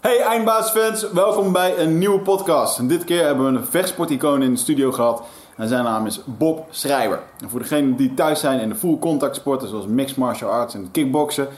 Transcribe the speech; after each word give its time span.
Hey 0.00 0.20
Eindbaasfans, 0.20 1.10
welkom 1.12 1.52
bij 1.52 1.78
een 1.78 1.98
nieuwe 1.98 2.20
podcast. 2.20 2.78
En 2.78 2.88
dit 2.88 3.04
keer 3.04 3.24
hebben 3.24 3.52
we 3.52 3.58
een 3.58 3.64
vechtsporticoon 3.64 4.42
in 4.42 4.52
de 4.52 4.58
studio 4.58 4.92
gehad. 4.92 5.22
En 5.56 5.68
zijn 5.68 5.84
naam 5.84 6.06
is 6.06 6.20
Bob 6.24 6.66
Schrijver. 6.70 7.20
En 7.40 7.50
voor 7.50 7.60
degenen 7.60 7.96
die 7.96 8.14
thuis 8.14 8.40
zijn 8.40 8.60
in 8.60 8.68
de 8.68 8.74
full 8.74 8.98
contact 8.98 9.36
sporten 9.36 9.68
zoals 9.68 9.86
mixed 9.86 10.16
martial 10.16 10.50
arts 10.50 10.74
en 10.74 10.90
kickboksen. 10.90 11.48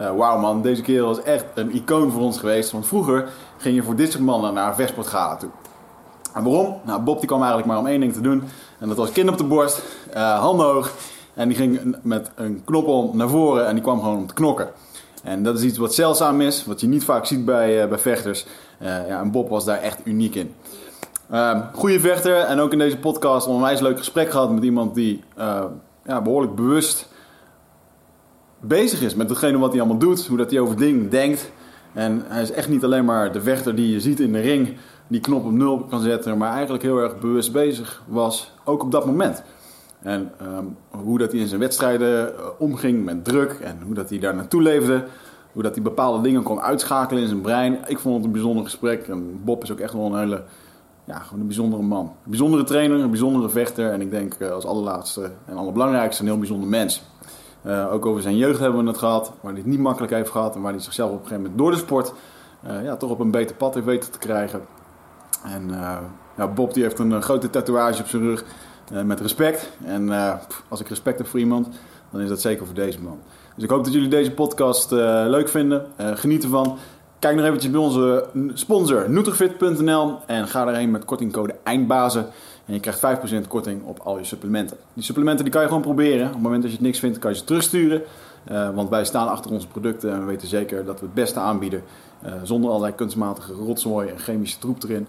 Uh, 0.00 0.16
Wauw 0.16 0.38
man, 0.38 0.62
deze 0.62 0.82
kerel 0.82 1.10
is 1.10 1.22
echt 1.22 1.44
een 1.54 1.74
icoon 1.74 2.10
voor 2.10 2.22
ons 2.22 2.38
geweest. 2.38 2.70
Want 2.70 2.86
vroeger 2.86 3.28
ging 3.56 3.74
je 3.74 3.82
voor 3.82 3.96
dit 3.96 4.12
soort 4.12 4.24
mannen 4.24 4.54
naar 4.54 4.68
een 4.68 4.74
vechtsportgala 4.74 5.36
toe. 5.36 5.50
En 6.34 6.44
waarom? 6.44 6.80
Nou, 6.84 7.00
Bob 7.00 7.18
die 7.18 7.26
kwam 7.26 7.38
eigenlijk 7.40 7.68
maar 7.68 7.78
om 7.78 7.86
één 7.86 8.00
ding 8.00 8.12
te 8.12 8.20
doen. 8.20 8.42
En 8.78 8.88
dat 8.88 8.96
was 8.96 9.12
kind 9.12 9.28
op 9.28 9.38
de 9.38 9.44
borst, 9.44 9.82
uh, 10.14 10.38
handen 10.38 10.66
hoog. 10.66 10.92
En 11.34 11.48
die 11.48 11.56
ging 11.56 11.96
met 12.02 12.30
een 12.34 12.62
knop 12.64 12.86
om 12.86 13.16
naar 13.16 13.28
voren 13.28 13.66
en 13.66 13.74
die 13.74 13.82
kwam 13.82 14.00
gewoon 14.00 14.16
om 14.16 14.26
te 14.26 14.34
knokken. 14.34 14.68
En 15.22 15.42
dat 15.42 15.58
is 15.58 15.64
iets 15.64 15.78
wat 15.78 15.94
zeldzaam 15.94 16.40
is, 16.40 16.64
wat 16.64 16.80
je 16.80 16.86
niet 16.86 17.04
vaak 17.04 17.26
ziet 17.26 17.44
bij, 17.44 17.82
uh, 17.82 17.88
bij 17.88 17.98
vechters. 17.98 18.46
Uh, 18.82 19.08
ja, 19.08 19.20
en 19.20 19.30
Bob 19.30 19.48
was 19.48 19.64
daar 19.64 19.80
echt 19.80 20.00
uniek 20.04 20.34
in. 20.34 20.54
Uh, 21.32 21.60
goede 21.72 22.00
vechter 22.00 22.36
en 22.36 22.60
ook 22.60 22.72
in 22.72 22.78
deze 22.78 22.98
podcast 22.98 23.46
een 23.46 23.52
onwijs 23.52 23.80
leuk 23.80 23.98
gesprek 23.98 24.30
gehad 24.30 24.50
met 24.50 24.62
iemand 24.62 24.94
die 24.94 25.22
ja, 26.04 26.22
behoorlijk 26.22 26.54
bewust 26.54 27.08
bezig 28.60 29.00
is 29.02 29.14
met 29.14 29.28
hetgene 29.28 29.58
wat 29.58 29.70
hij 29.70 29.80
allemaal 29.80 29.98
doet, 29.98 30.26
hoe 30.26 30.36
dat 30.36 30.50
hij 30.50 30.60
over 30.60 30.76
dingen 30.76 31.10
denkt. 31.10 31.50
En 31.92 32.24
hij 32.26 32.42
is 32.42 32.50
echt 32.50 32.68
niet 32.68 32.84
alleen 32.84 33.04
maar 33.04 33.32
de 33.32 33.40
vechter 33.40 33.74
die 33.74 33.92
je 33.92 34.00
ziet 34.00 34.20
in 34.20 34.32
de 34.32 34.40
ring, 34.40 34.76
die 35.06 35.20
knop 35.20 35.44
op 35.44 35.52
nul 35.52 35.84
kan 35.84 36.00
zetten, 36.00 36.38
maar 36.38 36.52
eigenlijk 36.52 36.82
heel 36.82 36.98
erg 36.98 37.18
bewust 37.18 37.52
bezig 37.52 38.02
was, 38.06 38.52
ook 38.64 38.82
op 38.82 38.92
dat 38.92 39.06
moment. 39.06 39.42
En 40.02 40.32
um, 40.42 40.76
hoe 40.90 41.18
dat 41.18 41.32
hij 41.32 41.40
in 41.40 41.48
zijn 41.48 41.60
wedstrijden 41.60 42.32
uh, 42.32 42.46
omging 42.58 43.04
met 43.04 43.24
druk 43.24 43.52
en 43.52 43.78
hoe 43.84 43.94
dat 43.94 44.10
hij 44.10 44.18
daar 44.18 44.34
naartoe 44.34 44.62
leefde. 44.62 45.04
Hoe 45.52 45.62
dat 45.62 45.74
hij 45.74 45.84
bepaalde 45.84 46.22
dingen 46.22 46.42
kon 46.42 46.60
uitschakelen 46.60 47.22
in 47.22 47.28
zijn 47.28 47.40
brein. 47.40 47.78
Ik 47.86 47.98
vond 47.98 48.16
het 48.16 48.24
een 48.24 48.32
bijzonder 48.32 48.64
gesprek. 48.64 49.08
En 49.08 49.44
Bob 49.44 49.62
is 49.62 49.72
ook 49.72 49.78
echt 49.78 49.92
wel 49.92 50.06
een 50.06 50.18
hele, 50.18 50.42
ja, 51.04 51.18
gewoon 51.18 51.40
een 51.40 51.46
bijzondere 51.46 51.82
man. 51.82 52.04
Een 52.04 52.30
bijzondere 52.30 52.64
trainer, 52.64 53.00
een 53.00 53.10
bijzondere 53.10 53.48
vechter. 53.48 53.90
En 53.90 54.00
ik 54.00 54.10
denk 54.10 54.34
uh, 54.38 54.50
als 54.50 54.64
allerlaatste 54.64 55.30
en 55.44 55.56
allerbelangrijkste 55.56 56.22
een 56.22 56.28
heel 56.28 56.38
bijzonder 56.38 56.68
mens. 56.68 57.02
Uh, 57.66 57.92
ook 57.92 58.06
over 58.06 58.22
zijn 58.22 58.36
jeugd 58.36 58.60
hebben 58.60 58.82
we 58.82 58.88
het 58.88 58.98
gehad. 58.98 59.32
Waar 59.40 59.52
hij 59.52 59.60
het 59.60 59.70
niet 59.70 59.78
makkelijk 59.78 60.12
heeft 60.12 60.30
gehad. 60.30 60.54
En 60.54 60.62
waar 60.62 60.72
hij 60.72 60.80
zichzelf 60.80 61.10
op 61.10 61.16
een 61.16 61.22
gegeven 61.22 61.42
moment 61.42 61.58
door 61.58 61.70
de 61.70 61.76
sport 61.76 62.12
ja, 62.82 62.96
toch 62.96 63.10
op 63.10 63.20
een 63.20 63.30
beter 63.30 63.56
pad 63.56 63.74
heeft 63.74 63.86
weten 63.86 64.10
te 64.10 64.18
krijgen. 64.18 64.60
En 65.44 65.70
ja, 66.36 66.48
Bob 66.54 66.74
die 66.74 66.82
heeft 66.82 66.98
een 66.98 67.22
grote 67.22 67.50
tatoeage 67.50 68.02
op 68.02 68.08
zijn 68.08 68.22
rug. 68.22 68.44
Uh, 68.92 69.02
met 69.02 69.20
respect. 69.20 69.70
En 69.84 70.06
uh, 70.06 70.34
als 70.68 70.80
ik 70.80 70.88
respect 70.88 71.18
heb 71.18 71.26
voor 71.26 71.40
iemand, 71.40 71.68
dan 72.10 72.20
is 72.20 72.28
dat 72.28 72.40
zeker 72.40 72.66
voor 72.66 72.74
deze 72.74 73.00
man. 73.00 73.18
Dus 73.54 73.64
ik 73.64 73.70
hoop 73.70 73.84
dat 73.84 73.92
jullie 73.92 74.08
deze 74.08 74.30
podcast 74.30 74.92
uh, 74.92 74.98
leuk 75.26 75.48
vinden. 75.48 75.86
geniet 75.96 76.42
ervan. 76.42 76.78
Kijk 77.18 77.36
nog 77.36 77.44
eventjes 77.44 77.70
bij 77.70 77.80
onze 77.80 78.26
sponsor 78.54 79.10
Nutrifit.nl 79.10 80.16
en 80.26 80.48
ga 80.48 80.64
daarheen 80.64 80.90
met 80.90 81.04
kortingcode 81.04 81.54
EINDBAZEN. 81.62 82.26
En 82.66 82.74
je 82.74 82.80
krijgt 82.80 83.00
5% 83.44 83.48
korting 83.48 83.82
op 83.84 83.98
al 83.98 84.18
je 84.18 84.24
supplementen. 84.24 84.76
Die 84.94 85.04
supplementen 85.04 85.44
die 85.44 85.52
kan 85.52 85.62
je 85.62 85.68
gewoon 85.68 85.82
proberen. 85.82 86.26
Op 86.26 86.32
het 86.32 86.42
moment 86.42 86.62
dat 86.62 86.70
je 86.70 86.76
het 86.76 86.86
niks 86.86 86.98
vindt, 86.98 87.18
kan 87.18 87.30
je 87.30 87.36
ze 87.36 87.44
terugsturen. 87.44 88.02
want 88.74 88.88
wij 88.88 89.04
staan 89.04 89.28
achter 89.28 89.50
onze 89.50 89.66
producten 89.66 90.12
en 90.12 90.20
we 90.20 90.26
weten 90.26 90.48
zeker 90.48 90.84
dat 90.84 91.00
we 91.00 91.06
het 91.06 91.14
beste 91.14 91.40
aanbieden. 91.40 91.82
zonder 92.42 92.70
allerlei 92.70 92.94
kunstmatige 92.94 93.52
rotzooi 93.52 94.08
en 94.08 94.18
chemische 94.18 94.58
troep 94.58 94.82
erin. 94.82 95.06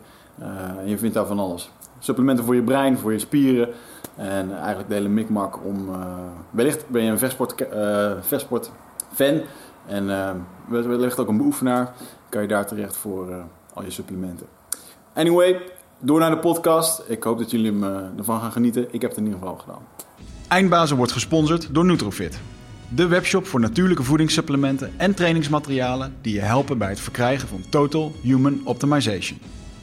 en 0.79 0.89
je 0.89 0.97
vindt 0.97 1.15
daar 1.15 1.25
van 1.25 1.39
alles 1.39 1.69
supplementen 1.99 2.45
voor 2.45 2.55
je 2.55 2.63
brein, 2.63 2.97
voor 2.97 3.11
je 3.11 3.19
spieren. 3.19 3.69
En 4.15 4.57
eigenlijk 4.57 4.87
de 4.87 4.93
hele 4.93 5.09
mikmak 5.09 5.65
om... 5.65 5.89
Uh, 5.89 6.15
wellicht 6.49 6.89
ben 6.89 7.03
je 7.03 7.11
een 7.11 7.17
vechtsport, 7.17 7.61
uh, 7.73 8.11
vechtsport 8.21 8.71
fan. 9.13 9.41
En 9.87 10.03
uh, 10.03 10.31
wellicht 10.67 11.19
ook 11.19 11.27
een 11.27 11.37
beoefenaar. 11.37 11.93
Kan 12.29 12.41
je 12.41 12.47
daar 12.47 12.67
terecht 12.67 12.97
voor 12.97 13.27
al 13.73 13.83
je 13.83 13.91
supplementen. 13.91 14.47
Anyway, 15.13 15.61
door 15.99 16.19
naar 16.19 16.29
de 16.29 16.37
podcast. 16.37 17.03
Ik 17.07 17.23
hoop 17.23 17.37
dat 17.37 17.51
jullie 17.51 17.83
ervan 18.17 18.39
gaan 18.39 18.51
genieten. 18.51 18.87
Ik 18.91 19.01
heb 19.01 19.09
het 19.09 19.19
in 19.19 19.25
ieder 19.25 19.39
geval 19.39 19.55
gedaan. 19.55 19.81
Eindbazen 20.47 20.97
wordt 20.97 21.11
gesponsord 21.11 21.73
door 21.73 21.85
Nutrofit. 21.85 22.39
De 22.95 23.07
webshop 23.07 23.45
voor 23.45 23.59
natuurlijke 23.59 24.03
voedingssupplementen 24.03 24.91
en 24.97 25.13
trainingsmaterialen... 25.13 26.15
die 26.21 26.33
je 26.33 26.39
helpen 26.39 26.77
bij 26.77 26.89
het 26.89 26.99
verkrijgen 26.99 27.47
van 27.47 27.63
Total 27.69 28.11
Human 28.21 28.61
Optimization. 28.63 29.39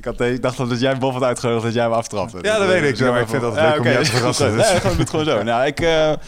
Ik, 0.00 0.06
had, 0.06 0.20
ik 0.20 0.42
dacht 0.42 0.56
dat 0.56 0.80
jij 0.80 0.98
Bob 0.98 1.12
had 1.12 1.22
uitgenodigd 1.22 1.64
dat 1.64 1.74
jij 1.74 1.82
hem 1.82 1.92
aftrapte. 1.92 2.38
Ja, 2.42 2.58
dat 2.58 2.66
weet 2.66 2.82
ik. 2.82 2.96
Ja, 2.96 3.10
maar 3.10 3.20
ik 3.20 3.28
vind 3.28 3.42
dat 3.42 3.54
leuk 3.54 3.78
om 3.78 3.86
je 3.86 3.98
te 3.98 4.04
verrassen. 4.04 4.56
Dus. 4.56 4.70
Ja, 4.70 4.78
gewoon, 4.78 4.98
het 4.98 5.10
gewoon 5.10 5.24
zo. 5.24 5.42
Nou, 5.42 5.66
ik, 5.66 5.80
uh, 5.80 5.88
we 5.88 6.18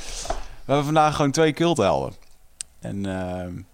hebben 0.65 0.85
vandaag 0.85 1.17
gewoon 1.17 1.31
twee 1.31 1.53
culthelden. 1.53 2.13
En 2.81 2.97
uh, 2.97 3.65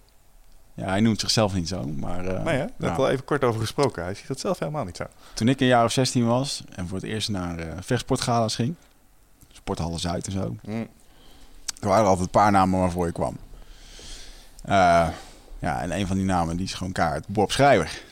ja, 0.74 0.88
hij 0.88 1.00
noemt 1.00 1.20
zichzelf 1.20 1.54
niet 1.54 1.68
zo, 1.68 1.84
maar... 1.84 2.24
Uh, 2.24 2.42
nee, 2.42 2.56
hè? 2.56 2.64
Daar 2.78 2.90
nou, 2.90 2.98
al 2.98 3.08
even 3.08 3.24
kort 3.24 3.44
over 3.44 3.60
gesproken. 3.60 4.02
Hij 4.02 4.14
ziet 4.14 4.26
dat 4.26 4.40
zelf 4.40 4.58
helemaal 4.58 4.84
niet 4.84 4.96
zo. 4.96 5.04
Toen 5.34 5.48
ik 5.48 5.60
een 5.60 5.66
jaar 5.66 5.84
of 5.84 5.92
16 5.92 6.26
was 6.26 6.64
en 6.74 6.88
voor 6.88 6.98
het 6.98 7.06
eerst 7.06 7.28
naar 7.28 7.58
uh, 7.58 7.72
vechtsportgala's 7.80 8.54
ging... 8.54 8.74
Sporthallen 9.52 10.00
Zuid 10.00 10.26
en 10.26 10.32
zo... 10.32 10.56
Mm. 10.62 10.86
Er 11.80 11.88
waren 11.88 12.06
altijd 12.06 12.24
een 12.24 12.40
paar 12.40 12.50
namen 12.50 12.80
waarvoor 12.80 13.06
je 13.06 13.12
kwam. 13.12 13.36
ja, 14.64 15.12
en 15.60 15.92
een 15.92 16.06
van 16.06 16.16
die 16.16 16.26
namen 16.26 16.56
die 16.56 16.66
is 16.66 16.74
gewoon 16.74 16.92
kaart 16.92 17.28
Bob 17.28 17.52
Schrijver. 17.52 18.06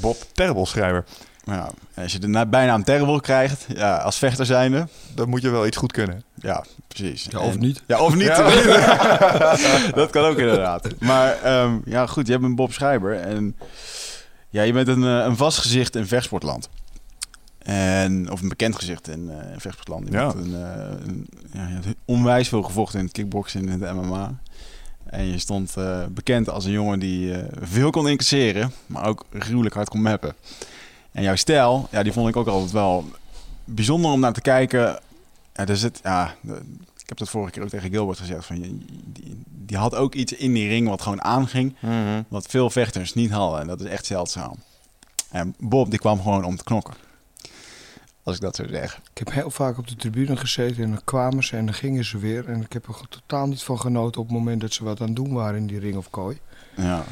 Bob 0.00 0.16
Terrible 0.32 0.66
schrijver. 0.66 1.04
Ja, 1.44 1.70
als 1.94 2.12
je 2.12 2.18
de 2.18 2.46
bijnaam 2.46 2.84
Terrible 2.84 3.20
krijgt, 3.20 3.66
ja, 3.74 3.96
als 3.96 4.18
vechter 4.18 4.46
zijnde... 4.46 4.88
Dan 5.14 5.28
moet 5.28 5.42
je 5.42 5.50
wel 5.50 5.66
iets 5.66 5.76
goed 5.76 5.92
kunnen. 5.92 6.22
Ja, 6.34 6.64
precies. 6.88 7.26
Ja, 7.30 7.38
of 7.38 7.58
niet. 7.58 7.82
Ja, 7.86 8.00
of 8.00 8.14
niet. 8.14 8.36
dat 9.94 10.10
kan 10.10 10.24
ook 10.24 10.38
inderdaad. 10.38 10.88
Maar 10.98 11.62
um, 11.62 11.82
ja, 11.84 12.06
goed, 12.06 12.26
je 12.26 12.32
hebt 12.32 12.44
een 12.44 12.54
Bob 12.54 12.72
Schrijver. 12.72 13.20
En 13.20 13.56
ja, 14.48 14.62
je 14.62 14.72
bent 14.72 14.88
een, 14.88 15.02
een 15.02 15.36
vast 15.36 15.58
gezicht 15.58 15.96
in 15.96 16.06
vechtsportland. 16.06 16.68
En, 17.58 18.30
of 18.30 18.42
een 18.42 18.48
bekend 18.48 18.76
gezicht 18.76 19.08
in, 19.08 19.24
uh, 19.24 19.52
in 19.52 19.60
vechtsportland. 19.60 20.06
Je 20.08 20.12
ja. 20.12 20.32
Een, 20.36 20.50
uh, 20.50 21.06
een, 21.06 21.28
ja, 21.52 21.80
onwijs 22.04 22.48
veel 22.48 22.62
gevochten 22.62 22.98
in 22.98 23.04
het 23.04 23.14
kickboksen 23.14 23.60
en 23.60 23.68
in 23.68 23.82
het 23.82 23.94
MMA. 23.94 24.40
En 25.04 25.24
je 25.24 25.38
stond 25.38 25.74
uh, 25.78 26.04
bekend 26.06 26.50
als 26.50 26.64
een 26.64 26.72
jongen 26.72 26.98
die 26.98 27.26
uh, 27.26 27.38
veel 27.60 27.90
kon 27.90 28.08
incasseren, 28.08 28.72
maar 28.86 29.06
ook 29.06 29.24
gruwelijk 29.38 29.74
hard 29.74 29.88
kon 29.88 30.02
mappen. 30.02 30.34
En 31.12 31.22
jouw 31.22 31.36
stijl, 31.36 31.88
ja, 31.90 32.02
die 32.02 32.12
vond 32.12 32.28
ik 32.28 32.36
ook 32.36 32.46
altijd 32.46 32.72
wel 32.72 33.04
bijzonder 33.64 34.10
om 34.10 34.20
naar 34.20 34.32
te 34.32 34.40
kijken. 34.40 35.00
Ja, 35.52 35.66
er 35.66 35.76
zit, 35.76 36.00
ja, 36.02 36.34
ik 36.98 37.08
heb 37.08 37.18
dat 37.18 37.28
vorige 37.28 37.50
keer 37.50 37.62
ook 37.62 37.68
tegen 37.68 37.90
Gilbert 37.90 38.18
gezegd. 38.18 38.46
Van, 38.46 38.60
die, 38.60 39.42
die 39.46 39.76
had 39.76 39.94
ook 39.94 40.14
iets 40.14 40.32
in 40.32 40.52
die 40.52 40.68
ring 40.68 40.88
wat 40.88 41.02
gewoon 41.02 41.22
aanging, 41.22 41.76
mm 41.80 41.90
-hmm. 41.90 42.24
wat 42.28 42.46
veel 42.46 42.70
vechters 42.70 43.14
niet 43.14 43.30
hadden. 43.30 43.60
En 43.60 43.66
dat 43.66 43.80
is 43.80 43.86
echt 43.86 44.06
zeldzaam. 44.06 44.54
En 45.30 45.54
Bob, 45.58 45.90
die 45.90 45.98
kwam 45.98 46.22
gewoon 46.22 46.44
om 46.44 46.56
te 46.56 46.64
knokken. 46.64 46.94
Als 48.22 48.36
ik 48.36 48.42
dat 48.42 48.56
zou 48.56 48.68
zeggen. 48.68 49.02
Ik 49.10 49.18
heb 49.18 49.32
heel 49.32 49.50
vaak 49.50 49.78
op 49.78 49.88
de 49.88 49.96
tribune 49.96 50.36
gezeten 50.36 50.82
en 50.82 50.90
dan 50.90 51.04
kwamen 51.04 51.44
ze 51.44 51.56
en 51.56 51.64
dan 51.64 51.74
gingen 51.74 52.04
ze 52.04 52.18
weer. 52.18 52.48
En 52.48 52.62
ik 52.62 52.72
heb 52.72 52.86
er 52.86 53.08
totaal 53.08 53.46
niet 53.46 53.62
van 53.62 53.80
genoten 53.80 54.20
op 54.20 54.26
het 54.28 54.36
moment 54.36 54.60
dat 54.60 54.72
ze 54.72 54.84
wat 54.84 55.00
aan 55.00 55.06
het 55.06 55.16
doen 55.16 55.32
waren 55.32 55.60
in 55.60 55.66
die 55.66 55.78
ring 55.78 55.96
of 55.96 56.10
kooi. 56.10 56.38
Ja. 56.76 57.04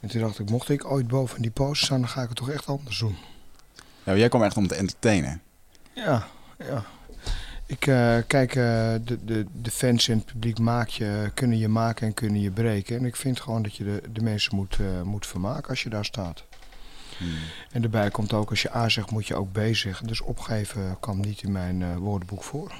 En 0.00 0.08
toen 0.08 0.20
dacht 0.20 0.38
ik, 0.38 0.50
mocht 0.50 0.68
ik 0.68 0.90
ooit 0.90 1.08
boven 1.08 1.42
die 1.42 1.50
post 1.50 1.84
staan, 1.84 2.00
dan 2.00 2.08
ga 2.08 2.22
ik 2.22 2.28
het 2.28 2.36
toch 2.36 2.50
echt 2.50 2.66
anders 2.66 2.98
doen. 2.98 3.16
Ja, 4.02 4.16
jij 4.16 4.28
kwam 4.28 4.42
echt 4.42 4.56
om 4.56 4.66
te 4.66 4.74
entertainen. 4.74 5.42
Ja, 5.92 6.26
ja. 6.58 6.84
Ik 7.66 7.86
uh, 7.86 8.16
kijk, 8.26 8.54
uh, 8.54 8.64
de, 9.04 9.24
de, 9.24 9.46
de 9.62 9.70
fans 9.70 10.08
en 10.08 10.16
het 10.16 10.26
publiek 10.26 10.58
maak 10.58 10.88
je, 10.88 11.30
kunnen 11.34 11.58
je 11.58 11.68
maken 11.68 12.06
en 12.06 12.14
kunnen 12.14 12.40
je 12.40 12.50
breken. 12.50 12.98
En 12.98 13.04
ik 13.04 13.16
vind 13.16 13.40
gewoon 13.40 13.62
dat 13.62 13.76
je 13.76 13.84
de, 13.84 14.02
de 14.12 14.20
mensen 14.20 14.56
moet, 14.56 14.78
uh, 14.80 15.02
moet 15.02 15.26
vermaken 15.26 15.68
als 15.68 15.82
je 15.82 15.88
daar 15.88 16.04
staat. 16.04 16.44
Hmm. 17.18 17.28
En 17.70 17.80
daarbij 17.80 18.10
komt 18.10 18.32
ook, 18.32 18.50
als 18.50 18.62
je 18.62 18.74
A 18.74 18.88
zegt, 18.88 19.10
moet 19.10 19.26
je 19.26 19.34
ook 19.34 19.52
B 19.52 19.58
zeggen. 19.72 20.06
Dus 20.06 20.20
opgeven 20.20 20.96
kwam 21.00 21.20
niet 21.20 21.42
in 21.42 21.52
mijn 21.52 21.80
uh, 21.80 21.96
woordenboek 21.96 22.42
voor. 22.42 22.72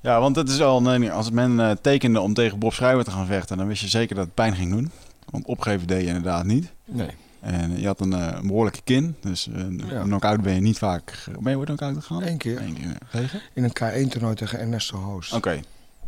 Ja, 0.00 0.20
want 0.20 0.36
het 0.36 0.48
is 0.48 0.60
al, 0.60 0.82
nee, 0.82 1.12
als 1.12 1.30
men 1.30 1.58
uh, 1.58 1.70
tekende 1.70 2.20
om 2.20 2.34
tegen 2.34 2.58
Bob 2.58 2.72
Schrijver 2.72 3.04
te 3.04 3.10
gaan 3.10 3.26
vechten, 3.26 3.56
dan 3.56 3.66
wist 3.66 3.80
je 3.80 3.88
zeker 3.88 4.14
dat 4.14 4.24
het 4.24 4.34
pijn 4.34 4.54
ging 4.54 4.70
doen. 4.70 4.90
Want 5.30 5.46
opgeven 5.46 5.86
deed 5.86 6.00
je 6.00 6.06
inderdaad 6.06 6.44
niet. 6.44 6.72
Nee. 6.84 7.10
En 7.40 7.80
je 7.80 7.86
had 7.86 8.00
een, 8.00 8.12
uh, 8.12 8.40
behoorlijke 8.40 8.80
kin. 8.84 9.16
Dus 9.20 9.46
een 9.52 9.82
ja. 9.88 10.02
knock-out 10.02 10.42
ben 10.42 10.54
je 10.54 10.60
niet 10.60 10.78
vaak... 10.78 11.24
Ben 11.40 11.52
je 11.52 11.58
ooit 11.58 11.66
knock-out 11.66 11.94
gegaan? 11.94 12.22
Eén 12.22 12.38
keer. 12.38 12.60
Eén 12.60 12.74
keer. 12.74 12.98
Tegen? 13.10 13.40
In 13.52 13.64
een 13.64 13.70
K1-toernooi 13.70 14.34
tegen 14.34 14.58
Ernesto 14.58 14.96
Hoost. 14.96 15.32
Oké. 15.32 15.60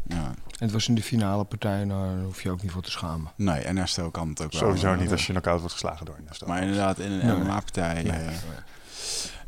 Ja. 0.09 0.35
En 0.59 0.65
het 0.65 0.73
was 0.73 0.89
in 0.89 0.95
de 0.95 1.03
finale 1.03 1.45
partij, 1.45 1.85
nou, 1.85 2.15
daar 2.15 2.25
hoef 2.25 2.43
je 2.43 2.51
ook 2.51 2.63
niet 2.63 2.71
voor 2.71 2.83
te 2.83 2.91
schamen. 2.91 3.33
Nee, 3.37 3.61
Ernesto 3.61 4.11
kan 4.11 4.29
het 4.29 4.43
ook 4.43 4.53
wel. 4.53 4.61
Sowieso 4.61 4.95
niet 4.95 5.11
als 5.11 5.27
je 5.27 5.33
knock-out 5.33 5.59
wordt 5.59 5.73
geslagen 5.73 6.07
door 6.07 6.15
Ernesto. 6.15 6.47
Maar 6.47 6.63
inderdaad, 6.63 6.99
in 6.99 7.13
een 7.13 7.39
MMA-partij... 7.39 8.03
Nee. 8.03 8.05
Uh, 8.05 8.33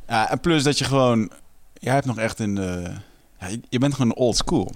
ja, 0.08 0.30
en 0.30 0.40
plus 0.40 0.62
dat 0.62 0.78
je 0.78 0.84
gewoon... 0.84 1.30
Jij 1.72 1.94
hebt 1.94 2.06
nog 2.06 2.18
echt 2.18 2.40
in 2.40 2.54
de... 2.54 2.92
Ja, 3.38 3.48
je 3.68 3.78
bent 3.78 3.94
gewoon 3.94 4.14
old 4.14 4.36
school. 4.36 4.72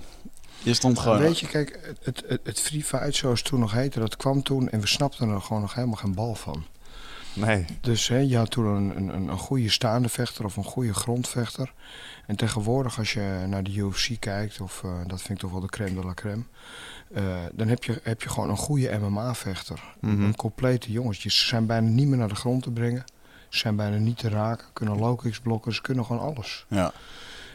Je 0.62 0.74
stond 0.74 0.98
gewoon... 0.98 1.18
weet 1.18 1.38
je, 1.38 1.46
kijk, 1.46 1.94
het, 2.02 2.22
het, 2.26 2.40
het 2.44 2.60
Free 2.60 2.84
Fight, 2.84 3.14
zoals 3.14 3.38
het 3.38 3.48
toen 3.48 3.60
nog 3.60 3.72
heette, 3.72 4.00
dat 4.00 4.16
kwam 4.16 4.42
toen 4.42 4.68
en 4.68 4.80
we 4.80 4.86
snapten 4.86 5.28
er 5.28 5.40
gewoon 5.40 5.62
nog 5.62 5.74
helemaal 5.74 5.96
geen 5.96 6.14
bal 6.14 6.34
van. 6.34 6.64
Nee. 7.34 7.64
Dus 7.80 8.08
hè, 8.08 8.18
je 8.18 8.36
had 8.36 8.50
toen 8.50 8.66
een, 8.66 8.96
een, 8.96 9.28
een 9.28 9.38
goede 9.38 9.70
staande 9.70 10.08
vechter 10.08 10.44
of 10.44 10.56
een 10.56 10.64
goede 10.64 10.94
grondvechter. 10.94 11.72
En 12.26 12.36
tegenwoordig 12.36 12.98
als 12.98 13.12
je 13.12 13.44
naar 13.48 13.62
de 13.62 13.74
UFC 13.74 14.10
kijkt, 14.18 14.60
of 14.60 14.82
uh, 14.84 14.92
dat 15.06 15.18
vind 15.18 15.30
ik 15.30 15.38
toch 15.38 15.50
wel 15.50 15.60
de 15.60 15.66
crème 15.66 16.00
de 16.00 16.06
la 16.06 16.14
crème. 16.14 16.42
Uh, 17.16 17.36
dan 17.52 17.68
heb 17.68 17.84
je, 17.84 18.00
heb 18.02 18.22
je 18.22 18.28
gewoon 18.28 18.50
een 18.50 18.56
goede 18.56 18.98
MMA-vechter. 18.98 19.82
Mm 20.00 20.10
-hmm. 20.10 20.24
Een 20.24 20.36
complete 20.36 20.92
jongens. 20.92 21.20
Ze 21.20 21.30
zijn 21.30 21.66
bijna 21.66 21.88
niet 21.88 22.08
meer 22.08 22.18
naar 22.18 22.28
de 22.28 22.34
grond 22.34 22.62
te 22.62 22.70
brengen. 22.70 23.04
Ze 23.48 23.58
zijn 23.58 23.76
bijna 23.76 23.96
niet 23.96 24.18
te 24.18 24.28
raken. 24.28 24.66
Kunnen 24.72 24.98
low 24.98 25.18
kicks 25.18 25.40
blokken. 25.40 25.74
Ze 25.74 25.80
kunnen 25.80 26.04
gewoon 26.04 26.22
alles. 26.22 26.66
Ja. 26.68 26.92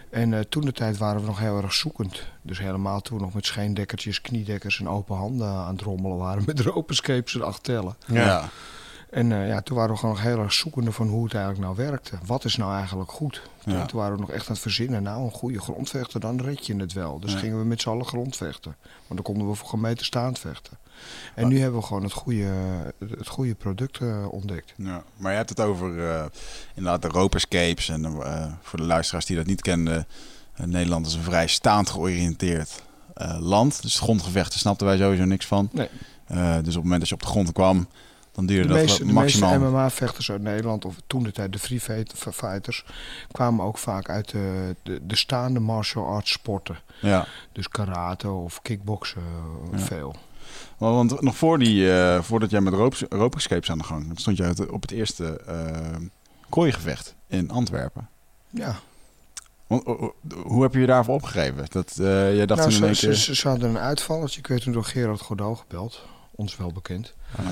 En 0.10 0.32
uh, 0.32 0.40
toen 0.40 0.66
de 0.66 0.72
tijd 0.72 0.98
waren 0.98 1.22
we 1.22 1.28
nog 1.28 1.40
heel 1.40 1.62
erg 1.62 1.74
zoekend. 1.74 2.24
Dus 2.42 2.60
helemaal 2.60 3.02
toen 3.02 3.22
nog 3.22 3.34
met 3.34 3.46
scheendekkertjes, 3.46 4.22
kniedekkers 4.22 4.80
en 4.80 4.90
open 4.90 5.16
handen 5.16 5.48
aan 5.48 5.74
het 5.74 5.82
rommelen 5.82 6.18
waren. 6.18 6.44
Met 6.46 6.60
roperscapes 6.60 7.36
en 7.36 7.42
acht 7.42 7.64
tellen. 7.64 7.96
Ja. 8.06 8.26
ja. 8.26 8.50
En 9.12 9.32
uh, 9.32 9.48
ja, 9.48 9.62
toen 9.62 9.78
waren 9.78 9.92
we 9.92 10.00
gewoon 10.00 10.16
nog 10.16 10.24
heel 10.24 10.40
erg 10.40 10.54
zoekende 10.54 10.92
van 10.92 11.08
hoe 11.08 11.24
het 11.24 11.34
eigenlijk 11.34 11.64
nou 11.64 11.76
werkte. 11.90 12.18
Wat 12.26 12.46
is 12.46 12.56
nou 12.58 12.74
eigenlijk 12.76 13.12
goed? 13.12 13.42
Toen, 13.64 13.74
Ja. 13.74 13.86
toen 13.86 14.00
waren 14.00 14.16
we 14.16 14.20
nog 14.22 14.32
echt 14.32 14.46
aan 14.48 14.54
het 14.54 14.62
verzinnen. 14.62 15.04
Nou, 15.04 15.24
een 15.24 15.32
goede 15.32 15.60
grondvechter, 15.60 16.20
dan 16.20 16.42
red 16.42 16.66
je 16.66 16.76
het 16.76 16.94
wel. 16.94 17.20
Dus 17.20 17.32
Ja. 17.32 17.38
gingen 17.38 17.58
we 17.60 17.66
met 17.66 17.82
z'n 17.82 17.90
allen 17.90 18.06
grondvechten. 18.06 18.76
Want 18.82 19.08
dan 19.08 19.22
konden 19.22 19.48
we 19.50 19.56
voor 19.56 19.68
gemeten 19.70 20.06
staand 20.06 20.40
vechten. 20.40 20.78
En 21.36 21.48
nu 21.48 21.60
hebben 21.60 21.80
we 21.80 21.86
gewoon 21.86 22.04
het 22.04 22.12
goede, 22.14 22.48
het 23.18 23.28
goede 23.28 23.56
product 23.56 23.98
eh, 24.00 24.26
ontdekt. 24.32 24.74
Ja, 24.76 25.04
maar 25.18 25.32
je 25.32 25.38
hebt 25.38 25.50
het 25.50 25.60
over 25.60 26.10
eh, 26.10 26.26
inderdaad 26.76 27.02
de 27.02 27.08
roperscapes. 27.08 27.90
En 27.90 28.06
eh, 28.06 28.46
voor 28.62 28.80
de 28.80 28.86
luisteraars 28.86 29.26
die 29.26 29.36
dat 29.36 29.46
niet 29.46 29.62
kenden, 29.62 30.08
eh, 30.54 30.66
Nederland 30.66 31.06
is 31.06 31.14
een 31.14 31.22
vrij 31.24 31.48
staand 31.48 31.90
georiënteerd 31.90 32.84
eh, 33.14 33.38
land. 33.40 33.82
Dus 33.82 34.00
grondgevechten 34.00 34.60
snapten 34.60 34.88
wij 34.88 34.98
sowieso 34.98 35.26
niks 35.26 35.46
van. 35.46 35.70
Nee. 35.72 35.90
Eh, 36.26 36.54
dus 36.54 36.60
op 36.60 36.66
het 36.66 36.76
moment 36.84 37.00
dat 37.00 37.10
je 37.10 37.16
op 37.16 37.22
de 37.22 37.28
grond 37.28 37.52
kwam, 37.52 37.88
dan 38.40 38.48
duurde 38.48 38.68
De 38.68 38.74
dat 38.74 38.84
meeste, 38.84 39.06
de 39.06 39.14
maximaal. 39.14 39.50
meeste 39.52 39.66
MMA-vechters 39.66 40.32
uit 40.32 40.42
Nederland, 40.42 40.86
of 40.86 40.96
toen 41.08 41.24
de 41.24 41.32
tijd 41.32 41.54
de 41.54 41.60
free 41.60 41.80
fight- 41.80 42.14
fighters, 42.34 42.86
kwamen 43.32 43.66
ook 43.66 43.78
vaak 43.78 44.10
uit 44.10 44.30
de, 44.32 44.76
de, 44.84 45.00
de 45.08 45.16
staande 45.16 45.60
martial 45.60 46.06
arts 46.06 46.32
sporten. 46.32 46.80
Ja, 47.02 47.26
Dus 47.52 47.68
karate 47.70 48.30
of 48.30 48.62
kickboksen, 48.62 49.22
eh, 49.72 49.80
Ja. 49.80 49.86
veel. 49.86 50.16
want, 50.78 51.10
want 51.12 51.22
nog 51.22 51.36
voor 51.38 51.60
die, 51.60 51.92
eh, 51.94 52.22
voordat 52.22 52.50
jij 52.50 52.62
met 52.62 52.74
ropers- 52.74 53.04
roperscapes 53.10 53.72
aan 53.72 53.78
de 53.78 53.84
gang, 53.84 54.12
stond 54.20 54.38
je 54.38 54.44
uit- 54.44 54.70
op 54.70 54.82
het 54.82 54.92
eerste 54.92 55.40
eh 55.46 55.96
kooigevecht 56.50 57.16
in 57.28 57.50
Antwerpen. 57.52 58.10
Ja. 58.50 58.76
Want, 59.68 59.84
hoe 60.44 60.62
heb 60.64 60.74
je 60.74 60.80
je 60.80 60.86
daarvoor 60.86 61.14
opgegeven? 61.16 61.66
Dat, 61.70 61.90
eh 62.00 62.36
jij 62.36 62.46
dacht 62.46 62.60
Nou, 62.60 62.84
in 62.86 62.96
ze, 62.96 63.06
keer... 63.06 63.16
ze, 63.16 63.36
ze 63.36 63.48
hadden 63.48 63.70
een 63.70 63.78
uitvalletje. 63.78 64.40
Ik 64.40 64.48
werd 64.48 64.62
toen 64.62 64.74
door 64.74 64.84
Gerard 64.84 65.22
Godot 65.22 65.60
gebeld. 65.60 66.02
Ons 66.32 66.58
wel 66.58 66.72
bekend. 66.72 67.14
Ah, 67.38 67.46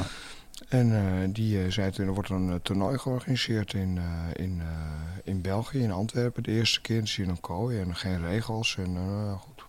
En 0.67 0.95
eh, 0.95 1.29
die 1.29 1.63
eh, 1.63 1.71
zei 1.71 1.91
toen, 1.91 2.07
er 2.07 2.13
wordt 2.13 2.29
een 2.29 2.49
eh, 2.49 2.55
toernooi 2.61 2.97
georganiseerd 2.97 3.73
in, 3.73 3.99
in, 4.33 4.61
in 5.23 5.41
België, 5.41 5.79
in 5.79 5.91
Antwerpen. 5.91 6.43
De 6.43 6.51
eerste 6.51 6.81
keer 6.81 7.07
zie 7.07 7.25
je 7.25 7.29
een 7.29 7.39
kooi 7.39 7.79
en 7.79 7.95
geen 7.95 8.21
regels. 8.21 8.77
En 8.77 8.97
goed, 9.39 9.63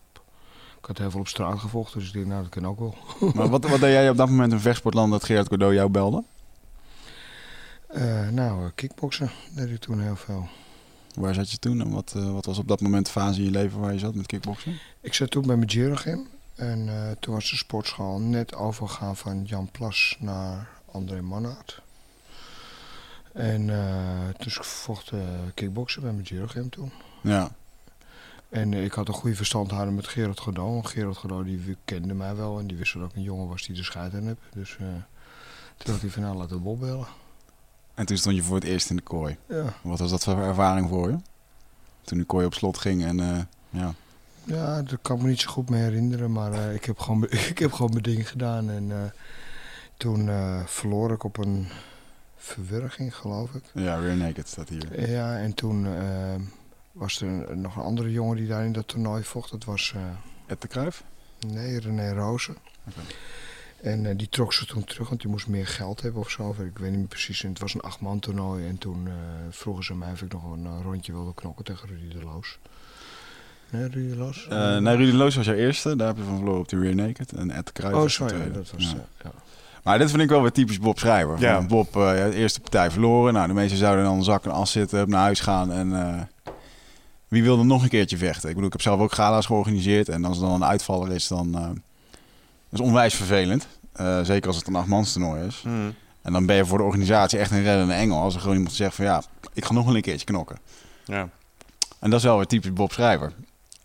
ik 0.79 0.85
had 0.85 0.99
heel 0.99 1.11
veel 1.11 1.21
op 1.21 1.29
straat 1.29 1.59
gevochten, 1.59 1.99
dus 1.99 2.09
ik 2.09 2.15
dacht, 2.15 2.27
nou, 2.27 2.43
dat 2.43 2.51
kan 2.51 2.67
ook 2.67 2.79
wel. 2.79 2.95
maar 3.35 3.49
wat, 3.49 3.69
wat 3.69 3.81
deed 3.81 3.93
jij 3.93 4.11
op 4.11 4.17
dat 4.17 4.29
moment 4.29 4.53
in 4.53 4.61
vechtsportland 4.61 5.11
dat 5.11 5.25
Gerard 5.25 5.49
Godot 5.49 5.73
jou 5.73 5.91
belde? 5.91 6.25
Nou, 8.31 8.71
kickboksen 8.75 9.31
deed 9.55 9.71
ik 9.71 9.81
toen 9.81 10.01
heel 10.01 10.17
veel. 10.17 10.49
Waar 11.15 11.35
zat 11.35 11.51
je 11.51 11.59
toen 11.59 11.81
en 11.81 11.91
wat, 11.91 12.13
wat 12.13 12.47
was 12.47 12.59
op 12.59 12.69
dat 12.69 12.81
moment 12.81 13.07
de 13.07 13.13
fase 13.13 13.39
in 13.39 13.45
je 13.45 13.51
leven 13.51 13.81
waar 13.81 13.93
je 13.93 13.99
zat 13.99 14.15
met 14.15 14.27
kickboksen? 14.27 14.79
Ik 15.01 15.15
zat 15.15 15.31
toen 15.31 15.47
bij 15.47 15.57
mijn 15.57 15.71
Gym. 15.71 16.27
En 16.55 16.89
toen 17.21 17.35
was 17.35 17.51
de 17.51 17.57
sportschool 17.57 18.21
net 18.21 18.55
overgegaan 18.55 19.17
van 19.17 19.43
Jan 19.45 19.71
Plas 19.71 20.17
naar 20.21 20.78
André 20.93 21.21
Mannaert. 21.21 21.83
En 23.33 23.71
dus 24.39 24.57
ik 24.57 24.65
vocht 24.65 25.11
eh, 25.11 25.21
kickboksen 25.55 26.03
bij 26.03 26.13
mijn 26.13 26.27
Giro 26.27 26.47
Gym 26.47 26.71
toen. 26.71 26.93
Ja, 27.21 27.51
En 28.49 28.75
eh, 28.75 28.85
ik 28.85 28.93
had 28.93 29.09
een 29.09 29.15
goede 29.15 29.37
verstandhouding 29.37 29.97
met 29.97 30.07
Gerard 30.07 30.41
Godot. 30.41 30.73
Want 30.73 30.89
Gerard 30.89 31.17
Godot 31.17 31.45
die 31.45 31.77
kende 31.85 32.15
mij 32.15 32.37
wel 32.37 32.59
en 32.59 32.67
die 32.67 32.77
wist 32.77 32.95
dat 32.95 33.11
ik 33.11 33.17
een 33.17 33.23
jongen 33.23 33.49
was 33.49 33.67
die 33.67 33.77
de 33.77 33.85
scheid 33.85 34.15
aan 34.15 34.27
heb. 34.27 34.39
Dus 34.53 34.77
toen 35.77 35.93
had 35.93 36.01
hij 36.01 36.11
van 36.11 36.23
nou 36.23 36.37
laten 36.37 36.63
Bob 36.63 36.81
bellen. 36.81 37.07
en 37.95 38.07
toen 38.07 38.17
stond 38.17 38.37
je 38.37 38.43
voor 38.43 38.55
het 38.55 38.65
eerst 38.65 38.91
in 38.91 38.97
de 38.97 39.03
kooi. 39.03 39.37
Ja. 39.47 39.75
Wat 39.83 39.99
was 39.99 40.11
dat 40.11 40.25
voor 40.25 40.43
ervaring 40.43 40.89
voor 40.89 41.11
je? 41.11 41.17
Toen 42.03 42.19
de 42.19 42.25
kooi 42.25 42.47
op 42.47 42.55
slot 42.55 42.79
ging 42.79 43.05
en 43.05 43.49
ja. 43.71 43.95
ja, 44.45 44.83
dat 44.83 44.99
kan 45.03 45.17
ik 45.17 45.23
me 45.23 45.29
niet 45.29 45.41
zo 45.41 45.51
goed 45.51 45.71
meer 45.71 45.83
herinneren. 45.83 46.33
Maar 46.33 46.75
ik, 46.75 46.85
heb 46.85 46.99
gewoon, 46.99 47.25
ik 47.53 47.59
heb 47.59 47.73
gewoon 47.73 47.91
mijn 47.91 48.03
ding 48.03 48.29
gedaan. 48.29 48.71
En 48.71 49.13
toen 49.99 50.29
eh, 50.29 50.67
verloor 50.67 51.13
ik 51.13 51.25
op 51.25 51.37
een 51.37 51.69
verwerging 52.37 53.17
geloof 53.17 53.55
ik. 53.55 53.63
Ja, 53.75 53.97
rear 53.97 54.17
naked 54.17 54.49
staat 54.49 54.69
hier. 54.69 55.11
Ja, 55.11 55.39
en 55.39 55.55
toen 55.55 55.87
eh, 55.87 56.35
was 56.93 57.21
er 57.21 57.57
nog 57.57 57.77
een 57.77 57.83
andere 57.83 58.13
jongen 58.13 58.37
die 58.37 58.47
daar 58.47 58.65
in 58.65 58.73
dat 58.73 58.89
toernooi 58.89 59.23
vocht. 59.23 59.51
Dat 59.51 59.65
was, 59.65 59.93
eh, 59.95 60.03
Ed 60.47 60.61
de 60.61 60.69
Kruif? 60.69 61.05
nee, 61.47 61.81
René 61.81 62.13
Rozen. 62.13 62.57
En 63.83 64.17
die 64.17 64.29
trok 64.29 64.53
ze 64.53 64.67
toen 64.67 64.85
terug, 64.85 65.09
want 65.09 65.21
die 65.21 65.31
moest 65.31 65.47
meer 65.47 65.67
geld 65.67 66.01
hebben 66.01 66.21
of 66.21 66.31
zo. 66.31 66.51
Ik 66.51 66.79
weet 66.79 66.91
niet 66.91 66.99
meer 66.99 67.09
precies. 67.09 67.43
En 67.43 67.49
het 67.49 67.59
was 67.59 67.75
een 67.75 67.81
achtman 67.81 68.19
toernooi. 68.19 68.67
En 68.67 68.79
toen 68.79 69.07
eh, 69.07 69.13
vroegen 69.51 69.85
ze 69.85 69.95
mij 69.95 70.13
of 70.13 70.23
ik 70.23 70.33
nog 70.33 70.53
een 70.53 70.83
rondje 70.83 71.13
wilde 71.13 71.35
knokken 71.35 71.65
tegen 71.65 71.89
Rudy 71.89 72.19
de 72.19 72.25
Loos. 72.25 72.59
Nee, 73.71 73.83
Rudy 73.83 74.09
de 74.09 74.17
Loos? 74.17 74.47
Nee, 74.49 74.97
Rudy 74.97 75.17
Loos 75.17 75.37
was 75.37 75.47
jouw 75.47 75.55
eerste. 75.55 75.97
Daar 75.97 76.07
heb 76.07 76.17
je 76.17 76.23
van 76.23 76.37
verloren 76.37 76.61
op 76.61 76.69
de 76.69 76.81
rear 76.81 76.95
naked. 76.95 77.33
En 77.33 77.51
Ed 77.51 77.67
de 77.67 77.73
Kruif 77.73 77.95
Oh, 77.95 78.03
de 78.03 78.09
sorry, 78.09 78.53
dat 78.53 78.71
was... 78.71 78.83
Ja. 78.83 79.07
ja. 79.23 79.33
Maar 79.89 79.99
dit 79.99 80.11
vind 80.11 80.23
ik 80.23 80.29
wel 80.29 80.43
weer 80.43 80.53
typisch 80.53 80.79
Bob 80.79 80.99
Schrijver. 80.99 81.41
Ja. 81.41 81.63
Bob, 81.63 81.97
eh, 81.97 82.13
de 82.13 82.35
eerste 82.35 82.61
partij 82.61 82.91
verloren. 82.91 83.33
Nou, 83.33 83.47
de 83.47 83.55
meesten 83.55 83.79
zouden 83.79 84.05
dan 84.05 84.25
zak 84.25 84.45
en 84.45 84.51
as 84.51 84.71
zitten, 84.71 85.09
naar 85.09 85.21
huis 85.21 85.41
gaan. 85.41 85.73
En 85.73 86.01
eh, 86.01 86.53
wie 87.29 87.43
wilde 87.43 87.65
nog 87.65 87.83
een 87.83 87.89
keertje 87.89 88.17
vechten? 88.17 88.49
Ik 88.49 88.55
bedoel, 88.55 88.67
ik 88.67 88.73
heb 88.73 88.83
zelf 88.83 89.01
ook 89.01 89.13
gala's 89.13 89.47
georganiseerd. 89.47 90.09
En 90.09 90.25
als 90.25 90.37
er 90.37 90.43
dan 90.43 90.55
een 90.55 90.65
uitvaller 90.65 91.13
is, 91.13 91.29
dan 91.29 91.53
dat 91.53 91.71
is 92.71 92.81
onwijs 92.81 93.15
vervelend. 93.15 93.67
Zeker 94.23 94.47
als 94.47 94.57
het 94.57 94.67
een 94.67 94.75
achtmans 94.77 95.13
toernooi 95.13 95.47
is. 95.47 95.61
Hmm. 95.63 95.95
En 96.23 96.33
dan 96.33 96.47
ben 96.47 96.57
je 96.57 96.67
voor 96.67 96.79
de 96.79 96.85
organisatie 96.85 97.39
echt 97.39 97.51
een 97.51 97.63
reddende 97.63 97.95
engel. 97.95 98.21
Als 98.21 98.35
er 98.35 98.41
gewoon 98.41 98.57
iemand 98.57 98.75
zegt 98.75 98.95
van 98.95 99.05
ja, 99.05 99.23
ik 99.53 99.65
ga 99.65 99.73
nog 99.73 99.85
wel 99.85 99.97
een 99.97 100.03
keertje 100.03 100.27
knokken. 100.27 100.59
Ja. 101.05 101.29
En 101.99 102.11
dat 102.11 102.19
is 102.19 102.25
wel 102.25 102.37
weer 102.37 102.47
typisch 102.47 102.73
Bob 102.73 102.93
Schrijver. 102.93 103.33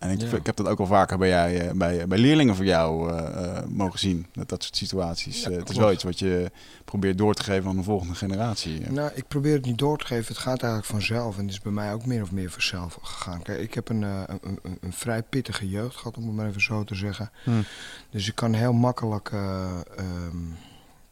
En 0.04 0.10
ik, 0.10 0.20
Ja. 0.20 0.36
ik 0.36 0.46
heb 0.46 0.56
dat 0.56 0.68
ook 0.68 0.78
al 0.78 0.86
vaker 0.86 1.18
bij, 1.18 1.28
jij, 1.28 1.68
eh, 1.68 1.74
bij, 1.74 2.06
bij 2.06 2.18
leerlingen 2.18 2.56
van 2.56 2.64
jou 2.64 3.10
eh, 3.10 3.58
eh, 3.58 3.66
mogen 3.68 3.98
zien. 3.98 4.26
Dat, 4.32 4.48
dat 4.48 4.62
soort 4.62 4.76
situaties. 4.76 5.42
Ja, 5.42 5.50
het 5.50 5.70
is 5.70 5.76
wel 5.76 5.92
iets 5.92 6.02
wat 6.02 6.18
je 6.18 6.50
probeert 6.84 7.18
door 7.18 7.34
te 7.34 7.42
geven 7.42 7.68
aan 7.70 7.76
de 7.76 7.82
volgende 7.82 8.14
generatie. 8.14 8.90
Nou, 8.90 9.10
ik 9.14 9.28
probeer 9.28 9.52
het 9.52 9.64
niet 9.64 9.78
door 9.78 9.98
te 9.98 10.06
geven. 10.06 10.26
Het 10.26 10.42
gaat 10.42 10.62
eigenlijk 10.62 10.84
vanzelf. 10.92 11.36
En 11.36 11.42
het 11.42 11.50
is 11.50 11.60
bij 11.60 11.72
mij 11.72 11.92
ook 11.92 12.06
meer 12.06 12.22
of 12.22 12.32
meer 12.32 12.50
vanzelf 12.50 12.98
gegaan. 13.02 13.42
Kijk, 13.42 13.58
ik 13.58 13.74
heb 13.74 13.88
een, 13.88 14.02
eh, 14.02 14.22
een, 14.26 14.58
een, 14.62 14.78
een 14.80 14.92
vrij 14.92 15.22
pittige 15.22 15.68
jeugd 15.68 15.96
gehad, 15.96 16.16
om 16.16 16.26
het 16.26 16.34
maar 16.34 16.46
even 16.46 16.62
zo 16.62 16.84
te 16.84 16.94
zeggen. 16.94 17.30
Hmm. 17.44 17.64
Dus 18.10 18.28
ik 18.28 18.34
kan 18.34 18.52
heel 18.52 18.72
makkelijk 18.72 19.30
eh, 19.32 19.80
ehm, 19.96 20.36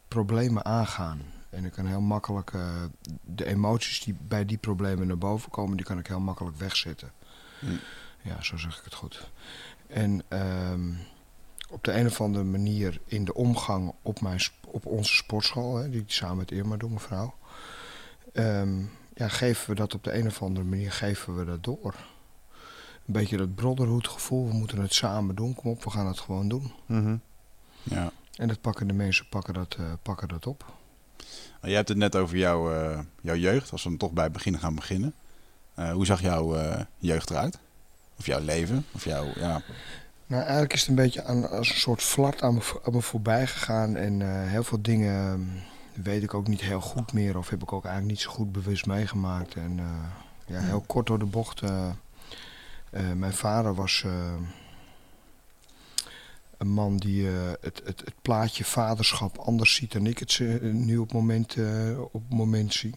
problemen 0.07 0.65
aangaan. 0.65 1.21
En 1.49 1.65
ik 1.65 1.71
kan 1.71 1.85
heel 1.85 2.01
makkelijk 2.01 2.53
eh, 2.53 2.61
de 3.21 3.45
emoties 3.45 4.03
die 4.03 4.15
bij 4.27 4.45
die 4.45 4.57
problemen 4.57 5.07
naar 5.07 5.17
boven 5.17 5.51
komen, 5.51 5.77
die 5.77 5.85
kan 5.85 5.99
ik 5.99 6.07
heel 6.07 6.19
makkelijk 6.19 6.57
wegzetten. 6.57 7.11
Hmm. 7.59 7.79
Ja, 8.23 8.41
zo 8.41 8.57
zeg 8.57 8.77
ik 8.77 8.83
het 8.83 8.93
goed. 8.93 9.29
En 9.87 10.23
ehm, 10.27 10.91
op 11.69 11.83
de 11.83 11.91
een 11.93 12.05
of 12.05 12.21
andere 12.21 12.43
manier 12.43 12.99
in 13.05 13.25
de 13.25 13.33
omgang 13.33 13.93
op, 14.01 14.21
mijn, 14.21 14.41
op 14.67 14.85
onze 14.85 15.13
sportschool, 15.13 15.75
hè, 15.75 15.89
die 15.89 16.01
ik 16.01 16.11
samen 16.11 16.37
met 16.37 16.51
Irma 16.51 16.77
doe, 16.77 16.89
mevrouw, 16.89 17.33
ehm, 18.33 18.81
ja, 19.13 19.27
geven 19.27 19.69
we 19.69 19.75
dat 19.75 19.93
op 19.93 20.03
de 20.03 20.13
een 20.13 20.27
of 20.27 20.41
andere 20.41 20.65
manier 20.65 20.91
geven 20.91 21.37
we 21.37 21.45
dat 21.45 21.63
door. 21.63 21.95
Een 23.05 23.13
beetje 23.13 23.37
dat 23.37 23.55
brotherhood 23.55 24.07
gevoel, 24.07 24.47
we 24.47 24.53
moeten 24.53 24.81
het 24.81 24.93
samen 24.93 25.35
doen, 25.35 25.55
kom 25.55 25.71
op, 25.71 25.83
we 25.83 25.89
gaan 25.89 26.07
het 26.07 26.19
gewoon 26.19 26.47
doen. 26.47 26.71
Mhm. 26.85 27.17
Ja. 27.83 28.11
En 28.35 28.47
dat 28.47 28.61
pakken 28.61 28.87
de 28.87 28.93
mensen 28.93 29.25
pakken 29.29 29.53
dat, 29.53 29.75
eh, 29.79 29.85
pakken 30.01 30.27
dat 30.27 30.47
op. 30.47 30.65
Je 31.61 31.73
hebt 31.73 31.89
het 31.89 31.97
net 31.97 32.15
over 32.15 32.37
jouw, 32.37 32.73
eh, 32.73 32.99
jouw 33.21 33.35
jeugd. 33.35 33.71
Als 33.71 33.83
we 33.83 33.89
dan 33.89 33.97
toch 33.97 34.11
bij 34.11 34.23
het 34.23 34.33
begin 34.33 34.59
gaan 34.59 34.75
beginnen. 34.75 35.13
Eh, 35.73 35.91
hoe 35.91 36.05
zag 36.05 36.21
jouw 36.21 36.55
jeugd 36.97 37.29
eruit? 37.29 37.59
Of 38.19 38.25
jouw 38.25 38.39
leven? 38.39 38.85
Of 38.91 39.03
jouw, 39.03 39.25
ja. 39.35 39.61
Nou, 40.27 40.41
eigenlijk 40.41 40.73
is 40.73 40.79
het 40.79 40.89
een 40.89 40.95
beetje 40.95 41.23
aan, 41.23 41.49
als 41.49 41.69
een 41.69 41.75
soort 41.75 42.01
flat 42.01 42.41
aan 42.41 42.53
me, 42.53 42.79
aan 42.85 42.93
me 42.93 43.01
voorbij 43.01 43.47
gegaan. 43.47 43.95
En 43.95 44.21
eh, 44.21 44.49
heel 44.49 44.63
veel 44.63 44.81
dingen 44.81 45.31
ehm, 45.93 46.03
weet 46.03 46.23
ik 46.23 46.33
ook 46.33 46.47
niet 46.47 46.61
heel 46.61 46.81
goed 46.81 47.13
meer. 47.13 47.37
Of 47.37 47.49
heb 47.49 47.61
ik 47.61 47.73
ook 47.73 47.85
eigenlijk 47.85 48.15
niet 48.15 48.23
zo 48.25 48.31
goed 48.31 48.51
bewust 48.51 48.85
meegemaakt. 48.85 49.55
En 49.55 49.79
eh, 49.79 49.85
ja, 50.45 50.59
heel 50.59 50.83
kort 50.87 51.07
door 51.07 51.19
de 51.19 51.25
bocht. 51.25 51.61
eh, 51.61 51.89
mijn 53.15 53.33
vader 53.33 53.75
was 53.75 54.03
eh, 54.05 54.33
een 56.57 56.69
man 56.69 56.97
die 56.97 57.27
eh, 57.27 57.33
het, 57.61 57.81
het, 57.85 57.99
het 57.99 58.13
plaatje 58.21 58.65
vaderschap 58.65 59.37
anders 59.37 59.75
ziet 59.75 59.91
dan 59.91 60.05
ik 60.07 60.19
het 60.19 60.39
nu 60.61 60.97
op 60.97 61.07
het 61.07 61.17
moment, 61.17 61.55
eh, 61.55 61.99
op 61.99 62.13
het 62.29 62.37
moment 62.37 62.73
zie. 62.73 62.93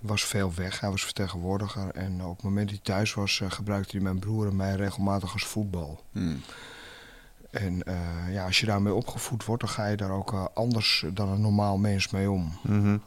Was 0.00 0.24
veel 0.24 0.54
weg, 0.54 0.80
hij 0.80 0.90
was 0.90 1.04
vertegenwoordiger. 1.04 1.90
En 1.90 2.24
op 2.24 2.36
het 2.36 2.44
moment 2.44 2.68
dat 2.68 2.78
hij 2.84 2.94
thuis 2.94 3.14
was, 3.14 3.40
eh, 3.40 3.50
gebruikte 3.50 3.96
hij 3.96 4.00
mijn 4.00 4.18
broer 4.18 4.46
en 4.46 4.56
mij 4.56 4.74
regelmatig 4.74 5.32
als 5.32 5.44
voetbal. 5.44 6.04
Hmm. 6.12 6.42
En 7.50 7.82
eh, 7.82 8.32
ja, 8.32 8.44
als 8.44 8.60
je 8.60 8.66
daarmee 8.66 8.94
opgevoed 8.94 9.44
wordt, 9.44 9.62
dan 9.62 9.72
ga 9.72 9.86
je 9.86 9.96
daar 9.96 10.10
ook 10.10 10.32
eh, 10.32 10.44
anders 10.54 11.04
dan 11.12 11.28
een 11.28 11.40
normaal 11.40 11.78
mens 11.78 12.10
mee 12.10 12.30
om. 12.30 12.58
Mhm. 12.62 12.98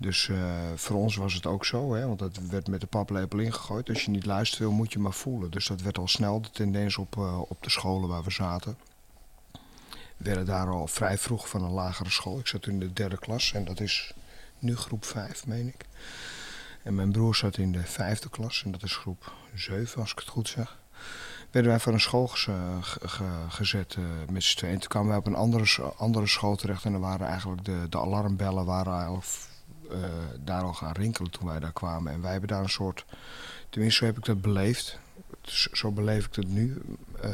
Dus 0.00 0.30
voor 0.74 0.96
ons 0.96 1.16
was 1.16 1.34
het 1.34 1.46
ook 1.46 1.64
zo, 1.64 1.94
hè, 1.94 2.06
want 2.06 2.18
dat 2.18 2.38
werd 2.50 2.68
met 2.68 2.80
de 2.80 2.86
paplepel 2.86 3.38
ingegooid. 3.38 3.88
Als 3.88 4.04
je 4.04 4.10
niet 4.10 4.26
luisteren 4.26 4.66
wil, 4.66 4.76
moet 4.76 4.92
je 4.92 4.98
maar 4.98 5.12
voelen. 5.12 5.50
Dus 5.50 5.66
dat 5.66 5.80
werd 5.80 5.98
al 5.98 6.08
snel 6.08 6.40
de 6.40 6.50
tendens 6.50 6.96
op, 6.96 7.16
op 7.48 7.62
de 7.62 7.70
scholen 7.70 8.08
waar 8.08 8.22
we 8.22 8.30
zaten. 8.30 8.76
We 10.16 10.24
werden 10.24 10.46
daar 10.46 10.68
al 10.68 10.86
vrij 10.86 11.18
vroeg 11.18 11.48
van 11.48 11.62
een 11.62 11.70
lagere 11.70 12.10
school. 12.10 12.38
Ik 12.38 12.46
zat 12.46 12.66
in 12.66 12.78
de 12.78 12.92
derde 12.92 13.18
klas 13.18 13.52
en 13.52 13.64
dat 13.64 13.80
is 13.80 14.12
nu 14.58 14.76
groep 14.76 15.04
5, 15.04 15.46
meen 15.46 15.66
ik. 15.66 15.87
En 16.82 16.94
mijn 16.94 17.12
broer 17.12 17.34
zat 17.34 17.56
in 17.56 17.72
de 17.72 17.82
vijfde 17.82 18.28
klas 18.28 18.62
en 18.64 18.70
dat 18.70 18.82
is 18.82 18.96
groep 18.96 19.32
7, 19.54 20.00
als 20.00 20.12
ik 20.12 20.18
het 20.18 20.28
goed 20.28 20.48
zeg. 20.48 20.78
Werden 21.50 21.70
wij 21.70 21.80
van 21.80 21.92
een 21.92 22.00
school 22.00 22.26
geze- 22.26 22.78
ge- 22.80 23.08
ge- 23.08 23.44
gezet 23.48 23.94
eh, 23.94 24.04
met 24.30 24.42
z'n 24.42 24.56
tweeën. 24.56 24.78
Toen 24.78 24.88
kwamen 24.88 25.08
wij 25.08 25.18
op 25.18 25.26
een 25.26 25.34
andere, 25.34 25.82
andere 25.96 26.26
school 26.26 26.56
terecht 26.56 26.84
en 26.84 26.92
er 26.92 27.00
waren 27.00 27.26
eigenlijk 27.26 27.64
de, 27.64 27.86
de 27.88 27.98
alarmbellen 28.00 28.64
waren 28.64 29.22
eh, 29.90 29.98
daar 30.44 30.62
al 30.62 30.72
gaan 30.74 30.92
rinkelen 30.92 31.30
toen 31.30 31.46
wij 31.46 31.58
daar 31.60 31.72
kwamen. 31.72 32.12
En 32.12 32.20
wij 32.22 32.30
hebben 32.30 32.48
daar 32.48 32.62
een 32.62 32.68
soort, 32.68 33.04
tenminste 33.70 33.98
zo 33.98 34.04
heb 34.06 34.16
ik 34.18 34.24
dat 34.24 34.40
beleefd, 34.40 34.98
zo, 35.72 35.90
beleef 35.92 36.26
ik 36.26 36.34
het 36.34 36.48
nu, 36.48 36.82
eh, 37.22 37.30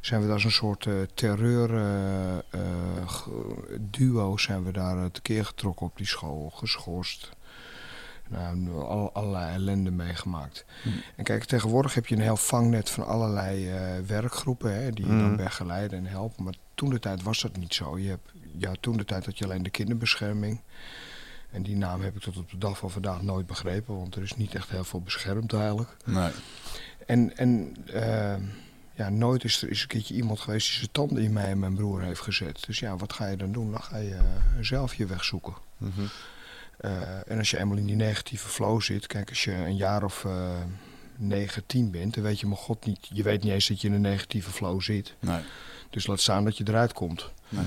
zijn 0.00 0.20
we 0.20 0.26
daar 0.26 0.34
als 0.34 0.44
een 0.44 0.50
soort 0.52 0.86
eh, 0.86 0.94
terreur 1.14 1.74
eh, 1.76 2.36
eh, 2.38 3.08
ge- 3.08 3.78
duo 3.80 4.36
zijn 4.36 4.64
we 4.64 4.72
daar 4.72 5.10
tekeer 5.10 5.44
getrokken 5.44 5.86
op 5.86 5.96
die 5.96 6.06
school, 6.06 6.50
geschorst. 6.54 7.30
Nou, 8.28 8.82
al, 8.82 9.12
allerlei 9.12 9.54
ellende 9.54 9.90
meegemaakt. 9.90 10.64
En 11.16 11.24
kijk, 11.24 11.44
tegenwoordig 11.44 11.94
heb 11.94 12.06
je 12.06 12.14
een 12.14 12.20
heel 12.22 12.36
vangnet 12.36 12.90
van 12.90 13.06
allerlei 13.06 13.70
eh, 13.70 13.98
werkgroepen 14.06 14.74
hè, 14.82 14.90
die 14.90 15.04
je 15.06 15.10
dan 15.10 15.26
Mhm. 15.32 15.36
begeleiden 15.36 15.98
en 15.98 16.06
helpen. 16.06 16.44
Maar 16.44 16.54
toen 16.74 16.90
de 16.90 16.98
tijd 16.98 17.22
was 17.22 17.40
dat 17.40 17.56
niet 17.56 17.74
zo. 17.74 17.98
Je 17.98 18.08
hebt, 18.08 18.32
ja, 18.58 18.72
toen 18.80 18.96
de 18.96 19.04
tijd 19.04 19.24
had 19.26 19.38
je 19.38 19.44
alleen 19.44 19.62
de 19.62 19.70
kinderbescherming. 19.70 20.60
En 21.50 21.62
die 21.62 21.76
naam 21.76 22.00
heb 22.02 22.16
ik 22.16 22.22
tot 22.22 22.36
op 22.36 22.50
de 22.50 22.58
dag 22.58 22.78
van 22.78 22.90
vandaag 22.90 23.22
nooit 23.22 23.46
begrepen, 23.46 23.96
want 23.96 24.14
er 24.16 24.22
is 24.22 24.36
niet 24.36 24.54
echt 24.54 24.70
heel 24.70 24.84
veel 24.84 25.00
beschermd 25.00 25.52
eigenlijk. 25.52 25.96
Nee. 26.04 26.30
En, 27.06 27.36
en 27.36 27.76
eh, 27.86 28.34
ja, 28.94 29.08
nooit 29.08 29.44
is 29.44 29.62
er 29.62 29.68
is 29.70 29.82
een 29.82 29.88
keertje 29.88 30.14
iemand 30.14 30.40
geweest 30.40 30.66
die 30.66 30.76
zijn 30.76 30.90
tanden 30.92 31.22
in 31.22 31.32
mij 31.32 31.44
en 31.46 31.58
mijn 31.58 31.74
broer 31.74 32.02
heeft 32.02 32.20
gezet. 32.20 32.66
Dus 32.66 32.78
ja, 32.78 32.96
wat 32.96 33.12
ga 33.12 33.26
je 33.26 33.36
dan 33.36 33.52
doen? 33.52 33.70
Dan 33.70 33.82
ga 33.82 33.96
je 33.96 34.14
eh, 34.14 34.22
zelf 34.60 34.94
je 34.94 35.06
weg 35.06 35.24
zoeken. 35.24 35.54
Mhm. 35.76 36.00
En 37.26 37.38
als 37.38 37.50
je 37.50 37.58
eenmaal 37.58 37.76
in 37.76 37.86
die 37.86 37.96
negatieve 37.96 38.48
flow 38.48 38.80
zit, 38.80 39.06
kijk, 39.06 39.28
als 39.28 39.44
je 39.44 39.52
een 39.52 39.76
jaar 39.76 40.04
of 40.04 40.24
eh 40.24 40.50
9, 41.16 41.66
10 41.66 41.90
bent, 41.90 42.14
dan 42.14 42.22
weet 42.22 42.40
je, 42.40 42.46
mijn 42.46 42.58
god, 42.58 42.86
niet, 42.86 43.08
je 43.12 43.22
weet 43.22 43.42
niet 43.42 43.52
eens 43.52 43.68
dat 43.68 43.80
je 43.80 43.88
in 43.88 43.94
een 43.94 44.00
negatieve 44.00 44.50
flow 44.50 44.80
zit. 44.80 45.14
Nee. 45.20 45.40
Dus 45.90 46.06
laat 46.06 46.20
staan 46.20 46.44
dat 46.44 46.56
je 46.56 46.64
eruit 46.68 46.92
komt. 46.92 47.30
Mhm. 47.48 47.64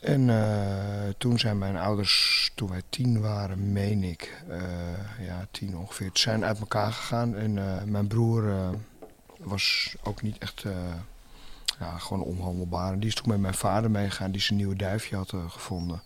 En 0.00 0.30
eh, 0.30 1.08
toen 1.18 1.38
zijn 1.38 1.58
mijn 1.58 1.76
ouders, 1.76 2.50
toen 2.54 2.70
wij 2.70 2.82
tien 2.88 3.20
waren, 3.20 3.72
meen 3.72 4.02
ik, 4.04 4.42
eh, 4.48 5.26
ja, 5.26 5.46
tien 5.50 5.76
ongeveer, 5.76 6.10
zijn 6.12 6.44
uit 6.44 6.58
elkaar 6.58 6.92
gegaan. 6.92 7.36
En 7.36 7.58
eh, 7.58 7.82
mijn 7.82 8.06
broer 8.06 8.48
eh, 8.48 8.68
was 9.38 9.94
ook 10.02 10.22
niet 10.22 10.38
echt, 10.38 10.62
eh, 10.64 10.72
ja, 11.78 11.98
gewoon 11.98 12.22
onhandelbaar. 12.22 12.92
En 12.92 12.98
die 12.98 13.08
is 13.08 13.14
toen 13.14 13.28
met 13.28 13.40
mijn 13.40 13.54
vader 13.54 13.90
meegegaan, 13.90 14.30
die 14.30 14.40
zijn 14.40 14.58
nieuwe 14.58 14.76
duifje 14.76 15.16
had 15.16 15.32
eh, 15.32 15.50
gevonden. 15.50 16.02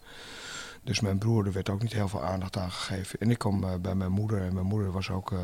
Dus 0.85 1.01
mijn 1.01 1.19
broer, 1.19 1.47
er 1.47 1.53
werd 1.53 1.69
ook 1.69 1.83
niet 1.83 1.93
heel 1.93 2.09
veel 2.09 2.25
aandacht 2.25 2.57
aan 2.57 2.71
gegeven. 2.71 3.21
En 3.21 3.31
ik 3.31 3.39
kwam 3.39 3.65
eh, 3.65 3.75
bij 3.75 3.95
mijn 3.95 4.13
moeder 4.13 4.41
en 4.43 4.55
mijn 4.55 4.67
moeder 4.67 4.93
was 4.93 5.11
ook 5.11 5.33
eh, 5.33 5.39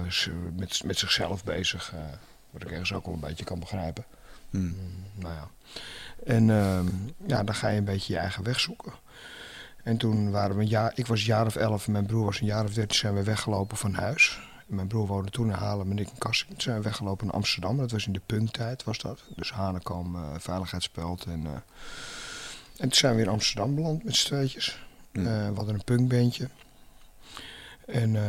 met, 0.56 0.84
met 0.84 0.98
zichzelf 0.98 1.44
bezig. 1.44 1.92
eh, 1.94 2.00
wat 2.50 2.62
ik 2.62 2.70
ergens 2.70 2.92
ook 2.92 3.04
wel 3.04 3.14
een 3.14 3.20
beetje 3.20 3.44
kan 3.44 3.58
begrijpen. 3.58 4.04
Hmm. 4.50 4.62
Mm, 4.62 4.74
nou 5.14 5.34
ja. 5.34 5.48
En 6.24 6.50
ehm, 6.50 6.86
ja, 7.26 7.42
dan 7.42 7.54
ga 7.54 7.68
je 7.68 7.78
een 7.78 7.84
beetje 7.84 8.12
je 8.12 8.18
eigen 8.18 8.44
weg 8.44 8.60
zoeken. 8.60 8.92
En 9.82 9.96
toen 9.96 10.30
waren 10.30 10.56
we 10.56 10.62
een 10.62 10.68
jaar, 10.68 10.92
ik 10.94 11.06
was 11.06 11.20
een 11.20 11.26
jaar 11.26 11.46
of 11.46 11.56
elf 11.56 11.86
en 11.86 11.92
mijn 11.92 12.06
broer 12.06 12.24
was 12.24 12.40
een 12.40 12.46
jaar 12.46 12.64
of 12.64 12.74
dertien, 12.74 12.98
zijn 12.98 13.14
we 13.14 13.22
weggelopen 13.22 13.76
van 13.76 13.94
huis. 13.94 14.40
En 14.68 14.74
mijn 14.74 14.88
broer 14.88 15.06
woonde 15.06 15.30
toen 15.30 15.46
in 15.46 15.52
Haarlem 15.52 15.90
en 15.90 15.98
ik 15.98 16.08
in 16.08 16.18
Kassing. 16.18 16.50
Toen 16.50 16.60
zijn 16.60 16.76
we 16.76 16.82
weggelopen 16.82 17.26
naar 17.26 17.34
Amsterdam, 17.34 17.76
dat 17.76 17.90
was 17.90 18.06
in 18.06 18.12
de 18.12 18.20
punktijd 18.26 18.84
was 18.84 18.98
dat. 18.98 19.22
Dus 19.36 19.52
Hanekom, 19.52 20.16
eh 20.16 20.22
Veiligheidspeld 20.38 21.24
en... 21.24 21.46
en 21.46 21.62
toen 22.76 22.92
zijn 22.92 23.14
we 23.16 23.22
in 23.22 23.28
Amsterdam 23.28 23.74
beland 23.74 24.04
met 24.04 24.16
z'n 24.16 24.26
tweetjes. 24.26 24.87
Hmm. 25.12 25.26
Eh, 25.26 25.48
we 25.48 25.54
hadden 25.54 25.74
een 25.74 25.84
punkbandje. 25.84 26.48
En 27.88 28.16
eh, 28.16 28.22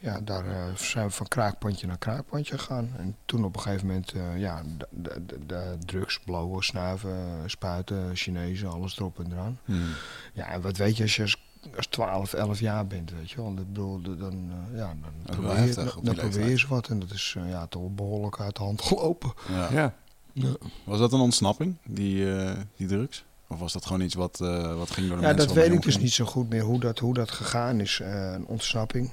ja, 0.00 0.20
daar 0.20 0.46
eh, 0.46 0.74
zijn 0.74 1.06
we 1.06 1.12
van 1.12 1.28
kraakpandje 1.28 1.86
naar 1.86 1.98
kraakpandje 1.98 2.58
gegaan. 2.58 2.90
En 2.96 3.16
toen 3.24 3.44
op 3.44 3.56
een 3.56 3.62
gegeven 3.62 3.86
moment, 3.86 4.12
eh, 4.12 4.38
ja, 4.38 4.62
de, 4.76 4.86
de, 4.90 5.24
de, 5.26 5.46
de 5.46 5.76
drugs, 5.86 6.20
blowen, 6.20 6.64
snuiven, 6.64 7.42
spuiten, 7.46 8.16
Chinezen, 8.16 8.70
alles 8.70 8.98
erop 8.98 9.18
en 9.18 9.32
eraan. 9.32 9.58
Hmm. 9.64 9.88
Ja, 10.32 10.48
en 10.48 10.60
wat 10.60 10.76
weet 10.76 10.96
je 10.96 11.02
als 11.02 11.16
je 11.16 11.22
als, 11.22 11.36
als 11.76 11.86
12, 11.86 12.32
11 12.32 12.60
jaar 12.60 12.86
bent, 12.86 13.10
weet 13.10 13.30
je 13.30 13.36
wel. 13.36 13.50
Ik 13.50 13.56
bedoel, 13.56 14.00
dan, 14.00 14.50
ja, 14.74 14.94
dan 15.00 15.12
probeer, 15.36 15.56
heftig 15.56 15.98
dan, 16.02 16.14
probeer 16.14 16.48
je 16.48 16.66
wat. 16.68 16.88
En 16.88 16.98
dat 16.98 17.10
is 17.10 17.36
ja, 17.46 17.66
toch 17.66 17.94
behoorlijk 17.94 18.40
uit 18.40 18.56
de 18.56 18.62
hand 18.62 18.82
gelopen. 18.82 19.32
Ja. 19.48 19.92
Ja. 20.32 20.56
Was 20.84 20.98
dat 20.98 21.12
een 21.12 21.20
ontsnapping, 21.20 21.76
die, 21.84 22.36
eh, 22.36 22.56
die 22.76 22.86
drugs? 22.86 23.24
Of 23.48 23.58
was 23.58 23.72
dat 23.72 23.86
gewoon 23.86 24.00
iets 24.02 24.14
wat, 24.14 24.40
eh, 24.40 24.76
wat 24.76 24.90
ging 24.90 25.06
door 25.08 25.16
de 25.16 25.22
Ja, 25.22 25.28
mensen 25.28 25.36
dat 25.36 25.56
om 25.56 25.62
weet 25.62 25.72
ik 25.72 25.82
dus 25.82 25.98
niet 25.98 26.12
zo 26.12 26.24
goed 26.24 26.48
meer 26.48 26.62
hoe 26.62 26.80
dat, 26.80 26.98
hoe 26.98 27.14
dat 27.14 27.30
gegaan 27.30 27.80
is. 27.80 28.00
eh, 28.00 28.32
een 28.32 28.46
ontsnapping. 28.46 29.12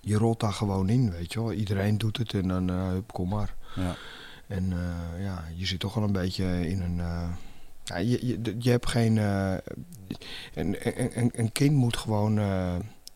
Je 0.00 0.16
rolt 0.16 0.40
daar 0.40 0.52
gewoon 0.52 0.88
in, 0.88 1.10
weet 1.10 1.32
je 1.32 1.40
wel. 1.40 1.52
Iedereen 1.52 1.98
doet 1.98 2.16
het 2.16 2.34
en 2.34 2.48
dan, 2.48 2.70
eh, 2.70 2.92
kom 3.12 3.28
maar. 3.28 3.54
Ja. 3.76 3.96
En 4.46 4.72
ja, 5.18 5.44
je 5.54 5.66
zit 5.66 5.80
toch 5.80 5.94
wel 5.94 6.04
een 6.04 6.12
beetje 6.12 6.68
in 6.68 6.80
een. 6.80 6.96
ja, 7.84 7.96
je, 7.96 8.26
je, 8.26 8.56
je 8.58 8.70
hebt 8.70 8.88
geen. 8.88 9.16
een, 9.16 9.60
een, 10.54 11.30
een- 11.34 11.52
kind 11.52 11.74
moet 11.74 11.96
gewoon 11.96 12.40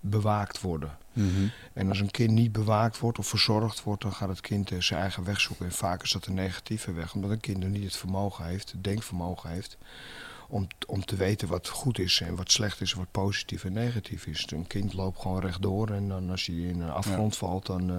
bewaakt 0.00 0.60
worden. 0.60 0.96
Mhm. 1.12 1.46
En 1.72 1.88
als 1.88 2.00
een 2.00 2.10
kind 2.10 2.30
niet 2.30 2.52
bewaakt 2.52 2.98
wordt 2.98 3.18
of 3.18 3.26
verzorgd 3.26 3.82
wordt, 3.82 4.02
dan 4.02 4.12
gaat 4.12 4.28
het 4.28 4.40
kind 4.40 4.70
zijn 4.78 5.00
eigen 5.00 5.24
weg 5.24 5.40
zoeken. 5.40 5.66
En 5.66 5.72
vaak 5.72 6.02
is 6.02 6.10
dat 6.12 6.26
een 6.26 6.34
negatieve 6.34 6.92
weg, 6.92 7.14
omdat 7.14 7.30
een 7.30 7.40
kind 7.40 7.62
er 7.62 7.68
niet 7.68 7.84
het 7.84 7.96
vermogen 7.96 8.44
heeft, 8.44 8.70
het 8.72 8.84
denkvermogen 8.84 9.50
heeft. 9.50 9.76
Om, 10.48 10.66
om 10.86 11.04
te 11.04 11.16
weten 11.16 11.48
wat 11.48 11.68
goed 11.68 11.98
is 11.98 12.20
en 12.20 12.36
wat 12.36 12.50
slecht 12.50 12.80
is 12.80 12.92
wat 12.92 13.10
positief 13.10 13.64
en 13.64 13.72
negatief 13.72 14.26
is. 14.26 14.46
Een 14.52 14.66
kind 14.66 14.92
loopt 14.92 15.20
gewoon 15.20 15.40
rechtdoor 15.40 15.88
en 15.90 16.08
dan 16.08 16.30
als 16.30 16.46
hij 16.46 16.56
in 16.56 16.80
een 16.80 16.90
afgrond 16.90 17.36
valt, 17.36 17.66
dan 17.66 17.90
eh, 17.90 17.96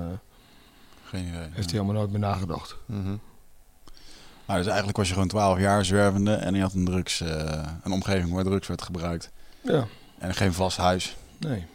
Geen 1.03 1.27
idee. 1.27 1.39
heeft 1.51 1.69
hij 1.71 1.79
helemaal 1.79 1.93
nooit 1.93 2.09
meer 2.11 2.19
nagedacht. 2.19 2.75
Mhm. 2.85 3.15
Maar 4.45 4.57
dus 4.57 4.65
eigenlijk 4.67 4.97
was 4.97 5.07
je 5.07 5.13
gewoon 5.13 5.27
12 5.27 5.59
jaar 5.59 5.85
zwervende 5.85 6.33
en 6.33 6.55
je 6.55 6.61
had 6.61 6.73
een, 6.73 6.85
drugs, 6.85 7.21
eh, 7.21 7.67
een 7.83 7.91
omgeving 7.91 8.33
waar 8.33 8.43
drugs 8.43 8.67
werd 8.67 8.81
gebruikt. 8.81 9.31
Ja. 9.61 9.87
En 10.17 10.33
geen 10.33 10.53
vast 10.53 10.77
huis. 10.77 11.15
Nee. 11.39 11.65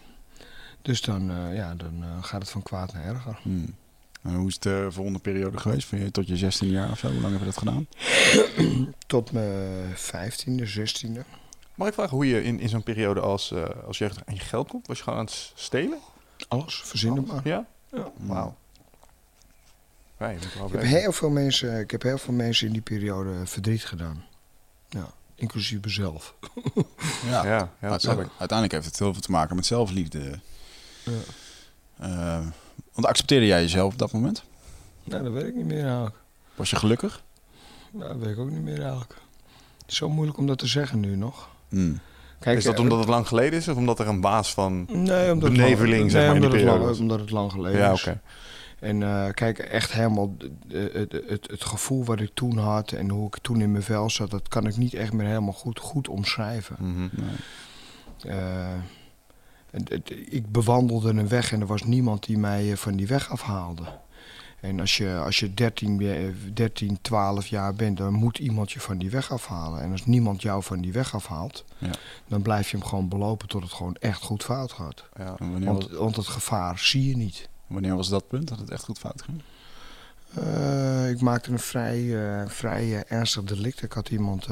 Dus 0.83 1.01
dan, 1.01 1.31
eh, 1.31 1.55
ja, 1.55 1.75
dan 1.75 2.05
gaat 2.21 2.41
het 2.41 2.51
van 2.51 2.63
kwaad 2.63 2.93
naar 2.93 3.05
erger. 3.05 3.39
Hmm. 3.43 3.75
En 4.23 4.35
hoe 4.35 4.49
is 4.49 4.55
het 4.55 4.63
de 4.63 4.87
volgende 4.91 5.19
periode 5.19 5.59
geweest? 5.59 5.89
Van 5.89 5.99
je 5.99 6.11
tot 6.11 6.27
je 6.27 6.37
16 6.37 6.69
jaar 6.69 6.91
of 6.91 6.99
zo? 6.99 7.11
Hoe 7.11 7.21
lang 7.21 7.33
heb 7.33 7.41
je 7.41 7.47
dat 7.47 7.59
gedaan? 7.59 7.87
Tot 9.07 9.33
mijn 9.33 9.97
vijftiende, 9.97 10.67
zestiende. 10.67 11.25
Mag 11.75 11.89
ik 11.89 11.95
vragen 11.95 12.17
hoe 12.17 12.27
je 12.27 12.43
in, 12.43 12.61
in 12.61 12.69
zo'n 12.69 12.83
periode 12.83 13.21
als, 13.21 13.53
eh 13.53 13.65
als 13.87 13.99
jeugd 13.99 14.27
aan 14.27 14.35
je 14.35 14.41
geld 14.41 14.69
komt? 14.69 14.87
Was 14.87 14.97
je 14.97 15.03
gewoon 15.03 15.19
aan 15.19 15.25
het 15.25 15.53
stelen? 15.55 15.99
Alles, 16.49 16.83
verzinnen 16.85 17.25
maar. 17.27 17.41
Ja? 17.45 17.67
Ja. 17.93 18.11
Wauw. 18.17 18.57
Wel 20.17 20.31
Ik 20.31 20.73
heb, 20.73 20.83
heel 20.83 21.13
veel 21.13 21.31
mensen, 21.31 21.79
ik 21.79 21.91
heb 21.91 22.03
heel 22.03 22.19
veel 22.19 22.35
mensen 22.35 22.67
in 22.67 22.73
die 22.73 22.83
periode 22.83 23.47
verdriet 23.47 23.85
gedaan. 23.85 24.25
Ja, 24.89 25.11
inclusief 25.35 25.81
mezelf. 25.85 26.35
Ja. 27.27 27.45
Ja, 27.47 27.73
ja, 27.81 27.89
dat 27.89 28.01
snap 28.01 28.21
ik. 28.21 28.29
Uiteindelijk 28.39 28.73
heeft 28.73 28.85
het 28.87 28.99
heel 28.99 29.13
veel 29.13 29.23
te 29.23 29.31
maken 29.31 29.57
met 29.57 29.67
zelfliefde. 29.67 30.41
Ja. 31.05 31.13
Eh, 31.99 32.47
want 32.95 33.07
accepteerde 33.07 33.47
jij 33.47 33.61
jezelf 33.61 33.93
op 33.93 33.99
dat 33.99 34.13
moment? 34.13 34.43
Nou, 35.05 35.23
dat 35.25 35.33
weet 35.33 35.47
ik 35.47 35.55
niet 35.55 35.67
meer 35.67 35.85
eigenlijk. 35.85 36.17
Was 36.55 36.71
je 36.71 36.77
gelukkig? 36.77 37.23
Nou, 37.91 38.09
dat 38.13 38.19
weet 38.23 38.33
ik 38.33 38.39
ook 38.39 38.51
niet 38.51 38.63
meer 38.63 38.81
eigenlijk. 38.81 39.15
Het 39.81 39.91
is 39.91 39.97
zo 39.97 40.09
moeilijk 40.09 40.39
om 40.39 40.47
dat 40.47 40.59
te 40.59 40.67
zeggen 40.67 41.01
nu 41.01 41.17
nog. 41.17 41.49
Hmm. 41.69 41.99
Kijk, 42.41 42.59
Is 42.59 42.65
dat 42.65 42.75
eh, 42.75 42.81
omdat 42.81 42.99
het 42.99 43.09
lang 43.09 43.27
geleden 43.29 43.59
is 43.59 43.69
of 43.69 43.77
omdat 43.77 43.99
er 43.99 44.09
een 44.09 44.21
baas 44.21 44.55
van... 44.55 44.87
Nee, 44.89 45.33
omdat 45.33 45.51
beneveling, 45.51 45.91
het 45.93 45.99
lang, 45.99 46.11
zeg 46.11 46.27
maar, 46.27 46.35
in 46.35 46.41
die 46.41 46.51
het 46.51 46.59
periode 46.59 46.85
lang, 46.85 46.99
omdat 46.99 47.21
het 47.21 47.31
lang 47.31 47.51
geleden 47.53 47.79
Ja, 47.81 47.93
is. 47.93 48.01
oké. 48.07 48.21
En 48.79 49.03
eh, 49.03 49.27
kijk, 49.35 49.59
echt 49.59 49.93
helemaal 49.93 50.37
d- 50.39 50.73
het, 50.73 51.13
het, 51.29 51.47
het 51.51 51.65
gevoel 51.65 52.05
wat 52.05 52.21
ik 52.21 52.31
toen 52.35 52.59
had 52.59 52.93
en 52.93 53.09
hoe 53.11 53.27
ik 53.27 53.39
toen 53.43 53.61
in 53.61 53.71
mijn 53.71 53.83
vel 53.83 54.11
zat, 54.11 54.31
dat 54.31 54.49
kan 54.49 54.67
ik 54.67 54.77
niet 54.77 54.95
echt 54.95 55.13
meer 55.13 55.27
helemaal 55.27 55.53
goed, 55.53 55.79
goed 55.79 56.09
omschrijven. 56.09 56.77
Mhm. 56.79 57.09
Nee. 57.13 58.37
Eh, 58.37 58.69
ik 60.29 60.53
bewandelde 60.53 61.09
een 61.11 61.29
weg 61.29 61.53
en 61.53 61.61
er 61.61 61.67
was 61.67 61.83
niemand 61.83 62.27
die 62.27 62.39
mij 62.39 62.71
eh, 62.71 62.77
van 62.77 62.97
die 62.97 63.07
weg 63.07 63.31
afhaalde. 63.31 63.83
En 64.61 64.81
als 64.81 64.97
je, 64.97 65.17
als 65.25 65.39
je 65.39 65.55
13, 65.55 66.01
eh, 66.01 66.25
13, 66.55 66.99
12 67.03 67.47
jaar 67.47 67.75
bent, 67.75 67.97
dan 67.97 68.13
moet 68.13 68.39
iemand 68.39 68.73
je 68.73 68.81
van 68.81 68.99
die 68.99 69.11
weg 69.11 69.33
afhalen. 69.33 69.81
En 69.83 69.91
als 69.93 70.07
niemand 70.07 70.43
jou 70.43 70.63
van 70.63 70.81
die 70.81 70.93
weg 70.93 71.15
afhaalt, 71.15 71.65
Ja. 71.79 71.91
dan 72.29 72.43
blijf 72.43 72.71
je 72.71 72.77
hem 72.77 72.87
gewoon 72.87 73.09
belopen 73.09 73.49
tot 73.49 73.63
het 73.63 73.73
gewoon 73.73 73.95
echt 73.95 74.23
goed 74.23 74.43
fout 74.45 74.73
gaat. 74.73 75.05
Ja. 75.19 75.35
Was, 75.39 75.65
Want, 75.65 75.91
want 75.91 76.17
het 76.17 76.27
gevaar 76.27 76.79
zie 76.79 77.09
je 77.09 77.17
niet. 77.17 77.49
wanneer 77.67 77.97
was 77.97 78.09
dat 78.09 78.29
punt 78.29 78.49
dat 78.49 78.59
het 78.59 78.71
echt 78.71 78.85
goed 78.85 78.99
fout 78.99 79.23
ging? 79.23 79.43
Eh, 80.35 81.11
ik 81.11 81.21
maakte 81.21 81.51
een 81.53 81.59
vrij, 81.59 82.17
eh, 82.41 82.49
vrij 82.49 83.05
ernstig 83.05 83.43
delict. 83.45 83.83
Ik 83.83 83.93
had 83.93 84.09
iemand 84.11 84.49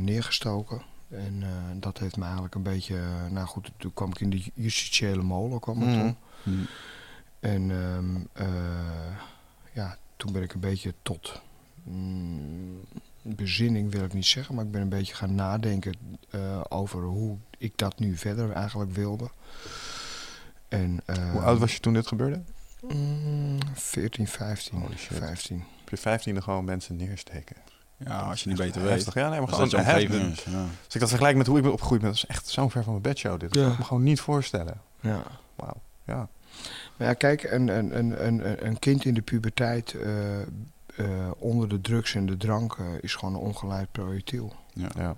neergestoken. 0.00 0.82
En 1.08 1.42
eh, 1.42 1.48
dat 1.74 1.98
heeft 1.98 2.16
me 2.16 2.24
eigenlijk 2.24 2.54
een 2.54 2.62
beetje... 2.62 2.96
eh, 2.96 3.30
nou 3.30 3.46
goed, 3.46 3.70
toen 3.76 3.94
kwam 3.94 4.08
ik 4.10 4.20
in 4.20 4.30
de 4.30 4.42
justitiële 4.54 5.22
molen. 5.22 5.60
Kwam 5.60 5.78
Mhm. 5.78 5.90
toen. 5.90 6.16
Hm. 6.42 6.50
En 7.40 7.70
ehm, 7.70 8.16
eh, 8.32 9.16
ja, 9.72 9.96
toen 10.16 10.32
ben 10.32 10.42
ik 10.42 10.52
een 10.54 10.60
beetje 10.60 10.94
tot 11.02 11.40
mm, 11.82 12.80
bezinning 13.22 13.90
wil 13.90 14.04
ik 14.04 14.12
niet 14.12 14.26
zeggen, 14.26 14.54
maar 14.54 14.64
ik 14.64 14.70
ben 14.70 14.80
een 14.80 14.88
beetje 14.88 15.14
gaan 15.14 15.34
nadenken 15.34 15.94
over 16.68 17.02
hoe 17.02 17.36
ik 17.58 17.72
dat 17.76 17.98
nu 17.98 18.16
verder 18.16 18.50
eigenlijk 18.52 18.92
wilde. 18.92 19.30
En, 20.68 21.00
eh, 21.06 21.30
Hoe 21.30 21.40
oud 21.40 21.58
was 21.58 21.72
je 21.72 21.80
toen 21.80 21.92
dit 21.92 22.06
gebeurde? 22.06 22.42
mm, 22.80 23.58
14, 23.74 24.26
15, 24.28 24.78
Holy 24.80 24.96
shit. 24.96 25.16
15. 25.16 25.64
Op 25.82 25.90
je 25.90 25.96
vijftiende 25.96 26.42
gewoon 26.42 26.64
mensen 26.64 26.96
neersteken. 26.96 27.56
Ja, 28.04 28.18
als 28.20 28.42
je 28.42 28.48
niet 28.48 28.58
beter 28.58 28.82
weet. 28.82 28.90
Heftig, 28.90 29.14
ja, 29.14 29.20
nee, 29.28 29.40
maar 29.40 29.48
Als 29.48 29.72
gewoon 29.72 30.30
is. 30.30 30.44
Ja. 30.44 30.60
Als 30.84 30.94
ik 30.94 31.00
dat 31.00 31.08
vergelijk 31.08 31.36
met 31.36 31.46
hoe 31.46 31.56
ik 31.56 31.62
ben 31.62 31.72
opgegroeid 31.72 32.00
ben, 32.00 32.10
dat 32.10 32.18
is 32.18 32.26
echt 32.26 32.48
zo 32.48 32.68
ver 32.68 32.82
van 32.82 32.92
mijn 32.92 33.02
bedshow. 33.02 33.40
Dit 33.40 33.52
Dat 33.52 33.58
Ja. 33.58 33.62
kan 33.62 33.72
ik 33.72 33.78
me 33.78 33.84
gewoon 33.84 34.02
niet 34.02 34.20
voorstellen. 34.20 34.80
Ja. 35.00 35.22
Wauw. 35.54 35.76
Ja. 36.04 36.28
Maar 36.96 37.08
ja, 37.08 37.14
kijk, 37.14 37.42
een, 37.42 37.68
een, 37.68 37.98
een, 37.98 38.26
een, 38.26 38.66
een 38.66 38.78
kind 38.78 39.04
in 39.04 39.14
de 39.14 39.22
puberteit 39.22 39.94
eh, 39.94 40.40
eh, 40.42 40.46
onder 41.38 41.68
de 41.68 41.80
drugs 41.80 42.14
en 42.14 42.26
de 42.26 42.36
drank 42.36 42.76
eh, 42.78 42.84
is 43.00 43.14
gewoon 43.14 43.34
een 43.34 43.40
ongeleid 43.40 43.92
projectiel. 43.92 44.52
Ja. 44.72 44.88
ja. 44.96 45.16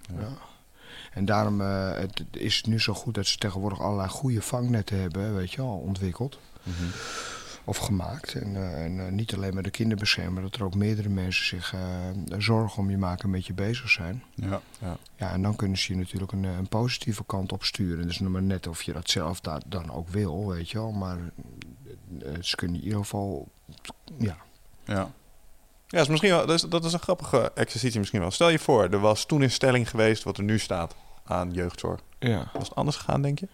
Ja. 0.00 0.20
Ja. 0.20 0.28
En 1.12 1.24
daarom 1.24 1.60
eh, 1.60 1.90
het, 1.94 2.22
is 2.30 2.56
het 2.56 2.66
nu 2.66 2.80
zo 2.80 2.94
goed 2.94 3.14
dat 3.14 3.26
ze 3.26 3.36
tegenwoordig 3.38 3.80
allerlei 3.80 4.08
goede 4.08 4.42
vangnetten 4.42 5.00
hebben, 5.00 5.34
weet 5.34 5.50
je 5.52 5.56
wel, 5.56 5.82
ontwikkeld 5.86 6.38
Mhm. 6.62 6.84
Of 7.68 7.76
gemaakt. 7.76 8.34
En, 8.34 8.56
eh, 8.56 8.84
en 8.84 9.06
eh, 9.06 9.12
niet 9.12 9.34
alleen 9.34 9.54
maar 9.54 9.62
de 9.62 9.70
kinderbeschermer, 9.70 10.42
dat 10.42 10.54
er 10.54 10.64
ook 10.64 10.74
meerdere 10.74 11.08
mensen 11.08 11.44
zich 11.46 11.74
eh, 11.74 11.80
zorgen 12.38 12.78
om 12.78 12.90
je 12.90 12.98
maken 12.98 13.30
met 13.30 13.46
je 13.46 13.52
bezig 13.52 13.90
zijn. 13.90 14.22
Ja. 14.34 14.60
Ja, 15.16 15.32
en 15.32 15.42
dan 15.42 15.56
kunnen 15.56 15.78
ze 15.78 15.92
je 15.92 15.98
natuurlijk 15.98 16.32
een, 16.32 16.44
een 16.44 16.68
positieve 16.68 17.24
kant 17.24 17.52
op 17.52 17.64
sturen. 17.64 18.06
Dus 18.06 18.18
nog 18.18 18.32
maar 18.32 18.42
net 18.42 18.66
of 18.66 18.82
je 18.82 18.92
dat 18.92 19.10
zelf 19.10 19.40
da- 19.40 19.60
dan 19.66 19.92
ook 19.92 20.08
wil, 20.08 20.48
weet 20.48 20.70
je 20.70 20.78
wel. 20.78 20.92
Maar 20.92 21.18
ze 22.40 22.56
kunnen 22.56 22.76
in 22.76 22.84
ieder 22.84 22.98
geval, 22.98 23.48
ja, 24.18 24.36
Ja. 24.84 25.10
Ja, 25.86 26.00
is 26.00 26.08
misschien 26.08 26.30
wel, 26.30 26.46
dat, 26.46 26.54
is, 26.54 26.62
dat 26.70 26.84
is 26.84 26.92
een 26.92 26.98
grappige 26.98 27.52
exercitie 27.54 27.98
misschien 27.98 28.20
wel. 28.20 28.30
Stel 28.30 28.48
je 28.48 28.58
voor, 28.58 28.82
er 28.82 29.00
was 29.00 29.26
toen 29.26 29.42
in 29.42 29.50
stelling 29.50 29.90
geweest 29.90 30.22
wat 30.22 30.36
er 30.38 30.44
nu 30.44 30.58
staat 30.58 30.96
aan 31.24 31.52
jeugdzorg. 31.52 32.00
ja. 32.18 32.50
Was 32.52 32.68
het 32.68 32.74
anders 32.76 32.96
gegaan, 32.96 33.22
denk 33.22 33.38
je? 33.38 33.48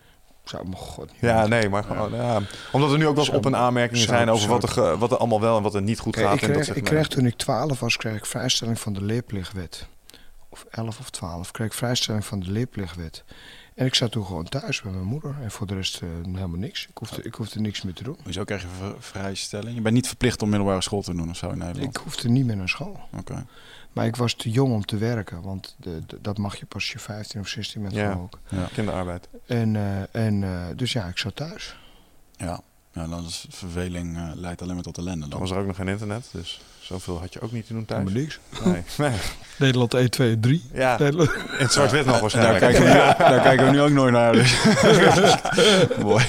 Zou 0.44 0.62
mijn 0.64 0.76
god 0.76 1.12
niet 1.12 1.20
Ja, 1.20 1.46
nee, 1.46 1.68
maar 1.68 1.84
gewoon, 1.84 2.14
ja. 2.14 2.40
Omdat 2.72 2.92
er 2.92 2.98
nu 2.98 3.06
ook 3.06 3.14
wel 3.16 3.24
eens 3.24 3.34
op- 3.34 3.46
en 3.46 3.56
aanmerkingen 3.56 4.06
zijn 4.06 4.30
over 4.30 4.48
wat 4.48 4.76
er, 4.76 4.98
wat 4.98 5.10
er 5.10 5.16
allemaal 5.16 5.40
wel 5.40 5.56
en 5.56 5.62
wat 5.62 5.74
er 5.74 5.82
niet 5.82 5.98
goed 5.98 6.14
Kijk, 6.14 6.26
gaat. 6.26 6.34
ik 6.36 6.40
en 6.42 6.46
dat 6.46 6.56
kreeg, 6.56 6.66
zegt 6.66 6.78
ik 6.78 6.84
kreeg 6.84 7.08
toen 7.08 7.26
ik 7.26 7.36
12 7.36 7.80
was, 7.80 7.96
kreeg 7.96 8.16
ik 8.16 8.26
vrijstelling 8.26 8.80
van 8.80 8.92
de 8.92 9.02
leerplichtwet. 9.02 9.86
Of 10.48 10.66
11 10.70 10.98
of 10.98 11.10
12, 11.10 11.50
kreeg 11.50 11.66
ik 11.66 11.72
vrijstelling 11.72 12.24
van 12.24 12.40
de 12.40 12.50
leerplichtwet. 12.50 13.24
En 13.74 13.86
ik 13.86 13.94
zat 13.94 14.10
toen 14.10 14.24
gewoon 14.26 14.44
thuis 14.48 14.82
bij 14.82 14.92
mijn 14.92 15.04
moeder. 15.04 15.36
En 15.42 15.50
voor 15.50 15.66
de 15.66 15.74
rest 15.74 16.00
eh, 16.02 16.08
helemaal 16.34 16.58
niks. 16.58 16.86
Ik 16.86 16.98
hoefde, 16.98 17.22
ik 17.22 17.34
hoefde 17.34 17.60
niks 17.60 17.82
meer 17.82 17.94
te 17.94 18.02
doen. 18.02 18.16
Hoezo 18.22 18.44
krijg 18.44 18.62
je 18.62 18.68
vrijstelling? 18.98 19.74
Je 19.74 19.80
bent 19.80 19.94
niet 19.94 20.06
verplicht 20.06 20.42
om 20.42 20.48
middelbare 20.48 20.80
school 20.82 21.02
te 21.02 21.14
doen 21.14 21.30
of 21.30 21.36
zo 21.36 21.50
in 21.50 21.58
Nederland? 21.58 21.96
Ik 21.96 22.02
hoefde 22.02 22.28
niet 22.28 22.44
meer 22.46 22.56
naar 22.56 22.68
school. 22.68 23.00
Oké. 23.18 23.46
Maar 23.94 24.06
ik 24.06 24.16
was 24.16 24.34
te 24.34 24.50
jong 24.50 24.72
om 24.72 24.84
te 24.84 24.96
werken. 24.96 25.42
Want 25.42 25.74
de, 25.78 26.02
de- 26.06 26.18
dat 26.22 26.38
mag 26.38 26.56
je 26.56 26.66
pas 26.66 26.82
als 26.82 26.92
je 26.92 26.98
15 26.98 27.40
of 27.40 27.48
16 27.48 27.82
bent 27.82 27.94
Ja. 27.94 28.18
Ja. 28.48 28.68
Kinderarbeid. 28.72 29.28
En, 29.46 29.76
eh, 29.76 30.26
en, 30.26 30.42
eh, 30.44 30.50
dus 30.76 30.92
ja, 30.92 31.04
ik 31.06 31.18
zat 31.18 31.36
thuis. 31.36 31.76
Ja. 32.36 32.60
ja, 32.92 33.06
dan 33.06 33.24
is 33.24 33.46
verveling 33.50 34.16
eh, 34.16 34.30
leidt 34.34 34.62
alleen 34.62 34.74
maar 34.74 34.82
tot 34.84 34.98
ellende. 34.98 35.20
Dan 35.20 35.30
Dan. 35.30 35.40
was 35.40 35.50
er 35.50 35.56
ook 35.58 35.66
nog 35.66 35.76
geen 35.76 35.88
internet, 35.88 36.28
dus 36.32 36.60
zoveel 36.80 37.20
had 37.20 37.32
je 37.32 37.40
ook 37.40 37.52
niet 37.52 37.66
te 37.66 37.72
doen 37.72 37.84
thuis. 37.84 38.12
Niks. 38.12 38.38
Nee. 38.64 38.82
nee. 39.08 39.18
Nederland 39.58 39.94
1, 39.94 40.10
2, 40.10 40.40
3. 40.40 40.62
Ja, 40.72 40.98
in 40.98 41.18
het 41.58 41.72
zwart-wit 41.72 42.04
nog 42.04 42.12
Daar 42.12 42.20
waarschijnlijk. 42.20 42.58
kijken, 42.58 42.82
we 42.82 42.88
nu, 42.88 42.94
daar 43.18 43.40
kijken 43.40 43.66
we 43.66 43.72
nu 43.72 43.80
ook 43.80 43.90
nooit 43.90 44.12
naar. 44.12 44.32
Dus. 44.32 44.56
Mooi. 46.02 46.24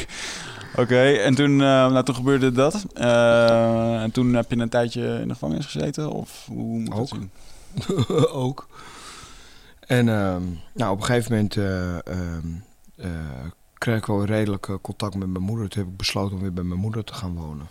Oké, 0.78 1.02
en 1.12 1.36
toen, 1.36 1.52
eh, 1.52 1.58
nou, 1.68 2.04
toen 2.04 2.16
gebeurde 2.16 2.52
dat. 2.52 2.86
Eh, 2.94 4.02
en 4.02 4.12
toen 4.12 4.34
heb 4.34 4.52
je 4.52 4.58
een 4.58 4.70
tijdje 4.70 5.20
in 5.22 5.28
de 5.28 5.34
gevangenis 5.34 5.66
gezeten? 5.66 6.12
Of 6.12 6.44
hoe 6.48 6.58
moet 6.80 6.88
je 6.88 6.94
Ook. 6.94 7.10
dat 7.10 7.20
zien? 7.20 7.32
ook. 8.44 8.68
En 9.80 10.10
ehm, 10.10 10.44
nou, 10.74 10.92
op 10.92 11.00
een 11.00 11.06
gegeven 11.06 11.32
moment 11.32 11.58
eh, 11.58 12.08
ehm, 12.08 12.48
eh, 12.96 13.46
kreeg 13.74 13.98
ik 13.98 14.06
wel 14.06 14.26
redelijk 14.26 14.68
eh, 14.68 14.76
contact 14.82 15.16
met 15.16 15.28
mijn 15.28 15.44
moeder. 15.44 15.70
Toen 15.70 15.82
heb 15.84 15.92
ik 15.92 15.98
besloten 15.98 16.36
om 16.36 16.42
weer 16.42 16.54
bij 16.54 16.64
mijn 16.64 16.80
moeder 16.80 17.04
te 17.04 17.14
gaan 17.14 17.36
wonen. 17.36 17.68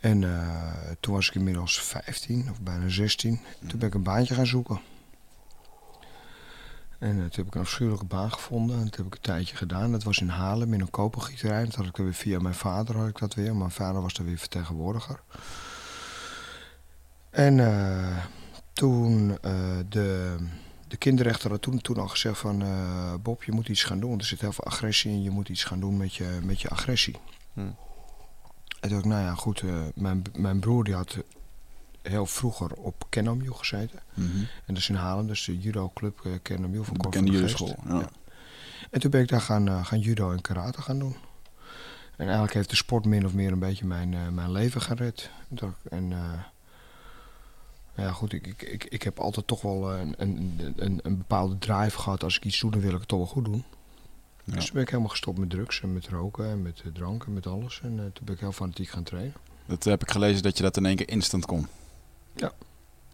En 0.00 0.20
toen 1.00 1.14
was 1.14 1.28
ik 1.28 1.34
inmiddels 1.34 1.82
15 1.82 2.50
of 2.50 2.60
bijna 2.60 2.88
16. 2.88 3.40
Toen 3.66 3.78
ben 3.78 3.88
ik 3.88 3.94
een 3.94 4.02
baantje 4.02 4.34
gaan 4.34 4.46
zoeken. 4.46 4.80
En 6.98 7.14
toen 7.14 7.30
heb 7.30 7.46
ik 7.46 7.54
een 7.54 7.60
afschuwelijke 7.60 8.04
baan 8.04 8.32
gevonden. 8.32 8.78
En 8.78 8.84
dat 8.84 8.96
heb 8.96 9.06
ik 9.06 9.14
een 9.14 9.20
tijdje 9.20 9.56
gedaan. 9.56 9.92
Dat 9.92 10.02
was 10.02 10.20
in 10.20 10.28
Haarlem 10.28 10.74
in 10.74 10.80
een 10.80 10.90
kopergieterij. 10.90 11.64
Dat 11.64 11.74
had 11.74 11.86
ik 11.86 11.96
weer 11.96 12.14
via 12.14 12.38
mijn 12.38 12.54
vader 12.54 12.96
had 12.96 13.08
ik 13.08 13.18
dat 13.18 13.34
weer. 13.34 13.56
Mijn 13.56 13.70
vader 13.70 14.02
was 14.02 14.14
daar 14.14 14.26
weer 14.26 14.38
vertegenwoordiger. 14.38 15.20
En 17.30 17.60
eh, 17.60 18.24
toen 18.72 19.38
eh, 19.40 19.78
de, 19.88 20.36
de 20.88 20.96
kinderrechter 20.96 21.50
had 21.50 21.62
toen, 21.62 21.80
toen 21.80 21.96
al 21.96 22.08
gezegd 22.08 22.38
van... 22.38 22.62
eh, 22.62 23.14
Bob, 23.22 23.42
je 23.42 23.52
moet 23.52 23.68
iets 23.68 23.84
gaan 23.84 24.00
doen. 24.00 24.18
Er 24.18 24.24
zit 24.24 24.40
heel 24.40 24.52
veel 24.52 24.64
agressie 24.64 25.10
in. 25.10 25.22
Je 25.22 25.30
moet 25.30 25.48
iets 25.48 25.64
gaan 25.64 25.80
doen 25.80 25.96
met 25.96 26.14
je, 26.14 26.38
met 26.42 26.60
je 26.60 26.68
agressie. 26.68 27.16
Hm. 27.52 27.60
En 27.60 27.76
toen 28.80 28.90
dacht 28.90 29.04
ik, 29.04 29.10
nou 29.10 29.22
ja, 29.22 29.34
goed. 29.34 29.62
mijn, 29.94 30.22
mijn 30.36 30.60
broer 30.60 30.84
die 30.84 30.94
had 30.94 31.16
heel 32.02 32.26
vroeger 32.26 32.72
op 32.72 33.06
Kenomju 33.08 33.52
gezeten. 33.52 33.98
Mhm. 34.14 34.38
En 34.38 34.46
dat 34.66 34.76
is 34.76 34.88
in 34.88 34.94
Haarlem, 34.94 35.26
dat 35.26 35.36
is 35.36 35.44
de 35.44 35.58
judo-club 35.58 36.20
uh, 36.26 36.32
Kenomju 36.42 36.84
van 36.84 36.96
bekende 36.96 37.30
Geest. 37.30 37.58
judoschool, 37.58 37.98
ja. 38.00 38.08
En 38.90 39.00
toen 39.00 39.10
ben 39.10 39.20
ik 39.20 39.28
daar 39.28 39.40
gaan, 39.40 39.84
gaan 39.84 40.00
judo 40.00 40.32
en 40.32 40.40
karate 40.40 40.82
gaan 40.82 40.98
doen. 40.98 41.16
En 42.16 42.24
eigenlijk 42.24 42.54
heeft 42.54 42.70
de 42.70 42.76
sport 42.76 43.04
min 43.04 43.26
of 43.26 43.34
meer 43.34 43.52
een 43.52 43.58
beetje 43.58 43.86
mijn, 43.86 44.34
mijn 44.34 44.52
leven 44.52 44.80
gered. 44.80 45.30
En 45.90 46.12
eh, 47.98 48.04
ja, 48.04 48.12
goed, 48.12 48.32
ik, 48.32 48.46
ik, 48.46 48.62
ik, 48.62 48.84
ik 48.84 49.02
heb 49.02 49.18
altijd 49.18 49.46
toch 49.46 49.60
wel 49.60 49.92
een, 49.92 50.14
een, 50.16 50.74
een, 50.76 51.00
een 51.02 51.16
bepaalde 51.16 51.58
drive 51.58 51.98
gehad. 51.98 52.22
Als 52.22 52.36
ik 52.36 52.44
iets 52.44 52.60
doe, 52.60 52.70
dan 52.70 52.80
wil 52.80 52.92
ik 52.92 52.98
het 52.98 53.08
toch 53.08 53.18
wel 53.18 53.28
goed 53.28 53.44
doen. 53.44 53.64
Ja. 54.44 54.54
Dus 54.54 54.64
toen 54.64 54.72
ben 54.72 54.82
ik 54.82 54.88
helemaal 54.88 55.10
gestopt 55.10 55.38
met 55.38 55.50
drugs 55.50 55.80
en 55.80 55.92
met 55.92 56.08
roken 56.08 56.46
en 56.46 56.62
met 56.62 56.82
eh, 56.84 56.92
drank 56.92 57.24
en 57.24 57.32
met 57.32 57.46
alles. 57.46 57.80
En 57.82 57.98
eh, 57.98 58.04
toen 58.12 58.24
ben 58.24 58.34
ik 58.34 58.40
heel 58.40 58.52
fanatiek 58.52 58.88
gaan 58.88 59.02
trainen. 59.02 59.34
Dat 59.66 59.84
heb 59.84 60.02
ik 60.02 60.10
gelezen 60.10 60.42
dat 60.42 60.56
je 60.56 60.62
dat 60.62 60.76
in 60.76 60.86
één 60.86 60.96
keer 60.96 61.08
instant 61.08 61.46
kon. 61.46 61.66
Ja. 62.34 62.52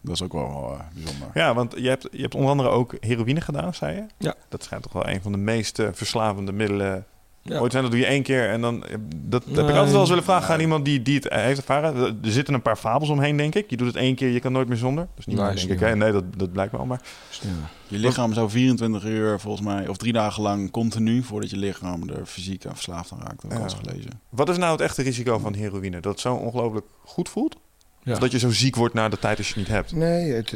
Dat 0.05 0.15
is 0.15 0.23
ook 0.23 0.33
wel 0.33 0.73
eh, 0.73 0.81
bijzonder. 0.95 1.31
Ja, 1.35 1.55
want 1.55 1.73
je 1.77 1.89
hebt, 1.89 2.09
je 2.13 2.21
hebt 2.21 2.35
onder 2.35 2.51
andere 2.51 2.69
ook 2.69 2.95
heroïne 3.01 3.41
gedaan, 3.41 3.75
zei 3.75 3.97
je? 3.97 4.07
Ja. 4.19 4.35
Dat 4.49 4.65
schijnt 4.65 4.83
toch 4.83 4.93
wel 4.93 5.09
een 5.09 5.23
van 5.23 5.33
de 5.33 5.39
meest 5.39 5.79
eh, 5.79 5.89
verslavende 5.93 6.53
middelen 6.53 7.07
Ja. 7.47 7.59
ooit 7.59 7.71
zijn. 7.73 7.83
Dat 7.83 7.93
doe 7.93 8.01
je 8.01 8.07
één 8.07 8.23
keer 8.23 8.49
en 8.51 8.61
dan... 8.61 8.85
eh, 8.85 8.95
Dat 9.17 9.45
heb 9.45 9.53
ik 9.69 9.75
altijd 9.75 9.91
wel 9.91 10.01
eens 10.01 10.09
willen 10.09 10.25
vragen 10.25 10.55
aan 10.55 10.61
iemand 10.61 10.85
die, 10.85 11.03
die 11.03 11.15
het 11.15 11.29
eh, 11.29 11.43
heeft 11.43 11.59
ervaren. 11.59 11.97
Er 12.25 12.31
zitten 12.33 12.55
een 12.55 12.63
paar 12.63 12.77
fabels 12.77 13.09
omheen, 13.11 13.37
denk 13.37 13.55
ik. 13.55 13.71
Je 13.71 13.77
doet 13.77 13.87
het 13.87 13.97
één 13.97 14.15
keer, 14.15 14.29
je 14.31 14.41
kan 14.41 14.53
nooit 14.53 14.69
meer 14.69 14.77
zonder. 14.77 15.05
Dat 15.05 15.19
is 15.19 15.27
niet 15.27 15.37
Nee, 15.37 15.53
is 15.55 15.67
denk 15.67 15.81
ik. 15.81 15.87
hè? 15.87 15.97
Nee, 15.97 16.13
dat, 16.13 16.25
dat 16.37 16.53
blijkt 16.53 16.73
wel. 16.73 16.85
Maar. 16.87 17.01
Je 17.89 17.99
lichaam 17.99 18.33
zou 18.33 18.51
24 18.51 19.05
uur 19.05 19.41
volgens 19.41 19.67
mij, 19.67 19.89
of 19.89 19.97
drie 19.97 20.13
dagen 20.13 20.43
lang 20.43 20.71
continu, 20.71 21.23
voordat 21.23 21.51
je 21.51 21.57
lichaam 21.57 22.09
er 22.09 22.27
fysiek 22.27 22.67
aan 22.67 22.75
verslaafd 22.75 23.13
aan 23.13 23.21
raakt. 23.23 23.43
Dat 23.51 23.73
Ja. 23.73 23.79
gelezen. 23.85 24.11
wat 24.29 24.49
is 24.49 24.57
nou 24.57 24.73
het 24.73 24.81
echte 24.81 25.03
risico 25.03 25.39
van 25.39 25.55
heroïne? 25.55 26.01
Dat 26.01 26.13
het 26.13 26.21
zo 26.21 26.35
ongelooflijk 26.35 26.87
goed 27.05 27.29
voelt? 27.29 27.57
Dat 28.05 28.33
je 28.33 28.39
zo 28.39 28.51
ziek 28.51 28.77
wordt 28.77 28.95
na 28.95 29.09
de 29.09 29.19
tijd 29.19 29.39
als 29.39 29.49
je 29.49 29.55
het 29.55 29.63
niet 29.63 29.77
hebt. 29.77 29.93
Nee, 29.93 30.33
het, 30.33 30.51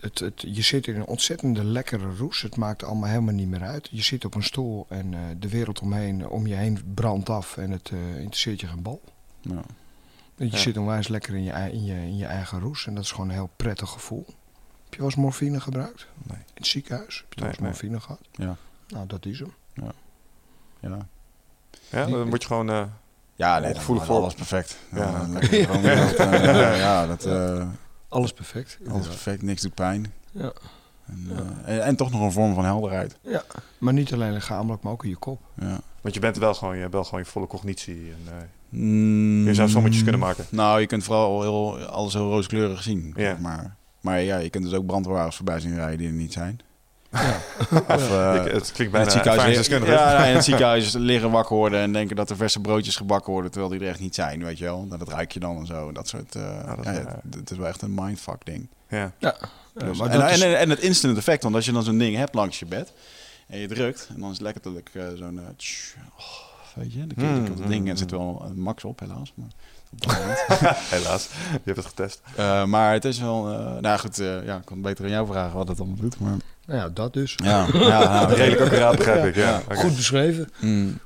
het, 0.00 0.18
het, 0.18 0.44
je 0.46 0.62
zit 0.62 0.86
in 0.86 0.96
een 0.96 1.06
ontzettende 1.06 1.64
lekkere 1.64 2.16
roes. 2.16 2.42
Het 2.42 2.56
maakt 2.56 2.84
allemaal 2.84 3.08
helemaal 3.08 3.34
niet 3.34 3.48
meer 3.48 3.62
uit. 3.62 3.88
Je 3.90 4.02
zit 4.02 4.24
op 4.24 4.34
een 4.34 4.42
stoel 4.42 4.86
en 4.88 5.14
eh, 5.14 5.20
de 5.38 5.48
wereld 5.48 5.80
omheen, 5.80 6.28
om 6.28 6.46
je 6.46 6.54
heen 6.54 6.78
brandt 6.94 7.30
af 7.30 7.56
en 7.56 7.70
het 7.70 7.90
eh, 7.90 8.16
interesseert 8.16 8.60
je 8.60 8.66
geen 8.66 8.82
bal. 8.82 9.00
Je 10.36 10.58
zit 10.58 10.76
onwijs 10.76 11.08
lekker 11.08 11.34
in 11.34 11.42
je, 11.42 11.52
in, 11.52 11.84
je, 11.84 11.94
in 11.94 12.16
je 12.16 12.26
eigen 12.26 12.60
roes 12.60 12.86
en 12.86 12.94
dat 12.94 13.04
is 13.04 13.10
gewoon 13.10 13.28
een 13.28 13.34
heel 13.34 13.50
prettig 13.56 13.90
gevoel. 13.90 14.24
Heb 14.84 14.94
je 14.94 14.98
wel 14.98 15.06
eens 15.06 15.16
morfine 15.16 15.60
gebruikt? 15.60 16.06
Nee. 16.22 16.38
In 16.38 16.44
het 16.54 16.66
ziekenhuis? 16.66 17.18
Heb 17.18 17.32
je 17.32 17.40
wel 17.40 17.48
eens 17.48 17.58
morfine 17.58 18.00
gehad? 18.00 18.20
Ja. 18.32 18.56
Nou, 18.88 19.06
dat 19.06 19.26
is 19.26 19.38
hem. 19.38 19.54
Ja. 19.74 19.92
Ja. 20.80 21.06
ja 21.90 22.06
dan 22.06 22.28
word 22.28 22.42
je 22.42 22.48
gewoon 22.48 22.70
eh, 22.70 22.84
ja, 23.34 23.58
nee, 23.58 23.74
voor- 23.74 24.00
alles 24.00 24.34
perfect. 24.34 24.78
Ja. 24.94 25.26
Dat, 27.06 27.24
eh, 27.24 27.66
Alles 28.08 28.32
perfect. 28.32 28.78
alles 28.90 29.06
perfect, 29.06 29.42
niks 29.42 29.62
doet 29.62 29.74
pijn. 29.74 30.12
Ja. 30.32 30.52
En, 31.06 31.26
eh, 31.64 31.74
en, 31.74 31.84
en 31.84 31.96
toch 31.96 32.10
nog 32.10 32.20
een 32.20 32.32
vorm 32.32 32.54
van 32.54 32.64
helderheid. 32.64 33.16
ja. 33.22 33.42
Maar 33.78 33.92
niet 33.92 34.12
alleen 34.12 34.32
lichamelijk, 34.32 34.82
maar 34.82 34.92
ook 34.92 35.04
in 35.04 35.10
je 35.10 35.16
kop. 35.16 35.40
Ja. 35.60 35.80
Want 36.00 36.14
je 36.14 36.20
bent 36.20 36.36
wel 36.36 36.54
gewoon, 36.54 36.74
je 36.74 36.80
hebt 36.80 36.92
wel 36.92 37.04
gewoon 37.04 37.20
je 37.20 37.26
volle 37.26 37.46
cognitie. 37.46 37.94
En, 38.12 38.32
eh, 38.32 38.36
Mm, 38.68 39.44
je 39.46 39.54
zou 39.54 39.68
sommetjes 39.68 40.02
kunnen 40.02 40.20
maken. 40.20 40.44
Nou, 40.50 40.80
je 40.80 40.86
kunt 40.86 41.04
vooral 41.04 41.42
heel, 41.42 41.78
alles 41.86 42.12
heel 42.12 42.30
rooskleurig 42.30 42.82
zien. 42.82 43.06
Ja. 43.16 43.22
zeg 43.22 43.38
Maar, 43.38 43.76
maar 44.00 44.20
ja, 44.20 44.36
je 44.36 44.50
kunt 44.50 44.64
dus 44.64 44.72
ook 44.72 44.86
brandwagens 44.86 45.36
voorbij 45.36 45.60
zien 45.60 45.74
rijden 45.74 45.98
die 45.98 46.06
er 46.06 46.12
niet 46.12 46.32
zijn. 46.32 46.60
Ja. 47.12 47.40
Of, 47.88 48.10
eh, 48.10 48.34
Ik- 48.44 48.52
het 48.52 48.72
klinkt 48.72 48.78
in 48.80 48.90
bijna 48.90 49.04
het 49.04 49.12
ziekenhuis, 49.12 49.66
ja, 49.66 50.12
ja, 50.12 50.24
in 50.24 50.34
het 50.34 50.44
ziekenhuis 50.44 50.92
liggen 50.92 51.30
wakker 51.30 51.56
worden 51.56 51.80
en 51.80 51.92
denken 51.92 52.16
dat 52.16 52.30
er 52.30 52.36
verse 52.36 52.60
broodjes 52.60 52.96
gebakken 52.96 53.32
worden, 53.32 53.50
terwijl 53.50 53.72
die 53.72 53.80
er 53.82 53.88
echt 53.88 54.00
niet 54.00 54.14
zijn, 54.14 54.44
weet 54.44 54.58
je 54.58 54.64
wel. 54.64 54.82
Nou, 54.84 54.98
Dat 54.98 55.08
ruik 55.08 55.32
je 55.32 55.40
dan 55.40 55.56
en 55.58 55.66
zo. 55.66 55.92
Dat 55.92 56.08
soort. 56.08 56.34
eh 56.34 56.42
Ja, 56.42 56.74
dat- 56.76 56.84
ja, 56.84 56.92
ja. 56.92 56.98
het, 57.22 57.34
het 57.34 57.50
is 57.50 57.56
wel 57.56 57.66
echt 57.66 57.82
een 57.82 57.94
mindfuck 57.94 58.44
ding. 58.44 58.68
Ja. 58.88 59.12
Ja, 59.18 59.36
Dus- 59.74 60.00
en, 60.00 60.58
en, 60.58 60.70
het 60.70 60.78
instant 60.80 61.16
effect, 61.16 61.42
want 61.42 61.54
als 61.54 61.64
je 61.64 61.72
dan 61.72 61.82
zo'n 61.82 61.98
ding 61.98 62.16
hebt 62.16 62.34
langs 62.34 62.58
je 62.58 62.66
bed 62.66 62.92
en 63.48 63.58
je 63.58 63.68
drukt, 63.68 64.06
en 64.14 64.20
dan 64.20 64.30
is 64.30 64.36
het 64.38 64.46
letterlijk 64.46 64.90
eh, 64.92 65.02
zo'n. 65.14 65.38
eh, 65.38 65.44
tsch, 65.56 65.94
oh, 66.18 66.24
weet 66.74 66.92
je, 66.92 67.06
dan 67.06 67.28
Mm, 67.28 67.46
op 67.50 67.58
dat 67.58 67.66
ding 67.68 67.82
mm, 67.84 67.88
en 67.90 67.96
zit 67.96 68.10
mm. 68.10 68.18
wel 68.18 68.42
een 68.46 68.60
max 68.60 68.84
op, 68.84 69.00
helaas. 69.00 69.32
Maar. 69.34 69.48
Helaas, 70.90 71.28
je 71.50 71.58
hebt 71.64 71.76
het 71.76 71.86
getest. 71.86 72.20
Eh, 72.36 72.64
maar 72.64 72.92
het 72.92 73.04
is 73.04 73.18
wel. 73.18 73.50
eh, 73.52 73.80
nou 73.80 73.98
goed, 73.98 74.18
eh, 74.18 74.44
ja, 74.44 74.56
ik 74.56 74.64
kan 74.64 74.80
beter 74.82 75.04
aan 75.04 75.10
jou 75.10 75.26
vragen 75.26 75.56
wat 75.56 75.68
het 75.68 75.78
allemaal 75.80 75.96
doet. 76.00 76.20
Maar, 76.20 76.34
nou 76.72 76.84
ja, 76.84 76.88
dat 76.94 77.12
dus. 77.12 77.34
ja, 77.44 77.66
ja, 77.72 77.88
ja, 77.88 78.24
Redelijk 78.24 78.60
accuraat 78.60 78.96
begrijp 78.96 79.24
ik, 79.24 79.34
ja. 79.34 79.42
Ja. 79.42 79.62
Oké. 79.64 79.74
Goed 79.74 79.96
beschreven. 79.96 80.50
Mm. 80.60 80.98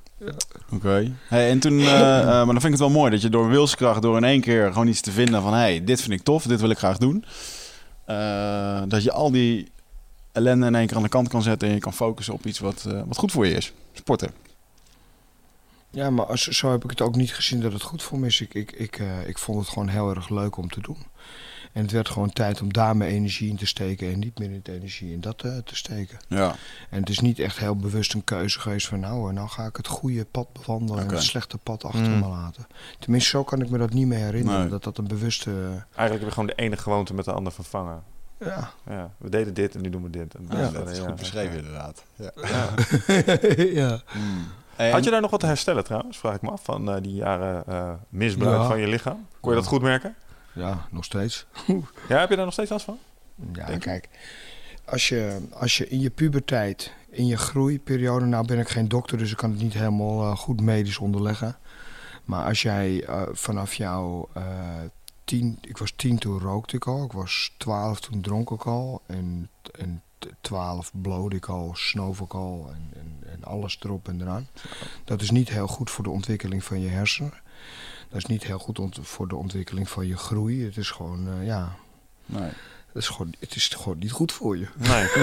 Oké. 0.73 1.13
Hey, 1.29 1.51
en 1.51 1.59
toen, 1.59 1.79
eh, 1.81 2.19
eh, 2.21 2.27
maar 2.27 2.47
dan 2.47 2.61
vind 2.61 2.65
ik 2.65 2.71
het 2.71 2.79
wel 2.79 2.91
mooi 2.91 3.11
dat 3.11 3.23
je 3.23 3.29
door 3.29 3.49
wilskracht, 3.49 4.03
door 4.03 4.17
in 4.17 4.25
één 4.25 4.41
keer 4.41 4.73
gewoon 4.73 4.89
iets 4.89 5.01
te 5.01 5.11
vinden 5.11 5.43
van, 5.43 5.55
hey, 5.55 5.85
dit 5.85 6.01
vind 6.01 6.13
ik 6.13 6.23
tof, 6.23 6.43
dit 6.43 6.61
wil 6.61 6.71
ik 6.71 6.79
graag 6.79 6.99
doen. 6.99 7.25
eh, 8.05 8.83
dat 8.89 9.03
je 9.03 9.13
al 9.13 9.31
die 9.31 9.71
ellende 10.33 10.67
in 10.67 10.75
één 10.75 10.87
keer 10.87 10.97
aan 10.97 11.03
de 11.03 11.09
kant 11.09 11.29
kan 11.29 11.43
zetten 11.43 11.69
en 11.69 11.75
je 11.75 11.81
kan 11.81 11.93
focussen 11.93 12.35
op 12.35 12.47
iets 12.47 12.59
wat, 12.59 12.85
eh, 12.89 13.01
wat 13.07 13.17
goed 13.17 13.33
voor 13.33 13.47
je 13.47 13.55
is. 13.55 13.73
Sporten. 13.93 14.31
Ja, 15.91 16.11
maar 16.11 16.27
als, 16.27 16.43
zo 16.43 16.71
heb 16.71 16.85
ik 16.85 16.91
het 16.91 17.01
ook 17.01 17.17
niet 17.17 17.35
gezien 17.35 17.61
dat 17.61 17.73
het 17.73 17.83
goed 17.83 18.03
voor 18.03 18.19
me 18.19 18.27
is. 18.27 18.41
Ik, 18.41 18.55
ik, 18.55 18.73
ik, 18.73 18.99
eh, 18.99 19.29
ik 19.29 19.39
vond 19.39 19.59
het 19.59 19.69
gewoon 19.69 19.89
heel 19.89 20.11
erg 20.11 20.29
leuk 20.29 20.57
om 20.57 20.69
te 20.69 20.81
doen. 20.81 20.99
En 21.77 21.83
het 21.83 21.91
werd 21.91 22.09
gewoon 22.09 22.31
tijd 22.31 22.61
om 22.61 22.73
daar 22.73 22.97
mijn 22.97 23.11
energie 23.11 23.49
in 23.51 23.57
te 23.57 23.67
steken 23.67 24.13
en 24.13 24.19
niet 24.19 24.39
meer 24.39 24.51
in 24.51 24.61
de 24.63 24.73
energie 24.73 25.13
in 25.13 25.21
dat 25.21 25.43
eh, 25.43 25.57
te 25.65 25.77
steken. 25.77 26.19
Ja. 26.29 26.55
En 26.91 27.01
het 27.01 27.09
is 27.09 27.21
niet 27.21 27.39
echt 27.39 27.59
heel 27.59 27.77
bewust 27.77 28.15
een 28.15 28.25
keuze 28.25 28.61
geweest 28.61 28.87
van 28.87 29.01
nou, 29.01 29.29
eh, 29.29 29.35
nou 29.35 29.49
ga 29.49 29.65
ik 29.67 29.77
het 29.77 29.87
goede 29.87 30.25
pad 30.25 30.53
bewandelen 30.53 31.03
en 31.03 31.11
het 31.15 31.23
slechte 31.23 31.59
pad 31.59 31.85
achter 31.85 32.01
Mm. 32.11 32.19
me 32.19 32.29
laten. 32.29 32.67
Tenminste, 32.99 33.31
zo 33.31 33.45
kan 33.45 33.61
ik 33.63 33.71
me 33.71 33.79
dat 33.79 33.93
niet 33.93 34.07
meer 34.07 34.19
herinneren. 34.19 34.61
Nee. 34.61 34.69
Dat 34.69 34.85
dat 34.85 34.99
een 34.99 35.07
bewuste... 35.09 35.51
Eigenlijk 35.51 36.11
heb 36.19 36.21
je 36.21 36.31
gewoon 36.31 36.47
de 36.47 36.55
ene 36.55 36.77
gewoonte 36.77 37.15
met 37.15 37.25
de 37.25 37.33
ander 37.33 37.53
vervangen. 37.53 38.03
ja. 38.41 38.71
Ja, 38.89 39.11
we 39.19 39.29
deden 39.29 39.55
dit 39.55 39.75
en 39.75 39.81
nu 39.83 39.91
doen 39.91 40.03
we 40.03 40.11
dit. 40.11 40.35
En 40.35 40.47
Ja, 40.51 40.69
dat 40.71 40.91
is 40.91 40.99
ja, 40.99 41.05
goed 41.07 41.17
beschreven 41.17 41.57
inderdaad. 41.57 42.03
Ja. 42.15 42.31
Ja. 42.43 42.69
ja. 43.83 44.01
En- 44.77 44.93
Had 44.93 45.05
je 45.05 45.11
daar 45.11 45.21
nog 45.21 45.31
wat 45.31 45.41
te 45.41 45.47
herstellen 45.47 45.85
trouwens, 45.85 46.19
vraag 46.19 46.35
ik 46.35 46.43
me 46.43 46.51
af, 46.51 46.65
van 46.65 46.91
eh, 46.91 47.03
die 47.03 47.15
jaren 47.15 47.65
eh, 47.67 47.91
misbruik 48.09 48.61
Ja. 48.61 48.67
van 48.67 48.81
je 48.81 48.87
lichaam? 48.87 49.27
Kon 49.41 49.51
je 49.51 49.59
dat 49.59 49.67
goed 49.69 49.83
merken? 49.83 50.15
Ja, 50.57 50.87
nog 50.91 51.05
steeds. 51.05 51.47
Ja, 52.09 52.19
heb 52.19 52.29
je 52.29 52.37
daar 52.37 52.45
nog 52.45 52.53
steeds 52.53 52.71
last 52.71 52.85
van? 52.85 52.99
Ja, 53.53 53.67
Denk 53.67 53.81
kijk. 53.81 54.09
Als 54.85 55.09
je, 55.09 55.49
als 55.53 55.79
je 55.79 55.89
in 55.89 56.01
je 56.01 56.11
puberteit, 56.11 56.93
in 57.11 57.27
je 57.27 57.37
groeiperiode... 57.37 58.25
Nou 58.25 58.47
ben 58.47 58.59
ik 58.59 58.69
geen 58.69 58.89
dokter, 58.89 59.19
dus 59.19 59.31
ik 59.31 59.37
kan 59.37 59.51
het 59.51 59.61
niet 59.61 59.73
helemaal 59.73 60.23
eh, 60.23 60.37
goed 60.37 60.61
medisch 60.61 60.99
onderleggen. 60.99 61.57
Maar 62.25 62.45
als 62.45 62.63
jij 62.63 63.05
eh, 63.05 63.23
vanaf 63.33 63.75
jouw 63.75 64.29
eh, 64.33 64.45
tien... 65.25 65.59
Ik 65.61 65.79
was 65.79 65.93
tien 65.97 66.19
toen 66.19 66.39
rookte 66.39 66.77
ik 66.77 66.87
al. 66.87 67.05
Ik 67.05 67.13
was 67.13 67.55
twaalf 67.59 68.01
toen 68.01 68.21
dronk 68.21 68.51
ik 68.51 68.67
al. 68.67 69.03
En, 69.07 69.51
en 69.79 70.03
twaalf 70.41 70.93
blode 70.95 71.37
ik 71.37 71.47
al, 71.47 71.71
snoof 71.75 72.21
ik 72.21 72.35
al. 72.35 72.71
En, 72.73 72.91
en, 73.01 73.31
en 73.33 73.45
alles 73.45 73.79
erop 73.83 74.09
en 74.09 74.21
eraan. 74.21 74.49
Dat 75.05 75.23
is 75.23 75.31
niet 75.31 75.49
heel 75.49 75.69
goed 75.69 75.91
voor 75.91 76.05
de 76.05 76.11
ontwikkeling 76.11 76.65
van 76.65 76.81
je 76.81 76.89
hersenen. 76.89 77.33
Dat 78.09 78.19
is 78.19 78.27
niet 78.27 78.45
heel 78.45 78.59
goed 78.59 78.79
ont- 78.79 78.99
voor 79.03 79.29
de 79.29 79.37
ontwikkeling 79.37 79.89
van 79.89 80.07
je 80.07 80.17
groei. 80.17 80.65
Het 80.65 80.77
is 80.77 80.91
gewoon, 80.91 81.29
eh, 81.41 81.47
ja... 81.47 81.77
Nee. 82.27 82.51
Het 82.93 83.05
is, 83.05 83.11
gewoon, 83.11 83.35
het 83.39 83.55
is 83.57 83.69
gewoon 83.69 83.99
niet 83.99 84.11
goed 84.13 84.33
voor 84.33 84.59
je. 84.59 84.67
Nee. 84.77 85.07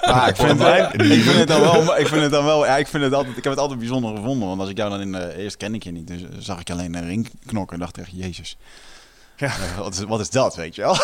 Ah, 0.00 0.28
ik, 0.28 0.36
vind 0.36 0.58
het, 0.62 0.94
ik 0.94 1.22
vind 1.22 1.38
het 1.38 1.48
dan 1.48 1.60
wel, 1.60 1.98
ik 1.98 2.06
vind 2.06 2.22
het 2.22 2.30
dan 2.30 2.44
wel, 2.44 2.64
ja, 2.66 2.76
ik 2.76 2.86
vind 2.86 3.02
het 3.02 3.12
altijd, 3.12 3.36
ik 3.36 3.44
heb 3.44 3.52
het 3.52 3.62
altijd 3.62 3.78
bijzonder 3.78 4.16
gevonden, 4.16 4.48
want 4.48 4.60
als 4.60 4.68
ik 4.70 4.76
jou 4.76 4.90
dan 4.90 5.00
in 5.00 5.12
de, 5.12 5.36
eerst 5.36 5.56
ken 5.56 5.74
ik 5.74 5.82
je 5.82 5.90
niet, 5.90 6.06
dus 6.06 6.22
zag 6.38 6.60
ik 6.60 6.66
je 6.66 6.72
alleen 6.72 6.94
een 6.94 7.06
ring 7.06 7.30
knokken 7.46 7.74
en 7.74 7.80
dacht 7.82 7.98
echt, 7.98 8.10
jezus. 8.12 8.56
Ja. 9.40 9.46
Eh, 9.46 9.78
wat, 9.78 9.94
is, 9.94 10.00
wat 10.00 10.20
is 10.20 10.30
dat, 10.30 10.56
weet 10.56 10.74
je 10.74 10.82
wel? 10.82 10.96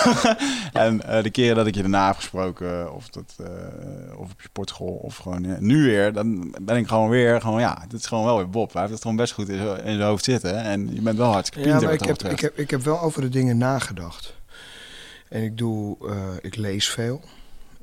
en 0.85 1.03
eh, 1.03 1.23
de 1.23 1.31
keren 1.31 1.57
dat 1.57 1.67
ik 1.67 1.75
je 1.75 1.81
daarna 1.81 2.07
heb 2.07 2.17
gesproken, 2.17 2.95
of, 2.95 3.09
dat, 3.09 3.35
eh, 3.39 4.19
of 4.19 4.31
op 4.31 4.41
je 4.41 4.49
sportschool, 4.49 5.01
of 5.03 5.17
gewoon 5.17 5.57
nu 5.59 5.83
weer, 5.83 6.13
dan 6.13 6.55
ben 6.63 6.77
ik 6.77 6.89
gewoon 6.89 7.09
weer, 7.09 7.41
gewoon 7.41 7.61
ja, 7.61 7.85
dit 7.89 8.01
is 8.01 8.07
gewoon 8.07 8.25
wel 8.25 8.37
weer 8.37 8.51
Bob. 8.51 8.73
Hij 8.73 8.81
heeft 8.81 8.93
het 8.93 9.03
gewoon 9.03 9.17
best 9.17 9.33
goed 9.33 9.49
in 9.49 9.57
zijn 9.57 9.77
in 9.77 9.95
zijn 9.95 10.09
hoofd 10.09 10.25
zitten 10.25 10.63
en 10.63 10.95
je 10.95 11.01
bent 11.01 11.19
wel 11.19 11.33
hartstikke 11.33 11.69
Ja, 11.69 11.79
pinter 11.79 11.89
maar 11.89 11.99
wat 11.99 12.17
ik 12.17 12.23
heb, 12.23 12.33
ik, 12.33 12.41
heb, 12.41 12.59
ik 12.59 12.71
heb 12.71 12.83
wel 12.83 13.01
over 13.01 13.21
de 13.21 13.29
dingen 13.29 13.59
nagedacht. 13.59 14.35
En 15.29 15.43
ik 15.43 15.59
doe, 15.59 15.97
ik 16.41 16.57
lees 16.57 16.89
veel. 16.89 17.21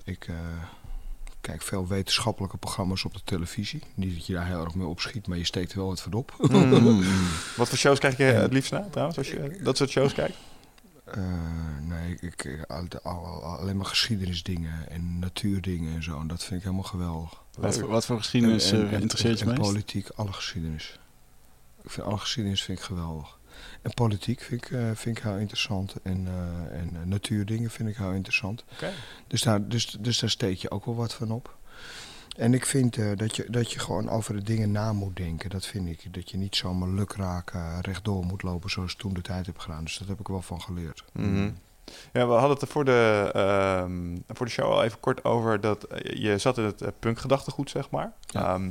Ik 0.04 0.28
kijk 1.44 1.62
veel 1.62 1.88
wetenschappelijke 1.88 2.58
programma's 2.58 3.04
op 3.06 3.14
de 3.14 3.22
televisie. 3.24 3.82
Niet 3.96 4.14
dat 4.16 4.26
je 4.26 4.34
daar 4.34 4.48
heel 4.48 4.64
erg 4.64 4.76
mee 4.76 4.88
opschiet, 4.88 5.28
maar 5.28 5.38
je 5.38 5.44
steekt 5.46 5.72
er 5.72 5.78
wel 5.78 5.88
wat 5.88 6.02
van 6.02 6.14
op. 6.14 6.36
Mm. 6.38 7.04
Wat 7.58 7.70
voor 7.70 7.78
shows 7.78 8.00
kijk 8.00 8.18
je 8.18 8.24
het 8.24 8.54
liefst 8.54 8.72
naar 8.72 8.90
trouwens, 8.90 9.18
als 9.18 9.30
je 9.30 9.60
dat 9.64 9.78
soort 9.78 9.90
shows 9.90 10.14
kijkt? 10.14 10.38
Eh, 11.06 11.24
nee, 11.82 12.18
ik, 12.20 12.66
al- 13.04 13.44
alleen 13.44 13.78
maar 13.78 13.86
geschiedenisdingen 13.86 14.90
en 14.90 15.20
natuurdingen 15.20 15.96
en 15.96 16.04
zo. 16.04 16.20
En 16.20 16.28
dat 16.28 16.44
vind 16.44 16.56
ik 16.60 16.62
helemaal 16.66 16.84
geweldig. 16.84 17.42
Wat, 17.58 17.78
voor, 17.78 17.88
wat 17.88 18.06
voor 18.06 18.18
geschiedenis 18.18 18.72
En- 18.72 18.80
en- 18.80 18.88
eh, 18.88 18.94
en- 18.94 19.02
interesseert 19.02 19.40
je 19.40 19.46
en 19.46 19.50
meest? 19.52 19.62
politiek, 19.62 20.10
alle 20.10 20.34
geschiedenis. 20.34 21.00
Ik 21.84 21.90
vind 21.90 22.08
alle 22.08 22.18
geschiedenis 22.18 22.64
vind 22.64 22.78
ik 22.78 22.84
geweldig. 22.84 23.38
En 23.82 23.94
politiek 23.94 24.42
vind 24.42 24.66
ik, 24.66 24.72
eh, 24.72 24.90
vind 24.94 25.18
ik 25.18 25.24
heel 25.24 25.38
interessant. 25.38 25.96
En, 26.04 26.28
eh, 26.28 26.80
en 26.80 26.90
eh, 26.94 27.06
natuurdingen 27.06 27.70
vind 27.70 27.90
ik 27.90 27.96
heel 27.96 28.12
interessant. 28.12 28.64
Oké. 28.74 28.92
Dus, 29.28 29.42
daar, 29.42 29.68
dus, 29.68 29.98
dus 30.00 30.20
daar 30.20 30.30
steek 30.30 30.58
je 30.58 30.72
ook 30.72 30.86
wel 30.86 30.96
wat 30.96 31.14
van 31.14 31.32
op. 31.32 31.58
En 32.38 32.54
ik 32.54 32.66
vind 32.66 32.98
eh, 32.98 33.12
dat, 33.16 33.36
je, 33.36 33.46
dat 33.50 33.72
je 33.72 33.80
gewoon 33.80 34.10
over 34.10 34.34
de 34.34 34.44
dingen 34.44 34.72
na 34.72 34.94
moet 34.94 35.16
denken. 35.16 35.50
Dat 35.50 35.66
vind 35.66 35.88
ik. 35.88 36.14
Dat 36.14 36.30
je 36.32 36.38
niet 36.38 36.56
zomaar 36.56 36.90
lukraak 36.90 37.54
rechtdoor 37.82 38.26
moet 38.26 38.44
lopen 38.44 38.70
zoals 38.70 38.92
ik 38.94 38.98
toen 38.98 39.14
de 39.14 39.22
tijd 39.22 39.46
heb 39.46 39.58
gedaan. 39.58 39.84
Dus 39.84 39.98
dat 39.98 40.08
heb 40.08 40.20
ik 40.20 40.28
wel 40.28 40.42
van 40.42 40.62
geleerd. 40.62 41.04
Mhm. 41.14 41.50
Ja, 42.14 42.28
we 42.28 42.34
hadden 42.34 42.50
het 42.50 42.62
er 42.62 42.68
voor 42.68 42.86
de, 42.86 43.30
ehm, 43.34 44.18
voor 44.28 44.46
de 44.46 44.52
show 44.52 44.72
al 44.72 44.84
even 44.84 45.00
kort 45.00 45.24
over 45.24 45.62
dat 45.62 45.88
je 46.14 46.38
zat 46.38 46.58
in 46.58 46.64
het 46.64 47.00
punkgedachtegoed, 47.00 47.70
zeg 47.70 47.90
maar. 47.90 48.12
Ja. 48.26 48.54
Ehm, 48.54 48.70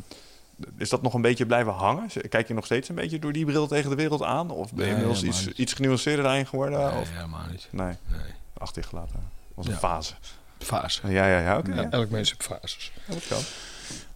is 0.78 0.88
dat 0.88 1.02
nog 1.02 1.14
een 1.14 1.20
beetje 1.22 1.46
blijven 1.46 1.72
hangen? 1.72 2.08
Kijk 2.28 2.48
je 2.48 2.54
nog 2.54 2.64
steeds 2.64 2.88
een 2.88 2.94
beetje 2.94 3.18
door 3.18 3.32
die 3.32 3.44
bril 3.44 3.66
tegen 3.66 3.90
de 3.90 3.96
wereld 3.96 4.22
aan? 4.22 4.50
Of 4.50 4.72
ben 4.72 4.86
je 4.86 4.92
Nee, 4.92 5.00
inmiddels 5.02 5.22
iets, 5.28 5.46
niet. 5.46 5.58
iets 5.58 5.72
genuanceerder 5.72 6.24
daarin 6.24 6.46
geworden? 6.46 6.92
of? 6.96 7.10
helemaal 7.12 7.46
niet. 7.50 7.68
Nee, 7.70 7.86
Nee. 7.86 8.20
achter 8.58 8.82
je 8.82 8.88
gelaten. 8.88 9.20
was 9.54 9.66
een 9.66 9.72
Ja. 9.72 9.78
fase. 9.78 10.14
Fase. 10.58 11.00
Ja, 11.08 11.26
ja, 11.26 11.38
ja, 11.40 11.62
Ja. 11.74 11.90
elk 11.90 12.10
mens 12.10 12.28
heeft 12.28 12.42
fases. 12.42 12.92
dat 13.08 13.26
kan. 13.28 13.38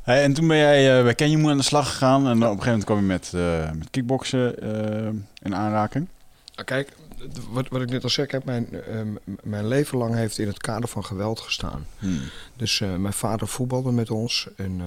Hey, 0.03 0.23
en 0.23 0.33
toen 0.33 0.49
ben 0.49 0.57
jij 0.57 0.99
uh, 0.99 1.03
bij 1.05 1.15
Kenjimoe 1.15 1.51
aan 1.51 1.57
de 1.57 1.63
slag 1.63 1.89
gegaan. 1.89 2.27
En 2.27 2.37
op 2.37 2.43
een 2.43 2.49
gegeven 2.49 2.65
moment 2.67 2.85
kwam 2.85 2.99
je 2.99 3.05
met, 3.05 3.33
uh, 3.35 3.71
met 3.79 3.91
kickboksen 3.91 4.65
uh, 5.05 5.21
in 5.43 5.55
aanraking. 5.55 6.09
Nou, 6.55 6.67
kijk, 6.67 6.93
wat, 7.51 7.69
wat 7.69 7.81
ik 7.83 7.91
net 7.91 8.03
al 8.03 8.09
zeg, 8.11 8.31
heb 8.31 8.45
mijn, 8.45 8.69
uh, 8.73 9.01
mijn 9.43 9.69
leven 9.69 9.99
lang 9.99 10.15
heeft 10.15 10.39
in 10.39 10.47
het 10.47 10.59
kader 10.59 10.89
van 10.89 11.05
geweld 11.05 11.41
gestaan. 11.41 11.87
Hmm. 11.99 12.21
Dus 12.57 12.81
uh, 12.81 12.95
mijn 12.95 13.13
vader 13.15 13.49
voetbalde 13.49 13.93
met 13.93 14.11
ons. 14.11 14.49
En, 14.57 14.81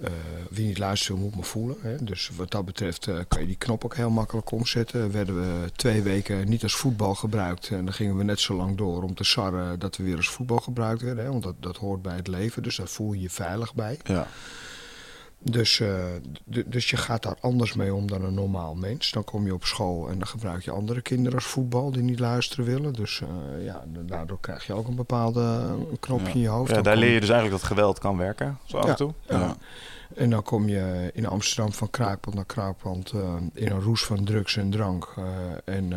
uh, 0.00 0.06
en 0.06 0.46
wie 0.50 0.66
niet 0.66 0.78
luistert 0.78 1.18
moet 1.18 1.36
me 1.36 1.42
voelen. 1.42 1.76
Hè? 1.80 2.04
Dus 2.04 2.30
wat 2.36 2.50
dat 2.50 2.64
betreft 2.64 3.08
kan 3.28 3.40
je 3.40 3.46
die 3.46 3.56
knop 3.56 3.84
ook 3.84 3.96
heel 3.96 4.10
makkelijk 4.10 4.50
omzetten. 4.50 5.12
Werden 5.12 5.34
we 5.34 5.70
twee 5.76 6.02
weken 6.02 6.48
niet 6.48 6.62
als 6.62 6.74
voetbal 6.74 7.14
gebruikt. 7.14 7.68
En 7.68 7.84
dan 7.84 7.94
gingen 7.94 8.16
we 8.16 8.24
net 8.24 8.40
zo 8.40 8.54
lang 8.54 8.76
door 8.76 9.02
om 9.02 9.14
te 9.14 9.24
sarren 9.24 9.78
dat 9.78 9.96
we 9.96 10.02
weer 10.04 10.16
als 10.16 10.28
voetbal 10.28 10.58
gebruikt 10.58 11.02
werden. 11.02 11.24
Hè? 11.24 11.30
Want 11.30 11.42
dat, 11.42 11.54
dat 11.60 11.76
hoort 11.76 12.02
bij 12.02 12.16
het 12.16 12.26
leven, 12.26 12.62
dus 12.62 12.76
daar 12.76 12.88
voel 12.88 13.12
je 13.12 13.20
je 13.20 13.30
veilig 13.30 13.74
bij. 13.74 13.98
Ja. 14.04 14.26
Dus, 15.42 15.78
uh, 15.78 16.04
dus 16.66 16.90
je 16.90 16.96
gaat 16.96 17.22
daar 17.22 17.36
anders 17.40 17.74
mee 17.74 17.94
om 17.94 18.06
dan 18.06 18.24
een 18.24 18.34
normaal 18.34 18.74
mens. 18.74 19.10
Dan 19.10 19.24
kom 19.24 19.46
je 19.46 19.54
op 19.54 19.64
school 19.64 20.08
en 20.08 20.18
dan 20.18 20.26
gebruik 20.26 20.62
je 20.62 20.70
andere 20.70 21.00
kinderen 21.00 21.34
als 21.34 21.46
voetbal 21.46 21.90
die 21.90 22.02
niet 22.02 22.18
luisteren 22.18 22.64
willen. 22.64 22.92
Dus 22.92 23.20
uh, 23.20 23.64
ja, 23.64 23.84
daardoor 24.06 24.40
krijg 24.40 24.66
je 24.66 24.72
ook 24.72 24.88
een 24.88 24.94
bepaalde 24.94 25.40
een 25.40 25.98
knopje 26.00 26.26
ja. 26.26 26.32
in 26.32 26.40
je 26.40 26.48
hoofd. 26.48 26.70
Ja, 26.70 26.82
daar 26.82 26.96
leer 26.96 27.12
je 27.12 27.20
dus 27.20 27.28
eigenlijk 27.28 27.60
dat 27.60 27.70
geweld 27.70 27.98
kan 27.98 28.16
werken, 28.16 28.58
zo 28.64 28.76
af 28.76 28.84
ja, 28.84 28.90
en 28.90 28.96
toe. 28.96 29.12
Ja. 29.28 29.56
En 30.14 30.30
dan 30.30 30.42
kom 30.42 30.68
je 30.68 31.10
in 31.14 31.26
Amsterdam 31.26 31.72
van 31.72 31.90
kraakpand 31.90 32.34
naar 32.36 32.44
kraakpand 32.44 33.12
uh, 33.12 33.34
in 33.54 33.70
een 33.70 33.80
roes 33.80 34.04
van 34.04 34.24
drugs 34.24 34.56
en 34.56 34.70
drank. 34.70 35.14
En 35.64 35.88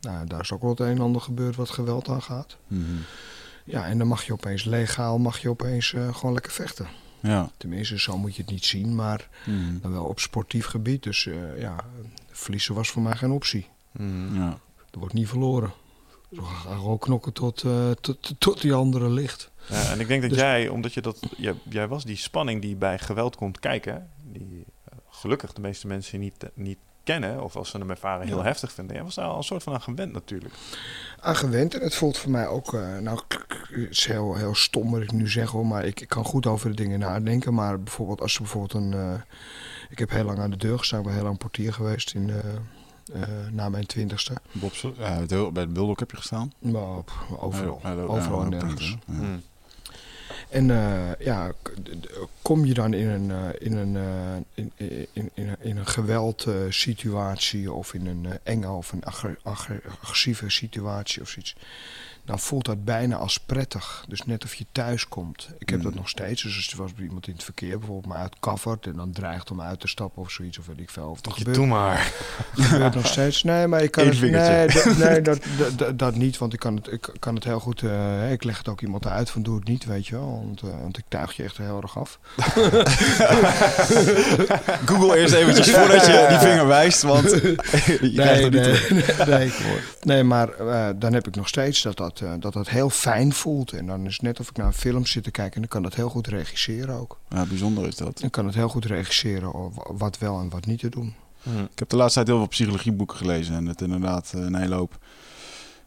nou, 0.00 0.26
daar 0.26 0.40
is 0.40 0.52
ook 0.52 0.60
wel 0.60 0.70
het 0.70 0.80
een 0.80 0.86
en 0.86 1.00
ander 1.00 1.20
gebeurd 1.20 1.56
wat 1.56 1.70
geweld 1.70 2.08
aangaat. 2.08 2.56
Mm 2.66 2.84
-hmm. 2.84 3.04
Ja, 3.64 3.86
en 3.86 3.98
dan 3.98 4.06
mag 4.06 4.24
je 4.24 4.32
opeens 4.32 4.64
legaal, 4.64 5.18
mag 5.18 5.38
je 5.38 5.48
opeens 5.48 5.94
gewoon 6.12 6.32
lekker 6.32 6.52
vechten. 6.52 6.86
Ja. 7.26 7.50
Tenminste, 7.56 7.98
zo 7.98 8.18
moet 8.18 8.36
je 8.36 8.42
het 8.42 8.50
niet 8.50 8.64
zien, 8.64 8.94
maar 8.94 9.28
dan 9.82 9.92
wel 9.92 10.04
op 10.04 10.20
sportief 10.20 10.66
gebied. 10.66 11.02
Dus 11.02 11.26
eh, 11.26 11.60
ja, 11.60 11.76
verliezen 12.30 12.74
was 12.74 12.88
voor 12.90 13.02
mij 13.02 13.16
geen 13.16 13.30
optie. 13.30 13.66
Mm. 13.92 14.34
ja. 14.34 14.58
Er 14.90 14.98
wordt 14.98 15.14
niet 15.14 15.28
verloren. 15.28 15.72
We 16.28 16.42
gaan 16.42 16.76
gewoon 16.78 16.98
knokken 16.98 17.32
tot, 17.32 17.62
eh, 17.62 17.90
tot, 17.90 18.34
tot 18.38 18.60
die 18.60 18.74
andere 18.74 19.08
ligt. 19.10 19.50
Ja, 19.68 19.90
en 19.90 20.00
ik 20.00 20.08
denk 20.08 20.20
dat 20.20 20.30
Dus- 20.30 20.38
jij, 20.38 20.68
omdat 20.68 20.94
je 20.94 21.00
dat, 21.00 21.18
jij, 21.36 21.54
jij 21.68 21.88
was 21.88 22.04
die 22.04 22.16
spanning 22.16 22.62
die 22.62 22.76
bij 22.76 22.98
geweld 22.98 23.36
komt 23.36 23.58
kijken, 23.58 24.10
die 24.32 24.64
eh, 24.84 24.98
gelukkig 25.08 25.52
de 25.52 25.60
meeste 25.60 25.86
mensen 25.86 26.20
niet, 26.20 26.34
niet 26.54 26.78
kennen, 27.06 27.42
of 27.42 27.56
als 27.56 27.70
ze 27.70 27.78
hem 27.78 27.90
ervaren 27.90 28.26
heel 28.26 28.36
Ja. 28.38 28.42
heftig 28.42 28.72
vinden. 28.72 28.94
Jij 28.94 29.04
was 29.04 29.14
daar 29.14 29.26
al 29.26 29.36
een 29.36 29.42
soort 29.44 29.62
van 29.62 29.72
aan 29.72 29.80
gewend 29.80 30.12
natuurlijk. 30.12 30.54
Aan 31.20 31.36
gewend 31.36 31.74
en 31.74 31.80
het 31.82 31.94
voelt 31.94 32.18
voor 32.18 32.30
mij 32.30 32.46
ook, 32.46 32.74
eh, 32.74 32.96
nou, 32.98 33.20
het 33.28 33.90
is 33.90 34.06
heel, 34.06 34.34
heel 34.34 34.54
stom 34.54 34.90
wat 34.90 35.00
ik 35.02 35.12
nu 35.12 35.28
zeg 35.28 35.50
hoor, 35.50 35.66
maar 35.66 35.84
ik, 35.84 36.00
ik 36.00 36.08
kan 36.08 36.24
goed 36.24 36.46
over 36.46 36.70
de 36.70 36.76
dingen 36.76 36.98
nadenken. 36.98 37.54
Maar 37.54 37.80
bijvoorbeeld 37.82 38.20
als 38.20 38.34
er 38.34 38.40
bijvoorbeeld 38.42 38.72
een, 38.84 38.92
eh, 38.92 39.12
ik 39.90 39.98
heb 39.98 40.10
heel 40.10 40.24
lang 40.24 40.38
aan 40.38 40.50
de 40.50 40.56
deur 40.56 40.78
gestaan, 40.78 40.98
ik 41.00 41.04
ben 41.04 41.14
heel 41.14 41.24
lang 41.24 41.38
portier 41.38 41.72
geweest 41.72 42.14
in, 42.14 42.30
eh, 42.30 42.38
eh, 43.22 43.28
na 43.50 43.68
mijn 43.68 43.86
twintigste. 43.86 44.32
Bob, 44.52 44.72
bij 45.52 45.66
de 45.66 45.72
Bulldog 45.72 45.98
heb 45.98 46.10
je 46.10 46.16
gestaan? 46.16 46.52
Maar 46.58 46.96
op- 46.96 47.12
overal, 47.38 47.80
Ja, 47.82 47.92
overal 47.94 48.42
ja, 48.42 48.48
nergens. 48.48 48.96
ja. 49.06 49.14
En 50.48 50.70
eh, 50.70 51.26
ja, 51.26 51.52
kom 52.42 52.64
je 52.64 52.74
dan 52.74 52.94
in 52.94 53.06
een, 53.08 53.30
eh, 53.30 53.48
in 53.58 53.76
een, 53.76 53.96
eh, 53.96 54.36
in, 54.54 54.72
in, 55.12 55.30
in, 55.60 55.76
een- 55.76 55.86
geweldsituatie 55.86 57.72
of 57.72 57.94
in 57.94 58.06
een 58.06 58.26
enge 58.42 58.68
of 58.70 58.92
een 58.92 59.04
agre- 59.06 59.36
agre- 59.42 59.80
agressieve 60.00 60.50
situatie 60.50 61.22
of 61.22 61.28
zoiets, 61.28 61.56
dan 62.26 62.38
voelt 62.38 62.64
dat 62.64 62.84
bijna 62.84 63.16
als 63.16 63.38
prettig. 63.38 64.04
Dus 64.08 64.22
net 64.24 64.44
of 64.44 64.54
je 64.54 64.66
thuis 64.72 65.08
komt. 65.08 65.48
Ik 65.58 65.68
heb 65.68 65.78
Mm. 65.78 65.84
dat 65.84 65.94
nog 65.94 66.08
steeds. 66.08 66.42
Dus 66.42 66.56
als 66.56 66.70
er 66.70 66.76
was 66.76 66.90
iemand 67.00 67.26
in 67.26 67.32
het 67.34 67.44
verkeer 67.44 67.78
bijvoorbeeld 67.78 68.14
me 68.14 68.20
uitcovert 68.20 68.86
en 68.86 68.92
dan 68.96 69.12
dreigt 69.12 69.50
om 69.50 69.60
uit 69.60 69.80
te 69.80 69.88
stappen 69.88 70.22
of 70.22 70.30
zoiets 70.30 70.58
of 70.58 70.66
weet 70.66 70.80
ik 70.80 70.90
veel. 70.90 71.08
Of 71.08 71.20
dat 71.20 71.32
Je 71.32 71.38
gebeurt, 71.38 71.56
doe 71.56 71.66
maar. 71.66 72.12
gebeurt 72.54 72.94
nog 72.94 73.06
steeds. 73.06 73.42
Nee, 73.42 73.66
maar 73.66 73.82
ik 73.82 73.90
kan 73.90 74.06
het, 74.06 74.20
nee, 74.20 74.66
dat, 74.68 74.96
nee 74.96 75.20
dat, 75.22 75.98
dat, 75.98 76.14
niet, 76.14 76.38
want 76.38 76.52
ik 76.52 76.58
kan 76.58 76.76
het, 76.76 76.92
ik 76.92 77.10
kan 77.18 77.34
het 77.34 77.44
heel 77.44 77.60
goed. 77.60 77.82
eh, 77.82 78.32
ik 78.32 78.44
leg 78.44 78.58
het 78.58 78.68
ook 78.68 78.80
iemand 78.80 79.06
uit 79.06 79.30
van 79.30 79.42
doe 79.42 79.54
het 79.56 79.68
niet, 79.68 79.84
weet 79.84 80.06
je 80.06 80.14
wel. 80.14 80.42
Want, 80.46 80.60
eh, 80.62 80.80
want 80.80 80.98
ik 80.98 81.04
tuig 81.08 81.32
je 81.36 81.42
echt 81.42 81.56
heel 81.56 81.80
erg 81.82 81.98
af. 81.98 82.18
Google 84.86 85.16
eerst 85.18 85.34
eventjes 85.34 85.70
voordat 85.70 86.06
je 86.06 86.26
die 86.28 86.38
vinger 86.38 86.66
wijst, 86.66 87.02
want 87.02 87.30
je 87.30 88.12
krijgt 88.14 88.14
Nee, 88.14 88.42
er 88.44 88.50
niet 88.50 88.90
nee, 88.90 89.26
nee, 89.26 89.38
nee. 89.38 89.52
Nee, 90.02 90.22
maar 90.22 90.48
eh, 90.48 90.88
dan 90.96 91.12
heb 91.12 91.26
ik 91.26 91.34
nog 91.36 91.48
steeds 91.48 91.82
dat 91.82 91.96
dat, 91.96 92.15
eh, 92.20 92.32
dat 92.38 92.52
dat 92.52 92.68
heel 92.68 92.90
fijn 92.90 93.32
voelt. 93.32 93.72
En 93.72 93.86
dan 93.86 94.06
is 94.06 94.12
het 94.12 94.22
net 94.22 94.40
of 94.40 94.48
ik 94.48 94.56
naar 94.56 94.66
een 94.66 94.72
film 94.72 95.06
zit 95.06 95.24
te 95.24 95.30
kijken 95.30 95.54
en 95.54 95.60
dan 95.60 95.70
kan 95.70 95.82
dat 95.82 95.94
heel 95.94 96.08
goed 96.08 96.26
regisseren 96.26 96.94
ook. 96.94 97.18
Ja, 97.28 97.44
bijzonder 97.44 97.86
is 97.86 97.96
dat. 97.96 98.20
Dan 98.20 98.30
kan 98.30 98.46
het 98.46 98.54
heel 98.54 98.68
goed 98.68 98.84
regisseren 98.84 99.52
of 99.52 99.74
wat 99.98 100.18
wel 100.18 100.40
en 100.40 100.48
wat 100.48 100.66
niet 100.66 100.78
te 100.78 100.88
doen. 100.88 101.14
Mm. 101.42 101.68
Ik 101.72 101.78
heb 101.78 101.88
de 101.88 101.96
laatste 101.96 102.14
tijd 102.14 102.26
heel 102.26 102.38
veel 102.38 102.48
psychologieboeken 102.48 103.16
gelezen 103.16 103.54
en 103.54 103.66
het 103.66 103.80
inderdaad 103.80 104.32
eh, 104.34 104.40
een 104.40 104.54
hele 104.54 104.74
hoop 104.74 104.98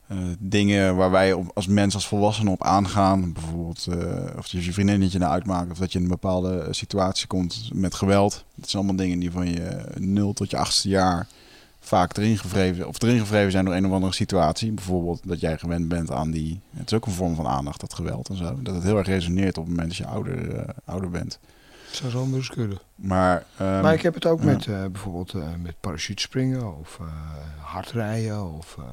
eh, 0.07 0.17
dingen 0.39 0.95
waar 0.95 1.11
wij 1.11 1.33
op, 1.33 1.51
als 1.53 1.67
mens, 1.67 1.93
als 1.93 2.07
volwassenen 2.07 2.53
op 2.53 2.63
aangaan. 2.63 3.33
Bijvoorbeeld 3.33 3.87
eh, 3.89 4.37
of 4.37 4.47
je 4.47 4.63
je 4.63 4.73
vriendinnetje 4.73 5.19
naar 5.19 5.29
uitmaakt 5.29 5.71
of 5.71 5.77
dat 5.77 5.91
je 5.91 5.97
in 5.97 6.03
een 6.03 6.11
bepaalde 6.11 6.67
situatie 6.69 7.27
komt 7.27 7.69
met 7.73 7.95
geweld. 7.95 8.45
Dat 8.55 8.69
zijn 8.69 8.83
allemaal 8.83 9.05
dingen 9.05 9.19
die 9.19 9.31
van 9.31 9.51
je 9.51 9.85
0 9.97 10.33
tot 10.33 10.49
je 10.49 10.57
achtste 10.57 10.89
jaar 10.89 11.27
vaak 11.89 12.17
erin 12.17 12.37
gevreven, 12.37 12.87
of 12.87 13.01
erin 13.01 13.19
gevreven 13.19 13.51
zijn 13.51 13.65
door 13.65 13.75
een 13.75 13.85
of 13.85 13.91
andere 13.91 14.13
situatie. 14.13 14.71
Bijvoorbeeld 14.71 15.21
dat 15.27 15.39
jij 15.39 15.57
gewend 15.57 15.87
bent 15.87 16.11
aan 16.11 16.31
die... 16.31 16.59
Het 16.75 16.91
is 16.91 16.97
ook 16.97 17.05
een 17.05 17.11
vorm 17.11 17.35
van 17.35 17.47
aandacht, 17.47 17.79
dat 17.79 17.93
geweld 17.93 18.29
en 18.29 18.35
zo. 18.35 18.61
Dat 18.61 18.75
het 18.75 18.83
heel 18.83 18.97
erg 18.97 19.07
resoneert 19.07 19.57
op 19.57 19.65
het 19.65 19.75
moment 19.75 19.87
dat 19.87 19.97
je 19.97 20.05
ouder, 20.05 20.55
eh, 20.55 20.67
ouder 20.85 21.09
bent. 21.09 21.39
Dat 21.89 21.97
zou 21.97 22.11
zo 22.11 22.35
eens 22.35 22.49
kunnen. 22.49 22.79
Maar, 22.95 23.45
ehm, 23.57 23.81
maar 23.81 23.93
ik 23.93 24.01
heb 24.01 24.13
het 24.13 24.25
ook 24.25 24.39
ja. 24.39 24.45
met 24.45 24.67
eh, 24.67 24.85
bijvoorbeeld 24.85 25.33
eh, 25.33 25.41
met 25.61 25.75
parachutespringen 25.79 26.77
of 26.79 26.97
eh, 26.99 27.07
hardrijden. 27.63 28.53
Of, 28.53 28.75
eh, 28.77 28.83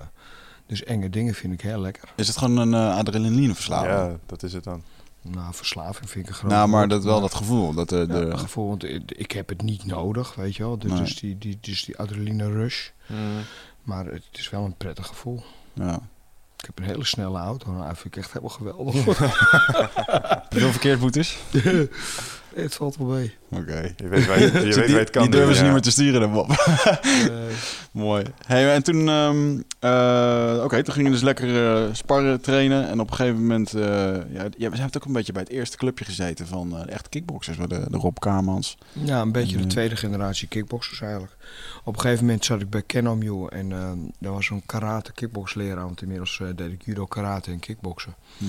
dus 0.66 0.84
enge 0.84 1.10
dingen 1.10 1.34
vind 1.34 1.52
ik 1.52 1.60
heel 1.60 1.80
lekker. 1.80 2.08
is 2.14 2.28
het 2.28 2.36
gewoon 2.36 2.56
een 2.56 2.74
adrenalineverslaving? 2.74 3.92
Ja, 3.92 4.16
dat 4.26 4.42
is 4.42 4.52
het 4.52 4.64
dan. 4.64 4.82
Nou, 5.30 5.54
verslaving 5.54 6.10
vind 6.10 6.24
ik 6.24 6.30
een 6.30 6.36
groot 6.36 6.50
Nou, 6.50 6.68
maar 6.68 6.88
dat 6.88 7.04
wel 7.04 7.20
dat 7.20 7.34
gevoel. 7.34 7.74
Dat 7.74 7.88
de, 7.88 7.96
Ja, 7.96 8.04
de, 8.04 8.14
een 8.14 8.38
gevoel, 8.38 8.68
want 8.68 8.84
ik, 9.18 9.30
heb 9.30 9.48
het 9.48 9.62
niet 9.62 9.84
nodig, 9.84 10.34
weet 10.34 10.56
je 10.56 10.62
wel. 10.62 10.78
Dus, 10.78 10.90
Nee. 10.90 11.00
dus, 11.00 11.14
die, 11.16 11.38
die, 11.38 11.58
dus 11.60 11.84
die 11.84 11.98
adrenaline 11.98 12.50
rush. 12.50 12.88
Mm. 13.06 13.40
Maar 13.82 14.06
het 14.06 14.24
is 14.32 14.50
wel 14.50 14.64
een 14.64 14.76
prettig 14.76 15.06
gevoel. 15.06 15.44
ja. 15.74 16.00
Ik 16.56 16.64
heb 16.64 16.78
een 16.78 16.92
hele 16.92 17.04
snelle 17.04 17.38
auto. 17.38 17.72
Nou, 17.72 17.86
dat 17.86 17.98
vind 17.98 18.16
ik 18.16 18.22
echt 18.22 18.32
helemaal 18.32 18.56
geweldig. 18.56 18.94
Veel 20.58 20.70
verkeersboetes? 20.70 21.38
het 22.62 22.74
valt 22.74 22.96
wel 22.96 23.06
mee. 23.06 23.34
Oké. 23.50 23.92
Je 23.96 24.08
weet 24.08 24.26
waar 24.26 24.38
je, 24.38 24.44
je, 24.44 24.52
weet 24.60 24.62
die, 24.62 24.74
waar 24.74 24.88
je 24.88 24.96
het 24.96 25.10
kan 25.10 25.22
die 25.22 25.30
durven 25.30 25.54
ze 25.54 25.58
ja. 25.58 25.64
niet 25.64 25.72
meer 25.72 25.82
te 25.82 25.90
sturen, 25.90 26.20
dan 26.20 26.32
Bob. 26.32 26.48
Mooi. 27.92 28.24
Hey, 28.46 28.74
en 28.74 28.82
toen, 28.82 29.08
ehm, 29.08 29.60
eh, 29.78 30.60
oké, 30.64 30.82
toen 30.82 30.94
ging 30.94 31.06
je 31.06 31.12
dus 31.12 31.22
lekker 31.22 31.74
eh, 31.74 31.94
sparren, 31.94 32.40
trainen. 32.40 32.88
En 32.88 33.00
op 33.00 33.10
een 33.10 33.16
gegeven 33.16 33.40
moment, 33.40 33.74
eh 33.74 33.82
ja, 34.32 34.44
jij 34.56 34.70
hebt 34.72 34.96
ook 34.96 35.04
een 35.04 35.12
beetje 35.12 35.32
bij 35.32 35.42
het 35.42 35.50
eerste 35.50 35.76
clubje 35.76 36.04
gezeten 36.04 36.46
van 36.46 36.76
eh, 36.76 36.84
de 36.84 36.90
echte 36.90 37.08
kickboxers, 37.08 37.56
bij 37.56 37.66
de, 37.66 37.84
de 37.90 37.96
Rob 37.96 38.18
Kamans. 38.18 38.78
ja, 38.92 39.20
een 39.20 39.32
beetje 39.32 39.56
de 39.56 39.62
Ja. 39.62 39.68
tweede 39.68 39.96
generatie 39.96 40.48
kickboxers 40.48 41.00
eigenlijk. 41.00 41.36
Op 41.84 41.94
een 41.94 42.00
gegeven 42.00 42.24
moment 42.24 42.44
zat 42.44 42.60
ik 42.60 42.70
bij 42.70 42.82
Kenomju 42.82 43.46
en 43.46 43.72
eh 43.72 43.90
daar 44.18 44.32
was 44.32 44.46
zo'n 44.46 44.62
karate 44.66 45.12
kickboxleraar. 45.12 45.84
Want 45.84 46.02
inmiddels 46.02 46.42
deed 46.54 46.72
ik 46.72 46.82
judo, 46.84 47.06
karate 47.06 47.50
en 47.50 47.58
kickboksen. 47.58 48.14
Hmm. 48.38 48.48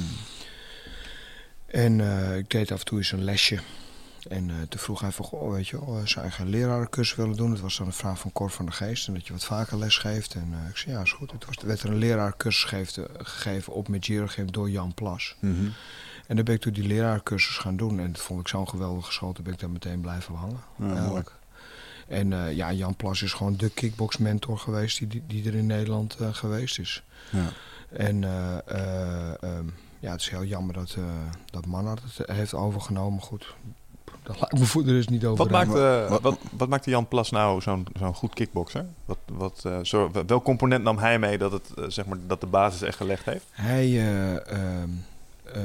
En 1.68 2.02
eh, 2.02 2.38
ik 2.38 2.50
deed 2.50 2.72
af 2.72 2.80
en 2.80 2.86
toe 2.86 2.98
eens 2.98 3.12
een 3.12 3.24
lesje. 3.24 3.60
En 4.30 4.50
eh, 4.50 4.56
toen 4.70 4.80
vroeg 4.80 5.00
hij 5.00 5.12
van, 5.12 5.26
goh, 5.26 5.52
weet 5.52 5.68
je 5.68 5.86
wel, 5.86 5.98
eh, 5.98 6.06
zou 6.06 6.26
je 6.26 6.32
geen 6.32 6.50
lerarencursus 6.50 7.16
willen 7.16 7.36
doen? 7.36 7.50
Dat 7.50 7.60
was 7.60 7.78
dan 7.78 7.88
een 7.88 7.94
vraag 7.94 8.20
van 8.20 8.32
Cor 8.32 8.50
van 8.50 8.66
der 8.66 8.74
Geest. 8.74 9.08
En 9.08 9.14
dat 9.14 9.28
je 9.28 9.34
wat 9.34 9.44
vaker 9.44 9.78
les 9.78 9.98
geeft. 9.98 10.34
En 10.34 10.50
eh, 10.54 10.70
ik 10.70 10.78
zei, 10.78 10.96
ja, 10.96 11.02
is 11.02 11.12
goed. 11.12 11.32
Het 11.32 11.46
was, 11.46 11.56
werd 11.64 11.82
er 11.82 11.90
een 11.90 11.98
lerarencursus 11.98 12.64
gegeven, 12.64 13.08
gegeven 13.18 13.74
op 13.74 13.88
met 13.88 14.10
door 14.46 14.70
Jan 14.70 14.94
Plas. 14.94 15.36
Mhm. 15.40 15.68
En 16.28 16.36
dan 16.36 16.46
ben 16.46 16.56
ik 16.56 16.62
toen 16.62 16.74
die 16.74 16.88
lerarencursus 16.88 17.58
gaan 17.58 17.78
doen. 17.78 18.00
En 18.00 18.12
dat 18.12 18.22
vond 18.22 18.40
ik 18.40 18.48
zo'n 18.48 18.70
geweldige 18.70 19.12
school. 19.12 19.34
Toen 19.34 19.44
ben 19.44 19.54
ik 19.54 19.60
daar 19.60 19.70
meteen 19.70 20.02
blijven 20.02 20.36
hangen. 20.36 20.60
Ja, 20.76 20.96
eigenlijk. 20.96 21.32
En 22.08 22.56
ja, 22.56 22.74
Jan 22.74 22.96
Plas 22.96 23.22
is 23.22 23.34
gewoon 23.34 23.58
de 23.58 23.70
kickboxmentor 23.70 24.58
geweest 24.58 24.98
die, 24.98 25.08
die, 25.08 25.24
die 25.28 25.48
er 25.48 25.56
in 25.56 25.66
Nederland 25.66 26.18
geweest 26.20 26.80
is. 26.80 27.04
Ja. 27.32 27.50
En 27.90 28.24
eh, 28.24 28.58
eh, 28.68 29.44
ehm, 29.44 29.66
ja, 30.00 30.12
het 30.12 30.22
is 30.22 30.30
heel 30.30 30.44
jammer 30.44 30.74
dat, 30.74 30.98
dat 31.46 31.66
Manhart 31.66 32.02
het 32.04 32.30
heeft 32.30 32.54
overgenomen. 32.54 33.22
Goed, 33.22 33.56
laat 34.40 34.54
ik 34.54 34.60
me 34.60 34.66
voor 34.66 34.84
de 34.84 34.94
rest 34.94 35.10
niet 35.10 35.26
over 35.26 35.38
Wat 35.38 35.50
maakt, 35.52 35.76
eh, 35.76 36.10
wat- 36.10 36.22
wat, 36.22 36.38
wat 36.52 36.70
maakte 36.70 36.90
Jan 36.90 37.08
Plas 37.08 37.32
nou 37.32 37.62
zo'n 37.62 37.88
zo'n 38.00 38.14
goed 38.14 38.34
kickboxer? 38.34 38.86
Wat, 39.06 39.18
wat, 39.32 39.62
eh, 39.66 39.80
zo, 39.84 40.12
welk 40.28 40.44
component 40.44 40.84
nam 40.84 40.98
hij 40.98 41.20
mee 41.20 41.38
dat, 41.38 41.52
het, 41.52 41.70
eh, 41.78 41.84
zeg 41.88 42.06
maar, 42.06 42.18
dat 42.28 42.42
de 42.42 42.48
basis 42.48 42.82
echt 42.82 42.98
gelegd 42.98 43.26
heeft? 43.26 43.46
Hij 43.52 43.86
eh, 43.86 44.52
ehm, 44.52 44.90
eh, 45.54 45.62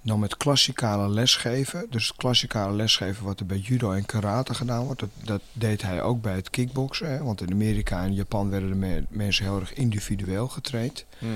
nam 0.00 0.22
het 0.22 0.36
klassikale 0.36 1.08
lesgeven. 1.08 1.86
Dus 1.90 2.06
het 2.08 2.16
klassikale 2.16 2.72
lesgeven 2.76 3.24
wat 3.24 3.40
er 3.40 3.46
bij 3.46 3.58
judo 3.58 3.92
en 3.92 4.06
karate 4.06 4.54
gedaan 4.54 4.84
wordt. 4.84 5.00
Dat, 5.00 5.08
dat 5.24 5.40
deed 5.52 5.82
hij 5.82 6.02
ook 6.02 6.22
bij 6.22 6.34
het 6.34 6.50
kickboksen. 6.50 7.10
Hè? 7.10 7.22
Want 7.22 7.40
in 7.40 7.52
Amerika 7.52 8.02
en 8.02 8.14
Japan 8.14 8.50
werden 8.50 8.68
de 8.68 8.74
me- 8.76 9.04
mensen 9.08 9.44
heel 9.44 9.60
erg 9.60 9.74
individueel 9.74 10.48
getraind. 10.48 11.04
Hm. 11.18 11.26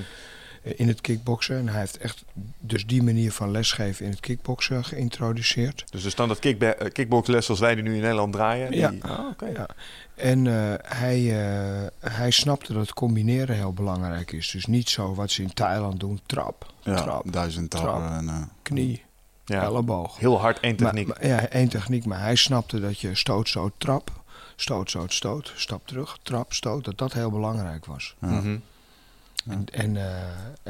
Eh, 0.62 0.72
in 0.76 0.88
het 0.88 1.00
kickboksen. 1.00 1.56
En 1.58 1.68
hij 1.68 1.78
heeft 1.80 1.96
echt 1.98 2.24
dus 2.58 2.86
die 2.86 3.02
manier 3.02 3.32
van 3.32 3.50
lesgeven 3.50 4.04
in 4.04 4.10
het 4.10 4.20
kickboksen 4.20 4.84
geïntroduceerd. 4.84 5.84
Dus 5.90 6.02
de 6.02 6.10
standaard 6.10 6.38
kickba- 6.40 6.72
eh, 6.72 6.92
kickboxles 6.92 7.44
zoals 7.44 7.60
wij 7.60 7.74
die 7.74 7.84
nu 7.84 7.94
in 7.94 8.00
Nederland 8.00 8.32
draaien? 8.32 8.72
Ja. 8.72 8.92
Ah, 9.00 9.26
oké. 9.30 9.46
Ja. 9.46 9.66
En 10.14 10.46
eh, 10.46 10.74
hij, 10.98 11.42
eh, 11.50 11.86
hij 12.00 12.30
snapte 12.30 12.72
dat 12.72 12.92
combineren 12.92 13.56
heel 13.56 13.72
belangrijk 13.72 14.32
is. 14.32 14.50
Dus 14.50 14.66
niet 14.66 14.88
zo 14.88 15.14
wat 15.14 15.30
ze 15.30 15.42
in 15.42 15.52
Thailand 15.54 16.00
doen, 16.00 16.20
trap, 16.26 16.72
Ja, 16.82 16.94
trap, 17.02 17.32
duizend 17.32 17.70
trappen. 17.70 18.02
Trap. 18.08 18.18
En, 18.20 18.28
eh, 18.28 18.42
knie, 18.62 19.02
Ja. 19.44 19.62
elleboog. 19.62 20.18
Heel 20.18 20.40
hard 20.40 20.60
één 20.60 20.76
techniek. 20.76 21.06
maar- 21.06 21.26
ja, 21.26 21.48
één 21.48 21.68
techniek. 21.68 22.04
Maar 22.04 22.20
hij 22.20 22.34
snapte 22.34 22.80
dat 22.80 22.98
je 23.00 23.14
stoot, 23.14 23.48
stoot, 23.48 23.72
trap, 23.78 24.10
stoot, 24.56 24.90
stoot, 24.90 25.12
stoot, 25.12 25.52
stap 25.56 25.86
terug, 25.86 26.18
trap, 26.22 26.52
stoot. 26.52 26.84
Dat 26.84 26.98
dat 26.98 27.12
heel 27.12 27.30
belangrijk 27.30 27.86
was. 27.86 28.14
ja. 28.20 28.26
Mhm. 28.28 28.56
En, 29.48 29.64
en, 29.72 29.96
eh, 29.96 30.12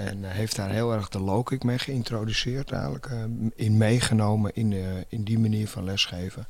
en 0.08 0.22
hij 0.22 0.32
heeft 0.36 0.56
daar 0.56 0.70
heel 0.70 0.92
erg 0.92 1.08
de 1.08 1.20
low 1.20 1.44
kick 1.46 1.62
mee 1.64 1.78
geïntroduceerd 1.78 2.72
eigenlijk. 2.72 3.06
eh, 3.06 3.18
in 3.54 3.76
meegenomen 3.76 4.54
in, 4.54 4.72
eh, 4.72 4.80
in 5.08 5.24
die 5.24 5.38
manier 5.38 5.68
van 5.68 5.84
lesgeven. 5.84 6.46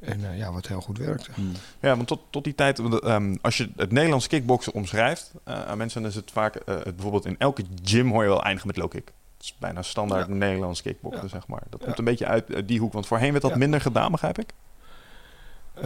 En 0.00 0.30
eh, 0.30 0.38
ja, 0.38 0.52
wat 0.52 0.66
heel 0.66 0.80
goed 0.80 0.98
werkte. 0.98 1.30
Hmm. 1.34 1.52
Ja, 1.80 1.96
want 1.96 2.08
tot, 2.08 2.20
tot 2.30 2.44
die 2.44 2.54
tijd, 2.54 2.78
ehm, 3.00 3.36
als 3.40 3.56
je 3.56 3.70
het 3.76 3.92
Nederlands 3.92 4.26
kickboksen 4.26 4.72
omschrijft 4.72 5.32
eh, 5.44 5.64
aan 5.66 5.78
mensen, 5.78 6.00
dan 6.02 6.10
is 6.10 6.16
het 6.16 6.30
vaak, 6.30 6.54
eh, 6.56 6.74
het 6.74 6.94
bijvoorbeeld 6.94 7.26
in 7.26 7.38
elke 7.38 7.64
gym 7.84 8.10
hoor 8.10 8.22
je 8.22 8.28
wel 8.28 8.42
eindigen 8.42 8.66
met 8.66 8.76
low 8.76 8.90
kick. 8.90 9.12
Het 9.36 9.42
is 9.50 9.56
bijna 9.58 9.82
standaard 9.82 10.26
Ja. 10.28 10.34
Nederlands 10.34 10.82
kickboksen, 10.82 11.22
Ja. 11.22 11.28
zeg 11.28 11.46
maar. 11.46 11.62
Dat 11.70 11.80
Ja. 11.80 11.86
komt 11.86 11.98
een 11.98 12.04
beetje 12.04 12.26
uit 12.26 12.50
eh, 12.50 12.62
die 12.66 12.80
hoek, 12.80 12.92
want 12.92 13.06
voorheen 13.06 13.30
werd 13.30 13.42
dat 13.42 13.50
Ja. 13.52 13.58
minder 13.58 13.80
gedaan, 13.80 14.10
begrijp 14.10 14.38
ik? 14.38 14.52
Eh, 15.74 15.82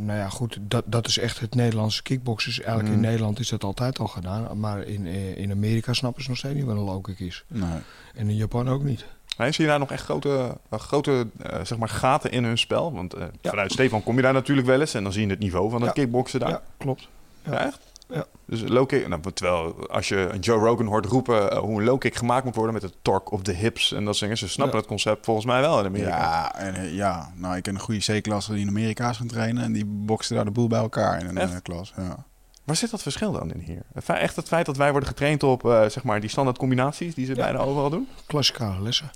nou 0.00 0.18
ja, 0.18 0.28
goed, 0.28 0.58
dat, 0.60 0.84
dat 0.86 1.06
is 1.06 1.18
echt 1.18 1.40
het 1.40 1.54
Nederlandse 1.54 2.02
kickboksen. 2.02 2.50
Dus 2.50 2.60
eigenlijk 2.60 2.88
Mm. 2.96 3.02
in 3.02 3.08
Nederland 3.08 3.38
is 3.40 3.48
dat 3.48 3.64
altijd 3.64 3.98
al 3.98 4.06
gedaan. 4.06 4.60
Maar 4.60 4.82
in, 4.82 5.06
eh, 5.06 5.36
in 5.36 5.50
Amerika 5.50 5.92
snappen 5.92 6.22
ze 6.22 6.28
nog 6.28 6.38
steeds 6.38 6.54
niet 6.54 6.64
wat 6.64 6.76
een 6.76 6.82
low 6.82 7.02
kick 7.04 7.18
is. 7.20 7.44
Nee. 7.46 7.78
En 8.14 8.28
in 8.28 8.36
Japan 8.36 8.68
ook 8.68 8.82
niet. 8.82 9.04
Nee, 9.38 9.52
zie 9.52 9.64
je 9.64 9.70
daar 9.70 9.78
nog 9.78 9.90
echt 9.90 10.04
grote, 10.04 10.56
eh, 10.70 10.78
grote 10.78 11.26
zeg 11.62 11.78
maar 11.78 11.88
gaten 11.88 12.30
in 12.30 12.44
hun 12.44 12.58
spel? 12.58 12.92
Want 12.92 13.14
vanuit 13.42 13.72
Stefan 13.72 14.02
kom 14.02 14.16
je 14.16 14.22
daar 14.22 14.32
natuurlijk 14.32 14.66
wel 14.66 14.80
eens 14.80 14.94
en 14.94 15.02
dan 15.02 15.12
zie 15.12 15.24
je 15.24 15.30
het 15.30 15.38
niveau 15.38 15.70
van 15.70 15.82
het 15.82 15.96
Ja. 15.96 16.02
kickboksen 16.02 16.40
daar. 16.40 16.48
Ja, 16.48 16.62
klopt. 16.76 17.08
Ja. 17.44 17.66
echt? 17.66 17.78
Ja. 18.08 18.24
Dus 18.46 18.62
low 18.68 18.86
kick, 18.88 19.08
nou, 19.08 19.20
terwijl 19.34 19.88
als 19.90 20.08
je 20.08 20.16
een 20.32 20.38
Joe 20.40 20.58
Rogan 20.58 20.86
hoort 20.86 21.06
roepen 21.06 21.50
eh, 21.50 21.58
hoe 21.58 21.78
een 21.78 21.84
low 21.84 21.98
kick 21.98 22.14
gemaakt 22.14 22.44
moet 22.44 22.54
worden 22.54 22.72
met 22.74 22.82
het 22.82 22.94
torque 23.02 23.30
op 23.34 23.44
de 23.44 23.52
hips 23.52 23.92
en 23.92 24.04
dat 24.04 24.16
soort 24.16 24.20
dingen, 24.20 24.36
ze 24.38 24.48
snappen 24.48 24.74
Ja. 24.74 24.80
het 24.80 24.88
concept 24.90 25.24
volgens 25.24 25.46
mij 25.46 25.60
wel 25.60 25.78
in 25.80 25.86
Amerika. 25.86 26.08
Ja, 26.18 26.54
en, 26.56 26.74
eh, 26.74 26.94
ja, 26.94 27.32
nou, 27.34 27.56
ik 27.56 27.62
ken 27.62 27.74
een 27.74 27.80
goede 27.80 28.18
C-klasse 28.20 28.52
die 28.52 28.60
in 28.62 28.68
Amerika 28.68 29.10
is 29.10 29.16
gaan 29.16 29.26
trainen. 29.26 29.62
En 29.64 29.72
die 29.72 29.84
bokste 29.86 30.34
daar 30.34 30.44
de 30.44 30.50
boel 30.50 30.68
bij 30.68 30.80
elkaar 30.80 31.20
in 31.20 31.28
een 31.28 31.38
eh, 31.38 31.56
klas. 31.62 31.92
Ja. 31.96 32.24
Waar 32.64 32.76
zit 32.76 32.90
dat 32.90 33.02
verschil 33.02 33.32
dan 33.32 33.52
in 33.52 33.60
hier? 33.60 33.82
Echt 34.16 34.36
het 34.36 34.46
feit 34.48 34.66
dat 34.66 34.76
wij 34.76 34.90
worden 34.90 35.08
getraind 35.08 35.42
op 35.42 35.60
zeg 35.88 36.02
maar 36.02 36.20
die 36.20 36.30
standaard 36.30 36.58
combinaties 36.58 37.14
die 37.14 37.26
ze 37.26 37.34
bijna 37.34 37.58
overal 37.58 37.90
doen? 37.90 38.08
Klassikale 38.26 38.82
lessen. 38.82 39.10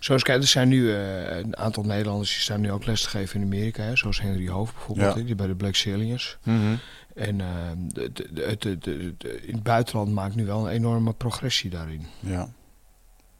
Zoals 0.00 0.22
kijk, 0.22 0.42
er 0.42 0.48
zijn 0.48 0.68
nu 0.68 0.92
een 0.92 1.56
aantal 1.56 1.82
Nederlanders 1.82 2.30
die 2.30 2.40
staan 2.40 2.60
nu 2.60 2.72
ook 2.72 2.84
les 2.86 3.02
te 3.02 3.08
geven 3.08 3.40
in 3.40 3.46
Amerika. 3.46 3.82
Hè, 3.82 3.96
zoals 3.96 4.20
Henry 4.20 4.48
Hoofd 4.48 4.74
bijvoorbeeld, 4.74 5.16
Ja. 5.16 5.22
die 5.22 5.34
bij 5.34 5.46
de 5.46 5.54
Black 5.54 5.74
Stallions. 5.74 6.38
En 6.44 6.52
eh, 6.52 6.78
de, 7.14 8.12
de, 8.12 8.12
de, 8.32 8.56
de- 8.58 8.78
de- 8.78 9.14
de- 9.18 9.46
in 9.46 9.54
het 9.54 9.62
buitenland 9.62 10.12
maakt 10.12 10.34
nu 10.34 10.46
wel 10.46 10.66
een 10.66 10.72
enorme 10.72 11.12
progressie 11.12 11.70
daarin. 11.70 12.06
Ja, 12.20 12.48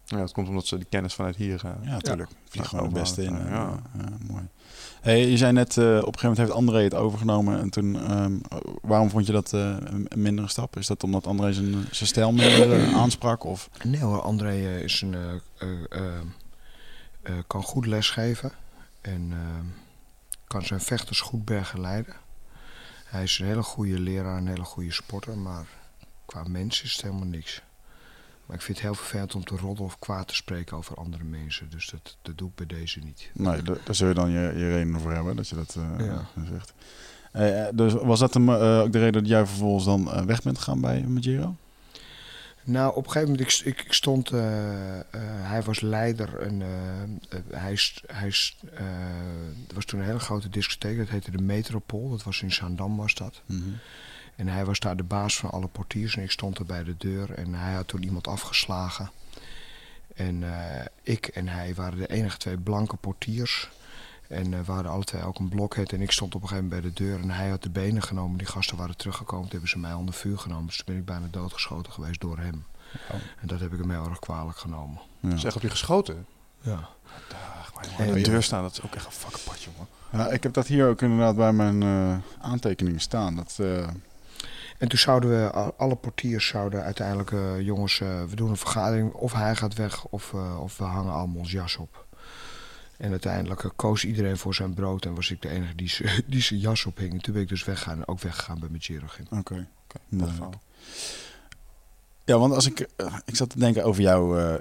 Ja, 0.05 0.17
dat 0.19 0.33
komt 0.33 0.49
omdat 0.49 0.67
ze 0.67 0.77
die 0.77 0.87
kennis 0.89 1.15
vanuit 1.15 1.37
hier... 1.37 1.61
eh, 1.65 1.71
ja 1.83 1.91
natuurlijk. 1.91 2.31
Vlieg 2.49 2.69
gewoon 2.69 2.85
het 2.85 2.93
beste 2.95 3.23
in. 3.23 3.33
Ja. 3.33 3.39
en, 3.41 4.01
ja, 4.01 4.09
mooi. 4.33 4.43
Hey, 5.01 5.27
je 5.31 5.37
zei 5.37 5.53
net, 5.53 5.77
eh, 5.77 5.85
op 5.85 5.91
een 5.91 5.97
gegeven 5.99 6.21
moment 6.29 6.39
heeft 6.39 6.51
André 6.51 6.83
het 6.83 6.95
overgenomen. 6.95 7.61
En 7.61 7.71
toen, 7.71 7.97
ehm, 8.09 8.33
waarom 8.83 9.11
vond 9.11 9.27
je 9.27 9.33
dat 9.33 9.53
eh, 9.53 9.77
een 9.81 10.09
mindere 10.17 10.49
stap? 10.49 10.77
Is 10.77 10.87
dat 10.87 11.03
omdat 11.05 11.27
André 11.27 11.53
zijn, 11.53 11.73
zijn 11.91 12.09
stijl 12.09 12.33
minder 12.33 12.73
eh, 12.73 12.95
aansprak? 13.03 13.45
Of? 13.45 13.71
Nee 13.85 14.01
hoor, 14.01 14.23
André 14.23 14.51
eh, 14.51 14.83
is 14.83 15.01
een, 15.01 15.15
eh, 15.15 15.21
eh, 15.59 15.69
eh, 15.91 16.15
eh, 17.23 17.35
kan 17.47 17.63
goed 17.63 17.87
lesgeven 17.87 18.53
en 19.01 19.29
eh, 19.33 19.39
kan 20.47 20.63
zijn 20.63 20.81
vechters 20.81 21.21
goed 21.21 21.45
begeleiden. 21.45 22.15
Hij 23.13 23.23
is 23.23 23.39
een 23.39 23.47
hele 23.47 23.63
goede 23.63 23.99
leraar, 24.01 24.37
een 24.39 24.47
hele 24.47 24.65
goede 24.65 24.93
sporter, 24.93 25.39
maar 25.39 25.67
qua 26.27 26.43
mens 26.49 26.83
is 26.83 26.93
het 26.93 27.03
helemaal 27.03 27.27
niks. 27.27 27.63
Maar 28.47 28.57
ik 28.57 28.63
vind 28.63 28.77
het 28.79 28.87
heel 28.87 28.95
vervelend 28.97 29.35
om 29.35 29.45
te 29.45 29.57
roddelen 29.57 29.85
of 29.91 29.99
kwaad 29.99 30.29
te 30.29 30.35
spreken 30.35 30.77
over 30.77 30.97
andere 30.97 31.25
mensen. 31.25 31.71
Dus 31.71 31.91
dat, 31.91 32.17
dat 32.23 32.39
doe 32.39 32.49
ik 32.49 32.55
bij 32.55 32.67
deze 32.67 32.99
niet. 33.01 33.31
Nee, 33.35 33.63
da- 33.63 33.77
daar 33.85 33.95
zul 33.95 34.09
je 34.09 34.15
dan 34.15 34.31
je, 34.31 34.41
je 34.41 34.73
reden 34.73 35.01
voor 35.01 35.13
hebben 35.13 35.37
dat 35.37 35.49
je 35.49 35.55
dat 35.55 35.77
eh, 35.99 36.07
Ja. 36.07 36.27
zegt. 36.51 36.73
Eh, 37.33 37.67
eh, 37.67 37.75
dus 37.75 37.93
was 37.93 38.19
dat 38.19 38.35
hem, 38.35 38.51
ook 38.51 38.93
de 38.93 38.99
reden 38.99 39.13
dat 39.23 39.29
jij 39.31 39.47
vervolgens 39.47 39.85
dan 39.85 40.27
weg 40.27 40.43
bent 40.43 40.59
gegaan 40.59 40.81
bij 40.81 41.03
Magiro? 41.03 41.57
Nou, 42.65 42.95
op 42.95 43.05
een 43.05 43.11
gegeven 43.11 43.31
moment, 43.31 43.61
ik, 43.61 43.67
ik, 43.67 43.85
ik 43.85 43.93
stond, 43.93 44.31
eh, 44.31 44.99
eh, 44.99 45.05
hij 45.23 45.63
was 45.63 45.81
leider 45.81 46.39
en 46.39 46.63
eh, 46.63 47.39
hij, 47.51 47.79
hij 48.07 48.33
er 49.69 49.75
was 49.75 49.85
toen 49.85 50.01
een 50.01 50.07
hele 50.07 50.19
grote 50.19 50.49
discotheek, 50.49 50.97
dat 50.97 51.09
heette 51.09 51.31
de 51.31 51.43
Metropool, 51.43 52.11
dat 52.11 52.23
was 52.23 52.43
in 52.43 52.53
Zaandam 52.53 52.97
was 52.97 53.15
dat. 53.15 53.43
En 54.37 54.49
hij 54.49 54.65
was 54.65 54.81
daar 54.81 54.97
de 54.97 55.03
baas 55.03 55.37
van 55.37 55.51
alle 55.51 55.67
portiers 55.67 56.17
en 56.17 56.23
ik 56.23 56.31
stond 56.31 56.59
er 56.59 56.67
bij 56.67 56.85
de 56.85 56.95
deur 56.99 57.31
en 57.31 57.55
hij 57.55 57.73
had 57.73 57.89
toen 57.89 58.03
iemand 58.03 58.27
afgeslagen. 58.29 59.11
En 60.15 60.45
ik 61.03 61.27
en 61.27 61.49
hij 61.49 61.75
waren 61.75 61.99
de 61.99 62.07
enige 62.07 62.37
twee 62.37 62.57
blanke 62.57 62.97
portiers. 62.97 63.71
En 64.33 64.55
eh, 64.55 64.61
we 64.61 64.73
hadden 64.73 64.93
alle 64.93 65.05
twee 65.05 65.23
ook 65.25 65.39
een 65.39 65.49
blokhead 65.49 65.93
en 65.93 66.01
ik 66.01 66.11
stond 66.11 66.35
op 66.35 66.43
een 66.43 66.49
gegeven 66.49 66.69
moment 66.71 66.83
bij 66.95 66.95
de 66.95 67.05
deur 67.05 67.21
en 67.21 67.31
hij 67.31 67.49
had 67.49 67.63
de 67.63 67.71
benen 67.71 68.03
genomen. 68.03 68.39
Die 68.39 68.47
gasten 68.47 68.77
waren 68.77 68.97
teruggekomen, 68.97 69.43
toen 69.43 69.51
hebben 69.53 69.69
ze 69.71 69.79
mij 69.79 69.93
onder 69.93 70.15
vuur 70.15 70.39
genomen. 70.39 70.67
Dus 70.67 70.77
toen 70.77 70.85
ben 70.87 70.97
ik 70.97 71.05
bijna 71.05 71.27
doodgeschoten 71.31 71.93
geweest 71.93 72.21
door 72.21 72.39
hem. 72.39 72.65
Oh. 73.11 73.15
En 73.41 73.47
dat 73.47 73.61
heb 73.61 73.73
ik 73.73 73.79
hem 73.79 73.91
heel 73.91 74.09
erg 74.09 74.19
kwalijk 74.19 74.59
genomen. 74.59 74.99
Ja. 75.21 75.37
Zeg, 75.37 75.57
op 75.57 75.63
je 75.63 75.71
geschoten? 75.71 76.27
Ja. 76.61 76.89
Ach, 77.61 77.75
maar 77.75 77.85
En- 77.99 78.09
aan 78.09 78.15
de 78.15 78.21
deur 78.21 78.43
staan, 78.43 78.63
dat 78.63 78.73
is 78.73 78.83
ook 78.83 78.95
echt 78.95 79.07
een 79.07 79.13
vakkenpad, 79.13 79.63
jongen. 79.63 79.87
Ja, 80.13 80.29
ik 80.29 80.43
heb 80.43 80.53
dat 80.53 80.67
hier 80.67 80.89
ook 80.89 81.03
inderdaad 81.03 81.37
bij 81.37 81.53
mijn 81.53 81.83
eh, 81.83 82.17
aantekeningen 82.45 83.01
staan. 83.01 83.37
Dat, 83.37 83.57
eh, 83.61 83.87
En 84.79 84.89
toen 84.89 84.99
zouden 84.99 85.31
we, 85.31 85.51
al- 85.51 85.75
alle 85.77 85.95
portiers 85.97 86.47
zouden 86.47 86.83
uiteindelijk, 86.83 87.31
jongens, 87.61 88.01
eh, 88.01 88.25
we 88.25 88.37
doen 88.37 88.51
een 88.51 88.57
vergadering. 88.57 89.13
Of 89.13 89.33
hij 89.33 89.57
gaat 89.57 89.75
weg 89.75 90.05
of, 90.05 90.33
eh, 90.35 90.61
of 90.61 90.79
we 90.79 90.85
hangen 90.85 91.13
allemaal 91.13 91.39
ons 91.39 91.51
jas 91.53 91.77
op. 91.77 92.07
En 93.03 93.11
uiteindelijk 93.11 93.65
eh, 93.65 93.71
koos 93.77 94.05
iedereen 94.05 94.37
voor 94.37 94.55
zijn 94.55 94.75
brood 94.75 95.05
en 95.05 95.15
was 95.15 95.31
ik 95.31 95.43
de 95.43 95.49
enige 95.49 95.75
die, 95.75 95.89
z'n- 95.89 96.09
die 96.27 96.41
zijn 96.43 96.61
jas 96.61 96.85
ophing. 96.85 97.13
En 97.13 97.21
toen 97.21 97.33
ben 97.35 97.43
ik 97.43 97.49
dus 97.49 97.65
weggaan, 97.65 98.07
ook 98.07 98.21
weggegaan 98.21 98.59
bij 98.59 98.69
mijn 98.69 98.83
Girogim. 98.83 99.27
Oké. 99.31 99.55
Nee. 99.55 99.67
dat 100.09 100.31
verhaal. 100.31 100.61
Ja, 102.25 102.39
want 102.39 102.55
als 102.55 102.67
ik, 102.67 102.81
eh, 102.97 103.17
ik 103.25 103.37
zat 103.37 103.51
te 103.51 103.59
denken 103.59 103.85
over 103.85 104.03
jouw, 104.03 104.39
eh, 104.39 104.55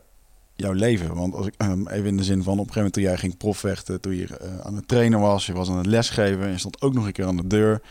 jouw 0.55 0.71
leven. 0.71 1.15
Want 1.15 1.33
als 1.35 1.45
ik 1.47 1.53
ehm, 1.57 1.87
even 1.87 2.05
in 2.05 2.17
de 2.17 2.23
zin 2.23 2.43
van 2.43 2.59
op 2.59 2.67
een 2.67 2.73
gegeven 2.73 2.75
moment 2.75 2.93
toen 2.93 3.03
jij 3.03 3.17
ging 3.17 3.37
profvechten, 3.37 4.01
toen 4.01 4.15
je 4.15 4.59
aan 4.63 4.75
het 4.75 4.87
trainen 4.87 5.19
was, 5.19 5.45
je 5.45 5.53
was 5.53 5.69
aan 5.69 5.77
het 5.77 5.85
lesgeven, 5.85 6.43
en 6.45 6.51
je 6.51 6.57
stond 6.57 6.81
ook 6.81 6.93
nog 6.93 7.05
een 7.05 7.11
keer 7.11 7.25
aan 7.25 7.37
de 7.37 7.47
deur. 7.47 7.81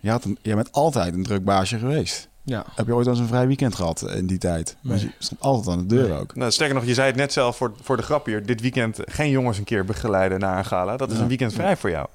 Je, 0.00 0.10
had 0.10 0.24
een, 0.24 0.38
jij 0.42 0.54
bent 0.54 0.72
altijd 0.72 1.14
een 1.14 1.22
druk 1.22 1.44
baasje 1.44 1.78
geweest. 1.78 2.28
Ja. 2.44 2.64
Heb 2.74 2.86
je 2.86 2.94
ooit 2.94 3.06
al 3.06 3.12
eens 3.12 3.20
een 3.20 3.26
vrij 3.28 3.46
weekend 3.46 3.74
gehad 3.74 4.02
in 4.14 4.26
die 4.26 4.38
tijd? 4.38 4.76
Want 4.82 5.00
je 5.00 5.10
stond 5.18 5.40
altijd 5.40 5.76
aan 5.76 5.86
de 5.86 5.94
deur 5.94 6.08
Nee. 6.08 6.18
ook. 6.18 6.34
Nou, 6.36 6.50
sterker 6.50 6.74
nog, 6.74 6.84
je 6.84 6.94
zei 6.94 7.06
het 7.06 7.16
net 7.16 7.32
zelf 7.32 7.56
voor, 7.56 7.72
voor 7.82 7.96
de 7.96 8.02
grap 8.02 8.26
hier. 8.26 8.46
Dit 8.46 8.60
weekend 8.60 8.98
geen 9.04 9.30
jongens 9.30 9.58
een 9.58 9.64
keer 9.64 9.84
begeleiden 9.84 10.40
naar 10.40 10.58
een 10.58 10.64
gala. 10.64 10.96
Dat 10.96 11.10
is 11.10 11.16
Ja. 11.16 11.22
een 11.22 11.28
weekend 11.28 11.52
vrij 11.52 11.76
voor 11.76 11.90
jou. 11.90 12.06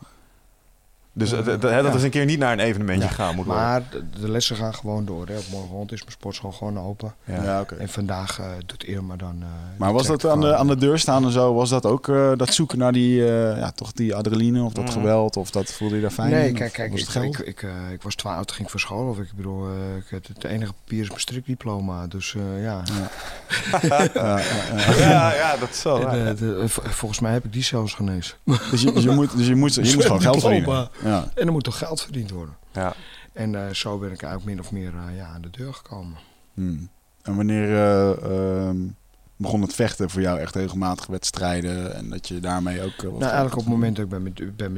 Dus 1.17 1.30
dat 1.30 1.62
Ja. 1.62 1.93
is 1.93 2.04
een 2.04 2.10
keer 2.10 2.25
niet 2.25 2.39
naar 2.39 2.54
een 2.54 2.60
evenementje 2.60 3.08
Ja. 3.08 3.13
gaan 3.13 3.36
moet 3.36 3.45
worden. 3.45 3.63
Maar 3.63 3.84
de, 3.91 4.04
de 4.21 4.32
lessen 4.32 4.56
gaan 4.56 4.75
gewoon 4.75 5.06
door. 5.06 5.28
Hè. 5.28 5.38
Op 5.38 5.43
morgenochtend 5.51 5.91
is 5.91 5.99
mijn 5.99 6.12
sportschool 6.12 6.51
gewoon 6.51 6.80
open. 6.80 7.13
Ja. 7.23 7.43
Ja, 7.43 7.62
oké. 7.62 7.75
En 7.75 7.89
vandaag 7.89 8.39
eh, 8.39 8.45
doet 8.65 8.84
Irma 8.84 9.15
dan... 9.15 9.36
eh, 9.41 9.47
Maar 9.78 9.93
was 9.93 10.08
dat 10.08 10.25
aan 10.25 10.41
de, 10.41 10.56
aan 10.56 10.67
de 10.67 10.75
deur 10.78 10.99
staan 10.99 11.23
en 11.25 11.32
zo, 11.32 11.54
was 11.54 11.69
dat 11.69 11.86
ook 11.86 12.08
eh, 12.08 12.32
dat 12.36 12.54
zoeken 12.54 12.78
naar 12.78 12.91
die, 12.91 13.25
eh, 13.28 13.58
ja, 13.58 13.71
toch 13.71 13.91
die 13.93 14.15
adrenaline 14.15 14.63
of 14.63 14.73
dat 14.73 14.84
Mhm. 14.84 14.93
geweld? 14.93 15.38
Of 15.38 15.49
dat 15.51 15.71
voelde 15.71 15.95
je 15.95 16.01
daar 16.01 16.12
fijn 16.12 16.30
Nee, 16.32 16.47
in? 16.47 16.54
kijk, 16.56 16.73
kijk 16.73 16.91
was 16.91 17.15
ik, 17.15 17.38
ik, 17.38 17.38
ik, 17.39 17.62
ik 17.93 18.01
was 18.01 18.15
12, 18.15 18.38
toen 18.45 18.56
ging 18.56 18.63
ik 18.65 18.69
voor 18.71 18.80
school. 18.80 19.10
Of 19.10 19.19
ik 19.19 19.28
bedoel, 19.36 19.67
ik, 19.97 20.06
het, 20.10 20.28
het 20.28 20.43
enige 20.43 20.73
papier 20.73 21.01
is 21.01 21.08
mijn 21.08 21.19
strikdiploma. 21.19 22.08
Dus 22.08 22.36
eh, 22.36 22.63
ja. 22.63 22.82
Ja, 24.97 25.34
ja, 25.36 25.56
dat 25.60 25.69
is 25.69 25.80
zo. 25.80 26.10
Volgens 26.69 27.19
mij 27.19 27.32
heb 27.32 27.45
ik 27.45 27.54
die 27.54 27.63
zelfs 27.63 27.93
genees. 27.93 28.38
Dus 28.71 28.82
je, 28.82 28.91
dus 28.91 29.04
je, 29.04 29.10
moet, 29.10 29.38
dus 29.38 29.47
je, 29.47 29.56
moet, 29.56 29.73
je 29.73 29.82
moest 29.82 30.06
gewoon 30.12 30.21
geld 30.21 30.39
verdienen. 30.41 30.89
Ja. 31.06 31.30
En 31.36 31.46
er 31.46 31.52
moet 31.52 31.63
toch 31.63 31.78
geld 31.78 32.02
verdiend 32.02 32.32
worden. 32.32 32.56
Ja. 32.72 32.94
En 33.34 33.56
eh, 33.68 33.74
zo 33.74 33.98
ben 33.98 34.12
ik 34.12 34.22
eigenlijk 34.22 34.56
min 34.56 34.65
of 34.65 34.72
meer 34.72 34.94
eh, 35.08 35.18
ja, 35.18 35.26
aan 35.28 35.41
de 35.41 35.50
deur 35.50 35.74
gekomen. 35.74 36.18
Hmm. 36.54 36.89
En 37.22 37.36
wanneer 37.36 37.70
eh, 37.76 38.12
ehm, 38.68 38.78
begon 39.38 39.62
het 39.62 39.74
vechten 39.74 40.10
voor 40.10 40.22
jou 40.22 40.39
echt 40.39 40.56
regelmatig 40.56 41.06
wedstrijden 41.06 41.96
en 41.96 42.10
dat 42.10 42.28
je 42.28 42.39
daarmee 42.39 42.82
ook... 42.82 43.02
nou, 43.04 43.22
eigenlijk 43.22 43.54
op 43.54 43.60
het 43.60 43.68
moment 43.68 43.96
dat 43.96 44.04
ik 44.06 44.10
bij 44.12 44.20
mijn, 44.20 44.34
bij 44.56 44.70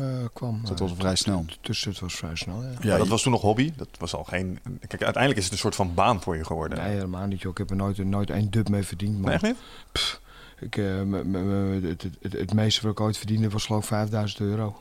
eh, 0.00 0.24
kwam. 0.32 0.60
Dat 0.64 0.72
eh, 0.72 0.78
was 0.78 0.92
vrij 0.98 1.16
snel. 1.16 1.44
Dus 1.60 1.84
het 1.84 2.00
was 2.00 2.14
vrij 2.14 2.36
snel, 2.36 2.62
ja. 2.62 2.70
Ja, 2.80 2.96
dat 2.96 3.08
was 3.08 3.22
toen 3.22 3.32
nog 3.32 3.40
hobby. 3.40 3.72
Dat 3.76 3.88
was 3.98 4.14
al 4.14 4.24
geen... 4.24 4.58
Kijk, 4.62 5.02
uiteindelijk 5.02 5.36
is 5.36 5.44
het 5.44 5.52
een 5.52 5.58
soort 5.58 5.74
van 5.74 5.94
baan 5.94 6.22
voor 6.22 6.36
je 6.36 6.44
geworden. 6.44 6.78
Nee, 6.78 6.88
helemaal 6.92 7.26
niet. 7.26 7.40
Joh. 7.40 7.50
Ik 7.50 7.58
heb 7.58 7.70
er 7.70 7.76
nooit, 7.76 8.04
nooit 8.04 8.30
één 8.30 8.50
dub 8.50 8.68
mee 8.68 8.82
verdiend. 8.82 9.12
Maar 9.20 9.24
Nee, 9.24 9.34
echt 9.34 9.42
niet? 9.42 10.20
ik, 10.60 10.76
eh, 10.76 11.00
m- 11.02 11.30
m- 11.30 11.84
het, 11.84 12.02
het, 12.02 12.16
het, 12.22 12.32
het 12.32 12.54
meeste 12.54 12.82
wat 12.82 12.90
ik 12.90 13.00
ooit 13.00 13.16
verdiende 13.18 13.48
was 13.48 13.66
geloof 13.66 13.82
ik 13.82 13.88
5000 13.88 14.40
euro. 14.40 14.80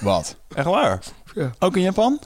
Wat? 0.00 0.36
Echt 0.54 0.66
waar? 0.66 1.02
Ja. 1.34 1.54
Ook 1.58 1.76
in 1.76 1.82
Japan? 1.82 2.20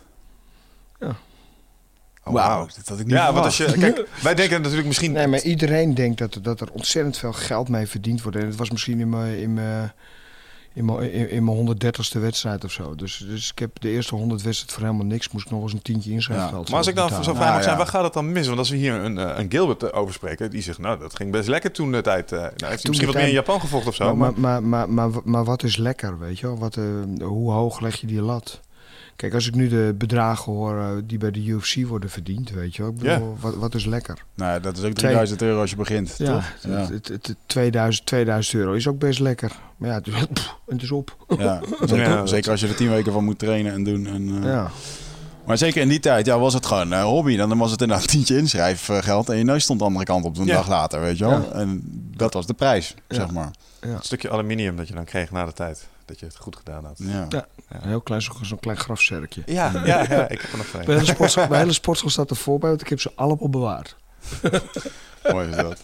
Oh, 2.28 2.34
Wauw, 2.34 2.66
dat 2.76 2.88
had 2.88 2.98
ik 2.98 3.06
niet 3.06 3.14
Ja, 3.14 3.32
want 3.32 3.44
als 3.44 3.56
je... 3.56 3.72
Kijk, 3.72 4.08
wij 4.22 4.34
denken 4.34 4.60
natuurlijk 4.60 4.86
misschien... 4.86 5.12
Nee, 5.12 5.26
maar 5.26 5.42
iedereen 5.42 5.94
denkt 5.94 6.18
dat, 6.18 6.38
dat 6.42 6.60
er 6.60 6.72
ontzettend 6.72 7.18
veel 7.18 7.32
geld 7.32 7.68
mee 7.68 7.86
verdiend 7.86 8.22
wordt. 8.22 8.36
En 8.36 8.46
het 8.46 8.56
was 8.56 8.70
misschien 8.70 9.00
in 9.00 9.08
mijn, 9.08 9.38
in 9.38 9.54
mijn, 9.54 9.92
in 10.78 10.84
mijn, 10.84 11.30
in, 11.30 11.44
mijn 11.44 11.76
130ste 11.76 12.20
wedstrijd 12.20 12.64
of 12.64 12.72
zo. 12.72 12.94
Dus, 12.94 13.24
dus 13.28 13.50
ik 13.50 13.58
heb 13.58 13.70
de 13.80 13.88
eerste 13.90 14.14
100 14.14 14.42
wedstrijd 14.42 14.72
voor 14.72 14.82
helemaal 14.82 15.06
niks. 15.06 15.30
Moest 15.30 15.44
ik 15.46 15.50
nog 15.50 15.62
eens 15.62 15.72
een 15.72 15.82
tientje 15.82 16.10
inschrijfgeld 16.10 16.68
Maar 16.68 16.78
als 16.78 16.86
ik 16.86 16.94
dan 16.94 17.08
zo 17.08 17.16
betalen. 17.16 17.36
vrij 17.36 17.52
mag 17.52 17.62
zijn, 17.62 17.72
ja. 17.76 17.82
waar 17.82 17.90
gaat 17.92 18.04
het 18.04 18.12
dan 18.12 18.32
mis? 18.32 18.46
Want 18.46 18.58
als 18.58 18.70
we 18.70 18.76
hier 18.76 18.94
een, 18.94 19.18
eh, 19.18 19.38
een 19.38 19.50
Gilbert 19.50 19.82
eh, 19.82 19.98
over 19.98 20.14
spreken, 20.14 20.50
die 20.50 20.62
zegt, 20.62 20.78
nou, 20.78 20.98
dat 20.98 21.16
ging 21.16 21.32
best 21.32 21.48
lekker 21.48 21.72
toen 21.72 21.92
de 21.92 22.00
tijd. 22.00 22.32
eh 22.32 22.38
nou, 22.38 22.50
heeft 22.50 22.60
hij 22.60 22.70
misschien 22.70 22.94
de 22.98 23.06
wat 23.06 23.14
meer 23.14 23.24
in 23.26 23.32
Japan 23.32 23.60
gevolgd 23.60 23.86
of 23.86 23.94
zo. 23.94 24.16
Maar, 24.16 24.32
Maar, 24.32 24.62
maar, 24.62 24.62
maar, 24.62 24.88
maar, 24.90 25.10
maar, 25.10 25.20
maar 25.24 25.44
wat 25.44 25.62
is 25.62 25.76
lekker, 25.76 26.18
weet 26.18 26.38
je 26.38 26.46
wel? 26.46 26.58
Wat, 26.58 26.78
hoe 27.22 27.52
hoog 27.52 27.80
leg 27.80 28.00
je 28.00 28.06
die 28.06 28.22
lat? 28.22 28.60
Kijk, 29.18 29.34
als 29.34 29.46
ik 29.46 29.54
nu 29.54 29.68
de 29.68 29.94
bedragen 29.98 30.52
hoor 30.52 30.78
eh, 30.78 30.88
die 31.04 31.18
bij 31.18 31.30
de 31.30 31.44
UFC 31.46 31.86
worden 31.86 32.10
verdiend, 32.10 32.50
weet 32.50 32.76
je 32.76 32.82
wel? 32.82 32.90
Ik 32.90 32.98
bedoel, 32.98 33.36
wat, 33.40 33.54
wat 33.56 33.74
is 33.74 33.84
lekker? 33.84 34.24
Nou, 34.34 34.60
dat 34.60 34.72
is 34.76 34.78
ook 34.84 34.92
Twee- 34.92 34.94
3000 34.94 35.42
euro 35.42 35.60
als 35.60 35.70
je 35.70 35.76
begint, 35.76 36.14
Ja, 36.18 36.26
toch? 36.34 36.54
Ja. 36.62 36.78
Het, 36.78 37.08
het, 37.08 37.26
het- 37.26 37.36
2000, 37.46 38.06
2000 38.06 38.54
euro 38.56 38.72
is 38.72 38.88
ook 38.88 38.98
best 38.98 39.18
lekker. 39.20 39.52
Maar 39.76 39.88
ja, 39.88 39.94
het, 39.94 40.06
is- 40.06 40.14
pff, 40.32 40.54
het 40.66 40.82
is 40.82 40.90
op. 40.90 41.16
Ja, 41.38 41.60
zeker, 41.80 41.96
Ja, 41.98 42.16
dat- 42.16 42.28
zeker 42.28 42.50
als 42.50 42.60
je 42.60 42.68
er 42.68 42.74
tien 42.74 42.90
weken 42.90 43.12
van 43.12 43.24
moet 43.24 43.38
trainen 43.38 43.72
en 43.72 43.84
doen. 43.84 44.06
En, 44.06 44.28
eh, 44.42 44.50
Ja. 44.50 44.70
Maar 45.46 45.58
zeker 45.58 45.82
in 45.82 45.88
die 45.88 46.00
tijd 46.00 46.26
ja, 46.26 46.38
was 46.38 46.54
het 46.54 46.66
gewoon 46.66 46.92
een 46.92 47.02
hobby. 47.02 47.36
Dan 47.36 47.58
was 47.58 47.70
het 47.70 47.80
inderdaad 47.80 48.04
een 48.06 48.10
tientje 48.16 48.36
inschrijfgeld 48.36 49.28
en 49.28 49.36
je 49.36 49.44
neus 49.44 49.62
stond 49.62 49.78
de 49.78 49.84
andere 49.84 50.04
kant 50.04 50.24
op 50.24 50.38
een 50.38 50.46
Ja. 50.46 50.54
dag 50.54 50.68
later, 50.68 51.00
weet 51.00 51.18
je 51.18 51.24
wel. 51.24 51.40
Ja. 51.40 51.50
En 51.52 51.82
dat 52.16 52.32
was 52.34 52.46
de 52.46 52.54
prijs, 52.54 52.94
Ja. 53.08 53.14
zeg 53.14 53.30
maar. 53.30 53.50
Ja. 53.80 53.88
een 53.88 53.96
stukje 54.02 54.30
aluminium 54.30 54.76
dat 54.76 54.88
je 54.88 54.94
dan 54.94 55.04
kreeg 55.04 55.30
na 55.30 55.44
de 55.44 55.52
tijd. 55.52 55.86
Dat 56.08 56.20
je 56.20 56.26
het 56.26 56.36
goed 56.36 56.56
gedaan 56.56 56.84
had. 56.84 56.98
Ja. 57.02 57.26
Ja. 57.28 57.46
Een 57.68 57.88
heel 57.88 58.00
klein, 58.00 58.22
zo'n 58.22 58.34
zo'n 58.42 58.58
klein 58.58 58.78
grafzerkje. 58.78 59.42
Ja, 59.46 59.70
ja, 59.84 60.02
ja, 60.08 60.28
ik 60.28 60.40
heb 60.40 60.50
er 60.52 60.56
nog 60.58 60.72
Mijn 60.72 60.84
twee. 60.84 60.96
hele, 60.96 61.08
sportschool, 61.08 61.46
mijn 61.48 61.60
hele 61.60 61.72
sportschool 61.72 62.10
staat 62.10 62.30
er 62.30 62.36
voor 62.36 62.58
bij, 62.58 62.68
want 62.68 62.80
ik 62.80 62.88
heb 62.88 63.00
ze 63.00 63.12
allemaal 63.14 63.48
bewaard. 63.48 63.96
Mooi 65.32 65.48
is 65.48 65.56
dat. 65.56 65.80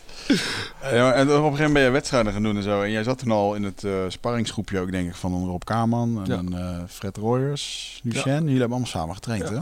Ja, 0.83 1.03
maar 1.05 1.14
en 1.14 1.22
op 1.22 1.29
een 1.29 1.35
gegeven 1.37 1.51
moment 1.51 1.72
ben 1.72 1.83
je 1.83 1.91
wedstrijden 1.91 2.33
gaan 2.33 2.43
doen 2.43 2.57
en 2.57 2.62
zo. 2.62 2.83
En 2.83 2.91
jij 2.91 3.03
zat 3.03 3.18
toen 3.18 3.31
al 3.31 3.55
in 3.55 3.62
het 3.62 3.85
eh 3.85 3.93
sparringsgroepje 4.09 4.81
ook, 4.81 4.91
denk 4.91 5.09
ik, 5.09 5.14
van 5.14 5.33
een 5.35 5.47
Rob 5.47 5.62
Kaman 5.64 6.18
en 6.25 6.27
Ja. 6.33 6.39
een, 6.39 6.55
eh, 6.55 6.83
Fred 6.89 7.16
Royers, 7.16 8.01
Lucien. 8.05 8.33
Ja. 8.33 8.39
Jullie 8.39 8.51
hebben 8.51 8.70
allemaal 8.70 8.87
samen 8.89 9.14
getraind, 9.14 9.49
hè? 9.49 9.59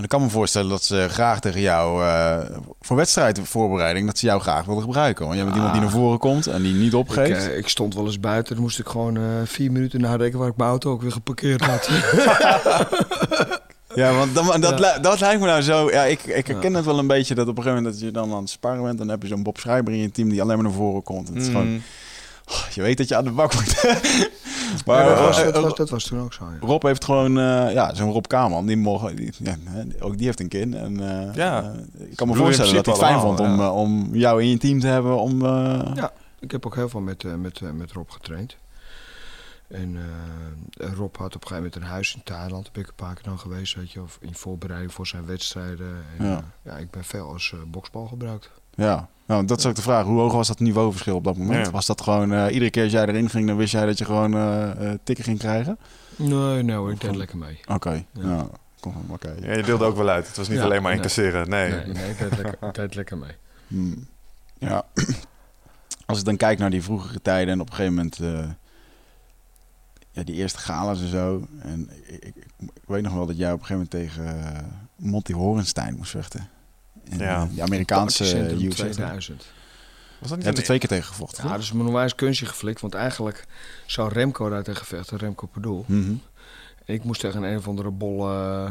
En 0.00 0.06
ik 0.06 0.12
kan 0.12 0.22
me 0.22 0.28
voorstellen 0.30 0.68
dat 0.70 0.84
ze 0.84 1.06
graag 1.10 1.40
tegen 1.40 1.60
jou, 1.60 2.04
eh, 2.04 2.38
voor 2.80 2.96
wedstrijdvoorbereiding, 2.96 4.06
dat 4.06 4.18
ze 4.18 4.26
jou 4.26 4.40
graag 4.40 4.64
wilden 4.64 4.84
gebruiken. 4.84 5.24
Want 5.24 5.36
jij 5.36 5.44
bent 5.44 5.56
iemand 5.56 5.72
die 5.74 5.82
naar 5.82 5.90
voren 5.92 6.18
komt 6.18 6.46
en 6.46 6.62
die 6.62 6.74
niet 6.74 6.92
Ik, 6.92 6.98
opgeeft. 6.98 7.48
eh, 7.48 7.56
ik 7.56 7.68
stond 7.68 7.94
wel 7.94 8.06
eens 8.06 8.20
buiten. 8.20 8.54
Dan 8.54 8.62
moest 8.62 8.78
ik 8.78 8.86
gewoon 8.88 9.16
eh, 9.16 9.22
vier 9.44 9.72
minuten 9.72 10.00
nadenken 10.00 10.38
waar 10.38 10.48
ik 10.48 10.56
mijn 10.56 10.70
auto 10.70 10.90
ook 10.90 11.02
weer 11.02 11.12
geparkeerd 11.12 11.60
had. 11.64 11.88
Ja, 13.94 14.12
want 14.14 14.34
dan, 14.34 14.60
dat, 14.60 14.78
Ja. 14.78 14.98
dat 14.98 15.20
lijkt 15.20 15.40
me 15.40 15.46
nou 15.46 15.62
zo. 15.62 15.90
Ja, 15.90 16.04
ik, 16.04 16.22
ik 16.22 16.46
herken 16.46 16.74
het 16.74 16.84
wel 16.84 16.98
een 16.98 17.06
beetje 17.06 17.34
dat 17.34 17.48
op 17.48 17.56
een 17.56 17.62
gegeven 17.62 17.82
moment 17.82 18.00
dat 18.00 18.08
je 18.08 18.14
dan 18.20 18.32
aan 18.32 18.40
het 18.40 18.50
sparren 18.50 18.82
bent, 18.82 18.98
dan 18.98 19.08
heb 19.08 19.22
je 19.22 19.28
zo'n 19.28 19.42
Bob 19.42 19.58
Schrijber 19.58 19.92
in 19.92 19.98
je 19.98 20.10
team 20.10 20.28
die 20.28 20.42
alleen 20.42 20.54
maar 20.56 20.64
naar 20.64 20.74
voren 20.74 21.02
komt. 21.02 21.28
Het 21.28 21.36
is 21.36 21.46
Mm. 21.46 21.52
gewoon, 21.52 21.82
je 22.74 22.82
weet 22.82 22.96
dat 22.96 23.08
je 23.08 23.16
aan 23.16 23.24
de 23.24 23.30
bak 23.30 23.54
moet. 23.54 23.74
maar 24.86 25.04
Maar 25.04 25.14
dat, 25.14 25.18
was, 25.26 25.38
eh, 25.38 25.44
dat, 25.44 25.54
eh, 25.56 25.62
was, 25.62 25.74
dat 25.74 25.90
was 25.90 26.04
toen 26.04 26.20
ook 26.20 26.32
zo. 26.32 26.44
ja. 26.44 26.66
Rob 26.66 26.82
heeft 26.82 27.04
gewoon, 27.04 27.38
eh, 27.38 27.72
ja, 27.72 27.94
zo'n 27.94 28.12
Rob 28.12 28.24
Kaman, 28.26 28.66
die 28.66 28.76
mogen, 28.76 29.16
die, 29.16 29.32
ja, 29.38 29.56
ook 30.00 30.16
die 30.16 30.26
heeft 30.26 30.40
een 30.40 30.48
kin. 30.48 30.74
En, 30.74 31.00
eh, 31.28 31.34
Ja. 31.34 31.62
eh, 31.98 32.08
ik 32.10 32.16
kan 32.16 32.28
me 32.28 32.34
voorstellen 32.34 32.74
dat 32.74 32.84
hij 32.86 32.94
het 32.94 33.04
fijn 33.04 33.20
vond 33.20 33.40
om, 33.40 33.60
eh, 33.60 33.76
om 33.76 34.08
jou 34.14 34.42
in 34.42 34.48
je 34.48 34.58
team 34.58 34.80
te 34.80 34.86
hebben. 34.86 35.16
Om, 35.20 35.44
eh, 35.44 35.90
Ja. 35.94 36.12
Ik 36.38 36.50
heb 36.50 36.66
ook 36.66 36.74
heel 36.74 36.88
veel 36.88 37.00
met, 37.00 37.24
eh, 37.24 37.34
met, 37.34 37.60
eh, 37.60 37.70
met 37.70 37.92
Rob 37.92 38.10
getraind. 38.10 38.56
En 39.68 39.96
eh, 39.96 40.92
Rob 40.92 41.16
had 41.16 41.34
op 41.34 41.42
een 41.42 41.48
gegeven 41.48 41.54
moment 41.56 41.76
een 41.76 41.82
huis 41.82 42.14
in 42.14 42.22
Thailand. 42.24 42.62
Daar 42.64 42.72
ben 42.72 42.82
ik 42.82 42.88
een 42.88 42.94
paar 42.94 43.14
keer 43.14 43.24
dan 43.24 43.38
geweest, 43.38 43.74
weet 43.74 43.90
je. 43.92 44.02
Of 44.02 44.18
in 44.20 44.34
voorbereiding 44.34 44.92
voor 44.92 45.06
zijn 45.06 45.26
wedstrijden. 45.26 45.96
En, 46.18 46.44
Ja. 46.64 46.76
ik 46.76 46.90
ben 46.90 47.04
veel 47.04 47.28
als 47.32 47.52
eh, 47.54 47.58
boksbal 47.66 48.06
gebruikt. 48.06 48.50
Ja. 48.74 49.08
Nou, 49.26 49.44
dat 49.44 49.58
is 49.58 49.66
ook 49.66 49.74
de 49.74 49.82
vraag. 49.82 50.04
Hoe 50.04 50.18
hoog 50.20 50.32
was 50.32 50.48
dat 50.48 50.58
niveauverschil 50.60 51.14
op 51.16 51.24
dat 51.24 51.36
moment? 51.36 51.66
Ja. 51.66 51.72
Was 51.72 51.86
dat 51.86 52.00
gewoon, 52.00 52.32
eh, 52.32 52.52
iedere 52.52 52.70
keer 52.70 52.82
als 52.82 52.92
jij 52.92 53.06
erin 53.06 53.30
ging, 53.30 53.46
dan 53.46 53.56
wist 53.56 53.72
jij 53.72 53.86
dat 53.86 53.98
je 53.98 54.04
gewoon 54.04 54.34
eh 54.34 54.90
eh, 54.90 54.98
tikken 55.04 55.24
ging 55.24 55.38
krijgen? 55.38 55.78
Nee, 56.16 56.62
nee 56.62 56.76
hoor, 56.76 56.90
ik 56.92 57.00
deed 57.00 57.16
lekker 57.16 57.38
mee. 57.38 57.60
Oké, 57.68 57.90
Ja. 58.12 58.22
ja. 58.28 58.46
Kom, 58.80 58.94
oké. 59.08 59.34
Ja, 59.40 59.52
je 59.56 59.62
deelde 59.62 59.84
ook 59.84 59.96
wel 59.96 60.08
uit. 60.08 60.26
Het 60.26 60.36
was 60.36 60.48
niet 60.48 60.58
Ja, 60.58 60.64
alleen 60.64 60.82
maar 60.82 60.90
nee. 60.90 61.00
incasseren. 61.00 61.48
Nee. 61.48 61.70
Nee, 61.70 61.86
nee 61.86 62.10
ik, 62.10 62.18
deed 62.18 62.36
lekker, 62.36 62.68
ik 62.68 62.74
deed 62.74 62.94
lekker 62.94 63.18
mee. 63.18 63.32
Hmm. 63.66 64.06
Ja, 64.58 64.84
als 66.06 66.18
ik 66.18 66.24
dan 66.24 66.36
kijk 66.36 66.58
naar 66.58 66.70
die 66.70 66.82
vroegere 66.82 67.22
tijden 67.22 67.54
en 67.54 67.60
op 67.60 67.68
een 67.68 67.74
gegeven 67.74 67.94
moment, 67.94 68.18
eh, 68.18 68.50
ja, 70.10 70.22
die 70.22 70.34
eerste 70.34 70.58
galas 70.58 71.00
en 71.00 71.08
zo. 71.08 71.46
En 71.62 71.90
ik, 72.06 72.24
ik, 72.24 72.34
ik 72.58 72.82
weet 72.86 73.02
nog 73.02 73.12
wel 73.14 73.26
dat 73.26 73.36
jij 73.36 73.52
op 73.52 73.60
een 73.60 73.66
gegeven 73.66 73.88
moment 73.92 74.12
tegen 74.14 74.64
Monty 74.96 75.32
Horenstein 75.32 75.96
moest 75.96 76.10
vechten. 76.10 76.48
Ja. 77.18 77.42
eh, 77.42 77.48
die 77.50 77.62
Amerikaanse 77.62 78.22
Partycentrum 78.22 78.58
uh, 78.58 78.64
UFC. 78.64 78.74
2000. 78.74 79.46
Was 80.18 80.28
dat 80.28 80.36
niet 80.38 80.46
hebt 80.46 80.56
er 80.56 80.62
een- 80.62 80.68
twee 80.68 80.78
keer 80.78 80.88
tegen 80.88 81.04
gevochten, 81.08 81.44
Ja, 81.44 81.50
dat 81.52 81.60
is 81.60 81.72
me 81.72 81.80
een 81.80 81.86
onwijs 81.86 82.14
kunstje 82.14 82.46
geflikt. 82.46 82.80
Want 82.80 82.94
eigenlijk 82.94 83.44
zou 83.86 84.12
Remco 84.12 84.48
daar 84.48 84.62
tegen 84.62 84.86
vechten, 84.86 85.18
Remco 85.18 85.46
Padoel. 85.46 85.84
Mhm. 85.88 86.12
Ik 86.84 87.04
moest 87.04 87.20
tegen 87.20 87.42
een 87.42 87.56
of 87.56 87.68
andere 87.68 87.90
bolle, 87.90 88.64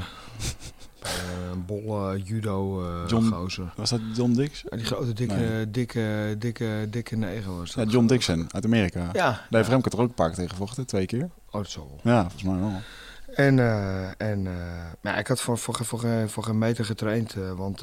eh, 1.01 1.09
bolle 1.65 2.21
judo 2.23 2.83
eh 2.87 3.07
John- 3.09 3.29
gozer. 3.31 3.71
Was 3.75 3.89
dat 3.89 3.99
John 4.15 4.33
Dix? 4.33 4.63
Ja, 4.69 4.77
die 4.77 4.85
grote, 4.85 5.13
dikke, 5.13 5.33
Nee. 5.35 5.71
dikke, 5.71 6.35
dikke, 6.37 6.87
dikke 6.89 7.15
neger 7.15 7.57
was 7.57 7.73
Ja. 7.73 7.83
John 7.83 8.05
Dixon 8.05 8.47
uit 8.53 8.65
Amerika. 8.65 8.99
Ja. 8.99 9.11
Daar 9.31 9.45
heeft 9.49 9.69
Remco 9.69 9.89
er 9.89 9.99
ook 9.99 10.09
een 10.09 10.13
paar 10.13 10.27
keer 10.27 10.35
tegen 10.35 10.51
gevochten, 10.51 10.85
twee 10.85 11.05
keer. 11.05 11.23
Oh, 11.45 11.61
dat 11.61 11.69
zal 11.69 11.87
wel. 12.03 12.13
Ja, 12.13 12.21
volgens 12.21 12.43
mij 12.43 12.59
wel. 12.59 12.81
En, 13.39 13.59
eh, 13.59 14.07
en 14.21 14.47
eh, 14.47 14.53
maar 15.01 15.13
ja, 15.13 15.17
ik 15.17 15.27
had 15.27 15.41
voor, 15.41 15.57
voor, 15.57 15.75
voor, 15.85 16.05
voor, 16.27 16.43
geen- 16.43 16.57
meter 16.57 16.85
getraind. 16.85 17.33
eh, 17.33 17.51
want 17.51 17.81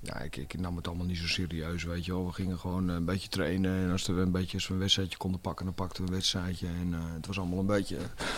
ja, 0.00 0.18
ik, 0.20 0.36
ik 0.36 0.60
nam 0.60 0.76
het 0.76 0.86
allemaal 0.88 1.06
niet 1.06 1.18
zo 1.18 1.26
serieus, 1.26 1.84
weet 1.84 2.04
je 2.04 2.12
wel. 2.12 2.26
We 2.26 2.32
gingen 2.32 2.58
gewoon 2.58 2.88
een 2.88 3.04
beetje 3.04 3.28
trainen. 3.28 3.84
En 3.84 3.90
als 3.92 4.06
we 4.06 4.12
een 4.12 4.30
beetje 4.30 4.56
als 4.56 4.68
we 4.68 4.74
een 4.74 4.80
wedstrijdje 4.80 5.16
konden 5.16 5.40
pakken, 5.40 5.64
dan 5.64 5.74
pakten 5.74 6.02
we 6.02 6.08
een 6.08 6.14
wedstrijdje. 6.14 6.66
En 6.66 6.92
het 7.14 7.26
was 7.26 7.38
allemaal 7.38 7.58
een 7.58 7.66
beetje... 7.66 7.96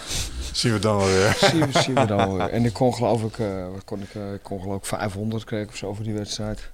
Zien 0.52 0.72
we 0.72 0.78
dan 0.78 0.96
wel 0.96 1.06
weer. 1.06 1.34
zien, 1.40 1.72
we- 1.72 1.78
zien 1.80 1.94
we 1.94 2.04
dan 2.06 2.16
wel 2.16 2.36
weer. 2.36 2.48
En 2.48 2.64
ik 2.64 2.72
kon 2.72 2.94
geloof 2.94 3.22
ik, 3.22 3.36
wat 3.72 3.84
kon 3.84 4.00
ik, 4.02 4.14
ik 4.14 4.42
kon 4.42 4.60
geloof 4.60 4.76
ik 4.78 4.84
500 4.86 5.44
kreeg 5.44 5.62
ik 5.62 5.68
of 5.68 5.76
zo 5.76 5.94
voor 5.94 6.04
die 6.04 6.14
wedstrijd. 6.14 6.70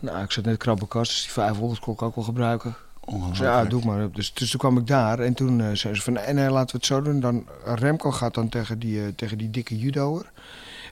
Nou, 0.00 0.22
ik 0.22 0.30
zat 0.30 0.44
net 0.44 0.56
krabbenkast, 0.56 1.10
dus 1.10 1.22
die 1.22 1.30
500 1.32 1.80
kon 1.80 1.94
ik 1.94 2.02
ook 2.02 2.14
wel 2.14 2.24
gebruiken. 2.24 2.76
Ja, 3.32 3.64
doe 3.64 3.84
maar. 3.84 4.10
Dus, 4.10 4.34
dus 4.34 4.50
toen 4.50 4.60
kwam 4.60 4.78
ik 4.78 4.86
daar 4.86 5.18
en 5.18 5.34
toen 5.34 5.60
eh 5.60 5.66
zei 5.72 5.94
ze 5.94 6.02
van, 6.02 6.12
nee, 6.12 6.32
nee, 6.32 6.50
laten 6.50 6.70
we 6.70 6.76
het 6.76 6.86
zo 6.86 7.02
doen. 7.02 7.20
Dan, 7.20 7.46
Remco 7.64 8.10
gaat 8.10 8.34
dan 8.34 8.48
tegen 8.48 8.78
die, 8.78 9.00
eh, 9.00 9.06
tegen 9.16 9.38
die 9.38 9.50
dikke 9.50 9.78
judoer. 9.78 10.30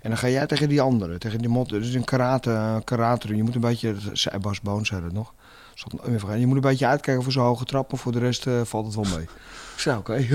En 0.02 0.10
dan 0.10 0.18
ga 0.18 0.28
jij 0.28 0.46
tegen 0.46 0.68
die 0.68 0.80
andere, 0.80 1.18
tegen 1.18 1.38
die 1.38 1.48
mot. 1.48 1.68
Dus 1.68 1.94
een 1.94 2.04
karate, 2.04 2.50
eh, 2.50 2.76
karate. 2.84 3.36
Je 3.36 3.42
moet 3.42 3.54
een 3.54 3.60
beetje, 3.60 3.94
zei 4.12 4.38
Bas 4.38 4.60
Boon 4.60 4.86
zei 4.86 5.00
dat 5.02 5.12
nog. 5.12 5.32
Je 6.36 6.46
moet 6.46 6.56
een 6.56 6.60
beetje 6.60 6.86
uitkijken 6.86 7.22
voor 7.22 7.32
zo'n 7.32 7.44
hoge 7.44 7.64
trap, 7.64 7.90
maar 7.90 8.00
voor 8.00 8.12
de 8.12 8.18
rest 8.18 8.46
eh, 8.46 8.60
valt 8.64 8.86
het 8.86 8.94
wel 8.94 9.16
mee. 9.16 9.24
Ik 9.74 9.80
zei, 9.80 9.96
oké. 9.96 10.26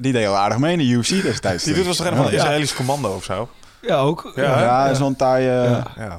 Die 0.00 0.12
deed 0.12 0.26
al 0.26 0.36
aardig 0.36 0.58
mee 0.58 0.72
in 0.72 0.78
de 0.78 0.84
UFC 0.84 1.22
destijds. 1.22 1.64
Die 1.64 1.74
doet 1.74 1.86
was 1.86 1.96
toch 1.96 2.06
een 2.06 2.16
van 2.16 2.24
ja. 2.24 2.30
een 2.30 2.36
Israëlisch 2.36 2.74
commando 2.74 3.14
of 3.14 3.24
zo? 3.24 3.48
Ja, 3.82 3.96
ook. 3.98 4.32
Ja, 4.36 4.42
Ja. 4.42 4.56
hè? 4.58 4.64
Ja, 4.64 4.94
zo'n 4.94 5.16
taaie... 5.16 5.44
Ja. 5.44 5.86
Ja. 5.96 6.18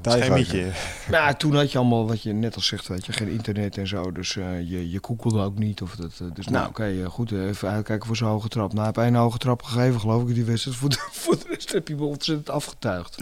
Ja, 1.11 1.33
toen 1.33 1.55
had 1.55 1.71
je 1.71 1.77
allemaal, 1.77 2.07
wat 2.07 2.23
je 2.23 2.33
net 2.33 2.55
al 2.55 2.61
zegt, 2.61 2.87
weet 2.87 3.05
je, 3.05 3.13
geen 3.13 3.27
internet 3.29 3.77
en 3.77 3.87
zo. 3.87 4.11
Dus 4.11 4.35
eh, 4.37 4.69
je, 4.69 4.91
je 4.91 4.99
koekelde 4.99 5.43
ook 5.43 5.57
niet. 5.57 5.81
Of 5.81 5.95
dat, 5.95 6.11
eh, 6.21 6.27
dus 6.33 6.47
nou, 6.47 6.67
oké, 6.67 6.83
eh, 6.85 7.05
goed, 7.05 7.31
eh, 7.31 7.47
even 7.47 7.69
uitkijken 7.69 8.07
voor 8.07 8.15
zo'n 8.15 8.27
hoge 8.29 8.47
trap. 8.47 8.73
Nou, 8.73 8.85
heb 8.85 8.97
één 8.97 9.15
hoge 9.15 9.37
trap 9.37 9.63
gegeven, 9.63 9.99
geloof 9.99 10.21
ik, 10.29 10.33
die 10.35 10.45
wedstrijd. 10.45 10.77
Voor 10.77 10.89
de, 10.89 10.97
voor 11.11 11.35
de 11.37 11.45
rest 11.49 11.71
heb 11.71 11.87
je 11.87 11.95
me 11.95 12.03
ontzettend 12.03 12.49
afgetuigd. 12.49 13.15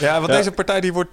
Ja, 0.00 0.14
want 0.20 0.30
Ja. 0.30 0.36
deze 0.36 0.52
partij 0.52 0.80
die 0.80 0.92
wordt... 0.92 1.10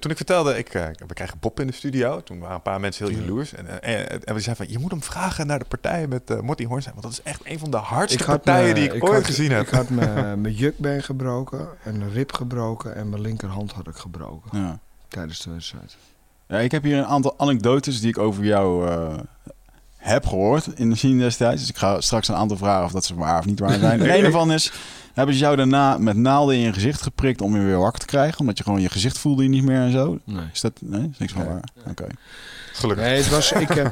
toen 0.00 0.10
ik 0.10 0.16
vertelde, 0.16 0.58
ik, 0.58 0.68
eh, 0.74 0.86
we 1.06 1.14
krijgen 1.14 1.36
Bob 1.40 1.60
in 1.60 1.66
de 1.66 1.72
studio. 1.72 2.22
Toen 2.22 2.38
waren 2.38 2.54
een 2.54 2.62
paar 2.62 2.80
mensen 2.80 3.06
heel 3.08 3.18
jaloers. 3.18 3.54
En, 3.54 3.82
en, 3.82 4.08
en 4.24 4.34
we 4.34 4.40
zeiden 4.40 4.56
van, 4.64 4.74
je 4.74 4.78
moet 4.78 4.90
hem 4.90 5.02
vragen 5.02 5.46
naar 5.46 5.58
de 5.58 5.64
partij 5.64 6.06
met 6.06 6.30
eh 6.30 6.40
Morty 6.40 6.64
Hornstein. 6.64 6.96
Want 7.00 7.14
dat 7.14 7.24
is 7.24 7.32
echt 7.32 7.40
een 7.44 7.58
van 7.58 7.70
de 7.70 7.76
hardste 7.76 8.24
partijen 8.24 8.68
me- 8.68 8.74
die 8.74 8.92
ik, 8.92 9.04
ooit 9.04 9.14
had, 9.14 9.24
gezien 9.24 9.50
heb. 9.50 9.62
Ik 9.62 9.68
had 9.68 9.88
mijn 10.00 10.52
jukbeen 10.52 11.02
gebroken, 11.58 11.78
en 11.84 12.00
een 12.00 12.12
rib 12.12 12.32
gebroken 12.32 12.94
en 12.96 13.08
mijn 13.08 13.22
linkerhand 13.22 13.72
had 13.72 13.86
ik 13.88 13.96
gebroken 13.96 14.58
Ja. 14.60 14.78
tijdens 15.08 15.42
de 15.42 15.50
wedstrijd. 15.50 15.96
Ja, 16.48 16.58
ik 16.58 16.70
heb 16.70 16.82
hier 16.82 16.98
een 16.98 17.06
aantal 17.06 17.34
anekdotes 17.38 18.00
die 18.00 18.08
ik 18.08 18.18
over 18.18 18.44
jou 18.44 18.88
eh, 18.88 19.18
heb 19.96 20.26
gehoord 20.26 20.66
in 20.74 20.90
de 20.90 20.96
scene 20.96 21.18
destijds. 21.18 21.60
Dus 21.60 21.70
ik 21.70 21.76
ga 21.76 22.00
straks 22.00 22.28
een 22.28 22.34
aantal 22.34 22.56
vragen 22.56 22.84
of 22.84 22.92
dat 22.92 23.04
ze 23.04 23.14
waar 23.14 23.38
of 23.38 23.44
niet 23.44 23.58
waar 23.60 23.78
zijn. 23.78 24.00
En 24.02 24.18
een 24.18 24.24
ervan 24.24 24.52
is, 24.52 24.72
hebben 25.14 25.34
ze 25.34 25.40
jou 25.40 25.56
daarna 25.56 25.98
met 25.98 26.16
naalden 26.16 26.54
in 26.54 26.60
je 26.60 26.72
gezicht 26.72 27.02
geprikt 27.02 27.40
om 27.40 27.56
je 27.56 27.62
weer 27.62 27.78
wakker 27.78 28.00
te 28.00 28.06
krijgen? 28.06 28.40
Omdat 28.40 28.58
je 28.58 28.64
gewoon 28.64 28.80
je 28.80 28.88
gezicht 28.90 29.18
voelde 29.18 29.42
je 29.42 29.48
niet 29.48 29.64
meer 29.64 29.80
en 29.80 29.92
zo? 29.92 30.18
Nee. 30.24 30.44
Is 30.52 30.60
dat, 30.60 30.72
nee, 30.80 31.08
is 31.12 31.18
niks 31.18 31.32
van 31.32 31.42
Nee. 31.42 31.50
waar? 31.50 31.64
Oké. 31.90 32.06
Gelukkig. 32.72 33.04
Nee, 33.04 33.16
het 33.16 33.28
was, 33.28 33.52
ik, 33.52 33.70
eh, 33.70 33.86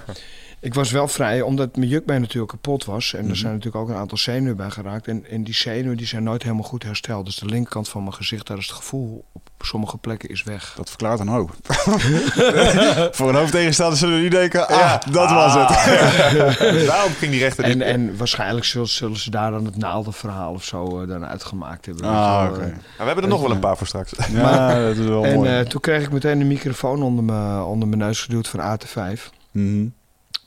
ik 0.62 0.74
was 0.74 0.90
wel 0.90 1.08
vrij, 1.08 1.40
omdat 1.42 1.76
mijn 1.76 1.88
jukbeen 1.90 2.20
natuurlijk 2.20 2.52
kapot 2.52 2.84
was. 2.84 3.14
En 3.14 3.20
Mhm. 3.20 3.30
er 3.30 3.36
zijn 3.36 3.52
natuurlijk 3.52 3.82
ook 3.82 3.88
een 3.88 4.00
aantal 4.00 4.18
zenuwen 4.18 4.56
bij 4.56 4.70
geraakt. 4.70 5.08
En, 5.08 5.24
en 5.30 5.44
die 5.44 5.54
zenuwen 5.54 5.96
die 5.96 6.06
zijn 6.06 6.22
nooit 6.22 6.42
helemaal 6.42 6.64
goed 6.64 6.82
hersteld. 6.82 7.24
Dus 7.26 7.36
de 7.36 7.46
linkerkant 7.46 7.88
van 7.88 8.02
mijn 8.02 8.14
gezicht, 8.14 8.46
daar 8.46 8.58
is 8.58 8.66
het 8.66 8.76
gevoel 8.76 9.24
op 9.32 9.50
sommige 9.58 9.96
plekken 9.98 10.28
is 10.28 10.42
weg. 10.42 10.72
Dat 10.76 10.88
verklaart 10.88 11.20
een 11.20 11.28
hoop. 11.28 11.50
Voor 13.16 13.28
een 13.28 13.34
hoofdtegenstander 13.34 13.98
zullen 13.98 14.14
we 14.16 14.20
nu 14.22 14.28
denken, 14.28 14.68
ah, 14.68 14.94
dat 15.10 15.30
was 15.30 15.54
het. 15.54 15.68
Daarom 16.86 17.12
ging 17.12 17.30
die 17.30 17.40
rechter... 17.40 17.64
En, 17.64 17.82
en 17.82 18.16
waarschijnlijk 18.16 18.64
zullen, 18.64 18.88
zullen 18.88 19.16
ze 19.16 19.30
daar 19.30 19.50
dan 19.50 19.64
het 19.64 19.76
naaldenverhaal 19.76 20.52
of 20.52 20.64
zo 20.64 21.00
eh, 21.02 21.08
dan 21.08 21.26
uitgemaakt 21.26 21.86
hebben. 21.86 22.04
Ah, 22.04 22.46
oké. 22.50 22.58
Maar 22.58 22.76
we 22.98 23.04
hebben 23.04 23.24
er 23.24 23.30
nog 23.30 23.40
wel 23.42 23.50
een 23.50 23.58
paar 23.58 23.76
voor 23.76 23.86
straks. 23.86 24.12
Ja, 24.32 24.74
dat 24.86 24.96
is 24.96 25.06
wel 25.06 25.24
En 25.24 25.34
mooi. 25.34 25.50
eh, 25.58 25.64
toen 25.66 25.80
kreeg 25.80 26.02
ik 26.02 26.12
meteen 26.12 26.40
een 26.40 26.46
microfoon 26.46 27.02
onder 27.02 27.24
mijn, 27.24 27.60
onder 27.62 27.88
mijn 27.88 28.00
neus 28.00 28.20
geduwd 28.20 28.48
van 28.48 28.60
AT5. 28.60 29.30
Mhm. 29.50 29.86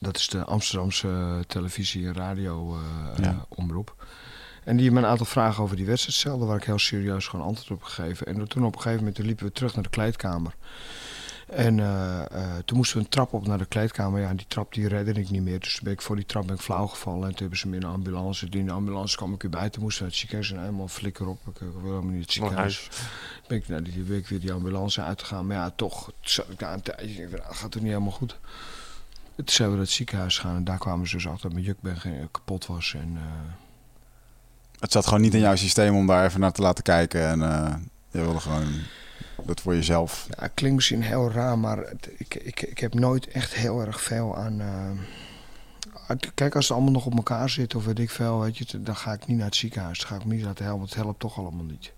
Dat 0.06 0.18
is 0.18 0.28
de 0.28 0.44
Amsterdamse 0.44 1.44
televisie- 1.48 2.08
en 2.08 2.14
radio 2.14 2.78
eh, 2.78 3.24
Ja. 3.24 3.46
En 4.64 4.78
die 4.78 4.92
me 4.92 5.00
een 5.00 5.06
aantal 5.06 5.26
vragen 5.26 5.64
over 5.64 5.76
die 5.76 5.86
wedstrijd 5.86 6.18
stelde, 6.18 6.46
waar 6.46 6.58
ik 6.58 6.64
heel 6.64 6.80
serieus 6.80 7.28
gewoon 7.28 7.46
antwoord 7.46 7.72
op 7.72 7.84
gegeven. 7.84 8.28
En 8.28 8.48
toen 8.48 8.66
op 8.66 8.76
een 8.76 8.82
gegeven 8.82 9.06
moment 9.06 9.18
liepen 9.18 9.46
we 9.46 9.52
terug 9.52 9.74
naar 9.74 9.84
de 9.84 9.90
kleedkamer. 9.90 10.56
En 11.48 11.80
eh, 11.80 12.22
eh, 12.22 12.58
toen 12.66 12.78
moesten 12.78 12.98
we 12.98 13.04
een 13.04 13.10
trap 13.10 13.34
op 13.34 13.48
naar 13.48 13.58
de 13.58 13.66
kleedkamer. 13.66 14.22
Ja, 14.22 14.34
die 14.34 14.46
trap 14.48 14.74
die 14.74 14.88
redde 14.88 15.12
ik 15.12 15.30
niet 15.30 15.42
meer. 15.42 15.60
Dus 15.60 15.74
toen 15.76 15.84
ben 15.84 15.94
ik 15.94 16.02
voor 16.02 16.16
die 16.16 16.26
trap 16.26 16.48
ben 16.48 16.56
ik 16.56 16.62
flauw 16.62 16.88
gevallen. 16.88 17.24
En 17.24 17.30
toen 17.30 17.40
hebben 17.40 17.58
ze 17.58 17.68
me 17.68 17.76
in 17.76 17.84
een 17.84 17.90
ambulance. 17.90 18.48
In 18.50 18.66
de 18.66 18.72
ambulance 18.72 19.18
kwam 19.18 19.34
ik 19.34 19.42
weer 19.42 19.52
bij. 19.52 19.70
Toen 19.70 19.84
moesten 19.84 20.04
we 20.04 20.10
naar 20.10 20.20
het 20.20 20.30
ziekenhuis 20.30 20.52
en 20.52 20.60
helemaal 20.60 20.88
flikker 20.88 21.28
op. 21.28 21.40
Ik, 21.48 21.56
ik 21.56 21.74
wil 21.82 21.82
helemaal 21.82 22.12
niet 22.12 22.22
het 22.22 22.32
ziekenhuis. 22.32 22.90
Ben 23.48 23.58
ik, 23.58 23.68
nou, 23.68 23.82
die 23.82 24.04
ben 24.04 24.18
ik 24.18 24.28
weer 24.28 24.40
die 24.40 24.54
ambulance 24.54 25.02
uitgegaan. 25.02 25.48
Maar 25.48 25.58
ja, 25.58 25.70
toch 25.70 26.12
zat 26.22 26.50
ik 26.50 26.60
daar 26.60 26.74
een 26.74 26.82
tijdje. 26.82 27.28
Nou, 27.28 27.42
gaat 27.44 27.74
het 27.74 27.84
niet 27.84 27.92
helemaal 27.92 28.12
goed. 28.12 28.40
Toen 29.36 29.46
zijn 29.50 29.68
we 29.70 29.74
naar 29.76 29.84
het 29.84 29.94
ziekenhuis 29.94 30.38
gegaan. 30.38 30.56
En 30.56 30.64
daar 30.64 30.78
kwamen 30.78 31.08
ze 31.08 31.16
dus 31.16 31.28
achter 31.28 31.42
dat 31.42 31.54
mijn 31.54 31.66
jukbeen 31.66 32.28
kapot 32.32 32.66
was. 32.66 32.94
En 32.94 33.14
eh, 33.16 33.22
Het 34.80 34.92
zat 34.92 35.06
gewoon 35.06 35.22
niet 35.22 35.34
in 35.34 35.40
jouw 35.40 35.56
systeem 35.56 35.96
om 35.96 36.08
daar 36.08 36.26
even 36.26 36.40
naar 36.40 36.52
te 36.52 36.62
laten 36.62 36.84
kijken. 36.84 37.28
En 37.28 37.42
eh, 37.42 37.76
je 38.12 38.22
wilde 38.22 38.40
gewoon 38.40 38.68
dat 39.46 39.62
voor 39.62 39.76
jezelf. 39.76 40.26
Ja, 40.30 40.44
het 40.44 40.52
klinkt 40.54 40.76
misschien 40.76 41.02
heel 41.02 41.32
raar, 41.32 41.60
maar 41.60 41.78
het- 41.78 42.10
ik, 42.18 42.36
ik, 42.36 42.62
ik 42.62 42.80
heb 42.80 42.94
nooit 42.94 43.28
echt 43.28 43.54
heel 43.54 43.82
erg 43.82 44.02
veel 44.02 44.38
aan. 44.38 44.62
eh, 44.62 44.90
kijk, 46.34 46.56
als 46.56 46.68
het 46.68 46.74
allemaal 46.78 46.94
nog 46.94 47.06
op 47.06 47.16
elkaar 47.16 47.50
zit 47.50 47.76
of 47.76 47.86
weet 47.86 48.00
ik 48.00 48.10
veel, 48.10 48.40
weet 48.40 48.58
je, 48.58 48.82
dan 48.82 48.96
ga 48.96 49.14
ik 49.14 49.28
niet 49.28 49.38
naar 49.38 49.46
het 49.46 49.56
ziekenhuis. 49.56 50.00
Dan 50.00 50.08
ga 50.08 50.16
ik 50.16 50.26
me 50.26 50.34
niet 50.36 50.46
laten 50.46 50.66
helpen. 50.66 50.86
Het 50.86 50.96
helpt 50.96 51.20
toch 51.20 51.38
allemaal 51.38 51.66
niet. 51.66 51.92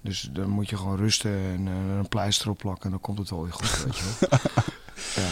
Dus 0.00 0.28
dan 0.32 0.48
moet 0.48 0.68
je 0.70 0.76
gewoon 0.76 0.96
rusten 0.96 1.30
en 1.32 1.68
eh, 1.68 1.96
een 1.96 2.08
pleister 2.08 2.50
opplakken 2.50 2.84
en 2.84 2.90
dan 2.90 3.00
komt 3.00 3.18
het 3.18 3.30
wel 3.30 3.42
weer 3.42 3.52
goed, 3.52 3.84
weet 3.84 3.96
je 3.98 4.04
wel. 4.20 4.38
ja. 5.24 5.30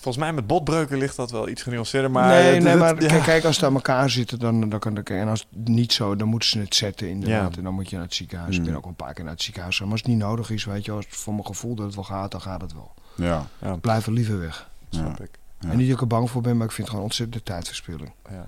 Volgens 0.00 0.24
mij 0.24 0.32
met 0.32 0.46
botbreuken 0.46 0.98
ligt 0.98 1.16
dat 1.16 1.30
wel 1.30 1.48
iets 1.48 1.62
genuanceerder. 1.62 2.10
Maar 2.10 2.28
nee, 2.28 2.60
nee, 2.60 2.76
maar 2.76 3.02
ja. 3.02 3.08
kijk, 3.08 3.22
kijk, 3.22 3.44
als 3.44 3.56
het 3.56 3.64
aan 3.64 3.74
elkaar 3.74 4.10
zitten, 4.10 4.38
dan, 4.38 4.68
dan 4.68 4.78
kan 4.78 4.96
ik. 4.96 5.10
En 5.10 5.28
als 5.28 5.46
het 5.50 5.68
niet 5.68 5.92
zo, 5.92 6.16
dan 6.16 6.28
moeten 6.28 6.48
ze 6.48 6.58
het 6.58 6.74
zetten 6.74 7.08
inderdaad. 7.08 7.50
Ja. 7.52 7.58
En 7.58 7.64
dan 7.64 7.74
moet 7.74 7.90
je 7.90 7.96
naar 7.96 8.04
het 8.04 8.14
ziekenhuis. 8.14 8.54
Ik 8.54 8.60
Mm. 8.60 8.66
ben 8.66 8.76
ook 8.76 8.82
al 8.82 8.88
een 8.88 8.94
paar 8.96 9.14
keer 9.14 9.24
naar 9.24 9.32
het 9.32 9.42
ziekenhuis. 9.42 9.74
gegaan. 9.76 9.90
Maar 9.90 9.98
als 10.02 10.06
het 10.08 10.16
niet 10.18 10.26
nodig 10.28 10.50
is, 10.50 10.64
weet 10.64 10.84
je, 10.84 10.92
als 10.92 11.04
het 11.04 11.16
voor 11.16 11.32
mijn 11.32 11.46
gevoel 11.46 11.74
dat 11.74 11.86
het 11.86 11.94
wel 11.94 12.04
gaat, 12.04 12.30
dan 12.30 12.40
gaat 12.40 12.60
het 12.60 12.72
wel. 12.72 12.94
Ja. 13.14 13.46
Ja, 13.60 13.76
Blijf 13.76 14.06
er 14.06 14.12
liever 14.12 14.40
weg. 14.40 14.70
snap 14.90 15.20
ik. 15.20 15.38
Ja. 15.60 15.70
En 15.70 15.76
niet 15.76 15.86
dat 15.86 15.94
ik 15.96 16.00
er 16.00 16.06
bang 16.06 16.30
voor 16.30 16.42
ben, 16.42 16.56
maar 16.56 16.66
ik 16.66 16.72
vind 16.72 16.82
het 16.86 16.88
gewoon 16.90 17.04
ontzettend 17.04 17.44
de 17.46 17.52
tijdverspilling. 17.52 18.12
Ja. 18.30 18.46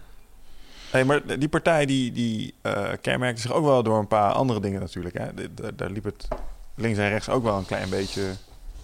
Hey, 0.91 1.05
maar 1.05 1.39
die 1.39 1.49
partij 1.49 1.87
die, 1.87 2.13
die 2.13 2.55
eh, 2.63 2.89
kenmerkte 3.01 3.41
zich 3.41 3.53
ook 3.53 3.65
wel 3.65 3.83
door 3.83 3.99
een 3.99 4.07
paar 4.07 4.33
andere 4.33 4.61
dingen 4.61 4.81
natuurlijk. 4.81 5.19
Hè? 5.19 5.35
De- 5.35 5.55
de- 5.55 5.75
daar 5.75 5.91
liep 5.91 6.05
het 6.05 6.29
links 6.75 6.99
en 6.99 7.09
rechts 7.09 7.29
ook 7.29 7.43
wel 7.43 7.59
een 7.59 7.67
klein 7.67 7.89
beetje 7.91 8.23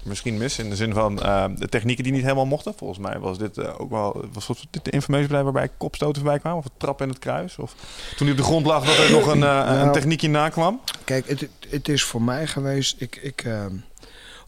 misschien 0.02 0.36
mis. 0.38 0.58
In 0.58 0.70
de 0.70 0.76
zin 0.76 0.92
van 0.94 1.22
eh, 1.22 1.44
de 1.56 1.68
technieken 1.68 2.04
die 2.04 2.12
niet 2.12 2.22
helemaal 2.22 2.46
mochten. 2.46 2.74
Volgens 2.76 2.98
mij 2.98 3.18
was 3.18 3.38
dit 3.38 3.58
eh, 3.58 3.80
ook 3.80 3.90
wel... 3.90 4.24
Was 4.32 4.46
dit 4.46 4.84
de 4.84 4.90
informatiebedrijf 4.90 5.44
waarbij 5.44 5.70
kopstoten 5.76 6.22
voorbij 6.22 6.38
kwamen? 6.38 6.58
Of 6.58 6.64
het 6.64 6.72
trap 6.76 7.02
in 7.02 7.08
het 7.08 7.18
kruis? 7.18 7.58
Of 7.58 7.74
toen 8.16 8.26
hij 8.26 8.30
op 8.30 8.36
de 8.36 8.46
grond 8.46 8.66
lag 8.66 8.84
dat 8.84 8.98
er 8.98 9.10
nog 9.10 9.26
een, 9.26 9.32
een 9.32 9.40
Nou. 9.40 9.92
techniekje 9.92 10.28
nakwam? 10.28 10.80
Kijk, 11.04 11.28
het, 11.28 11.48
het 11.68 11.88
is 11.88 12.02
voor 12.04 12.22
mij 12.22 12.46
geweest. 12.46 13.00
Ik, 13.00 13.16
ik, 13.16 13.46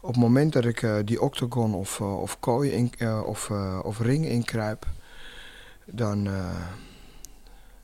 op 0.01 0.07
het 0.07 0.17
moment 0.17 0.53
dat 0.53 0.65
ik 0.65 0.85
die 1.05 1.21
octagon 1.21 1.73
of, 1.73 2.01
of 2.01 2.39
kooi 2.39 2.71
in, 2.71 2.91
of, 3.25 3.51
of 3.83 3.99
ring 3.99 4.25
inkruip, 4.25 4.85
dan, 5.85 6.29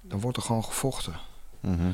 dan 0.02 0.20
wordt 0.20 0.38
er 0.38 0.44
gewoon 0.44 0.64
gevochten. 0.64 1.14
Mhm. 1.60 1.92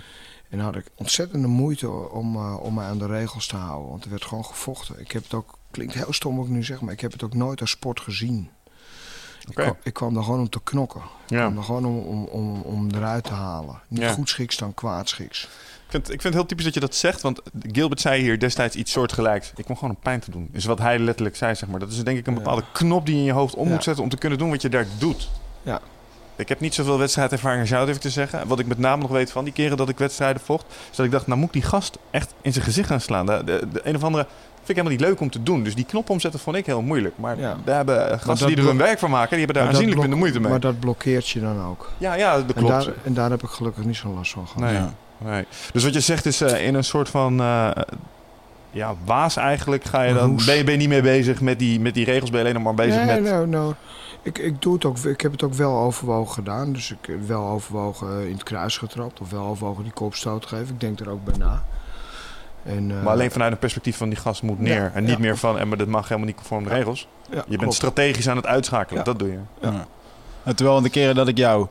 En 0.49 0.59
dan 0.59 0.67
had 0.67 0.76
ik 0.76 0.86
ontzettende 0.95 1.47
moeite 1.47 1.89
om, 1.89 2.38
om 2.38 2.74
mij 2.74 2.86
aan 2.86 2.97
de 2.97 3.05
regels 3.05 3.47
te 3.47 3.55
houden. 3.55 3.89
Want 3.89 4.03
er 4.03 4.09
werd 4.09 4.26
gewoon 4.26 4.45
gevochten. 4.45 4.99
Ik 4.99 5.11
heb 5.11 5.24
het 5.24 5.34
ook, 5.34 5.57
klinkt 5.74 5.93
heel 5.93 6.13
stom 6.13 6.36
wat 6.38 6.45
ik 6.45 6.51
nu 6.51 6.63
zeg, 6.63 6.82
maar 6.82 6.93
ik 6.93 7.01
heb 7.01 7.11
het 7.11 7.24
ook 7.24 7.34
nooit 7.34 7.61
als 7.61 7.69
sport 7.69 7.99
gezien. 7.99 8.49
Ik, 9.49 9.55
kwam, 9.55 9.76
ik 9.84 9.93
kwam 9.93 10.13
daar 10.13 10.24
gewoon 10.24 10.39
om 10.39 10.49
te 10.49 10.59
knokken. 10.63 11.01
Ik 11.28 11.38
kwam 11.38 11.55
daar 11.55 11.63
gewoon 11.63 11.86
om, 11.86 11.97
om, 11.97 12.26
om, 12.26 12.61
om 12.61 12.88
eruit 12.95 13.24
te 13.24 13.34
halen. 13.34 13.82
Niet 13.88 14.01
Ja. 14.01 14.11
goed 14.11 14.30
schiks 14.30 14.57
dan 14.57 14.74
kwaad 14.74 15.09
schiks. 15.09 15.43
Ik 15.43 15.89
vind, 15.89 16.03
ik 16.03 16.09
vind 16.21 16.24
het 16.24 16.34
heel 16.34 16.45
typisch 16.45 16.65
dat 16.65 16.74
je 16.74 16.80
dat 16.80 16.95
zegt, 16.95 17.21
want 17.21 17.41
Gilbert 17.71 18.01
zei 18.01 18.21
hier 18.21 18.39
destijds 18.39 18.76
iets 18.76 18.91
soortgelijks. 18.91 19.51
Ik 19.55 19.65
kom 19.65 19.76
gewoon 19.76 19.95
om 19.95 20.01
pijn 20.01 20.19
te 20.19 20.32
doen. 20.32 20.49
Is 20.51 20.65
wat 20.65 20.80
hij 20.80 20.99
letterlijk 20.99 21.36
zei, 21.36 21.55
zeg 21.55 21.69
maar. 21.69 21.80
Dat 21.80 21.91
is 21.91 22.03
denk 22.03 22.17
ik 22.17 22.28
een 22.28 22.34
Ja. 22.34 22.39
bepaalde 22.39 22.63
knop 22.74 23.05
die 23.05 23.13
je 23.15 23.19
in 23.21 23.26
je 23.28 23.32
hoofd 23.34 23.55
om 23.55 23.67
moet 23.69 23.84
zetten 23.84 24.03
om 24.03 24.09
te 24.09 24.17
kunnen 24.17 24.38
doen 24.38 24.49
wat 24.49 24.61
je 24.61 24.69
daar 24.69 24.88
doet. 24.97 25.30
Ja. 25.61 25.82
Ik 26.36 26.49
heb 26.49 26.59
niet 26.59 26.74
zoveel 26.74 26.97
wedstrijdervaring 26.97 27.61
als 27.61 27.69
jou, 27.69 27.84
durf 27.86 27.95
ik 27.97 28.01
te 28.01 28.09
zeggen. 28.09 28.47
Wat 28.47 28.59
ik 28.59 28.65
met 28.65 28.78
name 28.78 29.01
nog 29.01 29.11
weet 29.11 29.32
van 29.32 29.43
die 29.43 29.53
keren 29.53 29.78
dat 29.78 29.89
ik 29.89 29.97
wedstrijden 29.97 30.41
vocht, 30.41 30.65
is 30.91 30.95
dat 30.97 31.05
ik 31.05 31.11
dacht, 31.11 31.28
nou 31.28 31.39
moet 31.39 31.47
ik 31.47 31.53
die 31.53 31.69
gast 31.69 31.97
echt 32.11 32.34
in 32.41 32.53
zijn 32.53 32.65
gezicht 32.65 32.88
gaan 32.88 33.01
slaan. 33.01 33.26
De, 33.26 33.41
de, 33.45 33.67
de 33.74 33.82
een 33.88 33.95
of 33.95 34.03
andere 34.03 34.28
vind 34.66 34.70
ik 34.70 34.76
helemaal 34.76 34.97
niet 34.97 35.07
leuk 35.07 35.20
om 35.20 35.30
te 35.30 35.43
doen. 35.43 35.64
Dus 35.64 35.76
die 35.76 35.86
knop 35.86 36.09
omzetten 36.09 36.39
vond 36.39 36.55
ik 36.55 36.66
heel 36.66 36.82
moeilijk. 36.82 37.18
Maar 37.18 37.39
Ja. 37.39 37.57
daar 37.64 37.76
hebben 37.76 38.20
gasten 38.20 38.47
die 38.47 38.57
er 38.57 38.64
hun 38.64 38.78
werk 38.78 38.99
van 38.99 39.09
maken, 39.09 39.30
die 39.38 39.45
hebben 39.45 39.55
daar 39.55 39.68
aanzienlijk 39.68 39.99
minder 39.99 40.18
moeite 40.18 40.39
mee. 40.39 40.49
Maar 40.49 40.59
dat 40.59 40.80
blokkeert 40.80 41.30
je 41.30 41.39
dan 41.39 41.64
ook. 41.66 41.89
Ja, 41.97 42.14
ja, 42.14 42.36
dat 42.36 42.45
En 42.47 42.53
klopt. 42.53 42.86
daar, 42.86 42.93
en 43.03 43.14
daar 43.14 43.30
heb 43.30 43.43
ik 43.43 43.49
gelukkig 43.49 43.86
niet 43.86 43.95
zo'n 43.95 44.14
last 44.14 44.32
van 44.32 44.47
gehad. 44.47 44.64
Nee. 44.64 44.74
Ja. 44.74 44.93
Nee. 45.18 45.45
Dus 45.74 45.84
wat 45.84 45.93
je 45.93 45.99
zegt 45.99 46.26
is 46.26 46.41
eh, 46.41 46.66
in 46.68 46.76
een 46.76 46.84
soort 46.84 47.09
van 47.09 47.39
eh, 47.39 47.70
ja, 48.72 48.95
waas 49.05 49.36
eigenlijk 49.36 49.84
ga 49.84 50.01
je 50.01 50.14
dan 50.14 50.39
ben 50.45 50.55
je, 50.55 50.64
ben 50.64 50.74
je 50.74 50.80
niet 50.80 50.89
mee 50.89 51.01
bezig 51.01 51.41
met 51.41 51.59
die, 51.59 51.80
met 51.80 51.93
die 51.93 52.05
regels, 52.05 52.30
ben 52.30 52.39
je 52.39 52.45
alleen 52.45 52.64
nog 52.64 52.76
maar 52.76 52.86
bezig 52.86 53.05
nee, 53.05 53.22
met 53.22 53.32
nou, 53.32 53.47
nou, 53.47 53.74
ik, 54.22 54.38
ik, 54.38 54.61
doe 54.61 54.74
het 54.74 54.86
ook, 54.86 54.97
ik 54.97 55.22
heb 55.22 55.32
het 55.32 55.43
ook 55.43 55.53
wel 55.53 55.78
overwogen 55.78 56.34
gedaan. 56.34 56.74
Dus 56.74 56.91
ik 56.91 56.97
heb 57.07 57.28
wel 57.28 57.47
overwogen 57.47 58.20
eh, 58.20 58.26
in 58.26 58.34
het 58.34 58.43
kruis 58.43 58.78
getrapt. 58.78 59.22
Of 59.22 59.30
wel 59.30 59.45
overwogen 59.45 59.84
die 59.84 59.93
kopstoot 59.93 60.45
geven. 60.45 60.74
Ik 60.74 60.80
denk 60.80 60.99
er 60.99 61.09
ook 61.09 61.24
bij 61.24 61.38
na. 61.38 61.64
En, 62.66 62.91
eh, 62.91 63.03
maar 63.03 63.14
alleen 63.14 63.32
vanuit 63.32 63.51
een 63.51 63.57
perspectief 63.57 63.97
van 63.97 64.09
die 64.09 64.18
gast 64.18 64.41
moet 64.41 64.59
neer 64.59 64.82
Ja, 64.82 64.91
en 64.93 65.03
niet 65.03 65.11
ja. 65.11 65.20
meer 65.20 65.38
van 65.38 65.59
en 65.59 65.68
maar 65.68 65.78
dat 65.78 65.88
mag 65.88 66.03
helemaal 66.07 66.28
niet 66.28 66.36
conform 66.36 66.64
de 66.64 66.70
regels. 66.70 67.07
ja, 67.30 67.36
Je 67.36 67.43
bent 67.47 67.59
klopt. 67.59 67.76
strategisch 67.76 68.30
aan 68.30 68.36
het 68.38 68.45
uitschakelen, 68.45 68.97
Ja. 68.99 69.03
dat 69.05 69.20
doe 69.20 69.32
je. 69.32 69.38
Ja. 69.61 69.86
En 70.43 70.55
Terwijl 70.55 70.82
de 70.82 70.89
keren 70.89 71.16
dat 71.16 71.28
ik 71.28 71.38
jou... 71.38 71.68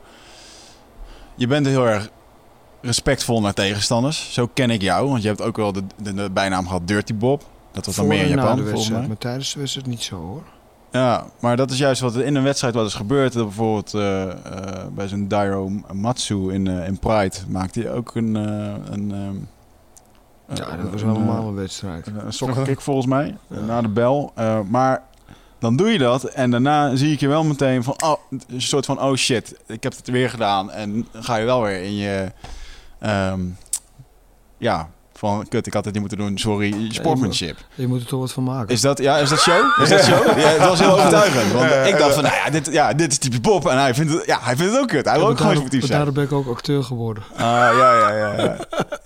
Je 1.35 1.47
bent 1.47 1.65
heel 1.67 1.87
erg 1.87 2.09
respectvol 2.81 3.41
naar 3.41 3.53
tegenstanders. 3.53 4.33
Zo 4.33 4.49
ken 4.53 4.69
ik 4.69 4.81
jou. 4.81 5.09
Want 5.09 5.21
je 5.21 5.27
hebt 5.27 5.41
ook 5.41 5.57
wel 5.57 5.71
de, 5.73 5.83
de, 6.01 6.13
de 6.13 6.29
bijnaam 6.31 6.65
gehad 6.65 6.87
Dirty 6.87 7.15
Bob. 7.15 7.43
Dat 7.71 7.85
was 7.85 7.95
dan 7.95 8.07
meer 8.07 8.21
in 8.23 8.27
Japan, 8.29 8.59
volgens 8.59 8.89
mij. 8.89 9.07
Maar 9.07 9.17
tijdens 9.17 9.53
de 9.53 9.59
wedstrijd 9.59 9.87
niet 9.87 10.01
zo 10.03 10.15
hoor. 10.15 10.43
Ja, 10.91 11.25
maar 11.39 11.57
dat 11.57 11.71
is 11.71 11.77
juist 11.77 12.01
wat 12.01 12.15
er 12.15 12.25
in 12.25 12.35
een 12.35 12.43
wedstrijd 12.43 12.73
wat 12.73 12.87
is 12.87 12.93
gebeurd. 12.93 13.33
Dat 13.33 13.43
Bijvoorbeeld 13.45 13.93
eh, 13.93 14.23
eh, 14.31 14.35
bij 14.91 15.07
zo'n 15.07 15.27
Dairo 15.27 15.69
Matsu 15.93 16.53
in, 16.53 16.67
eh, 16.67 16.87
in 16.87 16.99
Pride 16.99 17.35
maakte 17.47 17.79
hij 17.81 17.91
ook 17.91 18.15
een... 18.15 18.35
eh, 18.35 18.93
een 18.93 19.11
ehm, 19.11 19.35
Ja, 20.57 20.67
eh, 20.67 20.81
dat 20.81 20.91
was 20.91 21.01
een, 21.01 21.09
eh, 21.09 21.35
een 21.45 21.55
wedstrijd. 21.55 22.07
Een, 22.07 22.25
een 22.25 22.33
sokkenkick 22.33 22.81
volgens 22.81 23.05
mij, 23.05 23.37
na 23.47 23.81
de 23.81 23.87
bel. 23.87 24.31
Eh, 24.35 24.59
maar 24.61 25.03
dan 25.59 25.75
doe 25.75 25.89
je 25.89 25.97
dat 25.97 26.23
en 26.23 26.51
daarna 26.51 26.95
zie 26.95 27.11
ik 27.13 27.19
je 27.19 27.27
wel 27.27 27.43
meteen 27.43 27.83
van... 27.83 27.95
Oh, 28.03 28.15
een 28.47 28.61
soort 28.61 28.85
van, 28.85 29.01
oh 29.01 29.15
shit, 29.15 29.59
ik 29.67 29.83
heb 29.83 29.95
het 29.95 30.07
weer 30.07 30.29
gedaan. 30.29 30.71
En 30.71 31.07
dan 31.11 31.23
ga 31.23 31.35
je 31.35 31.45
wel 31.45 31.61
weer 31.61 31.81
in 31.83 31.95
je... 31.95 32.31
ehm, 32.99 33.41
ja, 34.57 34.89
van 35.13 35.45
kut, 35.49 35.67
ik 35.67 35.73
had 35.73 35.83
het 35.85 35.93
niet 35.93 36.01
moeten 36.01 36.19
doen, 36.19 36.37
sorry, 36.37 36.89
sportsmanship. 36.91 37.57
Je 37.75 37.87
moet 37.87 38.01
er 38.01 38.07
toch 38.07 38.19
wat 38.19 38.31
van 38.31 38.43
maken. 38.43 38.69
Is 38.73 38.81
dat, 38.81 38.97
ja, 38.97 39.17
is 39.17 39.29
dat 39.29 39.39
show? 39.39 39.63
Is 39.83 39.89
dat 39.89 40.03
show? 40.03 40.37
Ja, 40.39 40.47
het 40.47 40.57
was 40.67 40.79
heel 40.79 40.91
overtuigend. 40.91 41.51
Want 41.51 41.87
ik 41.87 41.97
dacht 41.97 42.13
van, 42.13 42.23
nou 42.23 42.35
ja, 42.35 42.49
dit, 42.49 42.69
ja, 42.71 42.93
dit 42.93 43.11
is 43.11 43.17
typisch 43.17 43.41
Bob. 43.41 43.67
En 43.67 43.77
hij 43.79 43.93
vindt 43.93 44.13
het, 44.13 44.25
ja, 44.25 44.39
hij 44.41 44.55
vindt 44.55 44.71
het 44.71 44.81
ook 44.81 44.87
kut. 44.87 45.05
Hij 45.05 45.17
wil 45.17 45.27
ook 45.27 45.37
gewoon 45.37 45.55
sportief 45.55 45.79
zijn. 45.79 45.91
daarom 45.97 46.13
ben 46.13 46.23
ik 46.23 46.31
ook 46.31 46.47
acteur 46.47 46.83
geworden. 46.83 47.23
Ah, 47.33 47.39
ja, 47.41 47.97
ja, 47.97 48.09
ja. 48.17 48.33
Ja, 48.43 48.55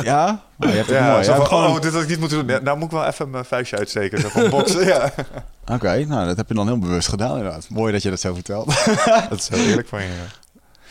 ja? 0.04 0.42
Maar 0.56 0.70
je 0.70 0.76
hebt 0.76 0.88
het 0.90 0.98
Ja, 0.98 1.12
mooi. 1.12 1.24
zo 1.24 1.34
van, 1.36 1.46
Gewoon- 1.48 1.66
oh, 1.76 1.82
dit 1.82 1.94
had 1.94 2.02
ik 2.02 2.08
niet 2.10 2.20
moeten 2.20 2.38
doen. 2.38 2.48
Ja, 2.48 2.60
nou 2.62 2.78
moet 2.78 2.86
ik 2.86 2.92
wel 2.92 3.06
even 3.06 3.30
mijn 3.30 3.46
vuistje 3.46 3.78
uitsteken. 3.78 4.22
Zo 4.22 4.30
van 4.30 4.50
boksen, 4.50 4.86
ja. 4.86 5.12
Oké, 5.74 6.06
nou 6.06 6.28
dat 6.28 6.38
heb 6.38 6.48
je 6.48 6.54
dan 6.54 6.68
heel 6.68 6.80
bewust 6.80 7.08
gedaan 7.08 7.38
inderdaad. 7.38 7.68
Mooi 7.70 7.92
dat 7.92 8.02
je 8.02 8.10
dat 8.10 8.20
zo 8.20 8.34
vertelt. 8.34 8.66
Dat 9.30 9.40
is 9.40 9.50
heel 9.50 9.66
eerlijk 9.66 9.88
van 9.88 10.02
je. 10.02 10.10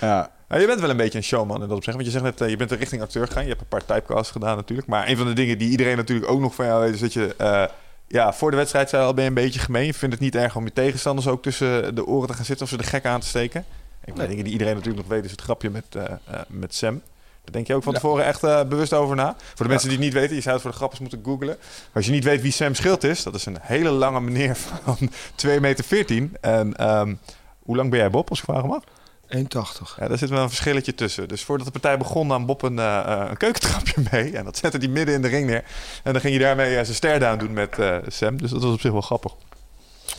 ja. 0.00 0.30
Nou, 0.48 0.60
je 0.60 0.66
bent 0.66 0.80
wel 0.80 0.90
een 0.90 0.96
beetje 0.96 1.18
een 1.18 1.24
showman 1.24 1.62
in 1.62 1.68
dat 1.68 1.76
opzicht. 1.76 1.96
Want 1.96 2.06
je 2.06 2.12
zegt 2.12 2.24
net, 2.24 2.40
eh, 2.40 2.48
je 2.48 2.56
bent 2.56 2.70
er 2.70 2.78
richting 2.78 3.02
acteur 3.02 3.26
gegaan. 3.26 3.42
Je 3.42 3.48
hebt 3.48 3.60
een 3.60 3.66
paar 3.68 3.84
typecasts 3.84 4.32
gedaan 4.32 4.56
natuurlijk. 4.56 4.88
Maar 4.88 5.08
een 5.08 5.16
van 5.16 5.26
de 5.26 5.32
dingen 5.32 5.58
die 5.58 5.70
iedereen 5.70 5.96
natuurlijk 5.96 6.30
ook 6.30 6.40
nog 6.40 6.54
van 6.54 6.66
jou 6.66 6.80
weet... 6.80 6.94
is 6.94 7.00
dat 7.00 7.12
je 7.12 7.34
eh, 7.36 7.64
ja, 8.08 8.32
voor 8.32 8.50
de 8.50 8.56
wedstrijd 8.56 8.88
zei 8.88 9.04
al, 9.04 9.14
ben 9.14 9.22
je 9.22 9.28
een 9.28 9.34
beetje 9.34 9.60
gemeen. 9.60 9.86
Je 9.86 9.94
vindt 9.94 10.14
het 10.14 10.24
niet 10.24 10.34
erg 10.34 10.56
om 10.56 10.64
je 10.64 10.72
tegenstanders 10.72 11.26
ook 11.28 11.42
tussen 11.42 11.94
de 11.94 12.06
oren 12.06 12.28
te 12.28 12.34
gaan 12.34 12.44
zitten... 12.44 12.64
of 12.64 12.70
ze 12.70 12.76
de 12.76 12.84
gek 12.84 13.04
aan 13.04 13.20
te 13.20 13.26
steken. 13.26 13.64
Een 14.04 14.12
van 14.14 14.22
de 14.22 14.28
dingen 14.28 14.44
die 14.44 14.52
iedereen 14.52 14.74
natuurlijk 14.74 15.06
nog 15.06 15.14
weet 15.16 15.24
is 15.24 15.30
het 15.30 15.40
grapje 15.40 15.70
met, 15.70 15.84
eh, 15.90 16.04
met 16.48 16.74
Sam. 16.74 17.02
Daar 17.44 17.54
denk 17.54 17.66
je 17.66 17.74
ook 17.74 17.82
van 17.82 17.92
Ja. 17.92 17.98
tevoren 17.98 18.24
echt 18.24 18.40
bewust 18.68 18.92
over 18.92 19.16
na. 19.16 19.36
Voor 19.54 19.64
de 19.64 19.70
mensen 19.70 19.88
die 19.88 19.98
het 19.98 20.06
niet 20.06 20.14
weten, 20.14 20.34
je 20.34 20.40
zou 20.40 20.52
het 20.54 20.62
voor 20.62 20.70
de 20.70 20.76
grappers 20.76 21.00
moeten 21.00 21.20
googlen. 21.24 21.56
Maar 21.58 21.90
als 21.92 22.06
je 22.06 22.12
niet 22.12 22.24
weet 22.24 22.42
wie 22.42 22.52
Sam 22.52 22.74
Schild 22.74 23.04
is... 23.04 23.22
dat 23.22 23.34
is 23.34 23.46
een 23.46 23.58
hele 23.60 23.90
lange 23.90 24.20
meneer 24.20 24.56
van 24.84 24.96
2,14 25.34 25.60
meter. 25.60 26.28
En 26.40 26.76
ehm, 26.76 27.14
hoe 27.58 27.76
lang 27.76 27.90
ben 27.90 27.98
jij 27.98 28.10
Bob, 28.10 28.30
als 28.30 28.38
ik 28.38 28.44
vragen 28.44 28.68
mag? 28.68 28.82
1,80. 29.28 29.98
Ja, 29.98 30.08
daar 30.08 30.18
zit 30.18 30.28
wel 30.30 30.42
een 30.42 30.48
verschilletje 30.48 30.94
tussen. 30.94 31.28
Dus 31.28 31.44
voordat 31.44 31.66
de 31.66 31.72
partij 31.72 31.98
begon 31.98 32.26
nam 32.26 32.46
Bob 32.46 32.62
een, 32.62 32.78
eh, 32.78 32.98
eh, 32.98 33.30
een 33.30 33.36
keukentrapje 33.36 34.02
mee. 34.12 34.36
En 34.36 34.44
dat 34.44 34.56
zette 34.56 34.78
hij 34.78 34.88
midden 34.88 35.14
in 35.14 35.22
de 35.22 35.28
ring 35.28 35.46
neer. 35.46 35.64
En 36.02 36.12
dan 36.12 36.20
ging 36.20 36.34
hij 36.34 36.44
daarmee 36.44 36.76
eh, 36.76 36.82
zijn 36.84 36.96
stare-down 36.96 37.38
doen 37.38 37.52
met 37.52 37.78
eh, 37.78 37.96
Sam. 38.06 38.36
Dus 38.36 38.50
dat 38.50 38.62
was 38.62 38.72
op 38.72 38.80
zich 38.80 38.92
wel 38.92 39.00
grappig. 39.00 39.32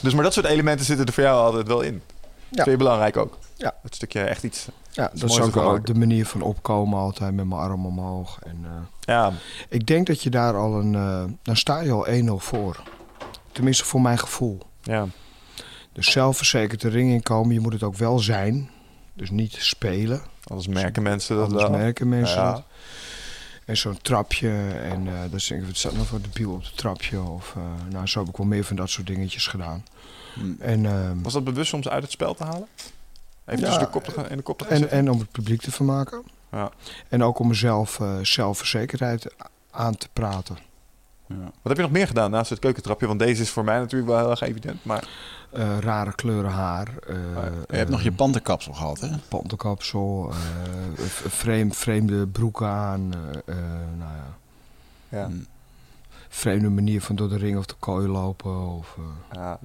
Dus 0.01 0.13
maar 0.13 0.23
dat 0.23 0.33
soort 0.33 0.45
elementen 0.45 0.85
zitten 0.85 1.05
er 1.05 1.13
voor 1.13 1.23
jou 1.23 1.45
altijd 1.45 1.67
wel 1.67 1.81
in. 1.81 2.01
Ja. 2.49 2.63
Vind 2.63 2.65
je 2.65 2.77
belangrijk 2.77 3.17
ook? 3.17 3.37
Ja. 3.55 3.75
Het 3.83 3.95
stukje 3.95 4.21
echt 4.21 4.43
iets... 4.43 4.67
Ja, 4.91 5.11
dat 5.13 5.29
is 5.29 5.39
ook 5.39 5.53
wel 5.53 5.81
de 5.83 5.93
manier 5.93 6.25
van 6.25 6.41
opkomen 6.41 6.99
altijd 6.99 7.33
met 7.33 7.45
mijn 7.45 7.61
arm 7.61 7.85
omhoog. 7.85 8.39
En, 8.43 8.65
Ja, 8.99 9.31
ik 9.69 9.87
denk 9.87 10.07
dat 10.07 10.23
je 10.23 10.29
daar 10.29 10.55
al 10.55 10.79
een... 10.79 10.91
dan 11.43 11.55
sta 11.55 11.79
je 11.79 11.91
al 11.91 12.07
1-0 12.07 12.43
voor. 12.43 12.83
Tenminste 13.51 13.85
voor 13.85 14.01
mijn 14.01 14.19
gevoel. 14.19 14.59
ja. 14.83 15.07
Dus 15.97 16.11
zelfverzekerd 16.11 16.81
de 16.81 16.89
ring 16.89 17.11
inkomen. 17.11 17.53
Je 17.53 17.59
moet 17.59 17.73
het 17.73 17.83
ook 17.83 17.95
wel 17.95 18.19
zijn. 18.19 18.69
Dus 19.17 19.29
niet 19.29 19.55
spelen. 19.59 20.21
Anders 20.43 20.67
merken 20.67 21.03
mensen 21.03 21.35
dat 21.35 21.45
Anders 21.45 21.63
wel. 21.63 21.71
merken 21.77 22.09
mensen 22.09 22.41
Ja. 22.41 22.51
dat. 22.51 22.63
En 23.65 23.77
zo'n 23.77 24.01
trapje. 24.01 24.49
En 24.69 25.07
eh 25.07 25.21
dat 25.21 25.33
is 25.33 25.49
het 25.49 25.77
staat 25.77 25.93
nog 25.95 26.09
wat 26.09 26.23
debiel 26.23 26.51
op 26.53 26.63
het 26.63 26.77
trapje. 26.77 27.21
Of, 27.21 27.53
eh, 27.55 27.63
nou, 27.91 28.07
zo 28.07 28.19
heb 28.19 28.29
ik 28.29 28.37
wel 28.37 28.45
meer 28.47 28.63
van 28.63 28.75
dat 28.75 28.89
soort 28.89 29.07
dingetjes 29.07 29.47
gedaan. 29.47 29.85
Hm. 30.33 30.41
En, 30.59 30.85
ehm, 30.85 31.21
Was 31.21 31.33
dat 31.33 31.43
bewust 31.43 31.73
om 31.73 31.83
ze 31.83 31.89
uit 31.89 32.03
het 32.03 32.11
spel 32.11 32.33
te 32.33 32.43
halen? 32.43 32.67
Even 33.45 33.67
Ja, 33.71 33.77
de 33.77 33.89
kop 33.89 34.03
te 34.03 34.11
gaan, 34.11 34.29
in 34.29 34.37
de 34.37 34.43
kop 34.43 34.57
te 34.57 34.63
gaan 34.65 34.73
en, 34.75 34.89
en 34.89 35.11
om 35.11 35.19
het 35.19 35.31
publiek 35.31 35.61
te 35.61 35.71
vermaken. 35.71 36.23
Ja. 36.51 36.71
En 37.09 37.23
ook 37.23 37.39
om 37.39 37.47
mezelf 37.47 37.99
eh, 37.99 38.17
zelfverzekerdheid 38.21 39.33
aan 39.71 39.97
te 39.97 40.07
praten. 40.13 40.57
Ja. 41.27 41.35
Wat 41.43 41.51
heb 41.63 41.75
je 41.75 41.81
nog 41.81 41.91
meer 41.91 42.07
gedaan 42.07 42.31
naast 42.31 42.49
het 42.49 42.59
keukentrapje? 42.59 43.07
Want 43.07 43.19
deze 43.19 43.41
is 43.41 43.49
voor 43.49 43.63
mij 43.63 43.77
natuurlijk 43.79 44.09
wel 44.11 44.19
heel 44.19 44.29
erg 44.29 44.41
evident. 44.41 44.85
Maar 44.85 45.07
Eh, 45.51 45.77
rare 45.79 46.13
kleuren 46.15 46.51
haar. 46.51 46.87
eh, 47.07 47.15
Je 47.69 47.75
hebt 47.75 47.89
nog 47.89 48.01
je 48.01 48.09
eh, 48.09 48.15
panterkapsel 48.15 48.73
gehad, 48.73 48.99
hè? 48.99 49.07
panterkapsel. 49.27 50.29
eh, 50.31 51.05
v- 51.05 51.33
vreemd, 51.33 51.75
vreemde 51.75 52.27
broeken 52.27 52.67
aan. 52.67 53.13
eh, 53.13 53.55
eh, 53.55 53.63
nou 53.97 54.11
ja. 55.09 55.17
ja. 55.19 55.29
Vreemde 56.37 56.69
manier 56.69 57.01
van 57.01 57.15
door 57.15 57.29
de 57.29 57.37
ring 57.37 57.57
of 57.57 57.65
de 57.65 57.73
kooi 57.79 58.07
lopen. 58.07 58.67
Of, 58.77 58.95
eh, 58.97 59.03
Ja. 59.31 59.59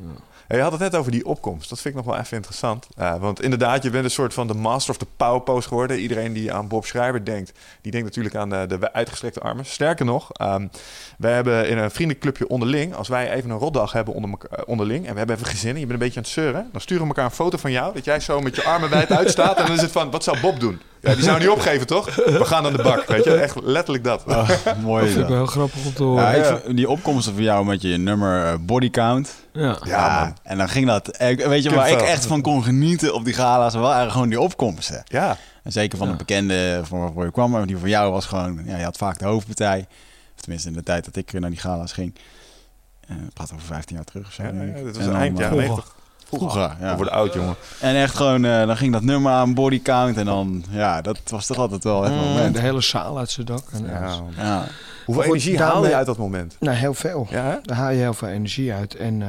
Hey, 0.47 0.57
je 0.57 0.63
had 0.63 0.73
het 0.73 0.81
net 0.81 0.97
over 0.97 1.13
die 1.13 1.27
opkomst. 1.27 1.69
Dat 1.69 1.81
vind 1.81 1.95
ik 1.95 2.05
nog 2.05 2.15
wel 2.15 2.23
even 2.23 2.37
interessant. 2.37 2.87
Uh, 2.99 3.17
want 3.17 3.43
inderdaad, 3.43 3.83
je 3.83 3.91
bent 3.91 4.05
een 4.05 4.11
soort 4.11 4.35
van 4.35 4.47
de 4.47 4.55
master 4.55 4.91
of 4.91 4.97
the 4.97 5.07
power 5.17 5.41
pose 5.41 5.69
geworden. 5.69 5.99
Iedereen 5.99 6.33
die 6.33 6.53
aan 6.53 6.69
Bob 6.69 6.87
Schrijver 6.87 7.25
denkt, 7.25 7.53
die 7.81 7.93
denkt 7.93 8.07
natuurlijk 8.07 8.35
aan 8.35 8.49
de, 8.51 8.67
de 8.67 8.93
uitgestrekte 8.93 9.41
armen. 9.41 9.67
Sterker 9.67 10.05
nog, 10.05 10.31
um, 10.41 10.71
we 11.19 11.29
hebben 11.29 11.69
in 11.69 11.79
een 11.79 11.91
vriendenclubje 11.91 12.49
onderling, 12.49 12.95
als 12.95 13.09
wij 13.09 13.33
even 13.33 13.51
een 13.51 13.59
rotdag 13.59 13.93
hebben 13.93 14.15
onder 14.15 14.31
elkaar, 14.31 14.65
onderling 14.65 15.07
en 15.07 15.13
we 15.13 15.19
hebben 15.19 15.37
even 15.37 15.49
gezinnen, 15.49 15.81
je 15.81 15.87
bent 15.87 16.01
een 16.01 16.07
beetje 16.07 16.21
aan 16.21 16.27
het 16.27 16.33
zeuren, 16.33 16.69
dan 16.73 16.81
sturen 16.81 17.03
we 17.03 17.09
elkaar 17.09 17.25
een 17.25 17.31
foto 17.31 17.59
van 17.59 17.71
jou, 17.71 17.95
dat 17.95 18.05
jij 18.05 18.21
zo 18.21 18.41
met 18.41 18.57
je 18.57 18.65
armen 18.65 18.91
wijd 18.91 19.11
uitstaat 19.13 19.57
en 19.57 19.67
dan 19.67 19.75
is 19.75 19.83
het 19.83 19.93
van, 19.93 20.11
wat 20.11 20.25
zou 20.25 20.41
Bob 20.41 20.61
doen? 20.61 20.81
Ja, 21.03 21.15
die 21.15 21.25
zou 21.25 21.39
niet 21.39 21.49
opgeven, 21.49 21.87
toch? 21.87 22.15
We 22.15 22.45
gaan 22.45 22.67
aan 22.67 22.73
de 22.73 22.83
bak, 22.83 23.07
weet 23.07 23.25
je? 23.25 23.35
Echt 23.35 23.61
letterlijk 23.63 24.05
dat. 24.05 24.25
Oh, 24.27 24.49
mooi. 24.83 25.05
Dat 25.05 25.13
vind 25.13 25.23
ik 25.23 25.29
wel 25.29 25.37
heel 25.37 25.47
grappig 25.47 25.85
om 25.85 25.93
te 25.93 26.03
horen. 26.03 26.37
Ja, 26.37 26.61
ja. 26.67 26.73
die 26.73 26.89
opkomsten 26.89 27.35
van 27.35 27.43
jou 27.43 27.65
met 27.65 27.83
je 27.83 27.97
nummer 27.97 28.53
uh, 28.53 28.55
body 28.61 28.91
count. 28.91 29.35
Ja. 29.53 29.79
ja 29.85 30.35
en 30.43 30.59
dan 30.59 30.69
ging 30.69 30.87
dat... 30.87 31.17
Weet 31.19 31.63
je 31.63 31.75
waar 31.75 31.91
ik 31.91 32.01
echt 32.01 32.27
van 32.27 32.43
kon 32.43 32.65
genieten 32.65 33.15
op 33.15 33.25
die 33.25 33.35
gala's? 33.35 33.73
Wel 33.73 33.83
eigenlijk 33.83 34.13
gewoon 34.13 34.29
die 34.29 34.41
opkomsten. 34.41 35.03
Ja. 35.05 35.37
En 35.63 35.73
zeker 35.73 35.99
van 35.99 36.09
de 36.09 36.17
bekende 36.17 36.81
van 36.85 37.01
waarvoor 37.01 37.25
je 37.25 37.33
kwam. 37.33 37.51
Maar 37.51 37.67
die 37.67 37.79
van 37.79 37.89
jou 37.89 38.13
was 38.13 38.27
gewoon... 38.27 38.63
Ja, 38.65 38.77
je 38.77 38.85
had 38.85 38.97
vaak 38.97 39.19
de 39.19 39.25
hoofdpartij. 39.25 39.87
Of 40.35 40.41
tenminste 40.41 40.69
in 40.69 40.75
de 40.75 40.83
tijd 40.83 41.05
dat 41.05 41.17
ik 41.17 41.33
naar 41.33 41.51
die 41.51 41.59
gala's 41.59 41.93
ging. 41.93 42.15
Uh, 43.11 43.17
praat 43.33 43.53
over 43.53 43.67
15 43.67 43.97
jaar 43.97 44.05
terug 44.05 44.27
of 44.27 44.33
zo. 44.33 44.43
Ja, 44.43 44.63
ja, 44.63 44.83
dat 44.83 44.97
was 44.97 45.07
eind 45.07 45.39
jaren 45.39 45.57
90. 45.57 45.95
Vroeger, 46.39 46.77
ja. 46.81 46.91
We 46.91 46.97
worden 46.97 47.15
oud, 47.15 47.35
jongen. 47.35 47.57
En 47.81 47.95
echt 47.95 48.15
gewoon, 48.15 48.45
uh, 48.45 48.67
dan 48.67 48.77
ging 48.77 48.93
dat 48.93 49.03
nummer 49.03 49.33
aan, 49.33 49.55
body 49.55 49.83
count. 49.83 50.17
En 50.17 50.25
dan, 50.25 50.65
ja, 50.71 51.01
dat 51.01 51.19
was 51.25 51.47
toch 51.47 51.57
altijd 51.57 51.85
wel 51.85 52.05
echt 52.05 52.13
een 52.13 52.19
moment. 52.19 52.47
Mm, 52.47 52.53
de 52.53 52.61
hele 52.61 52.81
zaal 52.81 53.19
uit 53.19 53.31
zijn 53.31 53.47
dak. 53.47 53.65
En 53.73 53.87
ja. 53.87 54.21
ja. 54.37 54.67
Hoeveel 55.05 55.25
energie 55.25 55.59
haal 55.59 55.87
je 55.87 55.95
uit 55.95 56.07
dat 56.07 56.17
moment? 56.17 56.57
Nou, 56.61 56.77
heel 56.77 56.95
veel. 56.95 57.27
Ja? 57.31 57.61
Daar 57.63 57.77
haal 57.77 57.91
je 57.91 57.99
heel 57.99 58.15
veel 58.15 58.29
energie 58.29 58.73
uit. 58.73 58.95
En 58.95 59.21
uh, 59.21 59.29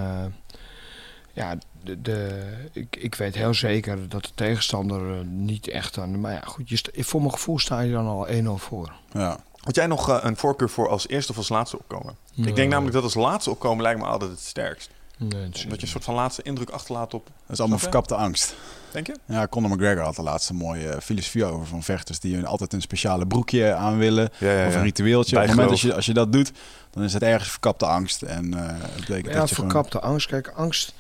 ja, 1.33 1.55
de, 1.83 2.01
de, 2.01 2.43
ik, 2.71 2.95
ik 2.95 3.15
weet 3.15 3.35
heel 3.35 3.53
zeker 3.53 4.09
dat 4.09 4.23
de 4.23 4.31
tegenstander 4.35 5.01
uh, 5.01 5.17
niet 5.25 5.67
echt 5.67 5.97
aan... 5.97 6.19
Maar 6.19 6.31
ja, 6.31 6.41
goed, 6.45 6.69
je 6.69 7.03
voor 7.03 7.19
mijn 7.19 7.33
gevoel 7.33 7.59
sta 7.59 7.79
je 7.79 7.91
dan 7.91 8.07
al 8.07 8.27
1-0 8.27 8.31
voor. 8.55 8.93
Ja. 9.11 9.37
Had 9.63 9.75
jij 9.75 9.87
nog 9.87 10.09
uh, 10.09 10.17
een 10.21 10.37
voorkeur 10.37 10.69
voor 10.69 10.89
als 10.89 11.07
eerste 11.07 11.31
of 11.31 11.37
als 11.37 11.49
laatste 11.49 11.77
opkomen? 11.77 12.15
Nee. 12.33 12.47
Ik 12.47 12.55
denk 12.55 12.69
namelijk 12.69 12.95
dat 12.95 13.03
als 13.03 13.13
laatste 13.13 13.49
opkomen 13.49 13.83
lijkt 13.83 13.99
me 13.99 14.05
altijd 14.05 14.31
het 14.31 14.39
sterkst. 14.39 14.89
Nee, 15.28 15.49
dat 15.49 15.61
je 15.61 15.82
een 15.82 15.88
soort 15.88 16.03
van 16.03 16.13
laatste 16.13 16.41
indruk 16.41 16.69
achterlaat 16.69 17.13
op... 17.13 17.26
Dat 17.26 17.51
is 17.51 17.59
allemaal 17.59 17.80
verkapte 17.80 18.15
angst. 18.15 18.55
Denk 18.91 19.07
je? 19.07 19.15
Ja, 19.26 19.47
Conor 19.47 19.69
McGregor 19.69 20.03
had 20.03 20.15
de 20.15 20.21
laatste 20.21 20.53
mooie 20.53 21.01
filosofie 21.01 21.45
over 21.45 21.67
van 21.67 21.84
vechters 21.84 22.19
die 22.19 22.45
altijd 22.45 22.74
een 22.74 22.82
speciale 22.82 23.28
broekje 23.28 23.74
aan 23.74 23.97
willen. 23.97 24.30
Ja, 24.38 24.51
ja, 24.51 24.61
ja. 24.61 24.67
Of 24.67 24.76
een 24.76 24.82
ritueeltje. 24.82 25.36
Op 25.36 25.41
het 25.41 25.51
moment 25.51 25.69
als 25.69 25.82
je, 25.82 25.93
als 25.93 26.05
je 26.05 26.13
dat 26.13 26.32
doet, 26.34 26.51
dan 26.89 27.03
is 27.03 27.13
het 27.13 27.24
ergens 27.24 27.49
verkapte 27.49 27.86
angst. 27.86 28.21
En 28.21 28.45
uh, 28.55 28.69
betekent 28.95 29.34
ja, 29.34 29.39
dat 29.39 29.49
je 29.49 29.55
verkapte 29.55 29.97
gewoon... 29.97 30.11
angst. 30.11 30.28
Kijk, 30.28 30.47
angst... 30.55 30.93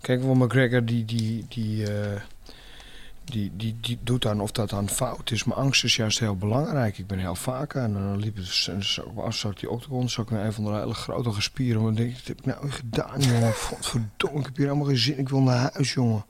Kijk, 0.00 0.22
wel 0.22 0.34
McGregor 0.34 0.84
die... 0.84 1.04
die, 1.04 1.46
die 1.48 1.90
uh, 1.90 1.90
die, 3.24 3.52
die, 3.56 3.76
die 3.80 3.98
doet 4.02 4.22
dan 4.22 4.40
of 4.40 4.50
dat 4.50 4.70
dan 4.70 4.88
fout 4.88 5.30
is. 5.30 5.44
Maar 5.44 5.56
angst 5.56 5.84
is 5.84 5.96
juist 5.96 6.18
heel 6.18 6.36
belangrijk. 6.36 6.98
Ik 6.98 7.06
ben 7.06 7.18
heel 7.18 7.34
vaak 7.34 7.74
en 7.74 7.92
dan 7.92 8.16
liep 8.16 8.36
het 8.36 9.00
af, 9.16 9.34
zat 9.34 9.58
die 9.58 9.70
octagon, 9.70 10.08
zat 10.08 10.24
ik 10.24 10.30
naar 10.30 10.44
een 10.44 10.52
van 10.52 10.64
de 10.64 10.70
hele 10.70 10.94
grote 10.94 11.32
gespieren. 11.32 11.82
Dan 11.82 11.94
denk 11.94 12.10
ik, 12.10 12.16
wat 12.16 12.26
heb 12.26 12.38
ik 12.38 12.46
nou 12.46 12.70
gedaan, 12.70 13.20
jongen? 13.20 13.52
Godverdomme, 13.68 14.38
ik 14.38 14.44
heb 14.44 14.56
hier 14.56 14.66
helemaal 14.66 14.86
geen 14.86 14.96
zin. 14.96 15.18
Ik 15.18 15.28
wil 15.28 15.40
naar 15.40 15.70
huis, 15.72 15.92
jongen. 15.92 16.24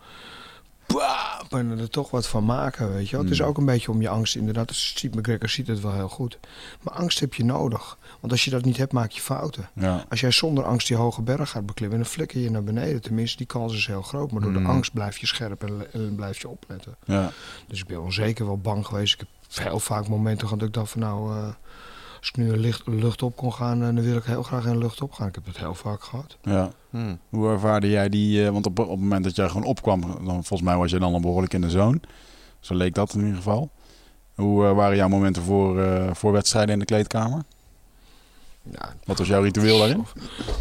Baap, 0.86 1.55
en 1.55 1.78
er 1.78 1.90
toch 1.90 2.11
wat 2.11 2.28
van 2.28 2.45
maken, 2.45 2.93
weet 2.93 3.09
je 3.09 3.12
wel. 3.12 3.24
Mm. 3.24 3.30
Het 3.30 3.40
is 3.40 3.47
ook 3.47 3.59
een 3.59 3.64
beetje 3.64 3.90
om 3.90 4.01
je 4.01 4.09
angst, 4.09 4.36
inderdaad. 4.36 4.74
Ziet 4.74 5.14
McGregor 5.14 5.49
ziet 5.49 5.66
het 5.66 5.80
wel 5.80 5.95
heel 5.95 6.09
goed. 6.09 6.38
Maar 6.82 6.95
angst 6.95 7.20
heb 7.20 7.34
je 7.34 7.45
nodig. 7.45 7.99
Want 8.22 8.34
als 8.34 8.44
je 8.44 8.50
dat 8.50 8.64
niet 8.64 8.76
hebt, 8.76 8.92
maak 8.92 9.10
je 9.10 9.20
fouten. 9.20 9.68
Ja. 9.74 10.04
Als 10.08 10.20
jij 10.20 10.30
zonder 10.30 10.64
angst 10.64 10.88
die 10.88 10.96
hoge 10.96 11.22
berg 11.22 11.50
gaat 11.50 11.66
beklimmen, 11.66 11.98
dan 11.98 12.06
flikker 12.06 12.40
je 12.40 12.50
naar 12.50 12.64
beneden. 12.64 13.00
Tenminste, 13.00 13.36
die 13.36 13.46
kans 13.46 13.74
is 13.74 13.86
heel 13.86 14.02
groot. 14.02 14.30
Maar 14.32 14.40
door 14.40 14.50
Mm. 14.50 14.62
de 14.62 14.68
angst 14.68 14.92
blijf 14.92 15.18
je 15.18 15.26
scherp 15.26 15.62
en, 15.64 15.92
en 15.92 16.14
blijf 16.14 16.40
je 16.40 16.48
opletten. 16.48 16.96
Ja. 17.04 17.30
Dus 17.66 17.80
ik 17.80 17.86
ben 17.86 18.00
wel 18.00 18.12
zeker 18.12 18.46
wel 18.46 18.58
bang 18.58 18.86
geweest. 18.86 19.12
Ik 19.12 19.18
heb 19.50 19.64
heel 19.68 19.78
vaak 19.78 20.08
momenten 20.08 20.44
gehad 20.46 20.58
dat 20.58 20.68
ik 20.68 20.74
dacht 20.74 20.90
van 20.90 21.00
nou, 21.00 21.36
uh, 21.36 21.44
als 22.18 22.28
ik 22.28 22.36
nu 22.36 22.52
een 22.52 22.58
licht, 22.58 22.82
lucht 22.86 23.22
op 23.22 23.36
kon 23.36 23.52
gaan, 23.52 23.78
uh, 23.78 23.84
dan 23.84 24.00
wil 24.02 24.16
ik 24.16 24.24
heel 24.24 24.42
graag 24.42 24.64
in 24.66 24.78
lucht 24.78 25.02
op 25.02 25.12
gaan. 25.12 25.28
Ik 25.28 25.34
heb 25.34 25.44
dat 25.44 25.56
heel 25.56 25.74
vaak 25.74 26.02
gehad. 26.02 26.36
Ja. 26.42 26.70
Hmm. 26.90 27.18
Hoe 27.28 27.48
ervaarde 27.48 27.88
jij 27.90 28.08
die? 28.08 28.42
Uh, 28.44 28.48
want 28.50 28.66
op, 28.66 28.78
op 28.78 28.88
het 28.90 28.98
moment 29.00 29.24
dat 29.24 29.36
jij 29.36 29.48
gewoon 29.48 29.66
opkwam, 29.66 30.00
dan 30.00 30.44
volgens 30.44 30.62
mij 30.62 30.76
was 30.76 30.90
je 30.90 30.98
dan 30.98 31.12
al 31.12 31.20
behoorlijk 31.20 31.54
in 31.54 31.60
de 31.60 31.70
zone. 31.70 32.00
Zo 32.60 32.74
leek 32.74 32.94
dat 32.94 33.14
in 33.14 33.20
ieder 33.20 33.36
geval. 33.36 33.70
Hoe 34.34 34.64
uh, 34.64 34.72
waren 34.72 34.96
jouw 34.96 35.08
momenten 35.08 35.42
voor, 35.42 35.78
uh, 35.78 36.10
voor 36.12 36.32
wedstrijden 36.32 36.72
in 36.72 36.78
de 36.78 36.84
kleedkamer? 36.84 37.42
Ja, 38.70 38.94
Wat 39.04 39.18
was 39.18 39.26
jouw 39.26 39.42
ritueel 39.42 39.78
daarin? 39.78 40.06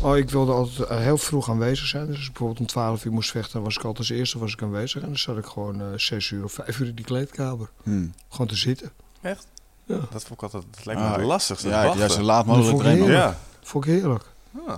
Oh, 0.01 0.17
ik 0.17 0.29
wilde 0.29 0.51
altijd 0.51 0.91
uh, 0.91 0.97
heel 0.97 1.17
vroeg 1.17 1.49
aanwezig 1.49 1.85
zijn. 1.87 2.07
Dus 2.07 2.25
bijvoorbeeld 2.25 2.59
om 2.59 2.65
12 2.65 3.05
uur 3.05 3.11
moest 3.11 3.31
vechten, 3.31 3.61
was 3.61 3.75
ik 3.75 3.83
altijd 3.83 3.97
als 3.97 4.17
eerste 4.17 4.39
was 4.39 4.53
ik 4.53 4.61
aanwezig. 4.61 5.01
En 5.01 5.07
dan 5.07 5.17
zat 5.17 5.37
ik 5.37 5.45
gewoon 5.45 5.81
uh, 5.81 5.87
6 5.95 6.29
uur 6.29 6.43
of 6.43 6.51
5 6.51 6.79
uur 6.79 6.87
in 6.87 6.95
die 6.95 7.05
kleedkamer. 7.05 7.69
Hmm. 7.83 8.13
Gewoon 8.29 8.47
te 8.47 8.55
zitten. 8.55 8.91
Echt? 9.21 9.47
Ja. 9.85 9.99
Dat 10.11 10.23
vond 10.23 10.31
ik 10.31 10.43
altijd 10.43 10.63
dat 10.71 10.85
leek 10.85 10.95
me 10.95 11.01
ah, 11.01 11.15
het 11.15 11.25
lastigste. 11.25 11.67
Ja, 11.67 11.93
ja, 11.93 12.07
zo 12.07 12.21
laat 12.21 12.45
mogelijk 12.45 12.69
vond 12.69 12.81
ik 12.81 12.87
heerlijk. 12.87 13.11
Ja. 13.11 13.37
Vond 13.61 13.85
ik 13.85 13.91
heerlijk. 13.91 14.25
Ah. 14.67 14.75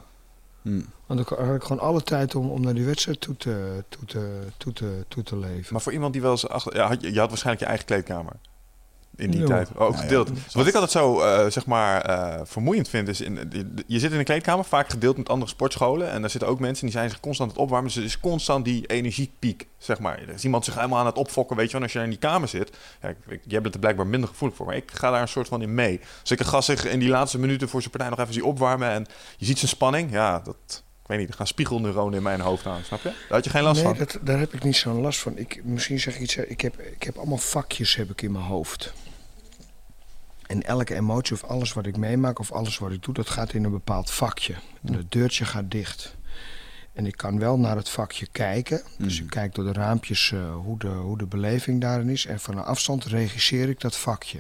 Hmm. 0.62 0.86
Want 1.06 1.28
dan 1.28 1.46
had 1.48 1.56
ik 1.56 1.64
gewoon 1.64 1.82
alle 1.82 2.04
tijd 2.04 2.36
om, 2.36 2.50
om 2.50 2.62
naar 2.62 2.74
die 2.74 2.86
wedstrijd 2.86 3.22
toe 3.22 3.38
te, 3.38 3.84
toe, 3.90 4.06
te, 4.06 4.48
toe, 4.58 4.74
te, 4.74 5.06
toe 5.08 5.24
te 5.24 5.38
leven. 5.38 5.74
Maar 5.74 5.82
voor 5.82 5.94
iemand 5.94 6.14
die 6.14 6.22
wel 6.22 6.32
eens 6.32 6.48
achter... 6.48 6.76
Ja, 6.76 6.88
had 6.88 7.02
je, 7.02 7.14
je 7.14 7.20
had 7.20 7.30
waarschijnlijk 7.30 7.64
je 7.64 7.70
eigen 7.70 7.86
kleedkamer. 7.86 8.34
In 9.16 9.32
die 9.32 9.44
tijd. 9.44 9.70
Ook 9.78 9.94
Ja, 9.94 10.02
gedeeld. 10.02 10.28
ja. 10.28 10.34
Wat 10.52 10.68
ik 10.68 10.74
altijd 10.74 10.92
zo, 10.92 11.22
eh, 11.22 11.50
zeg 11.50 11.66
maar, 11.66 12.02
eh, 12.02 12.42
vermoeiend 12.44 12.90
vind, 12.90 13.08
is... 13.08 13.22
In, 13.22 13.50
je, 13.52 13.84
je 13.88 14.00
zit 14.00 14.12
in 14.12 14.18
een 14.20 14.24
kleedkamer, 14.26 14.66
vaak 14.66 14.90
gedeeld 14.90 15.18
met 15.18 15.30
andere 15.30 15.52
sportscholen. 15.52 16.10
En 16.10 16.22
daar 16.22 16.30
zitten 16.30 16.50
ook 16.50 16.60
mensen 16.60 16.86
die 16.86 16.96
zijn 16.96 17.10
zich 17.10 17.20
constant 17.20 17.50
aan 17.50 17.56
het 17.56 17.64
opwarmen. 17.66 17.88
Dus 17.88 17.98
er 17.98 18.04
is 18.04 18.20
constant 18.20 18.66
die 18.66 18.86
energiepiek, 18.86 19.68
zeg 19.78 20.00
maar. 20.00 20.20
Er 20.20 20.30
is 20.30 20.44
iemand 20.44 20.66
zich 20.66 20.76
helemaal 20.76 21.00
aan 21.00 21.06
het 21.06 21.18
opfokken, 21.18 21.56
weet 21.56 21.66
je 21.66 21.72
wel. 21.72 21.82
En 21.82 21.88
als 21.88 21.98
je 21.98 22.04
in 22.04 22.10
die 22.10 22.20
kamer 22.30 22.48
zit... 22.48 22.78
Ja, 23.02 23.10
ik, 23.10 23.18
ik, 23.28 23.42
jij 23.48 23.62
bent 23.62 23.74
er 23.74 23.80
blijkbaar 23.80 24.08
minder 24.08 24.30
gevoelig 24.30 24.58
voor. 24.58 24.66
Maar 24.66 24.76
ik 24.76 24.92
ga 24.94 25.12
daar 25.12 25.22
een 25.22 25.28
soort 25.28 25.48
van 25.48 25.62
in 25.62 25.74
mee. 25.74 26.00
Dus 26.22 26.32
ik 26.32 26.40
een 26.40 26.46
gast 26.46 26.66
zich 26.66 26.86
in 26.86 27.00
die 27.00 27.10
laatste 27.10 27.40
minuten 27.40 27.70
voor 27.70 27.80
zijn 27.80 27.92
partij 27.92 28.10
nog 28.10 28.20
even 28.20 28.34
zie 28.34 28.46
opwarmen. 28.46 28.90
En 28.90 29.06
je 29.38 29.46
ziet 29.46 29.58
zijn 29.58 29.72
spanning. 29.72 30.12
Ja, 30.12 30.40
dat... 30.40 30.84
Ik 31.02 31.10
weet 31.10 31.18
niet, 31.20 31.30
er 31.30 31.36
gaan 31.36 31.48
spiegelneuronen 31.48 32.18
in 32.18 32.24
mijn 32.24 32.40
hoofd 32.40 32.66
aan, 32.66 32.82
snap 32.84 33.02
je? 33.02 33.10
Daar 33.10 33.16
had 33.30 33.44
je 33.44 33.50
geen 33.50 33.64
last 33.64 33.84
nee, 33.84 33.96
van. 33.96 33.98
dat, 33.98 34.20
daar 34.22 34.40
heb 34.40 34.54
ik 34.54 34.64
niet 34.64 34.76
zo'n 34.76 35.02
last 35.02 35.20
van. 35.20 35.38
Ik, 35.38 35.62
misschien 35.64 36.00
zeg 36.00 36.16
ik 36.16 36.22
iets. 36.22 36.36
Ik 36.36 36.62
heb, 36.62 36.80
ik 36.80 37.04
heb 37.04 37.18
allemaal 37.18 37.38
vakjes 37.38 37.96
heb 37.96 38.10
ik 38.10 38.22
in 38.22 38.32
mijn 38.32 38.44
hoofd. 38.46 38.94
En 40.54 40.64
elke 40.64 40.96
emotie 40.96 41.36
of 41.36 41.44
alles 41.44 41.74
wat 41.74 41.86
ik 41.86 41.98
meemaak 41.98 42.40
of 42.40 42.52
alles 42.52 42.78
wat 42.78 42.92
ik 42.92 43.04
doe, 43.04 43.14
dat 43.14 43.30
gaat 43.30 43.54
in 43.54 43.64
een 43.64 43.72
bepaald 43.72 44.12
vakje. 44.12 44.54
En 44.84 44.94
het 44.94 45.12
deurtje 45.12 45.46
gaat 45.46 45.72
dicht. 45.72 46.16
En 46.94 47.06
ik 47.06 47.18
kan 47.18 47.40
wel 47.40 47.58
naar 47.60 47.76
het 47.76 47.90
vakje 47.90 48.28
kijken. 48.32 48.82
Dus 48.98 49.20
ik 49.22 49.30
kijk 49.30 49.56
door 49.56 49.66
de 49.66 49.74
raampjes 49.74 50.32
uh, 50.32 50.56
hoe, 50.56 50.80
de, 50.80 50.88
hoe 50.88 51.18
de 51.18 51.26
beleving 51.26 51.82
daarin 51.82 52.10
is. 52.10 52.26
En 52.26 52.40
van 52.40 52.58
een 52.58 52.64
afstand 52.64 53.06
regisseer 53.06 53.70
ik 53.70 53.80
dat 53.80 53.98
vakje. 53.98 54.40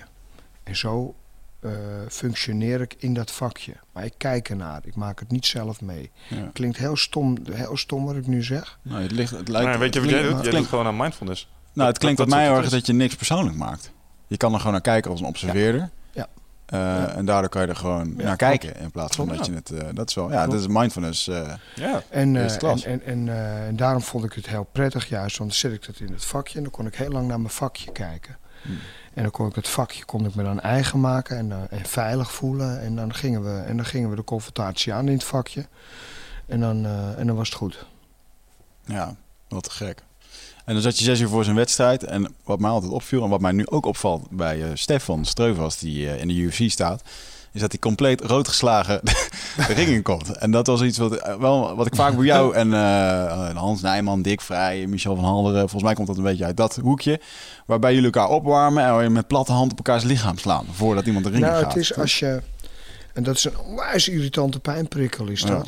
En 0.64 0.76
zo 0.76 1.16
uh, 1.61 1.72
functioneer 2.09 2.82
ik 2.82 2.95
in 2.97 3.14
dat 3.14 3.32
vakje. 3.32 3.74
Maar 3.91 4.05
ik 4.05 4.14
kijk 4.18 4.49
ernaar. 4.49 4.82
Ik 4.86 4.95
maak 4.95 5.20
het 5.20 5.32
niet 5.32 5.45
zelf 5.45 5.82
mee. 5.82 6.11
Ja. 6.28 6.49
Klinkt 6.53 6.78
heel 6.78 6.95
stom, 6.95 7.38
heel 7.51 7.78
stom 7.78 8.05
wat 8.05 8.16
ik 8.16 8.28
nu 8.28 8.43
zeg. 8.43 8.80
Nou, 8.82 9.01
het, 9.01 9.11
ligt, 9.11 9.32
het 9.32 9.47
lijkt, 9.47 9.68
Maar 9.70 9.80
weet 9.80 9.93
je 9.93 9.99
het 9.99 10.09
wat 10.09 10.20
jij 10.20 10.28
klinkt- 10.30 10.43
doet? 10.43 10.53
Jij 10.53 10.64
gewoon 10.64 10.86
aan 10.86 10.97
mindfulness. 10.97 11.49
nou, 11.74 11.89
het 11.89 11.97
klinkt 11.97 12.18
dat 12.18 12.28
mij 12.28 12.49
erg 12.49 12.70
dat 12.70 12.86
je 12.86 12.93
niks 12.93 13.16
persoonlijk 13.16 13.57
maakt. 13.57 13.91
Je 14.28 14.38
kan 14.38 14.51
er 14.51 14.57
gewoon 14.57 14.74
naar 14.74 14.82
kijken 14.82 15.11
als 15.11 15.20
een 15.20 15.26
observeerder. 15.26 15.82
Ja. 15.82 15.89
Uh, 16.74 16.80
Ja. 16.80 17.07
En 17.07 17.26
daardoor 17.26 17.49
kan 17.49 17.61
je 17.61 17.67
er 17.67 17.76
gewoon 17.76 18.13
Ja, 18.17 18.24
naar 18.24 18.36
kijken 18.36 18.76
in 18.76 18.91
plaats 18.91 19.15
van 19.15 19.28
dat 19.28 19.45
je 19.45 19.53
het... 19.53 19.71
uh, 19.71 19.80
dat 19.93 20.09
is 20.09 20.15
wel... 20.15 20.32
Ja, 20.32 20.45
dat 20.47 20.59
is 20.59 20.67
mindfulness. 20.67 21.28
uh, 21.28 21.53
Ja. 21.76 22.01
En, 22.09 22.36
eh, 22.36 22.63
en, 22.63 22.84
en, 22.84 23.03
en, 23.05 23.30
eh, 23.30 23.67
en 23.67 23.76
daarom 23.76 24.01
vond 24.01 24.24
ik 24.24 24.34
het 24.34 24.47
heel 24.47 24.67
prettig 24.71 25.09
juist, 25.09 25.38
want 25.38 25.49
dan 25.49 25.59
zet 25.59 25.71
ik 25.74 25.86
dat 25.86 25.99
in 25.99 26.13
het 26.13 26.26
vakje 26.26 26.57
en 26.57 26.63
dan 26.63 26.71
kon 26.71 26.86
ik 26.86 26.95
heel 26.95 27.09
lang 27.09 27.28
naar 27.28 27.39
mijn 27.39 27.53
vakje 27.53 27.91
kijken. 27.91 28.38
Hmm. 28.61 28.78
En 29.13 29.21
dan 29.21 29.32
kon 29.32 29.47
ik 29.47 29.55
het 29.55 29.67
vakje 29.67 30.05
kon 30.05 30.26
ik 30.26 30.36
me 30.36 30.43
dan 30.43 30.59
eigen 30.59 30.99
maken 30.99 31.38
en, 31.38 31.51
eh, 31.51 31.80
en 31.80 31.86
veilig 31.86 32.32
voelen. 32.32 32.82
En 32.82 32.95
dan, 32.95 33.13
gingen 33.13 33.43
we, 33.43 33.61
en 33.61 33.76
dan 33.78 33.86
gingen 33.86 34.09
we 34.09 34.15
de 34.15 34.24
confrontatie 34.24 34.93
aan 34.93 35.07
in 35.07 35.13
het 35.13 35.24
vakje. 35.24 35.65
En 36.45 36.59
dan, 36.59 36.86
eh, 36.86 37.19
en 37.19 37.28
dan 37.28 37.36
was 37.36 37.49
het 37.49 37.57
goed. 37.57 37.86
Ja, 38.86 39.15
wat 39.47 39.63
te 39.63 39.71
gek. 39.71 40.03
En 40.66 40.74
dan 40.74 40.82
zat 40.82 40.97
je 40.97 41.03
zes 41.03 41.20
uur 41.20 41.28
voor 41.28 41.43
zijn 41.43 41.55
wedstrijd. 41.55 42.03
En 42.03 42.34
wat 42.43 42.59
mij 42.59 42.70
altijd 42.70 42.91
opviel 42.91 43.24
en 43.24 43.30
wat 43.30 43.41
mij 43.41 43.51
nu 43.51 43.68
ook 43.68 43.86
opvalt 43.86 44.28
bij 44.30 44.57
uh, 44.57 44.66
Stefan 44.74 45.26
Streuvas, 45.26 45.80
die 45.80 46.05
uh, 46.05 46.20
in 46.20 46.28
de 46.28 46.34
UFC 46.34 46.72
staat, 46.72 47.01
is 47.51 47.61
dat 47.61 47.72
hij 47.72 47.80
compleet 47.80 48.22
rood 48.22 48.47
geslagen 48.47 48.99
de 49.68 49.74
ring 49.74 49.89
in 49.89 50.01
komt. 50.01 50.38
En 50.38 50.51
dat 50.51 50.68
was 50.68 50.82
iets 50.82 50.97
wat, 50.97 51.28
uh, 51.28 51.36
wel, 51.36 51.76
wat 51.76 51.86
ik 51.86 51.95
vaak 51.95 52.16
bij 52.16 52.26
jou 52.26 52.55
en 52.55 52.68
uh, 52.68 53.55
Hans 53.55 53.82
Nijman, 53.82 54.22
Dick 54.22 54.41
Vrij, 54.41 54.88
Michel 54.88 55.16
van 55.16 55.24
Halderen, 55.24 55.59
volgens 55.59 55.84
mij 55.84 55.93
komt 55.93 56.07
dat 56.07 56.18
een 56.18 56.24
beetje 56.24 56.45
uit 56.45 56.57
dat 56.57 56.76
hoekje, 56.76 57.20
waarbij 57.66 57.93
jullie 57.93 58.11
elkaar 58.11 58.30
opwarmen 58.30 58.84
en 58.84 58.93
waar 58.93 59.03
je 59.03 59.09
met 59.09 59.28
platte 59.28 59.51
hand 59.51 59.72
op 59.72 59.78
elkaars 59.78 60.03
lichaam 60.03 60.38
slaan 60.38 60.66
voordat 60.72 61.05
iemand 61.05 61.26
de 61.26 61.32
ring 61.32 61.43
nou, 61.43 61.64
gaat. 61.64 61.74
het 61.74 61.82
is 61.82 61.97
als 61.97 62.20
je, 62.20 62.41
en 63.14 63.24
dat 63.24 63.36
is 63.36 63.43
een 63.43 63.59
onwijs 63.59 64.07
irritante 64.07 64.59
pijnprikkel 64.59 65.28
is 65.28 65.41
Ja. 65.41 65.64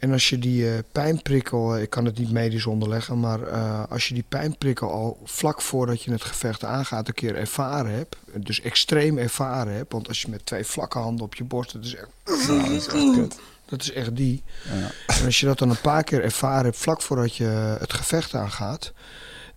En 0.00 0.12
als 0.12 0.28
je 0.28 0.38
die 0.38 0.72
eh, 0.72 0.78
pijnprikkel, 0.92 1.76
eh, 1.76 1.82
ik 1.82 1.90
kan 1.90 2.04
het 2.04 2.18
niet 2.18 2.30
medisch 2.30 2.66
onderleggen, 2.66 3.20
maar 3.20 3.42
eh, 3.42 3.82
als 3.88 4.08
je 4.08 4.14
die 4.14 4.24
pijnprikkel 4.28 4.90
al 4.90 5.20
vlak 5.24 5.62
voordat 5.62 6.02
je 6.02 6.10
het 6.10 6.24
gevecht 6.24 6.64
aangaat 6.64 7.08
een 7.08 7.14
keer 7.14 7.36
ervaren 7.36 7.92
hebt, 7.92 8.16
dus 8.36 8.60
extreem 8.60 9.18
ervaren 9.18 9.74
hebt, 9.74 9.92
want 9.92 10.08
als 10.08 10.22
je 10.22 10.30
met 10.30 10.46
twee 10.46 10.64
vlakke 10.64 10.98
handen 10.98 11.24
op 11.24 11.34
je 11.34 11.44
borst, 11.44 11.72
dat 11.72 11.84
is 11.84 11.94
echt, 11.94 12.08
Nou, 12.48 12.62
dat 12.62 12.70
is 12.70 12.86
echt 12.86 13.12
kut. 13.14 13.40
dat 13.68 13.82
is 13.82 13.92
echt 13.92 14.16
die. 14.16 14.42
Ja. 14.64 15.14
En 15.14 15.24
als 15.24 15.40
je 15.40 15.46
dat 15.46 15.58
dan 15.58 15.70
een 15.70 15.80
paar 15.80 16.04
keer 16.04 16.22
ervaren 16.22 16.64
hebt 16.64 16.76
vlak 16.76 17.02
voordat 17.02 17.36
je 17.36 17.76
het 17.78 17.92
gevecht 17.92 18.34
aangaat, 18.34 18.92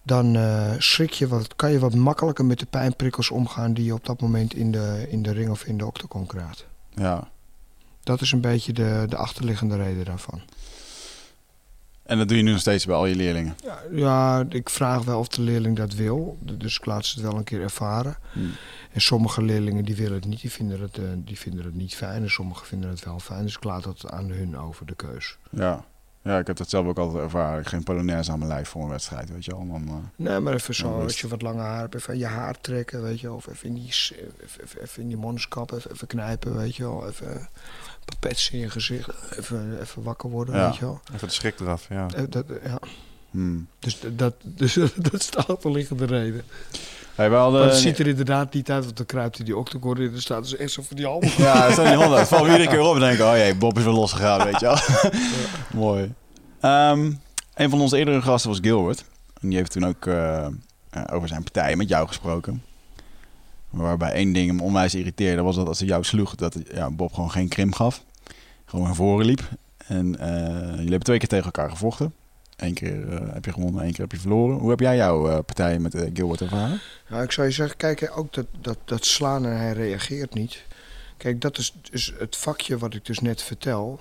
dan 0.03 0.35
eh, 0.35 0.71
schrik 0.77 1.11
je 1.11 1.27
wat, 1.27 1.55
kan 1.55 1.71
je 1.71 1.79
wat 1.79 1.95
makkelijker 1.95 2.45
met 2.45 2.59
de 2.59 2.65
pijnprikkels 2.65 3.29
omgaan 3.29 3.73
die 3.73 3.85
je 3.85 3.93
op 3.93 4.05
dat 4.05 4.21
moment 4.21 4.53
in 4.53 4.71
de, 4.71 5.05
in 5.09 5.23
de 5.23 5.31
ring 5.31 5.49
of 5.49 5.63
in 5.63 5.77
de 5.77 5.85
octagon 5.85 6.25
krijgt. 6.25 6.65
ja. 6.95 7.31
Dat 8.03 8.21
is 8.21 8.31
een 8.31 8.41
beetje 8.41 8.73
de, 8.73 9.05
de 9.09 9.15
achterliggende 9.15 9.75
reden 9.75 10.05
daarvan. 10.05 10.41
En 12.03 12.17
dat 12.17 12.27
doe 12.27 12.37
je 12.37 12.43
nu 12.43 12.51
nog 12.51 12.59
steeds 12.59 12.85
bij 12.85 12.95
al 12.95 13.05
je 13.05 13.15
leerlingen. 13.15 13.55
Ja, 13.63 13.81
ja, 13.91 14.45
ik 14.49 14.69
vraag 14.69 15.03
wel 15.03 15.19
of 15.19 15.27
de 15.27 15.41
leerling 15.41 15.77
dat 15.77 15.93
wil. 15.93 16.37
Dus 16.39 16.77
ik 16.77 16.85
laat 16.85 17.05
ze 17.05 17.19
het 17.19 17.29
wel 17.29 17.37
een 17.37 17.43
keer 17.43 17.61
ervaren. 17.61 18.17
Hmm. 18.31 18.51
En 18.91 19.01
sommige 19.01 19.41
leerlingen 19.41 19.85
die 19.85 19.95
willen 19.95 20.13
het 20.13 20.25
niet, 20.25 20.41
die 20.41 20.51
vinden 20.51 20.81
het, 20.81 20.97
eh, 20.97 21.03
die 21.15 21.39
vinden 21.39 21.65
het 21.65 21.75
niet 21.75 21.95
fijn. 21.95 22.23
En 22.23 22.29
sommigen 22.29 22.65
vinden 22.65 22.89
het 22.89 23.05
wel 23.05 23.19
fijn. 23.19 23.43
Dus 23.43 23.55
ik 23.55 23.63
laat 23.63 23.83
dat 23.83 24.11
aan 24.11 24.29
hun 24.29 24.57
over, 24.57 24.85
de 24.85 24.95
keus. 24.95 25.37
Ja. 25.49 25.85
ja, 26.21 26.39
ik 26.39 26.47
heb 26.47 26.57
dat 26.57 26.69
zelf 26.69 26.85
ook 26.85 26.97
altijd 26.97 27.23
ervaren. 27.23 27.59
Ik 27.59 27.67
geen 27.67 27.83
polonaise 27.83 28.31
aan 28.31 28.39
mijn 28.39 28.51
lijf 28.51 28.69
voor 28.69 28.83
een 28.83 28.89
wedstrijd, 28.89 29.29
weet 29.29 29.45
je 29.45 29.51
wel. 29.51 29.67
Dan, 29.67 29.87
eh, 29.87 29.93
Nee, 30.15 30.39
maar 30.39 30.53
even 30.53 30.75
zo, 30.75 31.01
als 31.01 31.21
je 31.21 31.27
wat 31.27 31.41
langer 31.41 31.63
haar 31.63 31.79
hebt, 31.79 31.95
even 31.95 32.17
je 32.17 32.25
haar 32.25 32.61
trekken, 32.61 33.01
weet 33.01 33.19
je 33.19 33.27
wel. 33.27 33.35
Of 33.35 33.47
even 33.47 33.67
in 33.67 33.73
die, 33.73 33.93
even, 34.43 34.81
even, 34.81 35.01
in 35.01 35.07
die 35.07 35.17
monskap, 35.17 35.71
even, 35.71 35.91
even 35.91 36.07
knijpen, 36.07 36.55
weet 36.55 36.75
je 36.75 36.83
wel. 36.83 37.07
Even 37.07 37.49
papets 38.05 38.49
in 38.49 38.59
je 38.59 38.69
gezicht, 38.69 39.09
even, 39.37 39.77
even 39.81 40.03
wakker 40.03 40.29
worden, 40.29 40.55
Ja. 40.55 40.65
weet 40.65 40.75
je 40.75 40.85
wel. 40.85 41.01
Even 41.13 41.27
de 41.27 41.33
schrik 41.33 41.59
eraf, 41.59 41.85
ja. 41.89 42.07
Eh, 42.15 42.23
Dat, 42.29 42.45
ja. 42.63 42.79
hmm. 43.31 43.67
Dus 43.79 43.99
dat, 44.15 44.33
dus, 44.61 44.73
dat 44.95 45.13
is 45.13 45.29
de 45.29 45.43
achterliggende 45.45 46.05
reden. 46.05 46.43
Hey, 47.15 47.29
we 47.29 47.35
hadden... 47.35 47.59
Maar 47.59 47.69
het 47.69 47.79
ziet 47.79 47.99
er 47.99 48.07
inderdaad 48.07 48.53
niet 48.53 48.71
uit, 48.71 48.83
want 48.83 48.97
dan 48.97 49.05
kruipt 49.05 49.35
hij 49.37 49.45
die 49.45 49.57
octagon 49.57 49.97
in. 49.97 50.13
Er 50.13 50.21
staat 50.21 50.43
dus 50.43 50.55
echt 50.55 50.71
zo 50.71 50.81
van 50.81 50.95
die 50.95 51.05
handen. 51.05 51.31
Ja, 51.37 51.67
dat 51.75 51.85
die 51.85 51.95
honden. 51.95 52.19
Het 52.19 52.27
valt 52.27 52.45
iedere 52.47 52.67
keer 52.73 52.81
op 52.81 52.93
en 52.93 52.99
denk 52.99 53.13
ik, 53.17 53.21
oh 53.25 53.35
jee, 53.35 53.55
Bob 53.55 53.77
is 53.77 53.83
weer 53.83 53.93
losgegaan, 53.93 54.43
weet 54.43 54.59
je 54.59 54.65
wel. 54.65 54.77
Mooi. 55.83 56.13
Ehm, 56.59 57.11
een 57.53 57.69
van 57.69 57.81
onze 57.81 57.97
eerdere 57.97 58.21
gasten 58.21 58.49
was 58.49 58.59
Gilbert. 58.61 59.03
En 59.41 59.47
die 59.49 59.57
heeft 59.57 59.71
toen 59.71 59.85
ook 59.85 60.05
eh, 60.05 60.45
eh, 60.45 60.51
over 61.11 61.27
zijn 61.27 61.43
partij 61.43 61.75
met 61.75 61.89
jou 61.89 62.07
gesproken. 62.07 62.63
Waarbij 63.73 64.11
één 64.11 64.33
ding 64.33 64.47
hem 64.47 64.61
onwijs 64.61 64.95
irriteerde, 64.95 65.41
was 65.41 65.55
dat 65.55 65.67
als 65.67 65.79
hij 65.79 65.87
jou 65.87 66.03
sloeg, 66.03 66.35
dat 66.35 66.57
ja, 66.73 66.91
Bob 66.91 67.13
gewoon 67.13 67.31
geen 67.31 67.47
krim 67.47 67.73
gaf. 67.73 68.03
Gewoon 68.65 68.85
naar 68.85 68.95
voren 68.95 69.25
liep. 69.25 69.49
En 69.87 70.19
eh, 70.19 70.69
jullie 70.69 70.89
hebben 70.89 70.99
twee 70.99 71.17
keer 71.17 71.27
tegen 71.27 71.45
elkaar 71.45 71.69
gevochten. 71.69 72.13
Eén 72.55 72.73
keer 72.73 73.13
eh, 73.13 73.33
heb 73.33 73.45
je 73.45 73.53
gewonnen, 73.53 73.83
één 73.83 73.91
keer 73.91 74.01
heb 74.01 74.11
je 74.11 74.19
verloren. 74.19 74.57
Hoe 74.57 74.69
heb 74.69 74.79
jij 74.79 74.95
jouw 74.95 75.29
eh, 75.29 75.39
partij 75.45 75.79
met 75.79 75.95
Gilbert 76.13 76.41
ervaren? 76.41 76.79
Nou, 77.09 77.23
ik 77.23 77.31
zou 77.31 77.47
je 77.47 77.53
zeggen, 77.53 77.77
kijk, 77.77 78.11
ook 78.15 78.33
dat, 78.33 78.45
dat, 78.61 78.77
dat 78.85 79.05
slaan 79.05 79.45
en 79.45 79.57
hij 79.57 79.73
reageert 79.73 80.33
niet. 80.33 80.63
Kijk, 81.17 81.41
dat 81.41 81.57
is 81.57 81.75
dus 81.91 82.13
het 82.17 82.35
vakje 82.35 82.77
wat 82.77 82.93
ik 82.93 83.05
dus 83.05 83.19
net 83.19 83.41
vertel. 83.41 83.99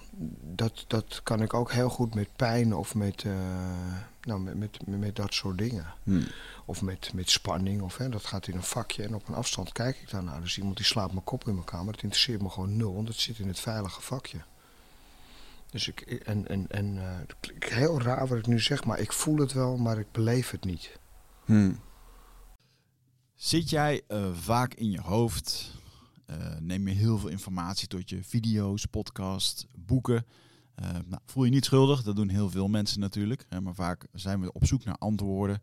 Dat, 0.54 0.84
dat 0.86 1.20
kan 1.22 1.42
ik 1.42 1.54
ook 1.54 1.72
heel 1.72 1.88
goed 1.88 2.14
met 2.14 2.28
pijn 2.36 2.74
of 2.74 2.94
met, 2.94 3.24
nou, 4.22 4.40
met, 4.40 4.58
met, 4.58 4.78
met 4.86 5.16
dat 5.16 5.34
soort 5.34 5.58
dingen. 5.58 5.86
Hm. 6.02 6.20
Of 6.64 6.82
met, 6.82 7.12
met 7.14 7.30
spanning. 7.30 7.82
Of, 7.82 7.96
hè, 7.96 8.08
dat 8.08 8.24
gaat 8.24 8.46
in 8.46 8.54
een 8.54 8.62
vakje 8.62 9.02
en 9.02 9.14
op 9.14 9.28
een 9.28 9.34
afstand 9.34 9.72
kijk 9.72 10.00
ik 10.00 10.10
daarnaar. 10.10 10.40
Dus 10.40 10.58
iemand 10.58 10.76
die 10.76 10.86
slaat 10.86 11.12
mijn 11.12 11.24
kop 11.24 11.48
in 11.48 11.56
elkaar. 11.56 11.84
Maar 11.84 11.92
dat 11.92 12.02
interesseert 12.02 12.42
me 12.42 12.48
gewoon 12.48 12.76
nul, 12.76 12.94
want 12.94 13.08
het 13.08 13.16
zit 13.16 13.38
in 13.38 13.48
het 13.48 13.60
veilige 13.60 14.00
vakje. 14.00 14.44
Dus 15.70 15.88
ik, 15.88 16.00
en, 16.00 16.48
en, 16.48 16.66
en 16.68 16.98
eh, 16.98 17.68
heel 17.68 18.00
raar 18.00 18.28
wat 18.28 18.38
ik 18.38 18.46
nu 18.46 18.60
zeg, 18.60 18.84
maar 18.84 18.98
ik 18.98 19.12
voel 19.12 19.36
het 19.36 19.52
wel, 19.52 19.76
maar 19.76 19.98
ik 19.98 20.12
beleef 20.12 20.50
het 20.50 20.64
niet. 20.64 20.98
Hmm. 21.44 21.80
Zit 23.34 23.70
jij 23.70 24.02
eh, 24.08 24.32
vaak 24.32 24.74
in 24.74 24.90
je 24.90 25.00
hoofd? 25.00 25.72
Eh, 26.26 26.36
neem 26.60 26.88
je 26.88 26.94
heel 26.94 27.18
veel 27.18 27.28
informatie 27.28 27.88
tot 27.88 28.10
je 28.10 28.22
video's, 28.24 28.86
podcasts, 28.86 29.66
boeken? 29.76 30.26
Eh, 30.74 30.90
nou, 30.90 31.22
voel 31.26 31.44
je 31.44 31.50
niet 31.50 31.64
schuldig, 31.64 32.02
dat 32.02 32.16
doen 32.16 32.28
heel 32.28 32.50
veel 32.50 32.68
mensen 32.68 33.00
natuurlijk. 33.00 33.44
Hè, 33.48 33.60
maar 33.60 33.74
vaak 33.74 34.06
zijn 34.12 34.40
we 34.40 34.52
op 34.52 34.66
zoek 34.66 34.84
naar 34.84 34.96
antwoorden. 34.98 35.62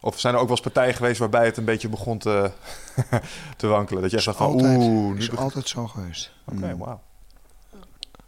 Of 0.00 0.20
zijn 0.20 0.34
er 0.34 0.40
ook 0.40 0.46
wel 0.48 0.56
eens 0.56 0.64
partijen 0.72 0.94
geweest 0.94 1.18
waarbij 1.18 1.44
het 1.44 1.56
een 1.56 1.64
beetje 1.64 1.88
begon 1.88 2.18
te, 2.18 2.50
te 3.56 3.66
wankelen? 3.66 4.02
Dat 4.02 4.10
je 4.10 4.16
echt 4.16 4.26
dacht 4.26 4.38
van, 4.38 4.46
altijd, 4.46 4.76
oeh, 4.78 5.12
nu 5.12 5.18
is 5.18 5.24
begint- 5.24 5.38
altijd 5.38 5.68
zo 5.68 5.86
geweest. 5.86 6.32
Oké, 6.44 6.66
Mm. 6.72 6.78
wauw. 6.78 7.00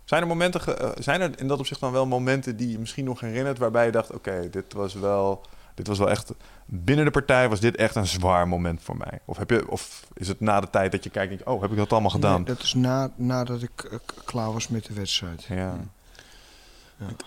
Zijn 0.05 0.23
er 0.23 0.29
momenten, 0.29 0.61
ge- 0.61 0.75
eh, 0.75 0.91
zijn 0.99 1.21
er 1.21 1.31
in 1.41 1.49
dat 1.49 1.59
opzicht 1.59 1.81
dan 1.81 1.93
wel 1.93 2.07
momenten 2.07 2.57
die 2.57 2.71
je 2.71 2.79
misschien 2.79 3.05
nog 3.05 3.21
herinnert 3.21 3.59
waarbij 3.59 3.85
je 3.87 3.93
dacht, 3.93 4.13
oké, 4.13 4.49
dit 4.51 4.73
was 4.73 4.95
wel, 4.95 5.41
dit 5.75 5.87
was 5.87 5.99
wel 5.99 6.11
echt, 6.11 6.33
binnen 6.67 7.05
de 7.05 7.11
partij 7.11 7.49
was 7.49 7.61
dit 7.61 7.77
echt 7.77 7.95
een 7.95 8.07
zwaar 8.07 8.49
moment 8.49 8.83
voor 8.83 8.97
mij? 8.97 9.19
Of, 9.25 9.37
heb 9.37 9.51
je, 9.51 9.71
of 9.71 10.07
is 10.15 10.29
het 10.29 10.41
na 10.41 10.61
de 10.61 10.71
tijd 10.71 10.93
dat 10.93 11.05
je 11.05 11.11
kijkt, 11.11 11.29
denk 11.29 11.41
je, 11.45 11.51
oh, 11.51 11.61
heb 11.63 11.71
ik 11.71 11.77
dat 11.77 11.93
allemaal 11.93 12.11
gedaan? 12.11 12.35
Nee, 12.43 12.45
dat 12.55 12.63
is 12.63 12.75
na, 12.75 13.11
nadat 13.17 13.63
ik 13.63 13.83
eh, 13.91 13.99
klaar 14.25 14.53
was 14.53 14.69
met 14.69 14.85
de 14.87 14.95
wedstrijd. 14.95 15.45
Ja. 15.45 15.77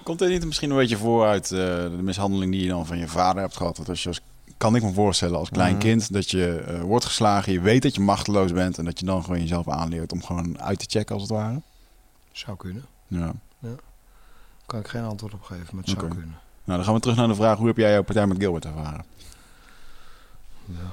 Komt 0.04 0.22
er 0.22 0.30
niet 0.30 0.46
misschien 0.46 0.70
een 0.70 0.78
beetje 0.78 0.98
voor 0.98 1.26
uit 1.26 1.52
eh, 1.52 1.58
de 1.60 2.00
mishandeling 2.02 2.52
die 2.52 2.62
je 2.64 2.70
dan 2.70 2.86
van 2.86 2.98
je 2.98 3.08
vader 3.08 3.42
hebt 3.42 3.58
gehad? 3.58 3.76
Dat 3.76 3.90
als 3.90 4.04
je 4.04 4.08
als, 4.10 4.22
kan 4.62 4.76
ik 4.76 4.84
me 4.84 4.94
voorstellen 4.94 5.38
als 5.38 5.50
klein 5.50 5.72
Mhm. 5.76 5.82
kind 5.82 6.14
dat 6.14 6.30
je 6.32 6.58
eh, 6.68 6.82
wordt 6.82 7.06
geslagen, 7.06 7.54
je 7.54 7.60
weet 7.62 7.82
dat 7.82 7.96
je 7.96 8.02
machteloos 8.02 8.52
bent 8.52 8.78
en 8.78 8.86
dat 8.86 9.00
je 9.00 9.06
dan 9.06 9.24
gewoon 9.24 9.40
jezelf 9.40 9.70
aanleert 9.70 10.12
om 10.12 10.24
gewoon 10.24 10.62
uit 10.62 10.80
te 10.80 10.86
checken 10.90 11.14
als 11.14 11.24
het 11.24 11.32
ware. 11.32 11.62
Zou 12.32 12.58
kunnen. 12.58 12.86
Ja. 13.08 13.34
Kan 14.66 14.80
ik 14.80 14.88
geen 14.88 15.04
antwoord 15.04 15.34
op 15.34 15.42
geven, 15.42 15.68
maar 15.72 15.84
het 15.84 15.90
zou 15.90 16.08
kunnen. 16.08 16.36
Nou, 16.64 16.78
dan 16.78 16.84
gaan 16.84 16.94
we 16.94 17.00
terug 17.00 17.18
naar 17.18 17.28
de 17.28 17.36
vraag: 17.36 17.58
hoe 17.58 17.68
heb 17.68 17.78
jij 17.78 17.92
jouw 17.92 18.04
partij 18.04 18.28
met 18.28 18.38
Gilbert 18.38 18.66
ervaren? 18.66 19.06
Ja. 20.66 20.92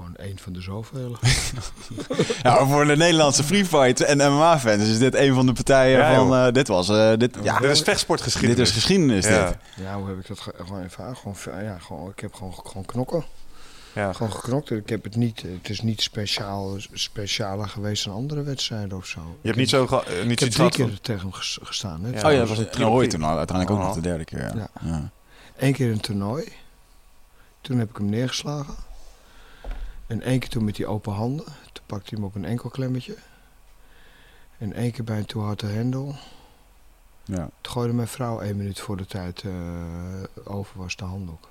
Gewoon 0.00 0.16
één 0.16 0.38
van 0.38 0.52
de 0.52 0.60
zoveel. 0.60 1.16
Ja, 2.42 2.66
voor 2.66 2.84
de 2.86 2.96
Nederlandse 2.96 3.44
free 3.44 3.64
fight 3.64 4.00
en 4.00 4.16
MMA-fans 4.32 4.82
is 4.88 4.98
dit 4.98 5.14
een 5.14 5.34
van 5.34 5.46
de 5.46 5.52
partijen 5.52 5.98
Ja, 5.98 6.14
van. 6.14 6.34
eh, 6.34 6.52
dit 6.52 6.68
was. 6.68 6.88
eh, 6.88 7.12
dit, 7.16 7.36
ja, 7.42 7.58
dit 7.58 7.70
is 7.70 7.80
vechtsportgeschiedenis. 7.80 8.56
dit 8.56 8.66
is 8.66 8.72
geschiedenis. 8.72 9.26
Ja. 9.26 9.46
Dit. 9.48 9.56
ja, 9.76 9.96
hoe 9.98 10.08
heb 10.08 10.18
ik 10.18 10.26
dat 10.28 10.40
ge- 10.40 10.54
gewoon 10.56 10.82
ervaren? 10.82 11.16
Gewoon, 11.16 11.36
ja, 11.64 11.78
gewoon, 11.78 12.10
ik 12.10 12.20
heb 12.20 12.34
gewoon, 12.34 12.54
gewoon 12.66 12.84
knokken. 12.84 13.24
Ja. 13.94 14.12
Gewoon 14.12 14.32
geknokt. 14.32 14.70
Ik 14.70 14.88
heb 14.88 15.04
het 15.04 15.16
niet, 15.16 15.42
het 15.42 15.68
is 15.70 15.80
niet 15.80 16.00
speciaal, 16.02 16.76
specialer 16.92 17.68
geweest 17.68 18.04
dan 18.04 18.14
andere 18.14 18.42
wedstrijden 18.42 18.96
of 18.98 19.06
zo. 19.06 19.20
Je 19.40 19.46
hebt 19.46 19.58
niet 19.58 19.68
zo 19.68 19.86
ge- 19.86 20.04
eh, 20.04 20.22
niet 20.22 20.30
Ik 20.32 20.38
heb 20.40 20.50
drie 20.50 20.70
keer 20.70 21.00
tegen 21.00 21.20
hem 21.22 21.32
ges- 21.32 21.58
gestaan. 21.62 22.04
Hè. 22.04 22.10
Ja. 22.20 22.26
Oh 22.26 22.32
ja, 22.32 22.38
dat 22.38 22.48
was 22.48 22.58
een 22.58 22.64
Roy 22.64 22.72
trilogie. 22.72 23.08
toen 23.08 23.22
al. 23.22 23.36
Uiteindelijk 23.38 23.70
ook 23.76 23.82
Oh. 23.82 23.86
nog 23.86 23.94
de 24.02 24.08
derde 24.08 24.24
keer. 24.24 24.38
Ja. 24.38 24.52
Ja. 24.54 24.68
Ja. 24.84 25.10
Eén 25.56 25.72
keer 25.72 25.90
een 25.90 26.00
toernooi. 26.00 26.44
Toen 27.60 27.78
heb 27.78 27.90
ik 27.90 27.96
hem 27.96 28.08
neergeslagen. 28.08 28.74
En 30.10 30.22
één 30.22 30.38
keer 30.38 30.48
toen 30.48 30.64
met 30.64 30.76
die 30.76 30.86
open 30.86 31.12
handen. 31.12 31.44
Toen 31.72 31.84
pakte 31.86 32.08
hij 32.08 32.18
hem 32.18 32.24
op 32.24 32.34
een 32.34 32.44
enkelklemmetje. 32.44 33.16
En 34.58 34.72
één 34.72 34.92
keer 34.92 35.04
bij 35.04 35.18
een 35.18 35.26
te 35.26 35.38
harde 35.38 35.66
hendel. 35.66 36.14
Ja. 37.24 37.48
Toen 37.60 37.72
gooide 37.72 37.92
mijn 37.94 38.08
vrouw 38.08 38.40
één 38.40 38.56
minuut 38.56 38.80
voor 38.80 38.96
de 38.96 39.06
tijd 39.06 39.42
eh, 39.42 39.52
over 40.54 40.78
was 40.78 40.96
de 40.96 41.04
handdoek. 41.04 41.48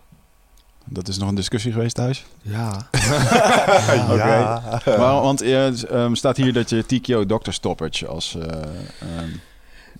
Dat 0.86 1.08
is 1.08 1.18
nog 1.18 1.30
een 1.30 1.36
discussie 1.36 1.72
geweest 1.72 1.96
thuis. 1.96 2.26
Ja. 2.42 2.88
Ja. 4.16 4.82
Maar, 4.86 5.22
want 5.22 5.42
er 5.42 6.18
staat 6.18 6.38
hier 6.38 6.54
dat 6.54 6.70
je 6.70 6.86
TKO 6.86 7.26
Dr. 7.26 7.52
Stoppage 7.52 8.08
als... 8.08 8.36
eh, 8.36 8.62
ehm, 9.02 9.30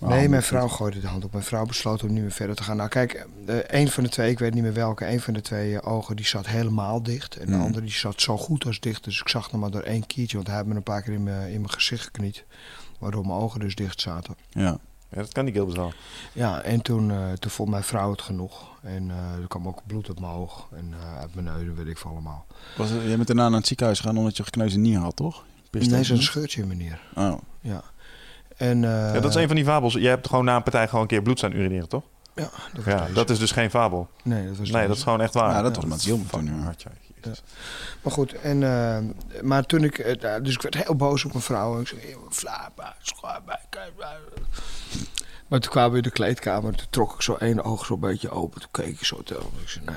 Nee, 0.00 0.28
mijn 0.28 0.42
vrouw 0.42 0.68
gooide 0.68 1.00
de 1.00 1.06
hand 1.06 1.24
op. 1.24 1.32
Mijn 1.32 1.44
vrouw 1.44 1.66
besloot 1.66 2.02
om 2.02 2.12
niet 2.12 2.22
meer 2.22 2.30
verder 2.32 2.56
te 2.56 2.62
gaan. 2.62 2.76
Nou 2.76 2.88
kijk, 2.88 3.26
een 3.66 3.88
van 3.90 4.02
de 4.02 4.08
twee, 4.08 4.30
ik 4.30 4.38
weet 4.38 4.54
niet 4.54 4.62
meer 4.62 4.72
welke, 4.72 5.06
een 5.08 5.20
van 5.20 5.34
de 5.34 5.40
twee 5.40 5.78
eh, 5.80 5.92
ogen 5.92 6.16
die 6.16 6.26
zat 6.26 6.46
helemaal 6.46 7.02
dicht. 7.02 7.36
En 7.36 7.46
de 7.46 7.52
Hmm. 7.52 7.62
andere 7.62 7.84
die 7.84 7.94
zat 7.94 8.20
zo 8.20 8.36
goed 8.36 8.64
als 8.66 8.80
dicht. 8.80 9.04
Dus 9.04 9.20
ik 9.20 9.28
zag 9.28 9.52
nog 9.52 9.60
maar 9.60 9.70
door 9.70 9.80
één 9.82 10.06
kiertje, 10.06 10.36
want 10.36 10.48
hij 10.48 10.56
had 10.56 10.66
me 10.66 10.74
een 10.74 10.82
paar 10.82 11.02
keer 11.02 11.12
in 11.12 11.22
mijn, 11.22 11.52
in 11.52 11.60
mijn 11.60 11.72
gezicht 11.72 12.04
gekniet. 12.04 12.44
Waardoor 12.98 13.26
mijn 13.26 13.38
ogen 13.38 13.60
dus 13.60 13.74
dicht 13.74 14.00
zaten. 14.00 14.34
Ja. 14.48 14.78
Ja, 15.12 15.16
dat 15.16 15.32
kan 15.32 15.44
die 15.44 15.54
Gilbert 15.54 15.76
wel. 15.76 15.92
Ja, 16.32 16.60
en 16.62 16.82
toen, 16.82 17.10
eh, 17.10 17.32
toen 17.32 17.50
vond 17.50 17.70
mijn 17.70 17.82
vrouw 17.82 18.10
het 18.10 18.22
genoeg. 18.22 18.68
En 18.82 19.10
eh, 19.10 19.40
er 19.42 19.48
kwam 19.48 19.66
ook 19.68 19.80
bloed 19.86 20.08
uit 20.08 20.20
mijn 20.20 20.32
oog 20.32 20.68
en 20.76 20.94
uit 21.20 21.34
mijn 21.34 21.46
neus, 21.46 21.62
en 21.62 21.74
weet 21.74 21.86
ik 21.86 21.98
veel 21.98 22.10
allemaal. 22.10 22.46
Was, 22.76 22.90
het- 22.90 23.02
jij 23.02 23.14
bent 23.16 23.26
daarna 23.26 23.48
naar 23.48 23.58
het 23.58 23.66
ziekenhuis 23.66 23.98
gegaan 24.00 24.16
omdat 24.18 24.36
je 24.36 24.42
gekneusde 24.44 24.78
nier 24.78 24.98
had, 24.98 25.16
toch? 25.16 25.44
Pist 25.70 25.90
Nee, 25.90 26.04
zo'n 26.04 26.16
niet? 26.16 26.24
scheurtje 26.24 26.60
in 26.60 26.66
mijn 26.66 26.78
nier. 26.78 27.00
Oh. 27.14 27.38
Ja. 27.60 27.82
En, 28.60 28.84
eh, 28.84 29.14
Ja, 29.14 29.20
dat 29.20 29.24
is 29.30 29.34
een 29.34 29.46
van 29.46 29.56
die 29.56 29.64
fabels. 29.64 29.94
Jij 29.94 30.10
hebt 30.10 30.28
gewoon 30.28 30.44
na 30.44 30.56
een 30.56 30.62
partij 30.62 30.86
gewoon 30.86 31.00
een 31.02 31.08
keer 31.08 31.22
bloed 31.22 31.38
zijn 31.38 31.56
urineren, 31.56 31.88
toch? 31.88 32.02
Ja, 32.34 32.42
dat 32.42 32.84
was 32.84 32.94
Ja, 32.94 33.00
deze. 33.00 33.12
dat 33.12 33.30
is 33.30 33.38
dus 33.38 33.50
geen 33.52 33.70
fabel. 33.70 34.08
Nee, 34.22 34.46
dat 34.46 34.56
was 34.56 34.70
Nee, 34.70 34.86
dat 34.86 34.96
is 34.96 35.02
gewoon 35.02 35.20
echt 35.20 35.34
waar. 35.34 35.50
Ja, 35.50 35.62
dat 35.62 35.76
was 35.76 35.84
met 35.84 36.02
ja. 36.02 36.52
hard, 36.62 36.82
ja. 36.82 36.90
Jezus. 37.20 37.42
Maar 38.02 38.12
goed, 38.12 38.32
en, 38.32 38.62
eh, 38.62 38.98
maar 39.42 39.66
toen 39.66 39.84
ik, 39.84 39.98
eh, 39.98 40.34
dus 40.42 40.54
ik 40.54 40.62
werd 40.62 40.74
heel 40.84 40.96
boos 40.96 41.24
op 41.24 41.30
mijn 41.32 41.44
vrouw. 41.44 41.74
En 41.74 41.80
ik 41.80 41.86
zei, 41.88 42.00
Flaba, 42.30 42.96
kijk 43.68 43.92
maar. 43.98 44.18
Toen 45.60 45.70
kwamen 45.70 45.90
we 45.90 45.96
in 45.96 46.02
de 46.02 46.10
kleedkamer. 46.10 46.74
Toen 46.74 46.86
trok 46.90 47.14
ik 47.14 47.22
zo 47.22 47.34
één 47.34 47.64
oog 47.64 47.86
zo 47.86 47.94
een 47.94 48.00
beetje 48.00 48.30
open. 48.30 48.60
Toen 48.60 48.70
keek 48.70 48.86
ik 48.86 49.04
zo 49.04 49.22
tegen 49.22 49.42
hem. 49.42 49.60
Ik 49.62 49.68
zei, 49.68 49.84
nee, 49.84 49.94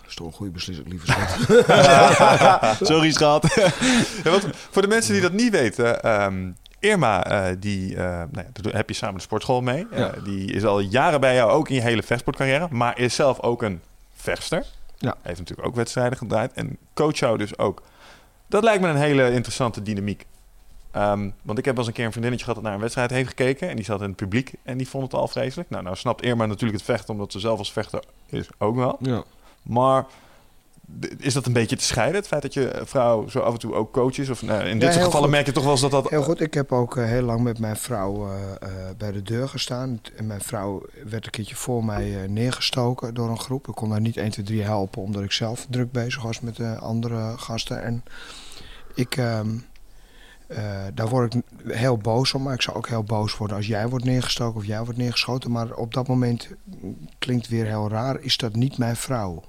dat 0.00 0.08
is 0.08 0.14
toch 0.14 0.26
een 0.26 0.32
goede 0.32 0.52
beslissing, 0.52 0.88
lieve 0.88 1.06
schat. 1.06 2.76
Sorry, 2.88 3.10
schat. 3.12 3.54
Ja, 4.24 4.30
want 4.30 4.44
voor 4.70 4.82
de 4.82 4.88
mensen 4.88 5.12
die 5.12 5.22
dat 5.22 5.32
niet 5.32 5.50
weten, 5.52 6.02
ehm, 6.02 6.50
Irma, 6.80 7.24
eh, 7.24 7.56
die, 7.58 7.96
eh, 7.96 8.02
nou 8.04 8.28
ja, 8.32 8.46
daar 8.52 8.72
heb 8.74 8.88
je 8.88 8.94
samen 8.94 9.14
de 9.14 9.20
sportschool 9.20 9.60
mee. 9.60 9.86
Eh, 9.90 9.98
Ja. 9.98 10.12
die 10.24 10.52
is 10.52 10.64
al 10.64 10.80
jaren 10.80 11.20
bij 11.20 11.34
jou, 11.34 11.50
ook 11.50 11.68
in 11.68 11.74
je 11.74 11.80
hele 11.80 12.02
vechtsportcarrière, 12.02 12.68
maar 12.70 12.98
is 12.98 13.14
zelf 13.14 13.40
ook 13.40 13.62
een 13.62 13.80
vechtster. 14.14 14.64
Ja. 14.98 15.14
Heeft 15.22 15.38
natuurlijk 15.38 15.68
ook 15.68 15.74
wedstrijden 15.74 16.18
gedraaid 16.18 16.52
en 16.52 16.76
coach 16.94 17.16
jou 17.18 17.38
dus 17.38 17.58
ook. 17.58 17.82
Dat 18.46 18.62
lijkt 18.62 18.82
me 18.82 18.88
een 18.88 18.96
hele 18.96 19.32
interessante 19.32 19.82
dynamiek. 19.82 20.26
Ehm, 20.90 21.30
want 21.42 21.58
ik 21.58 21.64
heb 21.64 21.74
wel 21.74 21.84
eens 21.84 21.86
een 21.86 21.92
keer 21.92 22.04
een 22.04 22.10
vriendinnetje 22.10 22.44
gehad 22.46 22.60
dat 22.60 22.64
naar 22.70 22.74
een 22.74 22.84
wedstrijd 22.84 23.10
heeft 23.10 23.28
gekeken. 23.28 23.68
En 23.68 23.76
die 23.76 23.84
zat 23.84 24.00
in 24.00 24.06
het 24.06 24.16
publiek 24.16 24.52
en 24.62 24.76
die 24.78 24.88
vond 24.88 25.04
het 25.04 25.14
al 25.14 25.28
vreselijk. 25.28 25.70
Nou, 25.70 25.82
nou 25.82 25.96
snapt 25.96 26.22
Irma 26.22 26.46
natuurlijk 26.46 26.72
het 26.78 26.82
vechten, 26.82 27.14
omdat 27.14 27.32
ze 27.32 27.40
zelf 27.40 27.58
als 27.58 27.72
vechter 27.72 28.02
is 28.26 28.48
ook 28.58 28.76
wel. 28.76 28.96
ja. 29.00 29.22
Maar 29.62 30.06
is 31.18 31.34
dat 31.34 31.46
een 31.46 31.52
beetje 31.52 31.76
te 31.76 31.84
scheiden? 31.84 32.16
Het 32.16 32.26
feit 32.26 32.42
dat 32.42 32.54
je 32.54 32.82
vrouw 32.84 33.28
zo 33.28 33.38
af 33.38 33.52
en 33.52 33.58
toe 33.58 33.74
ook 33.74 33.92
coach 33.92 34.18
is? 34.18 34.28
Of 34.30 34.42
nou, 34.42 34.64
in 34.64 34.78
dit 34.78 34.88
Ja, 34.88 34.92
soort 34.92 35.04
gevallen 35.04 35.26
goed. 35.26 35.30
merk 35.30 35.46
je 35.46 35.52
toch 35.52 35.62
wel 35.62 35.72
eens 35.72 35.80
dat 35.80 35.90
dat... 35.90 36.10
Heel 36.10 36.22
goed, 36.22 36.40
ik 36.40 36.54
heb 36.54 36.72
ook 36.72 36.96
eh, 36.96 37.04
heel 37.04 37.22
lang 37.22 37.40
met 37.40 37.58
mijn 37.58 37.76
vrouw 37.76 38.28
eh, 38.28 38.50
eh, 38.60 38.96
bij 38.96 39.12
de 39.12 39.22
deur 39.22 39.48
gestaan. 39.48 40.00
En 40.16 40.26
mijn 40.26 40.40
vrouw 40.40 40.82
werd 41.10 41.24
een 41.24 41.30
keertje 41.30 41.56
voor 41.56 41.84
mij 41.84 42.26
neergestoken 42.28 43.14
door 43.14 43.28
een 43.28 43.40
groep. 43.40 43.68
Ik 43.68 43.74
kon 43.74 43.90
haar 43.90 44.00
niet 44.00 44.16
1, 44.16 44.30
2, 44.30 44.44
3 44.44 44.62
helpen, 44.62 45.02
omdat 45.02 45.22
ik 45.22 45.32
zelf 45.32 45.66
druk 45.70 45.92
bezig 45.92 46.22
was 46.22 46.40
met 46.40 46.56
de 46.56 46.76
andere 46.78 47.34
gasten. 47.38 47.82
En 47.82 48.04
ik, 48.94 49.16
ehm, 49.16 49.48
eh, 50.46 50.84
daar 50.94 51.08
word 51.08 51.34
ik 51.34 51.42
heel 51.66 51.96
boos 51.96 52.34
om, 52.34 52.42
maar 52.42 52.54
ik 52.54 52.62
zou 52.62 52.76
ook 52.76 52.88
heel 52.88 53.02
boos 53.02 53.36
worden 53.36 53.56
als 53.56 53.66
jij 53.66 53.88
wordt 53.88 54.04
neergestoken 54.04 54.60
of 54.60 54.66
jij 54.66 54.84
wordt 54.84 54.98
neergeschoten. 54.98 55.50
Maar 55.50 55.74
op 55.74 55.94
dat 55.94 56.08
moment 56.08 56.48
mm, 56.64 56.96
klinkt 57.18 57.48
weer 57.48 57.66
heel 57.66 57.88
raar, 57.88 58.20
is 58.20 58.36
dat 58.36 58.54
niet 58.54 58.78
mijn 58.78 58.96
vrouw. 58.96 59.42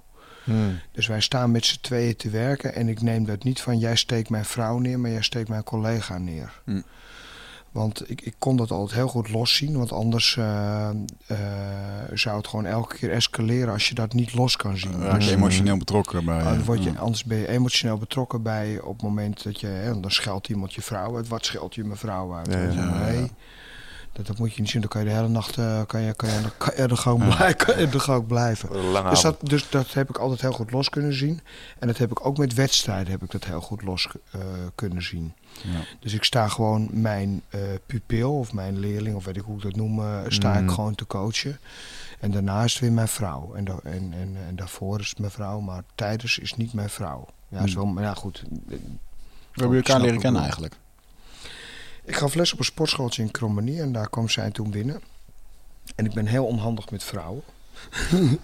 Hmm. 0.43 0.79
Dus 0.91 1.07
wij 1.07 1.21
staan 1.21 1.51
met 1.51 1.65
z'n 1.65 1.81
tweeën 1.81 2.15
te 2.15 2.29
werken 2.29 2.75
en 2.75 2.87
ik 2.87 3.01
neem 3.01 3.25
dat 3.25 3.43
niet 3.43 3.61
van 3.61 3.77
jij 3.77 3.95
steekt 3.95 4.29
mijn 4.29 4.45
vrouw 4.45 4.77
neer, 4.77 4.99
maar 4.99 5.11
jij 5.11 5.21
steekt 5.21 5.49
mijn 5.49 5.63
collega 5.63 6.17
neer. 6.17 6.61
Hm. 6.65 6.81
Want 7.71 8.09
ik, 8.09 8.21
ik 8.21 8.35
kon 8.39 8.55
dat 8.55 8.71
altijd 8.71 8.99
heel 8.99 9.07
goed 9.07 9.29
loszien, 9.29 9.77
want 9.77 9.91
anders 9.91 10.37
eh, 10.37 10.89
eh, 11.27 11.37
zou 12.13 12.37
het 12.37 12.47
gewoon 12.47 12.65
elke 12.65 12.95
keer 12.95 13.11
escaleren 13.11 13.73
als 13.73 13.89
je 13.89 13.95
dat 13.95 14.13
niet 14.13 14.33
los 14.33 14.55
kan 14.55 14.77
zien. 14.77 15.01
Raak 15.01 15.13
je 15.13 15.25
Dus, 15.25 15.35
emotioneel 15.35 15.77
betrokken 15.77 16.25
bij... 16.25 16.39
ah, 16.39 16.45
dan 16.45 16.63
word 16.63 16.83
je, 16.83 16.91
ja. 16.91 16.99
Anders 16.99 17.23
ben 17.23 17.37
je 17.37 17.47
emotioneel 17.47 17.97
betrokken 17.97 18.41
bij 18.41 18.79
op 18.79 18.93
het 18.93 19.01
moment 19.01 19.43
dat 19.43 19.59
je, 19.59 19.67
hè, 19.67 19.99
dan 19.99 20.11
scheldt 20.11 20.49
iemand 20.49 20.73
je 20.73 20.81
vrouw 20.81 21.15
uit. 21.15 21.27
Wat 21.27 21.45
scheldt 21.45 21.75
je 21.75 21.83
mijn 21.83 21.97
vrouw 21.97 22.35
uit? 22.35 22.51
Dan 22.51 22.73
ja. 22.73 23.03
nee, 23.03 23.31
dat, 24.13 24.27
dat 24.27 24.37
moet 24.37 24.53
je 24.53 24.61
niet 24.61 24.69
zien. 24.69 24.81
Dan 24.81 24.89
kan 24.89 25.01
je 25.01 25.07
de 25.07 25.13
hele 25.13 25.27
nacht 25.27 25.57
eh, 25.57 25.81
kan 25.87 26.01
je, 26.01 26.13
kan 26.13 26.29
je, 26.29 26.41
kan 26.57 26.73
je, 26.75 26.81
er 26.81 26.97
gewoon 26.97 27.27
blij- 27.35 27.53
kan 27.53 27.79
je 27.79 27.87
er 27.87 27.99
gewoon 27.99 28.25
blijven. 28.25 28.75
Lange 28.75 29.09
Dus 29.09 29.21
dat, 29.21 29.37
dus 29.43 29.69
dat 29.69 29.93
heb 29.93 30.09
ik 30.09 30.17
altijd 30.17 30.41
heel 30.41 30.51
goed 30.51 30.71
los 30.71 30.89
kunnen 30.89 31.13
zien. 31.13 31.41
En 31.79 31.87
dat 31.87 31.97
heb 31.97 32.11
ik 32.11 32.25
ook 32.25 32.37
met 32.37 32.53
wedstrijden 32.53 33.11
heb 33.11 33.23
ik 33.23 33.31
dat 33.31 33.43
heel 33.45 33.61
goed 33.61 33.81
los 33.81 34.07
eh, 34.31 34.39
kunnen 34.75 35.03
zien. 35.03 35.33
Ja. 35.63 35.79
Dus 35.99 36.13
ik 36.13 36.23
sta 36.23 36.47
gewoon 36.47 36.89
mijn 36.91 37.41
eh, 37.49 37.59
pupil 37.85 38.37
of 38.37 38.53
mijn 38.53 38.79
leerling, 38.79 39.15
of 39.15 39.25
weet 39.25 39.37
ik 39.37 39.43
hoe 39.43 39.55
ik 39.57 39.61
dat 39.63 39.75
noem, 39.75 40.01
sta 40.27 40.53
ik 40.57 40.69
gewoon 40.71 40.95
te 40.95 41.07
coachen. 41.07 41.59
En 42.19 42.31
daarna 42.31 42.63
is 42.63 42.71
het 42.73 42.81
weer 42.81 42.91
mijn 42.91 43.07
vrouw. 43.07 43.53
En, 43.55 43.63
da- 43.63 43.79
en, 43.83 44.13
en, 44.13 44.35
en 44.47 44.55
daarvoor 44.55 44.99
is 44.99 45.09
het 45.09 45.19
mijn 45.19 45.31
vrouw, 45.31 45.59
maar 45.59 45.83
tijdens 45.95 46.37
is 46.39 46.55
niet 46.55 46.73
mijn 46.73 46.89
vrouw. 46.89 47.27
Ja, 47.47 47.59
is 47.59 47.73
wel, 47.73 47.85
maar 47.85 48.03
ja 48.03 48.13
goed. 48.13 48.43
We 48.67 48.77
hebben 49.53 49.77
elkaar 49.77 49.99
leren 50.01 50.19
kennen 50.19 50.41
eigenlijk. 50.41 50.75
Ik 52.11 52.17
gaf 52.17 52.33
les 52.33 52.53
op 52.53 52.59
een 52.59 52.65
sportschooltje 52.65 53.21
in 53.21 53.31
Krommenie 53.31 53.81
en 53.81 53.91
daar 53.91 54.09
kwam 54.09 54.29
zij 54.29 54.51
toen 54.51 54.71
binnen. 54.71 55.01
En 55.95 56.05
ik 56.05 56.13
ben 56.13 56.25
heel 56.25 56.45
onhandig 56.45 56.89
met 56.89 57.03
vrouwen. 57.03 57.43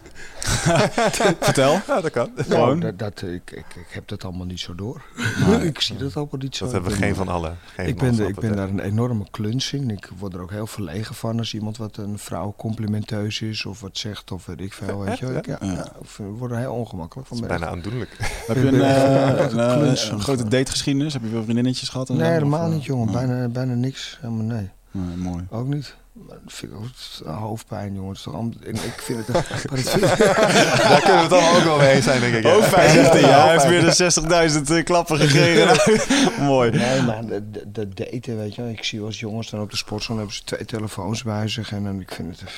Vertel. 1.40 1.80
Ja, 1.88 2.02
dat 2.02 2.12
kan. 2.12 2.30
Gewoon. 2.36 2.80
Nou, 2.80 2.96
dat, 2.96 3.00
dat, 3.18 3.22
ik, 3.30 3.52
ik, 3.52 3.66
ik 3.76 3.88
heb 3.90 4.08
dat 4.08 4.24
allemaal 4.24 4.46
niet 4.46 4.60
zo 4.60 4.76
door. 4.76 5.02
Nee. 5.48 5.66
ik 5.72 5.80
zie 5.82 5.98
dat 5.98 6.16
allemaal 6.16 6.40
niet 6.40 6.56
zo. 6.56 6.64
Dat 6.64 6.74
hebben 6.74 6.92
we 6.92 6.98
geen 6.98 7.16
van 7.16 7.28
allen. 7.28 7.58
Geen 7.76 7.88
Ik 7.88 7.98
ben, 7.98 8.28
ik 8.28 8.36
ben 8.40 8.56
daar 8.56 8.68
een 8.70 8.80
enorme 8.80 9.26
kluns 9.32 9.74
in. 9.74 9.90
Ik 9.90 10.10
word 10.18 10.34
er 10.34 10.42
ook 10.42 10.52
heel 10.52 10.68
verlegen 10.68 11.16
van 11.16 11.38
als 11.38 11.54
iemand 11.54 11.78
wat 11.78 11.98
een 11.98 12.20
vrouw 12.20 12.54
complimenteus 12.58 13.42
is 13.42 13.66
of 13.66 13.82
wat 13.82 13.98
zegt 13.98 14.32
of 14.32 14.46
weet 14.46 14.62
ik 14.62 14.74
veel. 14.74 15.00
Weet 15.00 15.20
je. 15.20 15.26
Ik, 15.26 15.46
ja, 15.46 15.58
Ja. 15.62 15.72
ja, 15.72 15.86
ik 15.86 16.08
vind- 16.10 16.30
ik 16.34 16.38
word 16.40 16.52
er 16.52 16.58
heel 16.58 16.74
ongemakkelijk 16.74 17.28
van. 17.28 17.38
Het 17.38 17.46
is 17.52 17.58
bijna 17.58 17.72
aandoenlijk. 17.72 18.18
Heb 18.48 18.56
je 18.58 18.68
een, 18.68 18.82
eh, 18.82 20.10
eh, 20.12 20.20
grote 20.20 20.44
dategeschiedenis? 20.48 21.14
Heb 21.14 21.22
je 21.24 21.30
veel 21.30 21.44
vriendinnetjes 21.44 21.90
gehad? 21.90 22.10
en 22.10 22.16
Nee, 22.18 22.32
helemaal 22.32 22.66
eh, 22.68 22.74
niet, 22.74 22.84
jongen. 22.86 23.06
nee? 23.06 23.16
Bijna, 23.16 23.48
bijna 23.48 23.74
niks. 23.74 24.18
Helemaal 24.22 24.46
nee. 24.46 24.70
Nee, 24.92 25.16
mooi. 25.18 25.46
Ook 25.50 25.68
niet. 25.68 25.96
Maar 26.28 26.38
dat 26.44 26.54
vind 26.54 26.72
ik 26.72 26.78
ook 26.78 27.28
hoofdpijn, 27.40 27.94
jongen. 27.94 28.08
Het 28.10 28.18
is 28.18 28.24
toch 28.24 28.34
allemaal, 28.34 28.54
ik, 28.62 28.78
vind 29.02 29.20
het. 29.28 29.34
Daar 29.34 31.02
kunnen 31.02 31.18
we 31.18 31.24
het 31.24 31.32
allemaal 31.32 31.56
ook 31.56 31.64
wel 31.64 31.78
mee 31.78 31.90
eens 31.92 32.04
zijn, 32.06 32.20
denk 32.20 32.34
ik. 32.36 32.44
ja. 32.44 32.52
Hoofdpijn 32.54 32.90
zegt 32.92 33.10
hij. 33.12 33.22
Ja, 33.22 33.44
hij 33.44 33.52
heeft 33.52 33.68
meer 33.68 33.82
dan 34.26 34.64
60.000 34.66 34.72
eh, 34.78 34.84
klappen 34.84 35.18
gekregen. 35.20 35.78
mooi. 36.46 36.72
Nee, 36.72 37.02
maar 37.02 37.26
dat 37.26 37.54
dat- 37.54 37.64
dat 37.68 37.98
daten, 37.98 38.38
weet 38.38 38.56
je 38.56 38.62
wel. 38.62 38.72
Ik 38.72 38.84
zie 38.84 39.06
eens 39.06 39.20
jongens 39.20 39.50
dan 39.50 39.62
op 39.62 39.70
de 39.72 39.78
sportschool 39.78 40.16
hebben 40.18 40.36
ze 40.36 40.44
twee 40.44 40.66
telefoons 40.66 41.24
bij 41.24 41.48
zich. 41.48 41.72
En 41.72 41.84
dan, 41.84 42.00
ik 42.00 42.12
vind 42.12 42.40
het... 42.40 42.50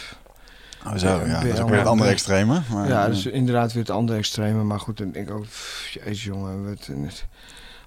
Oh, 0.88 0.96
zo, 0.96 1.08
ja. 1.26 1.40
Dat 1.42 1.54
is 1.54 1.60
ook 1.60 1.70
weer 1.70 1.78
het 1.80 1.88
andere 1.88 2.10
extreme. 2.10 2.62
Maar, 2.70 2.88
Ja, 2.88 3.04
eh, 3.04 3.10
dus 3.10 3.26
inderdaad 3.26 3.74
weer 3.74 3.82
het 3.82 3.92
andere 3.92 4.18
extreme. 4.18 4.64
Maar 4.64 4.80
goed, 4.80 4.98
dan 4.98 5.12
denk 5.12 5.30
ik 5.30 5.36
ook, 5.36 5.44
pff, 5.44 5.90
jezus 6.04 6.24
jongen, 6.24 6.70
wat, 6.70 6.90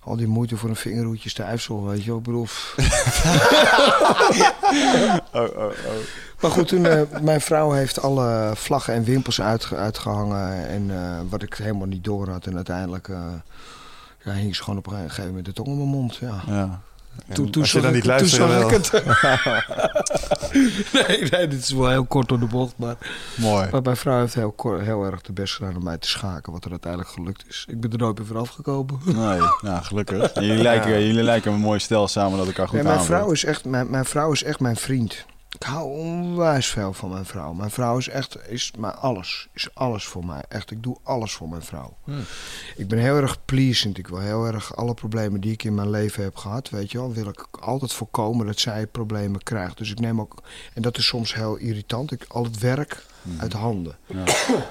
al 0.05 0.17
die 0.17 0.27
moeite 0.27 0.57
voor 0.57 0.69
een 0.69 0.77
vingerhoedje 0.77 1.29
stijfsel, 1.29 1.85
weet 1.87 2.05
je 2.05 2.09
wel. 2.09 2.19
Ik 2.19 2.25
bedoel. 2.25 2.47
Oh, 5.33 5.43
oh, 5.57 5.65
oh. 5.65 5.73
Maar 6.41 6.51
goed, 6.51 6.69
toen, 6.69 6.87
eh, 6.87 7.01
mijn 7.21 7.41
vrouw 7.41 7.71
heeft 7.71 8.03
alle 8.03 8.51
vlaggen 8.55 8.95
en 8.95 9.05
wimpels 9.05 9.41
uitge- 9.41 9.77
uitgehangen. 9.77 10.69
En 10.69 10.91
eh, 10.91 11.21
wat 11.29 11.43
ik 11.43 11.55
helemaal 11.55 11.87
niet 11.87 12.05
door 12.05 12.29
had. 12.29 12.47
En 12.47 12.55
uiteindelijk 12.57 13.09
eh, 13.09 13.23
ja, 14.25 14.33
hing 14.33 14.57
ze 14.57 14.63
gewoon 14.63 14.79
op 14.79 14.87
een 14.87 14.93
gegeven 14.99 15.27
moment 15.27 15.45
de 15.45 15.53
tong 15.53 15.69
in 15.69 15.77
mijn 15.77 15.89
mond. 15.89 16.17
Ja. 16.17 16.43
ja. 16.47 16.81
Toen, 17.33 17.51
toen 17.51 17.63
Als 17.63 17.73
je 17.73 17.81
zag 17.81 17.91
dan 17.91 17.97
ik- 17.97 18.07
niet 18.07 18.31
toen 18.31 18.41
luistert, 18.41 18.43
zag 18.43 18.59
wel. 18.59 18.71
ik 18.71 19.13
het. 20.93 21.09
nee, 21.09 21.31
nee, 21.31 21.49
dit 21.49 21.63
is 21.63 21.71
wel 21.71 21.89
heel 21.91 22.05
kort 22.05 22.29
door 22.29 22.39
de 22.41 22.47
bocht. 22.47 22.73
Maar, 22.77 22.97
Mooi. 23.37 23.69
maar 23.71 23.83
mijn 23.83 23.97
vrouw 23.97 24.19
heeft 24.21 24.35
heel, 24.35 24.55
heel 24.79 25.05
erg 25.05 25.21
de 25.21 25.33
best 25.33 25.55
gedaan 25.55 25.77
om 25.77 25.85
mij 25.85 25.99
te 25.99 26.09
schaken. 26.09 26.53
Wat 26.53 26.65
er 26.65 26.71
uiteindelijk 26.71 27.11
gelukt 27.13 27.45
is. 27.49 27.65
Ik 27.69 27.81
ben 27.81 27.91
er 27.93 27.99
nooit 27.99 28.19
meer 28.19 28.27
vanaf 28.27 28.49
gekomen. 28.49 28.99
Nee, 29.05 29.39
nou, 29.63 29.83
gelukkig. 29.83 30.35
Jullie, 30.41 30.63
lijken, 30.63 30.91
jullie 31.07 31.23
lijken 31.23 31.53
een 31.53 31.61
mooi 31.61 31.79
stel 31.79 32.09
samen 32.09 32.39
dat 32.39 32.47
elkaar 32.47 32.69
goed 32.69 32.75
Nee, 32.83 32.87
mijn, 32.93 33.05
vrouw 33.05 33.31
is 33.31 33.45
echt, 33.45 33.65
mijn, 33.65 33.91
mijn 33.91 34.05
vrouw 34.05 34.33
is 34.33 34.43
echt 34.43 34.61
mijn 34.61 34.77
vriend. 34.77 35.25
Ik 35.63 35.69
hou 35.69 35.99
onwijs 35.99 36.67
veel 36.67 36.93
van 36.93 37.11
mijn 37.11 37.25
vrouw. 37.25 37.53
Mijn 37.53 37.71
vrouw 37.71 37.99
is 37.99 38.09
echt 38.09 38.49
is 38.49 38.73
mijn 38.79 38.95
alles. 38.95 39.49
Is 39.53 39.75
alles 39.75 40.05
voor 40.05 40.27
mij. 40.27 40.43
Echt, 40.49 40.71
ik 40.71 40.83
doe 40.83 40.97
alles 41.03 41.33
voor 41.33 41.49
mijn 41.49 41.63
vrouw. 41.63 41.97
Hmm. 42.05 42.25
Ik 42.77 42.89
ben 42.89 42.99
heel 42.99 43.17
erg 43.17 43.45
pleasend. 43.45 43.99
Ik 43.99 44.07
wil 44.07 44.19
heel 44.19 44.47
erg 44.47 44.77
alle 44.77 44.95
problemen 44.95 45.41
die 45.41 45.53
ik 45.53 45.65
in 45.65 45.75
mijn 45.75 45.91
leven 45.91 46.23
heb 46.23 46.37
gehad, 46.37 46.71
weet 46.71 46.91
je 46.93 46.99
wel, 46.99 47.13
wil 47.13 47.29
ik 47.29 47.47
altijd 47.61 47.93
voorkomen 47.93 48.47
dat 48.47 48.59
zij 48.59 48.87
problemen 48.87 49.43
krijgt. 49.43 49.79
Dus 49.79 49.91
ik 49.91 50.01
neem 50.01 50.21
ook, 50.21 50.43
en 50.75 50.83
dat 50.83 50.99
is 50.99 51.07
soms 51.07 51.35
heel 51.35 51.57
irritant. 51.57 52.13
Ik, 52.13 52.25
al 52.29 52.45
het 52.45 52.59
werk 52.59 53.05
uit 53.39 53.53
handen. 53.53 53.97
Ja. 54.07 54.25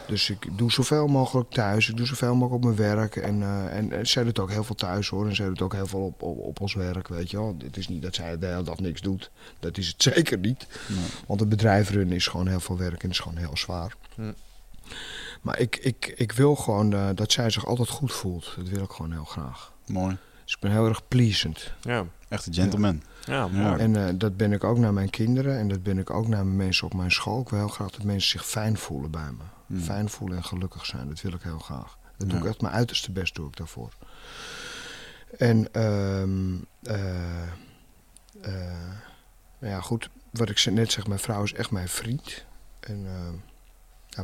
Dus 0.07 0.29
ik 0.29 0.47
doe 0.57 0.71
zoveel 0.71 1.07
mogelijk 1.07 1.49
thuis. 1.49 1.89
Ik 1.89 1.97
doe 1.97 2.05
zoveel 2.05 2.35
mogelijk 2.35 2.53
op 2.53 2.63
mijn 2.63 2.95
werk. 2.95 3.15
En, 3.15 3.41
eh, 3.41 3.77
en, 3.77 3.91
en 3.91 4.07
zij 4.07 4.23
doet 4.23 4.39
ook 4.39 4.51
heel 4.51 4.63
veel 4.63 4.75
thuis 4.75 5.07
hoor. 5.07 5.27
En 5.27 5.35
zij 5.35 5.47
doet 5.47 5.61
ook 5.61 5.73
heel 5.73 5.87
veel 5.87 6.05
op, 6.05 6.21
op, 6.21 6.37
op 6.37 6.61
ons 6.61 6.73
werk, 6.73 7.07
weet 7.07 7.31
je 7.31 7.37
wel. 7.37 7.55
Het 7.63 7.77
is 7.77 7.87
niet 7.87 8.01
dat 8.01 8.15
zij 8.15 8.37
de 8.37 8.45
hele 8.45 8.63
dag 8.63 8.79
niks 8.79 9.01
doet. 9.01 9.31
Dat 9.59 9.77
is 9.77 9.87
het 9.87 10.03
zeker 10.13 10.37
niet. 10.37 10.67
Nee. 10.87 11.05
Want 11.27 11.39
het 11.39 11.49
bedrijf 11.49 11.89
runnen 11.89 12.15
is 12.15 12.27
gewoon 12.27 12.47
heel 12.47 12.59
veel 12.59 12.77
werk 12.77 13.03
en 13.03 13.09
is 13.09 13.19
gewoon 13.19 13.37
heel 13.37 13.57
zwaar. 13.57 13.95
Hm. 14.15 14.31
Maar 15.41 15.59
ik, 15.59 15.75
ik, 15.75 16.13
ik 16.15 16.31
wil 16.31 16.55
gewoon 16.55 16.93
eh, 16.93 17.09
dat 17.15 17.31
zij 17.31 17.49
zich 17.49 17.65
altijd 17.65 17.89
goed 17.89 18.13
voelt. 18.13 18.53
Dat 18.57 18.69
wil 18.69 18.83
ik 18.83 18.91
gewoon 18.91 19.11
heel 19.11 19.25
graag. 19.25 19.73
Mooi. 19.85 20.17
Dus 20.43 20.53
ik 20.53 20.59
ben 20.59 20.71
heel 20.71 20.87
erg 20.87 21.07
pleasend. 21.07 21.73
Ja, 21.81 22.05
Echt 22.31 22.45
een 22.45 22.53
gentleman. 22.53 23.01
Ja, 23.25 23.47
mooi. 23.47 23.79
En 23.79 24.07
eh, 24.07 24.13
dat 24.15 24.37
ben 24.37 24.51
ik 24.51 24.63
ook 24.63 24.77
naar 24.77 24.93
mijn 24.93 25.09
kinderen 25.09 25.57
en 25.57 25.67
dat 25.67 25.83
ben 25.83 25.97
ik 25.97 26.09
ook 26.09 26.27
naar 26.27 26.45
mensen 26.45 26.85
op 26.85 26.93
mijn 26.93 27.11
school. 27.11 27.41
Ik 27.41 27.49
wil 27.49 27.59
heel 27.59 27.67
graag 27.67 27.91
dat 27.91 28.03
mensen 28.03 28.29
zich 28.29 28.45
fijn 28.45 28.77
voelen 28.77 29.11
bij 29.11 29.31
me. 29.31 29.43
Hmm. 29.65 29.79
Fijn 29.79 30.09
voelen 30.09 30.37
en 30.37 30.43
gelukkig 30.43 30.85
zijn, 30.85 31.07
dat 31.07 31.21
wil 31.21 31.33
ik 31.33 31.41
heel 31.41 31.59
graag. 31.59 31.97
Dat 32.17 32.29
doe 32.29 32.39
ik 32.39 32.45
echt 32.45 32.61
mijn 32.61 32.73
uiterste 32.73 33.11
best 33.11 33.35
doe 33.35 33.47
ik 33.47 33.57
daarvoor. 33.57 33.93
En 35.37 35.73
ehm 35.73 36.55
eh, 36.81 37.43
eh, 38.41 38.91
ja, 39.59 39.81
goed, 39.81 40.09
wat 40.29 40.49
ik 40.49 40.65
net 40.65 40.91
zeg, 40.91 41.07
mijn 41.07 41.19
vrouw 41.19 41.43
is 41.43 41.53
echt 41.53 41.71
mijn 41.71 41.89
vriend. 41.89 42.45
En 42.79 43.07
ja, 44.07 44.23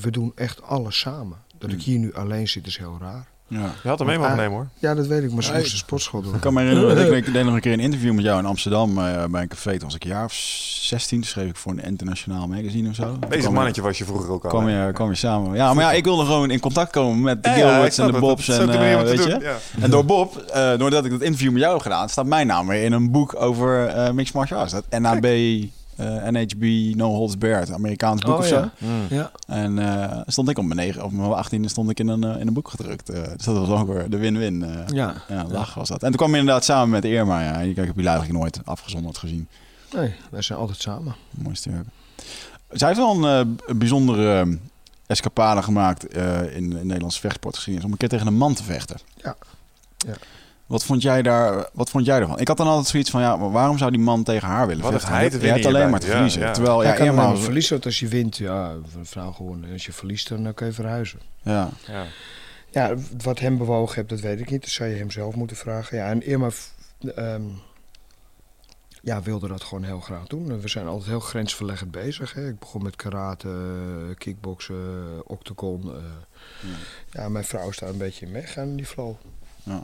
we 0.00 0.10
doen 0.10 0.32
echt 0.34 0.62
alles 0.62 0.98
samen. 0.98 1.38
Dat 1.58 1.70
ik 1.72 1.76
Hmm. 1.76 1.84
hier 1.84 1.98
nu 1.98 2.14
alleen 2.14 2.48
zit 2.48 2.66
is 2.66 2.78
heel 2.78 2.96
raar. 3.00 3.28
Ja. 3.48 3.72
Je 3.82 3.88
had 3.88 3.98
hem 3.98 4.08
mee 4.08 4.18
mogen 4.18 4.36
nemen 4.36 4.52
hoor. 4.52 4.66
Ja, 4.78 4.94
dat 4.94 5.06
weet 5.06 5.22
ik, 5.22 5.32
maar 5.32 5.42
ze 5.42 5.50
Hey. 5.50 5.58
moest 5.60 5.70
de 5.70 5.76
sportschool 5.76 6.22
doen. 6.22 6.34
Ik 6.34 6.40
kan 6.40 6.54
me 6.54 6.60
herinneren, 6.60 7.16
ik, 7.16 7.32
deed 7.32 7.44
nog 7.44 7.54
een 7.54 7.60
keer 7.60 7.72
een 7.72 7.80
interview 7.80 8.14
met 8.14 8.24
jou 8.24 8.38
in 8.38 8.46
Amsterdam 8.46 8.98
eh, 8.98 9.24
bij 9.24 9.42
een 9.42 9.48
café. 9.48 9.70
Toen 9.70 9.84
was 9.84 9.94
ik 9.94 10.04
een 10.04 10.10
jaar 10.10 10.24
of 10.24 10.32
16, 10.32 11.20
toen 11.20 11.28
schreef 11.28 11.48
ik 11.48 11.56
voor 11.56 11.72
een 11.72 11.82
internationaal 11.84 12.46
magazine 12.46 12.88
of 12.88 12.94
zo. 12.94 13.18
Deze 13.28 13.50
mannetje 13.50 13.82
was 13.82 13.98
je 13.98 14.04
vroeger 14.04 14.30
ook 14.30 14.44
al. 14.44 14.50
kwam 14.50 14.68
je, 14.68 14.90
kwam 14.92 15.08
je 15.08 15.14
samen. 15.14 15.54
Ja, 15.56 15.74
maar 15.74 15.84
ja, 15.84 15.92
ik 15.92 16.04
wilde 16.04 16.24
gewoon 16.24 16.50
in 16.50 16.60
contact 16.60 16.92
komen 16.92 17.20
met 17.20 17.42
de 17.44 17.50
Gilberts 17.50 17.98
en 17.98 18.12
de. 18.12 18.18
Bobs. 18.18 18.48
En, 18.48 18.70
eh, 18.70 19.02
weet 19.02 19.24
je? 19.24 19.56
En 19.80 19.90
door 19.90 20.04
Bob, 20.04 20.36
eh, 20.36 20.78
doordat 20.78 21.04
ik 21.04 21.10
dat 21.10 21.20
interview 21.22 21.50
met 21.52 21.60
jou 21.60 21.72
heb 21.72 21.82
gedaan, 21.82 22.08
staat 22.08 22.26
mijn 22.26 22.46
naam 22.46 22.66
weer 22.66 22.82
in 22.84 22.92
een 22.92 23.10
boek 23.10 23.40
over 23.40 23.86
eh 23.86 24.10
mixed 24.10 24.34
martial 24.34 24.60
arts. 24.60 24.72
Dat 24.72 24.84
NAB, 25.00 25.26
NHB, 26.30 26.94
No 26.96 27.08
Holds 27.14 27.38
Barred, 27.38 27.72
Amerikaans 27.72 28.20
boek 28.22 28.32
Oh, 28.34 28.38
of 28.38 28.46
zo. 28.46 28.54
ja. 28.56 28.70
Ja. 29.08 29.30
En 29.46 29.78
eh, 29.78 30.20
stond 30.26 30.48
ik 30.48 30.58
op 30.58 30.64
mijn 30.64 30.76
negen, 30.78 31.04
op 31.04 31.12
mijn 31.12 31.44
18e 31.44 31.64
stond 31.64 31.90
ik 31.90 31.98
in 32.00 32.08
een, 32.08 32.24
eh, 32.24 32.40
in 32.40 32.46
een 32.46 32.52
boek 32.52 32.68
gedrukt. 32.68 33.08
Eh, 33.08 33.22
dus 33.36 33.44
dat 33.44 33.66
was 33.66 33.80
ook 33.80 33.86
weer 33.88 34.10
de 34.10 34.16
win-win. 34.16 34.62
eh, 34.64 34.86
Ja. 34.86 35.14
ja, 35.28 35.44
lach 35.48 35.74
was 35.74 35.88
dat. 35.88 36.02
En 36.02 36.08
toen 36.08 36.16
kwam 36.16 36.30
je 36.32 36.38
inderdaad 36.38 36.64
samen 36.64 36.88
met 36.90 37.04
Irma. 37.04 37.42
Ja. 37.42 37.60
Ik 37.60 37.76
heb 37.76 37.86
jullie 37.94 38.08
eigenlijk 38.10 38.38
nooit 38.38 38.60
afgezonderd 38.64 39.18
gezien. 39.18 39.48
Nee, 39.94 40.14
wij 40.30 40.42
zijn 40.42 40.58
altijd 40.58 40.80
samen. 40.80 41.14
Mooi 41.30 41.54
stuk. 41.56 41.72
Zij 42.70 42.88
heeft 42.88 43.00
wel 43.00 43.24
een 43.24 43.56
eh, 43.68 43.74
bijzondere 43.76 44.40
eh, 44.40 44.46
escapade 45.06 45.62
gemaakt 45.62 46.06
eh, 46.08 46.42
in, 46.42 46.76
in 46.76 46.86
Nederlandse 46.86 47.20
vechtsportgeschiedenis. 47.20 47.86
Om 47.86 47.92
een 47.92 47.98
keer 47.98 48.08
tegen 48.08 48.26
een 48.26 48.36
man 48.36 48.54
te 48.54 48.62
vechten. 48.64 48.96
Ja. 49.16 49.36
Ja. 49.96 50.14
Wat 50.68 50.84
vond 50.84 51.02
jij 51.02 51.22
daar? 51.22 51.68
Wat 51.72 51.90
vond 51.90 52.04
jij 52.04 52.20
ervan? 52.20 52.38
Ik 52.38 52.48
had 52.48 52.56
dan 52.56 52.66
altijd 52.66 52.86
zoiets 52.86 53.10
van, 53.10 53.20
ja, 53.20 53.36
maar 53.36 53.50
waarom 53.50 53.78
zou 53.78 53.90
die 53.90 54.00
man 54.00 54.22
tegen 54.22 54.48
haar 54.48 54.66
willen 54.66 54.82
Wat 54.82 54.92
vechten? 54.92 55.12
hij 55.12 55.30
te 55.30 55.40
Je 55.40 55.46
hebt 55.46 55.66
alleen 55.66 55.90
maar 55.90 56.00
te? 56.00 56.06
Ja, 56.06 56.12
verliezen. 56.12 56.40
ja. 56.40 56.52
Terwijl, 56.52 56.82
ja, 56.82 56.88
Hij 56.88 57.06
kan 57.06 57.14
maar 57.14 57.36
verliezen, 57.36 57.82
als 57.82 58.00
je 58.00 58.08
wint, 58.08 58.36
ja, 58.36 58.70
een 58.70 59.06
vrouw 59.06 59.32
gewonnen. 59.32 59.66
En 59.66 59.72
als 59.72 59.86
je 59.86 59.92
verliest, 59.92 60.28
dan 60.28 60.54
kun 60.54 60.66
je 60.66 60.72
verhuizen. 60.72 61.20
ja. 61.42 61.68
Ja. 61.86 62.04
Ja, 62.70 62.94
wat 63.22 63.38
hem 63.38 63.58
bewogen 63.58 63.94
heeft, 63.94 64.08
dat 64.08 64.20
weet 64.20 64.40
ik 64.40 64.50
niet. 64.50 64.60
Dat 64.60 64.70
zou 64.70 64.88
je 64.88 64.96
hem 64.96 65.10
zelf 65.10 65.34
moeten 65.34 65.56
vragen. 65.56 65.96
Ja, 65.96 66.06
en 66.06 66.22
Irma 66.26 66.48
ehm, 67.14 67.42
ja, 69.02 69.22
wilde 69.22 69.48
dat 69.48 69.62
gewoon 69.64 69.84
heel 69.84 70.00
graag 70.00 70.26
doen. 70.26 70.60
We 70.60 70.68
zijn 70.68 70.86
altijd 70.86 71.08
heel 71.10 71.20
grensverleggend 71.20 71.90
bezig. 71.90 72.32
Hè. 72.34 72.48
Ik 72.48 72.58
begon 72.58 72.82
met 72.82 72.96
karate, 72.96 73.48
kickboksen, 74.18 74.76
octagon. 75.26 75.82
eh. 75.94 76.70
Ja, 77.10 77.28
mijn 77.28 77.44
vrouw 77.44 77.70
staat 77.70 77.88
een 77.90 77.98
beetje 77.98 78.26
in 78.26 78.32
meegaan 78.32 78.68
in 78.68 78.76
die 78.76 78.86
flow. 78.86 79.14
Ja. 79.62 79.82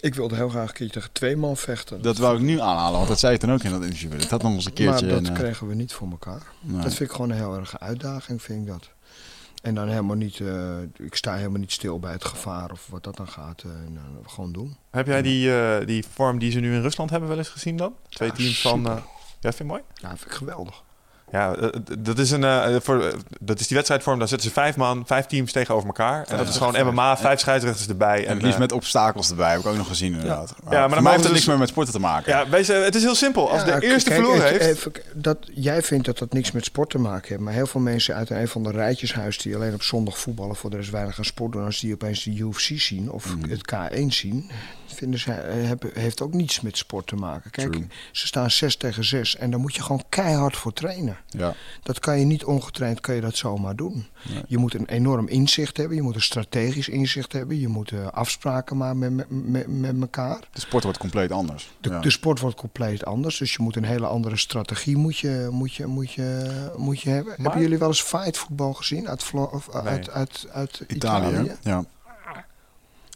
Ik 0.00 0.14
wilde 0.14 0.34
heel 0.34 0.48
graag 0.48 0.68
een 0.68 0.74
keertje 0.74 0.94
tegen 0.94 1.12
twee 1.12 1.36
man 1.36 1.56
vechten. 1.56 2.02
Dat 2.02 2.18
wou 2.18 2.36
ik 2.36 2.42
nu 2.42 2.60
aanhalen, 2.60 2.96
want 2.96 3.08
dat 3.08 3.18
zei 3.18 3.34
ik 3.34 3.40
dan 3.40 3.52
ook 3.52 3.62
in 3.62 3.70
dat 3.70 3.82
interview. 3.82 4.10
Dat 4.20 4.30
had 4.30 4.42
nog 4.42 4.52
eens 4.52 4.64
een 4.64 4.72
keertje. 4.72 5.06
Maar 5.06 5.14
dat 5.14 5.26
en, 5.26 5.34
eh, 5.34 5.40
kregen 5.40 5.66
we 5.66 5.74
niet 5.74 5.92
voor 5.92 6.10
elkaar. 6.10 6.42
nee. 6.60 6.82
Dat 6.82 6.94
vind 6.94 7.08
ik 7.10 7.16
gewoon 7.16 7.30
een 7.30 7.36
heel 7.36 7.54
erg 7.56 7.78
uitdaging, 7.80 8.42
vind 8.42 8.60
ik 8.60 8.66
dat. 8.66 8.90
En 9.62 9.74
dan 9.74 9.88
helemaal 9.88 10.16
niet, 10.16 10.40
eh, 10.40 10.78
ik 10.96 11.14
sta 11.14 11.34
helemaal 11.34 11.58
niet 11.60 11.72
stil 11.72 11.98
bij 11.98 12.12
het 12.12 12.24
gevaar 12.24 12.70
of 12.70 12.86
wat 12.90 13.04
dat 13.04 13.16
dan 13.16 13.28
gaat. 13.28 13.62
eh, 13.62 13.70
en 13.70 13.98
gewoon 14.26 14.52
doen. 14.52 14.76
Heb 14.90 15.06
jij 15.06 15.22
die, 15.22 15.54
eh, 15.60 15.86
die 15.86 16.04
vorm 16.12 16.38
die 16.38 16.50
ze 16.50 16.60
nu 16.60 16.74
in 16.74 16.80
Rusland 16.82 17.10
hebben 17.10 17.28
wel 17.28 17.38
eens 17.38 17.48
gezien 17.48 17.76
dan? 17.76 17.94
Twee 18.08 18.28
Ja, 18.28 18.34
teams 18.34 18.60
van... 18.60 18.78
super. 18.78 18.92
eh, 18.92 19.02
ja, 19.40 19.52
vind 19.52 19.56
je 19.58 19.64
mooi? 19.64 19.82
Ja, 19.94 20.08
vind 20.08 20.24
ik 20.24 20.32
geweldig. 20.32 20.82
Ja, 21.32 21.54
eh, 21.54 21.66
d- 21.68 21.94
dat 21.98 22.18
is, 22.18 22.30
een, 22.30 22.44
eh, 22.44 22.76
voor, 22.82 23.02
eh, 23.04 23.12
dat 23.40 23.60
is 23.60 23.66
die 23.66 23.76
wedstrijdvorm. 23.76 24.18
Daar 24.18 24.28
zetten 24.28 24.48
ze 24.48 24.54
vijf 24.54 24.76
man, 24.76 25.02
vijf 25.06 25.26
teams 25.26 25.52
tegenover 25.52 25.86
elkaar. 25.86 26.24
En 26.28 26.36
dat 26.36 26.48
is 26.48 26.56
gewoon. 26.56 26.86
MMA, 26.86 27.16
vijf 27.16 27.40
scheidsrechters 27.40 27.88
erbij. 27.88 28.18
En 28.18 28.24
En, 28.26 28.32
het 28.32 28.38
liefst 28.42 28.54
eh, 28.54 28.60
met 28.60 28.72
obstakels 28.72 29.30
erbij, 29.30 29.50
heb 29.50 29.60
ik 29.60 29.66
ook 29.66 29.76
nog 29.76 29.86
gezien 29.88 30.12
inderdaad. 30.12 30.54
maar 30.64 30.88
dan 30.88 31.06
heeft 31.06 31.24
het 31.24 31.32
niks 31.32 31.44
meer 31.46 31.58
met 31.58 31.68
sporten 31.68 31.92
te 31.92 32.00
maken. 32.00 32.32
ja, 32.32 32.48
wees, 32.48 32.68
eh, 32.68 32.82
het 32.82 32.94
is 32.94 33.02
heel 33.02 33.14
simpel. 33.14 33.50
Als 33.50 33.62
Ja, 33.64 33.78
de 33.80 33.86
eerste 33.86 34.10
kijk, 34.10 34.22
verloren 34.22 34.48
heeft... 34.48 34.60
even- 34.64 34.92
dat, 35.14 35.38
jij 35.54 35.82
vindt 35.82 36.04
dat 36.06 36.18
dat 36.18 36.32
niks 36.32 36.52
met 36.52 36.64
sport 36.64 36.90
te 36.90 36.98
maken 36.98 37.28
heeft. 37.28 37.40
Maar 37.40 37.52
heel 37.52 37.66
veel 37.66 37.80
mensen 37.80 38.14
uit 38.14 38.30
een 38.30 38.48
van 38.48 38.62
de 38.62 38.70
rijtjeshuis 38.70 39.38
die 39.38 39.54
alleen 39.54 39.74
op 39.74 39.82
zondag 39.82 40.18
voetballen 40.18 40.56
voor 40.56 40.70
de 40.70 40.76
rest 40.76 40.90
weinig 40.90 41.18
aan 41.18 41.24
sport 41.24 41.52
doen. 41.52 41.64
Als 41.64 41.80
die 41.80 41.94
opeens 41.94 42.22
de 42.24 42.30
UFC 42.36 42.72
zien 42.80 43.10
of 43.10 43.36
Mhm. 43.36 43.50
het 43.50 43.60
K1 43.74 44.06
zien, 44.12 44.50
vinden 44.98 45.20
ze, 45.20 45.32
eh, 45.32 45.66
hebben, 45.66 45.90
heeft 45.94 46.22
ook 46.22 46.32
niets 46.34 46.60
met 46.60 46.76
sport 46.76 47.06
te 47.06 47.16
maken. 47.16 47.50
Kijk, 47.50 47.72
True. 47.72 47.86
ze 48.12 48.26
staan 48.26 48.50
6 48.50 48.76
tegen 48.76 49.04
6 49.04 49.36
en 49.36 49.50
daar 49.50 49.60
moet 49.60 49.74
je 49.74 49.82
gewoon 49.82 50.04
keihard 50.08 50.56
voor 50.56 50.72
trainen. 50.72 51.16
Ja. 51.26 51.54
Dat 51.82 51.98
kan 51.98 52.18
je 52.18 52.24
niet 52.24 52.44
ongetraind, 52.44 53.00
kan 53.00 53.14
je 53.14 53.20
dat 53.20 53.36
zomaar 53.36 53.76
doen. 53.76 54.06
Nee. 54.28 54.42
Je 54.46 54.58
moet 54.58 54.74
een 54.74 54.86
enorm 54.86 55.28
inzicht 55.28 55.76
hebben, 55.76 55.96
je 55.96 56.02
moet 56.02 56.14
een 56.14 56.20
strategisch 56.20 56.88
inzicht 56.88 57.32
hebben, 57.32 57.60
je 57.60 57.68
moet 57.68 57.90
eh, 57.92 58.06
afspraken 58.06 58.76
maken 58.76 58.98
met, 58.98 59.30
met, 59.30 59.48
met, 59.48 59.66
met 59.68 60.00
elkaar. 60.00 60.40
De 60.52 60.60
sport 60.60 60.82
wordt 60.82 60.98
compleet 60.98 61.32
anders. 61.32 61.70
De, 61.80 61.88
ja. 61.90 62.00
de 62.00 62.10
sport 62.10 62.40
wordt 62.40 62.56
compleet 62.56 63.04
anders, 63.04 63.38
dus 63.38 63.52
je 63.52 63.62
moet 63.62 63.76
een 63.76 63.84
hele 63.84 64.06
andere 64.06 64.36
strategie 64.36 64.96
moet 64.96 65.18
je, 65.18 65.48
moet 65.50 65.74
je, 65.74 65.86
moet 65.86 66.12
je, 66.12 66.70
moet 66.76 67.00
je 67.00 67.10
hebben. 67.10 67.32
Maar- 67.36 67.44
Hebben 67.44 67.62
jullie 67.62 67.78
wel 67.78 67.88
eens 67.88 68.02
fightvoetbal 68.02 68.72
gezien 68.72 69.08
uit, 69.08 69.30
of, 69.32 69.68
Nee. 69.72 69.82
uit, 69.82 70.10
uit, 70.10 70.46
uit 70.52 70.84
Italië, 70.86 71.28
Italië? 71.28 71.56
ja. 71.62 71.84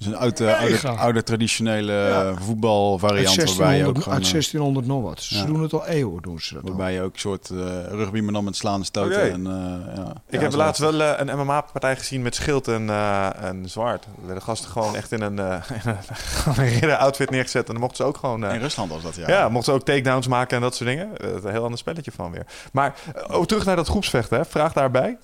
Dus 0.05 0.13
een 0.13 0.19
oude, 0.19 0.89
oude, 0.97 1.23
traditionele 1.23 1.93
Ja. 1.93 2.23
eh, 2.31 2.37
voetbalvariant 2.41 3.39
Uit 3.39 3.49
waarbij 3.57 3.77
je 3.77 3.83
1600, 3.83 3.97
ook 3.97 4.03
gewoon, 4.03 4.15
uit 4.19 4.25
eh, 4.27 4.31
1600 4.33 4.87
nog 4.87 5.03
wat. 5.03 5.23
Ze 5.23 5.37
Ja. 5.37 5.45
doen 5.45 5.63
het 5.63 5.73
al 5.73 5.87
eeuwen, 5.87 6.23
doen 6.23 6.41
ze 6.41 6.55
dat 6.55 6.63
al. 6.63 6.69
waarbij 6.69 6.93
je 6.93 7.01
ook 7.03 7.13
een 7.13 7.19
soort 7.21 7.51
eh, 7.51 7.57
rugby, 7.91 8.21
maar 8.21 8.33
dan 8.33 8.45
met 8.45 8.57
slaan 8.57 8.79
en 8.79 8.85
stoten. 8.85 9.17
Oké. 9.21 9.29
En, 9.29 9.47
eh, 9.47 9.97
ja. 9.97 10.13
Ik 10.29 10.41
heb 10.41 10.53
laatst 10.55 10.81
wel 10.81 11.01
eh, 11.03 11.13
een 11.17 11.39
MMA-partij 11.39 11.97
gezien 11.97 12.23
met 12.23 12.35
schild 12.35 12.69
en, 12.69 12.91
eh, 12.91 13.29
en 13.43 13.69
zwaard. 13.69 14.05
Er 14.05 14.11
werden 14.27 14.43
gasten 14.43 14.71
gewoon 14.71 14.97
echt 14.97 15.13
in 15.13 15.21
een, 15.23 15.39
eh 15.39 15.55
in 15.85 15.91
een, 15.91 15.97
gewoon 16.17 16.65
een 16.65 16.71
ridder-outfit 16.73 17.31
neergezet. 17.31 17.67
En 17.67 17.73
dan 17.73 17.81
mochten 17.83 17.97
ze 17.97 18.05
ook 18.05 18.17
gewoon... 18.17 18.45
eh, 18.45 18.55
In 18.55 18.61
Rusland 18.61 18.91
was 18.91 19.03
dat, 19.03 19.17
ja. 19.17 19.29
Ja, 19.29 19.49
mochten 19.49 19.73
ze 19.73 19.79
ook 19.79 19.85
takedowns 19.87 20.27
maken 20.29 20.57
en 20.57 20.63
dat 20.63 20.75
soort 20.75 20.89
dingen. 20.89 21.17
Eh, 21.19 21.29
een 21.43 21.51
heel 21.51 21.63
ander 21.65 21.79
spelletje 21.79 22.13
van 22.13 22.31
weer. 22.31 22.47
Maar 22.73 22.95
eh, 23.29 23.39
oh, 23.39 23.45
terug 23.45 23.65
naar 23.65 23.77
dat 23.77 23.89
groepsvechten. 23.89 24.37
Hè. 24.39 24.45
Vraag 24.45 24.73
daarbij. 24.73 25.19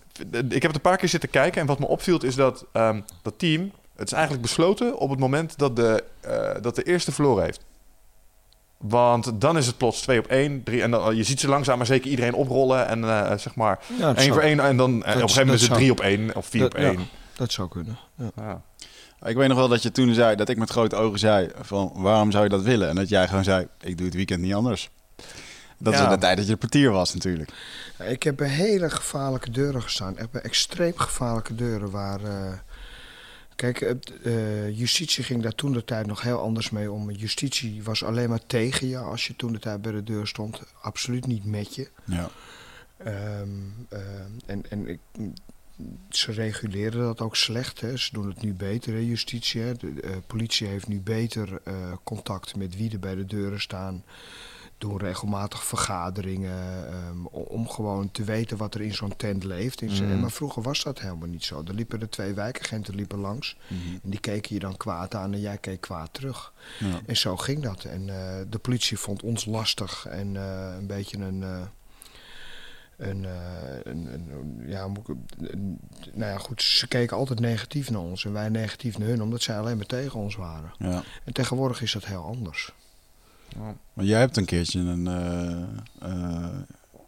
Ik 0.48 0.52
heb 0.52 0.62
het 0.62 0.74
een 0.74 0.80
paar 0.80 0.96
keer 0.96 1.08
zitten 1.08 1.30
kijken. 1.30 1.60
En 1.60 1.66
wat 1.66 1.78
me 1.78 1.86
opviel 1.86 2.22
is 2.24 2.34
dat 2.34 2.64
ehm, 2.72 3.00
dat 3.22 3.34
team... 3.38 3.70
Het 3.98 4.06
is 4.06 4.12
eigenlijk 4.12 4.42
besloten 4.42 4.98
op 4.98 5.10
het 5.10 5.18
moment 5.18 5.58
dat 5.58 5.76
de, 5.76 6.04
eh, 6.20 6.50
dat 6.62 6.74
de 6.74 6.82
eerste 6.82 7.12
verloren 7.12 7.44
heeft. 7.44 7.60
Want 8.78 9.40
dan 9.40 9.56
is 9.56 9.66
het 9.66 9.76
plots 9.76 10.00
2 10.00 10.18
op 10.18 10.26
1, 10.30 10.62
3 10.62 10.82
en 10.82 10.90
dan, 10.90 11.16
je 11.16 11.22
ziet 11.22 11.40
ze 11.40 11.48
langzaam 11.48 11.76
maar 11.76 11.86
zeker 11.86 12.10
iedereen 12.10 12.34
oprollen 12.34 12.86
en 12.88 13.04
eh, 13.04 13.38
zeg 13.38 13.54
maar 13.54 13.78
Ja, 13.98 14.06
dat 14.06 14.16
1 14.16 14.22
zou- 14.24 14.32
voor 14.32 14.42
1 14.42 14.60
en 14.60 14.76
dan 14.76 14.90
eh, 14.90 14.96
op 14.96 15.04
een 15.04 15.12
gegeven 15.12 15.38
moment 15.40 15.54
is 15.54 15.60
het 15.60 15.68
dat 15.70 15.78
3 15.78 15.90
op 15.90 16.00
1 16.00 16.34
of 16.36 16.46
4 16.46 16.60
dat- 16.60 16.72
op 16.74 16.78
1. 16.80 16.92
ja. 16.92 16.98
Dat 17.36 17.52
zou 17.52 17.68
kunnen. 17.68 17.98
Ja. 18.14 18.30
Ja. 18.36 18.62
Ik 19.28 19.36
weet 19.36 19.48
nog 19.48 19.56
wel 19.58 19.68
dat 19.68 19.82
je 19.82 19.90
toen 19.92 20.14
zei, 20.14 20.36
dat 20.36 20.48
ik 20.48 20.56
met 20.56 20.70
grote 20.70 20.96
ogen 20.96 21.18
zei 21.18 21.48
van 21.60 21.92
waarom 21.94 22.30
zou 22.30 22.44
je 22.44 22.50
dat 22.50 22.62
willen? 22.62 22.88
En 22.88 22.94
dat 22.94 23.08
jij 23.08 23.28
gewoon 23.28 23.44
zei, 23.44 23.66
ik 23.80 23.96
doe 23.96 24.06
het 24.06 24.14
weekend 24.14 24.40
niet 24.40 24.54
anders. 24.54 24.90
Dat 25.78 25.92
is 25.92 25.98
Ja. 25.98 26.08
de 26.08 26.18
tijd 26.18 26.36
dat 26.36 26.46
je 26.46 26.52
de 26.52 26.58
portier 26.58 26.90
was 26.90 27.14
natuurlijk. 27.14 27.50
Ik 28.08 28.22
heb 28.22 28.36
bij 28.36 28.48
hele 28.48 28.90
gevaarlijke 28.90 29.50
deuren 29.50 29.82
gestaan. 29.82 30.16
Echt 30.18 30.30
bij 30.30 30.40
extreem 30.40 30.92
gevaarlijke 30.96 31.54
deuren 31.54 31.90
waar... 31.90 32.20
eh, 32.24 32.52
kijk, 33.58 33.80
het, 33.80 34.12
eh, 34.22 34.78
justitie 34.78 35.24
ging 35.24 35.42
daar 35.42 35.54
toen 35.54 35.72
de 35.72 35.84
tijd 35.84 36.06
nog 36.06 36.20
heel 36.20 36.40
anders 36.40 36.70
mee 36.70 36.92
om. 36.92 37.10
Justitie 37.10 37.82
was 37.82 38.04
alleen 38.04 38.28
maar 38.28 38.46
tegen 38.46 38.88
je 38.88 38.98
als 38.98 39.26
je 39.26 39.36
toen 39.36 39.52
de 39.52 39.58
tijd 39.58 39.82
bij 39.82 39.92
de 39.92 40.02
deur 40.02 40.26
stond. 40.26 40.62
Absoluut 40.80 41.26
niet 41.26 41.44
met 41.44 41.74
je. 41.74 41.90
Ja. 42.04 42.30
Ehm, 42.96 43.48
eh, 43.88 44.00
en 44.46 44.70
en 44.70 44.88
ik, 44.88 45.00
ze 46.10 46.32
reguleren 46.32 47.02
dat 47.02 47.20
ook 47.20 47.36
slecht. 47.36 47.80
Hè. 47.80 47.96
Ze 47.96 48.12
doen 48.12 48.28
het 48.28 48.42
nu 48.42 48.54
beter, 48.54 48.92
hè, 48.92 48.98
justitie. 48.98 49.60
Hè. 49.60 49.74
De 49.74 50.00
eh, 50.00 50.10
politie 50.26 50.66
heeft 50.66 50.88
nu 50.88 51.00
beter 51.00 51.60
contact 52.04 52.56
met 52.56 52.76
wie 52.76 52.92
er 52.92 52.98
bij 52.98 53.14
de 53.14 53.24
deuren 53.24 53.60
staan. 53.60 54.04
Doen 54.78 54.98
regelmatig 54.98 55.64
vergaderingen 55.64 56.88
ehm, 56.92 57.24
om 57.26 57.68
gewoon 57.68 58.10
te 58.10 58.24
weten 58.24 58.56
wat 58.56 58.74
er 58.74 58.80
in 58.80 58.94
zo'n 58.94 59.16
tent 59.16 59.44
leeft. 59.44 59.82
Mm. 59.82 60.20
Maar 60.20 60.30
vroeger 60.30 60.62
was 60.62 60.82
dat 60.82 61.00
helemaal 61.00 61.28
niet 61.28 61.44
zo. 61.44 61.62
Er 61.66 61.74
liepen 61.74 62.00
er 62.00 62.08
twee 62.10 62.32
wijkagenten 62.32 62.94
liepen 62.94 63.18
langs. 63.18 63.56
En 64.02 64.10
die 64.10 64.20
keken 64.20 64.54
je 64.54 64.60
dan 64.60 64.76
kwaad 64.76 65.14
aan 65.14 65.32
en 65.32 65.40
jij 65.40 65.58
keek 65.58 65.80
kwaad 65.80 66.08
terug. 66.12 66.52
Ja. 66.78 67.00
En 67.06 67.16
zo 67.16 67.36
ging 67.36 67.62
dat. 67.62 67.84
En 67.84 68.08
eh, 68.08 68.36
de 68.50 68.58
politie 68.58 68.98
vond 68.98 69.22
ons 69.22 69.44
lastig 69.44 70.06
en 70.06 70.36
eh, 70.36 70.74
een 70.78 70.86
beetje 70.86 71.18
een. 71.18 71.42
eh, 71.42 71.60
een, 72.96 73.24
een, 73.82 74.06
een- 74.12 74.62
ja, 74.66 74.88
moet 74.88 75.08
ik- 75.08 75.16
een- 75.52 75.78
nou 76.12 76.30
ja, 76.32 76.38
goed, 76.38 76.62
ze 76.62 76.88
keken 76.88 77.16
altijd 77.16 77.40
negatief 77.40 77.90
naar 77.90 78.00
ons 78.00 78.24
en 78.24 78.32
wij 78.32 78.48
negatief 78.48 78.98
naar 78.98 79.08
hun, 79.08 79.22
omdat 79.22 79.42
zij 79.42 79.58
alleen 79.58 79.76
maar 79.76 79.86
tegen 79.86 80.20
ons 80.20 80.36
waren. 80.36 80.72
Ja. 80.78 81.02
En 81.24 81.32
tegenwoordig 81.32 81.82
is 81.82 81.92
dat 81.92 82.04
heel 82.04 82.24
anders. 82.24 82.72
Maar 83.92 84.04
jij 84.04 84.18
hebt 84.18 84.36
een 84.36 84.44
keertje 84.44 84.80
een. 84.80 85.06
eh, 85.06 85.62
eh, 86.12 86.58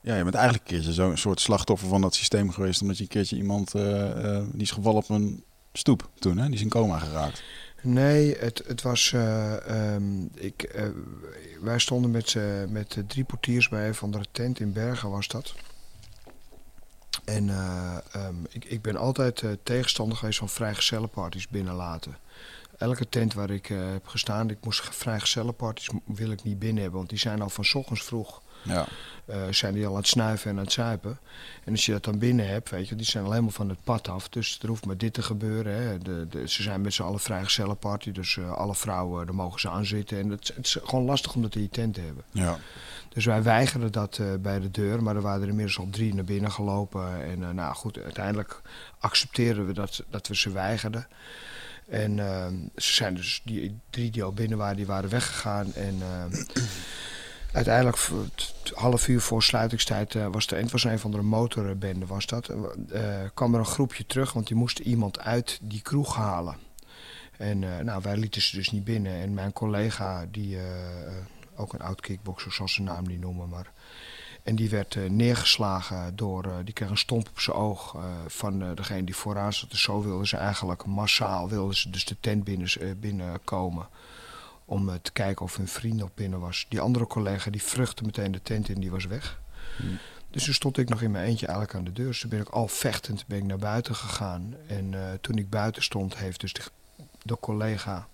ja, 0.03 0.17
je 0.17 0.23
bent 0.23 0.35
eigenlijk 0.35 0.65
een 0.69 0.75
keertje 0.77 0.93
zo'n 0.93 1.17
soort 1.17 1.41
slachtoffer 1.41 1.89
van 1.89 2.01
dat 2.01 2.15
systeem 2.15 2.51
geweest. 2.51 2.81
Omdat 2.83 2.97
je 2.97 3.03
een 3.03 3.09
keertje 3.09 3.37
iemand. 3.37 3.75
eh, 3.75 4.43
die 4.53 4.63
is 4.63 4.71
gevallen 4.71 5.03
op 5.03 5.09
een 5.09 5.45
stoep 5.73 6.09
toen, 6.19 6.39
hè? 6.39 6.45
Die 6.47 6.55
is 6.55 6.61
in 6.61 6.69
coma 6.69 6.99
geraakt. 6.99 7.43
Nee, 7.83 8.37
het, 8.39 8.63
het 8.67 8.83
was. 8.83 9.13
eh, 9.13 9.95
ehm, 9.95 10.23
ik, 10.35 10.83
wij 11.61 11.79
stonden 11.79 12.11
met, 12.11 12.37
met 12.69 13.03
drie 13.07 13.25
portiers 13.25 13.69
bij 13.69 13.89
een 13.89 13.95
van 13.95 14.11
de 14.11 14.21
tent 14.33 14.61
in 14.61 14.73
Bergen, 14.73 15.11
was 15.11 15.29
dat. 15.29 15.55
En 17.25 17.49
eh, 17.49 17.97
ehm, 18.13 18.35
ik, 18.49 18.65
ik 18.65 18.83
ben 18.83 18.97
altijd 18.97 19.45
tegenstander 19.63 20.17
geweest 20.17 20.39
van 20.39 20.49
vrijgezellenparties 20.49 21.49
binnenlaten. 21.49 22.17
Elke 22.81 23.09
tent 23.09 23.35
waar 23.35 23.51
ik 23.51 23.71
eh, 23.71 23.79
heb 23.93 24.07
gestaan, 24.07 24.51
ik 24.51 24.65
moest 24.65 24.95
vrijgezellenparties 24.95 25.91
wil 26.05 26.31
ik 26.31 26.43
niet 26.43 26.59
binnen 26.59 26.81
hebben, 26.81 26.99
want 26.99 27.11
die 27.11 27.19
zijn 27.19 27.43
al 27.43 27.49
van 27.51 27.65
's 27.65 27.75
ochtends 27.75 28.03
vroeg. 28.03 28.43
Ja. 28.63 28.87
eh, 29.25 29.43
zijn 29.51 29.75
die 29.75 29.87
al 29.87 29.91
aan 29.91 29.99
het 29.99 30.07
snuiven 30.07 30.51
en 30.51 30.57
aan 30.57 30.65
het 30.65 30.73
zuipen. 30.73 31.19
En 31.65 31.73
als 31.73 31.87
je 31.87 31.93
dat 31.93 32.05
dan 32.05 32.19
binnen 32.19 32.49
hebt, 32.49 32.71
weet 32.71 32.89
je, 32.89 32.97
die 32.97 33.07
zijn 33.07 33.25
al 33.25 33.31
helemaal 33.31 33.51
van 33.51 33.69
het 33.69 33.85
pad 33.85 34.09
af. 34.09 34.29
Dus 34.29 34.59
er 34.63 34.69
hoeft 34.69 34.87
maar 34.87 34.97
dit 34.97 35.13
te 35.13 35.23
gebeuren. 35.23 35.83
Hè. 35.83 35.99
De, 35.99 36.27
de, 36.31 36.49
ze 36.49 36.63
zijn 36.63 36.81
met 36.81 36.93
z'n 36.95 37.03
allen 37.03 37.21
vrijgezellenparty, 37.21 38.13
dus 38.13 38.37
eh, 38.37 38.53
alle 38.53 38.75
vrouwen, 38.75 39.27
daar 39.27 39.35
mogen 39.35 39.61
ze 39.61 39.69
aan 39.69 39.87
zitten. 39.87 40.19
En 40.19 40.31
het, 40.31 40.53
het 40.55 40.67
is 40.67 40.77
gewoon 40.85 41.05
lastig 41.05 41.35
om 41.35 41.43
dat 41.43 41.55
in 41.55 41.63
je 41.63 41.69
tent 41.69 41.95
te 41.95 42.01
hebben. 42.01 42.25
Ja. 42.31 42.59
Dus 43.09 43.25
wij 43.25 43.43
weigerden 43.43 43.93
dat 43.93 44.21
bij 44.41 44.61
de 44.61 44.71
deur, 44.71 45.03
maar 45.03 45.17
er 45.17 45.23
waren 45.23 45.43
er 45.43 45.49
inmiddels 45.49 45.79
al 45.79 45.89
drie 45.91 46.15
naar 46.15 46.25
binnen 46.25 46.53
gelopen. 46.53 47.25
En 47.25 47.55
nou 47.55 47.75
goed, 47.75 47.99
uiteindelijk 47.99 48.61
accepteerden 48.99 49.67
we 49.67 49.73
dat, 49.73 50.05
dat 50.11 50.29
we 50.29 50.37
ze 50.37 50.51
weigerden. 50.51 51.07
En 51.91 52.19
eh, 52.19 52.47
ze 52.77 52.93
zijn 52.93 53.15
dus, 53.15 53.41
die 53.45 53.79
drie 53.91 54.11
die 54.11 54.23
al 54.23 54.33
binnen 54.33 54.59
waren, 54.59 54.77
die 54.77 54.87
waren 54.87 55.11
weggegaan. 55.11 55.75
En 55.75 55.97
eh, 56.01 56.41
uiteindelijk, 57.53 57.99
half 58.75 59.09
uur 59.09 59.21
voor 59.21 59.43
sluitingstijd, 59.43 60.15
eh, 60.15 60.27
was 60.31 60.47
er, 60.47 60.67
was 60.71 60.85
een 60.85 60.99
van 60.99 61.11
de 61.11 61.23
motorbende, 61.23 62.07
was 62.07 62.27
dat, 62.27 62.49
eh, 62.49 63.21
kwam 63.35 63.55
er 63.55 63.61
een 63.61 63.67
groepje 63.67 64.07
terug, 64.07 64.33
want 64.33 64.47
die 64.47 64.57
moesten 64.57 64.87
iemand 64.87 65.21
uit 65.21 65.59
die 65.63 65.83
kroeg 65.83 66.17
halen. 66.17 66.57
En 67.37 67.65
eh, 67.65 67.85
nou, 67.85 68.03
wij 68.03 68.17
lieten 68.17 68.43
ze 68.43 68.57
dus 68.57 68.71
niet 68.71 68.85
binnen. 68.85 69.13
En 69.13 69.35
mijn 69.35 69.53
collega, 69.53 70.27
die 70.31 70.59
ook 71.57 71.73
een 71.73 71.81
oud 71.81 72.01
kickboxer, 72.01 72.53
zal 72.53 72.69
zijn 72.69 72.87
naam 72.87 73.07
niet 73.07 73.21
noemen, 73.21 73.49
maar... 73.49 73.73
En 74.43 74.57
die 74.57 74.71
werd 74.71 74.95
eh, 74.95 75.11
neergeslagen 75.11 76.17
door, 76.17 76.45
eh, 76.45 76.57
die 76.65 76.75
kreeg 76.75 76.91
een 76.91 76.99
stomp 76.99 77.29
op 77.29 77.41
zijn 77.41 77.57
oog 77.57 77.95
eh, 77.95 78.03
van 78.27 78.75
degene 78.75 79.05
die 79.05 79.17
vooraan 79.17 79.53
zat. 79.53 79.71
Dus 79.71 79.83
zo 79.83 80.03
wilden 80.03 80.27
ze 80.27 80.37
eigenlijk 80.37 80.87
massaal, 80.87 81.49
wilden 81.49 81.77
ze 81.77 81.91
dus 81.91 82.05
de 82.05 82.17
tent 82.21 82.45
binnen, 82.45 82.69
binnenkomen. 83.01 83.89
Om 84.65 85.03
te 85.03 85.13
kijken 85.13 85.45
of 85.45 85.57
hun 85.57 85.69
vriend 85.69 85.97
nog 85.97 86.15
binnen 86.15 86.41
was. 86.41 86.67
Die 86.69 86.81
andere 86.81 87.07
collega 87.07 87.51
die 87.51 87.63
vruchtte 87.63 88.05
meteen 88.05 88.33
de 88.33 88.43
tent 88.43 88.69
in, 88.69 88.81
die 88.81 88.91
was 88.91 89.05
weg. 89.07 89.41
Hmm. 89.77 89.99
Dus 90.31 90.45
toen 90.45 90.55
stond 90.55 90.79
ik 90.79 90.89
nog 90.89 91.03
in 91.03 91.11
mijn 91.11 91.27
eentje 91.27 91.47
eigenlijk 91.47 91.77
aan 91.77 91.85
de 91.85 91.93
deur. 91.93 92.07
Dus 92.07 92.21
toen 92.21 92.31
ben 92.31 92.41
ik 92.41 92.49
al 92.49 92.69
vechtend 92.69 93.27
ben 93.27 93.39
ik 93.39 93.45
naar 93.45 93.59
buiten 93.59 93.95
gegaan. 93.95 94.55
En 94.67 95.19
toen 95.21 95.37
ik 95.37 95.51
buiten 95.51 95.83
stond, 95.83 96.17
heeft 96.17 96.41
dus 96.41 96.53
de, 96.53 96.63
de 97.23 97.39
collega 97.41 98.09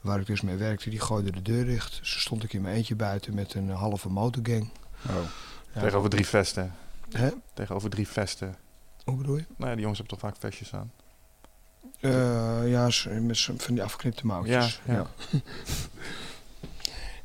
waar 0.00 0.20
ik 0.20 0.26
dus 0.26 0.40
mee 0.40 0.56
werkte, 0.56 0.90
die 0.90 1.00
gooide 1.00 1.30
de 1.30 1.42
deur 1.42 1.64
dicht. 1.64 1.98
Dus 1.98 2.12
toen 2.12 2.20
stond 2.20 2.44
ik 2.44 2.52
in 2.52 2.62
mijn 2.62 2.76
eentje 2.76 2.96
buiten 2.96 3.34
met 3.34 3.54
een 3.54 3.70
halve 3.70 4.08
motorgang. 4.08 4.70
Oh. 5.10 5.14
Ja. 5.74 5.80
Tegenover 5.80 6.10
drie 6.10 6.26
vesten. 6.26 6.74
Hè? 7.12 7.28
Tegenover 7.54 7.90
drie 7.90 8.08
vesten. 8.08 8.56
Hoe 9.04 9.16
bedoel 9.16 9.36
je? 9.36 9.44
Nou 9.56 9.68
ja, 9.70 9.72
die 9.72 9.80
jongens 9.80 9.98
hebben 9.98 10.18
toch 10.18 10.28
vaak 10.30 10.36
vestjes 10.40 10.74
aan. 10.74 10.90
Eh, 12.00 12.70
ja, 12.70 12.88
met 13.20 13.36
z'n- 13.36 13.56
van 13.56 13.74
die 13.74 13.82
afgeknipte 13.82 14.26
mouwtjes. 14.26 14.80
Ja, 14.84 14.94
ja. 14.94 15.06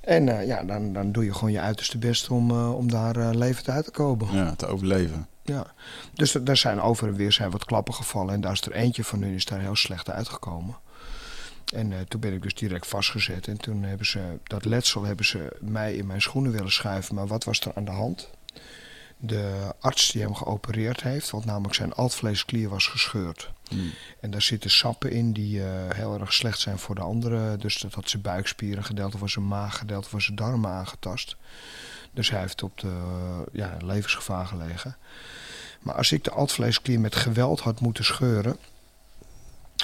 En 0.02 0.30
eh, 0.40 0.48
ja, 0.48 0.64
dan, 0.64 0.94
dan 0.94 1.12
doe 1.12 1.24
je 1.26 1.34
gewoon 1.34 1.52
je 1.52 1.60
uiterste 1.60 1.98
best 1.98 2.30
om, 2.30 2.52
eh, 2.52 2.76
om 2.76 2.90
daar 2.92 3.16
eh, 3.16 3.30
levend 3.34 3.70
uit 3.70 3.86
te 3.86 3.92
komen. 3.92 4.34
ja, 4.36 4.56
te 4.56 4.66
overleven. 4.68 5.28
Ja. 5.44 5.74
Dus 6.14 6.34
er- 6.36 6.44
daar 6.44 6.58
zijn 6.58 6.82
over 6.82 7.08
en 7.08 7.16
weer 7.16 7.32
zijn 7.32 7.52
wat 7.52 7.66
klappen 7.66 7.94
gevallen. 7.94 8.34
En 8.34 8.42
daar 8.42 8.52
is 8.52 8.62
er 8.62 8.72
eentje 8.72 9.04
van 9.04 9.22
hun 9.22 9.34
is 9.34 9.46
daar 9.46 9.60
heel 9.60 9.76
slecht 9.76 10.10
uitgekomen. 10.10 10.76
En 11.72 11.92
eh, 11.92 12.00
toen 12.00 12.20
ben 12.20 12.34
ik 12.34 12.42
dus 12.42 12.54
direct 12.54 12.88
vastgezet. 12.88 13.48
En 13.48 13.58
toen 13.58 13.84
hebben 13.84 14.06
ze 14.06 14.38
dat 14.44 14.66
letsel 14.66 15.04
hebben 15.04 15.26
ze 15.26 15.58
mij 15.60 15.96
in 15.96 16.08
mijn 16.08 16.22
schoenen 16.22 16.52
willen 16.52 16.72
schuiven. 16.72 17.16
Maar 17.16 17.28
wat 17.28 17.44
was 17.44 17.60
er 17.60 17.72
aan 17.76 17.86
de 17.86 17.92
hand? 17.92 18.30
De 19.18 19.74
arts 19.80 20.12
die 20.12 20.22
hem 20.22 20.36
geopereerd 20.36 21.02
heeft, 21.02 21.30
want 21.30 21.46
namelijk 21.46 21.76
zijn 21.76 21.94
altvleesklier 21.94 22.70
was 22.70 22.88
gescheurd. 22.88 23.52
Hmm. 23.70 23.92
En 24.20 24.32
daar 24.32 24.42
zitten 24.42 24.70
sappen 24.70 25.12
in 25.12 25.34
die 25.34 25.64
eh, 25.64 25.70
heel 25.96 26.20
erg 26.20 26.34
slecht 26.34 26.60
zijn 26.60 26.80
voor 26.80 26.96
de 26.96 27.02
anderen. 27.02 27.60
Dus 27.60 27.80
dat 27.80 27.94
had 27.94 28.10
zijn 28.10 28.22
buikspieren, 28.22 28.84
gedeelte 28.84 29.18
van 29.18 29.30
zijn 29.30 29.48
maag, 29.48 29.78
gedeelte 29.78 30.10
van 30.10 30.22
zijn 30.22 30.36
darmen 30.36 30.72
aangetast. 30.72 31.36
Dus 32.12 32.30
hij 32.30 32.40
heeft 32.40 32.64
op 32.64 32.80
de 32.80 33.02
ja, 33.52 33.78
levensgevaar 33.82 34.46
gelegen. 34.46 34.96
Maar 35.82 35.96
als 35.96 36.12
ik 36.12 36.24
de 36.24 36.32
altvleesklier 36.32 37.00
met 37.00 37.16
geweld 37.16 37.60
had 37.60 37.80
moeten 37.80 38.04
scheuren. 38.06 38.58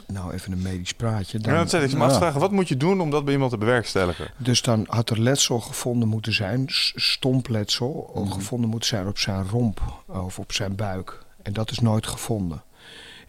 Nou, 0.07 0.33
even 0.33 0.51
een 0.51 0.61
medisch 0.61 0.93
praatje. 0.93 1.39
Maar 1.45 1.55
dat 1.55 1.69
zet 1.69 1.83
ik 1.83 1.93
me 1.97 2.07
ja. 2.07 2.31
wat 2.31 2.51
moet 2.51 2.67
je 2.67 2.77
doen 2.77 3.01
om 3.01 3.09
dat 3.09 3.23
bij 3.25 3.33
iemand 3.33 3.51
te 3.51 3.57
bewerkstelligen? 3.57 4.27
Dus 4.37 4.61
dan 4.61 4.85
had 4.89 5.09
er 5.09 5.21
letsel 5.21 5.59
gevonden 5.59 6.07
moeten 6.07 6.33
zijn, 6.33 6.65
stompletsel, 6.95 8.11
Mhm. 8.15 8.31
gevonden 8.31 8.69
moeten 8.69 8.89
zijn 8.89 9.07
op 9.07 9.17
zijn 9.17 9.47
romp 9.49 9.81
eh, 10.09 10.25
of 10.25 10.39
op 10.39 10.51
zijn 10.51 10.75
buik. 10.75 11.25
En 11.43 11.53
dat 11.53 11.71
is 11.71 11.79
nooit 11.79 12.07
gevonden. 12.07 12.61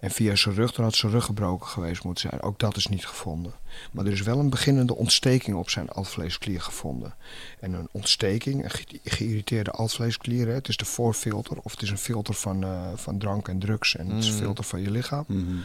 En 0.01 0.11
via 0.11 0.35
zijn 0.37 0.55
rug, 0.55 0.73
dan 0.73 0.85
had 0.85 0.95
zijn 0.95 1.13
rug 1.13 1.25
gebroken 1.25 1.67
geweest 1.67 2.05
moeten 2.05 2.29
zijn. 2.31 2.43
Ook 2.43 2.59
dat 2.59 2.77
is 2.77 2.87
niet 2.87 3.07
gevonden. 3.07 3.53
Maar 3.93 4.07
er 4.07 4.13
is 4.13 4.23
wel 4.23 4.39
een 4.39 4.51
beginnende 4.51 4.95
ontsteking 4.97 5.57
op 5.57 5.71
zijn 5.71 5.89
altvleesklier 5.89 6.61
gevonden. 6.61 7.15
En 7.61 7.73
een 7.73 7.89
ontsteking, 7.93 8.65
een 8.65 8.71
ge- 8.71 9.01
geïrriteerde 9.05 9.71
altvleesklier, 9.71 10.47
hè, 10.47 10.53
het 10.53 10.69
is 10.69 10.77
de 10.77 10.85
voorfilter 10.85 11.57
of 11.63 11.73
het 11.73 11.83
is 11.83 11.91
een 11.91 11.99
filter 11.99 12.35
van, 12.35 12.63
eh, 12.65 12.71
van 12.95 13.19
drank 13.19 13.49
en 13.49 13.59
drugs 13.59 13.97
en 13.97 14.07
het 14.09 14.19
is 14.19 14.29
een 14.29 14.35
Mhm. 14.35 14.43
filter 14.45 14.65
van 14.65 14.81
je 14.81 14.91
lichaam. 14.91 15.25
Mhm. 15.27 15.57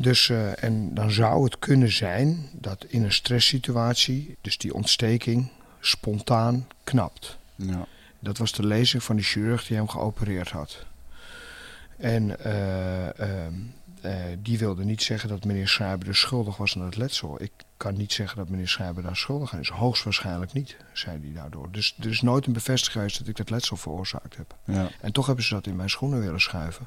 Dus, 0.00 0.28
eh, 0.28 0.62
en 0.62 0.94
dan 0.94 1.10
zou 1.10 1.44
het 1.44 1.58
kunnen 1.58 1.92
zijn 1.92 2.48
dat 2.52 2.84
in 2.88 3.04
een 3.04 3.12
stresssituatie, 3.12 4.36
dus 4.40 4.58
die 4.58 4.74
ontsteking, 4.74 5.50
spontaan 5.80 6.66
knapt. 6.84 7.38
Ja. 7.54 7.86
Dat 8.18 8.38
was 8.38 8.52
de 8.52 8.66
lezing 8.66 9.02
van 9.02 9.16
de 9.16 9.22
chirurg 9.22 9.66
die 9.66 9.76
hem 9.76 9.88
geopereerd 9.88 10.50
had. 10.50 10.86
En 11.96 12.40
eh, 12.44 13.20
ehm, 13.20 13.52
eh, 14.00 14.14
die 14.38 14.58
wilde 14.58 14.84
niet 14.84 15.02
zeggen 15.02 15.28
dat 15.28 15.44
meneer 15.44 15.68
Schrijber 15.68 16.04
dus 16.04 16.18
schuldig 16.18 16.56
was 16.56 16.76
aan 16.76 16.84
het 16.84 16.96
letsel. 16.96 17.42
Ik 17.42 17.52
kan 17.76 17.96
niet 17.96 18.12
zeggen 18.12 18.36
dat 18.38 18.48
meneer 18.48 18.68
Schrijber 18.68 19.02
daar 19.02 19.16
schuldig 19.16 19.52
aan 19.54 19.60
is. 19.60 19.68
Hoogstwaarschijnlijk 19.68 20.52
niet, 20.52 20.76
zei 20.92 21.18
hij 21.22 21.32
daardoor. 21.32 21.68
Dus 21.70 21.96
er 22.00 22.10
is 22.10 22.20
nooit 22.20 22.46
een 22.46 22.52
bevestiging 22.52 22.92
geweest 22.92 23.18
dat 23.18 23.28
ik 23.28 23.36
dat 23.36 23.50
letsel 23.50 23.76
veroorzaakt 23.76 24.36
heb. 24.36 24.56
Ja. 24.64 24.88
En 25.00 25.12
toch 25.12 25.26
hebben 25.26 25.44
ze 25.44 25.54
dat 25.54 25.66
in 25.66 25.76
mijn 25.76 25.90
schoenen 25.90 26.20
willen 26.20 26.40
schuiven. 26.40 26.86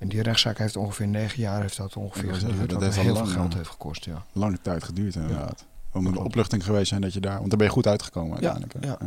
En 0.00 0.08
die 0.08 0.22
rechtszaak 0.22 0.58
heeft 0.58 0.76
ongeveer 0.76 1.08
negen 1.08 1.40
jaar 1.40 1.60
heeft 1.60 1.76
dat 1.76 1.96
ongeveer 1.96 2.34
zeggen, 2.34 2.50
geduurd. 2.50 2.70
dat 2.70 2.80
Dat 2.80 2.94
heeft 2.94 3.06
heel 3.06 3.16
veel 3.16 3.26
geld 3.26 3.52
ja. 3.52 3.58
heeft 3.58 3.70
gekost, 3.70 4.04
ja. 4.04 4.24
Lange 4.32 4.58
tijd 4.62 4.84
geduurd 4.84 5.14
inderdaad. 5.14 5.64
Om 5.92 6.06
een 6.06 6.16
opluchting 6.16 6.64
geweest 6.64 6.88
zijn 6.88 7.00
dat 7.00 7.12
je 7.12 7.20
daar... 7.20 7.38
Want 7.38 7.48
daar 7.48 7.58
ben 7.58 7.66
je 7.66 7.72
goed 7.72 7.86
uitgekomen 7.86 8.32
uiteindelijk. 8.32 8.84
ja. 8.84 8.98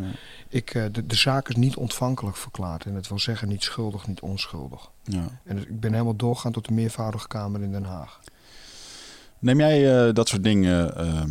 Ik, 0.49 0.73
eh, 0.73 0.83
de, 0.91 1.05
de 1.05 1.15
zaak 1.15 1.49
is 1.49 1.55
niet 1.55 1.75
ontvankelijk 1.75 2.37
verklaard. 2.37 2.85
En 2.85 2.93
dat 2.93 3.07
wil 3.07 3.19
zeggen 3.19 3.47
niet 3.47 3.63
schuldig, 3.63 4.07
niet 4.07 4.21
onschuldig. 4.21 4.89
Ja. 5.03 5.23
En 5.43 5.57
ik 5.57 5.79
ben 5.79 5.91
helemaal 5.91 6.15
doorgaan 6.15 6.51
tot 6.51 6.67
de 6.67 6.73
meervoudige 6.73 7.27
kamer 7.27 7.61
in 7.61 7.71
Den 7.71 7.83
Haag. 7.83 8.19
Neem 9.39 9.59
jij 9.59 10.07
eh, 10.07 10.13
dat 10.13 10.27
soort 10.27 10.43
dingen 10.43 10.97
ehm, 10.97 11.29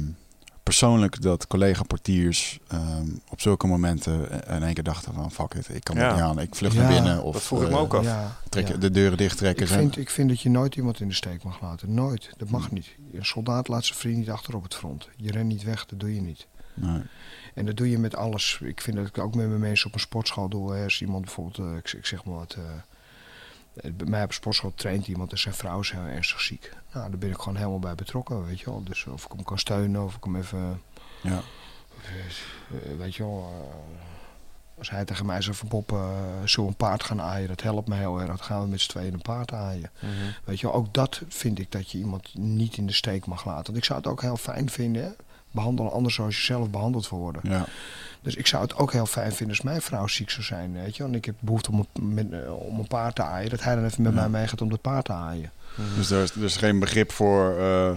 persoonlijk 0.62 1.22
dat 1.22 1.46
collega-portiers 1.46 2.58
ehm, 2.68 3.06
op 3.28 3.40
zulke 3.40 3.66
momenten 3.66 4.30
in 4.48 4.62
één 4.62 4.74
keer 4.74 4.82
dachten 4.84 5.14
van 5.14 5.30
fuck 5.32 5.54
it, 5.54 5.68
ik 5.68 5.84
kan 5.84 5.96
Ja. 5.96 6.12
niet 6.12 6.22
aan, 6.22 6.38
ik 6.38 6.54
vlucht 6.54 6.74
Ja, 6.74 6.80
naar 6.82 6.92
binnen 6.92 7.22
of 7.22 7.32
dat 7.32 7.42
vroeg 7.42 7.62
ik 7.62 7.68
me 7.68 7.74
eh, 7.74 7.80
ook 7.80 7.94
af. 7.94 8.04
Ja, 8.04 8.36
trek, 8.48 8.68
ja. 8.68 8.76
de 8.76 8.90
deuren 8.90 9.18
dicht 9.18 9.36
trekken. 9.36 9.62
Ik, 9.62 9.68
zijn- 9.68 9.80
vind, 9.80 9.96
ik 9.96 10.10
vind 10.10 10.28
dat 10.28 10.40
je 10.40 10.50
nooit 10.50 10.76
iemand 10.76 11.00
in 11.00 11.08
de 11.08 11.14
steek 11.14 11.42
mag 11.44 11.60
laten. 11.60 11.94
Nooit. 11.94 12.30
Dat 12.36 12.48
mag 12.50 12.64
Hmm. 12.66 12.74
niet. 12.74 12.96
Een 13.12 13.24
soldaat 13.24 13.68
laat 13.68 13.84
zijn 13.84 13.98
vriend 13.98 14.16
niet 14.16 14.30
achter 14.30 14.56
op 14.56 14.62
het 14.62 14.74
front. 14.74 15.08
Je 15.16 15.30
rent 15.30 15.48
niet 15.48 15.62
weg, 15.62 15.86
dat 15.86 16.00
doe 16.00 16.14
je 16.14 16.20
niet. 16.20 16.46
Nee. 16.74 17.02
En 17.54 17.66
dat 17.66 17.76
doe 17.76 17.90
je 17.90 17.98
met 17.98 18.16
alles. 18.16 18.58
Ik 18.62 18.80
vind 18.80 18.96
dat 18.96 19.06
ik 19.06 19.18
ook 19.18 19.34
met 19.34 19.48
mijn 19.48 19.60
mensen 19.60 19.86
op 19.86 19.94
een 19.94 20.00
sportschool 20.00 20.48
doe. 20.48 20.72
Hè. 20.74 20.84
Als 20.84 21.00
iemand 21.00 21.24
bijvoorbeeld, 21.24 21.58
eh, 21.70 21.76
ik, 21.76 21.92
ik 21.92 22.06
zeg 22.06 22.24
maar 22.24 22.34
wat. 22.34 22.56
eh, 22.58 23.90
bij 23.94 24.06
mij 24.06 24.22
op 24.22 24.28
een 24.28 24.34
sportschool 24.34 24.72
traint 24.74 25.06
iemand 25.06 25.30
en 25.32 25.38
zijn 25.38 25.54
vrouw 25.54 25.80
is 25.80 25.90
heel 25.90 26.00
ernstig 26.00 26.40
ziek. 26.40 26.72
Nou, 26.92 27.10
daar 27.10 27.18
ben 27.18 27.30
ik 27.30 27.38
gewoon 27.38 27.56
helemaal 27.56 27.78
bij 27.78 27.94
betrokken, 27.94 28.46
weet 28.46 28.58
je 28.60 28.64
wel. 28.64 28.82
Dus 28.84 29.06
of 29.06 29.24
ik 29.24 29.32
hem 29.32 29.42
kan 29.44 29.58
steunen, 29.58 30.04
of 30.04 30.16
ik 30.16 30.24
hem 30.24 30.36
even, 30.36 30.82
Ja. 31.22 31.40
eh, 32.02 32.96
weet 32.98 33.14
je 33.14 33.22
wel. 33.22 33.48
eh, 33.52 34.78
als 34.78 34.90
hij 34.90 35.04
tegen 35.04 35.26
mij 35.26 35.42
zegt 35.42 35.58
van 35.58 35.68
Bob, 35.68 35.88
zullen 36.44 36.46
we 36.54 36.60
een 36.62 36.74
paard 36.76 37.02
gaan 37.04 37.20
aaien? 37.20 37.48
Dat 37.48 37.62
helpt 37.62 37.88
me 37.88 37.94
heel 37.96 38.18
erg. 38.18 38.26
Dan 38.26 38.38
gaan 38.38 38.62
we 38.62 38.68
met 38.68 38.80
z'n 38.80 38.90
tweeën 38.90 39.12
een 39.12 39.22
paard 39.22 39.52
aaien. 39.52 39.90
Weet 40.44 40.60
je 40.60 40.66
wel, 40.66 40.76
ook 40.76 40.94
dat 40.94 41.22
vind 41.28 41.58
ik 41.58 41.72
dat 41.72 41.90
je 41.90 41.98
iemand 41.98 42.34
niet 42.38 42.76
in 42.76 42.86
de 42.86 42.92
steek 42.92 43.26
mag 43.26 43.44
laten. 43.44 43.64
Want 43.64 43.76
ik 43.76 43.84
zou 43.84 43.98
het 43.98 44.08
ook 44.08 44.20
heel 44.22 44.36
fijn 44.36 44.70
vinden, 44.70 45.02
hè. 45.02 45.10
behandelen 45.50 45.92
anders 45.92 46.14
zoals 46.14 46.36
je 46.36 46.42
zelf 46.42 46.70
behandeld 46.70 47.08
wil 47.08 47.18
worden. 47.18 47.42
Ja. 47.44 47.64
Dus 48.22 48.34
ik 48.36 48.46
zou 48.46 48.62
het 48.62 48.76
ook 48.76 48.92
heel 48.92 49.06
fijn 49.06 49.32
vinden 49.32 49.56
als 49.56 49.64
mijn 49.64 49.82
vrouw 49.82 50.06
ziek 50.06 50.30
zou 50.30 50.42
zijn. 50.44 50.72
Weet 50.72 50.96
je? 50.96 51.02
Want 51.02 51.14
ik 51.14 51.24
heb 51.24 51.34
behoefte 51.40 51.70
om 51.70 51.86
een, 51.92 52.14
met, 52.14 52.26
om 52.50 52.78
een 52.78 52.86
paard 52.88 53.14
te 53.14 53.22
aaien. 53.22 53.50
Dat 53.50 53.62
hij 53.62 53.74
dan 53.74 53.84
even 53.84 54.02
met 54.02 54.12
Ja. 54.14 54.18
mij 54.20 54.28
meegaat 54.28 54.60
om 54.60 54.68
dat 54.68 54.80
paard 54.80 55.04
te 55.04 55.12
aaien. 55.12 55.50
Dus 55.96 56.10
er 56.10 56.22
is, 56.22 56.30
er 56.34 56.42
is 56.42 56.56
geen 56.56 56.78
begrip 56.78 57.12
voor, 57.12 57.56
eh, 57.58 57.88
eh, 57.88 57.96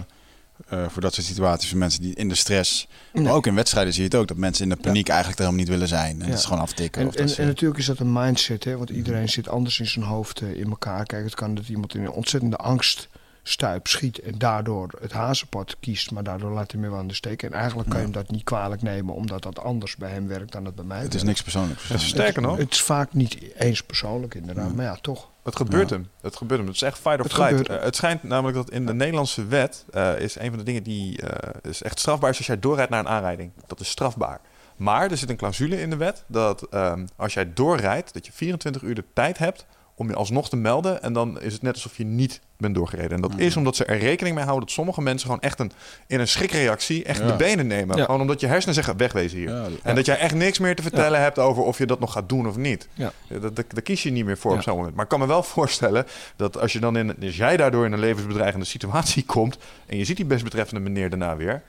voor 0.88 1.02
dat 1.02 1.14
soort 1.14 1.26
situaties. 1.26 1.68
Voor 1.70 1.78
mensen 1.78 2.00
die 2.02 2.14
in 2.14 2.28
de 2.28 2.34
stress. 2.34 2.88
Nee. 3.12 3.22
Maar 3.24 3.32
ook 3.32 3.46
in 3.46 3.54
wedstrijden 3.54 3.92
zie 3.92 4.02
je 4.02 4.08
het 4.08 4.18
ook. 4.18 4.28
Dat 4.28 4.36
mensen 4.36 4.62
in 4.64 4.70
de 4.70 4.76
paniek 4.82 5.08
eigenlijk 5.08 5.38
er 5.38 5.44
helemaal 5.44 5.64
niet 5.66 5.74
willen 5.74 5.88
zijn. 5.88 6.12
En 6.20 6.24
Ja. 6.24 6.30
dat 6.30 6.38
is 6.38 6.44
gewoon 6.44 6.62
aftikken. 6.62 7.00
En, 7.02 7.06
of 7.08 7.12
dat 7.14 7.22
en, 7.22 7.28
ze- 7.28 7.40
en 7.40 7.46
natuurlijk 7.46 7.80
is 7.80 7.86
dat 7.86 7.98
een 7.98 8.12
mindset, 8.12 8.64
hè? 8.64 8.76
want 8.76 8.90
iedereen 8.90 9.28
zit 9.28 9.48
anders 9.48 9.80
in 9.80 9.86
zijn 9.86 10.04
hoofd 10.04 10.40
eh, 10.40 10.54
in 10.56 10.68
elkaar. 10.68 11.04
Kijk, 11.06 11.24
het 11.24 11.34
kan 11.34 11.54
dat 11.54 11.68
iemand 11.68 11.94
in 11.94 12.00
een 12.04 12.10
ontzettende 12.10 12.56
angst 12.56 13.08
stuip 13.42 13.86
schiet 13.86 14.18
en 14.18 14.38
daardoor 14.38 14.90
het 15.00 15.12
hazenpad 15.12 15.76
kiest, 15.80 16.10
maar 16.10 16.22
daardoor 16.22 16.50
laat 16.52 16.72
hij 16.72 16.80
me 16.80 16.88
wel 16.90 16.98
aan 16.98 17.06
de 17.06 17.14
steek. 17.14 17.42
En 17.42 17.52
eigenlijk 17.52 17.88
kan 17.88 18.00
je 18.00 18.06
Ja. 18.06 18.12
hem 18.12 18.22
dat 18.22 18.30
niet 18.30 18.44
kwalijk 18.44 18.82
nemen, 18.82 19.14
omdat 19.14 19.42
dat 19.42 19.58
anders 19.58 19.96
bij 19.96 20.10
hem 20.10 20.26
werkt 20.28 20.52
dan 20.52 20.64
dat 20.64 20.74
bij 20.74 20.84
mij 20.84 20.96
het 20.96 21.06
is 21.06 21.12
werkt. 21.12 21.26
niks 21.26 21.42
persoonlijks. 21.42 22.06
Sterker 22.08 22.42
nog. 22.42 22.56
Het 22.56 22.72
is 22.72 22.82
vaak 22.82 23.12
niet 23.14 23.38
eens 23.58 23.82
persoonlijk 23.82 24.34
inderdaad, 24.34 24.68
Ja. 24.68 24.74
maar 24.74 24.84
ja, 24.84 24.98
toch. 25.00 25.28
Het 25.46 25.56
gebeurt 25.56 25.88
Ja. 25.88 25.94
hem. 25.96 26.08
Het 26.20 26.36
gebeurt 26.36 26.58
hem. 26.60 26.68
Het 26.68 26.76
is 26.76 26.82
echt 26.82 26.98
fight 26.98 27.18
or 27.18 27.24
Het 27.24 27.32
flight. 27.32 27.56
gebeurt. 27.56 27.78
Eh, 27.78 27.84
het 27.84 27.96
schijnt 27.96 28.22
namelijk 28.22 28.56
dat 28.56 28.70
in 28.70 28.86
de 28.86 28.94
Nederlandse 28.94 29.46
wet 29.46 29.84
eh, 29.92 30.18
is 30.18 30.38
een 30.38 30.48
van 30.48 30.58
de 30.58 30.64
dingen 30.64 30.82
die 30.82 31.22
eh, 31.22 31.70
is 31.70 31.82
echt 31.82 31.98
strafbaar 31.98 32.30
is 32.30 32.36
als 32.36 32.46
jij 32.46 32.58
doorrijdt 32.58 32.90
naar 32.90 33.00
een 33.00 33.08
aanrijding. 33.08 33.52
Dat 33.66 33.80
is 33.80 33.88
strafbaar. 33.88 34.40
Maar 34.76 35.10
er 35.10 35.16
zit 35.16 35.30
een 35.30 35.36
clausule 35.36 35.80
in 35.80 35.90
de 35.90 35.96
wet 35.96 36.24
dat 36.26 36.62
ehm, 36.62 37.06
als 37.16 37.34
jij 37.34 37.52
doorrijdt, 37.52 38.12
dat 38.14 38.26
je 38.26 38.32
24 38.32 38.82
uur 38.82 38.94
de 38.94 39.04
tijd 39.12 39.38
hebt 39.38 39.66
om 39.98 40.08
je 40.08 40.14
alsnog 40.14 40.48
te 40.48 40.56
melden. 40.56 41.02
En 41.02 41.12
dan 41.12 41.40
is 41.40 41.52
het 41.52 41.62
net 41.62 41.74
alsof 41.74 41.96
je 41.96 42.04
niet 42.04 42.40
bent 42.56 42.74
doorgereden. 42.74 43.10
En 43.10 43.20
dat 43.20 43.32
is 43.36 43.56
omdat 43.56 43.76
ze 43.76 43.84
er 43.84 43.98
rekening 43.98 44.34
mee 44.34 44.44
houden 44.44 44.66
dat 44.66 44.74
sommige 44.74 45.02
mensen 45.02 45.26
gewoon 45.26 45.42
echt 45.42 45.60
een, 45.60 45.72
in 46.06 46.20
een 46.20 46.28
schrikreactie 46.28 47.04
echt 47.04 47.18
Ja. 47.20 47.26
de 47.26 47.36
benen 47.36 47.66
nemen. 47.66 47.96
Ja. 47.96 48.04
Gewoon 48.04 48.20
omdat 48.20 48.40
je 48.40 48.46
hersenen 48.46 48.74
zeggen 48.74 48.96
wegwezen 48.96 49.38
hier. 49.38 49.48
Ja, 49.48 49.66
En 49.82 49.94
dat 49.94 50.06
jij 50.06 50.18
echt 50.18 50.34
niks 50.34 50.58
meer 50.58 50.76
te 50.76 50.82
vertellen 50.82 51.20
hebt 51.20 51.38
over 51.38 51.62
of 51.62 51.78
je 51.78 51.86
dat 51.86 52.00
nog 52.00 52.12
gaat 52.12 52.28
doen 52.28 52.48
of 52.48 52.56
niet. 52.56 52.88
Ja. 52.94 53.12
Dat, 53.28 53.56
dat, 53.56 53.64
daar 53.68 53.82
kies 53.82 54.02
je 54.02 54.10
niet 54.10 54.24
meer 54.24 54.38
voor 54.38 54.52
op 54.52 54.62
zo'n 54.62 54.76
moment. 54.76 54.94
Maar 54.94 55.04
ik 55.04 55.10
kan 55.10 55.20
me 55.20 55.26
wel 55.26 55.42
voorstellen 55.42 56.06
dat 56.36 56.58
als 56.58 56.72
je 56.72 56.80
dan 56.80 56.96
in, 56.96 57.16
als 57.22 57.36
jij 57.36 57.56
daardoor 57.56 57.84
in 57.84 57.92
een 57.92 57.98
levensbedreigende 57.98 58.66
situatie 58.66 59.24
komt 59.34 59.58
en 59.86 59.96
je 59.96 60.04
ziet 60.04 60.16
die 60.16 60.26
desbetreffende 60.26 60.80
meneer 60.80 61.10
daarna 61.10 61.36
weer, 61.36 61.62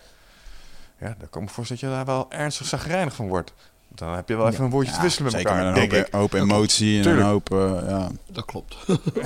ja, 0.99 1.15
dan 1.19 1.29
kan 1.29 1.41
ik 1.41 1.47
me 1.47 1.53
voorstellen 1.53 1.81
dat 1.81 1.91
je 1.91 2.05
daar 2.05 2.15
wel 2.15 2.25
ernstig 2.31 2.65
zagrijnig 2.65 3.15
van 3.15 3.27
wordt. 3.27 3.53
Dan 3.97 4.13
heb 4.15 4.29
je 4.29 4.35
wel 4.35 4.47
even 4.47 4.63
een 4.63 4.69
woordje 4.69 4.91
te 4.93 5.01
wisselen 5.01 5.23
met 5.31 5.33
zeker 5.41 5.51
elkaar, 5.51 5.65
met 5.65 5.75
denk 5.75 5.91
een 5.91 5.97
ik. 5.99 6.13
hoop, 6.13 6.31
hoop 6.31 6.41
emotie 6.41 6.97
en 6.97 7.01
Tuurlijk. 7.03 7.23
een 7.25 7.29
hoop... 7.31 7.51
eh, 7.51 7.89
ja. 7.89 8.09
Dat 8.31 8.45
klopt. 8.45 8.75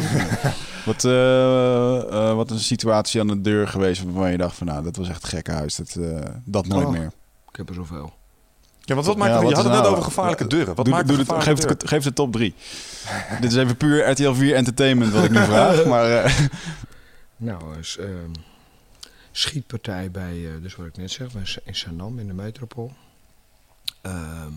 Wat, 0.86 1.04
eh, 1.04 1.98
eh, 2.30 2.36
wat 2.36 2.52
een 2.52 2.60
situatie 2.60 3.22
aan 3.22 3.28
de 3.28 3.42
deur 3.42 3.68
geweest 3.68 4.04
waarvan 4.04 4.32
je 4.32 4.38
dacht 4.38 4.56
van... 4.56 4.68
Nou, 4.68 4.84
dat 4.84 4.96
was 4.96 5.10
echt 5.10 5.28
gekkenhuis. 5.28 5.76
Dat, 5.76 5.96
eh, 5.96 6.20
dat 6.46 6.68
nooit 6.68 6.86
Oh. 6.86 6.92
meer. 6.92 7.12
Ik 7.52 7.56
heb 7.58 7.70
er 7.70 7.76
zoveel. 7.76 8.14
Ja, 8.82 8.94
want 8.96 9.08
wat 9.08 9.18
maakt 9.18 9.32
Ja, 9.34 9.40
je 9.40 9.46
had 9.46 9.64
het 9.64 9.66
net 9.74 9.74
nou- 9.82 9.88
over 9.92 10.04
gevaarlijke 10.04 10.48
deuren. 10.48 10.76
Wat 10.76 10.86
Doe- 10.86 10.94
maakt 10.94 11.08
doe 11.08 11.18
het- 11.18 11.26
gevaarlijke 11.28 11.56
geef, 11.62 11.70
deur? 11.70 11.78
het, 11.80 11.88
geef 11.88 12.04
de 12.04 12.14
top 12.14 12.32
3. 12.32 12.54
Dit 13.42 13.52
is 13.52 13.58
even 13.58 13.78
puur 13.78 14.10
RTL 14.10 14.32
4 14.34 14.56
entertainment 14.56 15.12
wat 15.14 15.24
ik 15.24 15.32
nu 15.32 15.38
vraag. 15.44 15.86
Maar 15.86 16.12
eh, 16.24 16.34
Nou, 17.38 17.78
is, 17.80 17.98
ehm, 18.00 18.32
schietpartij 19.32 20.12
bij, 20.12 20.32
eh, 20.46 20.62
dus 20.62 20.76
wat 20.76 20.86
ik 20.86 20.98
net 20.98 21.12
zeg, 21.12 21.28
in 21.64 21.76
Sanam 21.76 22.20
in 22.20 22.28
de 22.28 22.34
metropool. 22.34 22.92
Ehm, 24.02 24.54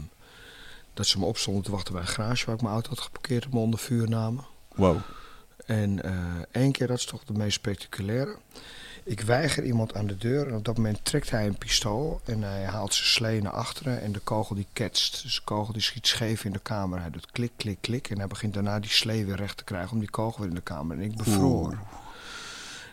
dat 0.95 1.07
ze 1.07 1.19
me 1.19 1.25
opstonden 1.25 1.63
te 1.63 1.71
wachten 1.71 1.93
bij 1.93 2.03
een 2.03 2.09
garage 2.09 2.47
waar 2.47 2.55
ik 2.55 2.61
mijn 2.61 2.75
auto 2.75 2.89
had 2.89 3.01
geparkeerd 3.01 3.47
op 3.47 3.53
me 3.53 3.59
onder 3.59 3.79
vuur 3.79 4.09
namen. 4.09 4.45
wow. 4.75 4.97
En 5.67 6.03
eh, 6.03 6.15
één 6.51 6.73
keer, 6.73 6.87
dat 6.87 6.99
is 6.99 7.05
toch 7.05 7.25
de 7.25 7.33
meest 7.33 7.55
spectaculaire. 7.55 8.37
Ik 9.05 9.21
weiger 9.21 9.65
iemand 9.65 9.95
aan 9.95 10.07
de 10.07 10.17
deur 10.17 10.49
en 10.49 10.55
op 10.55 10.65
dat 10.65 10.77
moment 10.77 11.05
trekt 11.05 11.31
hij 11.31 11.47
een 11.47 11.59
pistool 11.59 12.21
en 12.25 12.43
hij 12.43 12.65
haalt 12.65 12.95
zijn 12.95 13.09
slee 13.09 13.43
naar 13.43 13.53
achteren 13.53 14.01
en 14.01 14.13
de 14.13 14.19
kogel 14.19 14.55
die 14.55 14.67
ketst. 14.73 15.23
Dus 15.23 15.35
de 15.35 15.43
kogel 15.45 15.73
die 15.73 15.83
schiet 15.83 16.07
scheef 16.07 16.45
in 16.45 16.53
de 16.53 16.59
kamer. 16.59 17.01
Hij 17.01 17.11
doet 17.11 17.31
klik, 17.31 17.53
klik, 17.57 17.79
klik 17.81 18.11
en 18.11 18.19
hij 18.19 18.27
begint 18.27 18.55
daarna 18.55 18.81
die 18.81 18.91
slee 18.91 19.27
weer 19.27 19.37
recht 19.37 19.57
te 19.57 19.65
krijgen 19.65 19.93
om 19.93 19.99
die 19.99 20.11
kogel 20.11 20.41
weer 20.41 20.49
in 20.49 20.55
de 20.55 20.61
kamer. 20.61 20.97
En 20.97 21.03
ik 21.03 21.17
bevroor. 21.17 21.79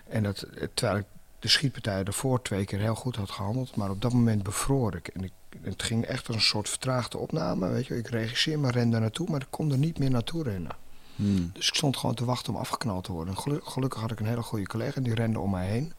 En 0.08 0.24
dat, 0.24 0.42
eh, 0.42 0.68
terwijl 0.74 1.00
ik 1.00 1.06
de 1.40 1.48
schietpartij 1.48 2.04
daarvoor 2.04 2.42
twee 2.42 2.66
keer 2.66 2.80
heel 2.80 2.96
goed 2.96 3.16
had 3.16 3.32
gehandeld, 3.32 3.76
maar 3.76 3.90
op 3.90 4.02
dat 4.02 4.14
moment 4.14 4.44
bevroor 4.44 4.96
ik. 4.96 5.08
En 5.08 5.24
ik, 5.24 5.32
het 5.62 5.84
ging 5.84 6.06
echt 6.06 6.28
als 6.28 6.36
een 6.36 6.42
soort 6.42 6.70
vertraagde 6.70 7.18
opname, 7.18 7.70
weet 7.70 7.86
je. 7.86 7.98
Ik 7.98 8.08
regisseer, 8.08 8.60
maar 8.60 8.74
ren 8.74 8.90
daar 8.90 9.02
naartoe, 9.02 9.30
maar 9.30 9.42
ik 9.42 9.48
kon 9.50 9.72
er 9.72 9.78
niet 9.78 10.00
meer 10.00 10.10
naartoe 10.10 10.44
rennen. 10.44 10.72
Hmm. 11.16 11.50
Dus 11.54 11.68
ik 11.68 11.76
stond 11.76 11.98
gewoon 11.98 12.16
te 12.16 12.26
wachten 12.26 12.54
om 12.54 12.60
afgeknald 12.60 13.04
te 13.04 13.12
worden. 13.12 13.34
En 13.36 13.40
gelu- 13.42 13.62
gelukkig 13.64 14.02
had 14.02 14.12
ik 14.12 14.20
een 14.20 14.26
hele 14.26 14.42
goede 14.42 14.68
collega, 14.68 15.02
die 15.02 15.14
rende 15.16 15.40
om 15.40 15.52
mij 15.52 15.68
heen. 15.68 15.94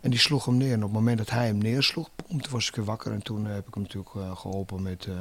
En 0.00 0.10
die 0.10 0.18
sloeg 0.18 0.44
hem 0.44 0.56
neer. 0.56 0.72
En 0.72 0.76
op 0.76 0.82
het 0.82 0.92
moment 0.92 1.18
dat 1.18 1.30
hij 1.30 1.46
hem 1.46 1.58
neersloeg, 1.58 2.08
toen 2.28 2.42
was 2.50 2.68
ik 2.68 2.74
weer 2.74 2.84
wakker. 2.84 3.12
En 3.12 3.22
toen 3.22 3.46
eh, 3.46 3.52
heb 3.54 3.66
ik 3.68 3.74
hem 3.74 3.82
natuurlijk 3.82 4.14
eh, 4.14 4.36
geholpen 4.36 4.82
met... 4.82 5.06
eh, 5.08 5.14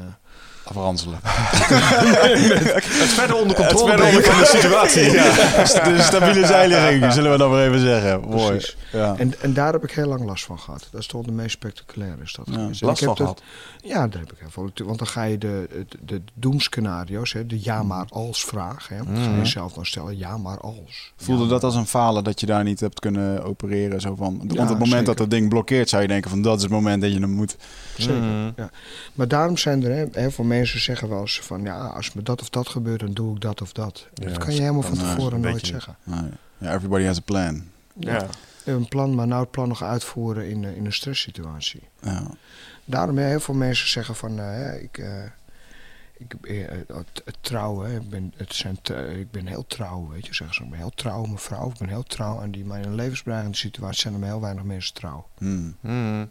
Afranselen. 0.64 1.20
Het 1.24 3.10
verder 3.10 3.36
onder 3.36 3.56
controle 3.56 3.96
brengen 3.96 4.24
van 4.24 4.40
de 4.40 4.46
situatie. 4.46 5.04
Ja. 5.12 5.24
De 5.84 6.02
stabiele 6.02 6.46
zijligging, 6.46 7.14
zullen 7.14 7.32
we 7.32 7.38
dan 7.38 7.50
maar 7.52 7.68
even 7.68 7.80
zeggen. 7.80 8.20
Mooi. 8.22 8.48
Precies. 8.50 8.78
Ja. 8.92 9.16
En, 9.18 9.42
en 9.42 9.54
daar 9.54 9.74
heb 9.74 9.84
ik 9.84 9.92
heel 9.92 10.08
lang 10.08 10.26
last 10.26 10.46
van 10.46 10.60
gehad. 10.60 10.88
Dat 10.92 11.02
is 11.02 11.08
toch 11.08 11.26
de 11.26 11.32
meest 11.32 11.52
spectaculaire. 11.52 12.22
Is 12.24 12.34
dat 12.34 12.46
Ja, 12.52 12.58
Last 12.80 12.82
ik 12.82 12.98
van 12.98 13.08
heb 13.08 13.18
gehad. 13.18 13.42
Ja, 13.84 14.08
daar 14.08 14.20
heb 14.20 14.32
ik 14.32 14.38
heel 14.40 14.50
veel. 14.50 14.70
Want 14.86 14.98
dan 14.98 15.08
ga 15.08 15.24
je 15.24 15.38
de, 15.38 15.68
de, 15.72 15.86
de 16.06 16.22
doemscenario's, 16.34 17.34
hè, 17.34 17.46
de 17.46 17.64
ja 17.64 17.84
maar 17.84 18.06
als 18.10 18.46
vraag. 18.46 18.88
Hè, 18.88 18.98
Mhm. 19.04 19.24
ga 19.24 19.36
je 19.38 19.46
zelf 19.46 19.74
dan 19.74 19.86
stellen, 19.86 20.18
ja 20.18 20.38
maar 20.38 20.58
als. 20.60 21.14
Voelde 21.18 21.44
Ja, 21.44 21.50
dat 21.50 21.64
als 21.64 21.76
een 21.76 21.88
falen 21.88 22.24
dat 22.24 22.40
je 22.40 22.46
daar 22.46 22.64
niet 22.64 22.80
hebt 22.80 23.00
kunnen 23.00 23.44
opereren? 23.44 24.02
Zo 24.02 24.16
van, 24.16 24.42
Ja, 24.48 24.66
op 24.72 24.80
het 24.80 24.88
moment 24.88 25.06
dat 25.06 25.18
zeker. 25.18 25.30
dat 25.30 25.40
ding 25.40 25.50
blokkeert, 25.50 25.90
zou 25.90 26.02
je 26.02 26.08
denken 26.08 26.30
van 26.30 26.42
dat 26.42 26.58
is 26.58 26.62
het 26.64 26.72
moment 26.72 27.02
dat 27.02 27.12
je 27.14 27.20
hem 27.20 27.30
moet. 27.30 27.56
Zeker. 27.98 28.22
Mhm. 28.22 28.52
Ja. 28.56 28.70
Maar 29.14 29.28
daarom 29.28 29.58
zijn 29.58 29.84
er, 29.84 29.92
hè, 29.96 30.06
heel 30.12 30.32
veel 30.32 30.44
mensen 30.46 30.80
zeggen 30.80 31.10
wel 31.10 31.20
eens 31.22 31.40
van 31.40 31.62
ja, 31.64 31.78
als 31.86 32.14
me 32.14 32.24
dat 32.24 32.42
of 32.42 32.50
dat 32.50 32.70
gebeurt, 32.70 33.00
dan 33.00 33.14
doe 33.14 33.36
ik 33.36 33.42
dat 33.42 33.62
of 33.62 33.72
dat. 33.72 34.08
Ja, 34.14 34.28
dat 34.28 34.38
kan 34.38 34.54
je 34.54 34.62
helemaal 34.62 34.82
van 34.82 34.98
tevoren 34.98 35.40
nooit 35.40 35.54
beetje- 35.54 35.68
zeggen. 35.68 35.96
Nee. 36.04 36.30
Ja, 36.58 36.74
everybody 36.74 37.04
has 37.04 37.18
a 37.18 37.22
plan. 37.26 37.64
Ja. 38.00 38.28
Een 38.66 38.88
plan, 38.88 39.16
maar 39.16 39.28
nou 39.28 39.42
het 39.42 39.52
plan 39.52 39.68
nog 39.68 39.84
uitvoeren 39.84 40.50
in, 40.50 40.66
eh, 40.66 40.76
in 40.76 40.86
een 40.86 40.94
stresssituatie. 40.94 41.82
Ja. 42.02 42.24
Daarom 42.86 43.18
hè, 43.18 43.26
heel 43.26 43.40
veel 43.40 43.54
mensen 43.54 43.88
zeggen 43.88 44.16
van 44.16 44.38
hè, 44.38 44.80
ik, 44.80 44.98
eh, 44.98 45.08
ik 46.20 46.34
eh, 46.42 46.68
het, 46.88 47.22
het 47.26 47.38
trouwen, 47.42 47.90
hè, 47.90 47.96
ik, 47.98 48.10
ben, 48.10 48.34
het 48.38 48.56
zijn, 48.56 48.82
te- 48.82 49.18
ik 49.20 49.32
ben 49.32 49.48
heel 49.48 49.66
trouw, 49.68 50.08
weet 50.08 50.26
je, 50.28 50.34
zeggen 50.34 50.56
ze. 50.56 50.64
Ik 50.64 50.70
ben 50.70 50.80
heel 50.80 50.92
trouw, 50.96 51.22
mijn 51.22 51.38
vrouw, 51.38 51.70
ik 51.70 51.78
ben 51.78 51.90
heel 51.90 52.04
trouw 52.04 52.40
aan 52.42 52.52
die, 52.52 52.66
maar 52.66 52.80
in 52.80 52.86
een 52.86 52.96
levensbedreigende 52.96 53.58
situatie 53.58 54.02
zijn 54.02 54.14
er 54.14 54.20
maar 54.20 54.30
heel 54.30 54.42
weinig 54.42 54.64
mensen 54.64 54.94
trouw. 54.94 55.28
Hmm. 55.38 55.76
Mhm. 55.80 56.26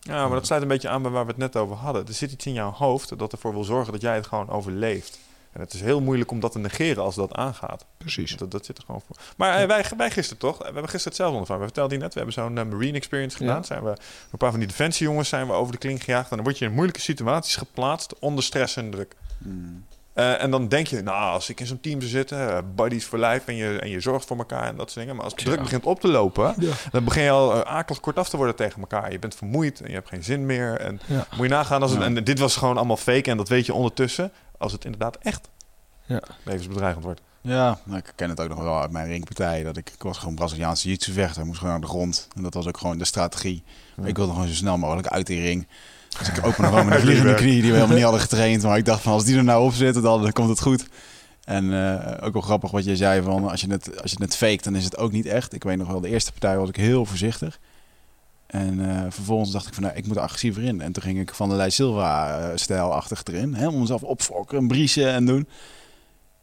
Ja, 0.00 0.26
maar 0.26 0.36
dat 0.36 0.46
sluit 0.46 0.62
een 0.62 0.68
beetje 0.68 0.88
aan 0.88 1.02
bij 1.02 1.10
waar 1.10 1.24
we 1.24 1.30
het 1.30 1.38
net 1.40 1.56
over 1.56 1.76
hadden. 1.76 2.06
Er 2.06 2.14
zit 2.14 2.32
iets 2.32 2.46
in 2.46 2.52
jouw 2.52 2.70
hoofd 2.70 3.18
dat 3.18 3.32
ervoor 3.32 3.52
wil 3.52 3.64
zorgen 3.64 3.92
dat 3.92 4.00
jij 4.02 4.14
het 4.14 4.26
gewoon 4.26 4.48
overleeft. 4.48 5.18
En 5.52 5.60
het 5.60 5.72
is 5.72 5.80
heel 5.80 6.00
moeilijk 6.00 6.30
om 6.30 6.40
dat 6.40 6.52
te 6.52 6.58
negeren 6.58 7.02
als 7.02 7.14
dat 7.14 7.34
aangaat. 7.34 7.86
Precies. 7.96 8.36
Dat, 8.36 8.50
dat 8.50 8.64
zit 8.66 8.78
er 8.78 8.84
gewoon 8.84 9.02
voor. 9.06 9.16
Maar 9.36 9.60
eh, 9.60 9.66
wij, 9.66 9.84
wij 9.96 10.10
gisteren 10.10 10.38
toch? 10.38 10.58
We 10.58 10.64
hebben 10.64 10.82
gisteren 10.82 11.08
hetzelfde 11.08 11.32
ondervangen. 11.32 11.62
We 11.62 11.68
vertelden 11.68 11.96
je 11.96 12.02
net, 12.02 12.14
we 12.14 12.20
hebben 12.20 12.42
zo'n 12.42 12.58
eh, 12.58 12.64
Marine 12.64 12.96
Experience 12.96 13.36
gedaan. 13.36 13.56
Ja. 13.56 13.62
Zijn 13.62 13.82
we, 13.82 13.90
een 14.30 14.38
paar 14.38 14.50
van 14.50 14.58
die 14.58 14.68
defensiejongens 14.68 15.28
zijn 15.28 15.46
we 15.46 15.52
over 15.52 15.72
de 15.72 15.78
kling 15.78 16.04
gejaagd. 16.04 16.30
En 16.30 16.36
dan 16.36 16.44
word 16.44 16.58
je 16.58 16.64
in 16.64 16.72
moeilijke 16.72 17.00
situaties 17.00 17.56
geplaatst 17.56 18.18
onder 18.18 18.44
stress 18.44 18.76
en 18.76 18.90
druk. 18.90 19.16
Eh, 20.12 20.42
en 20.42 20.50
dan 20.50 20.68
denk 20.68 20.86
je, 20.86 21.02
nou, 21.02 21.32
als 21.32 21.48
ik 21.48 21.60
in 21.60 21.66
zo'n 21.66 21.80
team 21.80 22.00
zou 22.00 22.10
zitten, 22.10 22.48
eh, 22.56 22.58
buddies 22.74 23.04
for 23.04 23.18
life 23.18 23.42
en 23.46 23.54
je, 23.56 23.78
en 23.78 23.88
je 23.88 24.00
zorgt 24.00 24.26
voor 24.26 24.36
elkaar 24.38 24.62
en 24.66 24.76
dat 24.76 24.86
soort 24.90 25.00
dingen. 25.00 25.14
Maar 25.16 25.24
als 25.24 25.34
de 25.34 25.42
druk 25.44 25.56
Ja. 25.56 25.62
begint 25.62 25.84
op 25.84 26.00
te 26.00 26.08
lopen, 26.08 26.54
Ja. 26.58 26.72
dan 26.90 27.04
begin 27.04 27.22
je 27.22 27.30
al 27.30 27.54
uh, 27.56 27.60
akelig 27.60 28.00
kortaf 28.00 28.28
te 28.28 28.36
worden 28.36 28.56
tegen 28.56 28.80
elkaar. 28.80 29.12
Je 29.12 29.18
bent 29.18 29.34
vermoeid 29.34 29.80
en 29.80 29.88
je 29.88 29.94
hebt 29.94 30.08
geen 30.08 30.24
zin 30.24 30.46
meer. 30.46 30.80
En 30.80 31.00
Ja. 31.06 31.26
moet 31.36 31.46
je 31.46 31.52
nagaan 31.52 31.82
als 31.82 31.90
het, 31.90 32.00
Ja. 32.00 32.06
en 32.06 32.24
dit 32.24 32.38
was 32.38 32.56
gewoon 32.56 32.76
allemaal 32.76 32.96
fake 32.96 33.30
en 33.30 33.36
dat 33.36 33.48
weet 33.48 33.66
je 33.66 33.74
ondertussen, 33.74 34.32
als 34.58 34.72
het 34.72 34.84
inderdaad 34.84 35.16
echt 35.16 35.48
Ja. 36.06 36.22
levensbedreigend 36.44 37.04
wordt. 37.04 37.20
Ja, 37.40 37.78
nou, 37.84 37.98
ik 37.98 38.12
ken 38.16 38.28
het 38.28 38.40
ook 38.40 38.48
nog 38.48 38.58
wel 38.62 38.80
uit 38.80 38.90
mijn 38.90 39.06
ringpartij. 39.06 39.62
Dat 39.62 39.76
ik, 39.76 39.90
ik 39.90 40.02
was 40.02 40.18
gewoon 40.18 40.34
Braziliaanse 40.34 40.88
jiu 40.88 41.12
vechter. 41.12 41.46
moest 41.46 41.58
gewoon 41.58 41.72
naar 41.72 41.82
de 41.82 41.86
grond. 41.88 42.28
En 42.36 42.42
dat 42.42 42.54
was 42.54 42.66
ook 42.66 42.78
gewoon 42.78 42.98
de 42.98 43.04
strategie. 43.04 43.64
Ja. 43.96 44.04
Ik 44.06 44.16
wilde 44.16 44.32
gewoon 44.32 44.48
zo 44.48 44.54
snel 44.54 44.78
mogelijk 44.78 45.06
uit 45.08 45.26
die 45.26 45.40
ring. 45.40 45.66
Dus 46.18 46.28
ik 46.28 46.46
opende 46.46 46.68
gewoon 46.68 46.84
met 46.86 46.94
een 46.94 47.00
vliegende 47.00 47.34
knie 47.34 47.52
die 47.62 47.70
we 47.70 47.76
helemaal 47.76 47.94
niet 47.94 48.02
hadden 48.04 48.20
getraind. 48.20 48.62
Maar 48.62 48.76
ik 48.78 48.84
dacht 48.84 49.02
van 49.02 49.12
als 49.12 49.24
die 49.24 49.36
er 49.36 49.44
nou 49.44 49.64
op 49.64 49.72
zitten, 49.72 50.02
dan, 50.02 50.22
dan 50.22 50.32
komt 50.32 50.48
het 50.48 50.60
goed. 50.60 50.86
En 51.44 51.72
eh, 51.72 52.26
ook 52.26 52.32
wel 52.32 52.42
grappig 52.42 52.70
wat 52.70 52.84
je 52.84 52.96
zei 52.96 53.22
van 53.22 53.48
als 53.50 53.60
je, 53.60 53.70
het, 53.70 54.02
als 54.02 54.10
je 54.10 54.16
het 54.22 54.36
faked, 54.36 54.64
dan 54.64 54.76
is 54.76 54.84
het 54.84 54.96
ook 54.98 55.12
niet 55.12 55.26
echt. 55.26 55.52
Ik 55.54 55.62
weet 55.64 55.76
nog 55.76 55.88
wel, 55.88 56.00
de 56.00 56.08
eerste 56.08 56.30
partij 56.30 56.56
was 56.58 56.68
ik 56.68 56.76
heel 56.76 57.04
voorzichtig. 57.06 57.58
En 58.46 58.90
eh, 58.90 59.06
vervolgens 59.08 59.50
dacht 59.50 59.66
ik 59.66 59.74
van 59.74 59.82
nou, 59.82 59.96
ik 59.96 60.06
moet 60.06 60.16
agressiever 60.18 60.62
in. 60.62 60.80
En 60.80 60.92
toen 60.92 61.02
ging 61.02 61.20
ik 61.20 61.34
van 61.34 61.48
de 61.48 61.54
Lei 61.54 61.70
Silva-stijl-achtig 61.70 63.22
erin. 63.24 63.54
Helemaal 63.54 63.80
mezelf 63.80 64.02
opfokken, 64.02 64.66
briesen 64.68 65.12
en 65.12 65.24
doen. 65.26 65.48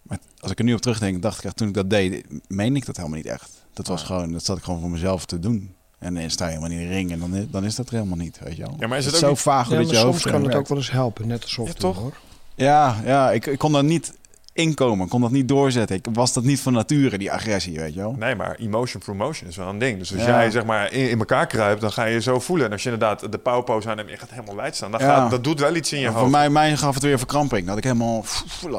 Maar 0.01 0.17
als 0.39 0.51
ik 0.51 0.59
er 0.59 0.65
nu 0.65 0.73
op 0.73 0.81
terugdenk, 0.81 1.21
dacht 1.21 1.37
ik 1.37 1.43
echt 1.43 1.57
toen 1.57 1.67
ik 1.67 1.73
dat 1.73 1.89
deed, 1.89 2.25
meen 2.47 2.75
ik 2.75 2.85
dat 2.85 2.97
helemaal 2.97 3.17
niet 3.17 3.27
echt. 3.27 3.65
Dat 3.73 3.87
was 3.87 4.01
Ah. 4.01 4.07
gewoon, 4.07 4.31
dat 4.31 4.45
zat 4.45 4.57
ik 4.57 4.63
gewoon 4.63 4.79
voor 4.79 4.89
mezelf 4.89 5.25
te 5.25 5.39
doen. 5.39 5.73
En 5.99 6.13
dan 6.15 6.29
sta 6.29 6.45
je 6.47 6.49
helemaal 6.55 6.71
in 6.79 6.87
de 6.87 6.93
ring 6.93 7.11
en 7.11 7.19
dan, 7.19 7.35
is- 7.35 7.45
dan 7.49 7.65
is 7.65 7.75
dat 7.75 7.87
er 7.87 7.93
helemaal 7.93 8.17
niet, 8.17 8.39
weet 8.43 8.55
je 8.55 8.61
wel. 8.61 8.75
Ja, 8.79 8.87
maar 8.87 8.97
is 8.97 9.05
het 9.05 9.13
is 9.13 9.19
ook 9.19 9.25
zo 9.25 9.31
niet- 9.31 9.39
vaag 9.41 9.67
hoe 9.67 9.73
Ja, 9.75 9.79
dat 9.81 9.85
maar 9.91 9.95
je 9.95 10.01
soms 10.01 10.13
hoofd 10.23 10.35
kan 10.35 10.43
het 10.45 10.55
ook 10.55 10.67
wel 10.67 10.77
eens 10.77 10.91
helpen, 10.91 11.27
net 11.27 11.43
alsof 11.43 11.65
Ja, 11.65 11.71
het 11.71 11.79
toch? 11.79 11.97
hoor. 11.97 12.13
Ja, 12.55 12.95
ja 13.05 13.31
ik, 13.31 13.45
ik 13.45 13.57
kon 13.59 13.71
dat 13.71 13.83
niet 13.83 14.13
inkomen. 14.53 15.07
Kon 15.07 15.21
dat 15.21 15.31
niet 15.31 15.47
doorzetten. 15.47 15.95
Ik 15.95 16.05
was 16.13 16.33
dat 16.33 16.43
niet 16.43 16.59
van 16.59 16.73
nature, 16.73 17.17
die 17.17 17.31
agressie, 17.31 17.79
weet 17.79 17.93
je 17.93 17.99
wel. 17.99 18.15
Nee, 18.19 18.35
maar 18.35 18.55
emotion 18.55 19.01
for 19.01 19.15
motion 19.15 19.49
is 19.49 19.55
wel 19.55 19.67
een 19.67 19.77
ding. 19.79 19.97
Dus 19.99 20.13
als 20.13 20.21
Ja. 20.21 20.27
jij 20.27 20.51
zeg 20.51 20.65
maar 20.65 20.91
in, 20.93 21.09
in 21.09 21.19
elkaar 21.19 21.47
kruipt, 21.47 21.81
dan 21.81 21.91
ga 21.91 22.03
je 22.05 22.13
je 22.13 22.21
zo 22.21 22.39
voelen. 22.39 22.65
En 22.65 22.71
als 22.71 22.83
je 22.83 22.89
inderdaad 22.91 23.31
de 23.31 23.37
pauwpose 23.37 23.89
aan 23.89 23.99
en 23.99 24.07
je 24.07 24.17
gaat 24.17 24.29
helemaal 24.29 24.55
wijd 24.55 24.75
staan, 24.75 24.91
dan 24.91 24.99
Ja. 24.99 25.15
gaat, 25.15 25.31
dat 25.31 25.43
doet 25.43 25.59
wel 25.59 25.75
iets 25.75 25.91
in 25.93 25.99
je 25.99 26.03
Maar 26.05 26.13
hoofd. 26.13 26.23
voor 26.23 26.31
mij, 26.39 26.49
mij 26.49 26.77
gaf 26.77 26.93
het 26.93 27.03
weer 27.03 27.17
verkramping. 27.17 27.67
Dat 27.67 27.77
ik 27.77 27.83
helemaal... 27.83 28.23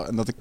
En 0.07 0.17
dat 0.17 0.29
ik... 0.29 0.37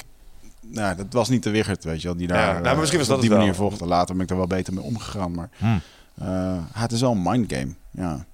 Nou, 0.62 0.96
dat 0.96 1.06
was 1.10 1.30
niet 1.30 1.44
de 1.44 1.50
Wiggert, 1.50 1.84
weet 1.84 2.02
je 2.02 2.08
wel, 2.08 2.18
die 2.18 2.28
daar 2.28 2.38
Ja, 2.40 2.52
nou, 2.52 2.62
maar 2.64 2.72
eh, 2.74 2.78
misschien 2.80 3.00
was 3.00 3.08
op 3.08 3.14
dat 3.14 3.22
die 3.24 3.30
het 3.32 3.40
manier 3.40 3.58
wel. 3.58 3.68
volgde. 3.70 3.86
Later 3.86 4.16
ben 4.16 4.24
ik 4.24 4.30
er 4.30 4.38
wel 4.38 4.48
beter 4.48 4.74
mee 4.74 4.84
omgegaan, 4.84 5.32
maar... 5.32 5.50
Hmm. 5.58 5.82
Eh, 6.20 6.64
het 6.74 6.92
is 6.92 7.02
wel 7.02 7.12
een 7.12 7.22
mindgame, 7.24 7.76
ja. 7.92 8.26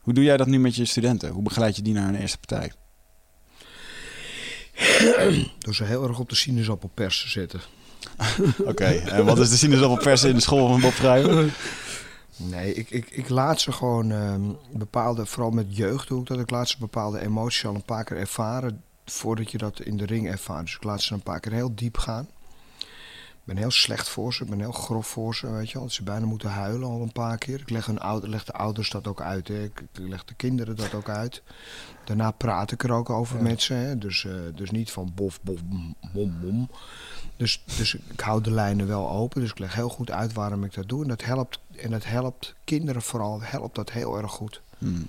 Hoe 0.00 0.14
doe 0.14 0.24
jij 0.24 0.36
dat 0.36 0.46
nu 0.46 0.58
met 0.58 0.76
je 0.76 0.84
studenten? 0.84 1.30
Hoe 1.30 1.42
begeleid 1.42 1.76
je 1.76 1.82
die 1.82 1.94
naar 1.94 2.08
een 2.08 2.14
eerste 2.14 2.38
partij? 2.38 2.72
Door 5.58 5.74
ze 5.74 5.84
heel 5.84 6.08
erg 6.08 6.18
op 6.18 6.28
de 6.28 6.34
sinaasappelpers 6.34 7.22
te 7.22 7.28
zetten. 7.28 7.60
Oké, 8.70 8.84
en 8.84 9.24
wat 9.24 9.38
is 9.38 9.50
de 9.50 9.56
sinaasappelpersen 9.56 10.28
in 10.28 10.34
de 10.34 10.40
school 10.40 10.68
van 10.68 10.80
Bob 10.80 10.92
Vrijver? 10.92 11.54
Nee, 12.36 12.74
ik, 12.74 12.90
ik, 12.90 13.10
ik 13.10 13.28
laat 13.28 13.60
ze 13.60 13.72
gewoon 13.72 14.10
ehm, 14.10 14.42
bepaalde, 14.72 15.26
vooral 15.26 15.50
met 15.50 15.76
jeugd 15.76 16.08
doe 16.08 16.20
ik 16.20 16.26
dat, 16.26 16.38
ik 16.38 16.50
laat 16.50 16.68
ze 16.68 16.76
bepaalde 16.78 17.20
emoties 17.20 17.66
al 17.66 17.74
een 17.74 17.82
paar 17.82 18.04
keer 18.04 18.16
ervaren 18.16 18.82
voordat 19.04 19.50
je 19.50 19.58
dat 19.58 19.80
in 19.80 19.96
de 19.96 20.06
ring 20.06 20.28
ervaart. 20.28 20.64
Dus 20.64 20.74
ik 20.74 20.84
laat 20.84 21.02
ze 21.02 21.14
een 21.14 21.22
paar 21.22 21.40
keer 21.40 21.52
heel 21.52 21.74
diep 21.74 21.98
gaan. 21.98 22.28
Ik 23.46 23.54
ben 23.54 23.62
heel 23.62 23.70
slecht 23.70 24.08
voor 24.08 24.34
ze, 24.34 24.42
ik 24.42 24.50
ben 24.50 24.60
heel 24.60 24.72
grof 24.72 25.06
voor 25.06 25.34
ze, 25.34 25.50
weet 25.50 25.68
je 25.68 25.74
wel. 25.74 25.82
Dat 25.82 25.92
ze 25.92 26.02
bijna 26.02 26.26
moeten 26.26 26.50
huilen 26.50 26.88
al 26.88 27.02
een 27.02 27.12
paar 27.12 27.38
keer. 27.38 27.60
Ik 27.60 27.70
leg, 27.70 27.86
hun 27.86 27.98
ouder, 27.98 28.28
leg 28.28 28.44
de 28.44 28.52
ouders 28.52 28.90
dat 28.90 29.06
ook 29.06 29.20
uit, 29.20 29.48
hè. 29.48 29.62
Ik, 29.62 29.82
leg 29.92 30.24
de 30.24 30.34
kinderen 30.34 30.76
dat 30.76 30.94
ook 30.94 31.08
uit. 31.08 31.42
Daarna 32.04 32.30
praat 32.30 32.72
ik 32.72 32.82
er 32.82 32.92
ook 32.92 33.10
over 33.10 33.42
met 33.42 33.62
ze, 33.62 33.72
hè. 33.72 33.98
Dus, 33.98 34.24
eh, 34.24 34.34
dus 34.54 34.70
niet 34.70 34.90
van 34.90 35.12
bof, 35.14 35.40
bof, 35.42 35.60
bom, 36.12 36.40
bom. 36.40 36.70
Dus, 37.36 37.62
dus 37.76 37.94
ik 37.94 38.20
hou 38.20 38.42
de 38.42 38.50
lijnen 38.50 38.86
wel 38.86 39.10
open. 39.10 39.40
Dus 39.40 39.50
ik 39.50 39.58
leg 39.58 39.74
heel 39.74 39.88
goed 39.88 40.10
uit 40.10 40.32
waarom 40.32 40.64
ik 40.64 40.74
dat 40.74 40.88
doe. 40.88 41.02
En 41.02 41.08
dat 41.08 41.24
helpt, 41.24 41.60
en 41.76 41.90
dat 41.90 42.04
helpt 42.04 42.54
kinderen 42.64 43.02
vooral, 43.02 43.42
helpt 43.42 43.74
dat 43.74 43.90
heel 43.90 44.16
erg 44.16 44.32
goed. 44.32 44.62
Hmm. 44.78 45.08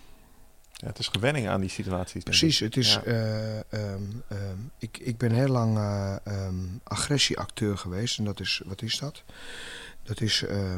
Ja, 0.80 0.88
het 0.88 1.00
is 1.00 1.08
gewenning 1.08 1.48
aan 1.48 1.62
die 1.62 1.70
situaties. 1.70 2.24
Precies, 2.24 2.60
het 2.60 2.78
is. 2.78 2.94
Ja. 2.94 3.04
eh, 3.04 3.58
ehm, 3.58 4.02
ehm, 4.28 4.58
ik, 4.78 4.98
ik 4.98 5.18
ben 5.18 5.32
heel 5.32 5.48
lang 5.48 5.78
eh, 5.78 6.16
ehm, 6.24 6.56
agressieacteur 6.84 7.78
geweest. 7.78 8.18
En 8.18 8.24
dat 8.24 8.40
is. 8.40 8.62
Wat 8.66 8.82
is 8.82 8.98
dat? 9.00 9.24
Dat 10.04 10.22
is. 10.22 10.44
eh, 10.44 10.78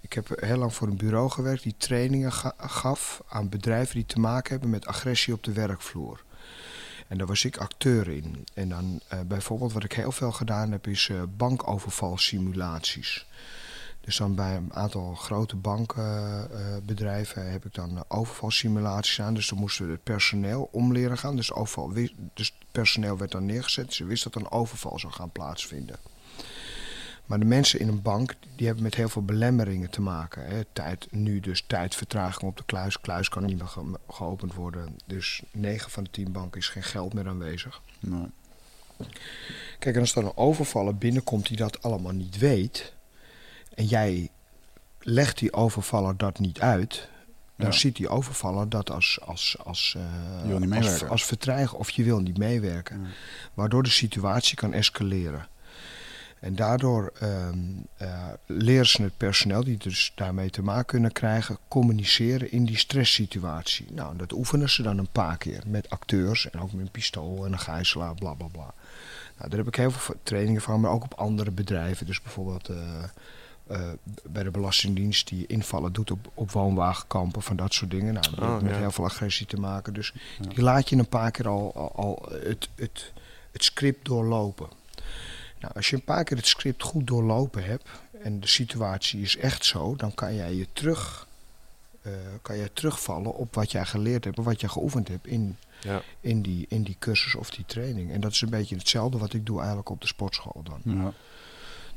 ik 0.00 0.12
heb 0.12 0.28
heel 0.40 0.56
lang 0.56 0.74
voor 0.74 0.88
een 0.88 0.96
bureau 0.96 1.30
gewerkt 1.30 1.62
die 1.62 1.74
trainingen 1.78 2.32
ga- 2.32 2.54
gaf 2.58 3.22
aan 3.28 3.48
bedrijven 3.48 3.94
die 3.94 4.06
te 4.06 4.18
maken 4.20 4.50
hebben 4.50 4.70
met 4.70 4.86
agressie 4.86 5.34
op 5.34 5.42
de 5.44 5.52
werkvloer. 5.52 6.24
En 7.08 7.18
daar 7.18 7.26
was 7.26 7.44
ik 7.44 7.56
acteur 7.56 8.08
in. 8.08 8.46
En 8.54 8.68
dan 8.68 9.00
bijvoorbeeld 9.26 9.72
wat 9.72 9.84
ik 9.84 9.92
heel 9.92 10.12
veel 10.12 10.32
gedaan 10.32 10.72
heb, 10.72 10.86
is 10.86 11.10
bankovervalsimulaties. 11.36 13.26
Dus 14.08 14.16
dan 14.16 14.34
bij 14.34 14.56
een 14.56 14.74
aantal 14.74 15.14
grote 15.14 15.56
bankbedrijven 15.56 17.50
heb 17.50 17.64
ik 17.64 17.74
dan 17.74 17.96
eh, 17.96 18.02
overvalsimulaties 18.08 19.20
aan. 19.20 19.34
Dus 19.34 19.48
dan 19.48 19.58
moesten 19.58 19.86
we 19.86 19.92
het 19.92 20.02
personeel 20.02 20.68
om 20.72 20.92
leren 20.92 21.18
gaan. 21.18 21.36
Dus, 21.36 21.52
overval, 21.52 21.92
dus 22.34 22.46
het 22.46 22.52
personeel 22.72 23.18
werd 23.18 23.30
dan 23.30 23.46
neergezet. 23.46 23.94
Ze 23.94 24.04
wisten 24.04 24.30
dat 24.32 24.42
een 24.42 24.50
overval 24.50 24.98
zou 24.98 25.12
gaan 25.12 25.30
plaatsvinden. 25.30 25.96
Maar 27.26 27.38
de 27.38 27.44
mensen 27.44 27.80
in 27.80 27.88
een 27.88 28.02
bank 28.02 28.34
die 28.56 28.66
hebben 28.66 28.84
met 28.84 28.94
heel 28.94 29.08
veel 29.08 29.24
belemmeringen 29.24 29.90
te 29.90 30.00
maken. 30.00 30.46
Hè. 30.46 30.64
Tijd, 30.72 31.06
nu 31.10 31.40
dus 31.40 31.64
tijdvertraging 31.66 32.50
op 32.50 32.56
de 32.56 32.64
kluis. 32.64 33.00
Kluis 33.00 33.28
kan 33.28 33.44
niet 33.44 33.58
meer 33.58 33.66
ge- 33.68 33.98
geopend 34.08 34.54
worden. 34.54 34.96
Dus 35.06 35.42
9 35.52 35.90
van 35.90 36.04
de 36.04 36.10
10 36.10 36.32
banken 36.32 36.60
is 36.60 36.68
geen 36.68 36.82
geld 36.82 37.14
meer 37.14 37.28
aanwezig. 37.28 37.80
Nee. 38.00 38.26
Kijk, 39.78 39.94
en 39.94 40.00
als 40.00 40.14
er 40.14 40.24
een 40.24 40.36
overvaller 40.36 40.96
binnenkomt 40.96 41.48
die 41.48 41.56
dat 41.56 41.82
allemaal 41.82 42.12
niet 42.12 42.38
weet. 42.38 42.96
En 43.78 43.84
jij 43.86 44.28
legt 45.00 45.38
die 45.38 45.52
overvaller 45.52 46.16
dat 46.16 46.38
niet 46.38 46.60
uit. 46.60 47.08
dan 47.56 47.66
Ja. 47.66 47.72
ziet 47.72 47.96
die 47.96 48.08
overvaller 48.08 48.68
dat 48.68 48.90
als, 48.90 49.18
als, 49.24 49.56
als, 49.64 49.96
Je 50.42 50.48
wil 50.48 50.58
niet 50.58 50.72
als, 50.72 50.80
meewerken. 50.80 51.08
als 51.08 51.72
of 51.72 51.90
je 51.90 52.04
wil 52.04 52.18
niet 52.20 52.38
meewerken. 52.38 53.00
Ja. 53.00 53.06
Waardoor 53.54 53.82
de 53.82 53.90
situatie 53.90 54.56
kan 54.56 54.72
escaleren. 54.72 55.46
En 56.40 56.54
daardoor 56.54 57.12
ehm 57.20 57.58
eh, 57.96 58.26
leren 58.46 58.86
ze 58.86 59.02
het 59.02 59.16
personeel, 59.16 59.64
die 59.64 59.76
dus 59.76 60.12
daarmee 60.14 60.50
te 60.50 60.62
maken 60.62 60.84
kunnen 60.84 61.12
krijgen, 61.12 61.58
communiceren 61.68 62.52
in 62.52 62.64
die 62.64 62.78
stresssituatie. 62.78 63.86
Nou, 63.92 64.16
dat 64.16 64.32
oefenen 64.32 64.70
ze 64.70 64.82
dan 64.82 64.98
een 64.98 65.12
paar 65.12 65.36
keer 65.36 65.62
met 65.66 65.90
acteurs 65.90 66.50
en 66.50 66.60
ook 66.60 66.72
met 66.72 66.80
een 66.80 66.90
pistool 66.90 67.46
en 67.46 67.52
een 67.52 67.58
gijzelaar, 67.58 68.14
bla 68.14 68.34
bla 68.34 68.46
bla. 68.46 68.74
Nou, 69.36 69.50
daar 69.50 69.58
heb 69.58 69.68
ik 69.68 69.74
heel 69.76 69.90
veel 69.90 70.14
trainingen 70.22 70.60
van, 70.60 70.80
maar 70.80 70.90
ook 70.90 71.04
op 71.04 71.14
andere 71.14 71.50
bedrijven. 71.50 72.06
Dus 72.06 72.22
bijvoorbeeld 72.22 72.68
eh, 72.68 72.76
eh, 73.68 73.80
bij 74.28 74.42
de 74.42 74.50
Belastingdienst 74.50 75.28
die 75.28 75.46
invallen 75.46 75.92
doet 75.92 76.10
op, 76.10 76.30
op 76.34 76.50
woonwagenkampen, 76.50 77.42
van 77.42 77.56
dat 77.56 77.72
soort 77.74 77.90
dingen. 77.90 78.14
Nou, 78.14 78.26
dat 78.30 78.38
heeft 78.38 78.50
Oh, 78.52 78.60
met 78.62 78.72
ja. 78.72 78.78
heel 78.78 78.90
veel 78.90 79.04
agressie 79.04 79.46
te 79.46 79.56
maken. 79.60 79.94
Dus 79.94 80.12
die 80.48 80.62
laat 80.62 80.88
je 80.88 80.96
een 80.96 81.08
paar 81.08 81.30
keer 81.30 81.48
al, 81.48 81.72
al, 81.74 81.92
al 81.94 82.28
het, 82.32 82.68
het, 82.74 83.12
het 83.52 83.64
script 83.64 84.04
doorlopen. 84.04 84.68
Nou, 85.60 85.74
als 85.74 85.90
je 85.90 85.96
een 85.96 86.04
paar 86.04 86.24
keer 86.24 86.36
het 86.36 86.46
script 86.46 86.82
goed 86.82 87.06
doorlopen 87.06 87.64
hebt 87.64 87.88
en 88.22 88.40
de 88.40 88.46
situatie 88.46 89.20
is 89.20 89.36
echt 89.36 89.64
zo, 89.64 89.96
dan 89.96 90.14
kan 90.14 90.34
jij 90.34 90.54
je 90.54 90.66
terug, 90.72 91.26
eh, 92.02 92.12
kan 92.42 92.56
jij 92.56 92.68
terugvallen 92.72 93.34
op 93.34 93.54
wat 93.54 93.72
jij 93.72 93.84
geleerd 93.84 94.24
hebt 94.24 94.36
wat 94.36 94.60
jij 94.60 94.68
geoefend 94.68 95.08
hebt 95.08 95.26
in, 95.26 95.56
Ja. 95.80 96.02
in, 96.20 96.42
die, 96.42 96.66
in 96.68 96.82
die 96.82 96.96
cursus 96.98 97.34
of 97.34 97.50
die 97.50 97.64
training. 97.66 98.12
En 98.12 98.20
dat 98.20 98.32
is 98.32 98.40
een 98.40 98.50
beetje 98.50 98.76
hetzelfde 98.76 99.18
wat 99.18 99.32
ik 99.32 99.46
doe 99.46 99.58
eigenlijk 99.58 99.88
op 99.88 100.00
de 100.00 100.06
sportschool 100.06 100.62
dan. 100.62 100.80
Ja. 100.96 101.12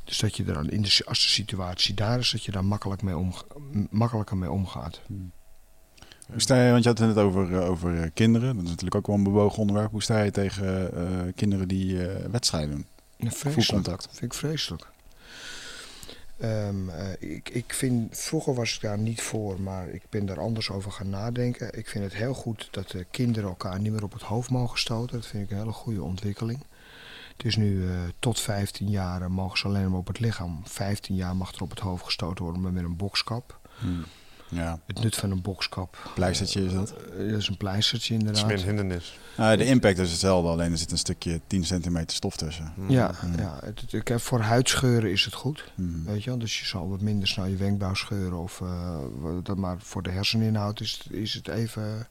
Dus 0.04 0.20
dat 0.20 0.38
je 0.38 0.44
er 0.46 0.54
dan, 0.54 0.70
in 0.70 0.82
de, 0.82 1.02
als 1.06 1.22
de 1.22 1.30
situatie 1.30 1.94
daar 1.94 2.20
is, 2.20 2.32
dat 2.32 2.44
je 2.44 2.52
daar 2.52 2.66
makkelijk 2.66 3.02
mee 3.02 3.18
omga- 3.18 3.46
makkelijker 3.90 4.38
mee 4.38 4.52
omgaat. 4.52 5.02
Hoe 6.28 6.42
sta 6.42 6.64
je, 6.64 6.72
want 6.72 6.84
je 6.84 6.90
had 6.90 6.98
het 6.98 7.08
net 7.08 7.18
over, 7.18 7.54
eh, 7.54 7.70
over 7.70 8.02
eh, 8.02 8.10
kinderen. 8.14 8.56
Dat 8.56 8.64
is 8.64 8.70
natuurlijk 8.70 8.96
ook 8.96 9.08
wel 9.08 9.16
een 9.16 9.24
bewogen 9.24 9.60
onderwerp. 9.60 9.92
Hoe 9.92 10.04
sta 10.04 10.22
je 10.22 10.32
tegen 10.32 10.94
eh, 10.94 11.34
kinderen 11.36 11.68
die 11.68 11.98
wedstrijden 12.32 12.70
doen? 12.70 12.86
Ja. 13.18 13.30
Voelcontact. 13.32 14.08
vind 14.12 14.34
ik 14.34 14.34
vreselijk. 14.34 14.92
Ehm, 16.42 16.90
eh, 16.90 17.36
ik, 17.36 17.50
ik 17.50 17.74
vind, 17.74 18.18
vroeger 18.18 18.54
was 18.54 18.76
ik 18.76 18.82
daar 18.82 18.98
niet 18.98 19.22
voor, 19.22 19.62
maar 19.62 19.90
ik 19.90 20.02
ben 20.10 20.26
daar 20.26 20.40
anders 20.40 20.70
over 20.70 20.92
gaan 20.92 21.10
nadenken. 21.10 21.78
Ik 21.78 21.88
vind 21.88 22.04
het 22.04 22.14
heel 22.14 22.34
goed 22.34 22.68
dat 22.72 22.90
de 22.90 23.06
kinderen 23.12 23.50
elkaar 23.50 23.80
niet 23.80 23.92
meer 23.92 24.04
op 24.04 24.14
het 24.14 24.22
hoofd 24.22 24.50
mogen 24.50 24.80
stoten. 24.80 25.16
Dat 25.16 25.28
vind 25.28 25.44
ik 25.44 25.52
een 25.52 25.58
hele 25.58 25.72
goede 25.72 26.04
ontwikkeling. 26.04 26.60
Het 27.42 27.50
is 27.50 27.56
nu 27.56 27.90
eh, 27.90 28.00
tot 28.20 28.40
15 28.40 28.90
jaar 28.90 29.32
mogen 29.32 29.58
ze 29.58 29.68
alleen 29.68 29.90
maar 29.90 30.00
op 30.00 30.08
het 30.08 30.20
lichaam. 30.20 30.62
15 30.64 31.16
jaar 31.16 31.36
mag 31.36 31.54
er 31.54 31.62
op 31.62 31.70
het 31.70 31.80
hoofd 31.80 32.04
gestoten 32.04 32.44
worden, 32.44 32.62
met 32.62 32.84
een 32.84 32.96
bokskap. 32.96 33.60
Hmm. 33.80 34.06
Ja, 34.54 34.80
Het 34.86 35.04
nut 35.04 35.16
van 35.16 35.32
een 35.32 35.42
bokskap. 35.42 36.12
pleistertje 36.16 36.66
is 36.66 36.74
dat. 36.74 36.92
eh, 36.92 37.30
dat 37.30 37.38
is 37.40 37.48
een 37.48 37.58
pleistertje 37.58 38.14
Het 38.14 38.24
is 38.24 38.28
inderdaad. 38.28 38.48
meer 38.48 38.60
een 38.60 38.66
hindernis. 38.78 39.20
Ah, 39.38 39.58
de 39.58 39.66
impact 39.66 39.98
is 39.98 40.10
hetzelfde, 40.12 40.50
alleen 40.50 40.72
er 40.72 40.78
zit 40.78 40.92
een 40.92 40.98
stukje 40.98 41.42
10 41.48 41.64
centimeter 41.66 42.16
stof 42.16 42.36
tussen. 42.38 42.74
Ja, 42.88 43.12
Mm. 43.24 43.38
ja 43.38 43.58
het, 43.64 43.82
het- 43.82 43.94
ik 43.94 44.08
heb, 44.08 44.20
voor 44.22 44.40
huidscheuren 44.42 45.12
is 45.12 45.26
het 45.26 45.34
goed. 45.34 45.72
Hmm. 45.76 46.04
Weet 46.06 46.24
je 46.24 46.30
wel, 46.30 46.40
dus 46.40 46.60
je 46.60 46.66
zal 46.66 46.90
wat 46.90 47.02
minder 47.02 47.28
snel 47.28 47.46
je 47.46 47.56
wenkbrauw 47.56 47.94
scheuren. 47.94 48.38
Of, 48.38 48.62
eh, 48.62 48.98
dat, 49.44 49.58
maar 49.58 49.76
voor 49.80 50.04
de 50.04 50.10
herseninhoud 50.12 50.80
is 50.80 51.02
het, 51.04 51.14
is 51.14 51.34
het 51.34 51.48
even 51.48 52.08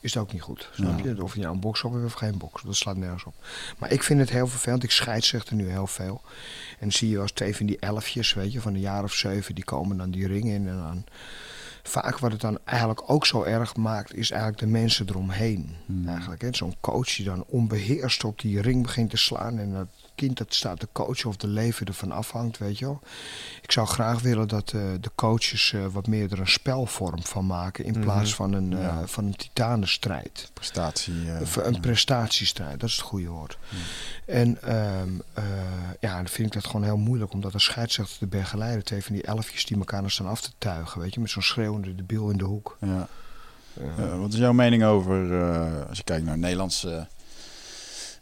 is 0.00 0.14
het 0.14 0.22
ook 0.22 0.32
niet 0.32 0.42
goed. 0.42 0.68
Snap 0.72 0.98
Ja. 0.98 1.10
je? 1.10 1.22
Of 1.22 1.34
je 1.34 1.40
nou 1.40 1.54
een 1.54 1.60
box 1.60 1.82
op 1.82 1.92
hebt 1.92 2.04
of 2.04 2.12
geen 2.12 2.38
box. 2.38 2.62
Dat 2.62 2.76
slaat 2.76 2.96
nergens 2.96 3.24
op. 3.24 3.34
Maar 3.78 3.92
ik 3.92 4.02
vind 4.02 4.20
het 4.20 4.30
heel 4.30 4.46
vervelend. 4.46 4.82
Ik 4.82 4.90
scheidsrechter 4.90 5.56
er 5.56 5.62
nu 5.64 5.68
heel 5.70 5.86
veel. 5.86 6.20
En 6.70 6.76
dan 6.80 6.92
zie 6.92 7.08
je 7.08 7.14
wel 7.14 7.22
eens 7.22 7.32
twee 7.32 7.56
van 7.56 7.66
die 7.66 7.78
elfjes, 7.78 8.34
weet 8.34 8.52
je, 8.52 8.60
van 8.60 8.74
een 8.74 8.80
jaar 8.80 9.02
of 9.04 9.12
zeven, 9.12 9.54
die 9.54 9.64
komen 9.64 9.96
dan 9.96 10.10
die 10.10 10.26
ring 10.26 10.44
in. 10.44 10.68
En 10.68 10.76
dan, 10.76 11.04
vaak 11.88 12.18
wat 12.18 12.32
het 12.32 12.40
dan 12.40 12.58
eigenlijk 12.64 13.10
ook 13.10 13.26
zo 13.26 13.42
erg 13.42 13.76
maakt, 13.76 14.14
is 14.14 14.30
eigenlijk 14.30 14.60
de 14.60 14.66
mensen 14.66 15.08
eromheen. 15.08 15.76
Hmm. 15.86 16.08
Eigenlijk, 16.08 16.42
hè. 16.42 16.48
Zo'n 16.52 16.74
coach 16.80 17.16
die 17.16 17.24
dan 17.24 17.44
onbeheerst 17.46 18.24
op 18.24 18.40
die 18.40 18.60
ring 18.60 18.82
begint 18.82 19.10
te 19.10 19.16
slaan. 19.16 19.58
En 19.58 19.72
dat 19.72 19.88
kind 20.14 20.38
dat 20.38 20.54
staat 20.54 20.80
te 20.80 20.88
coachen 20.92 21.28
of 21.28 21.36
de 21.36 21.46
leven 21.46 21.86
ervan 21.86 22.10
afhangt, 22.12 22.58
weet 22.58 22.78
je 22.78 22.84
wel. 22.84 23.00
Ik 23.62 23.72
zou 23.72 23.86
graag 23.86 24.20
willen 24.20 24.48
dat 24.48 24.72
eh, 24.72 24.80
de 25.00 25.10
coaches 25.14 25.72
eh, 25.72 25.86
wat 25.86 26.06
meer 26.06 26.32
er 26.32 26.40
een 26.40 26.48
spelvorm 26.48 27.22
van 27.22 27.46
maken. 27.46 27.84
In 27.84 27.92
Mhm. 27.92 28.00
plaats 28.00 28.34
van 28.34 28.52
een, 28.52 28.72
eh, 28.72 28.82
Ja. 28.82 29.06
van 29.06 29.24
een 29.24 29.36
titanenstrijd. 29.36 30.50
Prestatie. 30.52 31.12
een 31.62 31.80
prestatiestrijd, 31.80 32.80
dat 32.80 32.88
is 32.88 32.96
het 32.96 33.04
goede 33.04 33.28
woord. 33.28 33.58
En 34.26 34.62
ehm, 34.62 35.08
eh, 35.34 35.44
ja, 36.00 36.16
dan 36.16 36.28
vind 36.28 36.46
ik 36.48 36.52
dat 36.62 36.66
gewoon 36.66 36.84
heel 36.84 36.96
moeilijk 36.96 37.32
om 37.32 37.40
dat 37.40 37.52
als 37.52 37.64
scheidsrechter 37.64 38.18
te 38.18 38.26
begeleiden. 38.26 38.84
Twee 38.84 39.04
van 39.04 39.14
die 39.14 39.22
elfjes 39.24 39.64
die 39.66 39.76
elkaar 39.78 40.10
staan 40.10 40.26
af 40.26 40.40
te 40.40 40.50
tuigen, 40.58 41.00
weet 41.00 41.14
je, 41.14 41.20
met 41.20 41.30
zo'n 41.30 41.42
schreeuwende 41.42 41.94
debiel 41.94 42.30
in 42.30 42.36
de 42.38 42.44
hoek. 42.44 42.76
Ja. 42.80 43.08
Wat 44.18 44.32
is 44.32 44.38
jouw 44.38 44.52
mening 44.52 44.84
over, 44.84 45.44
als 45.88 45.98
je 45.98 46.04
kijkt 46.04 46.24
naar 46.24 46.38
Nederlandse 46.38 47.06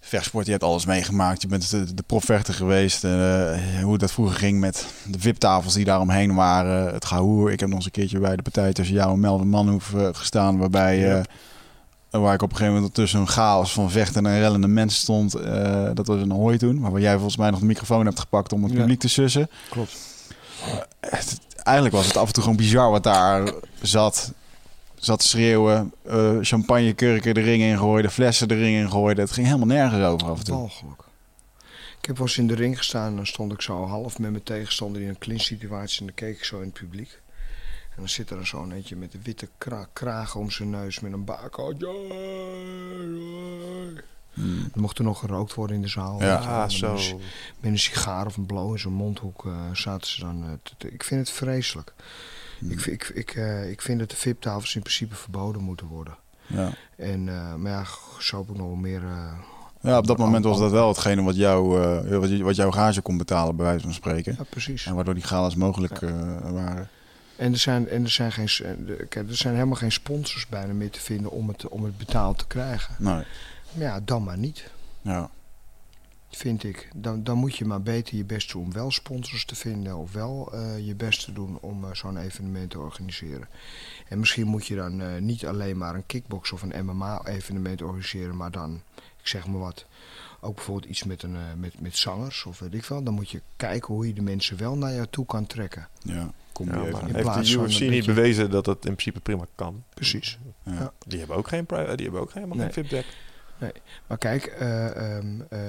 vechtsport? 0.05 0.45
Je 0.47 0.51
hebt 0.53 0.65
alles 0.65 0.87
meegemaakt. 0.87 1.43
Je 1.43 1.49
bent 1.49 1.71
de, 1.71 1.95
de 1.95 2.03
profvechter 2.07 2.55
geweest. 2.55 3.05
eh, 3.05 3.55
hoe 3.83 3.99
dat 3.99 4.13
vroeger 4.13 4.37
ging 4.37 4.61
met 4.61 4.87
de 5.07 5.19
VIP-tafels 5.21 5.75
die 5.75 5.85
daaromheen 5.85 6.35
waren. 6.35 6.93
Het 6.95 7.05
gehoer. 7.05 7.53
Ik 7.53 7.61
heb 7.61 7.69
nog 7.69 7.77
eens 7.79 7.87
een 7.87 7.93
keertje 7.93 8.19
bij 8.19 8.37
de 8.37 8.43
partij 8.43 8.73
tussen 8.73 8.95
jou 8.97 9.13
en 9.13 9.21
Melvin 9.21 9.49
Manhoef 9.49 9.95
eh, 9.95 10.09
gestaan. 10.13 10.59
Waarbij 10.59 11.13
eh, 11.19 11.23
waar 12.11 12.35
ik 12.35 12.43
op 12.43 12.51
een 12.51 12.57
gegeven 12.57 12.75
moment 12.77 12.95
tussen 12.95 13.21
een 13.21 13.29
chaos 13.29 13.73
van 13.73 13.91
vechten 13.91 14.27
en 14.27 14.39
rellende 14.39 14.69
mensen 14.69 15.01
stond. 15.01 15.33
dat 15.97 16.07
was 16.07 16.21
een 16.21 16.31
hooi 16.31 16.59
toen, 16.59 16.81
maar 16.81 16.91
waar 16.91 17.01
jij 17.01 17.13
volgens 17.15 17.37
mij 17.37 17.51
nog 17.51 17.61
de 17.61 17.67
microfoon 17.67 18.05
hebt 18.07 18.21
gepakt 18.21 18.53
om 18.53 18.63
het 18.63 18.73
Ja. 18.73 18.79
publiek 18.79 19.01
te 19.01 19.09
sussen. 19.09 19.49
Klopt. 19.71 19.97
Het- 21.01 21.39
eigenlijk 21.63 21.95
was 21.97 22.07
het 22.07 22.17
af 22.17 22.27
en 22.27 22.33
toe 22.33 22.43
gewoon 22.43 22.59
bizar 22.59 22.91
wat 22.91 23.03
daar 23.03 23.53
zat. 23.83 24.33
Zat 25.03 25.21
te 25.21 25.29
schreeuwen, 25.29 25.93
eh 26.03 26.37
champagnekurken 26.41 27.35
de 27.35 27.41
ring 27.41 27.63
in 27.63 27.79
gooide, 27.79 28.11
flessen 28.11 28.49
de 28.49 28.55
ring 28.55 28.77
in 28.77 28.91
gooide. 28.91 29.21
Het 29.21 29.31
ging 29.31 29.47
helemaal 29.47 29.67
nergens 29.67 30.05
over 30.05 30.29
af 30.29 30.39
en 30.39 30.45
toe. 30.45 30.57
Walgelijk. 30.57 31.03
Ik 31.99 32.07
heb 32.09 32.17
wel 32.17 32.27
eens 32.27 32.39
in 32.39 32.47
de 32.47 32.55
ring 32.55 32.77
gestaan 32.79 33.07
en 33.11 33.17
dan 33.17 33.27
stond 33.27 33.53
ik 33.53 33.61
zo 33.61 33.87
half 33.87 34.19
met 34.19 34.31
mijn 34.31 34.43
tegenstander 34.43 35.03
in 35.03 35.09
een 35.09 35.19
clinch 35.19 35.43
situatie 35.43 36.01
en 36.01 36.07
dan 36.07 36.15
keek 36.15 36.37
ik 36.37 36.45
zo 36.45 36.57
in 36.59 36.65
het 36.65 36.73
publiek. 36.73 37.21
En 37.91 37.97
dan 37.97 38.09
zit 38.09 38.31
er 38.31 38.37
dan 38.37 38.47
zo'n 38.47 38.73
eentje 38.73 38.97
met 38.97 39.15
een 39.15 39.21
witte 39.23 39.49
kra 39.59 39.89
kraag 39.93 40.35
om 40.37 40.51
zijn 40.51 40.71
neus 40.71 41.01
met 41.01 41.13
een 41.13 41.25
baak. 41.25 41.57
Ja, 41.57 41.73
ja. 41.79 41.87
Hmm. 44.33 44.71
Er 44.75 44.81
mocht 44.81 44.99
er 44.99 45.05
nog 45.05 45.19
gerookt 45.19 45.55
worden 45.55 45.77
in 45.77 45.83
de 45.83 45.89
zaal. 45.89 46.21
Ja. 46.21 46.37
Ah, 46.37 46.69
zo. 46.69 46.93
Met 46.93 47.01
een, 47.11 47.21
met 47.61 47.71
een 47.71 47.79
sigaar 47.79 48.27
of 48.27 48.37
een 48.37 48.47
blow 48.47 48.73
in 48.73 48.79
zijn 48.79 48.95
mondhoek 48.95 49.47
eh, 49.47 49.53
zaten 49.73 50.11
ze 50.11 50.21
dan. 50.21 50.61
eh, 50.79 50.93
ik 50.93 51.05
vind 51.05 51.21
het 51.21 51.37
vreselijk. 51.37 51.95
Hmm. 52.63 52.71
Ik, 52.71 52.81
vind- 52.81 52.95
ik, 53.01 53.09
ik, 53.15 53.31
eh, 53.35 53.71
ik 53.71 53.83
vind 53.83 53.99
dat 53.99 54.11
de 54.11 54.17
VIP-tafels 54.17 54.75
in 54.75 54.81
principe 54.83 55.15
verboden 55.15 55.63
moeten 55.63 55.87
worden. 55.87 56.17
Ja. 56.47 56.71
En, 56.97 57.29
eh, 57.29 57.55
maar 57.55 57.73
ja, 57.73 57.85
zo 58.19 58.39
heb 58.39 58.49
ik 58.51 58.57
nog 58.57 58.77
meer... 58.81 59.03
eh, 59.05 59.33
ja, 59.81 59.99
op 59.99 60.07
dat 60.07 60.19
moment 60.19 60.45
was 60.45 60.59
dat 60.59 60.71
wel 60.71 60.89
hetgene 60.89 61.23
wat, 61.23 61.37
jou, 61.37 61.79
wat, 62.19 62.39
wat 62.39 62.57
jouw 62.57 62.71
gage 62.71 63.01
kon 63.03 63.17
betalen, 63.17 63.57
bij 63.57 63.65
wijze 63.67 63.85
van 63.85 63.93
spreken. 63.95 64.35
ja, 64.39 64.45
precies. 64.51 64.87
En 64.87 64.95
waardoor 64.95 65.15
die 65.15 65.23
galas 65.23 65.55
mogelijk 65.55 66.01
waren. 66.01 66.89
En 67.37 67.53
er 67.53 67.59
zijn, 67.59 67.89
en 67.89 68.03
er 68.05 68.11
zijn, 68.11 68.33
geen, 68.33 68.49
er 69.11 69.37
zijn 69.37 69.55
helemaal 69.55 69.77
geen 69.77 69.93
sponsors 69.93 70.47
bijna 70.49 70.73
meer 70.73 70.91
te 70.91 71.01
vinden 71.01 71.31
om 71.31 71.49
het, 71.49 71.69
om 71.69 71.85
het 71.85 71.99
betaald 71.99 72.39
te 72.39 72.47
krijgen. 72.47 72.95
Nee, 72.99 73.13
Maar 73.15 73.27
ja, 73.73 74.01
dan 74.05 74.23
maar 74.25 74.39
niet, 74.39 74.71
ja. 75.01 75.31
Vind 76.37 76.65
ik. 76.65 76.89
Dan, 76.97 77.25
dan 77.25 77.39
moet 77.39 77.57
je 77.57 77.65
maar 77.65 77.83
beter 77.83 78.17
je 78.17 78.25
best 78.25 78.53
doen 78.53 78.63
om 78.63 78.73
wel 78.73 78.91
sponsors 78.91 79.45
te 79.45 79.55
vinden 79.55 79.97
of 79.97 80.13
wel 80.13 80.53
eh, 80.53 80.87
je 80.87 80.95
best 80.95 81.25
te 81.25 81.33
doen 81.33 81.59
om 81.61 81.85
eh, 81.85 81.95
zo'n 81.95 82.17
evenement 82.17 82.71
te 82.71 82.79
organiseren. 82.79 83.49
En 84.09 84.19
misschien 84.19 84.47
moet 84.47 84.67
je 84.67 84.75
dan 84.75 85.01
eh, 85.01 85.21
niet 85.21 85.47
alleen 85.47 85.79
maar 85.79 85.95
een 85.95 86.07
kickbox 86.07 86.53
of 86.53 86.63
een 86.63 86.85
MMA-evenement 86.87 87.83
organiseren, 87.83 88.37
maar 88.37 88.51
dan, 88.51 88.83
ik 89.21 89.27
zeg 89.29 89.47
maar 89.47 89.61
wat, 89.61 89.87
ook 90.41 90.55
bijvoorbeeld 90.55 90.91
iets 90.91 91.05
met, 91.05 91.23
een, 91.23 91.37
met, 91.57 91.81
met 91.81 91.97
zangers 91.97 92.45
of 92.45 92.59
weet 92.59 92.75
ik 92.75 92.85
wel. 92.85 93.03
Dan 93.03 93.15
moet 93.15 93.31
je 93.31 93.41
kijken 93.57 93.95
hoe 93.95 94.07
je 94.07 94.13
de 94.13 94.23
mensen 94.23 94.57
wel 94.59 94.77
naar 94.77 94.93
jou 94.95 95.07
toe 95.11 95.27
kan 95.27 95.47
trekken. 95.47 95.89
ja. 96.03 96.31
Kom 96.53 96.67
Ja, 96.67 96.83
even. 96.85 97.01
in 97.01 97.15
heeft 97.15 97.21
plaats 97.21 97.51
de 97.51 97.59
UFC 97.59 97.81
niet 97.81 97.89
beetje- 97.91 98.15
bewezen 98.15 98.51
dat 98.51 98.67
het 98.67 98.77
in 98.85 98.93
principe 98.95 99.21
prima 99.21 99.47
kan? 99.55 99.85
Precies. 99.95 100.39
Ja. 100.65 100.73
ja. 100.73 100.93
Die 101.07 101.19
hebben 101.19 101.37
ook 101.37 101.49
geen, 101.49 101.65
die 101.69 101.77
hebben 101.79 102.21
ook 102.21 102.33
helemaal 102.33 102.57
Nee. 102.57 102.73
geen 102.73 102.87
VIP-deck. 103.67 103.83
Maar 104.07 104.19
kijk, 104.19 104.45
eh, 104.45 105.17
ehm, 105.17 105.41
eh, 105.49 105.61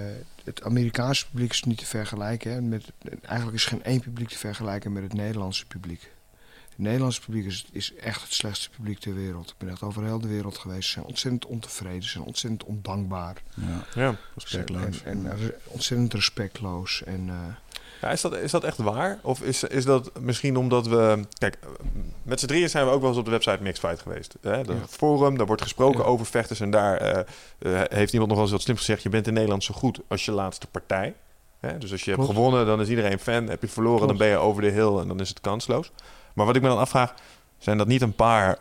het 0.43 0.63
Amerikaanse 0.63 1.29
publiek 1.29 1.51
is 1.51 1.63
niet 1.63 1.77
te 1.77 1.85
vergelijken. 1.85 2.51
Hè, 2.51 2.61
met, 2.61 2.91
eigenlijk 3.21 3.57
is 3.57 3.65
geen 3.65 3.83
één 3.83 3.99
publiek 3.99 4.29
te 4.29 4.37
vergelijken 4.37 4.93
met 4.93 5.03
het 5.03 5.13
Nederlandse 5.13 5.65
publiek. 5.65 6.11
Het 6.69 6.81
Nederlandse 6.81 7.21
publiek 7.21 7.45
is, 7.45 7.65
is 7.71 7.95
echt 7.95 8.21
het 8.21 8.33
slechtste 8.33 8.69
publiek 8.69 8.99
ter 8.99 9.13
wereld. 9.13 9.49
Ik 9.49 9.55
ben 9.57 9.69
echt 9.69 9.81
over 9.81 10.03
heel 10.03 10.19
de 10.19 10.27
wereld 10.27 10.57
geweest. 10.57 10.85
Ze 10.85 10.91
zijn 10.91 11.05
ontzettend 11.05 11.45
ontevreden, 11.45 12.03
ze 12.03 12.09
zijn 12.09 12.23
ontzettend 12.23 12.63
ondankbaar. 12.63 13.41
Ja. 13.55 13.85
Ja, 13.95 14.07
En, 14.07 14.17
Respectloos. 14.35 15.03
en, 15.03 15.31
en 15.31 15.53
ontzettend 15.63 16.13
respectloos. 16.13 17.03
En, 17.03 17.29
eh, 17.29 17.35
Ja, 18.03 18.09
is, 18.09 18.21
dat, 18.21 18.37
is 18.37 18.51
dat 18.51 18.63
echt 18.63 18.77
waar? 18.77 19.19
Of 19.21 19.41
is, 19.41 19.63
is 19.63 19.85
dat 19.85 20.11
misschien 20.19 20.57
omdat 20.57 20.87
we... 20.87 21.25
Kijk, 21.37 21.57
met 22.23 22.39
z'n 22.39 22.45
drieën 22.45 22.69
zijn 22.69 22.85
we 22.85 22.91
ook 22.91 22.99
wel 22.99 23.09
eens 23.09 23.19
op 23.19 23.25
de 23.25 23.31
website 23.31 23.57
Mixfight 23.61 24.01
geweest. 24.01 24.35
Hè? 24.41 24.55
Ja. 24.55 24.63
forum, 24.89 25.37
daar 25.37 25.47
wordt 25.47 25.61
gesproken 25.61 25.99
Ja. 25.99 26.05
over 26.05 26.25
vechters. 26.25 26.59
En 26.59 26.71
daar 26.71 26.97
eh, 26.97 27.19
eh, 27.59 27.81
heeft 27.89 28.13
iemand 28.13 28.29
nog 28.29 28.39
wel 28.39 28.41
eens 28.41 28.51
wat 28.51 28.61
slims 28.61 28.79
gezegd... 28.79 29.03
je 29.03 29.09
bent 29.09 29.27
in 29.27 29.33
Nederland 29.33 29.63
zo 29.63 29.73
goed 29.73 29.99
als 30.07 30.25
je 30.25 30.31
laatste 30.31 30.67
partij. 30.67 31.13
Hè? 31.59 31.77
Dus 31.77 31.91
als 31.91 32.03
je 32.03 32.11
hebt 32.11 32.25
gewonnen, 32.25 32.65
dan 32.65 32.81
is 32.81 32.89
iedereen 32.89 33.19
fan. 33.19 33.47
Heb 33.47 33.61
je 33.61 33.67
verloren, 33.67 34.07
dan 34.07 34.17
ben 34.17 34.27
je 34.27 34.37
over 34.37 34.61
de 34.61 34.69
hill 34.69 34.97
en 34.97 35.07
dan 35.07 35.19
is 35.19 35.29
het 35.29 35.41
kansloos. 35.41 35.91
Maar 36.33 36.45
wat 36.45 36.55
ik 36.55 36.61
me 36.61 36.67
dan 36.67 36.77
afvraag... 36.77 37.13
zijn 37.57 37.77
dat 37.77 37.87
niet 37.87 38.01
een 38.01 38.15
paar 38.15 38.57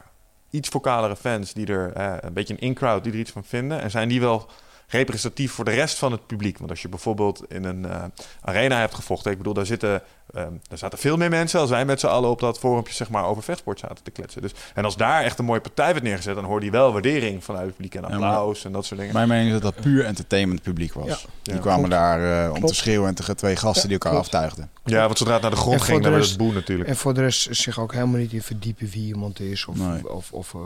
iets 0.51 0.69
vocalere 0.69 1.17
fans... 1.17 1.53
die 1.53 1.67
er 1.67 1.93
eh, 1.93 2.15
een 2.21 2.33
beetje 2.33 2.55
een 2.55 2.61
in-crowd 2.61 3.05
die 3.05 3.13
er 3.13 3.19
iets 3.19 3.31
van 3.31 3.45
vinden... 3.45 3.81
en 3.81 3.91
zijn 3.91 4.09
die 4.09 4.21
wel 4.21 4.49
representatief 4.93 5.53
voor 5.53 5.65
de 5.65 5.71
rest 5.71 5.99
van 5.99 6.13
het 6.13 6.27
publiek. 6.27 6.59
Want 6.59 6.71
als 6.71 6.83
je 6.83 6.89
bijvoorbeeld 6.89 7.43
in 7.49 7.65
een 7.65 7.87
eh, 7.87 8.05
arena 8.41 8.79
hebt 8.79 8.95
gevochten, 8.95 9.31
ik 9.31 9.37
bedoel, 9.39 9.55
daar 9.55 9.67
zitten, 9.67 10.03
ehm, 10.35 10.53
daar 10.69 10.79
zaten 10.79 10.99
veel 10.99 11.17
meer 11.17 11.31
mensen 11.31 11.61
als 11.61 11.71
wij 11.71 11.85
met 11.85 12.01
z'n 12.01 12.07
allen 12.07 12.31
op 12.31 12.41
dat 12.41 12.59
forumpje 12.59 12.95
zeg 12.95 13.11
maar 13.11 13.25
over 13.25 13.43
vechtsport 13.43 13.79
zaten 13.79 14.05
te 14.05 14.11
kletsen. 14.11 14.43
Dus 14.43 14.53
en 14.75 14.85
als 14.85 14.97
daar 14.97 15.23
echt 15.23 15.39
een 15.39 15.45
mooie 15.45 15.61
partij 15.61 15.93
werd 15.93 16.05
neergezet, 16.05 16.35
dan 16.35 16.45
hoorde 16.45 16.67
je 16.67 16.73
wel 16.73 16.93
waardering 16.93 17.45
vanuit 17.45 17.65
het 17.67 17.75
publiek 17.75 17.95
en 17.95 18.01
Ja, 18.01 18.09
applaus 18.09 18.65
en 18.65 18.73
dat 18.73 18.85
soort 18.85 19.01
dingen. 19.01 19.15
Mijn 19.15 19.29
mening 19.29 19.47
is 19.55 19.61
dat 19.61 19.75
dat 19.75 19.83
puur 19.85 20.05
entertainment 20.05 20.63
publiek 20.63 20.93
was. 20.93 21.07
Ja. 21.07 21.17
Die 21.43 21.55
Ja. 21.55 21.61
kwamen 21.61 21.79
Klopt. 21.89 21.95
daar 21.95 22.47
eh, 22.47 22.55
om 22.55 22.67
te 22.67 22.75
schreeuwen 22.75 23.09
en 23.09 23.15
tegen 23.15 23.37
twee 23.37 23.57
gasten 23.57 23.83
Ja, 23.83 23.89
die 23.89 23.93
elkaar 23.99 24.11
klopt. 24.13 24.27
aftuigden. 24.27 24.71
ja, 24.85 25.05
want 25.07 25.19
zodra 25.19 25.33
het 25.33 25.43
naar 25.43 25.51
de 25.51 25.57
grond 25.57 25.83
ging, 25.83 26.03
de 26.03 26.09
dan 26.09 26.19
rest- 26.19 26.29
het 26.29 26.39
boe 26.39 26.53
natuurlijk. 26.53 26.89
en 26.89 26.97
voor 26.97 27.15
de 27.15 27.21
rest 27.21 27.49
zich 27.57 27.79
ook 27.81 27.93
helemaal 27.93 28.19
niet 28.21 28.33
in 28.33 28.43
verdiepen 28.43 28.89
wie 28.89 29.07
iemand 29.07 29.41
is. 29.41 29.65
Of, 29.67 29.77
Nee. 29.77 30.11
of, 30.13 30.33
of 30.33 30.55
eh, 30.55 30.61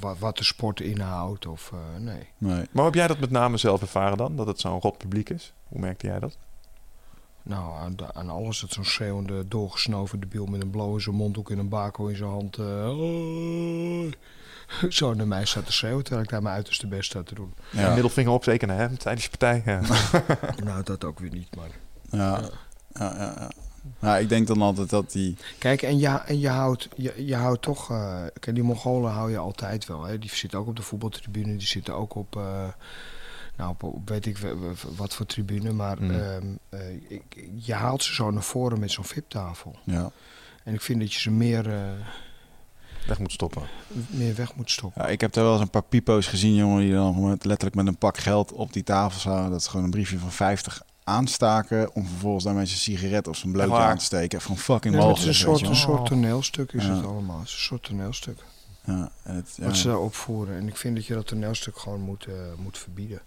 wat, 0.00 0.16
wat 0.18 0.36
de 0.38 0.44
sport 0.44 0.80
inhoudt. 0.80 1.46
Of, 1.46 1.70
eh, 1.72 2.00
nee. 2.02 2.26
Nee. 2.38 2.54
Maar 2.56 2.66
hoe 2.72 2.84
heb 2.84 2.94
jij 2.94 3.06
dat 3.06 3.18
met 3.18 3.30
name 3.30 3.56
zelf 3.56 3.71
ervaren 3.80 4.16
dan? 4.16 4.36
Dat 4.36 4.46
het 4.46 4.60
zo'n 4.60 4.80
rot 4.80 4.98
publiek 4.98 5.30
is? 5.30 5.52
Hoe 5.68 5.80
merkte 5.80 6.06
jij 6.06 6.18
dat? 6.18 6.36
Nou, 7.42 7.76
aan, 7.78 7.96
de- 7.96 8.14
aan 8.14 8.30
alles. 8.30 8.60
Het 8.60 8.72
zo'n 8.72 8.84
schreeuwende, 8.84 9.48
doorgesnoven 9.48 10.20
debiel 10.20 10.46
met 10.46 10.62
een 10.62 10.70
blow 10.70 10.94
in 10.94 11.00
zijn 11.00 11.14
mondhoek 11.16 11.50
en 11.50 11.58
een 11.58 11.68
bako 11.68 12.06
in 12.06 12.16
zijn 12.16 12.30
hand. 12.30 12.56
eh, 12.58 12.84
"Hoi." 12.84 14.14
Zo 14.88 15.14
naar 15.14 15.26
mij 15.28 15.44
staat 15.44 15.66
te 15.66 15.72
schreeuwen, 15.72 16.02
terwijl 16.02 16.24
ik 16.24 16.30
daar 16.30 16.42
mijn 16.42 16.54
uiterste 16.54 16.86
best 16.86 17.10
sta 17.10 17.22
te 17.22 17.34
doen. 17.34 17.54
Ja. 17.70 17.92
middelvinger 17.92 18.32
opsteken 18.32 18.68
naar 18.68 18.76
hem 18.78 18.98
tijdens 18.98 19.24
je 19.24 19.30
partij. 19.30 19.62
Ja. 19.66 19.80
Nou, 20.64 20.82
dat 20.82 21.04
ook 21.04 21.18
weer 21.18 21.30
niet, 21.30 21.56
maar... 21.56 21.70
Ja. 22.10 22.40
Ja, 22.94 23.14
ja, 23.14 23.34
ja. 23.38 23.50
Nou, 23.98 24.20
ik 24.20 24.28
denk 24.28 24.46
dan 24.46 24.62
altijd 24.62 24.90
dat 24.90 25.12
die... 25.12 25.36
Kijk, 25.58 25.82
en, 25.82 25.98
ja, 25.98 26.26
en 26.26 26.38
je, 26.38 26.48
houdt, 26.48 26.88
je, 26.96 27.26
je 27.26 27.34
houdt 27.36 27.62
toch... 27.62 27.90
eh, 27.90 28.22
kijk, 28.40 28.54
die 28.54 28.64
Mongolen 28.64 29.10
hou 29.10 29.30
je 29.30 29.38
altijd 29.38 29.86
wel. 29.86 30.04
Hè. 30.04 30.18
Die 30.18 30.30
zitten 30.30 30.58
ook 30.58 30.66
op 30.66 30.76
de 30.76 30.82
voetbaltribune. 30.82 31.56
Die 31.56 31.66
zitten 31.66 31.94
ook 31.94 32.14
op... 32.14 32.36
eh, 32.36 32.64
nou, 33.56 33.74
op, 33.80 34.08
weet 34.08 34.26
ik 34.26 34.38
wat 34.96 35.14
voor 35.14 35.26
tribune. 35.26 35.72
Maar 35.72 36.02
Mm. 36.02 36.10
ehm, 36.10 36.46
eh, 36.68 36.80
ik- 37.08 37.48
je 37.56 37.74
haalt 37.74 38.02
ze 38.02 38.14
zo 38.14 38.30
naar 38.30 38.42
voren 38.42 38.80
met 38.80 38.90
zo'n 38.90 39.04
VIP-tafel. 39.04 39.76
Ja. 39.84 40.10
En 40.64 40.74
ik 40.74 40.80
vind 40.80 41.00
dat 41.00 41.12
je 41.12 41.20
ze 41.20 41.30
meer, 41.30 41.70
eh, 41.72 41.80
Weg 43.06 43.18
moet 43.18 43.32
stoppen. 43.32 43.62
meer 44.10 44.34
weg 44.34 44.54
moet 44.54 44.70
stoppen. 44.70 45.02
Ja, 45.02 45.08
ik 45.08 45.20
heb 45.20 45.32
daar 45.32 45.44
wel 45.44 45.52
eens 45.52 45.62
een 45.62 45.70
paar 45.70 45.82
pipo's 45.82 46.26
gezien, 46.26 46.54
jongen, 46.54 46.80
die 46.80 46.92
dan 46.92 47.28
met, 47.28 47.44
letterlijk 47.44 47.76
met 47.76 47.86
een 47.86 47.98
pak 47.98 48.18
geld 48.18 48.52
op 48.52 48.72
die 48.72 48.82
tafel 48.82 49.20
zaten. 49.20 49.50
Dat 49.50 49.60
is 49.60 49.66
gewoon 49.66 49.84
een 49.84 49.90
briefje 49.90 50.18
van 50.18 50.30
50 50.32 50.82
aanstaken 51.04 51.94
om 51.94 52.06
vervolgens 52.06 52.44
daar 52.44 52.54
mensen 52.54 52.76
een 52.76 52.82
sigaret 52.98 53.28
of 53.28 53.36
zo'n 53.36 53.52
blootje 53.52 53.74
aan 53.76 53.98
te 53.98 54.04
steken. 54.04 54.40
Van 54.40 54.56
fucking 54.58 54.94
Nee, 54.94 55.02
maar 55.02 55.10
het 55.12 55.18
is 55.22 55.26
een 55.26 55.34
soort, 55.34 55.60
een 55.66 55.76
soort 55.76 56.06
toneelstuk 56.06 56.72
is 56.72 56.84
Ja. 56.84 56.94
het 56.96 57.04
allemaal. 57.06 57.38
Het 57.38 57.46
is 57.48 57.52
een 57.54 57.58
soort 57.60 57.82
toneelstuk. 57.82 58.38
Ja, 58.84 59.10
en 59.22 59.34
het, 59.34 59.54
ja. 59.56 59.64
Wat 59.64 59.76
ze 59.76 59.86
daar 59.88 59.98
opvoeren. 59.98 60.56
En 60.56 60.68
ik 60.68 60.76
vind 60.76 60.96
dat 60.96 61.06
je 61.06 61.14
dat 61.14 61.26
toneelstuk 61.26 61.78
gewoon 61.78 62.00
moet, 62.00 62.24
eh, 62.26 62.34
moet 62.58 62.78
verbieden. 62.78 63.20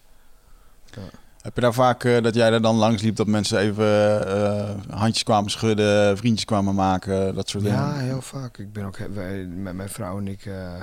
Heb 1.42 1.56
je 1.56 1.62
daar 1.62 1.74
vaak 1.74 2.04
eh, 2.04 2.22
dat 2.24 2.36
jij 2.36 2.52
er 2.52 2.62
dan 2.62 2.76
langs 2.76 3.02
liep 3.02 3.16
dat 3.16 3.28
mensen 3.28 3.60
even 3.60 4.28
eh, 4.28 4.76
handjes 4.90 5.24
kwamen 5.24 5.52
schudden, 5.52 6.18
vriendjes 6.18 6.46
kwamen 6.46 6.76
maken, 6.76 7.36
dat 7.36 7.50
soort 7.50 7.64
Ja, 7.64 7.88
dingen? 7.94 8.06
heel 8.06 8.22
vaak. 8.22 8.58
Ik 8.58 8.74
ben 8.74 8.86
ook, 8.86 8.98
wij, 8.98 9.46
met 9.46 9.74
mijn 9.76 9.90
vrouw 9.90 10.18
en 10.18 10.28
ik 10.28 10.46
eh, 10.46 10.74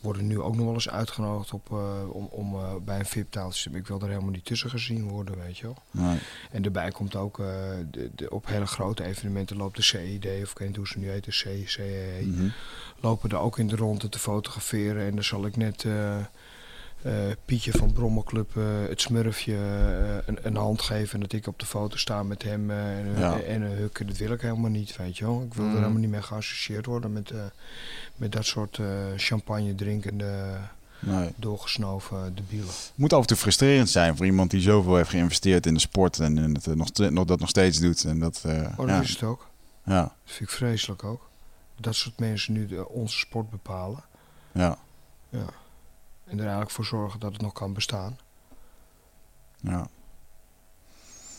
worden 0.00 0.26
nu 0.26 0.40
ook 0.40 0.56
nog 0.56 0.64
wel 0.64 0.74
eens 0.74 0.88
uitgenodigd 0.88 1.52
op, 1.52 1.72
eh, 1.72 2.10
om, 2.10 2.28
om 2.30 2.54
eh, 2.54 2.74
bij 2.84 2.98
een 2.98 3.06
VIP-taal 3.06 3.50
te 3.50 3.58
zitten. 3.58 3.80
Ik 3.80 3.86
wil 3.86 4.00
er 4.00 4.08
helemaal 4.08 4.30
niet 4.30 4.44
tussen 4.44 4.70
gezien 4.70 5.08
worden, 5.08 5.38
weet 5.38 5.58
je 5.58 5.64
wel. 5.64 5.76
Nee. 5.90 6.18
En 6.50 6.62
daarbij 6.62 6.90
komt 6.90 7.16
ook, 7.16 7.38
eh, 7.38 7.46
de, 7.90 8.10
de, 8.14 8.30
op 8.30 8.46
hele 8.46 8.66
grote 8.66 9.04
evenementen 9.04 9.56
loopt 9.56 9.76
de 9.76 9.82
CID, 9.82 10.24
of 10.42 10.50
ik 10.50 10.58
weet 10.58 10.68
niet 10.68 10.76
hoe 10.76 10.86
ze 10.86 10.98
nu 10.98 11.08
heet, 11.10 11.24
de 11.24 11.30
C, 11.30 11.68
CEE. 11.68 12.26
Mhm. 12.26 12.48
lopen 13.00 13.30
er 13.30 13.38
ook 13.38 13.58
in 13.58 13.66
de 13.66 13.76
ronde 13.76 14.08
te 14.08 14.18
fotograferen. 14.18 15.06
En 15.06 15.14
dan 15.14 15.24
zal 15.24 15.46
ik 15.46 15.56
net 15.56 15.84
eh, 15.84 16.16
eh, 16.16 16.24
Pietje 17.44 17.72
van 17.72 17.92
Brommelclub, 17.92 18.56
eh, 18.56 18.62
het 18.88 19.00
smurfje, 19.00 19.54
eh, 19.54 20.16
een, 20.26 20.38
een 20.42 20.56
hand 20.56 20.82
geven. 20.82 21.14
En 21.14 21.20
dat 21.20 21.32
ik 21.32 21.46
op 21.46 21.58
de 21.58 21.66
foto 21.66 21.96
sta 21.96 22.22
met 22.22 22.42
hem 22.42 22.70
eh, 22.70 22.98
en, 22.98 23.18
Ja. 23.18 23.40
en 23.40 23.62
een 23.62 23.76
huk. 23.76 24.06
Dat 24.06 24.16
wil 24.16 24.32
ik 24.32 24.40
helemaal 24.40 24.70
niet, 24.70 24.96
weet 24.96 25.18
je 25.18 25.24
wel. 25.24 25.42
Ik 25.42 25.54
wil 25.54 25.64
Mm. 25.64 25.70
er 25.70 25.76
helemaal 25.78 26.00
niet 26.00 26.10
mee 26.10 26.22
geassocieerd 26.22 26.86
worden 26.86 27.12
met, 27.12 27.30
eh, 27.30 27.38
met 28.16 28.32
dat 28.32 28.44
soort 28.44 28.78
eh, 28.78 28.86
champagne 29.16 29.74
drinkende, 29.74 30.56
Nee. 30.98 31.30
doorgesnoven 31.36 32.34
debielen. 32.34 32.66
Het 32.66 32.92
moet 32.94 33.12
af 33.12 33.20
en 33.20 33.26
toe 33.26 33.36
frustrerend 33.36 33.90
zijn 33.90 34.16
voor 34.16 34.26
iemand 34.26 34.50
die 34.50 34.60
zoveel 34.60 34.96
heeft 34.96 35.10
geïnvesteerd 35.10 35.66
in 35.66 35.74
de 35.74 35.80
sport 35.80 36.18
en, 36.18 36.38
en 36.38 36.54
het, 36.54 36.66
eh, 36.66 37.08
nog, 37.10 37.24
dat 37.26 37.40
nog 37.40 37.48
steeds 37.48 37.78
doet. 37.78 38.04
En 38.04 38.18
dat, 38.18 38.42
eh, 38.46 38.52
Oh, 38.70 38.76
dat 38.76 38.88
ja. 38.88 39.00
is 39.00 39.10
het 39.10 39.22
ook. 39.22 39.46
Ja, 39.84 40.00
Dat 40.02 40.12
vind 40.24 40.50
ik 40.50 40.56
vreselijk 40.56 41.04
ook. 41.04 41.28
Dat 41.80 41.94
soort 41.94 42.18
mensen 42.18 42.52
nu 42.52 42.66
de, 42.66 42.88
onze 42.88 43.18
sport 43.18 43.50
bepalen. 43.50 44.02
ja, 44.52 44.78
En 46.32 46.38
er 46.38 46.44
eigenlijk 46.44 46.70
voor 46.74 46.84
zorgen 46.84 47.20
dat 47.20 47.32
het 47.32 47.40
nog 47.42 47.52
kan 47.52 47.72
bestaan. 47.72 48.18
ja. 49.60 49.86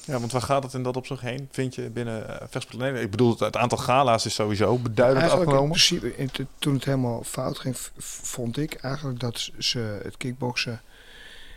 Ja, 0.05 0.19
want 0.19 0.31
waar 0.31 0.41
gaat 0.41 0.63
het 0.63 0.73
in 0.73 0.83
dat 0.83 0.97
opzicht 0.97 1.21
heen, 1.21 1.47
vind 1.51 1.75
je, 1.75 1.89
binnen 1.89 2.29
uh, 2.29 2.35
vechtsport? 2.49 2.95
Ik 2.99 3.11
bedoel, 3.11 3.29
het, 3.29 3.39
het 3.39 3.57
aantal 3.57 3.77
gala's 3.77 4.25
is 4.25 4.33
sowieso 4.33 4.77
beduidend 4.77 5.19
Eigenlijk 5.21 5.51
in 5.51 5.57
afgenomen. 5.57 5.69
principe, 5.81 6.17
in 6.17 6.31
te- 6.31 6.45
toen 6.59 6.73
het 6.73 6.85
helemaal 6.85 7.23
fout 7.23 7.59
ging, 7.59 7.77
v- 7.77 7.89
vond 8.25 8.57
ik 8.57 8.73
eigenlijk 8.73 9.19
dat 9.19 9.49
ze 9.57 9.99
het 10.03 10.17
kickboksen 10.17 10.81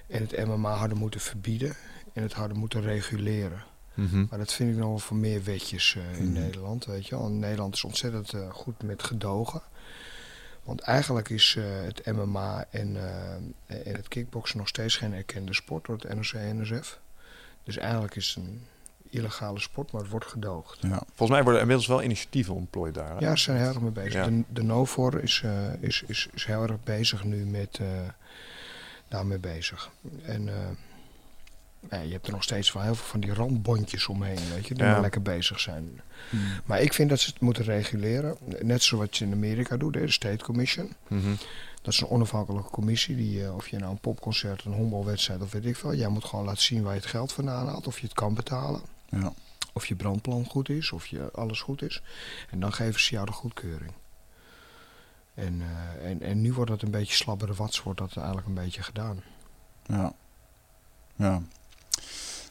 en 0.06 0.20
het 0.28 0.46
MMA 0.46 0.74
hadden 0.74 0.98
moeten 0.98 1.20
verbieden 1.20 1.76
en 2.12 2.22
het 2.22 2.32
hadden 2.32 2.56
moeten 2.58 2.80
reguleren. 2.82 3.64
Mhm. 3.94 4.24
Maar 4.30 4.38
dat 4.38 4.52
vind 4.52 4.70
ik 4.70 4.76
nog 4.76 4.88
wel 4.88 4.98
voor 4.98 5.16
meer 5.16 5.44
wetjes 5.44 5.96
eh, 5.96 6.18
in 6.18 6.24
Mhm. 6.30 6.40
Nederland, 6.40 6.84
weet 6.84 7.06
je 7.06 7.16
wel. 7.16 7.28
Nederland 7.28 7.74
is 7.74 7.84
ontzettend 7.84 8.32
eh, 8.32 8.50
goed 8.50 8.82
met 8.82 9.02
gedogen. 9.02 9.62
Want 10.66 10.80
eigenlijk 10.80 11.28
is 11.28 11.56
eh, 11.58 11.64
het 11.84 12.06
MMA 12.06 12.64
en, 12.70 12.96
eh, 12.96 13.86
en 13.86 13.94
het 13.94 14.08
kickboksen 14.08 14.58
nog 14.58 14.68
steeds 14.68 14.96
geen 14.96 15.12
erkende 15.12 15.54
sport 15.54 15.86
door 15.86 15.96
het 15.96 16.14
NOC 16.14 16.32
en 16.32 16.60
NSF. 16.60 16.98
Dus 17.64 17.76
eigenlijk 17.76 18.16
is 18.16 18.34
het 18.34 18.44
een 18.44 18.66
illegale 19.10 19.60
sport, 19.60 19.92
maar 19.92 20.00
het 20.00 20.10
wordt 20.10 20.26
gedoogd. 20.26 20.78
Ja. 20.82 21.02
Volgens 21.06 21.30
mij 21.30 21.42
worden 21.42 21.54
er 21.54 21.60
inmiddels 21.60 21.86
wel 21.86 22.02
initiatieven 22.02 22.54
ontplooid 22.54 22.94
daar. 22.94 23.10
hè? 23.10 23.18
Ja, 23.18 23.36
ze 23.36 23.42
zijn 23.42 23.56
heel 23.56 23.66
erg 23.66 23.80
mee 23.80 23.90
bezig. 23.90 24.12
Ja. 24.12 24.26
De, 24.26 24.42
de 24.48 24.62
NOVOR 24.62 25.22
is, 25.22 25.42
eh, 25.44 25.82
is, 25.82 26.02
is, 26.06 26.28
is 26.34 26.44
heel 26.44 26.62
erg 26.62 26.82
bezig 26.84 27.24
nu 27.24 27.44
met 27.44 27.80
daarmee 29.08 29.38
bezig. 29.38 29.90
En 30.22 30.48
eh, 31.88 31.98
ja, 31.98 32.04
je 32.04 32.12
hebt 32.12 32.26
er 32.26 32.32
nog 32.32 32.42
steeds 32.42 32.72
wel 32.72 32.82
heel 32.82 32.94
veel 32.94 33.06
van 33.06 33.20
die 33.20 33.34
randbondjes 33.34 34.06
omheen, 34.06 34.48
weet 34.54 34.66
je, 34.66 34.74
die 34.74 34.84
Ja. 34.84 34.90
maar 34.92 35.00
lekker 35.00 35.22
bezig 35.22 35.60
zijn. 35.60 36.00
Maar 36.64 36.80
ik 36.80 36.92
vind 36.92 37.08
dat 37.10 37.20
ze 37.20 37.30
het 37.30 37.40
moeten 37.40 37.64
reguleren. 37.64 38.36
Net 38.62 38.82
zoals 38.82 39.04
wat 39.04 39.16
je 39.16 39.24
in 39.24 39.32
Amerika 39.32 39.76
doet, 39.76 39.92
de 39.92 40.10
State 40.10 40.44
Commission. 40.44 40.92
Mhm. 41.08 41.34
Dat 41.82 41.94
is 41.94 42.00
een 42.00 42.08
onafhankelijke 42.08 42.70
commissie. 42.70 43.16
Die, 43.16 43.44
eh, 43.44 43.54
of 43.54 43.68
je 43.68 43.78
nou 43.78 43.90
een 43.90 43.98
popconcert, 44.00 44.64
een 44.64 44.72
honkbalwedstrijd 44.72 45.42
of 45.42 45.52
weet 45.52 45.64
ik 45.66 45.76
veel. 45.76 45.94
Jij 45.94 46.08
moet 46.08 46.24
gewoon 46.24 46.44
laten 46.44 46.62
zien 46.62 46.82
waar 46.82 46.94
je 46.94 47.00
het 47.00 47.08
geld 47.08 47.32
vandaan 47.32 47.66
haalt. 47.68 47.86
Of 47.86 47.98
je 47.98 48.06
het 48.06 48.14
kan 48.14 48.34
betalen. 48.34 48.80
Ja. 49.08 49.32
Of 49.72 49.86
je 49.86 49.94
brandplan 49.94 50.44
goed 50.44 50.68
is. 50.68 50.92
Of 50.92 51.06
je 51.06 51.28
alles 51.32 51.60
goed 51.60 51.82
is. 51.82 52.02
En 52.50 52.60
dan 52.60 52.72
geven 52.72 53.00
ze 53.00 53.10
jou 53.14 53.26
de 53.26 53.32
goedkeuring. 53.32 53.92
En, 55.34 55.60
eh, 55.62 56.10
en, 56.10 56.22
en 56.22 56.40
nu 56.40 56.52
wordt 56.52 56.70
dat 56.70 56.82
een 56.82 56.90
beetje 56.90 57.14
slabbere 57.14 57.54
wats. 57.54 57.82
Wordt 57.82 57.98
dat 57.98 58.16
eigenlijk 58.16 58.46
een 58.46 58.54
beetje 58.54 58.82
gedaan. 58.82 59.22
Ja. 59.86 60.12
Ja. 61.16 61.42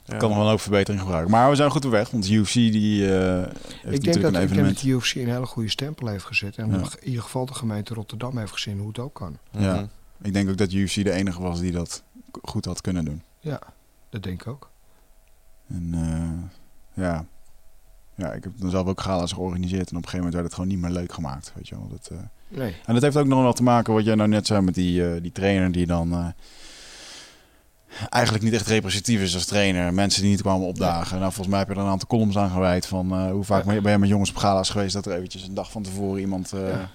Ja. 0.05 0.17
Kan 0.17 0.27
nog 0.27 0.37
wel 0.37 0.45
een 0.45 0.51
hoop 0.51 0.61
verbetering 0.61 1.01
gebruiken. 1.01 1.31
Maar 1.31 1.49
we 1.49 1.55
zijn 1.55 1.71
goed 1.71 1.85
op 1.85 1.91
weg, 1.91 2.09
want 2.09 2.29
UFC 2.29 2.53
die, 2.53 3.15
eh, 3.17 3.35
heeft 3.35 3.47
ik 3.47 3.81
denk, 3.81 3.83
natuurlijk 3.83 4.23
dat, 4.23 4.35
een 4.35 4.41
ik 4.41 4.53
denk 4.53 4.67
dat 4.67 4.77
de 4.77 4.87
UFC 4.87 5.15
een 5.15 5.29
hele 5.29 5.45
goede 5.45 5.69
stempel 5.69 6.07
heeft 6.07 6.25
gezet. 6.25 6.55
En 6.57 6.69
Ja. 6.71 6.75
in 6.75 7.07
ieder 7.07 7.21
geval 7.23 7.45
de 7.45 7.53
gemeente 7.53 7.93
Rotterdam 7.93 8.37
heeft 8.37 8.51
gezien 8.51 8.77
hoe 8.77 8.87
het 8.87 8.99
ook 8.99 9.13
kan. 9.13 9.37
Ja. 9.51 9.73
Mhm. 9.75 9.85
Ik 10.21 10.33
denk 10.33 10.49
ook 10.49 10.57
dat 10.57 10.71
UFC 10.71 11.03
de 11.03 11.11
enige 11.11 11.41
was 11.41 11.59
die 11.59 11.71
dat 11.71 12.03
goed 12.41 12.65
had 12.65 12.81
kunnen 12.81 13.05
doen. 13.05 13.21
Ja, 13.39 13.59
dat 14.09 14.23
denk 14.23 14.41
ik 14.41 14.47
ook. 14.47 14.69
En 15.67 15.89
eh, 15.93 17.03
ja. 17.03 17.25
ja, 18.15 18.31
ik 18.33 18.43
heb 18.43 18.53
dan 18.57 18.69
zelf 18.69 18.87
ook 18.87 19.01
gala's 19.01 19.31
georganiseerd 19.31 19.89
en 19.91 19.97
op 19.97 20.03
een 20.03 20.09
gegeven 20.09 20.17
moment 20.17 20.33
werd 20.33 20.45
het 20.45 20.53
gewoon 20.53 20.69
niet 20.69 20.79
meer 20.79 20.91
leuk 20.91 21.13
gemaakt. 21.13 21.51
Weet 21.55 21.67
je 21.67 21.75
wel. 21.75 21.87
Dat, 21.89 22.09
eh, 22.11 22.17
Nee. 22.47 22.75
En 22.85 22.93
dat 22.93 23.03
heeft 23.03 23.17
ook 23.17 23.25
nog 23.25 23.41
wel 23.41 23.53
te 23.53 23.63
maken 23.63 23.93
wat 23.93 24.05
jij 24.05 24.15
nou 24.15 24.29
net 24.29 24.47
zei 24.47 24.61
met 24.61 24.73
die, 24.73 25.09
eh, 25.09 25.21
die 25.21 25.31
trainer 25.31 25.71
die 25.71 25.85
dan 25.85 26.11
eh, 26.13 26.27
eigenlijk 28.09 28.43
niet 28.43 28.53
echt 28.53 28.67
representatief 28.67 29.21
is 29.21 29.33
als 29.33 29.45
trainer. 29.45 29.93
Mensen 29.93 30.21
die 30.21 30.31
niet 30.31 30.41
kwamen 30.41 30.67
opdagen. 30.67 31.19
Nou, 31.19 31.31
volgens 31.31 31.47
mij 31.47 31.59
heb 31.59 31.67
je 31.67 31.75
er 31.75 31.81
een 31.81 31.87
aantal 31.87 32.07
columns 32.07 32.37
aan 32.37 32.49
gewijd 32.49 32.85
van 32.85 33.11
eh, 33.11 33.31
hoe 33.31 33.43
vaak 33.43 33.63
ben 33.63 33.91
je 33.91 33.97
met 33.97 34.09
jongens 34.09 34.29
op 34.29 34.35
gala's 34.37 34.69
geweest 34.69 34.93
dat 34.93 35.05
er 35.05 35.13
eventjes 35.15 35.43
een 35.47 35.53
dag 35.53 35.71
van 35.71 35.83
tevoren 35.83 36.19
iemand 36.21 36.53
eh, 36.53 36.69
Ja. 36.69 36.89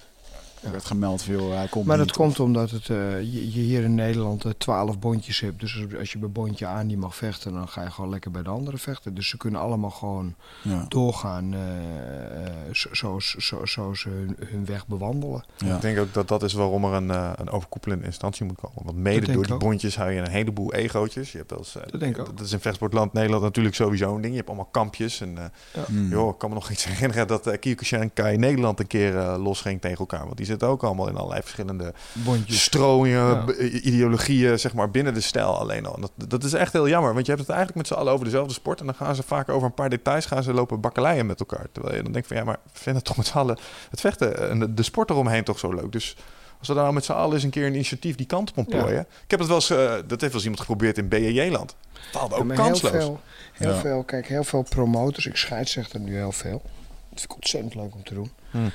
Ja. 0.62 0.70
werd 0.70 0.84
gemeld. 0.84 1.22
Veel, 1.22 1.50
hij 1.52 1.68
komt 1.68 1.86
Maar 1.86 1.96
dat 1.96 2.06
niet. 2.06 2.16
komt 2.16 2.40
omdat 2.40 2.70
het, 2.70 2.88
eh, 2.88 3.20
je, 3.20 3.52
je 3.52 3.60
hier 3.60 3.82
in 3.82 3.94
Nederland 3.94 4.44
eh, 4.44 4.50
twaalf 4.58 4.98
bondjes 4.98 5.40
hebt. 5.40 5.60
Dus 5.60 5.84
als- 5.98 6.12
je 6.12 6.18
bij 6.18 6.28
bondje 6.28 6.66
A 6.66 6.82
niet 6.82 6.98
mag 6.98 7.16
vechten, 7.16 7.52
dan 7.52 7.68
ga 7.68 7.82
je 7.82 7.90
gewoon 7.90 8.10
lekker 8.10 8.30
bij 8.30 8.42
de 8.42 8.48
andere 8.50 8.78
vechten. 8.78 9.14
Dus 9.14 9.28
ze 9.28 9.36
kunnen 9.36 9.60
allemaal 9.60 9.90
gewoon 9.90 10.34
Ja, 10.62 10.84
doorgaan 10.88 11.54
eh, 11.54 12.46
eh, 12.46 12.52
zo- 12.72 12.88
zoals 12.94 13.30
zo, 13.34 13.64
zo 13.66 13.94
ze 13.94 14.08
hun, 14.08 14.36
hun 14.46 14.64
weg 14.64 14.86
bewandelen. 14.86 15.44
ja. 15.56 15.74
Ik 15.74 15.80
denk 15.80 15.98
ook 15.98 16.14
dat 16.14 16.28
dat 16.28 16.42
is 16.42 16.52
waarom 16.52 16.84
er 16.84 16.92
een, 16.92 17.08
een 17.40 17.50
overkoepelende 17.50 18.04
instantie 18.04 18.44
moet 18.46 18.60
komen. 18.60 18.84
Want 18.84 18.96
mede 18.96 19.32
door 19.32 19.44
die 19.44 19.52
ook. 19.54 19.60
bondjes 19.60 19.96
hou 19.96 20.10
je 20.10 20.20
een 20.20 20.28
heleboel 20.30 20.72
egootjes. 20.74 21.32
Je 21.32 21.38
hebt 21.38 21.56
als, 21.56 21.72
Dat 21.90 22.00
denk 22.00 22.16
ik 22.16 22.28
ook. 22.28 22.36
Dat 22.36 22.46
is 22.46 22.52
in 22.52 22.60
vechtsportland 22.60 23.12
Nederland 23.12 23.42
natuurlijk 23.42 23.74
sowieso 23.74 24.14
een 24.14 24.20
ding. 24.20 24.30
Je 24.32 24.36
hebt 24.38 24.48
allemaal 24.48 24.68
kampjes. 24.70 25.20
En 25.20 25.38
eh, 25.38 25.44
Hmm. 25.86 26.08
joh, 26.10 26.28
ik 26.28 26.38
kan 26.38 26.48
me 26.48 26.54
nog 26.54 26.70
iets 26.70 26.84
herinneren 26.84 27.26
dat 27.26 27.46
uh, 27.46 27.54
Kyokushin 27.60 28.00
en 28.00 28.12
Kai 28.12 28.36
Nederland 28.36 28.78
een 28.80 28.86
keer 28.86 29.16
eh, 29.18 29.36
los 29.42 29.60
ging 29.60 29.80
tegen 29.80 29.98
elkaar. 29.98 30.24
Want 30.24 30.36
die 30.36 30.46
zitten 30.50 30.68
ook 30.68 30.82
allemaal 30.82 31.08
in 31.08 31.16
allerlei 31.16 31.40
verschillende 31.42 31.92
Bondjes. 32.12 32.68
Ja. 32.72 33.34
b- 33.34 33.50
ideologieën, 33.60 34.58
zeg 34.58 34.74
maar, 34.74 34.90
binnen 34.90 35.14
de 35.14 35.20
stijl 35.20 35.58
alleen 35.58 35.86
al. 35.86 35.94
En 35.94 36.00
dat, 36.00 36.12
dat 36.28 36.44
is 36.44 36.52
echt 36.52 36.72
heel 36.72 36.88
jammer, 36.88 37.12
want 37.14 37.26
je 37.26 37.32
hebt 37.32 37.46
het 37.46 37.56
eigenlijk 37.56 37.78
met 37.78 37.86
z'n 37.86 38.00
allen 38.02 38.12
over 38.12 38.24
dezelfde 38.24 38.52
sport. 38.54 38.80
En 38.80 38.86
dan 38.86 38.94
gaan 38.94 39.14
ze 39.14 39.22
vaak 39.22 39.48
over 39.48 39.66
een 39.66 39.74
paar 39.74 39.90
details 39.90 40.26
gaan 40.26 40.42
ze 40.42 40.52
lopen 40.52 40.80
bakkeleien 40.80 41.26
met 41.26 41.40
elkaar. 41.40 41.66
Terwijl 41.72 41.96
je 41.96 42.02
dan 42.02 42.12
denkt 42.12 42.28
van, 42.28 42.36
ja, 42.36 42.44
maar 42.44 42.58
we 42.64 42.70
vinden 42.72 43.02
toch 43.02 43.16
met 43.16 43.26
z'n 43.26 43.38
allen 43.38 43.58
het 43.90 44.00
vechten 44.00 44.50
en 44.50 44.58
de, 44.58 44.74
de 44.74 44.82
sport 44.82 45.10
eromheen 45.10 45.44
toch 45.44 45.58
zo 45.58 45.72
leuk. 45.74 45.92
Dus 45.92 46.16
als 46.58 46.68
we 46.68 46.74
daar 46.74 46.82
nou 46.82 46.94
met 46.94 47.04
z'n 47.04 47.12
allen 47.12 47.34
eens 47.34 47.42
een 47.42 47.50
keer 47.50 47.66
een 47.66 47.74
initiatief 47.74 48.16
die 48.16 48.26
kant 48.26 48.50
op 48.50 48.56
ontplooien. 48.58 49.00
Ik 49.24 49.30
heb 49.30 49.38
het 49.38 49.48
wel 49.48 49.56
eens, 49.56 49.70
eh, 49.70 49.78
dat 49.78 50.08
heeft 50.08 50.20
wel 50.20 50.30
eens 50.32 50.42
iemand 50.42 50.60
geprobeerd 50.60 50.98
in 50.98 51.08
BJJ-land. 51.08 51.76
Faalde 52.10 52.34
ook 52.34 52.40
Ja, 52.40 52.46
maar 52.46 52.56
heel 52.56 52.64
kansloos. 52.66 52.90
veel, 52.92 53.20
heel 53.52 53.70
Ja. 53.72 53.76
veel, 53.80 54.02
kijk, 54.04 54.26
heel 54.28 54.44
veel 54.44 54.62
promotors, 54.62 55.26
ik 55.26 55.36
scheidsrechter 55.36 56.00
er 56.00 56.06
nu 56.06 56.16
heel 56.16 56.32
veel. 56.32 56.62
Dat 57.10 57.20
vind 57.20 57.22
ik 57.30 57.34
ontzettend 57.34 57.74
leuk 57.74 57.94
om 57.94 58.04
te 58.04 58.14
doen. 58.14 58.30
Hmm. 58.50 58.70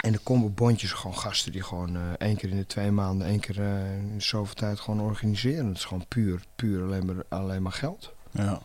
en 0.00 0.12
er 0.12 0.20
komen 0.22 0.54
bondjes 0.54 0.92
gewoon 0.92 1.16
gasten 1.18 1.52
die 1.52 1.62
gewoon 1.62 1.96
eh, 1.96 2.02
één 2.18 2.36
keer 2.36 2.50
in 2.50 2.56
de 2.56 2.66
twee 2.66 2.90
maanden, 2.90 3.26
één 3.26 3.40
keer 3.40 3.60
eh, 3.60 3.96
in 3.96 4.22
zoveel 4.22 4.54
tijd 4.54 4.80
gewoon 4.80 5.00
organiseren. 5.00 5.66
Het 5.66 5.76
is 5.76 5.84
gewoon 5.84 6.04
puur, 6.08 6.40
puur 6.56 6.82
alleen 6.82 7.06
maar, 7.06 7.24
alleen 7.28 7.62
maar 7.62 7.72
geld. 7.72 8.12
Ja. 8.30 8.60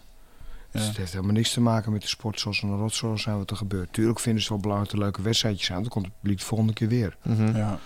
Dus 0.71 0.81
Ja. 0.81 0.87
het 0.87 0.97
heeft 0.97 1.11
helemaal 1.11 1.33
niks 1.33 1.53
te 1.53 1.61
maken 1.61 1.91
met 1.91 2.01
de 2.01 2.07
sport 2.07 2.39
zoals 2.39 2.61
een 2.61 2.77
rotzooi 2.77 3.17
zijn 3.17 3.37
wat 3.37 3.49
er 3.51 3.57
gebeurt. 3.57 3.93
Tuurlijk 3.93 4.19
vinden 4.19 4.43
ze 4.43 4.49
wel 4.49 4.57
belangrijk 4.57 4.91
dat 4.91 4.99
er 4.99 5.05
leuke 5.05 5.21
wedstrijdjes 5.21 5.65
zijn. 5.65 5.81
Dan 5.81 5.89
komt 5.89 6.05
het 6.05 6.13
publiek 6.19 6.39
de 6.39 6.45
volgende 6.45 6.73
keer 6.73 6.87
weer. 6.87 7.17
Mhm. 7.23 7.57
Ja. 7.57 7.79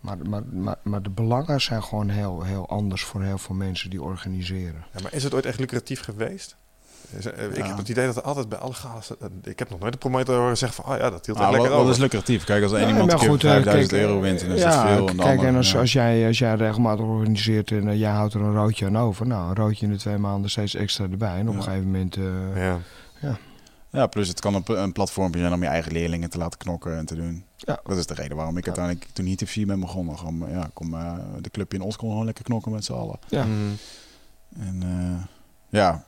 Maar, 0.00 0.18
maar, 0.28 0.42
maar, 0.52 0.76
maar 0.82 1.02
de 1.02 1.10
belangen 1.10 1.60
zijn 1.60 1.82
gewoon 1.82 2.08
heel, 2.08 2.42
heel 2.42 2.68
anders 2.68 3.04
voor 3.04 3.22
heel 3.22 3.38
veel 3.38 3.54
mensen 3.54 3.90
die 3.90 4.02
organiseren. 4.02 4.84
Ja, 4.94 5.00
maar 5.02 5.12
is 5.14 5.24
het 5.24 5.34
ooit 5.34 5.46
echt 5.46 5.58
lucratief 5.58 6.00
geweest? 6.00 6.56
Eh, 7.12 7.44
Ik 7.48 7.56
Ja. 7.56 7.66
heb 7.66 7.76
het 7.76 7.88
idee 7.88 8.06
dat 8.06 8.16
er 8.16 8.22
altijd 8.22 8.48
bij 8.48 8.58
alle 8.58 8.72
galas... 8.72 9.16
eh, 9.18 9.26
Ik 9.42 9.58
heb 9.58 9.70
nog 9.70 9.78
nooit 9.80 9.92
een 9.92 9.98
promotor 9.98 10.36
horen 10.36 10.58
zeggen 10.58 10.82
van... 10.84 10.94
Oh 10.94 11.00
ja, 11.00 11.10
dat 11.10 11.26
hield 11.26 11.38
Ah, 11.38 11.50
lekker 11.50 11.70
over. 11.70 11.90
is 11.92 11.98
lucratief? 11.98 12.44
Kijk, 12.44 12.62
als 12.62 12.72
één 12.72 12.80
Ja, 12.80 12.88
iemand 12.88 13.04
maar 13.06 13.14
een 13.14 13.20
keer 13.20 13.30
goed, 13.30 13.44
eh, 13.44 13.50
5000 13.50 13.90
kijk, 13.90 14.02
euro 14.02 14.20
wint, 14.20 14.40
dan 14.40 14.50
is 14.50 14.60
ja, 14.60 14.84
dat 14.84 14.96
veel. 14.96 15.08
En 15.08 15.16
kijk, 15.16 15.42
en 15.42 15.56
als, 15.56 15.72
ja. 15.72 15.78
als, 15.80 15.92
jij, 15.92 16.26
als 16.26 16.38
jij 16.38 16.54
regelmatig 16.54 17.04
organiseert 17.04 17.70
en 17.70 17.88
eh, 17.88 17.98
jij 17.98 18.10
houdt 18.10 18.34
er 18.34 18.40
een 18.40 18.54
roodje 18.54 18.86
aan 18.86 18.98
over. 18.98 19.26
Nou, 19.26 19.48
een 19.48 19.56
roodje 19.56 19.86
in 19.86 19.92
de 19.92 19.98
twee 19.98 20.18
maanden 20.18 20.50
steeds 20.50 20.74
extra 20.74 21.04
erbij. 21.10 21.38
En 21.38 21.48
op 21.48 21.52
Ja. 21.54 21.58
een 21.58 21.64
gegeven 21.64 21.90
moment... 21.90 22.16
eh, 22.16 22.62
Ja. 23.20 23.36
Ja, 23.90 24.06
plus 24.06 24.28
het 24.28 24.40
kan 24.40 24.54
op 24.54 24.68
een 24.68 24.92
platformpje 24.92 25.40
zijn 25.40 25.52
om 25.52 25.62
je 25.62 25.68
eigen 25.68 25.92
leerlingen 25.92 26.30
te 26.30 26.38
laten 26.38 26.58
knokken 26.58 26.96
en 26.96 27.04
te 27.06 27.14
doen. 27.14 27.44
Ja. 27.56 27.80
Dat 27.84 27.96
is 27.96 28.06
de 28.06 28.14
reden 28.14 28.36
waarom 28.36 28.56
ik 28.56 28.64
Ja. 28.64 28.72
uiteindelijk 28.72 29.06
toen 29.14 29.24
niet 29.24 29.42
FC 29.46 29.66
ben 29.66 29.80
begonnen. 29.80 30.18
Gewoon, 30.18 30.44
ja, 30.50 30.70
kom 30.72 30.94
eh, 30.94 31.12
de 31.40 31.50
clubje 31.50 31.78
in 31.78 31.84
Os 31.84 31.96
kon 31.96 32.08
gewoon 32.10 32.24
lekker 32.24 32.44
knokken 32.44 32.72
met 32.72 32.84
z'n 32.84 32.92
allen. 32.92 33.18
Ja. 33.28 33.44
Mhm. 33.44 33.54
En 34.58 34.82
eh, 34.82 35.24
ja, 35.80 36.04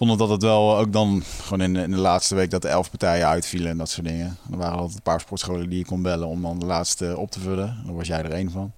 vonden 0.00 0.18
dat 0.18 0.28
het 0.28 0.42
wel 0.42 0.76
ook 0.78 0.92
dan 0.92 1.22
gewoon 1.42 1.60
in, 1.60 1.74
de- 1.74 1.82
in 1.82 1.90
de 1.90 1.96
laatste 1.96 2.34
week 2.34 2.50
dat 2.50 2.62
de 2.62 2.68
elf 2.68 2.90
partijen 2.90 3.26
uitvielen 3.26 3.70
en 3.70 3.76
dat 3.78 3.88
soort 3.88 4.06
dingen. 4.06 4.36
Er 4.50 4.56
waren 4.56 4.78
altijd 4.78 4.96
een 4.96 5.02
paar 5.02 5.20
sportscholen 5.20 5.68
die 5.68 5.78
je 5.78 5.84
kon 5.84 6.02
bellen 6.02 6.26
om 6.28 6.42
dan 6.42 6.58
de 6.58 6.66
laatste 6.66 7.16
op 7.16 7.30
te 7.30 7.40
vullen. 7.40 7.82
Daar 7.84 7.94
was 7.94 8.06
jij 8.06 8.18
er 8.22 8.30
één 8.32 8.50
van. 8.50 8.72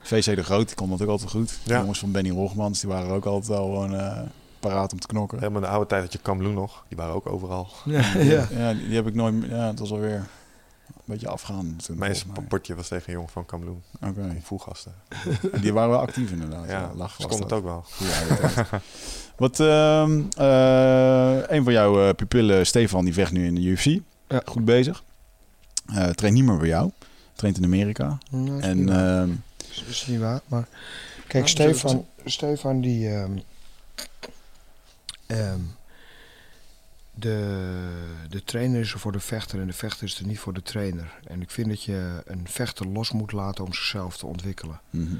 VC 0.00 0.24
de 0.36 0.42
Groot, 0.44 0.66
die 0.66 0.76
kon 0.76 0.90
dat 0.90 1.02
ook 1.02 1.08
altijd 1.08 1.30
goed. 1.30 1.48
De 1.64 1.72
Ja. 1.72 1.80
jongens 1.80 1.98
van 1.98 2.10
Benny 2.12 2.30
Rogmans, 2.30 2.80
die 2.80 2.88
waren 2.90 3.10
ook 3.10 3.24
altijd 3.24 3.46
wel 3.46 3.64
gewoon 3.64 3.94
eh, 3.94 4.18
paraat 4.60 4.92
om 4.92 5.00
te 5.00 5.06
knokken. 5.06 5.38
Helemaal 5.38 5.60
de 5.60 5.66
oude 5.66 5.86
tijd 5.86 6.02
had 6.02 6.12
je 6.12 6.18
Kamloen 6.18 6.54
nog. 6.54 6.84
Die 6.88 6.96
waren 6.96 7.14
ook 7.14 7.26
overal. 7.32 7.68
ja, 7.84 8.16
ja. 8.16 8.46
Ja, 8.56 8.72
die, 8.72 8.86
die 8.86 8.96
heb 8.96 9.06
ik 9.06 9.14
nooit 9.14 9.34
meer. 9.34 9.48
Ja, 9.50 9.66
het 9.66 9.78
was 9.78 9.90
alweer 9.90 10.14
een 10.14 11.04
beetje 11.04 11.28
afgaan. 11.28 11.76
Toen, 11.86 11.98
Mijn 11.98 12.16
potje 12.48 12.74
was 12.74 12.88
tegen 12.88 13.06
een 13.06 13.12
jongen 13.14 13.28
van 13.30 13.46
Kamloen. 13.46 13.82
Oké. 14.06 14.36
Voelgasten. 14.42 14.92
En 15.52 15.60
Die 15.60 15.72
waren 15.72 15.90
wel 15.90 16.00
actief 16.00 16.30
inderdaad. 16.30 16.64
Ja, 16.66 16.70
Ja, 16.80 16.90
lach 16.94 17.14
ze 17.16 17.22
was 17.22 17.30
kon 17.30 17.40
het 17.40 17.48
dat. 17.48 17.58
ook 17.58 17.64
wel. 17.64 17.84
Wat, 19.38 19.60
ehm, 19.60 20.22
eh, 20.36 21.40
een 21.56 21.64
van 21.64 21.72
jouw 21.72 22.08
eh, 22.08 22.14
pupillen, 22.14 22.66
Stefan, 22.66 23.04
die 23.04 23.14
vecht 23.14 23.32
nu 23.32 23.46
in 23.46 23.54
de 23.54 23.60
UFC. 23.60 23.84
Ja. 24.28 24.42
Goed 24.44 24.64
bezig. 24.64 25.02
Eh 25.86 26.08
traint 26.08 26.36
niet 26.36 26.44
meer 26.44 26.58
bij 26.58 26.68
jou. 26.68 26.90
Traint 27.34 27.56
in 27.58 27.64
Amerika. 27.64 28.18
Is 28.30 28.62
En 28.64 28.78
niet 28.78 28.88
waar. 28.88 29.22
ehm, 29.22 29.30
is, 29.88 30.06
niet 30.06 30.20
waar. 30.20 30.40
Maar 30.46 30.68
kijk, 31.26 31.48
Stefan, 31.48 32.06
Stefan 32.24 32.80
die... 32.80 33.08
ehm, 35.26 35.58
de, 37.14 37.68
de 38.28 38.44
trainer 38.44 38.80
is 38.80 38.92
er 38.92 38.98
voor 38.98 39.12
de 39.12 39.20
vechter 39.20 39.60
en 39.60 39.66
de 39.66 39.72
vechter 39.72 40.06
is 40.06 40.18
er 40.18 40.26
niet 40.26 40.38
voor 40.38 40.52
de 40.54 40.62
trainer. 40.62 41.12
En 41.26 41.40
ik 41.42 41.50
vind 41.50 41.68
dat 41.68 41.82
je 41.82 42.22
een 42.26 42.46
vechter 42.48 42.86
los 42.86 43.10
moet 43.12 43.32
laten 43.32 43.64
om 43.64 43.72
zichzelf 43.74 44.16
te 44.16 44.26
ontwikkelen. 44.26 44.80
mhm. 44.90 45.14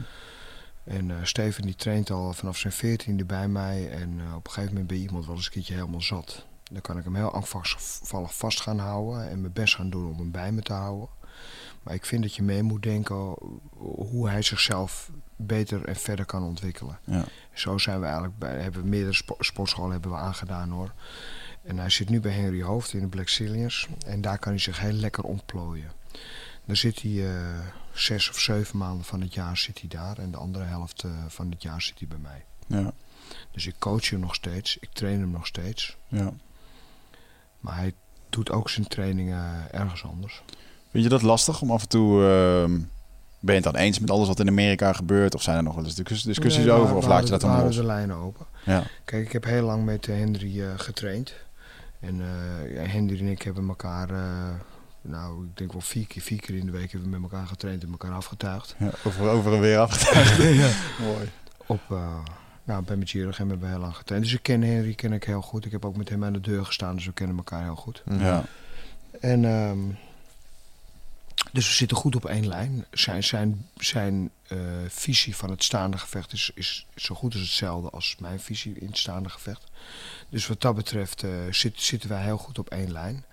En 0.89 1.10
eh, 1.10 1.16
Steven 1.23 1.62
die 1.62 1.74
traint 1.74 2.10
al 2.10 2.32
vanaf 2.32 2.56
zijn 2.59 2.73
veertiende 2.73 3.24
bij 3.24 3.48
mij. 3.48 3.90
En 3.90 4.20
eh, 4.20 4.35
op 4.35 4.47
een 4.47 4.52
gegeven 4.52 4.73
moment 4.73 4.86
ben 4.89 4.98
iemand 4.98 5.27
wel 5.27 5.35
eens 5.35 5.44
een 5.44 5.52
keertje 5.52 5.74
helemaal 5.74 6.01
zat. 6.01 6.47
Dan 6.70 6.81
kan 6.81 6.98
ik 6.98 7.05
hem 7.05 7.15
heel 7.15 7.32
angstvallig 7.32 8.36
vast 8.36 8.60
gaan 8.60 8.78
houden. 8.78 9.31
En 9.31 9.40
mijn 9.40 9.52
best 9.52 9.74
gaan 9.74 9.90
doen 9.90 10.10
om 10.10 10.19
hem 10.19 10.31
bij 10.31 10.52
me 10.52 10.62
te 10.62 10.73
houden. 10.73 11.09
Maar 11.82 11.94
ik 11.94 12.05
vind 12.06 12.23
dat 12.23 12.35
je 12.35 12.43
mee 12.43 12.62
moet 12.62 12.82
denken 12.82 13.35
hoe 13.77 14.28
hij 14.28 14.43
zichzelf 14.43 15.10
beter 15.36 15.85
en 15.85 15.97
verder 15.97 16.24
kan 16.24 16.43
ontwikkelen. 16.43 16.98
Ja. 17.05 17.24
Zo 17.52 17.78
zijn 17.78 17.98
we 17.98 18.05
eigenlijk 18.05 18.39
bij, 18.39 18.60
hebben 18.60 18.82
we 18.82 18.89
meerdere 18.89 19.15
spo- 19.15 19.36
sportscholen 19.39 19.93
hebben 19.93 20.10
we 20.10 20.16
aangedaan 20.16 20.70
hoor. 20.70 20.93
En 21.62 21.78
hij 21.78 21.90
zit 21.90 22.09
nu 22.09 22.20
bij 22.20 22.32
Henry 22.32 22.62
Hoofd 22.62 22.93
in 22.93 23.01
de 23.01 23.06
Black 23.06 23.28
Cillians. 23.28 23.89
En 24.06 24.20
daar 24.20 24.39
kan 24.39 24.52
hij 24.52 24.60
zich 24.60 24.81
heel 24.81 24.93
lekker 24.93 25.24
ontplooien. 25.24 25.90
Dan 26.65 26.77
zit 26.77 27.02
hij 27.02 27.28
eh, 27.28 27.59
zes 28.01 28.31
of 28.31 28.39
zeven 28.39 28.79
maanden 28.79 29.05
van 29.05 29.20
het 29.20 29.35
jaar 29.35 29.57
zit 29.57 29.79
hij 29.81 29.89
daar. 29.89 30.19
En 30.19 30.31
de 30.31 30.37
andere 30.37 30.65
helft 30.65 31.03
eh, 31.05 31.11
van 31.29 31.51
het 31.51 31.62
jaar 31.62 31.83
zit 31.83 31.99
hij 31.99 32.09
bij 32.09 32.19
mij. 32.19 32.45
Ja. 32.66 32.93
Dus 33.51 33.66
ik 33.66 33.75
coach 33.79 34.11
hem 34.11 34.20
nog 34.20 34.35
steeds. 34.35 34.77
Ik 34.81 34.89
train 34.93 35.20
hem 35.20 35.31
nog 35.31 35.47
steeds. 35.47 35.97
ja. 36.09 36.33
Maar 37.61 37.77
hij 37.77 37.93
doet 38.31 38.51
ook 38.51 38.70
zijn 38.70 38.87
trainingen 38.89 39.73
ergens 39.73 40.05
anders. 40.05 40.43
Vind 40.91 41.05
je 41.05 41.11
dat 41.11 41.23
lastig 41.23 41.61
om 41.61 41.70
af 41.70 41.83
en 41.83 41.89
toe... 41.89 42.23
ehm, 42.25 42.73
ben 43.41 43.55
je 43.55 43.61
het 43.62 43.73
dan 43.73 43.77
eens 43.77 43.99
met 43.99 44.11
alles 44.11 44.29
wat 44.29 44.41
in 44.41 44.49
Amerika 44.49 44.93
gebeurt? 44.93 45.35
Of 45.35 45.43
zijn 45.43 45.57
er 45.57 45.62
nog 45.62 45.75
wel 45.75 45.85
eens 45.85 45.95
discuss- 45.95 46.23
discussies 46.23 46.65
Nee, 46.65 46.73
over? 46.73 46.97
Of 46.97 47.07
laat 47.07 47.25
je 47.25 47.31
dat 47.31 47.41
dan 47.41 47.62
los? 47.62 47.77
de 47.77 47.85
lijnen 47.85 48.16
open. 48.16 48.47
Ja. 48.65 48.83
Kijk, 49.05 49.27
ik 49.27 49.33
heb 49.33 49.45
heel 49.45 49.62
lang 49.65 49.85
met 49.85 50.09
eh, 50.09 50.16
Henry 50.16 50.62
eh, 50.62 50.69
getraind. 50.77 51.33
En 52.01 52.16
ja, 52.75 52.83
Henry 52.83 53.19
en 53.20 53.27
ik 53.29 53.43
hebben 53.43 53.69
elkaar, 53.69 54.09
nou, 55.01 55.45
ik 55.45 55.57
denk 55.57 55.73
wel 55.73 55.81
vier 55.81 56.07
keer, 56.07 56.23
vier 56.23 56.41
keer 56.41 56.57
in 56.57 56.66
de 56.66 56.73
week 56.73 56.93
hebben 56.93 57.11
we 57.11 57.19
met 57.19 57.31
elkaar 57.31 57.47
getraind 57.47 57.83
en 57.83 57.91
elkaar 57.91 58.12
afgetuigd. 58.12 58.75
ja. 58.79 58.91
Over, 59.05 59.29
over 59.29 59.55
en 59.55 59.61
weer 59.61 59.79
af. 59.79 60.12
Mooi. 61.01 61.31
Op, 61.66 61.81
eh, 61.91 62.19
nou, 62.65 62.83
bij 62.83 62.97
Magiro 62.97 63.31
hebben 63.35 63.61
we 63.61 63.66
heel 63.66 63.79
lang 63.79 63.97
getraind. 63.97 64.25
Dus 64.25 64.35
ik 64.35 64.43
ken 64.43 64.62
Henry 64.62 64.95
ken 64.95 65.12
ik 65.12 65.25
heel 65.25 65.43
goed. 65.43 65.65
Ik 65.65 65.73
heb 65.73 65.85
ook 65.85 65.97
met 65.97 66.09
hem 66.09 66.25
aan 66.25 66.33
de 66.33 66.41
deur 66.41 66.65
gestaan, 66.65 66.95
dus 66.95 67.07
we 67.07 67.12
kennen 67.12 67.37
elkaar 67.37 67.62
heel 67.62 67.77
goed. 67.77 68.03
Ja. 68.19 68.45
En, 69.20 69.45
ehm, 69.45 69.79
dus 71.53 71.66
we 71.66 71.75
zitten 71.75 71.97
goed 71.97 72.16
op 72.16 72.25
één 72.25 72.47
lijn. 72.47 72.85
Zijn, 72.91 73.25
zijn, 73.25 73.66
zijn 73.77 74.31
eh, 74.49 74.59
visie 74.89 75.37
van 75.37 75.51
het 75.51 75.65
staande 75.65 75.99
gevecht 75.99 76.33
is, 76.33 76.51
is 76.55 76.87
zo 76.95 77.15
goed 77.15 77.33
als 77.33 77.43
hetzelfde 77.43 77.91
als 77.91 78.16
mijn 78.19 78.41
visie 78.41 78.79
in 78.79 78.87
het 78.87 78.99
staande 78.99 79.29
gevecht. 79.29 79.65
Dus 80.29 80.47
wat 80.47 80.61
dat 80.61 80.75
betreft 80.75 81.23
eh, 81.23 81.31
zit, 81.51 81.81
zitten 81.81 82.09
wij 82.09 82.23
heel 82.23 82.39
goed 82.39 82.59
op 82.59 82.70
één 82.70 82.93
lijn. 82.93 83.25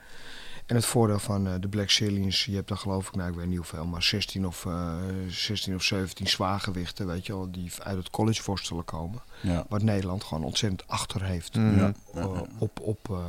En 0.66 0.76
het 0.76 0.86
voordeel 0.86 1.20
van 1.20 1.48
eh, 1.48 1.54
de 1.60 1.68
Black 1.68 1.90
Cillians, 1.90 2.46
je 2.46 2.56
hebt 2.56 2.68
dan 2.68 2.78
geloof 2.78 3.08
ik, 3.08 3.16
nou 3.16 3.30
ik 3.30 3.36
weet 3.36 3.48
niet 3.48 3.58
hoeveel, 3.58 3.86
maar 3.86 4.04
16 4.04 4.48
of, 4.48 4.66
eh 4.66 4.94
16 5.28 5.76
of 5.76 5.84
17 5.84 6.28
zwaargewichten, 6.28 7.08
weet 7.08 7.26
je 7.26 7.34
wel, 7.34 7.52
die 7.52 7.72
uit 7.84 7.98
het 7.98 8.10
college 8.10 8.44
worstelen 8.46 8.86
komen. 8.86 9.22
Ja. 9.42 9.66
Wat 9.70 9.82
Nederland 9.82 10.24
gewoon 10.24 10.44
ontzettend 10.44 10.88
achter 10.88 11.24
heeft. 11.24 11.54
Ja. 11.54 11.94
eh, 12.14 12.42
op, 12.58 12.80
op, 12.80 13.20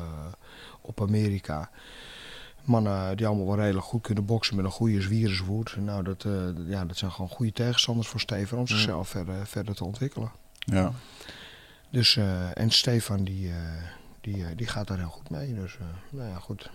op 0.81 1.01
Amerika. 1.01 1.71
Mannen 2.65 3.17
die 3.17 3.27
allemaal 3.27 3.47
wel 3.47 3.57
redelijk 3.57 3.87
goed 3.87 4.03
kunnen 4.03 4.25
boksen 4.25 4.57
met 4.57 4.65
een 4.65 4.71
goede 4.71 5.01
zwierenwoerd. 5.01 5.77
Nou, 5.77 6.03
dat, 6.03 6.25
ja, 6.67 6.85
dat 6.85 6.97
zijn 6.97 7.11
gewoon 7.11 7.31
goede 7.31 7.53
tegenstanders 7.53 8.09
voor 8.09 8.21
Stefan 8.21 8.59
om 8.59 8.67
zichzelf 8.67 9.09
verder, 9.09 9.47
verder 9.47 9.75
te 9.75 9.85
ontwikkelen. 9.85 10.31
Ja. 10.59 10.93
Dus, 11.91 12.17
en 12.53 12.71
Stefan 12.71 13.25
die, 13.25 13.53
die, 14.21 14.55
die 14.55 14.67
gaat 14.67 14.87
daar 14.87 14.99
heel 14.99 15.09
goed 15.09 15.31
mee. 15.31 15.55
Dus, 15.55 15.79
nou 16.11 16.29
ja, 16.29 16.39
goed. 16.39 16.71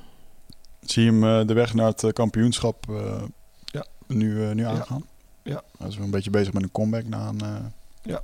Zie 0.86 1.04
je 1.04 1.12
hem 1.12 1.24
eh, 1.24 1.48
de 1.48 1.54
weg 1.54 1.74
naar 1.74 1.86
het 1.88 2.04
eh, 2.04 2.12
kampioenschap 2.12 2.90
eh, 2.90 3.22
Ja. 3.66 3.86
nu, 4.08 4.54
nu 4.54 4.62
Ja. 4.62 4.70
aangaan? 4.70 5.06
Ja. 5.44 5.62
Hij 5.78 5.88
is 5.88 5.96
wel 5.96 6.06
een 6.06 6.12
beetje 6.12 6.30
bezig 6.30 6.54
met 6.54 6.64
een 6.64 6.72
comeback 6.72 7.06
na 7.08 7.28
een 7.28 7.42
eh, 7.42 7.56
Ja. 8.02 8.22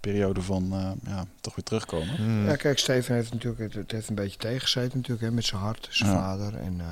periode 0.00 0.42
van 0.42 0.72
eh, 0.72 0.90
ja, 1.12 1.24
toch 1.40 1.54
weer 1.54 1.64
terugkomen. 1.64 2.14
Mm. 2.18 2.46
Ja, 2.46 2.56
kijk, 2.56 2.78
Steven 2.78 3.14
heeft 3.14 3.32
natuurlijk, 3.32 3.60
het, 3.62 3.74
het 3.74 3.90
heeft 3.90 4.08
een 4.08 4.14
beetje 4.14 4.38
tegengezeten 4.38 4.96
natuurlijk, 4.98 5.22
hè, 5.26 5.30
met 5.30 5.44
zijn 5.44 5.60
hart, 5.60 5.88
zijn 5.90 6.10
Ja. 6.10 6.16
vader. 6.16 6.54
En, 6.56 6.80
eh, 6.80 6.86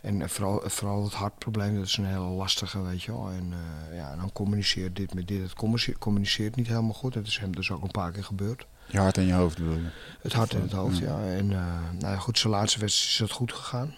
en 0.00 0.28
vooral, 0.30 0.62
vooral 0.64 1.04
het 1.04 1.12
hartprobleem, 1.12 1.74
dat 1.76 1.84
is 1.86 1.96
een 1.96 2.04
hele 2.04 2.18
lastige, 2.18 2.82
weet 2.82 3.02
je 3.02 3.12
wel. 3.12 3.30
En 3.30 3.52
eh, 3.90 3.96
ja, 3.96 4.16
dan 4.16 4.32
communiceert 4.32 4.96
dit 4.96 5.14
met 5.14 5.28
dit. 5.28 5.42
Het 5.42 5.54
communiceert, 5.54 5.98
communiceert 5.98 6.56
niet 6.56 6.66
helemaal 6.66 6.92
goed. 6.92 7.12
Dat 7.12 7.26
is 7.26 7.38
hem 7.38 7.54
dus 7.54 7.70
ook 7.70 7.82
een 7.82 7.90
paar 7.90 8.10
keer 8.12 8.24
gebeurd. 8.24 8.66
Je 8.86 8.98
hart 8.98 9.16
en 9.18 9.26
je 9.26 9.32
hoofd 9.32 9.56
bedoel 9.58 9.74
je? 9.76 9.88
Het 10.20 10.32
hart 10.32 10.52
in 10.54 10.60
het 10.60 10.72
hoofd, 10.72 10.98
Ja. 10.98 11.06
ja. 11.24 11.32
En 11.36 11.50
eh, 11.52 11.66
nou 11.98 12.12
ja, 12.12 12.16
goed, 12.16 12.38
zijn 12.38 12.52
laatste 12.52 12.78
wedstrijd 12.78 13.10
is 13.10 13.16
dat 13.18 13.30
goed 13.30 13.52
gegaan. 13.52 13.94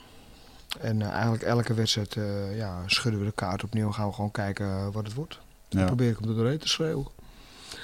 En 0.81 1.03
eh, 1.03 1.09
eigenlijk 1.09 1.43
elke 1.43 1.75
wedstrijd 1.75 2.17
eh, 2.17 2.57
ja, 2.57 2.83
schudden 2.87 3.21
we 3.21 3.27
de 3.27 3.33
kaart 3.33 3.65
opnieuw. 3.65 3.91
Gaan 3.91 4.07
we 4.09 4.13
gewoon 4.15 4.31
kijken 4.31 4.67
eh, 4.67 4.87
wat 4.93 5.05
het 5.05 5.15
wordt. 5.15 5.39
Dan 5.69 5.81
Ja. 5.81 5.87
probeer 5.87 6.11
ik 6.11 6.19
hem 6.21 6.29
er 6.29 6.35
doorheen 6.37 6.59
te 6.59 6.69
schreeuwen. 6.69 7.07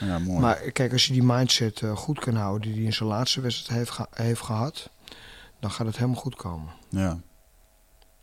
ja, 0.01 0.19
mooi. 0.19 0.40
Maar 0.40 0.56
kijk, 0.56 0.93
als 0.93 1.06
je 1.06 1.12
die 1.12 1.23
mindset 1.23 1.81
eh, 1.82 1.97
goed 1.97 2.19
kan 2.19 2.35
houden 2.35 2.60
die 2.62 2.74
hij 2.74 2.82
in 2.82 2.93
zijn 2.93 3.09
laatste 3.09 3.40
wedstrijd 3.40 3.78
heeft, 3.78 3.90
ge- 3.90 4.23
heeft 4.23 4.40
gehad, 4.40 4.90
dan 5.60 5.70
gaat 5.70 5.86
het 5.86 5.97
helemaal 5.97 6.20
goed 6.20 6.35
komen. 6.36 6.69
Ja. 6.89 7.19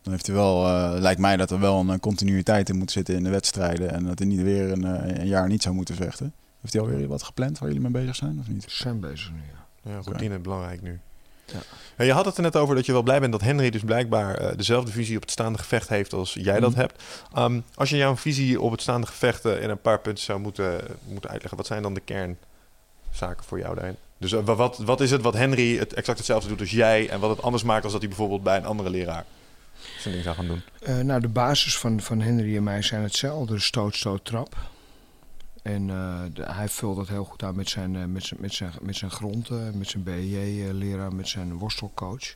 Dan 0.02 0.14
heeft 0.14 0.26
hij 0.26 0.36
wel, 0.36 0.66
eh, 0.68 1.00
lijkt 1.00 1.20
mij 1.20 1.38
dat 1.38 1.52
er 1.52 1.60
wel 1.60 1.80
een 1.90 2.00
continuïteit 2.00 2.70
in 2.70 2.78
moet 2.78 2.92
zitten 2.92 3.16
in 3.16 3.24
de 3.24 3.30
wedstrijden. 3.30 3.92
En 3.92 4.04
dat 4.06 4.20
hij 4.20 4.28
niet 4.28 4.42
weer 4.42 4.72
een, 4.72 4.86
eh, 4.86 5.18
een 5.20 5.28
jaar 5.28 5.48
niet 5.48 5.62
zou 5.64 5.76
moeten 5.76 5.96
vechten. 5.96 6.34
Heeft 6.62 6.74
hij 6.74 6.82
alweer 6.82 7.08
wat 7.08 7.24
gepland 7.24 7.60
waar 7.60 7.68
jullie 7.68 7.84
mee 7.90 7.92
bezig 8.02 8.16
zijn 8.16 8.40
of 8.40 8.48
niet? 8.48 8.64
Ze 8.64 8.70
zijn 8.82 9.00
bezig 9.00 9.32
nu, 9.32 9.38
ja. 9.84 9.92
Ja, 9.92 10.00
routine 10.04 10.40
belangrijk 10.40 10.82
nu. 10.82 11.00
Ja. 11.52 12.06
Je 12.06 12.12
had 12.14 12.26
het 12.26 12.36
er 12.38 12.42
net 12.44 12.56
over 12.56 12.76
dat 12.76 12.86
je 12.86 12.92
wel 12.92 13.04
blij 13.04 13.20
bent 13.20 13.32
dat 13.32 13.42
Henry 13.42 13.70
dus 13.70 13.82
blijkbaar 13.82 14.36
eh, 14.36 14.58
dezelfde 14.58 14.92
visie 14.92 15.16
op 15.16 15.22
het 15.22 15.32
staande 15.32 15.58
gevecht 15.60 15.90
heeft 15.90 16.14
als 16.14 16.34
jij 16.34 16.60
dat 16.60 16.72
Mhm. 16.72 16.80
hebt. 16.80 17.04
Ehm, 17.34 17.60
als 17.76 17.90
je 17.90 17.98
jouw 17.98 18.16
visie 18.16 18.62
op 18.62 18.72
het 18.72 18.82
staande 18.82 19.08
gevecht 19.08 19.46
eh, 19.46 19.62
in 19.62 19.70
een 19.70 19.82
paar 19.82 20.00
punten 20.00 20.24
zou 20.24 20.40
moeten, 20.40 20.82
moeten 21.08 21.30
uitleggen, 21.30 21.58
wat 21.58 21.68
zijn 21.68 21.82
dan 21.82 21.94
de 21.94 22.00
kernzaken 22.02 23.44
voor 23.46 23.60
jou 23.60 23.76
daarin? 23.76 23.96
Dus 24.18 24.32
eh, 24.32 24.40
wa- 24.46 24.56
wat, 24.56 24.78
wat 24.78 25.02
is 25.02 25.12
het 25.12 25.22
wat 25.22 25.34
Henry 25.34 25.78
het 25.78 25.94
exact 25.94 26.18
hetzelfde 26.18 26.50
doet 26.50 26.60
als 26.60 26.72
jij 26.72 27.10
en 27.10 27.20
wat 27.20 27.30
het 27.30 27.42
anders 27.42 27.64
maakt 27.64 27.84
als 27.84 27.92
dat 27.92 28.02
hij 28.02 28.10
bijvoorbeeld 28.10 28.44
bij 28.44 28.58
een 28.58 28.66
andere 28.66 28.90
leraar 28.90 29.26
zijn 30.00 30.14
ding 30.14 30.24
zou 30.26 30.36
gaan 30.36 30.48
doen? 30.48 30.62
Eh, 30.82 30.98
nou, 30.98 31.22
de 31.22 31.28
basis 31.28 31.78
van, 31.78 32.02
van 32.02 32.22
Henry 32.22 32.56
en 32.56 32.64
mij 32.64 32.82
zijn 32.82 33.02
hetzelfde. 33.04 33.54
de 33.54 33.60
Stoot, 33.60 33.96
stoot, 33.96 34.26
trap. 34.26 34.56
En 35.74 35.90
eh, 35.90 36.22
de- 36.34 36.52
hij 36.52 36.70
vult 36.70 36.96
dat 36.96 37.08
heel 37.08 37.24
goed 37.26 37.44
aan 37.44 37.56
met 37.56 37.70
zijn, 37.70 37.96
eh, 37.96 38.06
met 38.06 38.24
zijn, 38.24 38.42
met 38.42 38.54
zijn, 38.54 38.72
met 38.82 38.96
zijn 38.96 39.12
grond, 39.12 39.50
eh, 39.50 39.58
met 39.74 39.88
zijn 39.90 40.04
BJ-leraar, 40.04 41.14
met 41.16 41.28
zijn 41.28 41.58
worstelcoach. 41.58 42.36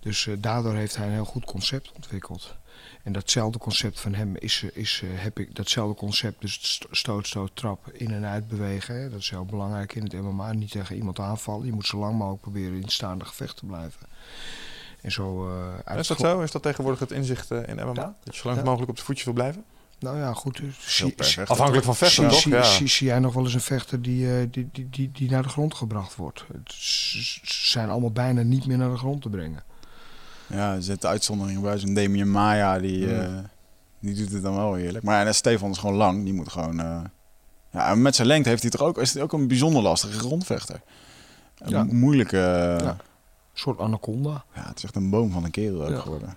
Dus 0.00 0.26
eh, 0.26 0.34
daardoor 0.38 0.74
heeft 0.74 0.96
hij 0.96 1.06
een 1.06 1.12
heel 1.12 1.24
goed 1.24 1.44
concept 1.44 1.92
ontwikkeld. 1.92 2.54
En 3.02 3.12
datzelfde 3.12 3.58
concept 3.58 4.00
van 4.00 4.14
hem 4.14 4.36
is, 4.36 4.62
is 4.62 5.02
heb 5.06 5.38
ik 5.38 5.54
datzelfde 5.56 5.94
concept, 5.96 6.40
dus 6.40 6.80
stoot, 6.90 7.26
stoot, 7.26 7.50
trap, 7.56 7.88
in 7.92 8.10
en 8.12 8.24
uit 8.24 8.48
bewegen. 8.48 9.00
Hè. 9.00 9.10
Dat 9.10 9.20
is 9.20 9.30
heel 9.30 9.44
belangrijk 9.44 9.94
in 9.94 10.02
het 10.02 10.12
MMA. 10.12 10.52
Niet 10.52 10.70
tegen 10.70 10.96
iemand 10.96 11.18
aanvallen. 11.18 11.66
Je 11.66 11.72
moet 11.72 11.86
zo 11.86 11.98
lang 11.98 12.16
mogelijk 12.18 12.42
proberen 12.42 12.74
in 12.74 12.82
het 12.82 12.92
staande 12.92 13.24
gevecht 13.24 13.56
te 13.56 13.66
blijven. 13.66 14.00
En 15.00 15.12
zo, 15.12 15.48
uit 15.84 15.98
Is 15.98 16.06
dat 16.06 16.18
zo? 16.18 16.40
Is 16.40 16.50
dat 16.50 16.62
tegenwoordig 16.62 17.00
het 17.00 17.10
inzicht 17.10 17.50
in 17.50 17.74
MMA? 17.76 17.92
Ja. 17.94 18.14
Dat 18.24 18.34
je 18.34 18.40
zo 18.40 18.46
lang 18.48 18.58
Ja. 18.60 18.64
mogelijk 18.64 18.90
op 18.90 18.96
de 18.96 19.02
voetjes 19.04 19.24
wil 19.24 19.34
blijven? 19.34 19.64
Nou 20.04 20.18
ja, 20.18 20.32
goed. 20.32 20.56
dus 20.60 20.96
zie- 20.96 21.12
vechter. 21.16 21.46
Afhankelijk 21.46 21.84
van 21.84 21.96
vechten, 21.96 22.22
zie, 22.22 22.30
toch? 22.32 22.40
zie, 22.40 22.52
Ja. 22.52 22.62
zie, 22.62 22.86
zie 22.88 23.06
jij 23.06 23.18
nog 23.18 23.34
wel 23.34 23.44
eens 23.44 23.54
een 23.54 23.60
vechter 23.60 24.02
die, 24.02 24.38
eh, 24.38 24.46
die, 24.50 24.68
die, 24.72 24.88
die, 24.90 25.10
die 25.12 25.30
naar 25.30 25.42
de 25.42 25.48
grond 25.48 25.74
gebracht 25.74 26.16
wordt? 26.16 26.44
Het 26.52 26.72
s- 26.72 27.40
zijn 27.72 27.88
allemaal 27.90 28.10
bijna 28.12 28.42
niet 28.42 28.66
meer 28.66 28.78
naar 28.78 28.90
de 28.90 28.96
grond 28.96 29.22
te 29.22 29.28
brengen. 29.28 29.62
Ja, 30.46 30.74
er 30.74 30.82
zitten 30.82 31.08
uitzonderingen 31.08 31.62
bij. 31.62 31.78
Zo'n 31.78 31.94
Damien 31.94 32.30
Maya, 32.30 32.78
die, 32.78 33.14
eh, 33.16 33.32
die 34.00 34.14
doet 34.14 34.32
het 34.32 34.42
dan 34.42 34.54
wel 34.56 34.74
heerlijk. 34.74 35.04
Maar 35.04 35.26
ja, 35.26 35.32
Stefan 35.32 35.70
is 35.70 35.78
gewoon 35.78 35.94
lang. 35.96 36.24
Die 36.24 36.32
moet 36.34 36.48
gewoon... 36.52 36.80
eh, 36.80 37.00
ja, 37.70 37.88
en 37.90 38.02
met 38.02 38.14
zijn 38.14 38.28
lengte 38.28 38.48
heeft 38.48 38.62
hij 38.62 38.70
toch 38.70 38.80
ook, 38.80 38.98
is 38.98 39.14
hij 39.14 39.22
ook 39.22 39.32
een 39.32 39.48
bijzonder 39.48 39.82
lastige 39.82 40.18
grondvechter. 40.18 40.80
Een 41.58 41.70
Ja. 41.70 41.84
mo- 41.84 41.92
moeilijke... 41.92 42.36
Ja. 42.36 42.78
ja. 42.78 42.90
Een 42.90 43.60
soort 43.60 43.78
anaconda. 43.78 44.44
het 44.50 44.76
is 44.78 44.84
echt 44.84 44.96
een 44.96 45.10
boom 45.10 45.30
van 45.32 45.44
een 45.44 45.50
kerel 45.50 45.82
ook 45.84 45.90
Ja. 45.90 45.98
geworden. 46.00 46.36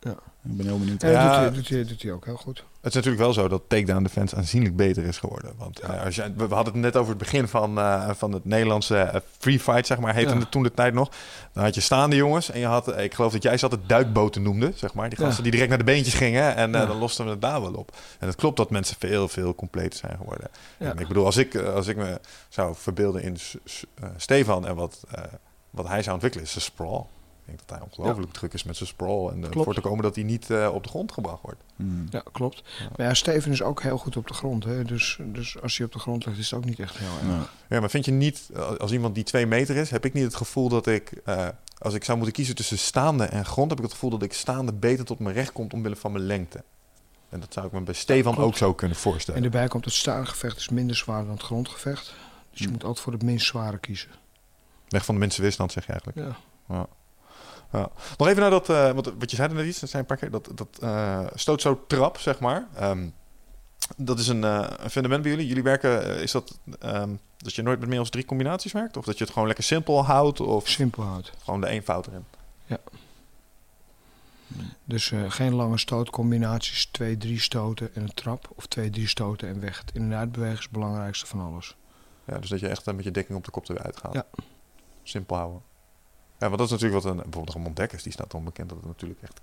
Ja. 0.00 0.10
Ik 0.44 0.56
ben 0.56 0.66
heel 0.66 0.78
benieuwd. 0.78 1.02
En 1.02 1.12
dat 1.12 1.22
Ja. 1.22 1.28
doet, 1.28 1.38
hij, 1.38 1.50
doet, 1.54 1.68
hij, 1.68 1.84
doet 1.84 2.02
hij 2.02 2.12
ook 2.12 2.24
heel 2.24 2.36
goed. 2.36 2.64
Het 2.84 2.94
is 2.94 2.98
natuurlijk 3.04 3.22
wel 3.24 3.32
zo 3.32 3.48
dat 3.48 3.62
takedown 3.68 4.02
defense 4.02 4.36
aanzienlijk 4.36 4.76
beter 4.76 5.04
is 5.04 5.18
geworden. 5.18 5.52
Want 5.58 5.80
Ja. 5.82 5.94
eh, 5.94 6.04
als 6.04 6.14
je, 6.14 6.32
we 6.36 6.48
we 6.48 6.54
hadden 6.54 6.72
het 6.72 6.82
net 6.82 6.96
over 6.96 7.08
het 7.08 7.18
begin 7.18 7.48
van, 7.48 7.78
eh, 7.78 8.10
van 8.14 8.32
het 8.32 8.44
Nederlandse 8.44 8.96
eh, 8.98 9.20
free 9.38 9.60
fight, 9.60 9.86
zeg 9.86 9.98
maar, 9.98 10.14
heette 10.14 10.32
Ja. 10.34 10.38
het 10.38 10.50
toen 10.50 10.62
de 10.62 10.72
tijd 10.74 10.94
nog. 10.94 11.10
Dan 11.52 11.64
had 11.64 11.74
je 11.74 11.80
staande 11.80 12.16
jongens 12.16 12.50
en 12.50 12.60
je 12.60 12.66
had, 12.66 12.98
ik 12.98 13.14
geloof 13.14 13.32
dat 13.32 13.42
jij 13.42 13.56
ze 13.56 13.64
altijd 13.64 13.88
duikboten 13.88 14.42
noemde, 14.42 14.72
zeg 14.74 14.94
maar. 14.94 15.08
Die 15.08 15.18
Ja. 15.18 15.24
gasten 15.24 15.42
die 15.42 15.52
direct 15.52 15.68
naar 15.70 15.78
de 15.78 15.84
beentjes 15.84 16.14
gingen 16.14 16.56
en 16.56 16.72
dan 16.72 16.96
losten 16.98 17.24
we 17.24 17.30
het 17.30 17.40
daar 17.40 17.60
wel 17.60 17.72
op. 17.74 17.96
En 18.18 18.26
het 18.26 18.36
klopt 18.36 18.56
dat 18.56 18.70
mensen 18.70 18.96
veel, 18.98 19.28
veel 19.28 19.54
completer 19.54 19.98
zijn 19.98 20.16
geworden. 20.16 20.48
Ja. 20.78 20.90
En 20.90 20.98
ik 20.98 21.08
bedoel, 21.08 21.24
als 21.24 21.36
ik, 21.36 21.56
als 21.56 21.86
ik 21.86 21.96
me 21.96 22.20
zou 22.48 22.74
verbeelden 22.76 23.22
in 23.22 23.36
Stefan 24.16 24.66
en 24.66 24.74
wat, 24.74 25.00
wat 25.70 25.88
hij 25.88 26.00
zou 26.02 26.12
ontwikkelen, 26.14 26.46
is 26.46 26.52
zijn 26.52 26.64
sprawl. 26.64 27.06
Ik 27.46 27.50
denk 27.50 27.68
dat 27.68 27.78
hij 27.78 27.88
ongelooflijk 27.90 28.32
druk 28.32 28.52
is 28.52 28.62
met 28.64 28.76
zijn 28.76 28.88
sprawl 28.88 29.28
en 29.30 29.40
Klopt. 29.40 29.54
ervoor 29.56 29.74
te 29.74 29.80
komen 29.80 30.02
dat 30.02 30.14
hij 30.14 30.24
niet 30.24 30.50
eh, 30.50 30.70
op 30.74 30.82
de 30.82 30.88
grond 30.88 31.12
gebracht 31.12 31.42
wordt. 31.42 31.60
Mm. 31.76 32.06
Ja, 32.10 32.22
klopt. 32.32 32.62
Ja. 32.78 32.88
Maar 32.96 33.06
ja, 33.06 33.14
Steven 33.14 33.52
is 33.52 33.62
ook 33.62 33.82
heel 33.82 33.98
goed 33.98 34.16
op 34.16 34.26
de 34.26 34.34
grond. 34.34 34.64
Hè? 34.64 34.84
Dus, 34.84 35.18
dus 35.22 35.60
als 35.62 35.76
hij 35.76 35.86
op 35.86 35.92
de 35.92 35.98
grond 35.98 36.26
ligt, 36.26 36.38
is 36.38 36.50
het 36.50 36.58
ook 36.58 36.64
niet 36.64 36.78
echt 36.80 36.96
heel 36.98 37.30
erg. 37.32 37.52
Ja, 37.68 37.80
maar 37.80 37.90
vind 37.90 38.04
je 38.04 38.10
niet, 38.12 38.48
eh, 38.54 38.70
als 38.70 38.92
iemand 38.92 39.14
die 39.14 39.24
twee 39.24 39.46
meter 39.46 39.76
is, 39.76 39.90
heb 39.90 40.04
ik 40.04 40.12
niet 40.12 40.24
het 40.24 40.34
gevoel 40.34 40.68
dat 40.68 40.86
ik, 40.86 41.10
eh, 41.24 41.48
als 41.78 41.94
ik 41.94 42.04
zou 42.04 42.16
moeten 42.16 42.36
kiezen 42.36 42.54
tussen 42.54 42.78
staande 42.78 43.24
en 43.24 43.44
grond, 43.44 43.68
heb 43.70 43.78
ik 43.78 43.84
het 43.84 43.92
gevoel 43.94 44.10
dat 44.10 44.22
ik 44.22 44.32
staande 44.32 44.72
beter 44.72 45.04
tot 45.04 45.18
mijn 45.18 45.34
recht 45.34 45.52
komt 45.52 45.72
omwille 45.72 45.96
van 45.96 46.12
mijn 46.12 46.24
lengte. 46.26 46.62
En 47.28 47.40
dat 47.40 47.52
zou 47.52 47.66
ik 47.66 47.72
me 47.72 47.80
bij 47.80 47.94
Stefan 47.94 48.36
ook 48.36 48.56
zo 48.56 48.74
kunnen 48.74 48.96
En 48.96 49.02
voorstellen. 49.02 49.44
erbij 49.44 49.68
komt 49.68 49.84
het 49.84 49.94
staande 49.94 50.26
gevecht 50.26 50.56
is 50.56 50.68
minder 50.68 50.96
zwaar 50.96 51.22
dan 51.22 51.30
het 51.32 51.42
grondgevecht. 51.42 52.14
Dus 52.50 52.58
je 52.60 52.66
Hm. 52.66 52.72
moet 52.72 52.84
altijd 52.84 53.04
voor 53.04 53.12
het 53.12 53.22
minst 53.22 53.46
zware 53.46 53.78
kiezen. 53.78 54.08
Weg 54.88 55.04
van 55.04 55.14
de 55.14 55.20
minste 55.20 55.42
weerstand, 55.42 55.72
zeg 55.72 55.86
je 55.86 55.92
eigenlijk. 55.92 56.18
Ja. 56.28 56.36
Ja. 56.76 56.86
Nog 58.18 58.28
even 58.28 58.40
naar 58.40 58.50
dat, 58.50 58.68
eh, 58.68 58.90
wat, 58.90 59.12
wat 59.18 59.30
je 59.30 59.36
zei 59.36 59.52
net 59.54 59.66
iets, 59.66 59.80
dat 59.80 59.90
zijn 59.90 60.02
een 60.02 60.08
paar 60.08 60.16
keer, 60.16 60.30
dat, 60.30 60.50
dat 60.54 60.68
eh, 60.80 61.26
stoot 61.34 61.60
zo 61.60 61.84
trap, 61.86 62.18
zeg 62.18 62.40
maar. 62.40 62.66
Ehm, 62.74 63.08
dat 63.96 64.18
is 64.18 64.28
een, 64.28 64.44
eh, 64.44 64.66
een 64.76 64.90
fundament 64.90 65.22
bij 65.22 65.30
jullie. 65.30 65.46
Jullie 65.46 65.62
werken, 65.62 66.04
eh, 66.16 66.22
is 66.22 66.32
dat 66.32 66.58
ehm, 66.80 67.10
dat 67.36 67.54
je 67.54 67.62
nooit 67.62 67.78
met 67.80 67.88
meer 67.88 67.98
dan 67.98 68.08
drie 68.08 68.24
combinaties 68.24 68.72
werkt? 68.72 68.96
Of 68.96 69.04
dat 69.04 69.18
je 69.18 69.24
het 69.24 69.32
gewoon 69.32 69.46
lekker 69.48 69.64
simpel 69.64 70.04
houdt? 70.04 70.40
Of 70.40 70.68
Simpel 70.68 71.02
houdt. 71.02 71.32
gewoon 71.44 71.60
de 71.60 71.66
eenvoud 71.68 72.06
erin? 72.06 72.24
Dus 74.84 75.10
eh, 75.12 75.30
geen 75.30 75.54
lange 75.54 75.78
stootcombinaties, 75.78 76.86
twee, 76.86 77.16
drie 77.16 77.40
stoten 77.40 77.94
en 77.94 78.02
een 78.02 78.14
trap. 78.14 78.50
Of 78.54 78.66
twee, 78.66 78.90
drie 78.90 79.08
stoten 79.08 79.48
en 79.48 79.60
weg. 79.60 79.78
Het 79.78 79.90
in- 79.94 80.02
en 80.02 80.14
uitbewegen 80.18 80.56
is 80.56 80.62
het 80.62 80.72
belangrijkste 80.72 81.26
van 81.26 81.40
alles. 81.40 81.76
Ja, 82.24 82.38
dus 82.38 82.48
dat 82.50 82.60
je 82.60 82.68
echt 82.68 82.86
eh, 82.86 82.94
met 82.94 83.04
je 83.04 83.10
dekking 83.10 83.38
op 83.38 83.44
de 83.44 83.50
kop 83.50 83.68
eruit 83.68 83.96
gaat. 83.96 84.12
Ja. 84.14 84.26
Simpel 85.02 85.36
houden. 85.36 85.62
Ja, 86.38 86.46
want 86.48 86.56
dat 86.58 86.66
is 86.66 86.70
natuurlijk 86.72 87.02
wat 87.02 87.12
een, 87.12 87.22
bijvoorbeeld 87.22 87.54
een 87.56 87.62
Mondekkers, 87.62 88.02
die 88.02 88.12
staat 88.12 88.30
dan 88.30 88.44
bekend 88.44 88.68
dat 88.68 88.78
het 88.78 88.86
natuurlijk 88.86 89.22
echt 89.22 89.40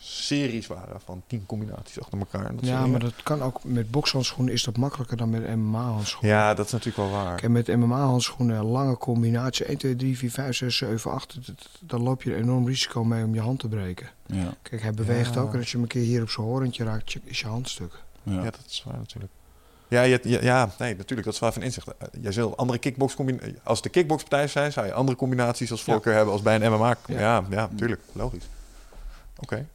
series 0.00 0.66
waren 0.66 1.00
van 1.00 1.22
tien 1.26 1.46
combinaties 1.46 2.00
achter 2.00 2.18
elkaar. 2.18 2.46
En 2.46 2.56
dat 2.56 2.64
Ja, 2.66 2.74
maar 2.74 2.84
dingen. 2.84 3.00
dat 3.00 3.22
kan 3.22 3.42
ook 3.42 3.64
met 3.64 3.90
bokshandschoenen 3.90 4.52
is 4.54 4.64
dat 4.64 4.76
makkelijker 4.76 5.16
dan 5.16 5.30
met 5.30 5.56
MMA-handschoenen. 5.56 6.30
Ja, 6.36 6.54
dat 6.54 6.66
is 6.66 6.72
natuurlijk 6.72 6.96
wel 6.98 7.10
waar. 7.10 7.42
En 7.42 7.52
met 7.52 7.66
MMA-handschoenen, 7.76 8.64
lange 8.64 8.96
combinatie, 8.98 9.64
1, 9.66 9.78
2, 9.78 9.96
3, 9.96 10.18
4, 10.18 10.30
5, 10.30 10.56
6, 10.56 10.76
7, 10.76 11.10
8. 11.10 11.34
dat- 11.34 11.46
dat- 11.46 11.68
Dan 11.80 12.02
loop 12.02 12.22
je 12.22 12.30
er 12.32 12.36
enorm 12.36 12.66
risico 12.66 13.04
mee 13.04 13.24
om 13.24 13.34
je 13.34 13.40
hand 13.40 13.58
te 13.58 13.68
breken. 13.68 14.08
Ja, 14.26 14.54
Kijk, 14.62 14.82
hij 14.82 14.92
beweegt 14.92 15.34
Ja. 15.34 15.40
ook 15.40 15.52
en 15.52 15.58
als 15.58 15.66
je 15.66 15.72
hem 15.72 15.82
een 15.82 15.88
keer 15.88 16.02
hier 16.02 16.22
op 16.22 16.30
zijn 16.30 16.46
horentje 16.46 16.84
raakt, 16.84 17.16
is 17.24 17.40
je 17.40 17.46
hand 17.46 17.68
stuk. 17.68 18.02
ja. 18.22 18.32
Ja, 18.32 18.42
dat 18.42 18.64
is 18.68 18.82
waar 18.86 18.96
natuurlijk. 18.98 19.32
Ja, 19.92 20.02
je, 20.02 20.20
ja, 20.22 20.38
ja, 20.42 20.70
nee, 20.78 20.96
natuurlijk, 20.96 21.24
dat 21.24 21.34
is 21.34 21.40
wel 21.40 21.48
even 21.50 21.62
inzicht. 21.62 21.86
Eh, 21.86 22.08
Jij 22.20 22.32
zult 22.32 22.56
andere 22.56 22.78
kickbox 22.78 23.14
combinaties... 23.14 23.54
Als 23.62 23.82
de 23.82 23.88
kickboxpartij 23.88 24.46
zijn, 24.46 24.72
zou 24.72 24.86
je 24.86 24.92
andere 24.92 25.16
combinaties 25.18 25.70
als 25.70 25.84
Ja. 25.84 25.92
voorkeur 25.92 26.14
hebben 26.14 26.32
als 26.32 26.42
bij 26.42 26.54
een 26.60 26.72
MMA. 26.72 26.96
Ja, 27.06 27.18
Ja. 27.20 27.44
ja, 27.50 27.68
natuurlijk, 27.70 28.00
logisch. 28.12 28.44
Oké. 29.38 29.66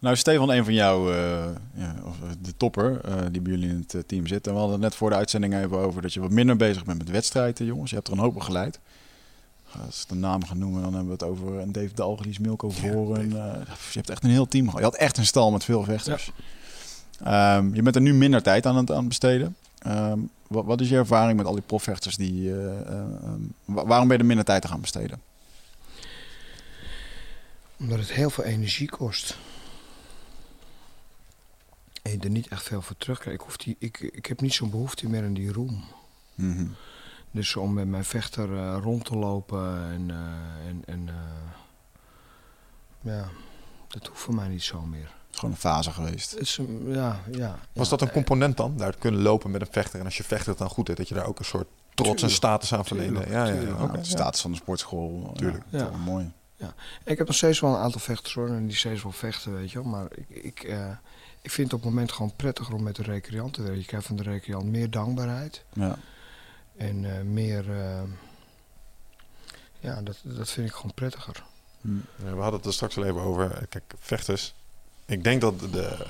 Nou, 0.00 0.16
Stefan, 0.16 0.50
een 0.50 0.64
van 0.64 0.74
jou, 0.74 1.14
eh, 1.14 1.44
ja, 1.74 1.94
of 2.04 2.16
eh, 2.22 2.28
de 2.40 2.56
topper 2.56 3.00
eh, 3.04 3.14
die 3.30 3.40
bij 3.40 3.52
jullie 3.52 3.68
in 3.68 3.78
het 3.78 3.94
eh, 3.94 4.00
team 4.06 4.26
zit. 4.26 4.46
En 4.46 4.52
we 4.52 4.58
hadden 4.58 4.74
het 4.76 4.84
net 4.84 4.94
voor 4.94 5.10
de 5.10 5.16
uitzending 5.16 5.54
even 5.54 5.78
over 5.78 6.02
dat 6.02 6.12
je 6.12 6.20
wat 6.20 6.30
minder 6.30 6.56
bezig 6.56 6.84
bent 6.84 6.98
met 6.98 7.10
wedstrijden, 7.10 7.66
jongens. 7.66 7.90
Je 7.90 7.96
hebt 7.96 8.08
er 8.08 8.14
een 8.14 8.18
hoop 8.20 8.34
begeleid. 8.34 8.78
Als 9.86 10.02
ik 10.02 10.08
de 10.08 10.14
naam 10.14 10.44
ga 10.44 10.54
noemen, 10.54 10.82
dan 10.82 10.94
hebben 10.94 11.06
we 11.18 11.24
het 11.24 11.32
over 11.32 11.58
een 11.58 11.72
Dave 11.72 11.94
Dalgelies, 11.94 12.38
Milko 12.38 12.70
Voren. 12.70 13.20
eh, 13.36 13.60
je 13.66 13.98
hebt 13.98 14.10
echt 14.10 14.24
een 14.24 14.30
heel 14.30 14.48
team 14.48 14.64
gehad. 14.64 14.78
Je 14.78 14.84
had 14.84 14.94
echt 14.96 15.16
een 15.18 15.26
stal 15.26 15.50
met 15.50 15.64
veel 15.64 15.82
vechters. 15.84 16.32
Ehm, 17.24 17.74
je 17.74 17.82
bent 17.82 17.96
er 17.96 18.02
nu 18.02 18.14
minder 18.14 18.42
tijd 18.42 18.66
aan 18.66 18.76
het 18.76 18.90
aan 18.90 18.96
het 18.98 19.08
besteden. 19.08 19.56
Ehm, 19.78 20.18
wat, 20.46 20.64
wat 20.64 20.80
is 20.80 20.88
je 20.88 20.96
ervaring 20.96 21.36
met 21.36 21.46
al 21.46 21.52
die 21.52 21.62
profvechters? 21.62 22.16
Die, 22.16 22.50
eh, 22.50 22.80
eh, 22.80 23.00
ehm, 23.22 23.40
wa- 23.64 23.86
waarom 23.86 24.06
ben 24.08 24.16
je 24.16 24.22
er 24.22 24.28
minder 24.28 24.44
tijd 24.44 24.64
aan 24.64 24.70
gaan 24.70 24.80
besteden? 24.80 25.20
Omdat 27.76 27.98
het 27.98 28.12
heel 28.12 28.30
veel 28.30 28.44
energie 28.44 28.88
kost. 28.88 29.38
En 32.02 32.10
je 32.12 32.18
er 32.18 32.30
niet 32.30 32.48
echt 32.48 32.62
veel 32.62 32.82
voor 32.82 32.96
terugkrijgt. 32.96 33.40
Ik, 33.40 33.46
hoef 33.46 33.56
die, 33.56 33.76
ik, 33.78 33.98
ik 34.00 34.26
heb 34.26 34.40
niet 34.40 34.54
zo'n 34.54 34.70
behoefte 34.70 35.08
meer 35.08 35.24
aan 35.24 35.34
die 35.34 35.52
roem. 35.52 35.84
Mhm. 36.34 36.66
Dus 37.30 37.56
om 37.56 37.72
met 37.72 37.86
mijn 37.88 38.04
vechter 38.04 38.56
eh, 38.56 38.76
rond 38.82 39.04
te 39.04 39.16
lopen 39.16 39.82
en, 39.92 40.10
eh, 40.10 40.68
en, 40.68 40.82
en 40.86 41.08
ja, 43.00 43.28
dat 43.88 44.06
hoeft 44.06 44.20
voor 44.20 44.34
mij 44.34 44.48
niet 44.48 44.62
zo 44.62 44.80
meer. 44.80 45.18
Gewoon 45.40 45.54
een 45.54 45.60
fase 45.60 45.90
geweest. 45.90 46.34
Is, 46.34 46.60
ja, 46.86 47.20
ja, 47.32 47.58
Was 47.72 47.90
ja, 47.90 47.96
dat 47.96 48.00
een 48.08 48.12
component 48.12 48.56
dan? 48.56 48.76
Daar 48.76 48.96
kunnen 48.96 49.22
lopen 49.22 49.50
met 49.50 49.60
een 49.60 49.66
vechter. 49.70 49.98
En 49.98 50.04
als 50.04 50.16
je 50.16 50.24
vechter 50.24 50.48
het 50.48 50.58
dan 50.58 50.68
goed 50.68 50.86
hebt, 50.86 50.98
dat 50.98 51.08
je 51.08 51.14
daar 51.14 51.26
ook 51.26 51.38
een 51.38 51.44
soort 51.44 51.68
trots 51.94 52.22
en 52.22 52.30
status 52.30 52.74
aan 52.74 52.84
verleende. 52.84 53.24
Ja, 53.28 53.44
ja, 53.46 53.60
ja. 53.60 53.86
de 53.86 54.04
status 54.04 54.40
van 54.40 54.50
de 54.50 54.56
sportschool. 54.56 55.32
Tuurlijk. 55.36 55.64
Ja, 55.68 55.78
Ja. 55.78 55.90
mooi. 55.96 56.32
Ik 57.04 57.18
heb 57.18 57.26
nog 57.26 57.36
steeds 57.36 57.60
wel 57.60 57.70
een 57.74 57.80
aantal 57.80 58.00
vechters 58.00 58.34
hoor, 58.34 58.48
en 58.48 58.66
die 58.66 58.76
steeds 58.76 59.02
wel 59.02 59.12
vechten, 59.12 59.52
weet 59.54 59.70
je 59.70 59.82
wel. 59.82 59.90
Maar 59.90 60.06
ik, 60.14 60.28
ik, 60.44 60.62
eh, 60.62 60.90
ik 61.42 61.50
vind 61.50 61.66
het 61.70 61.76
op 61.76 61.82
het 61.84 61.90
moment 61.94 62.12
gewoon 62.12 62.32
prettiger 62.36 62.74
om 62.74 62.82
met 62.82 62.96
de 62.96 63.02
recreant 63.02 63.52
te 63.52 63.62
werken. 63.62 63.80
Je 63.80 63.86
krijgt 63.86 64.06
van 64.06 64.16
de 64.16 64.22
recreant 64.22 64.64
meer 64.64 64.90
dankbaarheid 64.90 65.64
Ja. 65.72 65.96
en 66.76 67.16
eh, 67.16 67.22
meer... 67.24 67.70
eh, 67.80 68.02
ja, 69.80 70.02
dat, 70.02 70.16
dat 70.22 70.50
vind 70.50 70.68
ik 70.68 70.74
gewoon 70.74 70.94
prettiger. 70.94 71.44
Hm. 71.80 71.88
Ja, 72.24 72.34
we 72.34 72.40
hadden 72.40 72.54
het 72.58 72.66
er 72.66 72.72
straks 72.72 72.96
al 72.96 73.04
even 73.04 73.20
over. 73.20 73.66
Kijk, 73.68 73.94
vechters. 73.98 74.54
Ik 75.10 75.24
denk 75.24 75.40
dat 75.40 75.60
de 75.60 76.06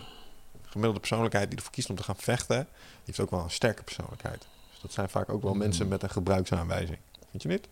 gemiddelde 0.62 0.98
persoonlijkheid 0.98 1.48
die 1.48 1.56
ervoor 1.58 1.72
kiest 1.72 1.90
om 1.90 1.96
te 1.96 2.02
gaan 2.02 2.16
vechten, 2.16 2.68
heeft 3.04 3.20
ook 3.20 3.30
wel 3.30 3.40
een 3.42 3.50
sterke 3.50 3.82
persoonlijkheid. 3.82 4.46
Dus 4.70 4.80
dat 4.80 4.92
zijn 4.92 5.08
vaak 5.08 5.28
ook 5.28 5.42
wel 5.42 5.52
Mm. 5.52 5.58
mensen 5.58 5.88
met 5.88 6.02
een 6.02 6.10
gebruiksaanwijzing. 6.10 6.98
Vind 7.30 7.42
je 7.42 7.48
niet? 7.48 7.68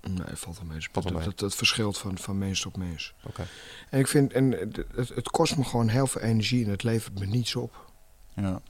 Nee, 0.00 0.36
valt 0.36 0.58
wel 0.58 0.66
mee. 0.66 0.80
Valt 0.80 0.92
wel 0.94 1.02
dat, 1.02 1.12
mee. 1.12 1.22
dat, 1.24 1.38
dat 1.38 1.54
verschilt 1.54 1.98
van, 1.98 2.18
van 2.18 2.38
mens 2.38 2.60
tot 2.60 2.76
mens. 2.76 3.14
Oké. 3.22 3.46
En 3.90 3.98
ik 3.98 4.06
vind, 4.06 4.32
en 4.32 4.50
het, 4.50 4.76
het, 4.94 5.08
het 5.08 5.30
kost 5.30 5.56
me 5.56 5.64
gewoon 5.64 5.88
heel 5.88 6.06
veel 6.06 6.20
energie 6.20 6.64
en 6.64 6.70
het 6.70 6.82
levert 6.82 7.18
me 7.18 7.26
niets 7.26 7.56
op. 7.56 7.90
Ja. 8.34 8.60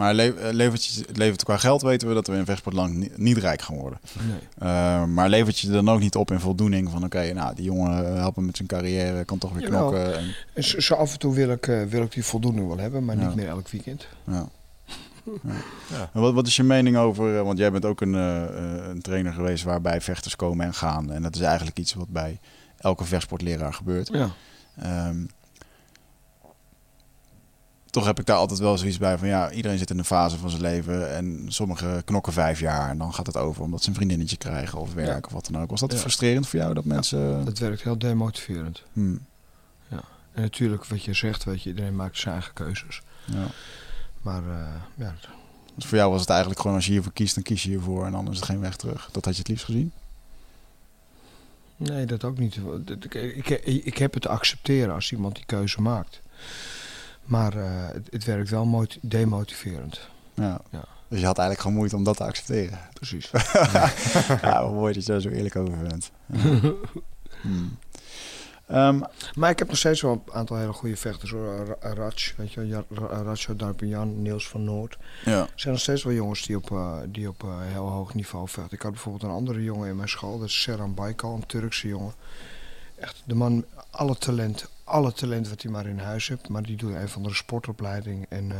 Maar 0.00 0.16
eh, 0.18 0.52
levert 0.52 0.84
je, 0.84 1.04
het 1.06 1.16
levert 1.16 1.44
qua 1.44 1.56
geld 1.56 1.82
weten 1.82 2.08
we 2.08 2.14
dat 2.14 2.26
we 2.26 2.36
in 2.36 2.44
vechtsportland 2.44 2.94
niet, 2.94 3.18
niet 3.18 3.36
rijk 3.36 3.62
gaan 3.62 3.76
worden. 3.76 3.98
Nee. 4.28 4.38
Eh, 4.58 5.04
maar 5.04 5.28
levert 5.28 5.58
je 5.58 5.70
dan 5.70 5.88
ook 5.88 6.00
niet 6.00 6.14
op 6.14 6.30
in 6.30 6.40
voldoening 6.40 6.90
van 6.90 7.04
oké, 7.04 7.32
nou 7.32 7.54
die 7.54 7.64
jongen 7.64 8.06
eh, 8.06 8.14
helpt 8.14 8.36
hem 8.36 8.44
met 8.44 8.56
zijn 8.56 8.68
carrière, 8.68 9.24
kan 9.24 9.38
toch 9.38 9.52
weer 9.52 9.62
Jawel. 9.62 9.88
knokken. 9.90 10.18
En, 10.54 10.64
zo, 10.64 10.80
zo 10.80 10.94
af 10.94 11.12
en 11.12 11.18
toe 11.18 11.34
wil 11.34 11.50
ik, 11.50 11.64
wil 11.88 12.02
ik 12.02 12.12
die 12.12 12.24
voldoening 12.24 12.66
wel 12.68 12.78
hebben, 12.78 13.04
maar 13.04 13.16
Ja. 13.18 13.26
niet 13.26 13.34
meer 13.36 13.48
elk 13.48 13.68
weekend. 13.68 14.06
ja. 14.26 14.48
Ja. 15.90 16.10
Wat, 16.12 16.32
wat 16.34 16.46
is 16.46 16.56
je 16.56 16.62
mening 16.62 16.96
over, 16.96 17.44
want 17.44 17.58
jij 17.58 17.70
bent 17.72 17.84
ook 17.84 18.00
een, 18.00 18.12
een 18.12 19.00
trainer 19.00 19.32
geweest 19.32 19.64
waarbij 19.64 20.00
vechters 20.00 20.36
komen 20.36 20.66
en 20.66 20.74
gaan. 20.74 21.12
En 21.12 21.22
dat 21.22 21.34
is 21.34 21.40
eigenlijk 21.40 21.78
iets 21.78 21.94
wat 21.94 22.08
bij 22.08 22.38
elke 22.78 23.04
vechtsportleraar 23.04 23.72
gebeurt. 23.74 24.08
Ja. 24.12 24.30
Ehm, 24.78 25.16
toch 27.90 28.04
heb 28.04 28.18
ik 28.20 28.26
daar 28.26 28.36
altijd 28.36 28.58
wel 28.58 28.78
zoiets 28.78 28.98
bij 28.98 29.18
van 29.18 29.28
ja, 29.28 29.50
iedereen 29.52 29.78
zit 29.78 29.90
in 29.90 29.98
een 29.98 30.04
fase 30.04 30.38
van 30.38 30.50
zijn 30.50 30.62
leven 30.62 31.10
en 31.14 31.44
sommigen 31.48 32.04
knokken 32.04 32.32
vijf 32.32 32.60
jaar 32.60 32.90
en 32.90 32.98
dan 32.98 33.14
gaat 33.14 33.26
het 33.26 33.36
over 33.36 33.62
omdat 33.62 33.82
ze 33.82 33.88
een 33.88 33.94
vriendinnetje 33.94 34.36
krijgen 34.36 34.78
of 34.78 34.94
werk 34.94 35.08
Ja. 35.08 35.20
of 35.26 35.32
wat 35.32 35.48
dan 35.50 35.62
ook. 35.62 35.70
Was 35.70 35.80
dat 35.80 35.92
Ja. 35.92 35.98
frustrerend 35.98 36.48
voor 36.48 36.58
jou 36.58 36.74
dat 36.74 36.84
mensen... 36.84 37.44
Dat 37.44 37.58
werkt 37.58 37.82
heel 37.82 37.98
demotiverend. 37.98 38.82
Hmm, 38.92 39.26
En 40.32 40.42
natuurlijk, 40.42 40.84
wat 40.84 41.04
je 41.04 41.12
zegt, 41.14 41.44
weet 41.44 41.62
je, 41.62 41.68
iedereen 41.70 41.96
maakt 41.96 42.18
zijn 42.18 42.34
eigen 42.34 42.52
keuzes. 42.52 43.02
ja. 43.24 43.46
Maar 44.22 44.42
eh, 44.50 44.66
ja, 44.94 45.14
Dus 45.74 45.84
voor 45.86 45.98
jou 45.98 46.10
was 46.10 46.20
het 46.20 46.30
eigenlijk 46.30 46.60
gewoon 46.60 46.76
als 46.76 46.86
je 46.86 46.92
hiervoor 46.92 47.12
kiest, 47.12 47.34
dan 47.34 47.42
kies 47.44 47.62
je 47.62 47.68
hiervoor 47.68 48.06
en 48.06 48.12
dan 48.12 48.30
is 48.30 48.40
er 48.40 48.46
geen 48.46 48.60
weg 48.60 48.76
terug. 48.76 49.08
Dat 49.12 49.24
had 49.24 49.32
je 49.34 49.38
het 49.40 49.48
liefst 49.48 49.64
gezien? 49.64 49.92
nee, 51.76 52.06
dat 52.06 52.24
ook 52.24 52.38
niet. 52.38 52.56
Ik, 53.04 53.14
ik, 53.14 53.84
ik 53.84 53.98
heb 53.98 54.12
het 54.12 54.22
te 54.22 54.28
accepteren 54.28 54.94
als 54.94 55.12
iemand 55.12 55.34
die 55.34 55.44
keuze 55.46 55.80
maakt. 55.80 56.20
Maar 57.24 57.56
eh, 57.56 57.66
het, 57.92 58.08
het 58.10 58.24
werkt 58.24 58.50
wel 58.50 58.64
moti- 58.64 58.98
demotiverend. 59.02 60.08
Ja. 60.34 60.60
Ja. 60.70 60.84
Dus 61.08 61.20
je 61.20 61.26
had 61.26 61.38
eigenlijk 61.38 61.60
gewoon 61.60 61.76
moeite 61.76 61.96
om 61.96 62.04
dat 62.04 62.16
te 62.16 62.24
accepteren. 62.24 62.78
Precies. 62.92 63.30
ja, 64.42 64.62
wat 64.62 64.72
mooi 64.72 64.92
dat 64.94 65.04
je 65.06 65.12
daar 65.12 65.20
zo 65.20 65.28
eerlijk 65.28 65.56
over 65.56 65.78
bent. 65.78 66.10
Hmm. 67.40 67.78
Ehm, 68.66 69.00
Maar 69.34 69.50
ik 69.50 69.58
heb 69.58 69.68
nog 69.68 69.76
steeds 69.76 70.00
wel 70.00 70.12
een 70.12 70.32
aantal 70.32 70.56
hele 70.56 70.72
goede 70.72 70.96
vechters 70.96 71.30
hoor. 71.30 71.76
Ra- 71.80 71.92
Raj, 71.94 72.32
weet 72.36 72.52
je, 72.52 73.56
Darpian, 73.56 74.22
Niels 74.22 74.48
van 74.48 74.64
Noord. 74.64 74.98
ja. 75.24 75.40
Er 75.40 75.48
zijn 75.54 75.72
nog 75.72 75.82
steeds 75.82 76.02
wel 76.02 76.12
jongens 76.12 76.46
die 76.46 76.56
op, 76.56 76.70
eh, 76.70 76.96
die 77.06 77.28
op 77.28 77.42
eh, 77.42 77.48
heel 77.60 77.88
hoog 77.88 78.14
niveau 78.14 78.48
vechten. 78.48 78.76
Ik 78.76 78.82
had 78.82 78.90
bijvoorbeeld 78.92 79.22
een 79.24 79.36
andere 79.36 79.62
jongen 79.62 79.88
in 79.88 79.96
mijn 79.96 80.08
school, 80.08 80.38
dat 80.38 80.48
is 80.48 80.60
Serhan 80.62 80.94
Baykal, 80.94 81.34
een 81.34 81.46
Turkse 81.46 81.88
jongen. 81.88 82.12
Echt 82.96 83.22
de 83.24 83.34
man, 83.34 83.64
alle 83.90 84.16
talent, 84.16 84.68
alle 84.90 85.12
talent 85.12 85.48
wat 85.48 85.62
hij 85.62 85.70
maar 85.70 85.86
in 85.86 85.98
huis 85.98 86.28
heeft. 86.28 86.48
Maar 86.48 86.62
die 86.62 86.76
doet 86.76 86.94
een 86.94 87.08
van 87.08 87.22
de 87.22 87.34
sportopleiding 87.34 88.26
en 88.28 88.50
eh, 88.50 88.58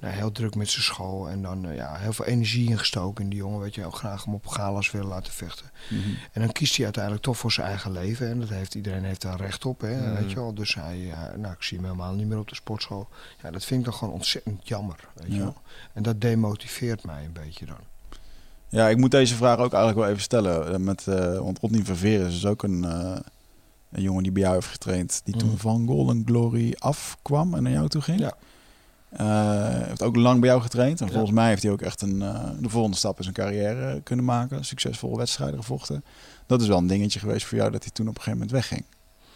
nou, 0.00 0.14
heel 0.14 0.32
druk 0.32 0.54
met 0.54 0.68
zijn 0.70 0.84
school. 0.84 1.28
En 1.28 1.42
dan 1.42 1.66
eh, 1.66 1.76
ja, 1.76 1.96
heel 1.96 2.12
veel 2.12 2.24
energie 2.24 2.68
ingestoken 2.68 3.24
in 3.24 3.30
die 3.30 3.38
jongen. 3.38 3.60
Weet 3.60 3.74
je, 3.74 3.80
heel 3.80 3.90
graag 3.90 4.24
hem 4.24 4.34
op 4.34 4.46
galas 4.46 4.90
willen 4.90 5.06
laten 5.08 5.32
vechten. 5.32 5.70
Mhm. 5.90 6.08
En 6.32 6.40
dan 6.40 6.52
kiest 6.52 6.74
hij 6.76 6.84
uiteindelijk 6.84 7.24
toch 7.24 7.36
voor 7.36 7.52
zijn 7.52 7.66
eigen 7.66 7.92
leven. 7.92 8.28
En 8.30 8.40
dat 8.40 8.48
heeft, 8.48 8.74
iedereen 8.74 9.04
heeft 9.04 9.22
daar 9.22 9.36
recht 9.40 9.64
op. 9.64 9.80
Hè, 9.80 9.96
Mhm. 10.00 10.14
weet 10.14 10.30
je 10.30 10.36
wel. 10.36 10.54
Dus 10.54 10.74
hij, 10.74 10.98
ja, 10.98 11.32
nou, 11.36 11.52
ik 11.54 11.62
zie 11.62 11.76
hem 11.76 11.86
helemaal 11.86 12.14
niet 12.14 12.26
meer 12.26 12.38
op 12.38 12.48
de 12.48 12.54
sportschool. 12.54 13.08
Ja, 13.42 13.50
dat 13.50 13.64
vind 13.64 13.80
ik 13.80 13.86
dan 13.86 13.94
gewoon 13.94 14.14
ontzettend 14.14 14.68
jammer. 14.68 14.96
Weet 15.14 15.32
je 15.32 15.38
wel. 15.38 15.54
En 15.92 16.02
dat 16.02 16.20
demotiveert 16.20 17.04
mij 17.04 17.24
een 17.24 17.32
beetje 17.32 17.66
dan. 17.66 17.78
Ja, 18.68 18.88
ik 18.88 18.96
moet 18.96 19.10
deze 19.10 19.34
vraag 19.34 19.58
ook 19.58 19.72
eigenlijk 19.72 19.96
wel 19.98 20.08
even 20.08 20.22
stellen. 20.22 20.72
Eh, 20.72 20.78
Met, 20.78 21.06
eh, 21.06 21.38
want 21.38 21.58
Rodney 21.58 21.84
Verveer 21.84 22.20
is 22.26 22.32
dus 22.32 22.46
ook 22.46 22.62
een, 22.62 22.84
eh, 22.84 23.16
een 23.90 24.02
jongen 24.02 24.22
die 24.22 24.32
bij 24.32 24.42
jou 24.42 24.54
heeft 24.54 24.66
getraind. 24.66 25.20
Die 25.24 25.36
toen 25.36 25.48
Mhm. 25.48 25.56
van 25.58 25.86
Golden 25.86 26.22
Glory 26.26 26.74
afkwam 26.78 27.54
en 27.54 27.62
naar 27.62 27.72
jou 27.72 27.88
toe 27.88 28.02
ging. 28.02 28.20
Ja. 28.20 28.32
Eh, 29.10 29.86
heeft 29.88 30.02
ook 30.02 30.16
lang 30.16 30.40
bij 30.40 30.48
jou 30.48 30.62
getraind. 30.62 31.00
En 31.00 31.06
Ja. 31.06 31.12
volgens 31.12 31.32
mij 31.32 31.48
heeft 31.48 31.62
hij 31.62 31.72
ook 31.72 31.82
echt 31.82 32.02
een, 32.02 32.22
eh, 32.22 32.50
de 32.60 32.68
volgende 32.68 32.96
stap 32.96 33.16
in 33.16 33.22
zijn 33.22 33.34
carrière 33.34 34.00
kunnen 34.02 34.24
maken. 34.24 34.64
Succesvolle 34.64 35.16
wedstrijden 35.16 35.58
gevochten. 35.58 36.04
Dat 36.46 36.60
is 36.60 36.68
wel 36.68 36.78
een 36.78 36.86
dingetje 36.86 37.18
geweest 37.18 37.46
voor 37.46 37.58
jou 37.58 37.70
dat 37.70 37.82
hij 37.82 37.92
toen 37.92 38.08
op 38.08 38.14
een 38.16 38.22
gegeven 38.22 38.38
moment 38.46 38.56
wegging. 38.56 38.84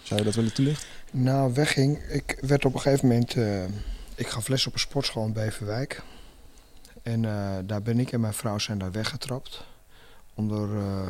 Zou 0.03 0.19
je 0.21 0.27
dat 0.27 0.35
willen 0.35 0.53
toelichten? 0.55 0.89
Nou, 1.11 1.53
wegging. 1.55 1.99
Ik 1.99 2.39
werd 2.41 2.65
op 2.65 2.75
een 2.75 2.81
gegeven 2.81 3.09
moment. 3.09 3.35
eh, 3.35 3.65
ik 4.15 4.27
gaf 4.27 4.49
les 4.49 4.67
op 4.67 4.73
een 4.73 4.79
sportschool 4.79 5.25
in 5.25 5.33
Beverwijk. 5.33 6.03
En 7.03 7.25
eh, 7.25 7.57
daar 7.65 7.83
ben 7.83 7.99
ik 7.99 8.13
en 8.13 8.21
mijn 8.21 8.33
vrouw 8.35 8.59
zijn 8.59 8.79
daar 8.79 8.93
weggetrapt. 8.93 9.65
Onder 10.35 10.77
eh, 10.79 11.07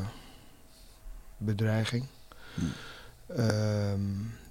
bedreiging. 1.37 2.05
Hmm. 2.55 2.73
Ehm, 3.37 4.01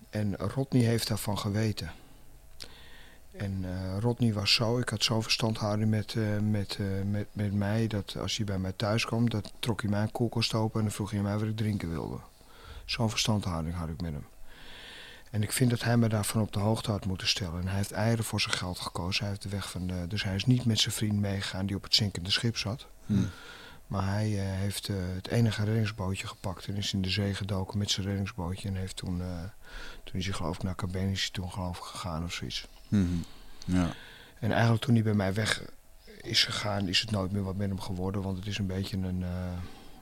en 0.10 0.36
Rodney 0.36 0.84
heeft 0.84 1.08
daarvan 1.08 1.38
geweten. 1.38 1.92
En 3.32 3.60
eh, 3.64 3.98
Rodney 4.00 4.34
was 4.34 4.54
zo, 4.54 4.80
ik 4.80 4.90
had 4.90 5.04
zo'n 5.04 5.24
verstandhouding 5.24 5.90
met, 5.90 6.16
eh, 6.16 6.40
met, 6.40 6.78
eh, 6.80 6.86
met, 7.06 7.28
met 7.32 7.54
mij, 7.54 7.88
dat 7.88 8.16
als 8.18 8.38
hij 8.38 8.46
bij 8.46 8.60
mij 8.60 8.72
thuis 8.72 9.06
kwam, 9.06 9.30
dat 9.30 9.54
trok 9.60 9.82
hij 9.82 9.90
mijn 9.90 10.12
koelkast 10.12 10.54
open 10.54 10.80
en 10.80 10.86
dan 10.86 10.96
vroeg 10.96 11.12
hij 11.12 11.22
mij 11.22 11.38
wat 11.38 11.48
ik 11.48 11.58
drinken 11.58 11.90
wilde. 11.90 12.18
Zo'n 12.86 13.10
verstandhouding 13.10 13.76
had 13.76 13.90
ik 13.90 14.02
met 14.02 14.12
hem. 14.12 14.26
En 15.32 15.44
ik 15.44 15.52
vind 15.52 15.70
dat 15.70 15.84
hij 15.84 15.98
me 15.98 16.10
daarvan 16.10 16.42
op 16.42 16.52
de 16.52 16.60
hoogte 16.60 16.92
had 16.92 17.06
moeten 17.06 17.28
stellen. 17.28 17.62
En 17.62 17.68
hij 17.68 17.78
heeft 17.78 17.92
eieren 17.92 18.24
voor 18.24 18.42
zijn 18.42 18.56
geld 18.56 18.80
gekozen. 18.80 19.22
Hij 19.22 19.30
heeft 19.30 19.44
de 19.44 19.50
weg 19.50 19.70
van 19.70 19.92
dus 20.08 20.24
hij 20.24 20.36
is 20.36 20.46
niet 20.46 20.66
met 20.66 20.80
zijn 20.80 20.94
vriend 20.94 21.20
meegegaan 21.20 21.66
die 21.66 21.76
op 21.76 21.84
het 21.84 21.96
zinkende 21.96 22.32
schip 22.32 22.58
zat. 22.58 22.88
Hm. 23.06 23.24
Maar 23.90 24.07
hij 24.07 24.40
eh, 24.40 24.60
heeft 24.60 24.88
eh, 24.88 24.95
het 25.16 25.28
enige 25.28 25.64
reddingsbootje 25.64 26.28
gepakt 26.28 26.68
en 26.68 26.76
is 26.76 26.94
in 26.94 27.02
de 27.02 27.10
zee 27.10 27.34
gedoken 27.34 27.78
met 27.78 27.91
zijn 27.91 28.06
reddingsbootje. 28.06 28.68
En 28.68 28.76
heeft 28.76 28.95
toen, 28.95 29.22
eh, 29.22 29.44
toen 30.03 30.20
is 30.20 30.26
hij 30.26 30.34
geloof 30.34 30.56
ik 30.56 30.64
naar 30.64 30.76
Cabene 30.76 31.11
is 31.11 31.22
hij 31.22 31.30
toen 31.32 31.52
geloof 31.52 31.78
ik 31.78 31.84
gegaan 31.84 32.24
of 32.24 32.34
zoiets. 32.34 32.68
Mhm. 32.88 33.06
Ja. 33.66 33.90
En 34.40 34.52
eigenlijk 34.52 34.84
toen 34.84 34.94
hij 34.94 35.03
bij 35.03 35.14
mij 35.14 35.34
weg 35.34 35.61
is 36.22 36.44
gegaan, 36.44 36.88
is 36.88 36.99
het 37.02 37.11
nooit 37.11 37.32
meer 37.32 37.44
wat 37.44 37.56
met 37.56 37.68
hem 37.68 37.80
geworden. 37.80 38.22
Want 38.22 38.38
het 38.38 38.48
is 38.48 38.57
een 38.57 38.68
beetje 38.68 38.98
een, 38.98 39.24
eh, 39.24 39.30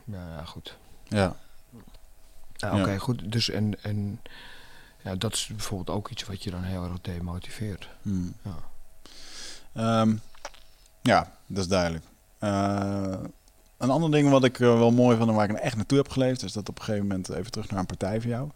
ja, 0.06 0.30
ja 0.30 0.44
goed. 0.46 0.78
Ja. 1.04 1.36
Ja, 2.54 2.80
Oké, 2.80 2.92
Ja. 2.92 2.98
goed. 2.98 3.32
Dus 3.32 3.50
en, 3.50 3.84
en 3.84 4.22
ja, 5.04 5.16
dat 5.16 5.34
is 5.34 5.48
bijvoorbeeld 5.48 5.98
ook 5.98 6.10
iets 6.10 6.24
wat 6.24 6.44
je 6.44 6.52
dan 6.52 6.64
heel 6.64 6.84
erg 6.84 7.02
demotiveert. 7.02 7.90
Hm. 8.02 8.28
Ja. 8.42 8.58
Ehm, 9.74 10.16
ja, 11.02 11.32
dat 11.46 11.64
is 11.64 11.68
duidelijk. 11.70 12.06
Eh, 12.40 13.24
een 13.78 13.90
ander 13.90 14.12
ding 14.12 14.30
wat 14.30 14.44
ik 14.44 14.60
eh, 14.60 14.68
wel 14.78 14.92
mooi 14.92 15.18
vond 15.18 15.30
en 15.30 15.36
waar 15.36 15.50
ik 15.50 15.56
echt 15.56 15.76
naartoe 15.76 15.98
heb 15.98 16.10
geleefd, 16.10 16.44
is 16.44 16.54
dat 16.54 16.70
op 16.70 16.78
een 16.80 16.84
gegeven 16.86 17.08
moment, 17.08 17.30
even 17.30 17.52
terug 17.52 17.70
naar 17.70 17.80
een 17.80 17.86
partij 17.86 18.22
van 18.22 18.30
jou, 18.30 18.50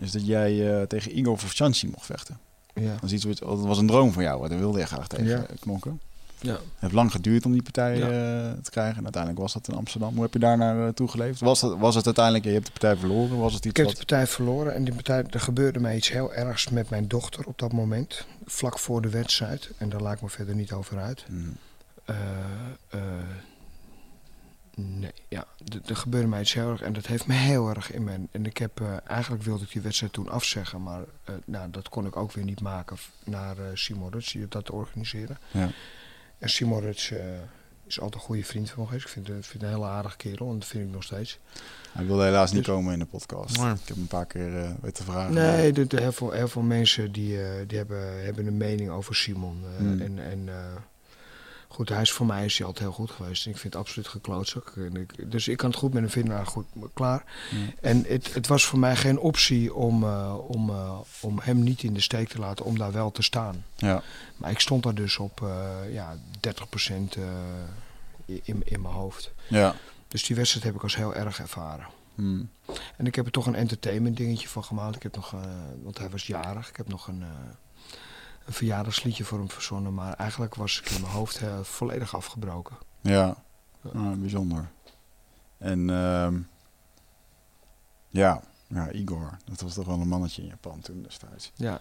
is 0.00 0.10
dat 0.10 0.26
jij 0.26 0.76
eh, 0.80 0.86
tegen 0.86 1.18
Igor 1.18 1.38
Vovchansi 1.38 1.88
mocht 1.88 2.06
vechten. 2.06 2.38
Ja. 2.74 2.92
Dat, 2.92 3.02
is 3.02 3.12
iets 3.12 3.24
wat, 3.24 3.38
dat 3.38 3.66
was 3.66 3.78
een 3.78 3.86
droom 3.86 4.12
van 4.12 4.22
jou, 4.22 4.48
daar 4.48 4.58
wilde 4.58 4.78
je 4.78 4.86
graag 4.86 5.06
tegen 5.06 5.26
Ja. 5.26 5.36
eh, 5.36 5.56
knokken. 5.60 6.00
ja. 6.40 6.52
Het 6.52 6.60
heeft 6.78 6.92
lang 6.92 7.12
geduurd 7.12 7.44
om 7.44 7.52
die 7.52 7.62
partij 7.62 7.96
Ja. 7.98 8.04
eh, 8.04 8.52
te 8.62 8.70
krijgen 8.70 8.96
en 8.96 9.02
uiteindelijk 9.02 9.42
was 9.42 9.52
dat 9.52 9.68
in 9.68 9.74
Amsterdam. 9.74 10.12
Hoe 10.14 10.22
heb 10.22 10.32
je 10.32 10.38
daar 10.38 10.58
naartoe 10.58 11.08
geleefd? 11.08 11.40
Was, 11.40 11.60
dat, 11.60 11.78
was 11.78 11.94
het 11.94 12.04
uiteindelijk, 12.06 12.44
je 12.44 12.50
hebt 12.50 12.64
de 12.66 12.72
partij 12.72 12.96
verloren, 12.96 13.38
was 13.38 13.54
het 13.54 13.64
Ik 13.64 13.70
iets 13.70 13.78
heb 13.80 13.88
de 13.90 13.96
partij 13.96 14.26
verloren 14.26 14.74
en 14.74 14.84
die 14.84 14.94
partij, 14.94 15.24
er 15.30 15.40
gebeurde 15.40 15.80
mij 15.80 15.96
iets 15.96 16.10
heel 16.10 16.34
ergs 16.34 16.68
met 16.68 16.90
mijn 16.90 17.08
dochter 17.08 17.46
op 17.46 17.58
dat 17.58 17.72
moment. 17.72 18.26
Vlak 18.44 18.78
voor 18.78 19.02
de 19.02 19.08
wedstrijd. 19.08 19.70
En 19.78 19.88
daar 19.88 20.00
laat 20.00 20.14
ik 20.14 20.22
me 20.22 20.28
verder 20.28 20.54
niet 20.54 20.72
over 20.72 20.98
uit. 20.98 21.24
Hm. 21.28 21.34
Eh, 22.04 22.16
eh, 22.88 23.00
nee, 24.76 25.12
ja. 25.28 25.46
Er 25.86 25.96
gebeurde 25.96 26.26
mij 26.28 26.40
iets 26.40 26.52
heel 26.52 26.70
erg 26.70 26.80
en 26.82 26.92
dat 26.92 27.06
heeft 27.06 27.26
me 27.26 27.34
heel 27.34 27.68
erg 27.68 27.92
in 27.92 28.04
mijn... 28.04 28.28
En 28.30 28.46
ik 28.46 28.56
heb, 28.56 28.80
eh, 28.80 28.96
eigenlijk 29.06 29.42
wilde 29.42 29.64
ik 29.64 29.72
die 29.72 29.82
wedstrijd 29.82 30.12
toen 30.12 30.28
afzeggen, 30.28 30.82
maar 30.82 31.02
eh, 31.24 31.34
nou, 31.44 31.70
dat 31.70 31.88
kon 31.88 32.06
ik 32.06 32.16
ook 32.16 32.32
weer 32.32 32.44
niet 32.44 32.60
maken 32.60 32.96
naar 33.24 33.58
eh, 33.58 33.64
Simon 33.74 34.10
Ruts, 34.12 34.32
die 34.32 34.48
dat 34.48 34.70
organiseren. 34.70 35.38
Ja. 35.50 35.68
En 36.38 36.48
Simon 36.50 36.80
Ruts 36.80 37.10
eh, 37.10 37.18
is 37.86 38.00
altijd 38.00 38.20
een 38.22 38.26
goede 38.28 38.44
vriend 38.44 38.70
van 38.70 38.80
me 38.82 38.86
geweest. 38.86 39.04
Ik 39.06 39.12
vind, 39.12 39.26
het 39.28 39.54
een 39.62 39.68
hele 39.68 39.84
aardige 39.86 40.16
kerel 40.16 40.50
en 40.50 40.58
dat 40.58 40.68
vind 40.68 40.84
ik 40.86 40.92
nog 40.92 41.02
steeds. 41.02 41.38
Hij 41.92 42.06
wilde 42.06 42.24
helaas 42.24 42.52
niet 42.52 42.64
Dus- 42.64 42.74
komen 42.74 42.92
in 42.92 42.98
de 42.98 43.04
podcast. 43.04 43.58
Maar- 43.58 43.72
Ik 43.74 43.78
heb 43.78 43.88
hem 43.88 44.00
een 44.00 44.06
paar 44.06 44.26
keer 44.26 44.76
weten 44.80 45.04
vragen. 45.04 45.34
Nee, 45.34 45.72
de, 45.72 45.86
de- 45.86 46.00
heel, 46.00 46.12
veel, 46.12 46.30
heel 46.30 46.48
veel 46.48 46.62
mensen 46.62 47.12
die, 47.12 47.38
die 47.66 47.78
hebben, 47.78 48.24
hebben 48.24 48.46
een 48.46 48.56
mening 48.56 48.90
over 48.90 49.14
Simon. 49.14 49.64
Hmm. 49.76 50.00
En, 50.00 50.18
en 50.18 50.48
goed, 51.72 51.88
hij 51.88 52.02
is 52.02 52.12
voor 52.12 52.26
mij 52.26 52.44
is 52.44 52.58
hij 52.58 52.66
altijd 52.66 52.84
heel 52.84 52.94
goed 52.94 53.10
geweest. 53.10 53.46
Ik 53.46 53.56
vind 53.56 53.72
het 53.72 53.82
absoluut 53.82 54.08
geklootzak. 54.08 54.74
Dus 55.26 55.48
ik 55.48 55.56
kan 55.56 55.70
het 55.70 55.78
goed 55.78 55.92
met 55.92 56.02
hem 56.02 56.10
vinden, 56.10 56.34
maar 56.34 56.46
goed, 56.46 56.66
klaar. 56.94 57.24
En 57.80 58.04
het, 58.08 58.34
het 58.34 58.46
was 58.46 58.64
voor 58.64 58.78
mij 58.78 58.96
geen 58.96 59.18
optie 59.18 59.74
om, 59.74 60.04
eh, 60.04 60.34
om, 60.46 60.70
eh, 60.70 60.98
om 61.20 61.38
hem 61.42 61.62
niet 61.62 61.82
in 61.82 61.94
de 61.94 62.00
steek 62.00 62.28
te 62.28 62.38
laten, 62.38 62.64
om 62.64 62.78
daar 62.78 62.92
wel 62.92 63.10
te 63.10 63.22
staan. 63.22 63.64
Ja. 63.76 64.02
Maar 64.36 64.50
ik 64.50 64.60
stond 64.60 64.82
daar 64.82 64.94
dus 64.94 65.18
op 65.18 65.42
eh 65.42 65.92
ja, 65.92 66.16
30% 66.40 67.16
eh, 67.16 67.24
in, 68.24 68.62
in 68.64 68.80
mijn 68.80 68.94
hoofd. 68.94 69.32
Ja. 69.48 69.74
Dus 70.08 70.24
die 70.24 70.36
wedstrijd 70.36 70.64
heb 70.64 70.74
ik 70.74 70.82
als 70.82 70.96
heel 70.96 71.14
erg 71.14 71.40
ervaren. 71.40 71.86
Hm. 72.14 72.42
En 72.96 73.06
ik 73.06 73.14
heb 73.14 73.26
er 73.26 73.32
toch 73.32 73.46
een 73.46 73.54
entertainment 73.54 74.16
dingetje 74.16 74.48
van 74.48 74.64
gemaakt. 74.64 74.96
Ik 74.96 75.02
heb 75.02 75.16
nog, 75.16 75.34
want 75.82 75.98
hij 75.98 76.10
was 76.10 76.26
jarig. 76.26 76.68
Ik 76.68 76.76
heb 76.76 76.88
nog 76.88 77.06
een, 77.06 77.24
een 78.46 78.52
verjaardagsliedje 78.52 79.24
voor 79.24 79.38
hem 79.38 79.50
verzonnen. 79.50 79.94
Maar 79.94 80.14
eigenlijk 80.14 80.54
was 80.54 80.80
ik 80.80 80.90
in 80.90 81.00
mijn 81.00 81.12
hoofd 81.12 81.36
eh, 81.42 81.60
volledig 81.60 82.14
afgebroken. 82.16 82.76
Ja. 83.00 83.36
Ah, 83.94 84.12
bijzonder. 84.12 84.68
En 85.58 85.90
ehm, 85.90 86.38
ja, 88.08 88.42
ja, 88.66 88.90
Igor, 88.92 89.36
dat 89.44 89.60
was 89.60 89.74
toch 89.74 89.86
wel 89.86 90.00
een 90.00 90.08
mannetje 90.08 90.42
in 90.42 90.48
Japan 90.48 90.80
toen 90.80 91.02
destijds. 91.02 91.52
Ja, 91.54 91.78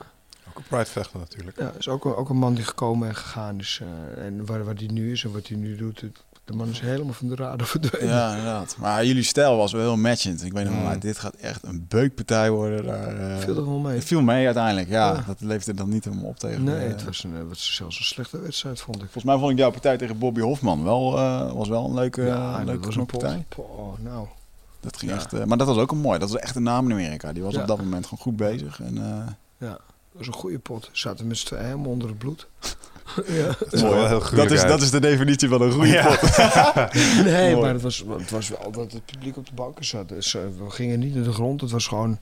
Ook 0.50 0.58
een 0.58 0.64
pride 0.64 0.86
vechter 0.86 1.20
natuurlijk. 1.20 1.58
ja 1.60 1.72
is 1.72 1.88
ook, 1.88 2.06
een- 2.06 2.16
ook 2.16 2.30
een 2.30 2.38
man 2.38 2.54
die 2.54 2.64
gekomen 2.64 3.08
en 3.08 3.16
gegaan 3.16 3.60
is. 3.60 3.80
eh, 3.82 4.26
en 4.26 4.46
waar, 4.46 4.64
waar 4.64 4.76
die 4.76 4.92
nu 4.92 5.12
is 5.12 5.24
en 5.24 5.32
wat 5.32 5.48
hij 5.48 5.58
nu 5.58 5.76
doet. 5.76 6.02
het- 6.02 6.24
de 6.46 6.54
man 6.54 6.68
is 6.70 6.80
helemaal 6.80 7.14
van 7.14 7.28
de 7.28 7.36
radar 7.36 7.68
verdwenen. 7.68 8.08
Ja, 8.08 8.30
inderdaad. 8.30 8.76
Maar 8.80 9.06
jullie 9.06 9.24
stijl 9.24 9.58
was 9.58 9.72
wel 9.72 9.82
heel 9.82 9.98
matchend. 9.98 10.44
Ik 10.44 10.54
weet 10.54 10.66
nog 10.66 10.82
wel, 10.82 10.92
Mm. 10.94 11.00
dit 11.00 11.18
gaat 11.18 11.34
echt 11.36 11.64
een 11.64 11.86
beukpartij 11.88 12.52
worden. 12.52 12.86
Daar, 12.86 13.32
eh, 13.32 13.38
Viel 13.38 13.58
er 13.58 13.66
wel 13.66 13.80
mee. 13.80 13.96
het 13.96 14.04
viel 14.06 14.22
mee 14.22 14.46
uiteindelijk, 14.46 14.90
ja. 14.90 15.14
Ja. 15.14 15.24
Dat 15.28 15.42
leefde 15.42 15.74
dan 15.74 15.90
niet 15.90 16.04
helemaal 16.04 16.26
op 16.26 16.38
tegen. 16.40 16.64
Nee, 16.64 16.76
eh, 16.86 16.88
het 16.92 17.04
was, 17.04 17.24
een, 17.24 17.32
het 17.34 17.48
was 17.48 17.76
zelfs 17.76 18.00
een 18.00 18.06
slechte 18.06 18.40
wedstrijd, 18.40 18.80
vond 18.82 18.96
ik. 18.96 19.02
Volgens 19.04 19.24
mij 19.24 19.38
vond 19.38 19.52
ik 19.52 19.58
jouw 19.58 19.72
partij 19.72 19.98
tegen 19.98 20.18
Bobby 20.18 20.42
Hofman 20.42 20.84
wel, 20.84 21.18
eh, 21.18 21.52
was 21.54 21.68
wel 21.70 21.86
een 21.86 21.94
leuke, 21.94 22.22
ja, 22.22 22.58
leuke 22.58 22.72
dat 22.72 22.86
was 22.86 22.96
een 22.96 23.06
pot. 23.06 23.20
partij. 23.22 23.46
Oh, 23.56 23.98
nou. 24.00 24.28
Dat 24.80 24.98
ging 24.98 25.12
Ja. 25.12 25.18
echt, 25.18 25.34
eh, 25.34 25.44
maar 25.44 25.58
dat 25.58 25.68
was 25.68 25.78
ook 25.78 25.92
een 25.92 25.98
mooi. 25.98 26.20
Dat 26.20 26.32
was 26.32 26.42
echt 26.42 26.56
een 26.56 26.64
naam 26.64 26.86
in 26.86 26.92
Amerika. 26.92 27.34
Die 27.34 27.44
was 27.44 27.54
Ja. 27.54 27.62
op 27.62 27.68
dat 27.68 27.78
moment 27.78 28.04
gewoon 28.06 28.24
goed 28.24 28.36
bezig. 28.36 28.80
En, 28.82 28.98
eh, 28.98 29.28
Ja, 29.58 29.70
dat 29.70 29.80
was 30.12 30.28
een 30.28 30.34
goede 30.34 30.60
pot. 30.60 30.90
Zaten 30.92 31.28
met 31.28 31.38
z'n 31.38 31.46
tweeën 31.46 31.64
helemaal 31.66 31.92
onder 31.92 32.08
het 32.10 32.18
bloed. 32.18 32.48
Ja. 33.28 33.48
Dat 33.48 33.74
is 33.74 33.82
wel 33.82 34.08
heel 34.08 34.20
dat, 34.36 34.52
is, 34.52 34.60
uit. 34.60 34.68
dat 34.70 34.82
is 34.82 34.92
de 34.92 35.00
definitie 35.00 35.50
van 35.50 35.62
een 35.62 35.72
goede 35.72 35.88
Ja. 35.88 36.06
pot. 36.16 36.38
Nee, 37.24 37.52
Mooi. 37.52 37.62
maar 37.66 37.74
het 37.74 37.82
was, 37.82 38.04
het 38.18 38.30
was 38.32 38.50
wel 38.50 38.72
dat 38.72 38.92
het 38.92 39.06
publiek 39.06 39.38
op 39.38 39.46
de 39.46 39.54
banken 39.54 39.86
zat. 39.86 40.10
Dus, 40.10 40.36
eh, 40.36 40.42
we 40.64 40.70
gingen 40.70 41.00
niet 41.00 41.16
naar 41.16 41.24
de 41.24 41.34
grond. 41.34 41.62
Het 41.62 41.72
was 41.72 41.88
gewoon 41.88 42.20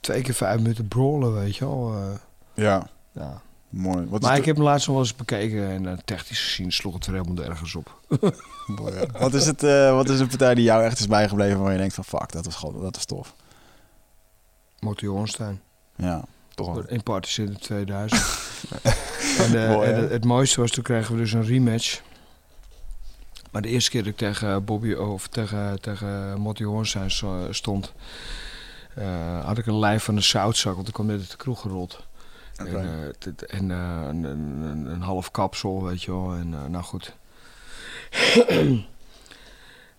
twee 0.00 0.22
keer 0.22 0.34
vijf 0.34 0.56
minuten 0.60 0.88
brawlen, 0.88 1.34
weet 1.34 1.56
je 1.56 1.64
wel. 1.64 1.94
eh, 1.96 2.18
Ja, 2.64 2.86
ja. 3.12 3.40
mooi. 3.68 4.06
Wat 4.08 4.20
is 4.20 4.26
Maar 4.26 4.34
de- 4.34 4.40
ik 4.40 4.46
heb 4.46 4.56
hem 4.56 4.64
laatst 4.64 4.86
nog 4.86 4.96
wel 4.96 5.04
eens 5.04 5.16
bekeken 5.16 5.68
en 5.68 5.84
uh, 5.84 5.92
technisch 6.04 6.44
gezien 6.44 6.72
sloeg 6.72 6.94
het 6.94 7.06
er 7.06 7.12
helemaal 7.12 7.44
ergens 7.44 7.74
op. 7.74 8.00
ja. 8.18 9.18
wat, 9.20 9.34
is 9.34 9.46
het, 9.46 9.62
eh, 9.62 9.94
wat 9.94 10.08
is 10.08 10.20
een 10.20 10.28
partij 10.28 10.54
die 10.54 10.64
jou 10.64 10.84
echt 10.84 10.98
is 10.98 11.06
bijgebleven 11.06 11.60
waar 11.60 11.72
je 11.72 11.78
denkt 11.78 11.94
van 11.94 12.04
fuck, 12.04 12.32
dat 12.32 12.46
is, 12.46 12.54
gewoon, 12.54 12.80
dat 12.82 12.96
is 12.96 13.04
tof. 13.04 13.34
Motor 14.80 15.08
Hoornstein. 15.08 15.60
Ja, 15.96 16.24
Toch. 16.56 16.86
In 16.86 17.02
Parties 17.02 17.38
in 17.38 17.58
2000. 17.58 18.22
en, 19.38 19.62
eh, 19.62 19.68
Mooi, 19.74 19.88
en 19.90 19.94
hè? 19.94 20.08
het, 20.08 20.24
mooiste 20.24 20.60
was, 20.60 20.70
toen 20.70 20.82
kregen 20.82 21.14
we 21.14 21.20
dus 21.20 21.32
een 21.32 21.44
rematch. 21.46 22.00
Maar 23.50 23.62
de 23.62 23.68
eerste 23.68 23.90
keer 23.90 24.02
dat 24.02 24.10
ik 24.12 24.16
tegen 24.18 24.64
Bobby 24.64 24.92
of 24.92 25.26
tegen, 25.28 25.80
tegen 25.80 26.40
Motti 26.40 26.64
Hoornstein 26.64 27.10
sto- 27.10 27.52
stond, 27.52 27.92
eh, 28.94 29.44
had 29.44 29.58
ik 29.58 29.66
een 29.66 29.78
lijf 29.78 30.04
van 30.04 30.16
een 30.16 30.22
zoutzak, 30.22 30.74
want 30.74 30.88
ik 30.88 30.94
kwam 30.94 31.06
net 31.06 31.18
uit 31.20 31.30
de 31.30 31.36
kroeg 31.36 31.60
gerold. 31.60 32.04
En, 32.56 32.66
eh, 32.80 33.08
dit- 33.18 33.46
en 33.46 33.70
een, 33.70 34.24
een, 34.24 34.86
een, 34.86 35.00
half 35.02 35.30
kapsel, 35.30 35.84
weet 35.84 36.02
je 36.02 36.10
wel. 36.12 36.32
En 36.34 36.48
nou 36.70 36.84
goed. 36.84 37.16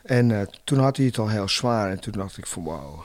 en 0.04 0.50
toen 0.64 0.80
had 0.80 0.98
hij 0.98 1.06
het 1.06 1.18
al 1.18 1.28
heel 1.30 1.50
zwaar. 1.50 1.90
En 1.92 2.00
toen 2.00 2.14
dacht 2.14 2.38
ik 2.38 2.48
van 2.48 2.64
wauw. 2.64 3.04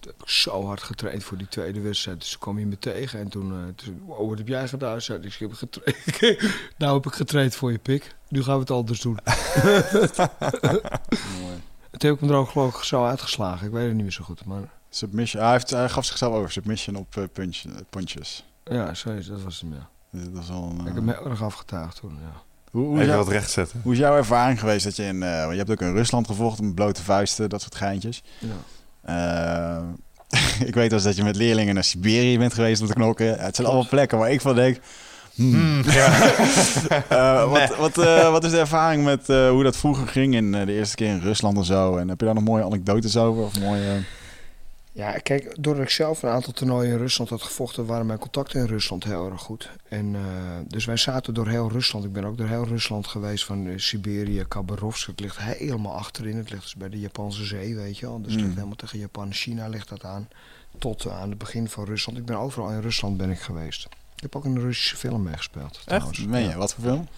Heb 0.00 0.22
ik 0.22 0.28
zo 0.28 0.64
hard 0.66 0.82
getraind 0.82 1.24
voor 1.24 1.36
die 1.36 1.48
tweede 1.48 1.80
wedstrijd. 1.80 2.20
Dus 2.20 2.30
toen 2.30 2.40
kwam 2.40 2.56
hij 2.56 2.64
me 2.64 2.78
tegen. 2.78 3.18
En 3.20 3.28
toen, 3.28 3.52
eh 3.52 3.58
toen 3.74 4.02
wow, 4.06 4.28
wat 4.28 4.38
heb 4.38 4.48
jij 4.48 4.68
gedaan? 4.68 5.00
Zei 5.00 5.18
ik 5.22 5.34
heb 5.34 5.52
getraind. 5.52 5.98
nou 6.78 6.94
heb 6.96 7.06
ik 7.06 7.12
getraind 7.12 7.54
voor 7.54 7.72
je 7.72 7.78
pik. 7.78 8.14
Nu 8.28 8.42
gaan 8.42 8.54
we 8.54 8.60
het 8.60 8.70
anders 8.70 9.00
doen. 9.00 9.18
mooi. 11.40 11.60
En 11.90 11.98
toen 11.98 12.10
heb 12.10 12.14
ik 12.14 12.20
hem 12.20 12.30
er 12.30 12.36
ook 12.36 12.48
geloof 12.48 12.76
ik 12.76 12.82
zo 12.82 13.04
uitgeslagen. 13.04 13.66
Ik 13.66 13.72
weet 13.72 13.84
het 13.86 13.92
niet 13.94 14.02
meer 14.02 14.12
zo 14.12 14.24
goed. 14.24 14.44
Maar 14.44 14.62
Submission, 14.90 15.42
hij, 15.42 15.52
heeft, 15.52 15.70
hij 15.70 15.88
gaf 15.88 16.04
zichzelf 16.04 16.34
over 16.34 16.50
submission 16.52 16.96
op 16.96 17.16
eh, 17.16 17.22
punch, 17.32 17.56
eh, 17.66 17.72
punches. 17.90 18.44
ja, 18.64 18.94
sorry, 18.94 19.24
dat 19.28 19.42
was 19.42 19.60
hem 19.60 19.74
ja. 19.74 19.88
Dat 20.30 20.46
wel 20.48 20.62
een, 20.62 20.72
Ik 20.72 20.78
eh, 20.78 20.84
heb 20.84 20.94
hem 20.94 21.08
heel 21.08 21.26
erg 21.30 21.42
afgetuigd 21.42 21.96
toen, 22.00 22.18
ja. 22.22 22.42
hoe, 22.70 22.84
hoe, 22.84 22.94
is 22.94 23.00
Even 23.00 23.12
jou- 23.12 23.24
wat 23.24 23.32
recht 23.32 23.50
zetten. 23.50 23.80
hoe 23.82 23.92
is 23.92 23.98
jouw 23.98 24.16
ervaring 24.16 24.58
geweest 24.60 24.84
dat 24.84 24.96
je 24.96 25.02
in... 25.02 25.22
eh, 25.22 25.38
want 25.40 25.50
je 25.52 25.58
hebt 25.58 25.70
ook 25.70 25.80
in 25.80 25.92
Rusland 25.94 26.26
gevochten 26.26 26.64
met 26.64 26.74
blote 26.74 27.02
vuisten, 27.02 27.48
dat 27.48 27.60
soort 27.60 27.74
geintjes. 27.74 28.22
ja. 28.38 28.48
Eh, 29.08 29.78
ik 30.68 30.74
weet 30.74 30.92
eens 30.92 31.02
dat 31.02 31.16
je 31.16 31.24
met 31.24 31.36
leerlingen 31.36 31.74
naar 31.74 31.84
Siberië 31.84 32.38
bent 32.38 32.54
geweest 32.54 32.80
om 32.80 32.86
te 32.86 32.92
knokken. 32.92 33.38
Het 33.38 33.56
zijn 33.56 33.66
allemaal 33.66 33.88
plekken 33.88 34.18
waar 34.18 34.30
ik 34.30 34.40
van 34.40 34.54
denk... 34.54 34.78
hmm. 35.34 35.82
Eh, 37.08 37.50
wat, 37.50 37.76
wat, 37.76 37.98
eh, 37.98 38.30
wat 38.30 38.44
is 38.44 38.50
de 38.50 38.58
ervaring 38.58 39.04
met 39.04 39.26
hoe 39.26 39.62
dat 39.62 39.76
vroeger 39.76 40.08
ging 40.08 40.34
in 40.34 40.52
de 40.52 40.72
eerste 40.72 40.96
keer 40.96 41.08
in 41.08 41.20
Rusland 41.20 41.56
en 41.56 41.64
zo? 41.64 41.96
En 41.96 42.08
heb 42.08 42.20
je 42.20 42.26
daar 42.26 42.34
nog 42.34 42.44
mooie 42.44 42.64
anekdotes 42.64 43.16
over? 43.16 43.42
Of 43.42 43.60
mooie, 43.60 44.04
Ja, 44.98 45.12
kijk, 45.18 45.56
doordat 45.62 45.84
ik 45.84 45.90
zelf 45.90 46.22
een 46.22 46.28
aantal 46.30 46.52
toernooien 46.52 46.92
in 46.92 46.98
Rusland 46.98 47.30
had 47.30 47.42
gevochten, 47.42 47.86
waren 47.86 48.06
mijn 48.06 48.18
contacten 48.18 48.60
in 48.60 48.66
Rusland 48.66 49.04
heel 49.04 49.30
erg 49.30 49.40
goed. 49.40 49.70
En, 49.88 50.14
eh, 50.14 50.20
dus 50.66 50.84
wij 50.84 50.96
zaten 50.96 51.34
door 51.34 51.48
heel 51.48 51.70
Rusland. 51.70 52.04
Ik 52.04 52.12
ben 52.12 52.24
ook 52.24 52.36
door 52.38 52.48
heel 52.48 52.64
Rusland 52.66 53.06
geweest, 53.06 53.44
van 53.44 53.66
eh, 53.66 53.72
Siberië, 53.78 54.44
Khabarovsk. 54.48 55.06
Het 55.06 55.20
ligt 55.20 55.38
helemaal 55.38 55.94
achterin. 55.94 56.36
Het 56.36 56.50
ligt 56.50 56.62
dus 56.62 56.74
bij 56.74 56.88
de 56.88 57.00
Japanse 57.00 57.44
zee, 57.44 57.74
weet 57.76 57.98
je 57.98 58.06
wel. 58.06 58.16
Dus 58.22 58.26
het 58.26 58.34
Mm. 58.36 58.42
ligt 58.42 58.54
helemaal 58.54 58.76
tegen 58.76 58.98
Japan 58.98 59.32
China 59.32 59.68
ligt 59.68 59.88
dat 59.88 60.04
aan. 60.04 60.28
Tot 60.78 61.08
aan 61.10 61.28
het 61.28 61.38
begin 61.38 61.68
van 61.68 61.84
Rusland. 61.84 62.18
Ik 62.18 62.24
ben 62.24 62.36
overal 62.36 62.70
in 62.70 62.80
Rusland 62.80 63.16
ben 63.16 63.30
ik 63.30 63.40
geweest. 63.40 63.84
Ik 64.16 64.22
heb 64.22 64.36
ook 64.36 64.44
een 64.44 64.60
Russische 64.60 64.96
film 64.96 65.22
meegespeeld. 65.22 65.80
trouwens. 65.84 66.24
Meen 66.24 66.42
je, 66.42 66.48
Ja. 66.48 66.56
wat 66.56 66.74
voor 66.74 66.84
film? 66.84 67.08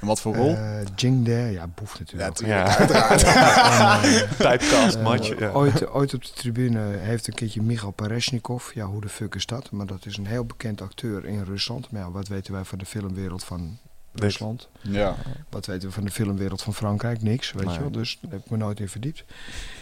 En 0.00 0.06
wat 0.06 0.20
voor 0.20 0.34
rol? 0.34 0.54
Eh, 0.56 0.80
Jing 0.96 1.24
Dae, 1.26 1.50
ja, 1.52 1.66
boef 1.74 1.98
natuurlijk. 1.98 2.38
Ja, 2.46 2.78
En, 2.78 2.88
eh, 2.90 4.30
typecast, 4.38 4.94
eh, 4.96 5.02
match. 5.02 5.38
Ja. 5.38 5.50
ooit, 5.50 5.88
ooit 5.88 6.14
op 6.14 6.24
de 6.24 6.30
tribune 6.34 6.80
heeft 6.80 7.26
een 7.26 7.34
keertje 7.34 7.62
Michail 7.62 7.90
Pareshnikov. 7.92 8.74
Ja, 8.74 8.84
hoe 8.86 9.00
de 9.00 9.08
fuck 9.08 9.34
is 9.34 9.46
dat? 9.46 9.70
Maar 9.70 9.86
dat 9.86 10.06
is 10.06 10.16
een 10.16 10.26
heel 10.26 10.44
bekend 10.44 10.80
acteur 10.80 11.24
in 11.24 11.42
Rusland. 11.44 11.90
Maar 11.90 12.00
ja, 12.00 12.10
wat 12.10 12.28
weten 12.28 12.52
wij 12.52 12.64
van 12.64 12.78
de 12.78 12.86
filmwereld 12.86 13.44
van 13.44 13.78
Rusland? 14.12 14.68
Ja. 14.82 15.16
Wat 15.48 15.66
weten 15.66 15.88
we 15.88 15.94
van 15.94 16.04
de 16.04 16.10
filmwereld 16.10 16.62
van 16.62 16.74
Frankrijk? 16.74 17.22
Niks, 17.22 17.52
weet 17.52 17.64
Nee. 17.64 17.74
je 17.74 17.80
wel. 17.80 17.90
Dus 17.90 18.18
daar 18.20 18.30
heb 18.30 18.44
ik 18.44 18.50
me 18.50 18.56
nooit 18.56 18.80
in 18.80 18.88
verdiept. 18.88 19.24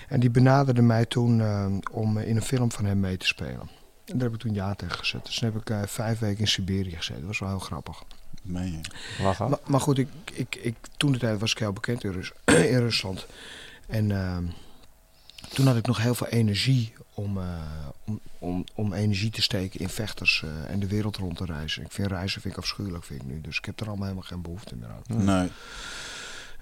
En 0.09 0.21
die 0.21 0.31
benaderde 0.31 0.83
mij 0.83 1.05
toen 1.05 1.43
om 1.93 2.19
in 2.19 2.37
een 2.37 2.43
film 2.43 2.73
van 2.73 2.85
hem 2.85 3.01
mee 3.01 3.17
te 3.17 3.27
spelen. 3.27 3.61
En 4.07 4.19
daar 4.19 4.23
heb 4.23 4.35
ik 4.35 4.41
toen 4.41 4.55
ja 4.55 4.75
tegen 4.75 4.99
gezet. 4.99 5.25
Dus 5.25 5.39
toen 5.39 5.53
heb 5.53 5.61
ik 5.61 5.71
eh, 5.71 5.81
vijf 5.87 6.19
weken 6.19 6.41
in 6.41 6.49
Siberië 6.49 6.97
gezeten. 6.97 7.17
Dat 7.21 7.27
was 7.27 7.39
wel 7.39 7.49
heel 7.49 7.59
grappig. 7.59 8.03
Meen 8.47 8.73
je? 8.73 8.81
Lachen. 9.23 9.49
Maar, 9.51 9.59
maar 9.67 9.81
goed, 9.81 9.99
ik, 9.99 10.09
ik, 10.33 10.55
ik, 10.55 10.75
toen 10.97 11.13
de 11.13 11.19
tijd 11.19 11.41
was 11.41 11.53
ik 11.53 11.59
heel 11.59 11.73
bekend 11.73 12.05
in, 12.05 12.13
Rus 12.13 12.33
in 12.75 12.79
Rusland. 12.79 13.27
En 13.87 14.11
ehm, 14.11 14.45
toen 15.53 15.67
had 15.67 15.77
ik 15.77 15.87
nog 15.87 15.99
heel 15.99 16.15
veel 16.15 16.27
energie 16.27 16.93
om, 17.15 17.39
eh, 17.39 17.45
om, 18.05 18.21
om, 18.39 18.65
om 18.75 18.93
energie 18.93 19.31
te 19.31 19.43
steken 19.43 19.81
in 19.81 19.89
vechters 19.89 20.43
eh, 20.45 20.71
en 20.73 20.79
de 20.81 20.87
wereld 20.87 21.17
rond 21.17 21.37
te 21.37 21.45
reizen. 21.45 21.83
Ik 21.83 21.93
vind 21.93 22.09
reizen 22.09 22.41
vind 22.41 22.55
ik 22.55 22.61
afschuwelijk 22.61 23.05
vind 23.05 23.21
ik 23.23 23.27
nu. 23.27 23.41
Dus 23.41 23.57
ik 23.59 23.65
heb 23.65 23.81
er 23.81 23.87
allemaal 23.87 24.05
helemaal 24.05 24.29
geen 24.29 24.43
behoefte 24.43 24.77
meer 24.77 24.89
aan. 24.89 25.25
Nee. 25.25 25.51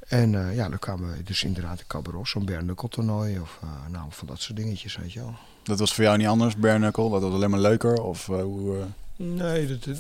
En 0.09 0.35
eh, 0.35 0.55
ja, 0.55 0.69
dan 0.69 0.79
kwamen 0.79 1.17
we 1.17 1.23
dus 1.23 1.45
inderdaad 1.45 1.79
in 1.79 1.87
Cabaret, 1.87 2.29
zo'n 2.29 2.45
bare 2.45 2.75
toernooi 2.89 3.39
of 3.41 3.59
eh, 3.63 3.69
nou, 3.93 4.07
van 4.11 4.27
dat 4.27 4.41
soort 4.41 4.57
dingetjes, 4.57 4.97
weet 4.97 5.13
je 5.13 5.21
wel. 5.21 5.35
Dat 5.63 5.79
was 5.79 5.95
voor 5.95 6.05
jou 6.05 6.17
niet 6.17 6.27
anders, 6.27 6.57
bare 6.57 6.79
knuckle? 6.79 7.11
Dat 7.11 7.23
was 7.23 7.33
alleen 7.33 7.51
maar 7.51 7.61
leuker? 7.61 8.03
Of 8.03 8.29
eh, 8.29 8.43
hoe... 8.43 8.79
eh, 8.79 8.85
Nee, 9.17 9.67
dat, 9.67 9.85
dat, 9.85 9.99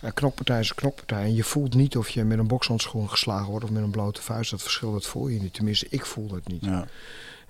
ja, 0.00 0.10
knokpartij 0.10 0.60
is 0.60 0.70
een 0.70 0.76
knokpartij. 0.76 1.22
En 1.22 1.34
je 1.34 1.44
voelt 1.44 1.74
niet 1.74 1.96
of 1.96 2.08
je 2.08 2.24
met 2.24 2.38
een 2.38 2.46
bokshandschoen 2.46 3.10
geslagen 3.10 3.50
wordt 3.50 3.64
of 3.64 3.70
met 3.70 3.82
een 3.82 3.90
blote 3.90 4.22
vuist. 4.22 4.50
Dat 4.50 4.62
verschil, 4.62 4.92
dat 4.92 5.06
voel 5.06 5.28
je 5.28 5.40
niet. 5.40 5.54
Tenminste, 5.54 5.86
ik 5.90 6.06
voel 6.06 6.28
dat 6.28 6.46
niet. 6.46 6.64
ja. 6.64 6.86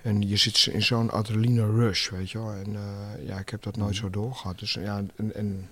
En 0.01 0.27
je 0.27 0.37
zit 0.37 0.65
in 0.65 0.83
zo'n 0.83 1.11
adrenaline 1.11 1.71
rush, 1.71 2.09
weet 2.09 2.31
je 2.31 2.37
wel. 2.37 2.51
En 2.51 2.75
eh, 2.75 3.27
ja, 3.27 3.39
ik 3.39 3.49
heb 3.49 3.63
dat 3.63 3.77
nooit 3.77 3.95
zo 3.95 4.09
doorgehad. 4.09 4.59
Dus 4.59 4.73
ja, 4.73 4.97
en, 5.15 5.35
en 5.35 5.69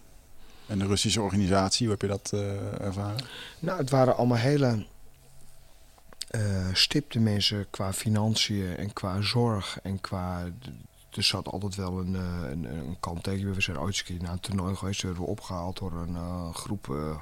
En 0.67 0.79
de 0.79 0.85
Russische 0.85 1.21
organisatie, 1.21 1.87
hoe 1.87 1.95
heb 1.99 2.09
je 2.09 2.17
dat 2.17 2.31
eh, 2.33 2.81
ervaren? 2.81 3.25
nou, 3.59 3.77
het 3.77 3.89
waren 3.89 4.17
allemaal 4.17 4.37
hele 4.37 4.85
eh, 6.27 6.67
stipte 6.73 7.19
mensen 7.19 7.67
qua 7.69 7.93
financiën 7.93 8.75
en 8.75 8.93
qua 8.93 9.21
zorg 9.21 9.79
en 9.83 10.01
qua... 10.01 10.43
Er 11.17 11.23
zat 11.23 11.47
altijd 11.47 11.75
wel 11.75 11.99
een, 11.99 12.15
eh, 12.15 12.49
een, 12.49 12.63
een 12.63 12.97
kanttekening. 12.99 13.55
We 13.55 13.61
zijn 13.61 13.79
ooit 13.79 13.97
een 13.97 14.03
keer 14.03 14.21
naar 14.21 14.31
een 14.31 14.39
toernooi 14.39 14.75
geweest. 14.75 15.01
Werden 15.01 15.21
we 15.21 15.27
opgehaald 15.27 15.77
door 15.77 15.93
een 15.93 16.15
eh, 16.15 16.53
groep 16.53 16.89
eh, 16.89 17.15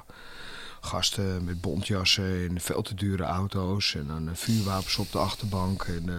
gasten 0.86 1.44
met 1.44 1.60
bontjassen 1.60 2.48
en 2.48 2.60
veel 2.60 2.82
te 2.82 2.94
dure 2.94 3.22
auto's. 3.24 3.94
En 3.94 4.06
dan 4.06 4.28
eh, 4.28 4.34
vuurwapens 4.34 4.96
op 4.96 5.12
de 5.12 5.18
achterbank. 5.18 5.82
En, 5.82 6.08
eh, 6.08 6.14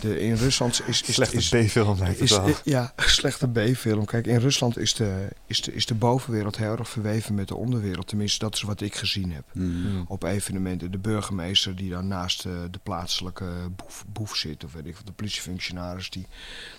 de, 0.00 0.20
in 0.20 0.34
Rusland 0.34 0.80
is... 0.86 1.02
is, 1.02 1.14
Slechte 1.14 1.36
is, 1.36 1.48
B-film 1.48 1.98
lijkt 1.98 2.20
het 2.20 2.30
wel. 2.30 2.48
i- 2.48 2.54
ja, 2.64 2.92
slechte 3.20 3.48
B-film. 3.48 4.04
Kijk, 4.04 4.26
in 4.26 4.38
Rusland 4.38 4.78
is 4.78 4.94
de, 4.94 5.28
is, 5.46 5.60
de, 5.60 5.74
is 5.74 5.86
de 5.86 5.94
bovenwereld 5.94 6.56
heel 6.56 6.76
erg 6.78 6.88
verweven 6.88 7.34
met 7.34 7.48
de 7.48 7.54
onderwereld. 7.54 8.06
Tenminste, 8.08 8.38
dat 8.38 8.54
is 8.54 8.62
wat 8.62 8.80
ik 8.80 8.94
gezien 8.94 9.32
heb. 9.32 9.44
Hmm. 9.52 10.04
Op 10.08 10.22
evenementen. 10.22 10.90
De 10.90 10.98
burgemeester 10.98 11.76
die 11.76 11.90
dan 11.90 12.08
naast 12.08 12.44
eh, 12.44 12.52
de 12.70 12.78
plaatselijke 12.82 13.44
boef, 13.76 14.04
boef 14.12 14.36
zit. 14.36 14.64
Of 14.64 14.72
weet 14.72 14.86
ik 14.86 14.96
wat, 14.96 15.06
de 15.06 15.12
politiefunctionaris. 15.12 16.10
Die, 16.10 16.26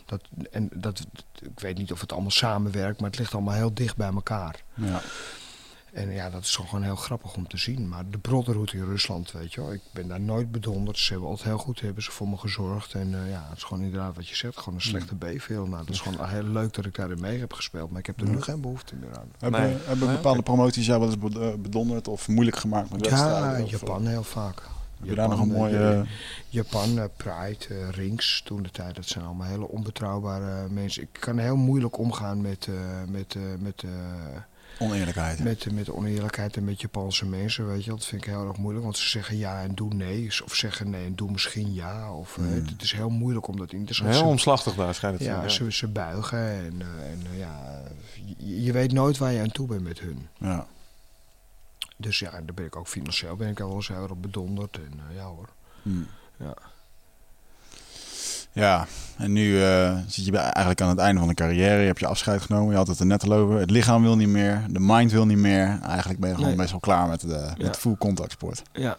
dat, 0.05 0.21
en 0.51 0.69
dat, 0.73 1.05
ik 1.41 1.59
weet 1.59 1.77
niet 1.77 1.91
of 1.91 2.01
het 2.01 2.11
allemaal 2.11 2.31
samenwerkt, 2.31 2.99
maar 3.01 3.09
het 3.09 3.19
ligt 3.19 3.33
allemaal 3.33 3.53
heel 3.55 3.73
dicht 3.73 3.95
bij 3.95 4.11
elkaar. 4.13 4.63
Ja. 4.73 5.01
En 5.93 6.11
ja, 6.11 6.29
dat 6.29 6.43
is 6.43 6.55
gewoon 6.55 6.83
heel 6.83 6.95
grappig 6.95 7.35
om 7.35 7.47
te 7.47 7.57
zien. 7.57 7.87
Maar 7.87 8.09
de 8.09 8.17
Brotherhood 8.17 8.73
in 8.73 8.83
Rusland, 8.85 9.31
weet 9.31 9.53
je 9.53 9.61
wel. 9.61 9.73
Ik 9.73 9.81
ben 9.91 10.07
daar 10.07 10.21
nooit 10.21 10.51
bedonderd. 10.51 10.97
Ze 10.97 11.11
hebben 11.11 11.29
altijd 11.29 11.47
heel 11.47 11.57
goed 11.57 11.81
hebben 11.81 12.03
ze 12.03 12.11
voor 12.11 12.27
me 12.29 12.37
gezorgd. 12.37 12.93
En 12.93 13.23
eh, 13.23 13.29
ja, 13.29 13.45
het 13.49 13.57
is 13.57 13.63
gewoon 13.63 13.83
inderdaad 13.83 14.15
wat 14.15 14.27
je 14.27 14.35
zegt. 14.35 14.57
Gewoon 14.57 14.73
een 14.75 14.81
slechte 14.81 15.15
B-film. 15.15 15.69
Nou, 15.69 15.85
dat 15.85 15.93
is 15.95 16.01
gewoon 16.01 16.29
heel 16.29 16.43
leuk 16.43 16.73
dat 16.73 16.85
ik 16.85 16.95
daarin 16.95 17.19
mee 17.21 17.39
heb 17.39 17.53
gespeeld. 17.53 17.89
Maar 17.89 17.99
ik 17.99 18.05
heb 18.05 18.21
er 18.21 18.29
nu 18.29 18.41
geen 18.41 18.61
behoefte 18.61 18.95
meer 18.95 19.17
aan. 19.17 19.31
Hebben, 19.39 19.61
Nee. 19.61 19.75
hebben 19.85 20.07
Nee, 20.07 20.15
bepaalde 20.15 20.41
promoties 20.41 20.85
jou 20.85 20.99
wel 20.99 21.09
eens 21.11 21.35
eh, 21.35 21.53
bedonderd 21.61 22.07
of 22.07 22.27
moeilijk 22.27 22.57
gemaakt 22.57 22.89
met 22.89 23.01
wedstrijden? 23.01 23.57
Ja, 23.57 23.63
Of, 23.63 23.69
Japan 23.69 24.07
heel 24.07 24.23
vaak. 24.23 24.61
Heb 24.99 25.09
je 25.09 25.15
daar 25.15 25.29
nog 25.29 25.39
een 25.39 25.49
eh, 25.51 25.57
mooie... 25.57 25.79
ja, 25.79 25.91
eh, 25.91 26.07
Japan, 26.49 26.99
eh, 26.99 27.05
Pride, 27.17 27.65
eh, 27.69 27.89
Rings, 27.89 28.41
toen 28.45 28.63
de 28.63 28.69
tijd. 28.71 28.95
Dat 28.95 29.05
zijn 29.05 29.25
allemaal 29.25 29.47
hele 29.47 29.67
onbetrouwbare 29.67 30.69
mensen. 30.69 31.01
Ik 31.01 31.09
kan 31.19 31.37
heel 31.37 31.55
moeilijk 31.55 31.97
omgaan 31.97 32.41
met, 32.41 32.67
eh, 32.67 32.75
met, 33.07 33.35
eh, 33.35 33.41
met, 33.59 33.83
eh, 33.83 33.89
oneerlijkheid? 34.79 35.43
met, 35.43 35.71
met 35.71 35.89
oneerlijkheid 35.91 36.57
en 36.57 36.63
met 36.63 36.81
Japanse 36.81 37.25
mensen. 37.25 37.67
Weet 37.67 37.83
je. 37.83 37.89
Dat 37.89 38.05
vind 38.05 38.21
ik 38.25 38.29
heel 38.29 38.47
erg 38.47 38.57
moeilijk. 38.57 38.83
Want 38.83 38.97
ze 38.97 39.09
zeggen 39.09 39.37
ja 39.37 39.61
en 39.61 39.75
doe 39.75 39.93
nee. 39.93 40.31
Of 40.45 40.55
zeggen 40.55 40.89
nee 40.89 41.05
en 41.05 41.15
doe 41.15 41.31
misschien 41.31 41.73
ja. 41.73 42.13
Of, 42.13 42.37
eh, 42.37 42.43
Mm. 42.43 42.53
Het 42.65 42.81
is 42.81 42.91
heel 42.91 43.09
moeilijk 43.09 43.47
om 43.47 43.57
dat 43.57 43.71
in 43.71 43.85
te 43.85 43.93
Heel 43.93 44.03
schatten. 44.11 44.25
omslachtig 44.31 44.75
daar 44.75 44.95
schijnt 44.95 45.19
het 45.19 45.27
te 45.27 45.33
Ja, 45.33 45.47
ze, 45.47 45.71
ze 45.71 45.87
buigen 45.87 46.39
en, 46.39 46.81
eh, 46.81 47.11
en 47.11 47.21
eh, 47.31 47.37
ja, 47.39 47.81
je, 48.37 48.63
je 48.63 48.71
weet 48.71 48.91
nooit 48.91 49.17
waar 49.17 49.31
je 49.31 49.41
aan 49.41 49.51
toe 49.51 49.67
bent 49.67 49.83
met 49.83 49.99
hun. 49.99 50.27
Ja. 50.37 50.67
Dus 51.97 52.19
ja, 52.19 52.31
daar 52.31 52.53
ben 52.53 52.65
ik 52.65 52.75
ook 52.75 52.87
financieel 52.87 53.35
ben 53.35 53.49
ik 53.49 53.59
al 53.59 53.67
wel 53.67 53.75
eens 53.75 53.87
heel 53.87 54.03
erg 54.03 54.15
bedonderd. 54.15 54.77
En 54.77 54.99
eh, 55.09 55.15
ja 55.15 55.23
hoor. 55.23 55.49
Hmm. 55.81 56.07
Ja. 56.37 56.53
Ja, 58.51 58.87
en 59.17 59.31
nu 59.33 59.63
eh, 59.63 59.97
zit 60.07 60.25
je 60.25 60.31
bij- 60.31 60.41
eigenlijk 60.41 60.81
aan 60.81 60.89
het 60.89 60.97
einde 60.97 61.19
van 61.19 61.27
de 61.29 61.33
carrière. 61.35 61.79
Je 61.79 61.85
hebt 61.85 61.99
je 61.99 62.07
afscheid 62.07 62.41
genomen, 62.41 62.71
je 62.71 62.77
had 62.77 62.87
het 62.87 62.99
er 62.99 63.05
net 63.05 63.23
al 63.23 63.33
over. 63.33 63.59
Het 63.59 63.71
lichaam 63.71 64.01
wil 64.01 64.15
niet 64.15 64.27
meer, 64.27 64.63
de 64.69 64.79
mind 64.79 65.11
wil 65.11 65.25
niet 65.25 65.37
meer. 65.37 65.79
Eigenlijk 65.83 66.19
ben 66.19 66.29
je 66.29 66.35
gewoon 66.35 66.49
Nee. 66.49 66.59
best 66.59 66.71
wel 66.71 66.79
klaar 66.79 67.07
met, 67.07 67.21
de, 67.21 67.27
Ja. 67.57 67.65
met 67.65 67.77
full 67.77 67.95
contact 67.97 68.31
sport. 68.31 68.61
Ja. 68.73 68.97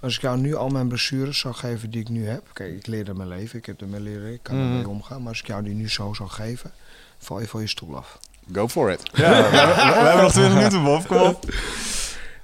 Als 0.00 0.14
ik 0.16 0.20
jou 0.22 0.38
nu 0.38 0.54
al 0.54 0.68
mijn 0.68 0.88
blessures 0.88 1.38
zou 1.38 1.54
geven 1.54 1.90
die 1.90 2.00
ik 2.00 2.08
nu 2.08 2.26
heb. 2.26 2.42
Kijk, 2.52 2.74
ik 2.76 2.86
leerde 2.86 3.14
mijn 3.14 3.28
leven. 3.28 3.58
Ik 3.58 3.66
heb 3.66 3.80
ermee 3.80 4.00
leren. 4.00 4.32
Ik 4.32 4.40
kan 4.42 4.56
Mhm. 4.56 4.64
ermee 4.66 4.88
omgaan. 4.88 5.18
Maar 5.20 5.28
als 5.28 5.40
ik 5.40 5.46
jou 5.46 5.62
die 5.62 5.74
nu 5.74 5.88
zo 5.90 6.12
zou 6.14 6.28
geven, 6.28 6.70
val 7.18 7.40
je 7.40 7.48
van 7.48 7.60
je 7.60 7.66
stoel 7.66 7.96
af. 7.96 8.18
Go 8.52 8.68
for 8.68 8.90
it. 8.90 9.00
Ja, 9.12 9.28
we, 9.30 9.34
hebben, 9.58 9.76
we 9.76 10.08
hebben 10.08 10.22
nog 10.22 10.32
20 10.32 10.54
minuten, 10.54 10.82
Bob. 10.84 11.06
Kom 11.06 11.16
op. 11.20 11.44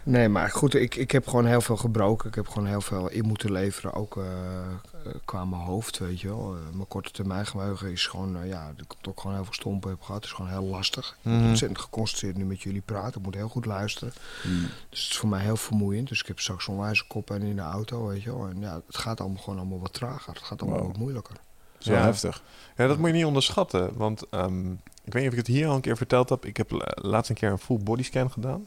Nee, 0.03 0.29
maar 0.29 0.51
goed, 0.51 0.75
ik, 0.75 0.95
ik 0.95 1.11
heb 1.11 1.29
gewoon 1.29 1.47
heel 1.47 1.61
veel 1.61 1.77
gebroken. 1.77 2.29
Ik 2.29 2.35
heb 2.35 2.49
gewoon 2.49 2.69
heel 2.69 2.81
veel 2.81 3.09
in 3.11 3.25
moeten 3.27 3.53
leveren, 3.53 3.93
ook 3.95 4.17
eh, 4.17 4.23
eh, 4.25 5.15
qua 5.25 5.45
mijn 5.45 5.63
hoofd, 5.63 5.99
weet 5.99 6.21
je 6.21 6.29
wel. 6.29 6.55
Eh, 6.55 6.75
mijn 6.75 6.89
korte 6.89 7.11
termijn 7.11 7.47
geheugen 7.47 7.91
is 7.93 8.07
gewoon, 8.07 8.37
eh, 8.37 8.49
ja, 8.49 8.73
dat 8.77 8.85
ik 9.01 9.09
ook 9.09 9.21
gewoon 9.21 9.37
heel 9.37 9.45
veel 9.45 9.55
stompen 9.55 9.91
heb 9.91 10.03
gehad. 10.03 10.25
is 10.25 10.33
gewoon 10.33 10.51
heel 10.51 10.63
lastig. 10.65 11.09
Ik 11.21 11.31
Mhm. 11.31 11.39
ben 11.41 11.49
ontzettend 11.49 11.81
geconcentreerd 11.81 12.37
nu 12.37 12.45
met 12.45 12.63
jullie 12.63 12.81
praten. 12.85 13.19
Ik 13.21 13.25
moet 13.27 13.35
heel 13.35 13.49
goed 13.49 13.67
luisteren. 13.67 14.13
Hmm. 14.43 14.61
Dus 14.91 15.03
het 15.03 15.11
is 15.11 15.17
voor 15.19 15.29
mij 15.29 15.43
heel 15.43 15.57
vermoeiend. 15.57 16.09
Dus 16.09 16.21
ik 16.21 16.27
heb 16.27 16.39
straks 16.41 16.67
onwijs 16.69 17.07
kop 17.07 17.31
en 17.31 17.43
in 17.43 17.57
de 17.57 17.63
auto, 17.63 18.07
weet 18.07 18.23
je 18.23 18.37
wel. 18.37 18.47
En 18.49 18.61
ja, 18.61 18.81
het 18.87 18.97
gaat 18.97 19.21
allemaal 19.21 19.43
gewoon 19.43 19.59
allemaal 19.59 19.81
wat 19.81 19.93
trager. 19.93 20.33
Het 20.33 20.43
gaat 20.43 20.61
allemaal 20.63 20.79
Wow. 20.79 20.89
wat 20.89 20.99
moeilijker. 20.99 21.37
Zo 21.79 21.93
Ja. 21.93 22.03
heftig. 22.03 22.43
Ja, 22.77 22.87
dat 22.87 22.99
moet 22.99 23.07
je 23.09 23.15
niet 23.15 23.25
onderschatten. 23.25 23.91
Want 23.97 24.29
ehm, 24.31 24.71
ik 25.05 25.13
weet 25.13 25.23
niet 25.23 25.27
of 25.27 25.33
ik 25.39 25.47
het 25.47 25.47
hier 25.47 25.69
al 25.69 25.75
een 25.75 25.81
keer 25.81 25.97
verteld 25.97 26.29
heb. 26.29 26.45
Ik 26.45 26.57
heb 26.57 26.71
la- 26.71 26.93
laatst 26.95 27.31
een 27.31 27.37
keer 27.37 27.51
een 27.51 27.59
full 27.59 27.79
body 27.83 28.03
scan 28.03 28.31
gedaan. 28.31 28.67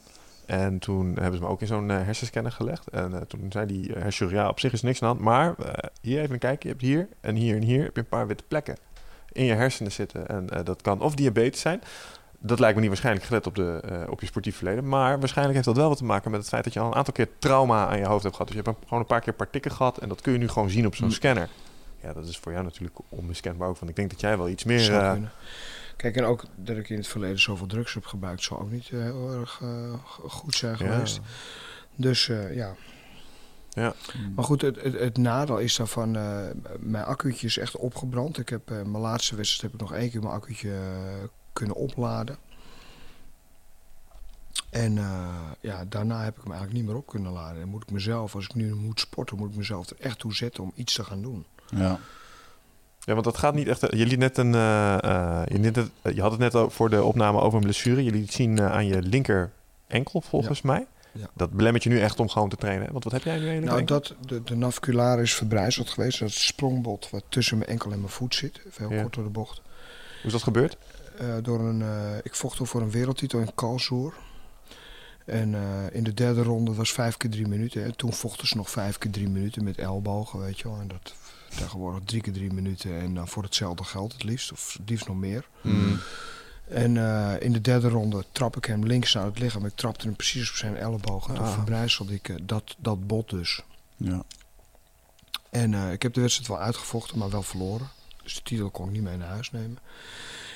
En 0.51 0.79
toen 0.79 1.05
hebben 1.19 1.33
ze 1.39 1.43
me 1.43 1.47
ook 1.49 1.61
in 1.61 1.67
zo'n 1.67 1.91
eh, 1.91 1.97
hersenscanner 2.03 2.51
gelegd. 2.51 2.87
En 2.87 3.13
eh, 3.13 3.21
toen 3.21 3.45
zei 3.51 3.65
die 3.65 3.95
uh, 3.95 4.29
ja, 4.29 4.47
op 4.49 4.59
zich 4.59 4.73
is 4.73 4.81
niks 4.81 5.01
aan 5.01 5.17
de 5.17 5.23
hand. 5.23 5.25
Maar 5.25 5.65
eh, 5.67 5.89
hier 6.01 6.21
even 6.21 6.39
kijken. 6.39 6.59
Je 6.61 6.67
hebt 6.75 6.81
hier 6.81 7.07
en 7.21 7.35
hier 7.35 7.55
en 7.55 7.61
hier 7.61 7.83
heb 7.83 7.95
je 7.95 8.01
een 8.01 8.07
paar 8.07 8.27
witte 8.27 8.43
plekken 8.47 8.77
in 9.31 9.45
je 9.45 9.53
hersenen 9.53 9.91
zitten. 9.91 10.27
En 10.27 10.49
eh, 10.49 10.63
dat 10.65 10.81
kan 10.81 11.01
of 11.01 11.15
diabetes 11.15 11.61
zijn. 11.61 11.81
Dat 12.39 12.59
lijkt 12.59 12.73
me 12.75 12.79
niet 12.81 12.89
waarschijnlijk 12.89 13.25
gelet 13.25 13.47
op, 13.47 13.55
de, 13.55 13.81
eh, 13.89 14.09
op 14.11 14.19
je 14.19 14.25
sportief 14.25 14.55
verleden. 14.55 14.87
Maar 14.87 15.19
waarschijnlijk 15.19 15.55
heeft 15.55 15.67
dat 15.67 15.77
wel 15.77 15.87
wat 15.89 15.97
te 15.97 16.03
maken 16.05 16.31
met 16.31 16.39
het 16.39 16.49
feit 16.49 16.63
dat 16.63 16.73
je 16.73 16.79
al 16.79 16.87
een 16.87 16.95
aantal 16.95 17.13
keer 17.13 17.27
trauma 17.39 17.87
aan 17.87 17.97
je 17.97 18.05
hoofd 18.05 18.23
hebt 18.23 18.35
gehad. 18.35 18.51
Dus 18.51 18.57
je 18.57 18.63
hebt 18.63 18.77
een- 18.77 18.83
gewoon 18.87 18.99
een 18.99 19.05
paar 19.09 19.21
keer 19.21 19.33
partikken 19.33 19.71
gehad. 19.71 19.97
En 19.97 20.09
dat 20.09 20.21
kun 20.21 20.31
je 20.33 20.37
nu 20.39 20.47
gewoon 20.47 20.69
zien 20.69 20.85
op 20.85 20.95
zo'n 20.95 21.05
Mm. 21.07 21.11
scanner. 21.13 21.49
Ja, 22.03 22.13
dat 22.13 22.27
is 22.27 22.37
voor 22.37 22.51
jou 22.51 22.63
natuurlijk 22.63 22.95
onmiskenbaar 23.09 23.67
ook. 23.67 23.77
Want 23.77 23.89
ik 23.89 23.95
denk 23.95 24.09
dat 24.09 24.19
jij 24.21 24.37
wel 24.37 24.49
iets 24.49 24.63
meer... 24.63 24.93
Eh, 24.95 25.11
kunnen. 25.11 25.31
Kijk, 26.01 26.15
en 26.15 26.23
ook 26.23 26.43
dat 26.55 26.77
ik 26.77 26.89
in 26.89 26.97
het 26.97 27.07
verleden 27.07 27.39
zoveel 27.39 27.67
drugs 27.67 27.93
heb 27.93 28.05
gebruikt, 28.05 28.43
zou 28.43 28.61
ook 28.61 28.71
niet 28.71 28.89
eh, 28.89 28.99
heel 28.99 29.31
erg 29.31 29.59
eh, 29.61 29.93
goed 30.27 30.55
zijn 30.55 30.71
ja. 30.71 30.77
geweest. 30.77 31.19
Dus 31.95 32.29
eh, 32.29 32.55
ja. 32.55 32.75
Ja. 33.69 33.93
Maar 34.35 34.45
goed, 34.45 34.61
het, 34.61 34.81
het, 34.81 34.99
het 34.99 35.17
nadeel 35.17 35.57
is 35.57 35.75
daarvan, 35.75 36.15
eh 36.15 36.47
mijn 36.79 37.05
accuutje 37.05 37.47
is 37.47 37.57
echt 37.57 37.75
opgebrand. 37.75 38.37
Ik 38.37 38.49
heb 38.49 38.71
eh, 38.71 38.75
mijn 38.75 39.03
laatste 39.03 39.35
wedstrijd 39.35 39.71
heb 39.71 39.81
ik 39.81 39.87
nog 39.87 39.97
één 39.99 40.09
keer 40.09 40.21
mijn 40.21 40.33
accuutje 40.33 40.73
kunnen 41.53 41.75
opladen. 41.75 42.37
En 44.69 44.97
eh, 44.97 45.51
ja, 45.59 45.85
daarna 45.85 46.23
heb 46.23 46.37
ik 46.37 46.43
hem 46.43 46.51
eigenlijk 46.51 46.81
niet 46.81 46.89
meer 46.89 46.99
op 46.99 47.07
kunnen 47.07 47.31
laden. 47.31 47.61
En 47.61 47.67
moet 47.67 47.83
ik 47.83 47.91
mezelf, 47.91 48.35
als 48.35 48.45
ik 48.45 48.53
nu 48.53 48.73
moet 48.73 48.99
sporten, 48.99 49.37
moet 49.37 49.49
ik 49.49 49.55
mezelf 49.55 49.89
er 49.89 49.99
echt 49.99 50.19
toe 50.19 50.33
zetten 50.33 50.63
om 50.63 50.71
iets 50.75 50.93
te 50.93 51.03
gaan 51.03 51.21
doen. 51.21 51.45
Ja. 51.69 51.99
Ja, 53.05 53.13
want 53.13 53.25
dat 53.25 53.37
gaat 53.37 53.53
niet 53.53 53.67
echt. 53.67 53.81
Je 53.81 54.05
liet 54.05 54.19
net 54.19 54.37
een. 54.37 54.55
eh, 54.55 55.03
eh, 55.03 55.41
je, 55.47 55.59
liet 55.59 55.75
het- 55.75 55.91
je 56.15 56.21
had 56.21 56.31
het 56.31 56.39
net 56.53 56.71
voor 56.73 56.89
de 56.89 57.03
opname 57.03 57.39
over 57.39 57.57
een 57.57 57.63
blessure. 57.63 58.03
Je 58.03 58.11
liet 58.11 58.21
het 58.25 58.33
zien 58.33 58.59
eh, 58.59 58.71
aan 58.71 58.85
je 58.85 59.01
linker 59.01 59.51
enkel, 59.87 60.21
volgens 60.21 60.61
mij. 60.61 60.85
Ja. 61.13 61.29
Dat 61.33 61.51
belemmert 61.51 61.83
je 61.83 61.89
nu 61.89 61.99
echt 61.99 62.19
om 62.19 62.29
gewoon 62.29 62.49
te 62.49 62.55
trainen. 62.55 62.85
hè? 62.85 62.91
Want 62.91 63.03
wat 63.03 63.13
heb 63.13 63.23
jij 63.23 63.39
nu 63.39 63.45
je 63.53 63.59
Nou, 63.59 63.83
dat, 63.83 64.15
de, 64.25 64.43
de 64.43 64.55
is 65.21 65.33
verbrijzeld 65.33 65.89
geweest. 65.89 66.19
Dat 66.19 66.31
sprongbot 66.31 67.09
wat 67.09 67.23
tussen 67.29 67.57
mijn 67.57 67.69
enkel 67.69 67.91
en 67.91 67.97
mijn 67.99 68.11
voet 68.11 68.35
zit. 68.35 68.61
Veel 68.69 68.91
Ja. 68.91 69.01
kort 69.01 69.13
door 69.13 69.23
de 69.23 69.29
bocht. 69.29 69.61
Hoe 69.65 70.25
is 70.25 70.31
dat 70.31 70.43
gebeurd? 70.43 70.77
eh, 71.17 71.27
door 71.41 71.59
een, 71.59 71.81
eh, 71.81 71.87
ik 72.23 72.35
vocht 72.35 72.59
voor 72.67 72.81
een 72.81 72.91
wereldtitel 72.91 73.39
in 73.39 73.51
Karlsruhe. 73.55 74.11
En 75.25 75.55
eh, 75.55 75.61
in 75.95 76.03
de 76.03 76.13
derde 76.13 76.43
ronde 76.43 76.73
was 76.73 76.91
vijf 76.91 77.17
keer 77.17 77.29
drie 77.29 77.47
minuten. 77.47 77.83
En 77.83 77.95
toen 77.95 78.13
vochten 78.13 78.47
ze 78.47 78.55
nog 78.57 78.69
vijf 78.69 78.97
keer 78.97 79.11
drie 79.11 79.29
minuten 79.29 79.63
met 79.63 79.77
ellebogen, 79.77 80.39
weet 80.39 80.59
je 80.59 80.67
wel. 80.67 80.77
En 80.79 80.87
dat 80.87 81.13
tegenwoordig 81.55 82.01
drie 82.05 82.21
keer 82.21 82.33
drie 82.33 82.53
minuten 82.53 82.99
en 82.99 83.13
dan 83.13 83.27
voor 83.27 83.43
hetzelfde 83.43 83.83
geld 83.83 84.13
het 84.13 84.23
liefst. 84.23 84.51
Of 84.51 84.73
het 84.77 84.89
liefst 84.89 85.07
nog 85.07 85.17
meer. 85.17 85.45
Mm. 85.61 85.99
En 86.71 86.97
eh, 86.97 87.33
in 87.39 87.51
de 87.51 87.61
derde 87.61 87.89
ronde 87.89 88.25
trap 88.31 88.57
ik 88.57 88.65
hem 88.65 88.85
links 88.85 89.17
uit 89.17 89.25
het 89.27 89.39
lichaam. 89.39 89.65
Ik 89.65 89.75
trapte 89.75 90.05
hem 90.05 90.15
precies 90.15 90.49
op 90.49 90.55
zijn 90.55 90.77
elleboog. 90.77 91.27
En 91.27 91.35
toen 91.35 91.43
Ah. 91.43 91.53
verbrijzelde 91.53 92.13
ik 92.13 92.29
eh, 92.29 92.35
dat, 92.41 92.75
dat 92.77 93.07
bot 93.07 93.29
dus. 93.29 93.61
Ja. 93.97 94.23
En 95.49 95.73
eh, 95.73 95.91
ik 95.91 96.01
heb 96.01 96.13
de 96.13 96.21
wedstrijd 96.21 96.49
wel 96.49 96.59
uitgevochten, 96.59 97.17
maar 97.17 97.29
wel 97.29 97.43
verloren. 97.43 97.89
Dus 98.23 98.33
de 98.33 98.41
titel 98.41 98.69
kon 98.69 98.85
ik 98.85 98.91
niet 98.91 99.01
mee 99.01 99.17
naar 99.17 99.27
huis 99.27 99.51
nemen. 99.51 99.77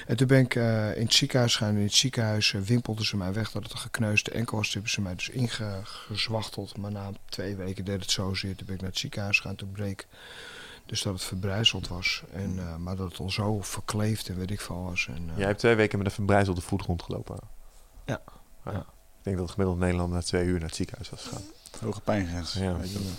En 0.07 0.15
toen 0.17 0.27
ben 0.27 0.39
ik 0.39 0.55
in 0.55 1.01
het 1.03 1.13
ziekenhuis 1.13 1.55
gaan. 1.55 1.75
In 1.75 1.83
het 1.83 1.93
ziekenhuis 1.93 2.51
wimpelden 2.51 3.05
ze 3.05 3.17
mij 3.17 3.33
weg 3.33 3.51
dat 3.51 3.63
het 3.63 3.71
een 3.71 3.77
gekneusde 3.77 4.31
enkel 4.31 4.57
was. 4.57 4.65
Toen 4.65 4.73
hebben 4.73 4.91
ze 4.91 5.01
mij 5.01 5.15
dus 5.15 5.29
ingezwachteld. 5.29 6.77
Maar 6.77 6.91
na 6.91 7.11
twee 7.29 7.55
weken 7.55 7.85
deed 7.85 8.01
het 8.01 8.11
zozeer. 8.11 8.55
Toen 8.55 8.65
ben 8.65 8.75
ik 8.75 8.81
naar 8.81 8.89
het 8.89 8.99
ziekenhuis 8.99 9.39
gegaan. 9.39 9.55
Toen 9.55 9.71
bleek 9.71 10.07
dus 10.85 11.01
dat 11.01 11.13
het 11.13 11.23
verbrijzeld 11.23 11.87
was. 11.87 12.23
En, 12.31 12.59
eh, 12.59 12.75
maar 12.75 12.95
dat 12.95 13.09
het 13.09 13.19
al 13.19 13.29
zo 13.29 13.61
verkleefd 13.61 14.29
en 14.29 14.37
weet 14.37 14.51
ik 14.51 14.61
veel 14.61 14.83
was. 14.83 15.07
En, 15.07 15.29
eh, 15.29 15.37
Jij 15.37 15.47
hebt 15.47 15.59
twee 15.59 15.75
weken 15.75 15.97
met 15.97 16.07
een 16.07 16.13
verbrijzelde 16.13 16.61
voet 16.61 16.81
rondgelopen. 16.81 17.37
Ja. 18.05 18.21
Ja. 18.65 18.71
Ja. 18.71 18.79
Ik 18.79 19.31
denk 19.31 19.37
dat 19.37 19.45
het 19.45 19.55
gemiddeld 19.55 19.79
Nederland 19.79 20.13
na 20.13 20.21
twee 20.21 20.45
uur 20.45 20.59
naar 20.59 20.67
het 20.67 20.75
ziekenhuis 20.75 21.09
was 21.09 21.23
gegaan. 21.23 21.43
Hoge 21.81 22.01
pijngrens. 22.01 22.53
Ja. 22.53 22.77
Weet 22.77 22.91
je 22.91 22.99
wel. 22.99 23.11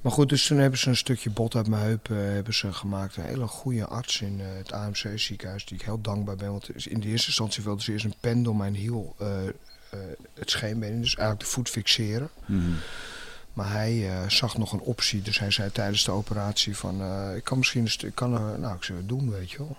Maar 0.00 0.12
goed, 0.12 0.28
dus 0.28 0.46
toen 0.46 0.58
hebben 0.58 0.78
ze 0.78 0.88
een 0.88 0.96
stukje 0.96 1.30
bot 1.30 1.54
uit 1.54 1.68
mijn 1.68 1.82
heup 1.82 2.10
eh, 2.10 2.16
hebben 2.16 2.54
ze 2.54 2.72
gemaakt. 2.72 3.16
Een 3.16 3.24
hele 3.24 3.46
goede 3.46 3.86
arts 3.86 4.20
in 4.20 4.40
het 4.40 4.72
AMC 4.72 5.12
ziekenhuis, 5.14 5.66
die 5.66 5.78
ik 5.78 5.84
heel 5.84 6.00
dankbaar 6.00 6.36
ben. 6.36 6.50
Want 6.50 6.86
in 6.86 7.00
de 7.00 7.06
eerste 7.06 7.26
instantie 7.26 7.62
wilden 7.62 7.82
ze 7.82 7.92
eerst 7.92 8.04
een 8.04 8.14
pen 8.20 8.42
door 8.42 8.56
mijn 8.56 8.74
hiel, 8.74 9.14
eh, 9.18 9.46
eh, 9.46 9.52
het 10.34 10.50
scheenbeen, 10.50 11.00
dus 11.00 11.14
eigenlijk 11.14 11.40
de 11.40 11.54
voet 11.54 11.68
fixeren. 11.68 12.30
Mhm. 12.46 12.72
Maar 13.58 13.72
hij 13.72 14.10
eh, 14.10 14.28
zag 14.28 14.58
nog 14.58 14.72
een 14.72 14.80
optie, 14.80 15.22
dus 15.22 15.38
hij 15.38 15.50
zei 15.50 15.70
tijdens 15.72 16.04
de 16.04 16.10
operatie 16.10 16.76
van, 16.76 17.00
eh, 17.00 17.36
ik 17.36 17.44
kan 17.44 17.58
misschien 17.58 17.82
een 17.82 17.90
stuk, 17.90 18.14
kan, 18.14 18.60
nou 18.60 18.76
ik 18.76 18.82
zei, 18.82 19.06
doen 19.06 19.30
weet 19.30 19.50
je 19.50 19.58
wel. 19.58 19.76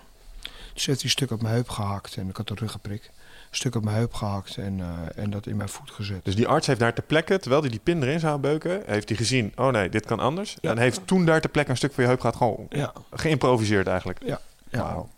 Dus 0.74 0.86
heeft 0.86 1.00
hij 1.00 1.04
een 1.04 1.10
stuk 1.10 1.30
op 1.30 1.42
mijn 1.42 1.54
heup 1.54 1.68
gehakt 1.68 2.16
en 2.16 2.28
ik 2.28 2.36
had 2.36 2.50
een 2.50 2.56
ruggenprik. 2.56 3.02
Een 3.50 3.56
stuk 3.56 3.74
op 3.74 3.84
mijn 3.84 3.96
heup 3.96 4.14
gehakt 4.14 4.56
en, 4.56 4.80
eh, 4.80 5.22
en 5.22 5.30
dat 5.30 5.46
in 5.46 5.56
mijn 5.56 5.68
voet 5.68 5.90
gezet. 5.90 6.24
Dus 6.24 6.36
die 6.36 6.48
arts 6.48 6.66
heeft 6.66 6.80
daar 6.80 6.94
ter 6.94 7.02
plekke, 7.02 7.38
terwijl 7.38 7.60
hij 7.62 7.70
die 7.70 7.80
pin 7.80 8.02
erin 8.02 8.20
zou 8.20 8.40
beuken, 8.40 8.82
heeft 8.86 9.08
hij 9.08 9.18
gezien, 9.18 9.52
oh 9.56 9.68
nee, 9.68 9.88
dit 9.88 10.06
kan 10.06 10.20
anders. 10.20 10.56
Ja. 10.60 10.70
En 10.70 10.78
heeft 10.78 11.06
toen 11.06 11.24
daar 11.24 11.40
ter 11.40 11.50
plekke 11.50 11.70
een 11.70 11.76
stuk 11.76 11.92
van 11.92 12.02
je 12.02 12.08
heup 12.08 12.20
gehad, 12.20 12.36
gewoon 12.36 12.66
Ja, 12.68 12.92
geïmproviseerd 13.10 13.86
eigenlijk. 13.86 14.20
ja. 14.24 14.40
Wauw. 14.70 15.08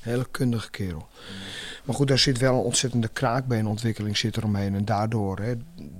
Hele 0.00 0.26
kundige 0.30 0.70
kerel. 0.70 1.08
Maar 1.84 1.94
goed, 1.94 2.08
daar 2.08 2.18
zit 2.18 2.38
wel 2.38 2.54
een 2.54 2.64
ontzettende 2.64 3.08
kraakbeenontwikkeling 3.08 4.16
zit 4.16 4.36
er 4.36 4.44
omheen. 4.44 4.74
En 4.74 4.84
daardoor, 4.84 5.38
hè, 5.38 5.54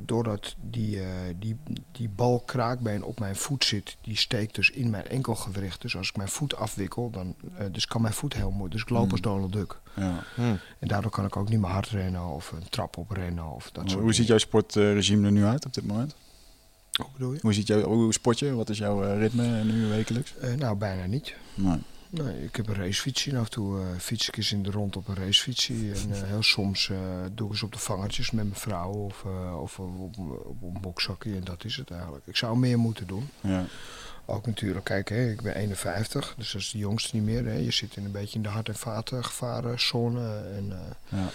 doordat 0.04 0.56
die, 0.60 1.00
eh, 1.00 1.06
die, 1.38 1.56
die 1.92 2.08
bal 2.08 2.42
kraakbeen 2.46 3.04
op 3.04 3.20
mijn 3.20 3.36
voet 3.36 3.64
zit, 3.64 3.96
die 4.00 4.16
steekt 4.16 4.54
dus 4.54 4.70
in 4.70 4.90
mijn 4.90 5.06
enkelgewricht. 5.06 5.80
Dus 5.82 5.96
als 5.96 6.08
ik 6.08 6.16
mijn 6.16 6.28
voet 6.28 6.56
afwikkel, 6.56 7.10
dan 7.10 7.34
eh, 7.56 7.66
dus 7.72 7.86
kan 7.86 8.02
mijn 8.02 8.14
voet 8.14 8.34
heel 8.34 8.50
mooi. 8.50 8.70
Dus 8.70 8.80
ik 8.80 8.88
loop 8.88 9.10
als 9.10 9.20
Hmm. 9.20 9.32
Donald 9.32 9.52
Duck. 9.52 9.80
Ja. 9.96 10.24
Hm. 10.34 10.42
En 10.78 10.88
daardoor 10.88 11.10
kan 11.10 11.24
ik 11.24 11.36
ook 11.36 11.48
niet 11.48 11.60
meer 11.60 11.70
hard 11.70 11.88
rennen 11.88 12.26
of 12.26 12.52
een 12.52 12.68
trap 12.68 12.96
op 12.96 13.10
rennen 13.10 13.44
of 13.44 13.70
dat 13.72 13.90
soort 13.90 14.02
Hoe 14.02 14.12
ziet 14.12 14.26
jouw 14.26 14.38
sportregime 14.38 15.26
er 15.26 15.32
nu 15.32 15.44
uit 15.44 15.66
op 15.66 15.74
dit 15.74 15.86
moment? 15.86 16.14
Hoe 16.92 17.06
bedoel 17.12 17.32
je? 17.32 17.38
Hoe, 17.42 17.52
ziet 17.52 17.66
jouw, 17.66 17.82
hoe 17.82 18.12
sport 18.12 18.38
je? 18.38 18.54
Wat 18.54 18.68
is 18.68 18.78
jouw 18.78 19.04
eh, 19.04 19.18
ritme 19.18 19.64
nu 19.64 19.86
wekelijks? 19.86 20.36
Eh, 20.36 20.54
nou, 20.54 20.76
bijna 20.76 21.06
niet. 21.06 21.34
Nee. 21.54 21.78
Nee, 22.10 22.44
ik 22.44 22.56
heb 22.56 22.68
een 22.68 22.74
racefietsje. 22.74 23.30
En 23.30 23.36
af 23.36 23.44
en 23.44 23.50
toe 23.50 23.80
eh, 23.80 23.86
fiets 23.98 24.28
ik 24.28 24.36
eens 24.36 24.52
in 24.52 24.62
de 24.62 24.70
rond 24.70 24.96
op 24.96 25.08
een 25.08 25.14
racefietsje. 25.16 25.72
En 25.74 26.12
eh, 26.12 26.22
heel 26.22 26.42
soms 26.42 26.90
eh, 26.90 26.98
doe 27.32 27.46
ik 27.46 27.52
eens 27.52 27.62
op 27.62 27.72
de 27.72 27.78
vangertjes 27.78 28.30
met 28.30 28.44
mijn 28.44 28.60
vrouw 28.60 28.92
of, 28.92 29.24
of 29.60 29.78
op, 29.78 30.18
op, 30.18 30.62
een 30.62 30.80
bokzakje. 30.80 31.34
En 31.34 31.44
dat 31.44 31.64
is 31.64 31.76
het 31.76 31.90
eigenlijk. 31.90 32.26
Ik 32.26 32.36
zou 32.36 32.58
meer 32.58 32.78
moeten 32.78 33.06
doen. 33.06 33.28
Ja. 33.40 33.64
Ook 34.24 34.46
natuurlijk, 34.46 34.84
kijk, 34.84 35.08
hè, 35.08 35.30
ik 35.30 35.42
ben 35.42 35.54
51, 35.54 36.34
dus 36.36 36.52
dat 36.52 36.60
is 36.60 36.70
de 36.70 36.78
jongste 36.78 37.16
niet 37.16 37.24
meer. 37.24 37.44
Hè. 37.44 37.54
Je 37.54 37.70
zit 37.70 37.96
in 37.96 38.04
een 38.04 38.12
beetje 38.12 38.36
in 38.36 38.42
de 38.42 38.48
hart- 38.48 38.68
en 38.68 38.74
vatengevarenzone. 38.74 40.36
En, 40.56 40.72
eh, 40.72 41.18
Ja. 41.18 41.30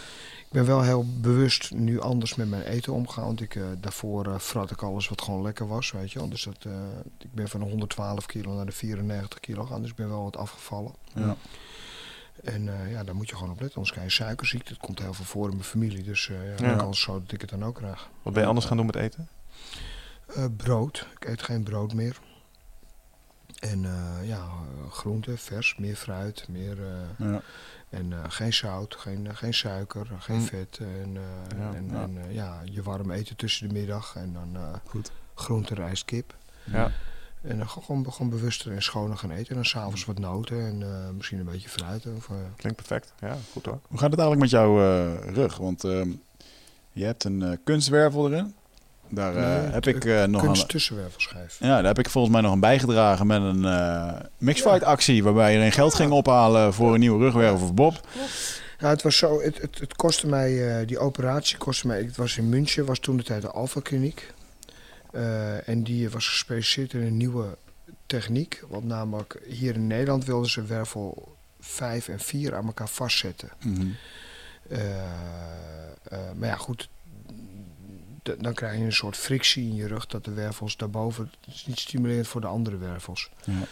Ik 0.56 0.62
ben 0.66 0.70
wel 0.76 0.84
heel 0.84 1.06
bewust 1.22 1.72
nu 1.72 2.00
anders 2.00 2.36
met 2.36 2.50
mijn 2.50 2.64
eten 2.64 2.94
omgaan. 2.94 3.26
Want 3.26 3.42
ik, 3.42 3.56
eh, 3.56 3.64
daarvoor 3.80 4.26
eh 4.28 4.40
frat 4.40 4.72
ik 4.72 4.82
alles 4.82 5.10
wat 5.10 5.22
gewoon 5.22 5.42
lekker 5.42 5.68
was, 5.68 5.92
weet 5.92 6.12
je. 6.12 6.28
Dus 6.28 6.44
dat, 6.44 6.58
eh, 6.60 6.72
ik 7.18 7.34
ben 7.34 7.48
van 7.48 7.60
de 7.60 7.66
112 7.66 8.26
kilo 8.26 8.56
naar 8.56 8.66
de 8.66 8.72
94 8.72 9.40
kilo 9.40 9.64
gegaan, 9.64 9.82
dus 9.82 9.90
ik 9.90 9.96
ben 9.96 10.10
wel 10.10 10.24
wat 10.24 10.38
afgevallen. 10.38 10.94
Ja. 11.14 11.36
En 12.44 12.90
ja, 12.90 13.04
daar 13.04 13.16
moet 13.16 13.30
je 13.30 13.36
gewoon 13.36 13.52
op 13.52 13.60
letten, 13.60 13.76
anders 13.76 13.96
krijg 13.96 14.18
je 14.18 14.24
suikerziekte. 14.24 14.74
Het 14.74 14.82
komt 14.82 15.00
heel 15.00 15.14
veel 15.14 15.26
voor 15.26 15.46
in 15.50 15.54
mijn 15.56 15.64
familie, 15.64 16.04
dus 16.04 16.32
ja, 16.58 16.68
Ja. 16.68 16.76
kans 16.76 16.98
is 16.98 17.04
zo 17.04 17.20
dat 17.20 17.32
ik 17.32 17.42
het 17.42 17.50
dan 17.50 17.66
ook 17.66 17.76
krijg. 17.76 18.10
Wat 18.22 18.34
ben 18.34 18.42
je 18.42 18.48
anders 18.48 18.66
gaan 18.66 18.78
doen 18.78 18.86
met 18.86 18.96
eten? 18.96 19.28
Brood. 20.58 21.08
Ik 21.20 21.26
eet 21.28 21.42
geen 21.44 21.64
brood 21.64 21.94
meer. 21.94 22.20
En 23.60 23.82
ja, 24.24 24.38
eh, 24.38 24.92
groente, 24.92 25.38
vers, 25.38 25.76
meer 25.78 25.96
fruit, 25.96 26.46
meer... 26.50 26.78
Ja. 27.18 27.42
En 27.90 28.14
eh, 28.14 28.20
geen 28.28 28.54
zout, 28.54 28.96
geen, 28.96 29.28
eh, 29.28 29.36
geen 29.36 29.54
suiker, 29.54 30.08
geen 30.20 30.40
Hm. 30.40 30.46
vet. 30.46 30.78
En, 30.82 31.18
eh, 31.18 31.58
Ja, 31.60 31.74
en, 31.74 31.90
ja. 31.92 32.02
en 32.04 32.18
eh, 32.28 32.34
ja, 32.34 32.62
je 32.66 32.84
warm 32.84 33.12
eten 33.12 33.36
tussen 33.36 33.68
de 33.68 33.74
middag. 33.74 34.16
En 34.16 34.34
dan 34.34 34.50
eh 34.56 34.74
Goed. 34.88 35.12
groente, 35.34 35.74
rijst, 35.74 36.06
kip. 36.06 36.36
Ja. 36.64 36.92
En 37.42 37.58
dan 37.58 37.70
gewoon, 37.70 38.12
gewoon 38.14 38.30
bewuster 38.30 38.72
en 38.72 38.82
schoner 38.84 39.18
gaan 39.18 39.32
eten. 39.32 39.50
En 39.50 39.56
dan 39.56 39.66
s'avonds 39.66 40.06
wat 40.06 40.20
noten 40.20 40.66
en 40.66 40.82
eh, 40.84 41.10
misschien 41.10 41.40
een 41.40 41.46
beetje 41.46 41.70
fruit. 41.70 42.06
Of, 42.18 42.30
Klinkt 42.56 42.78
perfect. 42.78 43.14
Ja, 43.20 43.38
goed 43.52 43.66
hoor. 43.66 43.80
Hoe 43.88 44.00
gaat 44.00 44.12
het 44.12 44.20
eigenlijk 44.20 44.40
met 44.42 44.50
jouw 44.50 44.80
eh, 44.80 45.34
rug? 45.34 45.58
Want 45.58 45.84
ehm, 45.84 46.10
je 46.92 47.04
hebt 47.06 47.24
een 47.24 47.60
kunstwervel 47.64 48.32
erin. 48.32 48.56
Daar 49.10 49.36
eh, 49.36 49.62
Nee, 49.62 49.72
heb 49.72 49.88
ik 49.88 50.06
eh, 50.06 50.24
nog 50.24 50.44
een, 50.44 50.68
tussenwervelschijf. 50.68 51.58
ja, 51.60 51.76
daar 51.76 51.86
heb 51.86 52.00
ik 52.00 52.10
volgens 52.10 52.34
mij 52.34 52.42
nog 52.42 52.54
een 52.54 52.60
bijgedragen 52.60 53.28
met 53.28 53.42
een 53.42 53.66
eh 53.66 54.14
mixfight 54.38 54.84
actie 54.84 55.24
waarbij 55.24 55.50
iedereen 55.50 55.72
geld 55.72 55.94
ging 55.94 56.12
ophalen 56.12 56.74
voor 56.74 56.94
een 56.94 57.00
nieuwe 57.00 57.24
rugwervel 57.24 57.58
voor 57.58 57.74
Bob. 57.74 58.00
Nou, 58.80 58.94
het 58.94 59.04
was 59.04 59.18
zo, 59.18 59.42
het, 59.42 59.62
het, 59.62 59.80
het 59.80 59.96
kostte 59.96 60.28
mij, 60.28 60.86
die 60.86 61.00
operatie 61.00 61.58
kostte 61.58 61.88
mij, 61.88 61.98
het 61.98 62.16
was 62.16 62.38
in 62.38 62.50
München, 62.50 62.86
was 62.86 63.00
toen 63.00 63.18
de 63.18 63.24
tijd 63.24 63.42
de 63.42 63.52
Alpha 63.52 63.80
Kliniek. 63.80 64.34
En 65.66 65.84
die 65.84 66.10
was 66.10 66.28
gespecialiseerd 66.28 66.94
in 66.94 67.02
een 67.02 67.18
nieuwe 67.18 67.58
techniek. 68.06 68.64
Want 68.70 68.86
namelijk 68.86 69.42
hier 69.48 69.74
in 69.74 69.88
Nederland 69.88 70.26
wilden 70.26 70.50
ze 70.50 70.64
wervel 70.64 71.36
5 71.60 72.08
en 72.08 72.20
4 72.20 72.56
aan 72.56 72.66
elkaar 72.66 72.90
vastzetten. 72.90 73.50
Mhm. 73.64 73.88
Maar 76.36 76.50
ja, 76.50 76.56
goed. 76.56 76.90
Dan 78.38 78.54
krijg 78.54 78.78
je 78.78 78.84
een 78.84 78.94
soort 78.94 79.18
frictie 79.18 79.64
in 79.64 79.76
je 79.76 79.88
rug 79.88 80.06
dat 80.06 80.26
de 80.26 80.34
wervels 80.34 80.78
daarboven. 80.78 81.32
Het 81.46 81.56
is 81.56 81.66
niet 81.66 81.80
stimulerend 81.80 82.28
voor 82.28 82.42
de 82.42 82.48
andere 82.48 82.78
wervels. 82.78 83.30
Ja. 83.44 83.68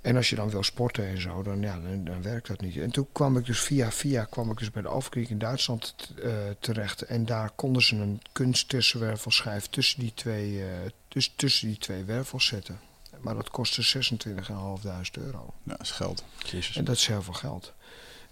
En 0.00 0.16
als 0.16 0.30
je 0.30 0.36
dan 0.36 0.50
wil 0.50 0.62
sporten 0.62 1.06
en 1.06 1.20
zo, 1.20 1.42
dan, 1.42 1.60
ja, 1.60 1.80
dan, 1.80 2.04
dan 2.04 2.22
werkt 2.22 2.48
dat 2.48 2.60
niet. 2.60 2.76
En 2.76 2.90
toen 2.90 3.08
kwam 3.12 3.36
ik 3.36 3.46
dus 3.46 3.60
via 3.60 3.92
via 3.92 4.24
kwam 4.24 4.50
ik 4.50 4.58
dus 4.58 4.70
bij 4.70 4.82
de 4.82 4.88
Alpha 4.88 5.20
in 5.20 5.38
Duitsland 5.38 5.94
eh, 6.22 6.32
terecht. 6.58 7.02
En 7.02 7.26
daar 7.26 7.50
konden 7.50 7.82
ze 7.82 7.96
een 7.96 8.22
kunsttussenwervelschijf 8.32 9.66
tussen 9.66 10.00
die 10.00 10.12
twee, 10.14 10.64
dus 11.08 11.32
tussen 11.36 11.68
die 11.68 11.78
twee 11.78 12.04
wervels 12.04 12.46
zetten. 12.46 12.80
Maar 13.20 13.34
dat 13.34 13.50
kostte 13.50 14.04
26.500 14.16 14.42
euro. 15.10 15.54
Ja, 15.62 15.72
dat 15.72 15.80
is 15.80 15.90
geld. 15.90 16.24
Jezus. 16.38 16.76
En 16.76 16.84
dat 16.84 16.96
is 16.96 17.06
heel 17.06 17.22
veel 17.22 17.32
geld. 17.32 17.72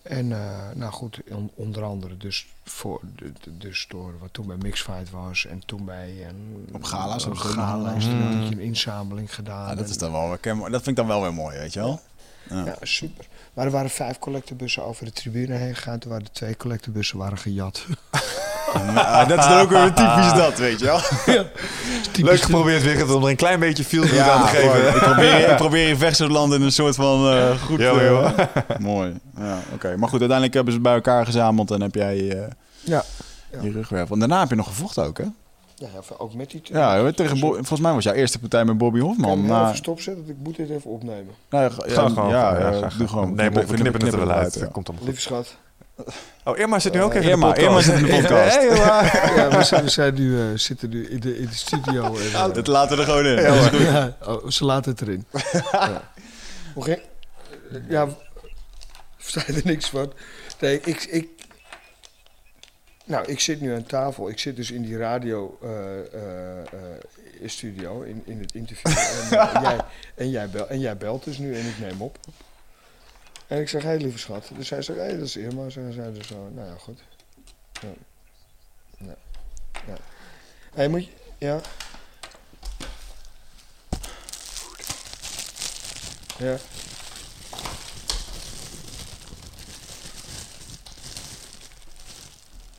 En 0.09 0.33
eh, 0.33 0.69
nou 0.75 0.93
goed, 0.93 1.21
on- 1.31 1.51
onder 1.55 1.83
andere 1.85 2.17
dus, 2.17 2.47
voor, 2.65 3.01
de- 3.17 3.33
de- 3.41 3.57
dus 3.59 3.87
door 3.89 4.15
wat 4.21 4.33
toen 4.33 4.47
bij 4.47 4.57
Mixfight 4.57 5.11
was 5.11 5.47
en 5.47 5.63
toen 5.67 5.85
bij 5.85 6.27
een, 6.29 6.69
Op 6.73 6.85
gala's 6.85 7.25
een 7.25 7.33
hebben 7.33 7.41
ze 7.43 7.49
ook 7.49 7.55
nog 7.57 7.65
gala's, 7.65 8.05
toen 8.05 8.17
Mm. 8.29 8.39
had 8.41 8.49
je 8.49 8.55
een 8.55 8.61
inzameling 8.61 9.35
gedaan. 9.35 9.69
Ja, 9.69 9.75
dat, 9.75 9.85
En- 9.85 9.91
is 9.91 9.99
dan 9.99 10.13
wel, 10.13 10.29
herkenbaar. 10.29 10.71
dat 10.71 10.83
vind 10.83 10.99
ik 10.99 11.07
dan 11.07 11.07
wel 11.15 11.23
weer 11.23 11.35
mooi, 11.35 11.59
weet 11.59 11.73
je 11.73 11.81
wel? 11.81 12.01
Ja. 12.49 12.65
ja, 12.65 12.77
super. 12.81 13.27
Maar 13.55 13.65
er 13.67 13.71
waren 13.73 13.91
vijf 13.91 14.19
collectebussen 14.19 14.85
over 14.85 15.05
de 15.05 15.13
tribune 15.13 15.55
heen 15.55 15.75
gegaan. 15.75 15.99
Toen 15.99 16.11
waren 16.11 16.27
er 16.27 16.33
twee 16.33 16.57
collectebussen 16.57 17.19
waren 17.19 17.39
gejat. 17.39 17.87
Ja, 18.95 19.25
dat 19.25 19.39
is 19.39 19.47
dan 19.47 19.61
ook 19.61 19.71
weer 19.71 19.93
typisch 19.93 20.33
dat, 20.33 20.59
weet 20.59 20.79
je 20.81 20.85
wel? 20.85 21.01
Leuk 22.31 22.41
geprobeerd, 22.41 22.83
Wigert, 22.83 23.15
om 23.15 23.23
er 23.23 23.29
een 23.31 23.37
klein 23.37 23.61
beetje 23.61 23.85
feel 23.85 24.03
good 24.07 24.19
aan 24.29 24.43
te 24.43 24.49
geven. 24.49 24.89
ik, 24.89 25.01
probeer, 25.03 25.39
ik 25.51 25.57
probeer 25.57 25.89
in 25.89 25.97
Vechtseland 25.97 26.53
in 26.53 26.63
een 26.63 26.73
soort 26.73 26.95
van 26.95 27.31
eh, 27.33 27.51
goed... 27.67 27.81
Jo. 27.81 28.31
mooi. 28.79 29.15
Ja, 29.39 29.59
oké. 29.75 29.89
Maar 29.97 30.09
goed, 30.09 30.19
uiteindelijk 30.19 30.55
hebben 30.55 30.73
ze 30.73 30.81
bij 30.81 30.95
elkaar 30.95 31.25
gezameld 31.25 31.71
en 31.71 31.81
heb 31.81 31.95
jij 31.95 32.31
eh 32.31 32.47
Ja. 32.81 33.03
Ja. 33.53 33.59
je 33.63 33.71
rugwervel. 33.71 34.15
En 34.15 34.19
daarna 34.21 34.41
heb 34.41 34.49
je 34.51 34.55
nog 34.57 34.67
gevochten 34.67 35.05
ook, 35.05 35.19
hè? 35.19 35.25
Ja, 35.75 35.87
ook 36.19 36.35
met 36.35 36.51
die 36.51 36.61
Ja, 36.65 37.11
tegen 37.13 37.41
Bo- 37.41 37.53
volgens 37.53 37.81
mij 37.81 37.93
was 37.93 38.05
jouw 38.05 38.15
eerste 38.15 38.39
partij 38.39 38.65
met 38.65 38.79
Bobby 38.79 39.01
Hofman. 39.01 39.31
ik 39.31 39.37
hem 39.39 39.47
maar- 39.47 39.65
even 39.65 39.77
stopzetten? 39.77 40.25
want 40.27 40.39
Ik 40.39 40.45
moet 40.45 40.57
dit 40.57 40.71
even 40.71 40.91
opnemen. 40.91 41.35
Nou, 41.51 41.65
ja, 41.87 41.95
Ga 41.95 42.09
gewoon. 42.09 42.29
ja, 42.29 42.59
ja, 42.59 42.71
ja, 42.71 42.79
ga- 42.81 42.89
ga- 42.91 42.99
doe 42.99 43.09
gewoon. 43.09 43.35
Nee, 43.35 43.51
maar 43.51 43.67
we 43.67 43.75
knippen 43.75 44.05
het 44.05 44.13
er 44.13 44.19
wel 44.27 44.31
uit. 44.31 44.55
ja. 44.55 44.61
Dat 44.61 44.71
komt 44.73 44.89
allemaal. 44.89 45.07
Lieve 45.07 45.21
schat. 45.21 45.57
Oh, 46.45 46.59
Irma 46.59 46.79
zit 46.79 46.93
nu 46.93 47.03
ook 47.03 47.15
Eh, 47.15 47.19
even 47.27 47.31
in 47.33 47.41
de 47.41 47.47
podcast. 47.47 47.67
Irma 47.67 47.81
zit 47.81 47.95
in 47.95 48.05
de 48.05 48.11
podcast. 48.23 48.57
Hey. 48.57 48.77
Ja, 49.37 49.57
we, 49.59 49.65
zijn, 49.65 49.85
we 49.85 49.91
zijn 49.91 50.15
nu, 50.15 50.41
eh, 50.41 50.47
zitten 50.55 50.89
nu 50.91 51.09
in 51.09 51.21
de, 51.21 51.39
in 51.39 51.47
de 51.47 51.55
studio. 51.55 52.17
En, 52.17 52.33
eh, 52.33 52.53
Dat 52.53 52.67
laten 52.67 52.97
we 52.97 53.03
er 53.03 53.09
gewoon 53.09 53.27
in. 53.27 53.35
ja, 53.43 53.43
Dat 53.55 53.55
is 53.73 53.79
goed. 53.79 53.81
ja, 53.87 54.17
oh, 54.27 54.51
ze 54.51 54.65
laten 54.65 54.91
het 54.93 55.01
erin. 55.01 55.25
ja. 55.73 56.11
Hoe 56.75 56.85
ging- 56.85 57.01
Ja, 57.89 58.09
er 59.47 59.61
niks 59.65 59.89
van. 59.89 60.13
Nee, 60.61 60.81
ik, 60.81 61.03
ik, 61.05 61.29
nou, 63.05 63.27
ik 63.27 63.41
zit 63.41 63.61
nu 63.61 63.75
aan 63.75 63.87
tafel. 63.87 64.29
Ik 64.29 64.39
zit 64.39 64.57
dus 64.57 64.71
in 64.71 64.83
die 64.83 64.97
radio 64.97 65.59
eh, 65.63 65.69
eh, 65.99 66.59
eh, 66.59 67.49
studio 67.49 68.01
in, 68.03 68.23
in 68.25 68.41
het 68.41 68.55
interview. 68.55 68.93
en, 69.39 69.63
jij, 69.63 69.79
en, 70.15 70.31
jij 70.31 70.49
bel, 70.51 70.69
en 70.69 70.81
jij 70.81 70.97
belt 70.97 71.25
dus 71.25 71.39
nu 71.39 71.55
en 71.55 71.67
ik 71.67 71.79
neem 71.81 72.03
op. 72.03 72.19
En 73.49 73.61
ik 73.61 73.69
zeg, 73.69 73.83
hé 73.83 73.95
lieve 73.95 74.19
schat. 74.19 74.51
Dus 74.55 74.71
hij 74.71 74.83
zegt, 74.83 74.99
hé, 74.99 75.19
dat 75.19 75.27
is 75.27 75.37
Irma. 75.37 75.63
Hij 75.63 75.93
zei 75.93 76.13
dus 76.15 76.27
zo, 76.27 76.49
nou 76.49 76.69
ja, 76.69 76.75
goed. 76.79 77.01
Ja. 78.99 79.15
Ja. 80.75 80.89
moet 80.89 81.05
je... 81.05 81.13
Ja. 81.39 81.61
Ja. 86.39 86.59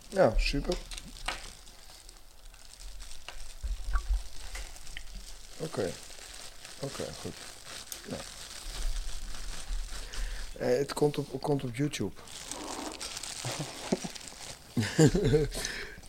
Ja, 0.09 0.33
super. 0.37 0.77
Oké. 5.57 5.91
Oké, 6.79 7.03
goed. 7.21 7.33
Ja. 8.07 8.38
Eh, 10.59 10.77
het 10.77 10.93
komt 10.93 11.17
op, 11.17 11.41
komt 11.41 11.63
op 11.63 11.75
YouTube. 11.75 12.11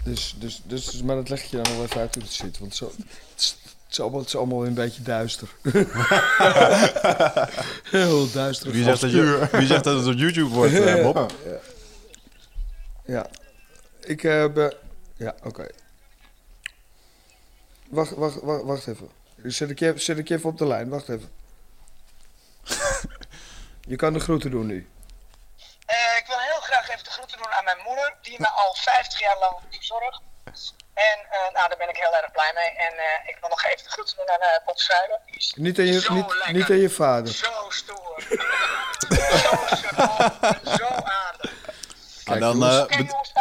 dus, 0.04 0.34
dus, 0.38 0.62
dus, 0.64 1.02
maar 1.02 1.16
dat 1.16 1.28
leg 1.28 1.44
ik 1.44 1.50
je 1.50 1.60
dan 1.60 1.72
wel 1.72 1.84
even 1.84 2.00
uit 2.00 2.14
hoe 2.14 2.22
het 2.22 2.32
zit. 2.32 2.58
Want 2.58 2.76
zo, 2.76 2.92
het, 2.96 3.06
is, 3.36 3.56
het, 3.62 3.74
is 3.90 4.00
allemaal, 4.00 4.18
het 4.18 4.28
is 4.28 4.36
allemaal 4.36 4.66
een 4.66 4.74
beetje 4.74 5.02
duister. 5.02 5.48
Heel 7.90 8.30
duister. 8.30 8.70
Wie 8.70 8.84
zegt, 8.84 9.00
dat 9.00 9.10
je, 9.10 9.48
wie 9.52 9.66
zegt 9.66 9.84
dat 9.84 9.98
het 9.98 10.06
op 10.14 10.18
YouTube 10.18 10.54
wordt, 10.54 10.72
eh, 10.72 11.02
Bob? 11.02 11.32
Ja. 13.04 13.26
Ik 14.00 14.22
heb... 14.22 14.58
eh, 14.58 14.68
ja, 15.16 15.34
oké. 15.42 15.66
Wacht, 17.88 18.10
wacht, 18.10 18.40
wacht, 18.40 18.62
wacht 18.62 18.86
even. 18.86 19.08
Zet 19.42 19.70
ik, 19.70 19.78
je, 19.78 19.92
zet 19.96 20.18
ik 20.18 20.28
je 20.28 20.34
even 20.34 20.48
op 20.48 20.58
de 20.58 20.66
lijn. 20.66 20.88
Wacht 20.88 21.08
even. 21.08 21.28
je 23.90 23.96
kan 23.96 24.12
de 24.12 24.20
groeten 24.20 24.50
doen 24.50 24.66
nu. 24.66 24.90
Eh, 25.86 26.16
ik 26.20 26.26
wil 26.26 26.38
heel 26.38 26.60
graag 26.60 26.88
even 26.90 27.04
de 27.04 27.10
groeten 27.10 27.36
doen 27.38 27.52
aan 27.52 27.64
mijn 27.64 27.78
moeder, 27.86 28.14
die 28.22 28.36
me 28.40 28.48
al 28.48 28.74
50 28.74 29.20
jaar 29.20 29.38
lang 29.38 29.56
verzorgt. 29.70 30.20
En 30.94 31.18
eh, 31.30 31.40
nou, 31.54 31.68
daar 31.68 31.76
ben 31.78 31.88
ik 31.88 31.96
heel 31.96 32.14
erg 32.16 32.32
blij 32.32 32.52
mee. 32.54 32.70
En 32.86 32.92
eh, 32.98 33.28
ik 33.28 33.36
wil 33.40 33.48
nog 33.48 33.64
even 33.64 33.84
de 33.84 33.90
groeten 33.90 34.16
doen 34.16 34.30
aan 34.30 34.40
uh, 34.40 34.66
Bob 34.66 34.78
Schrijver. 34.78 35.18
Niet 35.54 35.78
aan 35.78 35.84
je, 35.86 36.06
niet, 36.10 36.52
niet 36.52 36.70
aan 36.70 36.76
je 36.86 36.90
vader. 36.90 37.32
Zo 37.32 37.52
stoer. 37.68 38.16
zo 39.44 39.56
charmant. 39.56 40.78
Zo 40.78 40.86
aardig. 40.86 41.52
Ah, 42.24 42.40
dan 42.40 42.58
jongens. 42.58 42.76
eh, 42.76 42.82
Oké 42.82 42.96
be- 42.96 43.04
jongens, 43.04 43.32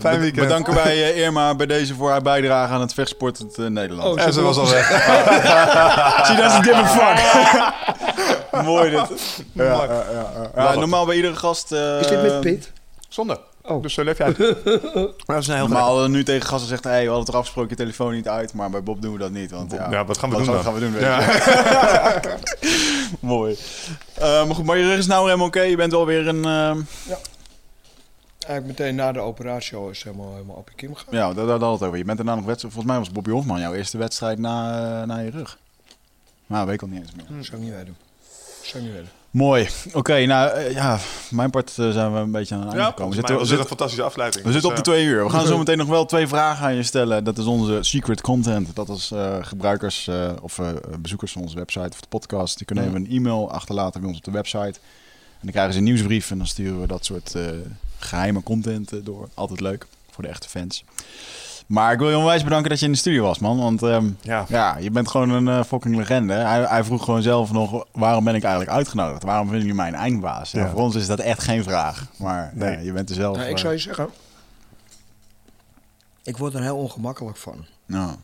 fijn 0.00 0.20
weekend. 0.20 0.46
Weekend. 0.46 0.64
bedanken 0.64 0.74
wij 0.74 1.12
eh, 1.12 1.24
Irma 1.24 1.54
bij 1.54 1.66
deze 1.66 1.94
voor 1.94 2.10
haar 2.10 2.22
bijdrage 2.22 2.72
aan 2.72 2.80
het 2.80 2.94
vechtsportend 2.94 3.58
eh, 3.58 3.66
Nederland. 3.66 4.18
Oh, 4.18 4.24
En 4.26 4.32
ze 4.32 4.40
was 4.42 4.56
al 4.56 4.68
weg. 4.70 4.86
She 6.26 6.34
doesn't 6.36 6.64
give 6.66 6.74
a 6.74 6.86
fuck. 6.86 7.18
Mooi 8.64 8.90
dit. 8.90 9.08
Ja, 9.52 9.64
ja, 9.64 9.82
ja, 9.84 10.30
ja. 10.56 10.62
Ja, 10.64 10.74
normaal 10.74 11.06
bij 11.06 11.16
iedere 11.16 11.36
gast... 11.36 11.72
eh, 11.72 12.00
Is 12.00 12.06
dit 12.06 12.22
met 12.22 12.40
Pit? 12.40 12.72
Zonde. 13.08 13.40
Oh. 13.62 13.82
Dus 13.82 13.94
zo 13.94 14.04
leef 14.04 14.18
jij 14.18 14.26
uit. 14.26 14.38
Maar 15.26 15.40
we 15.42 15.52
Normaal 15.56 16.02
we 16.02 16.08
nu 16.08 16.24
tegen 16.24 16.42
gasten 16.42 16.60
gezegd, 16.68 16.84
hey, 16.84 17.00
we 17.00 17.04
hadden 17.06 17.18
het 17.24 17.28
er 17.28 17.36
afgesproken, 17.36 17.70
je 17.70 17.76
telefoon 17.76 18.12
niet 18.12 18.28
uit. 18.28 18.52
Maar 18.54 18.70
bij 18.70 18.82
Bob 18.82 19.02
doen 19.02 19.12
we 19.12 19.18
dat 19.18 19.30
niet. 19.30 19.50
Want, 19.50 19.72
ja, 19.72 19.86
Ja, 19.90 20.04
wat 20.04 20.18
gaan 20.18 20.30
we 20.30 20.36
wat 20.36 20.44
doen 20.44 20.54
dan? 20.54 20.64
gaan 20.64 20.74
we 20.74 20.80
doen? 20.80 21.00
Ja. 21.00 21.20
Mooi. 23.20 23.56
Eh, 24.14 24.46
maar 24.46 24.54
goed, 24.54 24.64
maar 24.64 24.76
je 24.78 24.84
rug 24.86 24.98
is 24.98 25.06
nou 25.06 25.24
helemaal 25.24 25.46
oké. 25.46 25.60
Je 25.60 25.76
bent 25.76 25.92
alweer 25.94 26.28
een... 26.28 26.44
ehm, 26.44 26.78
Eigenlijk 28.48 28.78
meteen 28.78 28.94
na 28.94 29.12
de 29.12 29.18
operatie 29.20 29.76
al 29.76 29.90
is 29.90 30.02
helemaal, 30.02 30.32
helemaal 30.32 30.56
op 30.56 30.68
je 30.68 30.74
kim 30.74 30.94
gegaan. 30.94 31.14
ja, 31.14 31.32
daar 31.32 31.46
hadden 31.46 31.58
we 31.58 31.74
het 31.74 31.82
over. 31.82 31.98
Je 31.98 32.04
bent 32.04 32.16
daarna 32.16 32.34
nog 32.34 32.44
wedstrijd... 32.44 32.74
Volgens 32.74 32.92
mij 32.94 33.02
was 33.04 33.12
Bobby 33.12 33.30
Hofman 33.30 33.60
jouw 33.60 33.74
eerste 33.74 33.98
wedstrijd 33.98 34.38
na, 34.38 34.70
eh, 35.00 35.06
na 35.06 35.18
je 35.18 35.30
rug. 35.30 35.58
Nou, 36.46 36.66
weet 36.66 36.74
ik 36.74 36.82
al 36.82 36.88
niet 36.88 37.00
eens 37.00 37.12
meer. 37.16 37.44
Zou 37.44 37.56
ik 37.56 37.64
niet 37.68 37.74
weten. 37.74 37.96
Zou 38.62 38.84
ik 38.84 38.88
niet 38.90 38.98
weten. 38.98 39.12
Mooi. 39.30 39.68
Oké, 39.92 40.24
nou 40.26 40.50
eh, 40.50 40.72
ja, 40.72 40.98
mijn 41.30 41.50
part 41.50 41.78
eh, 41.78 41.90
zijn 41.90 42.12
we 42.12 42.18
een 42.18 42.30
beetje 42.30 42.54
aan 42.54 42.60
het 42.60 42.68
einde 42.70 42.84
Ja, 42.84 42.90
gekomen. 42.90 43.16
we 43.16 43.44
zitten, 43.44 43.58
een 43.58 43.66
fantastische 43.66 44.04
afsluiting. 44.04 44.44
we 44.44 44.52
zitten 44.52 44.70
op 44.70 44.76
de 44.76 44.82
Dus, 44.82 44.92
twee 44.92 45.06
uur. 45.06 45.24
We 45.24 45.30
gaan 45.30 45.46
zo 45.52 45.58
meteen 45.58 45.78
nog 45.78 45.88
wel 45.88 46.04
twee 46.06 46.26
vragen 46.26 46.66
aan 46.66 46.74
je 46.74 46.82
stellen. 46.82 47.24
Dat 47.24 47.38
is 47.38 47.44
onze 47.44 47.78
secret 47.80 48.20
content. 48.20 48.76
Dat 48.76 48.88
is 48.88 49.10
eh, 49.10 49.36
gebruikers 49.40 50.08
eh, 50.08 50.30
of 50.42 50.58
eh, 50.58 50.68
bezoekers 51.00 51.32
van 51.32 51.42
onze 51.42 51.56
website 51.56 51.88
of 51.90 52.00
de 52.00 52.08
podcast. 52.08 52.56
Die 52.56 52.66
kunnen 52.66 52.84
even 52.84 52.96
een 52.96 53.10
e-mail 53.10 53.50
achterlaten 53.50 54.00
bij 54.00 54.08
ons 54.08 54.18
op 54.18 54.24
de 54.24 54.30
website. 54.30 54.80
En 55.40 55.44
dan 55.44 55.50
krijgen 55.50 55.72
ze 55.72 55.78
een 55.78 55.84
nieuwsbrief 55.84 56.30
en 56.30 56.38
dan 56.38 56.46
sturen 56.46 56.80
we 56.80 56.86
dat 56.86 57.04
soort 57.04 57.34
eh, 57.34 57.46
geheime 57.98 58.42
content 58.42 58.92
eh, 58.92 58.98
door. 59.04 59.28
Altijd 59.34 59.60
leuk 59.60 59.86
voor 60.10 60.22
de 60.22 60.28
echte 60.30 60.48
fans. 60.48 60.84
Maar 61.66 61.92
ik 61.92 61.98
wil 61.98 62.10
je 62.10 62.16
onwijs 62.16 62.44
bedanken 62.44 62.70
dat 62.70 62.78
je 62.78 62.86
in 62.86 62.92
de 62.92 62.98
studio 62.98 63.22
was, 63.22 63.38
man. 63.38 63.58
Want 63.58 63.82
ehm, 63.82 64.10
Ja. 64.20 64.44
ja, 64.48 64.76
je 64.78 64.90
bent 64.90 65.08
gewoon 65.08 65.30
een 65.30 65.48
eh, 65.48 65.64
fucking 65.64 65.96
legende. 65.96 66.32
Hij, 66.32 66.62
hij 66.64 66.84
vroeg 66.84 67.04
gewoon 67.04 67.22
zelf 67.22 67.52
nog, 67.52 67.86
waarom 67.92 68.24
ben 68.24 68.34
ik 68.34 68.42
eigenlijk 68.42 68.72
uitgenodigd? 68.76 69.22
Waarom 69.22 69.42
vinden 69.48 69.60
jullie 69.66 69.76
mij 69.80 69.88
een 69.88 69.94
eindbaas? 69.94 70.50
Ja, 70.50 70.70
voor 70.70 70.80
ons 70.80 70.94
is 70.94 71.06
dat 71.06 71.18
echt 71.18 71.42
geen 71.42 71.62
vraag. 71.62 72.06
Maar 72.16 72.50
Nee. 72.54 72.72
ja, 72.72 72.78
je 72.78 72.92
bent 72.92 73.08
er 73.08 73.14
zelf... 73.14 73.36
Nou, 73.36 73.48
ik 73.48 73.58
zou 73.58 73.72
je 73.72 73.78
zeggen... 73.78 74.08
Ik 76.22 76.36
word 76.36 76.54
er 76.54 76.62
heel 76.62 76.76
ongemakkelijk 76.76 77.36
van. 77.36 77.64
nou, 77.86 78.16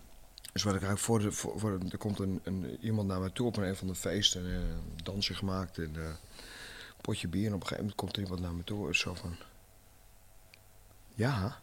Dus 0.52 0.62
wat 0.62 0.74
ik 0.74 0.82
eigenlijk 0.82 1.00
voor 1.00 1.18
de, 1.18 1.32
voor, 1.32 1.52
voor 1.56 1.78
de- 1.78 1.86
er 1.90 1.98
komt 1.98 2.18
een, 2.18 2.40
een, 2.44 2.76
iemand 2.80 3.08
naar 3.08 3.20
mij 3.20 3.30
toe 3.32 3.46
op 3.46 3.56
een 3.56 3.76
van 3.76 3.86
de 3.86 3.94
feesten, 3.94 4.40
en, 4.40 4.50
een 4.52 5.00
dansje 5.02 5.34
gemaakt 5.34 5.78
en 5.78 5.84
een 5.94 6.16
potje 7.05 7.28
bier. 7.28 7.47
En 7.47 7.55
op 7.55 7.60
een 7.60 7.66
gegeven 7.66 7.82
moment 7.85 7.97
komt 8.01 8.16
er 8.16 8.22
iemand 8.22 8.40
naar 8.40 8.52
me 8.55 8.64
toe, 8.64 8.89
is 8.90 8.98
zo 8.98 9.14
van, 9.14 9.36
ja. 11.14 11.56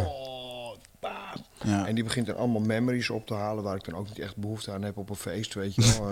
Oh, 0.00 0.74
ja. 1.64 1.86
En 1.86 1.94
die 1.94 2.04
begint 2.04 2.26
dan 2.26 2.36
allemaal 2.36 2.60
memories 2.60 3.10
op 3.10 3.26
te 3.26 3.34
halen 3.34 3.64
waar 3.64 3.76
ik 3.76 3.84
dan 3.84 3.94
ook 3.94 4.08
niet 4.08 4.18
echt 4.18 4.36
behoefte 4.36 4.72
aan 4.72 4.82
heb 4.82 4.96
op 4.96 5.10
een 5.10 5.16
feest, 5.16 5.54
weet 5.54 5.74
je 5.74 5.82
wel. 6.00 6.10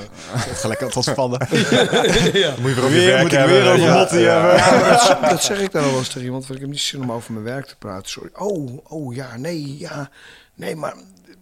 Gelijk 0.55 0.81
dat 0.81 0.95
was 0.95 1.05
spannen. 1.07 1.39
Moet 1.51 1.59
je 1.59 2.89
weer 2.91 3.19
moet 3.19 3.33
ik 3.33 3.39
hebben. 3.39 3.57
weer 3.63 3.73
over 3.73 3.79
Ja, 3.87 3.95
Motti 3.99 4.19
ja. 4.19 4.41
hebben. 4.41 4.57
Ja, 4.57 5.09
dat, 5.21 5.31
dat 5.31 5.43
zeg 5.43 5.61
ik 5.61 5.73
dan 5.73 5.83
al 5.83 5.89
wel 5.91 5.99
eens 5.99 6.09
tegen 6.09 6.23
iemand, 6.25 6.43
want 6.47 6.55
ik 6.55 6.61
heb 6.61 6.71
niet 6.75 6.81
zin 6.81 7.03
om 7.03 7.13
over 7.13 7.33
mijn 7.33 7.45
werk 7.45 7.67
te 7.67 7.77
praten. 7.77 8.11
Sorry. 8.11 8.31
Oh, 8.35 8.79
oh 8.93 9.15
ja, 9.15 9.37
nee, 9.37 9.79
ja. 9.79 10.11
Nee, 10.55 10.77
maar, 10.77 10.95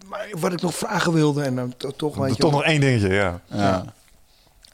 maar 0.05 0.27
wat 0.39 0.53
ik 0.53 0.61
nog 0.61 0.75
vragen 0.75 1.13
wilde 1.13 1.43
en 1.43 1.55
dan 1.55 1.73
to- 1.77 1.91
toch, 1.91 2.15
weet 2.15 2.35
je 2.35 2.41
Toch 2.41 2.51
wel. 2.51 2.59
nog 2.59 2.69
één 2.69 2.79
dingetje, 2.79 3.09
ja. 3.13 3.41
Ja. 3.45 3.93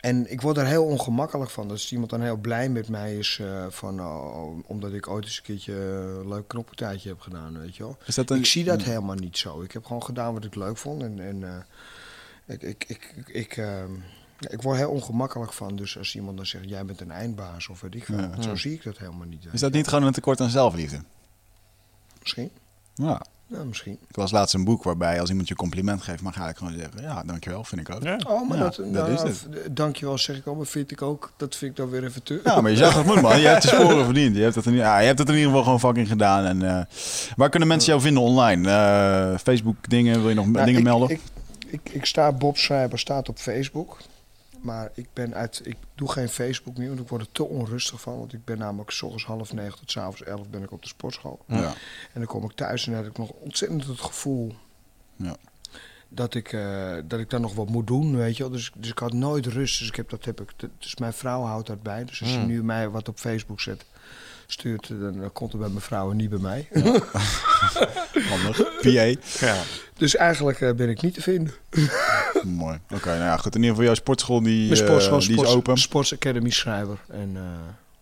En 0.04 0.32
ik 0.32 0.42
word 0.42 0.58
er 0.58 0.66
heel 0.66 0.86
ongemakkelijk 0.86 1.52
van. 1.52 1.68
Dat 1.68 1.92
iemand 1.92 2.10
dan 2.10 2.22
heel 2.22 2.38
blij 2.38 2.70
met 2.70 2.90
mij 2.90 3.18
is, 3.18 3.40
eh, 3.42 3.66
van, 3.70 4.00
oh, 4.00 4.60
omdat 4.66 4.94
ik 4.94 5.08
ooit 5.08 5.24
eens 5.24 5.38
een 5.38 5.44
keertje 5.44 5.74
een 5.74 6.28
leuk 6.28 6.48
knoppartijtje 6.48 7.10
heb 7.10 7.20
gedaan, 7.20 7.60
weet 7.60 7.76
je 7.76 7.84
wel. 7.84 7.98
Is 8.06 8.16
dat 8.16 8.30
een... 8.30 8.38
Ik 8.38 8.46
zie 8.46 8.64
dat 8.64 8.82
helemaal 8.82 9.16
niet 9.16 9.38
zo. 9.38 9.62
Ik 9.62 9.72
heb 9.72 9.86
gewoon 9.86 10.04
gedaan 10.04 10.34
wat 10.34 10.46
ik 10.46 10.56
leuk 10.56 10.78
vond. 10.78 11.02
En, 11.02 11.20
en 11.20 11.44
eh, 11.44 12.56
ik, 12.56 12.62
ik, 12.62 12.86
ik, 12.88 13.14
ik, 13.16 13.28
ik, 13.28 13.56
ja, 14.40 14.50
ik 14.50 14.62
word 14.62 14.78
heel 14.78 14.92
ongemakkelijk 14.92 15.54
van. 15.54 15.76
Dus 15.76 15.98
als 15.98 16.16
iemand 16.16 16.38
dan 16.38 16.46
zegt, 16.46 16.70
jij 16.70 16.86
bent 16.86 17.02
een 17.02 17.12
eindbaas 17.12 17.68
of 17.68 17.82
weet 17.82 17.96
ik 17.96 18.06
veel. 18.06 18.18
Ja. 18.18 18.42
Zo 18.42 18.56
zie 18.56 18.74
ik 18.74 18.84
dat 18.84 18.98
helemaal 18.98 19.28
niet. 19.28 19.46
Is 19.52 19.60
dat 19.60 19.72
niet 19.72 19.88
gewoon 19.88 20.04
een 20.04 20.14
tekort 20.14 20.42
aan 20.42 20.50
zelfliefde? 20.50 21.02
Misschien. 22.22 22.52
Ja. 22.94 23.26
Ja, 23.48 23.64
misschien. 23.64 23.98
Ik 24.10 24.16
las 24.16 24.32
laatst 24.32 24.54
een 24.56 24.64
boek 24.64 24.84
waarbij 24.84 25.20
als 25.20 25.30
iemand 25.30 25.48
je 25.48 25.56
compliment 25.56 26.02
geeft, 26.02 26.22
mag 26.22 26.36
je 26.36 26.42
eigenlijk 26.42 26.74
gewoon 26.76 26.92
zeggen, 26.94 27.16
ja, 27.16 27.24
dankjewel, 27.26 27.64
vind 27.64 27.82
ik 27.82 27.96
ook. 27.96 28.04
Ja. 28.04 28.20
Oh, 28.28 28.50
maar 28.50 28.58
Ja, 28.58 28.64
dat, 28.64 28.76
dat 28.76 28.86
nou, 28.92 29.12
is 29.12 29.22
het. 29.22 29.38
v- 29.38 29.68
Dankjewel, 29.72 30.18
zeg 30.18 30.36
ik 30.38 30.46
al, 30.46 30.56
maar 30.56 30.66
vind 30.66 30.92
ik 30.92 31.02
ook. 31.02 31.32
Dat 31.38 31.56
vind 31.56 31.72
ik 31.72 31.78
dan 31.78 31.90
weer 31.90 32.04
even 32.04 32.24
te. 32.24 32.42
Ja, 32.44 32.62
maar 32.62 32.72
je 32.72 32.78
zegt 32.78 32.96
dat 32.96 33.06
moet 33.06 33.22
man. 33.22 33.40
Je 33.40 33.48
hebt 33.48 33.62
de 33.62 33.68
sporen 33.68 34.06
verdiend. 34.06 34.36
Je 34.36 34.42
hebt 34.42 34.56
het 34.56 34.66
in, 34.66 34.74
ja, 34.74 35.00
je 35.00 35.06
hebt 35.06 35.20
het 35.20 35.28
in 35.30 35.34
ieder 35.34 35.50
geval 35.50 35.64
gewoon 35.64 35.80
fucking 35.80 36.08
gedaan. 36.08 36.46
En, 36.46 36.78
eh, 36.78 36.86
waar 37.36 37.50
kunnen 37.50 37.68
mensen 37.68 37.90
jou 37.90 38.02
vinden 38.02 38.24
online? 38.24 38.70
Eh, 38.72 39.38
Facebook 39.40 39.90
dingen, 39.90 40.20
wil 40.20 40.30
je 40.30 40.36
nog 40.36 40.48
Nou, 40.48 40.66
dingen 40.66 40.80
ik, 40.80 40.86
melden? 40.86 41.10
Ik, 41.10 41.22
ik, 41.68 41.90
ik 41.92 42.06
sta, 42.06 42.32
Bob 42.32 42.58
Schrijver 42.58 43.00
staat 43.00 43.30
op 43.30 43.38
Facebook. 43.38 43.98
Maar 44.64 44.92
ik 44.94 45.08
ben 45.14 45.34
uit, 45.34 45.62
ik 45.64 45.78
doe 45.96 46.12
geen 46.12 46.30
Facebook 46.30 46.78
meer, 46.78 46.88
want 46.88 47.00
ik 47.00 47.08
word 47.08 47.22
er 47.22 47.32
te 47.32 47.44
onrustig 47.44 48.02
van. 48.02 48.18
Want 48.18 48.34
ik 48.34 48.46
ben 48.46 48.58
namelijk 48.58 48.92
s 48.92 49.02
ochtends 49.02 49.26
half 49.26 49.54
negen 49.54 49.80
tot 49.80 49.92
s 49.92 49.98
avonds 49.98 50.24
elf 50.24 50.50
ben 50.50 50.64
ik 50.64 50.72
op 50.72 50.82
de 50.82 50.88
sportschool. 50.88 51.44
ja. 51.48 51.74
En 52.14 52.20
dan 52.20 52.26
kom 52.26 52.44
ik 52.44 52.52
thuis 52.52 52.86
en 52.86 52.92
dan 52.94 53.02
heb 53.04 53.12
ik 53.12 53.18
nog 53.18 53.30
ontzettend 53.30 53.86
het 53.86 54.00
gevoel 54.00 54.56
Ja. 55.16 55.36
dat, 56.10 56.34
ik, 56.36 56.54
eh, 56.54 56.96
dat 57.06 57.20
ik 57.20 57.30
dan 57.30 57.42
nog 57.42 57.54
wat 57.54 57.70
moet 57.70 57.88
doen, 57.88 58.16
weet 58.16 58.38
je 58.38 58.44
wel. 58.44 58.52
Dus, 58.52 58.72
dus 58.76 58.90
ik 58.90 58.98
had 58.98 59.14
nooit 59.14 59.46
rust. 59.46 59.80
Dus, 59.80 59.88
ik 59.88 59.96
heb, 59.96 60.10
dat 60.10 60.26
heb 60.26 60.42
ik, 60.42 60.54
dus 60.80 60.96
mijn 60.96 61.14
vrouw 61.14 61.42
houdt 61.42 61.68
dat 61.68 61.84
bij. 61.84 62.06
Dus 62.06 62.22
als 62.22 62.32
je 62.32 62.38
nu 62.38 62.64
mij 62.64 62.90
wat 62.90 63.08
op 63.10 63.18
Facebook 63.20 63.62
zet, 63.62 63.86
stuurt, 64.54 64.88
dan, 64.90 65.30
komt 65.34 65.52
het 65.52 65.62
bij 65.62 65.70
mijn 65.70 65.82
vrouw 65.82 66.12
en 66.12 66.18
niet 66.18 66.30
bij 66.30 66.40
mij. 66.40 66.68
Handig. 68.30 68.80
PA. 68.82 68.90
Ja. 69.46 69.62
dus 69.98 70.16
eigenlijk 70.16 70.62
eh, 70.62 70.74
ben 70.74 70.90
ik 70.90 71.02
niet 71.02 71.14
te 71.14 71.22
vinden. 71.22 71.54
Mooi. 72.44 72.80
Oké, 72.94 73.08
nou 73.08 73.20
ja, 73.20 73.38
goed. 73.38 73.56
In 73.56 73.62
ieder 73.62 73.70
geval 73.70 73.84
jouw 73.86 73.94
sportschool, 73.94 74.42
die, 74.44 74.68
Mijn 74.68 74.80
eh, 74.80 74.86
sportschool, 74.88 75.20
die 75.20 75.28
is 75.30 75.34
sports, 75.36 75.54
open. 75.54 75.78
Sports 75.78 76.14
Academy 76.14 76.50
schrijver. 76.50 76.98
En 77.10 77.32
eh, 77.36 77.42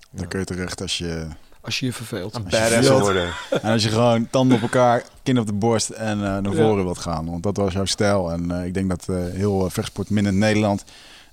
Dan 0.10 0.28
kun 0.28 0.40
je 0.40 0.46
terecht 0.46 0.82
als 0.82 0.98
je... 0.98 1.28
als 1.62 1.80
je 1.80 1.86
je 1.86 1.94
verveelt. 1.94 2.44
Badass 2.50 2.88
wilt. 2.88 3.02
worden. 3.02 3.34
En 3.62 3.72
als 3.72 3.84
je 3.84 3.90
gewoon 3.90 4.30
tanden 4.30 4.56
op 4.58 4.62
elkaar, 4.64 5.04
kin 5.24 5.40
op 5.40 5.46
de 5.46 5.54
borst 5.54 5.90
en 5.90 6.14
eh, 6.18 6.38
naar 6.38 6.44
Ja. 6.44 6.52
voren 6.64 6.84
wilt 6.84 6.98
gaan. 6.98 7.26
Want 7.30 7.44
dat 7.44 7.58
was 7.58 7.74
jouw 7.74 7.86
stijl. 7.86 8.32
En 8.32 8.52
eh, 8.52 8.66
ik 8.66 8.74
denk 8.74 8.90
dat 8.90 9.06
eh, 9.10 9.16
heel 9.16 9.66
uh, 9.66 9.72
vechtsport 9.72 10.10
minder 10.10 10.34
Nederland, 10.34 10.84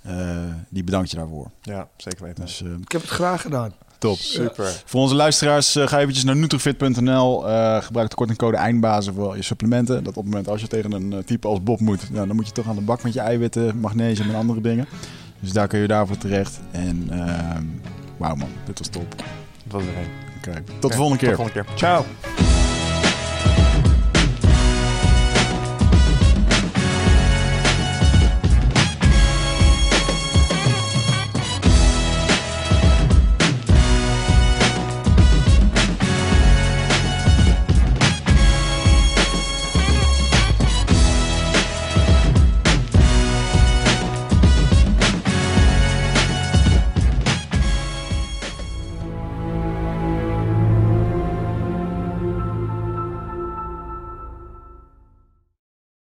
eh, 0.02 0.36
die 0.68 0.84
bedankt 0.84 1.10
je 1.10 1.16
daarvoor. 1.16 1.50
Ja, 1.62 1.88
zeker 1.96 2.24
weten. 2.24 2.44
Dus 2.44 2.60
Ik 2.60 2.92
heb 2.92 3.00
het 3.00 3.10
graag 3.10 3.40
gedaan. 3.40 3.72
Top. 3.98 4.16
Super. 4.18 4.82
Voor 4.84 5.00
onze 5.00 5.14
luisteraars, 5.14 5.76
eh, 5.76 5.86
ga 5.86 5.98
eventjes 5.98 6.24
naar 6.24 6.36
nutrifit.nl. 6.36 7.48
eh 7.48 7.82
gebruik 7.82 8.08
de 8.10 8.16
kortingcode 8.16 8.56
eindbazen 8.56 9.14
voor 9.14 9.36
je 9.36 9.42
supplementen. 9.42 10.04
Dat 10.04 10.16
op 10.16 10.22
het 10.22 10.32
moment 10.32 10.48
als 10.48 10.60
je 10.60 10.66
tegen 10.66 10.92
een 10.92 11.12
eh, 11.12 11.18
type 11.18 11.48
als 11.48 11.62
Bob 11.62 11.80
moet, 11.80 12.10
nou, 12.10 12.26
dan 12.26 12.36
moet 12.36 12.46
je 12.46 12.52
toch 12.52 12.68
aan 12.68 12.74
de 12.74 12.80
bak 12.80 13.02
met 13.02 13.12
je 13.12 13.20
eiwitten, 13.20 13.78
magnesium 13.78 14.28
en 14.28 14.34
andere 14.34 14.60
dingen. 14.60 14.86
Dus 15.40 15.52
daar 15.52 15.68
kun 15.68 15.78
je 15.80 15.86
daarvoor 15.86 16.18
terecht. 16.18 16.60
En 16.70 17.06
ehm 17.10 17.64
wauw 18.16 18.34
man, 18.34 18.48
dit 18.64 18.78
was 18.78 18.88
top. 18.88 19.10
Dat 19.16 19.26
was 19.66 19.82
er 19.82 19.88
een. 19.88 20.26
Oké, 20.38 20.62
tot 20.78 20.90
de 20.90 20.96
volgende 20.96 21.18
keer. 21.18 21.36
Tot 21.36 21.46
de 21.46 21.52
volgende 21.52 21.52
keer. 21.52 21.76
Ciao. 21.76 22.04